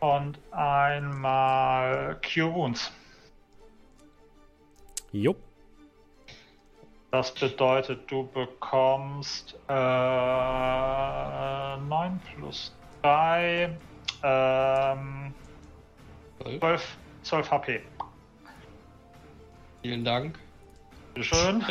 Und 0.00 0.38
einmal 0.52 2.18
Cure 2.22 2.52
Wounds. 2.54 2.90
Jo. 5.12 5.34
Das 7.10 7.34
bedeutet, 7.34 8.08
du 8.10 8.26
bekommst 8.28 9.56
äh, 9.68 9.72
9 9.72 12.20
plus 12.36 12.72
3, 13.02 13.76
ähm, 14.22 15.34
Zwölf. 16.40 16.60
12, 16.60 16.96
12 17.22 17.50
HP. 17.50 17.82
Vielen 19.82 20.04
Dank. 20.04 20.38
Bitteschön. 21.14 21.64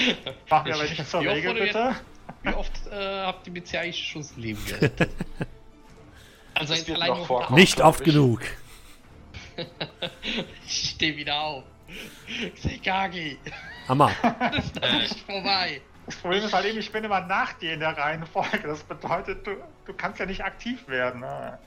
Mach 0.50 0.64
mir 0.64 0.74
aber 0.74 0.84
nicht 0.84 1.08
zur 1.08 1.20
Regel, 1.20 1.54
bitte. 1.54 1.96
Wie 2.42 2.54
oft 2.54 2.86
äh, 2.90 3.22
habt 3.24 3.46
ihr 3.46 3.62
hier 3.64 3.80
eigentlich 3.80 4.08
schon 4.08 4.22
das 4.22 4.36
Leben 4.36 4.64
gerettet? 4.66 5.10
Also 6.54 6.74
jetzt 6.74 6.90
allein 6.90 7.08
noch 7.08 7.26
vorkommen. 7.26 7.58
Nicht 7.58 7.80
oft 7.80 8.04
genug. 8.04 8.42
Ich 10.66 10.90
stehe 10.90 11.16
wieder 11.16 11.40
auf. 11.40 11.64
Sekagi, 12.56 13.38
Amma. 13.88 14.10
das 14.50 14.66
ist 14.66 14.82
nicht 14.82 15.20
vorbei. 15.20 15.80
Das 16.04 16.16
Problem 16.16 16.44
ist 16.44 16.52
halt 16.52 16.66
eben, 16.66 16.78
ich 16.78 16.92
bin 16.92 17.04
immer 17.04 17.20
nach 17.20 17.54
dir 17.54 17.72
in 17.72 17.80
der 17.80 17.96
Reihenfolge. 17.96 18.62
Das 18.64 18.82
bedeutet, 18.82 19.46
du, 19.46 19.56
du 19.86 19.94
kannst 19.94 20.20
ja 20.20 20.26
nicht 20.26 20.44
aktiv 20.44 20.86
werden. 20.88 21.20
Ne? 21.20 21.58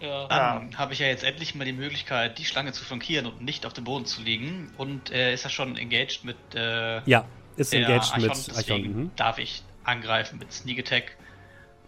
Ja. 0.00 0.26
Dann 0.28 0.76
habe 0.76 0.92
ich 0.92 0.98
ja 0.98 1.06
jetzt 1.06 1.24
endlich 1.24 1.54
mal 1.54 1.64
die 1.64 1.72
Möglichkeit, 1.72 2.38
die 2.38 2.44
Schlange 2.44 2.72
zu 2.72 2.84
flankieren 2.84 3.26
und 3.26 3.40
nicht 3.42 3.64
auf 3.66 3.72
dem 3.72 3.84
Boden 3.84 4.04
zu 4.06 4.22
liegen. 4.22 4.72
Und 4.76 5.10
er 5.10 5.32
ist 5.32 5.44
ja 5.44 5.50
schon 5.50 5.76
engaged 5.76 6.24
mit 6.24 6.36
äh, 6.54 7.00
Ja, 7.08 7.24
ist 7.56 7.72
engaged 7.72 8.12
Archon, 8.12 8.22
mit 8.22 8.30
deswegen 8.32 8.58
Eichon. 8.58 8.82
Mhm. 9.04 9.10
darf 9.16 9.38
ich 9.38 9.62
angreifen 9.84 10.38
mit 10.38 10.52
Sneak 10.52 10.78
Attack 10.80 11.16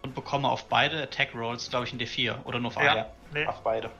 und 0.02 0.15
bekomme 0.15 0.49
auf 0.49 0.68
beide 0.68 1.02
Attack 1.02 1.35
Rolls, 1.35 1.68
glaube 1.68 1.86
ich, 1.86 1.93
ein 1.93 1.99
D4 1.99 2.44
oder 2.44 2.59
nur 2.59 2.68
auf 2.68 2.76
Ja. 2.83 2.93
eine. 2.93 3.07
Nee. 3.35 3.47
Auf 3.47 3.62
beide. 3.62 3.91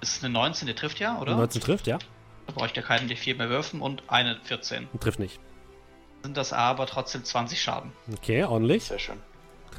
Ist 0.00 0.22
eine 0.22 0.32
19, 0.32 0.66
der 0.66 0.76
trifft 0.76 1.00
ja, 1.00 1.18
oder? 1.18 1.34
19 1.34 1.60
trifft, 1.60 1.86
ja. 1.86 1.98
Da 2.46 2.52
brauche 2.52 2.66
ich 2.66 2.76
ja 2.76 2.82
keinen 2.82 3.08
D4 3.10 3.36
mehr 3.36 3.48
würfen 3.48 3.80
und 3.80 4.02
eine 4.08 4.38
14. 4.44 4.88
Trifft 5.00 5.18
nicht. 5.18 5.40
Sind 6.22 6.36
das 6.36 6.52
aber 6.52 6.86
trotzdem 6.86 7.24
20 7.24 7.60
Schaden. 7.60 7.92
Okay, 8.12 8.44
ordentlich. 8.44 8.84
Sehr 8.84 8.98
schön. 8.98 9.18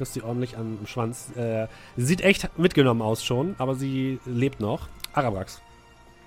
Triffst 0.00 0.14
sie 0.14 0.22
ordentlich 0.22 0.56
am 0.56 0.78
am 0.80 0.86
Schwanz. 0.86 1.28
Äh, 1.36 1.66
sie 1.94 2.06
sieht 2.06 2.22
echt 2.22 2.56
mitgenommen 2.58 3.02
aus 3.02 3.22
schon, 3.22 3.54
aber 3.58 3.74
sie 3.74 4.18
lebt 4.24 4.58
noch. 4.58 4.88
Arabrax. 5.12 5.60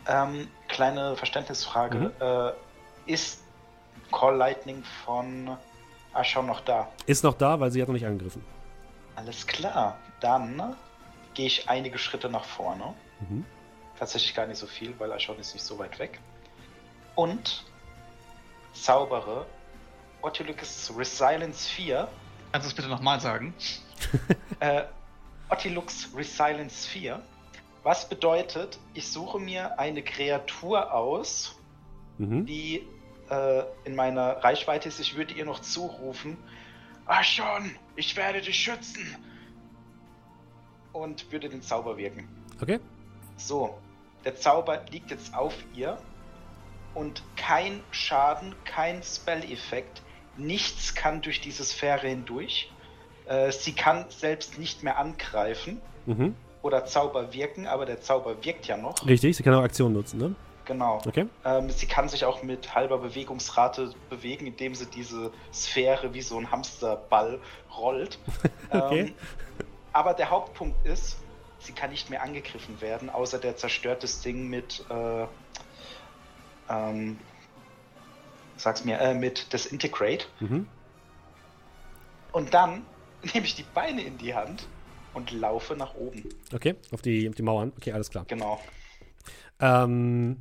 Ähm, 0.07 0.47
kleine 0.67 1.15
Verständnisfrage. 1.15 1.97
Mhm. 1.97 2.11
Äh, 2.19 2.51
Ist 3.11 3.41
Call 4.11 4.35
Lightning 4.35 4.83
von 5.03 5.57
Ashon 6.13 6.45
noch 6.45 6.59
da? 6.61 6.87
Ist 7.07 7.23
noch 7.23 7.33
da, 7.33 7.59
weil 7.59 7.71
sie 7.71 7.81
hat 7.81 7.87
noch 7.87 7.95
nicht 7.95 8.05
angegriffen. 8.05 8.45
Alles 9.15 9.47
klar. 9.47 9.97
Dann 10.19 10.75
gehe 11.33 11.47
ich 11.47 11.67
einige 11.67 11.97
Schritte 11.97 12.29
nach 12.29 12.45
vorne. 12.45 12.93
Mhm. 13.27 13.43
Tatsächlich 13.97 14.35
gar 14.35 14.45
nicht 14.45 14.59
so 14.59 14.67
viel, 14.67 14.93
weil 14.99 15.11
Ashon 15.13 15.39
ist 15.39 15.55
nicht 15.55 15.65
so 15.65 15.79
weit 15.79 15.97
weg. 15.97 16.19
Und 17.15 17.65
zaubere 18.75 19.47
Otilux 20.21 20.93
Resilience 20.95 21.67
4. 21.69 22.07
Kannst 22.53 22.67
du 22.67 22.69
es 22.69 22.75
bitte 22.75 22.87
nochmal 22.87 23.19
sagen? 23.19 23.53
Äh, 24.59 24.83
Otilux 25.49 26.09
Resilience 26.15 26.85
4. 26.85 27.21
Was 27.83 28.07
bedeutet, 28.07 28.79
ich 28.93 29.07
suche 29.09 29.39
mir 29.39 29.77
eine 29.79 30.01
Kreatur 30.03 30.93
aus, 30.93 31.57
Mhm. 32.19 32.45
die 32.45 32.87
äh, 33.31 33.63
in 33.85 33.95
meiner 33.95 34.37
Reichweite 34.43 34.87
ist. 34.87 34.99
Ich 34.99 35.15
würde 35.17 35.33
ihr 35.33 35.45
noch 35.45 35.59
zurufen: 35.59 36.37
Ashon, 37.07 37.75
ich 37.95 38.15
werde 38.15 38.39
dich 38.41 38.55
schützen. 38.55 39.03
Und 40.91 41.31
würde 41.31 41.49
den 41.49 41.63
Zauber 41.63 41.97
wirken. 41.97 42.27
Okay. 42.61 42.79
So, 43.35 43.79
der 44.25 44.35
Zauber 44.35 44.85
liegt 44.91 45.09
jetzt 45.09 45.33
auf 45.33 45.55
ihr 45.73 45.97
und 46.93 47.23
kein 47.35 47.81
Schaden, 47.89 48.53
kein 48.63 49.01
Spell-Effekt, 49.01 50.02
nichts 50.37 50.95
kann 50.95 51.21
durch 51.21 51.41
diese 51.41 51.63
Sphäre 51.63 52.07
hindurch. 52.07 52.71
Äh, 53.25 53.51
sie 53.51 53.73
kann 53.73 54.05
selbst 54.09 54.57
nicht 54.59 54.83
mehr 54.83 54.97
angreifen 54.97 55.81
Mhm. 56.05 56.35
oder 56.61 56.85
Zauber 56.85 57.33
wirken, 57.33 57.67
aber 57.67 57.85
der 57.85 58.01
Zauber 58.01 58.43
wirkt 58.43 58.67
ja 58.67 58.75
noch. 58.77 59.05
Richtig, 59.07 59.37
sie 59.37 59.43
kann 59.43 59.53
auch 59.53 59.63
Aktion 59.63 59.93
nutzen, 59.93 60.17
ne? 60.19 60.35
Genau. 60.65 61.01
Okay. 61.05 61.27
Ähm, 61.43 61.69
sie 61.69 61.85
kann 61.87 62.07
sich 62.07 62.23
auch 62.25 62.41
mit 62.41 62.73
halber 62.73 62.97
Bewegungsrate 62.97 63.93
bewegen, 64.09 64.47
indem 64.47 64.75
sie 64.75 64.85
diese 64.85 65.31
Sphäre 65.53 66.13
wie 66.13 66.21
so 66.21 66.37
ein 66.37 66.51
Hamsterball 66.51 67.39
rollt. 67.77 68.17
Okay. 68.69 68.99
Ähm, 69.01 69.13
aber 69.91 70.13
der 70.15 70.29
Hauptpunkt 70.31 70.85
ist, 70.87 71.17
sie 71.59 71.73
kann 71.73 71.91
nicht 71.91 72.09
mehr 72.09 72.23
angegriffen 72.23 72.81
werden, 72.81 73.09
außer 73.09 73.37
der 73.37 73.55
zerstört 73.55 74.01
das 74.03 74.21
Ding 74.21 74.49
mit, 74.49 74.83
äh, 74.89 75.25
ähm, 76.69 77.19
sag's 78.63 78.83
mir, 78.85 78.99
äh, 78.99 79.13
mit 79.13 79.51
Disintegrate. 79.53 80.25
Mhm. 80.39 80.67
Und 82.31 82.53
dann 82.53 82.83
nehme 83.33 83.45
ich 83.45 83.55
die 83.55 83.65
Beine 83.73 84.01
in 84.01 84.17
die 84.17 84.33
Hand 84.33 84.67
und 85.13 85.31
laufe 85.31 85.75
nach 85.75 85.93
oben. 85.95 86.23
Okay, 86.53 86.75
auf 86.91 87.01
die, 87.01 87.29
auf 87.29 87.35
die 87.35 87.43
Mauern. 87.43 87.71
Okay, 87.77 87.91
alles 87.91 88.09
klar. 88.09 88.25
Genau. 88.27 88.59
Ähm, 89.59 90.37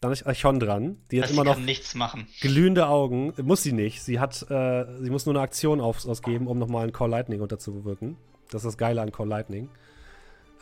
dann 0.00 0.12
ist 0.12 0.24
Archon 0.26 0.60
dran. 0.60 0.96
Die 1.10 1.18
hat 1.18 1.24
Das 1.24 1.32
immer 1.32 1.44
noch 1.44 1.58
nichts 1.58 1.94
machen. 1.94 2.26
glühende 2.40 2.86
Augen. 2.88 3.34
Muss 3.42 3.62
sie 3.62 3.72
nicht. 3.72 4.02
Sie 4.02 4.20
hat, 4.20 4.42
äh, 4.50 4.86
sie 5.00 5.10
muss 5.10 5.26
nur 5.26 5.34
eine 5.34 5.42
Aktion 5.42 5.80
auf, 5.80 6.06
ausgeben, 6.06 6.46
um 6.46 6.58
nochmal 6.58 6.84
einen 6.84 6.92
Call 6.92 7.10
Lightning 7.10 7.40
unterzuwirken. 7.40 8.16
Das 8.50 8.62
ist 8.62 8.66
das 8.66 8.78
Geile 8.78 9.02
an 9.02 9.12
Call 9.12 9.28
Lightning. 9.28 9.68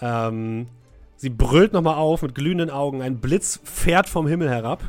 Ähm, 0.00 0.68
sie 1.16 1.31
brüllt 1.31 1.73
nochmal 1.73 1.97
auf 1.97 2.23
mit 2.23 2.34
glühenden 2.34 2.70
Augen. 2.70 3.02
Ein 3.02 3.20
Blitz 3.20 3.60
fährt 3.62 4.08
vom 4.08 4.26
Himmel 4.26 4.49
herab. 4.50 4.83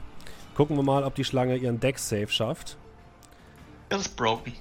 Gucken 0.57 0.75
wir 0.75 0.81
mal, 0.81 1.03
ob 1.03 1.13
die 1.13 1.23
Schlange 1.23 1.55
ihren 1.55 1.79
Deck-Save 1.79 2.29
schafft. 2.29 2.77
Das 3.89 4.01
ist 4.01 4.17
broken. 4.17 4.53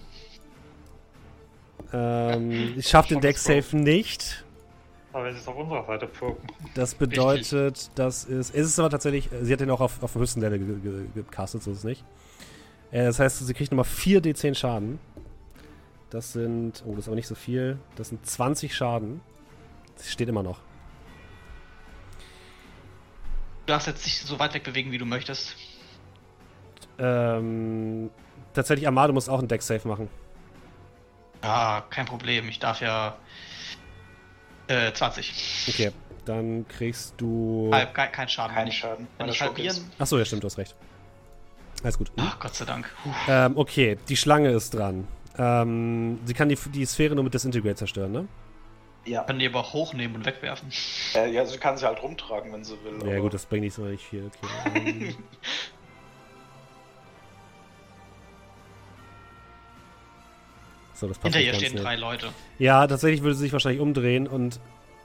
Ähm, 1.91 2.75
sie 2.77 2.83
schafft 2.83 3.11
den 3.11 3.19
ist 3.19 3.25
Deck-Save 3.25 3.77
nicht. 3.79 4.45
Aber 5.15 5.29
es 5.31 5.49
auf 5.49 5.57
unserer 5.57 5.87
Seite 5.87 6.07
poken. 6.07 6.47
Das 6.75 6.95
bedeutet, 6.95 7.91
das 7.95 8.25
ist. 8.25 8.55
Es 8.55 8.67
ist 8.67 8.79
aber 8.79 8.91
tatsächlich. 8.91 9.31
Sie 9.41 9.51
hat 9.51 9.61
den 9.61 9.71
auch 9.71 9.81
auf, 9.81 10.03
auf 10.03 10.13
dem 10.13 10.21
höchsten 10.21 10.43
Level 10.43 10.59
ge- 10.59 10.79
ge- 10.81 11.07
gecastet, 11.15 11.63
so 11.63 11.71
ist 11.71 11.79
es 11.79 11.85
nicht. 11.85 12.05
Äh, 12.91 13.05
das 13.07 13.19
heißt, 13.19 13.47
sie 13.47 13.55
kriegt 13.55 13.73
nochmal 13.73 13.87
4 13.87 14.21
D10 14.23 14.55
Schaden. 14.55 14.99
Das 16.11 16.35
sind. 16.35 16.85
Oh, 16.87 16.91
das 16.91 17.05
ist 17.05 17.09
aber 17.09 17.17
nicht 17.17 17.27
so 17.29 17.35
viel. 17.35 17.79
Das 17.97 18.11
sind 18.11 18.27
20 18.27 18.75
Schaden. 18.77 19.23
Sie 19.95 20.11
steht 20.11 20.29
immer 20.29 20.43
noch. 20.43 20.59
Du 23.65 23.73
darfst 23.73 23.87
jetzt 23.89 24.05
dich 24.05 24.21
so 24.21 24.39
weit 24.39 24.53
weg 24.53 24.65
bewegen, 24.65 24.93
wie 24.93 24.99
du 24.99 25.07
möchtest. 25.07 25.57
Ähm, 26.99 28.11
tatsächlich, 28.55 28.87
Amado 28.89 29.13
muss 29.13 29.29
auch 29.29 29.39
einen 29.39 29.49
Deck-Save 29.49 29.87
machen. 29.87 30.09
Ja, 31.43 31.85
kein 31.91 32.07
Problem. 32.07 32.49
Ich 32.49 32.59
darf 32.59 32.81
ja. 32.81 33.17
Äh, 34.69 34.93
20. 34.93 35.69
Okay, 35.69 35.93
dann 36.25 36.67
kriegst 36.69 37.15
du. 37.19 37.71
Kein, 37.93 38.11
kein 38.13 38.29
Schaden. 38.29 38.55
Kein 38.55 38.73
Schaden. 38.73 39.07
Wenn 39.19 39.29
ich 39.29 39.41
er 39.41 39.47
halbieren. 39.47 39.91
Achso, 39.99 40.19
ja, 40.19 40.25
stimmt, 40.25 40.43
du 40.43 40.47
hast 40.47 40.59
recht. 40.59 40.75
Alles 41.85 41.99
gut. 41.99 42.11
Ach, 42.17 42.39
Gott 42.41 42.55
sei 42.55 42.65
Dank. 42.65 42.91
Ähm, 43.29 43.53
okay, 43.57 43.97
die 44.09 44.17
Schlange 44.17 44.51
ist 44.51 44.75
dran. 44.75 45.07
Ähm, 45.39 46.19
sie 46.25 46.35
kann 46.35 46.49
die, 46.49 46.59
die 46.73 46.85
Sphäre 46.87 47.15
nur 47.15 47.23
mit 47.23 47.35
Disintegrate 47.35 47.77
zerstören, 47.77 48.11
ne? 48.11 48.27
Ja. 49.05 49.23
Kann 49.23 49.39
die 49.39 49.47
aber 49.47 49.61
auch 49.61 49.73
hochnehmen 49.73 50.17
und 50.17 50.27
wegwerfen. 50.27 50.73
Äh, 51.15 51.31
ja, 51.31 51.45
sie 51.45 51.59
kann 51.59 51.77
sie 51.77 51.87
halt 51.87 52.03
rumtragen, 52.03 52.53
wenn 52.53 52.65
sie 52.65 52.77
will. 52.83 52.99
Ja, 53.03 53.13
aber- 53.13 53.21
gut, 53.21 53.35
das 53.35 53.47
bringt 53.47 53.63
nicht 53.63 53.75
so 53.75 53.83
nicht 53.83 54.05
viel. 54.05 54.31
Okay. 54.43 55.15
so, 60.97 61.07
das 61.09 61.19
passt 61.19 61.35
Hinter 61.35 61.41
ihr 61.47 61.55
stehen 61.55 61.75
ne? 61.75 61.81
drei 61.83 61.97
Leute. 61.97 62.29
Ja, 62.59 62.87
tatsächlich 62.87 63.23
würde 63.23 63.35
sie 63.35 63.43
sich 63.43 63.53
wahrscheinlich 63.53 63.81
umdrehen 63.81 64.27
und 64.27 64.59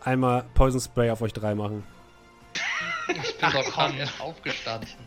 einmal 0.04 0.46
Poison 0.54 0.80
Spray 0.82 1.10
auf 1.12 1.22
euch 1.22 1.34
drei 1.34 1.54
machen. 1.56 1.84
Ich 3.08 3.16
bin 3.16 3.22
Ach, 3.42 3.54
doch 3.54 3.66
gerade 3.66 3.98
erst 3.98 4.20
aufgestanden. 4.22 4.88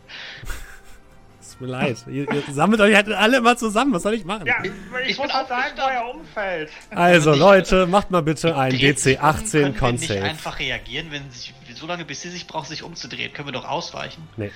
Tut 1.57 1.61
mir 1.61 1.67
leid. 1.67 1.97
ihr, 2.07 2.29
ihr 2.29 2.43
sammelt 2.51 2.81
euch 2.81 2.93
halt 2.93 3.09
alle 3.13 3.39
mal 3.39 3.57
zusammen. 3.57 3.93
Was 3.93 4.03
soll 4.03 4.13
ich 4.15 4.25
machen? 4.25 4.45
Ja, 4.45 4.55
ich, 4.63 5.09
ich 5.11 5.17
muss 5.17 5.31
halt 5.33 5.47
sagen, 5.47 5.71
wo 5.77 5.81
er 5.83 6.13
umfällt. 6.13 6.69
Also, 6.89 7.33
Leute, 7.33 7.87
macht 7.87 8.11
mal 8.11 8.21
bitte 8.21 8.57
ein 8.57 8.71
Dreht 8.71 8.99
sich 8.99 9.17
um, 9.19 9.23
DC-18 9.25 9.51
können 9.51 9.63
wir 9.63 9.69
nicht 9.69 9.79
Con-Save. 9.79 10.21
einfach 10.23 10.59
reagieren, 10.59 11.07
wenn 11.11 11.31
sie 11.31 11.53
so 11.73 11.87
lange 11.87 12.03
bis 12.03 12.21
sie 12.21 12.29
sich 12.29 12.45
braucht, 12.45 12.67
sich 12.67 12.83
umzudrehen, 12.83 13.31
können 13.31 13.47
wir 13.47 13.53
doch 13.53 13.63
ausweichen. 13.67 14.27
Nee, 14.35 14.51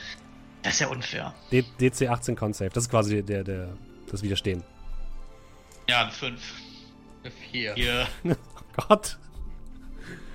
Das 0.61 0.73
ist 0.73 0.79
ja 0.81 0.87
unfair. 0.87 1.33
D- 1.53 1.63
DC-18 1.79 2.35
Con-Save. 2.35 2.71
Das 2.73 2.83
ist 2.83 2.89
quasi 2.89 3.23
der, 3.23 3.43
der, 3.45 3.69
das 4.11 4.21
Widerstehen. 4.21 4.63
Ja, 5.89 6.03
ein 6.05 6.11
5. 6.11 6.39
Eine 7.23 7.31
Vier. 7.31 7.73
Hier. 7.75 8.07
Oh 8.79 8.87
Gott. 8.87 9.17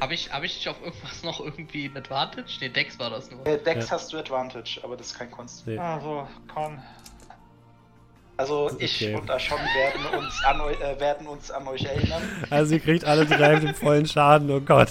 Habe 0.00 0.12
ich, 0.15 0.31
hab 0.33 0.42
ich 0.42 0.55
nicht 0.57 0.68
auf 0.68 0.83
irgendwas 0.84 1.23
noch 1.23 1.41
irgendwie 1.41 1.86
ein 1.86 1.97
Advantage? 1.97 2.58
Ne, 2.60 2.68
Dex 2.68 2.99
war 2.99 3.08
das 3.10 3.31
nur. 3.31 3.47
Äh, 3.47 3.58
Dex 3.62 3.86
Ja. 3.86 3.92
hast 3.92 4.12
du 4.12 4.18
Advantage, 4.18 4.81
aber 4.83 4.97
das 4.97 5.08
ist 5.08 5.18
kein 5.18 5.31
Kunst. 5.31 5.66
Nee. 5.66 5.78
Also, 5.78 6.28
Con. 6.52 6.83
Also 8.36 8.66
Okay. 8.73 8.84
ich 8.84 9.15
und 9.15 9.31
Ashon 9.31 9.58
werden 9.60 10.05
uns 10.18 10.42
an, 10.44 10.60
äh, 10.60 10.99
werden 11.00 11.26
uns 11.28 11.50
an 11.52 11.66
euch 11.68 11.84
erinnern. 11.84 12.23
Also, 12.50 12.74
ihr 12.74 12.81
kriegt 12.81 13.05
alle 13.05 13.24
drei 13.24 13.55
mit 13.55 13.62
dem 13.62 13.74
vollen 13.74 14.07
Schaden. 14.07 14.50
Oh 14.50 14.60
Gott. 14.60 14.91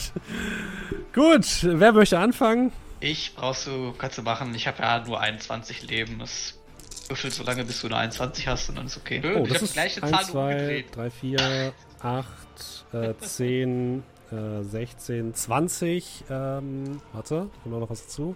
Gut, 1.13 1.45
wer 1.61 1.91
möchte 1.91 2.17
anfangen? 2.17 2.71
Ich 3.01 3.35
brauchst 3.35 3.67
du, 3.67 3.91
kannst 3.97 4.17
du 4.17 4.21
machen. 4.23 4.55
Ich 4.55 4.65
habe 4.67 4.81
ja 4.81 4.99
nur 5.05 5.19
21 5.19 5.83
Leben. 5.83 6.17
Das 6.19 6.57
würfelt 7.13 7.33
so 7.33 7.43
lange, 7.43 7.63
bis 7.63 7.79
du 7.81 7.89
nur 7.89 7.97
21 7.99 8.47
hast 8.47 8.69
und 8.69 8.75
dann 8.77 8.87
ist 8.87 8.97
okay. 8.97 9.21
Oh, 9.23 9.43
ich 9.43 9.53
das 9.53 9.61
ist 9.61 9.73
gleiche 9.73 10.01
1, 10.01 10.11
Zahl 10.11 10.25
2, 10.25 10.51
umgedreht. 10.51 10.95
3, 10.95 11.09
4, 11.11 11.73
8, 12.01 12.27
äh, 12.93 13.13
10, 13.19 14.03
äh, 14.31 14.63
16, 14.63 15.33
20. 15.35 16.23
Ähm, 16.29 17.01
warte, 17.11 17.49
kommt 17.61 17.79
noch 17.79 17.89
was 17.89 18.03
dazu? 18.03 18.35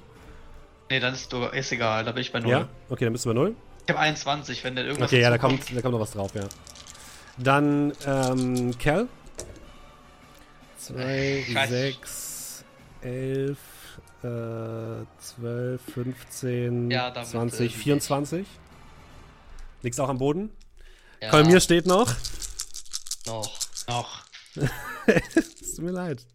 Nee, 0.91 0.99
dann 0.99 1.15
ist, 1.15 1.33
du, 1.33 1.43
ist 1.45 1.72
egal, 1.72 2.06
da 2.06 2.11
bin 2.11 2.22
ich 2.22 2.31
bei 2.31 2.39
0. 2.39 2.51
Ja? 2.51 2.69
Okay, 2.89 3.06
dann 3.06 3.14
bist 3.14 3.25
du 3.25 3.30
bei 3.30 3.33
0. 3.33 3.56
Ich 3.88 3.93
habe 3.93 3.99
21, 3.99 4.64
wenn 4.64 4.75
denn 4.75 4.85
irgendwas 4.85 5.09
Okay, 5.09 5.22
ja, 5.22 5.31
da 5.31 5.39
kommt, 5.39 5.75
da 5.75 5.81
kommt 5.81 5.93
noch 5.93 6.01
was 6.01 6.11
drauf, 6.11 6.35
ja. 6.35 6.43
Dann, 7.38 7.93
ähm, 8.06 8.77
Cal. 8.77 9.07
2, 10.77 11.45
Scheiße. 11.51 11.73
6, 11.73 12.65
11, 13.01 13.57
äh, 14.23 14.27
12, 15.19 15.81
15, 15.81 16.91
Ja, 16.91 17.09
damit, 17.09 17.30
20, 17.30 17.75
äh, 17.75 17.77
24. 17.77 18.45
Liegst 19.88 20.01
auch 20.01 20.09
am 20.09 20.17
Boden? 20.17 20.49
Ja, 21.22 21.30
Kolmir 21.30 21.61
steht 21.61 21.85
noch. 21.85 22.14
noch. 23.25 23.57
noch. 23.88 24.22
Es 25.07 25.75
tut 25.75 25.85
mir 25.85 25.91
leid. 25.91 26.25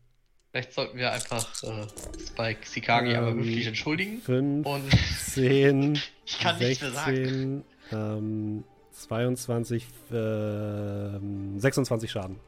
Vielleicht 0.51 0.73
sollten 0.73 0.97
wir 0.97 1.13
einfach 1.13 1.47
äh, 1.65 1.87
Spike 2.19 2.67
Sikagi 2.67 3.15
aber 3.15 3.29
Ähm, 3.33 3.45
wirklich 3.45 3.67
entschuldigen. 3.67 4.23
5, 4.23 4.67
Und 4.67 4.91
10, 5.35 6.01
Ich 6.25 6.39
kann 6.39 6.59
nichts 6.59 6.81
mehr 6.81 6.93
sagen. 6.93 7.15
16, 7.15 7.65
ähm, 7.93 8.65
22, 8.93 9.87
ähm, 10.13 11.61
26 11.61 12.11
Schaden. 12.11 12.41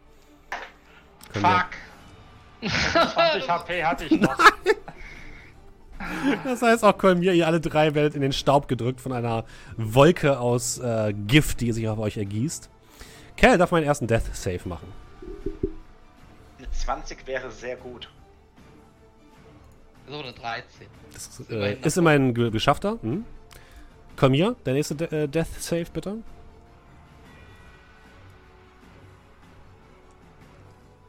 Können 1.34 1.44
Fuck! 1.44 2.70
20 3.12 3.50
HP 3.50 3.84
hatte 3.84 4.04
ich 4.06 4.12
noch. 4.12 4.38
Das 6.44 6.62
heißt 6.62 6.84
auch 6.84 6.98
Kolmir, 6.98 7.32
ihr 7.32 7.46
alle 7.46 7.60
drei 7.60 7.94
werdet 7.94 8.14
in 8.14 8.20
den 8.20 8.32
Staub 8.32 8.68
gedrückt 8.68 9.00
von 9.00 9.12
einer 9.12 9.44
Wolke 9.76 10.38
aus 10.38 10.78
äh, 10.78 11.12
Gift, 11.26 11.60
die 11.60 11.72
sich 11.72 11.88
auf 11.88 11.98
euch 11.98 12.16
ergießt. 12.16 12.68
Cal 13.36 13.58
darf 13.58 13.72
meinen 13.72 13.84
ersten 13.84 14.06
Death 14.06 14.34
Save 14.34 14.60
machen. 14.64 14.92
Eine 16.58 16.70
20 16.70 17.26
wäre 17.26 17.50
sehr 17.50 17.76
gut. 17.76 18.10
so 20.08 20.20
eine 20.20 20.32
13. 20.32 20.86
Das 21.12 21.26
ist 21.26 21.50
äh, 21.50 21.76
ist 21.82 21.96
immerhin 21.96 22.34
ge 22.34 22.50
geschaffter. 22.50 22.98
Hm? 23.02 23.24
Komm 24.16 24.32
hier, 24.34 24.54
der 24.64 24.74
nächste 24.74 24.94
De 24.94 25.24
äh, 25.24 25.28
Death 25.28 25.60
Save, 25.60 25.86
bitte. 25.92 26.18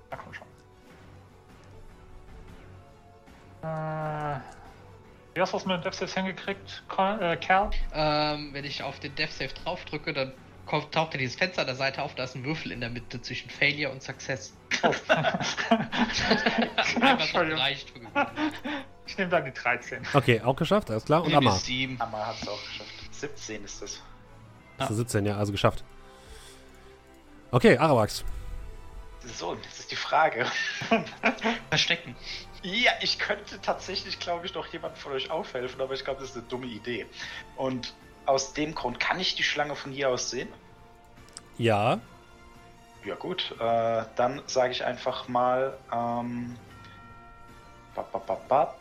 Na 0.09 0.17
komm 0.17 0.33
schon. 0.33 0.47
Äh, 3.64 4.55
wie 5.35 5.41
hast 5.41 5.51
du 5.51 5.57
das 5.57 5.65
mit 5.65 5.75
dem 5.75 5.81
Death 5.83 5.95
Saves 5.95 6.14
hingekriegt, 6.14 6.83
äh, 6.97 7.35
Kerl? 7.35 7.69
Ähm, 7.93 8.49
wenn 8.53 8.64
ich 8.64 8.81
auf 8.81 8.99
den 8.99 9.14
Death 9.15 9.33
Save 9.33 9.49
draufdrücke, 9.64 10.14
dann 10.14 10.31
kommt, 10.65 10.93
taucht 10.93 11.14
ja 11.14 11.19
dieses 11.19 11.35
Fenster 11.35 11.61
an 11.61 11.67
der 11.67 11.75
Seite 11.75 12.01
auf, 12.01 12.15
da 12.15 12.23
ist 12.23 12.35
ein 12.35 12.45
Würfel 12.45 12.72
in 12.72 12.80
der 12.80 12.89
Mitte 12.89 13.22
zwischen 13.22 13.49
Failure 13.49 13.91
und 13.91 14.01
Success. 14.01 14.55
Oh. 14.81 14.88
Einfach 15.09 15.43
so 16.88 16.99
Entschuldigung. 17.01 17.59
reicht. 17.59 17.91
Ich 19.05 19.17
nehme 19.17 19.30
dann 19.30 19.43
die 19.43 19.51
13. 19.51 20.07
Okay, 20.14 20.39
auch 20.41 20.55
geschafft, 20.55 20.89
alles 20.89 21.03
klar. 21.03 21.23
Und 21.23 21.35
Amma. 21.35 21.59
Amma 21.99 22.27
hat 22.27 22.41
es 22.41 22.47
auch 22.47 22.64
geschafft. 22.64 22.91
17 23.11 23.64
ist 23.65 23.81
das. 23.81 24.01
Hast 24.80 24.89
du 24.89 24.93
17, 24.95 25.25
ja, 25.25 25.38
also 25.38 25.51
geschafft. 25.51 25.83
Okay, 27.51 27.77
Arawax. 27.77 28.23
So, 29.25 29.55
jetzt 29.55 29.80
ist 29.80 29.91
die 29.91 29.95
Frage. 29.95 30.45
Verstecken. 31.69 32.15
Ja, 32.65 32.93
ich 32.99 33.19
könnte 33.19 33.61
tatsächlich, 33.61 34.19
glaube 34.19 34.47
ich, 34.47 34.55
noch 34.55 34.65
jemand 34.73 34.97
von 34.97 35.11
euch 35.11 35.29
aufhelfen, 35.29 35.79
aber 35.81 35.93
ich 35.93 36.03
glaube, 36.03 36.21
das 36.21 36.31
ist 36.31 36.35
eine 36.37 36.47
dumme 36.47 36.65
Idee. 36.65 37.05
Und 37.57 37.93
aus 38.25 38.53
dem 38.53 38.73
Grund 38.73 38.99
kann 38.99 39.19
ich 39.19 39.35
die 39.35 39.43
Schlange 39.43 39.75
von 39.75 39.91
hier 39.91 40.09
aus 40.09 40.31
sehen. 40.31 40.49
Ja, 41.59 41.99
Ja 43.03 43.13
gut, 43.13 43.53
äh, 43.59 44.03
dann 44.15 44.41
sage 44.47 44.71
ich 44.71 44.83
einfach 44.83 45.27
mal 45.27 45.77
ähm, 45.93 46.55
bap, 47.93 48.11
bap, 48.11 48.25
bap, 48.25 48.47
bap, 48.47 48.79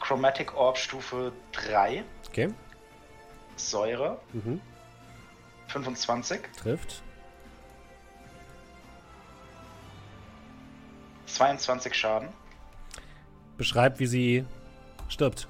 Chromatic 0.00 0.52
Orb 0.56 0.76
Stufe 0.76 1.32
3, 1.52 2.02
okay. 2.28 2.52
Säure 3.54 4.18
Mhm. 4.32 4.60
25, 5.68 6.40
Trifft. 6.56 7.00
22 11.26 11.94
Schaden. 11.94 12.28
Beschreibt, 13.56 14.00
wie 14.00 14.06
sie 14.06 14.44
stirbt. 15.08 15.48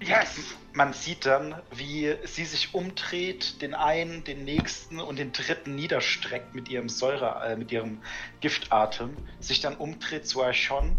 Yes! 0.00 0.56
Man 0.76 0.92
sieht 0.92 1.24
dann, 1.24 1.54
wie 1.70 2.16
sie 2.24 2.44
sich 2.44 2.74
umdreht, 2.74 3.62
den 3.62 3.74
einen, 3.74 4.24
den 4.24 4.44
nächsten 4.44 4.98
und 4.98 5.20
den 5.20 5.30
dritten 5.30 5.76
niederstreckt 5.76 6.52
mit 6.52 6.68
ihrem 6.68 6.88
Säure, 6.88 7.44
äh, 7.46 7.56
mit 7.56 7.70
ihrem 7.70 8.02
Giftatem, 8.40 9.16
sich 9.38 9.60
dann 9.60 9.76
umdreht 9.76 10.26
zu 10.26 10.42
Archon, 10.42 10.96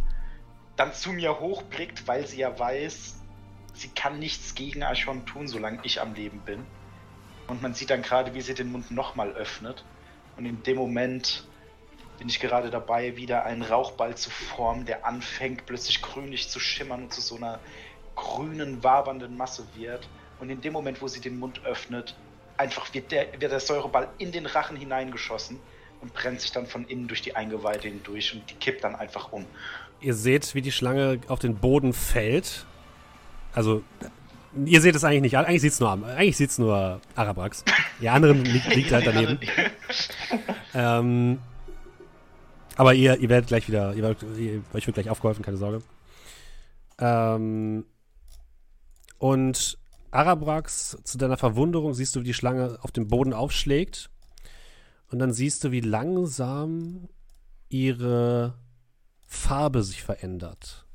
dann 0.77 0.93
zu 0.93 1.11
mir 1.11 1.41
hochblickt, 1.41 2.07
weil 2.07 2.25
sie 2.25 2.37
ja 2.37 2.57
weiß, 2.57 3.15
sie 3.73 3.89
kann 3.89 4.17
nichts 4.17 4.55
gegen 4.55 4.81
Archon 4.81 5.25
tun, 5.25 5.49
solange 5.49 5.79
ich 5.83 5.99
am 5.99 6.13
Leben 6.13 6.39
bin. 6.39 6.65
Und 7.47 7.61
man 7.61 7.73
sieht 7.73 7.89
dann 7.89 8.01
gerade, 8.01 8.33
wie 8.33 8.41
sie 8.41 8.53
den 8.53 8.71
Mund 8.71 8.91
nochmal 8.91 9.33
öffnet. 9.33 9.83
Und 10.37 10.45
in 10.45 10.63
dem 10.63 10.77
Moment 10.77 11.45
bin 12.17 12.29
ich 12.29 12.39
gerade 12.39 12.69
dabei, 12.69 13.17
wieder 13.17 13.45
einen 13.45 13.61
Rauchball 13.61 14.15
zu 14.15 14.29
formen, 14.29 14.85
der 14.85 15.05
anfängt 15.05 15.65
plötzlich 15.65 16.01
grünlich 16.01 16.49
zu 16.49 16.59
schimmern 16.59 17.03
und 17.03 17.13
zu 17.13 17.21
so 17.21 17.35
einer 17.35 17.59
grünen, 18.15 18.83
wabernden 18.83 19.35
Masse 19.37 19.65
wird. 19.75 20.07
Und 20.39 20.49
in 20.49 20.61
dem 20.61 20.73
Moment, 20.73 21.01
wo 21.01 21.07
sie 21.07 21.19
den 21.21 21.37
Mund 21.39 21.61
öffnet, 21.65 22.15
einfach 22.57 22.93
wird 22.93 23.11
der, 23.11 23.27
wird 23.39 23.51
der 23.51 23.59
Säureball 23.59 24.07
in 24.17 24.31
den 24.31 24.45
Rachen 24.45 24.77
hineingeschossen 24.77 25.59
und 26.01 26.13
brennt 26.13 26.41
sich 26.41 26.51
dann 26.51 26.67
von 26.67 26.85
innen 26.87 27.07
durch 27.07 27.21
die 27.21 27.35
Eingeweide 27.35 27.87
hindurch 27.87 28.33
und 28.33 28.49
die 28.49 28.55
kippt 28.55 28.83
dann 28.83 28.95
einfach 28.95 29.31
um. 29.31 29.45
Ihr 30.01 30.13
seht, 30.13 30.53
wie 30.55 30.61
die 30.61 30.71
Schlange 30.71 31.19
auf 31.27 31.39
den 31.39 31.55
Boden 31.55 31.93
fällt. 31.93 32.65
Also, 33.53 33.81
ihr 34.65 34.81
seht 34.81 34.95
es 34.95 35.03
eigentlich 35.03 35.21
nicht. 35.21 35.37
Eigentlich 35.37 35.61
sieht 35.61 35.71
es 35.73 35.79
nur, 35.79 35.89
Am- 35.89 36.03
eigentlich 36.03 36.37
sieht's 36.37 36.57
nur 36.57 36.99
Arabrax. 37.15 37.63
Die 38.01 38.09
anderen 38.09 38.43
liegt, 38.43 38.67
liegt 38.75 38.91
halt 38.91 39.07
daneben. 39.07 39.39
Ähm, 40.73 41.39
aber 42.75 42.93
ihr, 42.93 43.19
ihr 43.19 43.29
werdet 43.29 43.47
gleich 43.47 43.67
wieder, 43.67 43.93
ihr 43.93 44.03
werdet, 44.03 44.23
ihr, 44.37 44.61
euch 44.73 44.85
wird 44.87 44.95
gleich 44.95 45.09
aufgeholfen, 45.09 45.43
keine 45.43 45.57
Sorge. 45.57 45.81
Ähm, 46.99 47.85
und 49.17 49.77
Arabrax, 50.11 50.97
zu 51.03 51.17
deiner 51.17 51.37
Verwunderung 51.37 51.93
siehst 51.93 52.15
du, 52.15 52.21
wie 52.21 52.25
die 52.25 52.33
Schlange 52.33 52.77
auf 52.81 52.91
dem 52.91 53.07
Boden 53.07 53.33
aufschlägt. 53.33 54.09
Und 55.09 55.19
dann 55.19 55.33
siehst 55.33 55.63
du, 55.63 55.71
wie 55.71 55.81
langsam 55.81 57.09
ihre 57.69 58.55
Farbe 59.27 59.83
sich 59.83 60.03
verändert. 60.03 60.85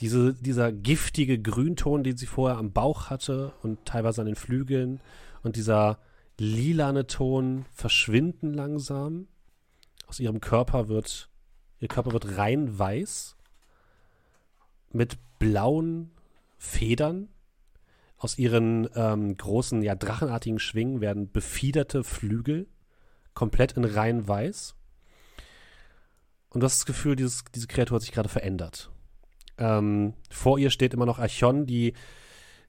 Diese, 0.00 0.34
dieser 0.34 0.72
giftige 0.72 1.40
Grünton, 1.40 2.04
den 2.04 2.16
sie 2.16 2.26
vorher 2.26 2.58
am 2.58 2.72
Bauch 2.72 3.10
hatte 3.10 3.52
und 3.62 3.84
teilweise 3.84 4.20
an 4.20 4.26
den 4.26 4.36
Flügeln 4.36 5.00
und 5.42 5.56
dieser 5.56 5.98
lilane 6.38 7.06
Ton 7.06 7.66
verschwinden 7.72 8.54
langsam. 8.54 9.26
Aus 10.08 10.20
ihrem 10.20 10.40
Körper 10.40 10.88
wird, 10.88 11.28
ihr 11.80 11.88
Körper 11.88 12.12
wird 12.12 12.38
rein 12.38 12.78
weiß 12.78 13.36
mit 14.90 15.18
blauen 15.38 16.10
Federn. 16.56 17.28
Aus 18.16 18.36
ihren 18.38 18.88
ähm, 18.96 19.36
großen, 19.36 19.82
ja, 19.82 19.94
drachenartigen 19.94 20.58
Schwingen 20.58 21.00
werden 21.00 21.30
befiederte 21.30 22.02
Flügel, 22.02 22.66
komplett 23.34 23.72
in 23.72 23.84
rein 23.84 24.26
weiß. 24.26 24.74
Und 26.50 26.60
du 26.60 26.64
hast 26.64 26.80
das 26.80 26.86
Gefühl, 26.86 27.14
dieses, 27.14 27.44
diese 27.54 27.68
Kreatur 27.68 27.96
hat 27.96 28.02
sich 28.02 28.12
gerade 28.12 28.30
verändert. 28.30 28.90
Ähm, 29.58 30.14
vor 30.30 30.58
ihr 30.58 30.70
steht 30.70 30.94
immer 30.94 31.06
noch 31.06 31.18
Archon, 31.18 31.66
die, 31.66 31.92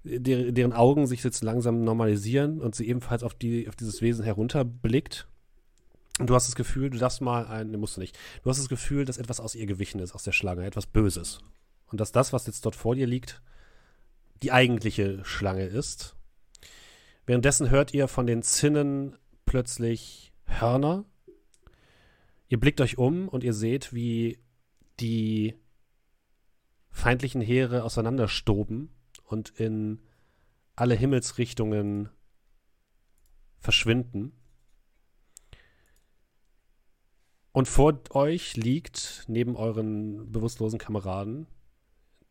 der, 0.04 0.52
deren 0.52 0.74
Augen 0.74 1.08
sich 1.08 1.24
jetzt 1.24 1.42
langsam 1.42 1.86
normalisieren 1.86 2.60
und 2.60 2.76
sie 2.76 2.88
ebenfalls 2.90 3.24
auf, 3.24 3.34
die, 3.34 3.70
auf 3.70 3.78
dieses 3.78 4.02
Wesen 4.02 4.26
herunterblickt. 4.26 5.29
Du 6.20 6.36
hast 6.36 6.48
das 6.48 6.56
Gefühl, 6.56 6.90
du 6.90 6.98
darfst 6.98 7.22
mal 7.22 7.48
ein, 7.48 7.72
ne, 7.72 7.78
musst 7.78 7.96
du 7.96 8.02
nicht. 8.02 8.18
Du 8.44 8.50
hast 8.50 8.60
das 8.60 8.68
Gefühl, 8.68 9.06
dass 9.06 9.18
etwas 9.18 9.40
aus 9.40 9.56
ihr 9.56 9.66
gewichen 9.66 10.00
ist, 10.00 10.14
aus 10.14 10.24
der 10.24 10.34
Schlange, 10.34 10.66
etwas 10.66 10.86
Böses. 10.86 11.40
Und 11.88 12.02
dass 12.02 12.12
das, 12.12 12.34
was 12.34 12.46
jetzt 12.46 12.66
dort 12.66 12.76
vor 12.76 12.96
dir 12.96 13.08
liegt, 13.08 13.42
die 14.44 14.52
eigentliche 14.52 15.24
Schlange 15.24 15.66
ist. 15.66 16.16
Währenddessen 17.26 17.70
hört 17.70 17.94
ihr 17.94 18.08
von 18.08 18.28
den 18.28 18.44
Zinnen 18.44 19.18
plötzlich 19.46 20.34
Hörner. 20.46 21.06
Ihr 22.50 22.60
blickt 22.60 22.82
euch 22.82 22.98
um 22.98 23.30
und 23.30 23.44
ihr 23.44 23.54
seht, 23.54 23.94
wie 23.94 24.40
die 25.00 25.56
feindlichen 26.92 27.42
Heere 27.42 27.84
auseinanderstoben 27.84 28.90
und 29.24 29.50
in 29.50 30.02
alle 30.76 30.96
Himmelsrichtungen 30.96 32.10
verschwinden. 33.60 34.34
Und 37.52 37.68
vor 37.68 38.00
euch 38.12 38.56
liegt 38.56 39.24
neben 39.28 39.56
euren 39.56 40.32
bewusstlosen 40.32 40.80
Kameraden 40.80 41.48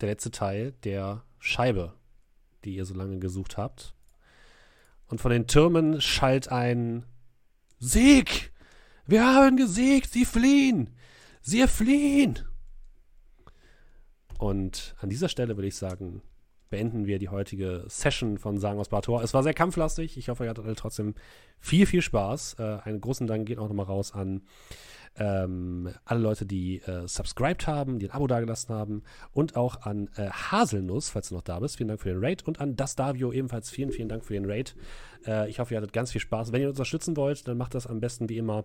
der 0.00 0.10
letzte 0.10 0.30
Teil 0.30 0.72
der 0.84 1.24
Scheibe, 1.38 1.94
die 2.64 2.76
ihr 2.76 2.84
so 2.84 2.94
lange 2.94 3.18
gesucht 3.18 3.56
habt. 3.56 3.94
Und 5.08 5.20
von 5.20 5.30
den 5.30 5.46
Türmen 5.46 6.00
schallt 6.00 6.48
ein 6.50 7.04
Sieg! 7.78 8.52
Wir 9.06 9.26
haben 9.26 9.56
gesiegt! 9.56 10.12
Sie 10.12 10.24
fliehen! 10.24 10.94
Sie 11.40 11.66
fliehen! 11.66 12.40
Und 14.38 14.94
an 15.00 15.08
dieser 15.08 15.28
Stelle 15.28 15.56
würde 15.56 15.68
ich 15.68 15.76
sagen, 15.76 16.22
beenden 16.70 17.06
wir 17.06 17.18
die 17.18 17.28
heutige 17.28 17.84
Session 17.88 18.38
von 18.38 18.58
Sagen 18.58 18.78
aus 18.78 18.90
Bator. 18.90 19.22
Es 19.22 19.34
war 19.34 19.42
sehr 19.42 19.54
kampflastig. 19.54 20.16
Ich 20.16 20.28
hoffe, 20.28 20.44
ihr 20.44 20.50
hattet 20.50 20.64
alle 20.64 20.76
trotzdem 20.76 21.14
viel, 21.58 21.86
viel 21.86 22.02
Spaß. 22.02 22.56
Äh, 22.58 22.78
einen 22.84 23.00
großen 23.00 23.26
Dank 23.26 23.46
geht 23.46 23.58
auch 23.58 23.68
nochmal 23.68 23.86
raus 23.86 24.12
an 24.12 24.42
ähm, 25.18 25.92
alle 26.04 26.20
Leute, 26.20 26.46
die 26.46 26.80
äh, 26.82 27.06
subscribed 27.06 27.66
haben, 27.66 27.98
die 27.98 28.08
ein 28.08 28.12
Abo 28.12 28.26
dagelassen 28.26 28.74
haben 28.74 29.02
und 29.32 29.56
auch 29.56 29.82
an 29.82 30.08
äh, 30.16 30.30
Haselnuss, 30.30 31.10
falls 31.10 31.30
du 31.30 31.34
noch 31.34 31.42
da 31.42 31.58
bist. 31.60 31.76
Vielen 31.76 31.88
Dank 31.88 32.00
für 32.00 32.10
den 32.10 32.24
Raid 32.24 32.46
und 32.46 32.60
an 32.60 32.76
Das 32.76 32.96
Davio 32.96 33.32
ebenfalls 33.32 33.70
vielen, 33.70 33.92
vielen 33.92 34.08
Dank 34.08 34.24
für 34.24 34.34
den 34.34 34.44
Raid. 34.44 34.74
Äh, 35.26 35.48
ich 35.50 35.58
hoffe, 35.58 35.74
ihr 35.74 35.78
hattet 35.78 35.92
ganz 35.92 36.12
viel 36.12 36.20
Spaß. 36.20 36.52
Wenn 36.52 36.62
ihr 36.62 36.68
uns 36.68 36.78
unterstützen 36.78 37.16
wollt, 37.16 37.46
dann 37.48 37.58
macht 37.58 37.74
das 37.74 37.86
am 37.86 38.00
besten 38.00 38.28
wie 38.28 38.38
immer 38.38 38.64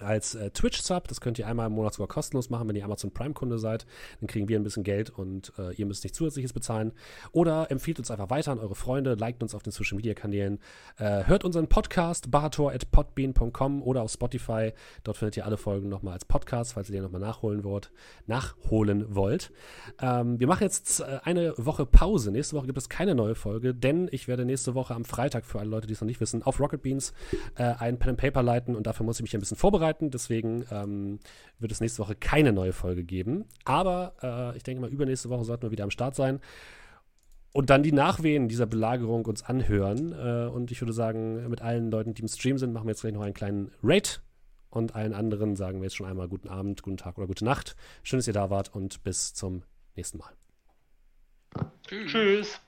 als 0.00 0.34
äh, 0.34 0.50
Twitch-Sub. 0.50 1.08
Das 1.08 1.20
könnt 1.20 1.38
ihr 1.38 1.46
einmal 1.46 1.66
im 1.66 1.72
Monat 1.72 1.94
sogar 1.94 2.08
kostenlos 2.08 2.50
machen, 2.50 2.68
wenn 2.68 2.76
ihr 2.76 2.84
Amazon 2.84 3.10
Prime-Kunde 3.10 3.58
seid. 3.58 3.86
Dann 4.20 4.28
kriegen 4.28 4.48
wir 4.48 4.58
ein 4.58 4.62
bisschen 4.62 4.84
Geld 4.84 5.10
und 5.10 5.52
äh, 5.58 5.74
ihr 5.74 5.86
müsst 5.86 6.04
nichts 6.04 6.18
Zusätzliches 6.18 6.52
bezahlen. 6.52 6.92
Oder 7.32 7.70
empfiehlt 7.70 7.98
uns 7.98 8.10
einfach 8.10 8.30
weiter 8.30 8.52
an 8.52 8.58
eure 8.58 8.74
Freunde, 8.74 9.14
liked 9.14 9.42
uns 9.42 9.54
auf 9.54 9.62
den 9.62 9.72
Social-Media-Kanälen, 9.72 10.58
äh, 10.98 11.24
hört 11.24 11.44
unseren 11.44 11.68
Podcast 11.68 12.30
barator.podbean.com 12.30 13.82
oder 13.82 14.02
auf 14.02 14.12
Spotify. 14.12 14.72
Dort 15.04 15.16
findet 15.16 15.36
ihr 15.36 15.46
alle 15.46 15.56
Folgen 15.56 15.88
nochmal 15.88 16.14
als 16.14 16.24
Podcast, 16.24 16.74
falls 16.74 16.88
ihr 16.90 16.94
den 16.94 17.04
nochmal 17.04 17.20
nachholen 17.20 17.64
wollt. 17.64 17.90
Nachholen 18.26 19.14
wollt. 19.14 19.52
Ähm, 20.00 20.38
wir 20.38 20.46
machen 20.46 20.62
jetzt 20.62 21.00
äh, 21.00 21.18
eine 21.24 21.54
Woche 21.56 21.86
Pause. 21.86 22.30
Nächste 22.30 22.56
Woche 22.56 22.66
gibt 22.66 22.78
es 22.78 22.88
keine 22.88 23.14
neue 23.14 23.34
Folge, 23.34 23.74
denn 23.74 24.08
ich 24.12 24.28
werde 24.28 24.44
nächste 24.44 24.74
Woche 24.74 24.94
am 24.94 25.04
Freitag, 25.04 25.44
für 25.44 25.58
alle 25.58 25.70
Leute, 25.70 25.86
die 25.86 25.94
es 25.94 26.00
noch 26.00 26.06
nicht 26.06 26.20
wissen, 26.20 26.42
auf 26.42 26.60
Rocket 26.60 26.82
Beans 26.82 27.12
äh, 27.56 27.64
ein 27.64 27.98
Pen 27.98 28.10
and 28.10 28.18
Paper 28.18 28.42
leiten 28.42 28.76
und 28.76 28.86
dafür 28.86 29.04
muss 29.04 29.16
ich 29.16 29.22
mich 29.22 29.34
ein 29.34 29.40
bisschen 29.40 29.56
vorbereiten. 29.56 29.87
Deswegen 30.10 30.64
ähm, 30.70 31.18
wird 31.58 31.72
es 31.72 31.80
nächste 31.80 32.02
Woche 32.02 32.14
keine 32.14 32.52
neue 32.52 32.72
Folge 32.72 33.04
geben. 33.04 33.44
Aber 33.64 34.14
äh, 34.22 34.56
ich 34.56 34.62
denke 34.62 34.80
mal, 34.80 34.90
übernächste 34.90 35.28
Woche 35.30 35.44
sollten 35.44 35.62
wir 35.62 35.70
wieder 35.70 35.84
am 35.84 35.90
Start 35.90 36.14
sein. 36.14 36.40
und 37.52 37.70
dann 37.70 37.82
die 37.82 37.92
Nachwehen 37.92 38.48
dieser 38.48 38.66
Belagerung 38.66 39.24
uns 39.26 39.42
anhören. 39.42 40.12
Äh, 40.12 40.48
und 40.48 40.70
ich 40.70 40.80
würde 40.80 40.92
sagen, 40.92 41.48
mit 41.48 41.62
allen 41.62 41.90
Leuten, 41.90 42.14
die 42.14 42.22
im 42.22 42.28
Stream 42.28 42.58
sind, 42.58 42.72
machen 42.72 42.86
wir 42.86 42.92
jetzt 42.92 43.00
gleich 43.00 43.14
noch 43.14 43.22
einen 43.22 43.34
kleinen 43.34 43.72
Raid. 43.82 44.20
Und 44.70 44.94
allen 44.94 45.14
anderen 45.14 45.56
sagen 45.56 45.78
wir 45.78 45.84
jetzt 45.84 45.96
schon 45.96 46.06
einmal 46.06 46.28
guten 46.28 46.48
Abend, 46.48 46.82
guten 46.82 46.98
Tag 46.98 47.16
oder 47.16 47.26
gute 47.26 47.44
Nacht. 47.44 47.74
Schön, 48.02 48.18
dass 48.18 48.26
ihr 48.26 48.34
da 48.34 48.50
wart 48.50 48.74
und 48.74 49.02
bis 49.02 49.32
zum 49.32 49.62
nächsten 49.96 50.18
Mal. 50.18 50.30
Tschüss. 51.86 52.12
Tschüss. 52.12 52.60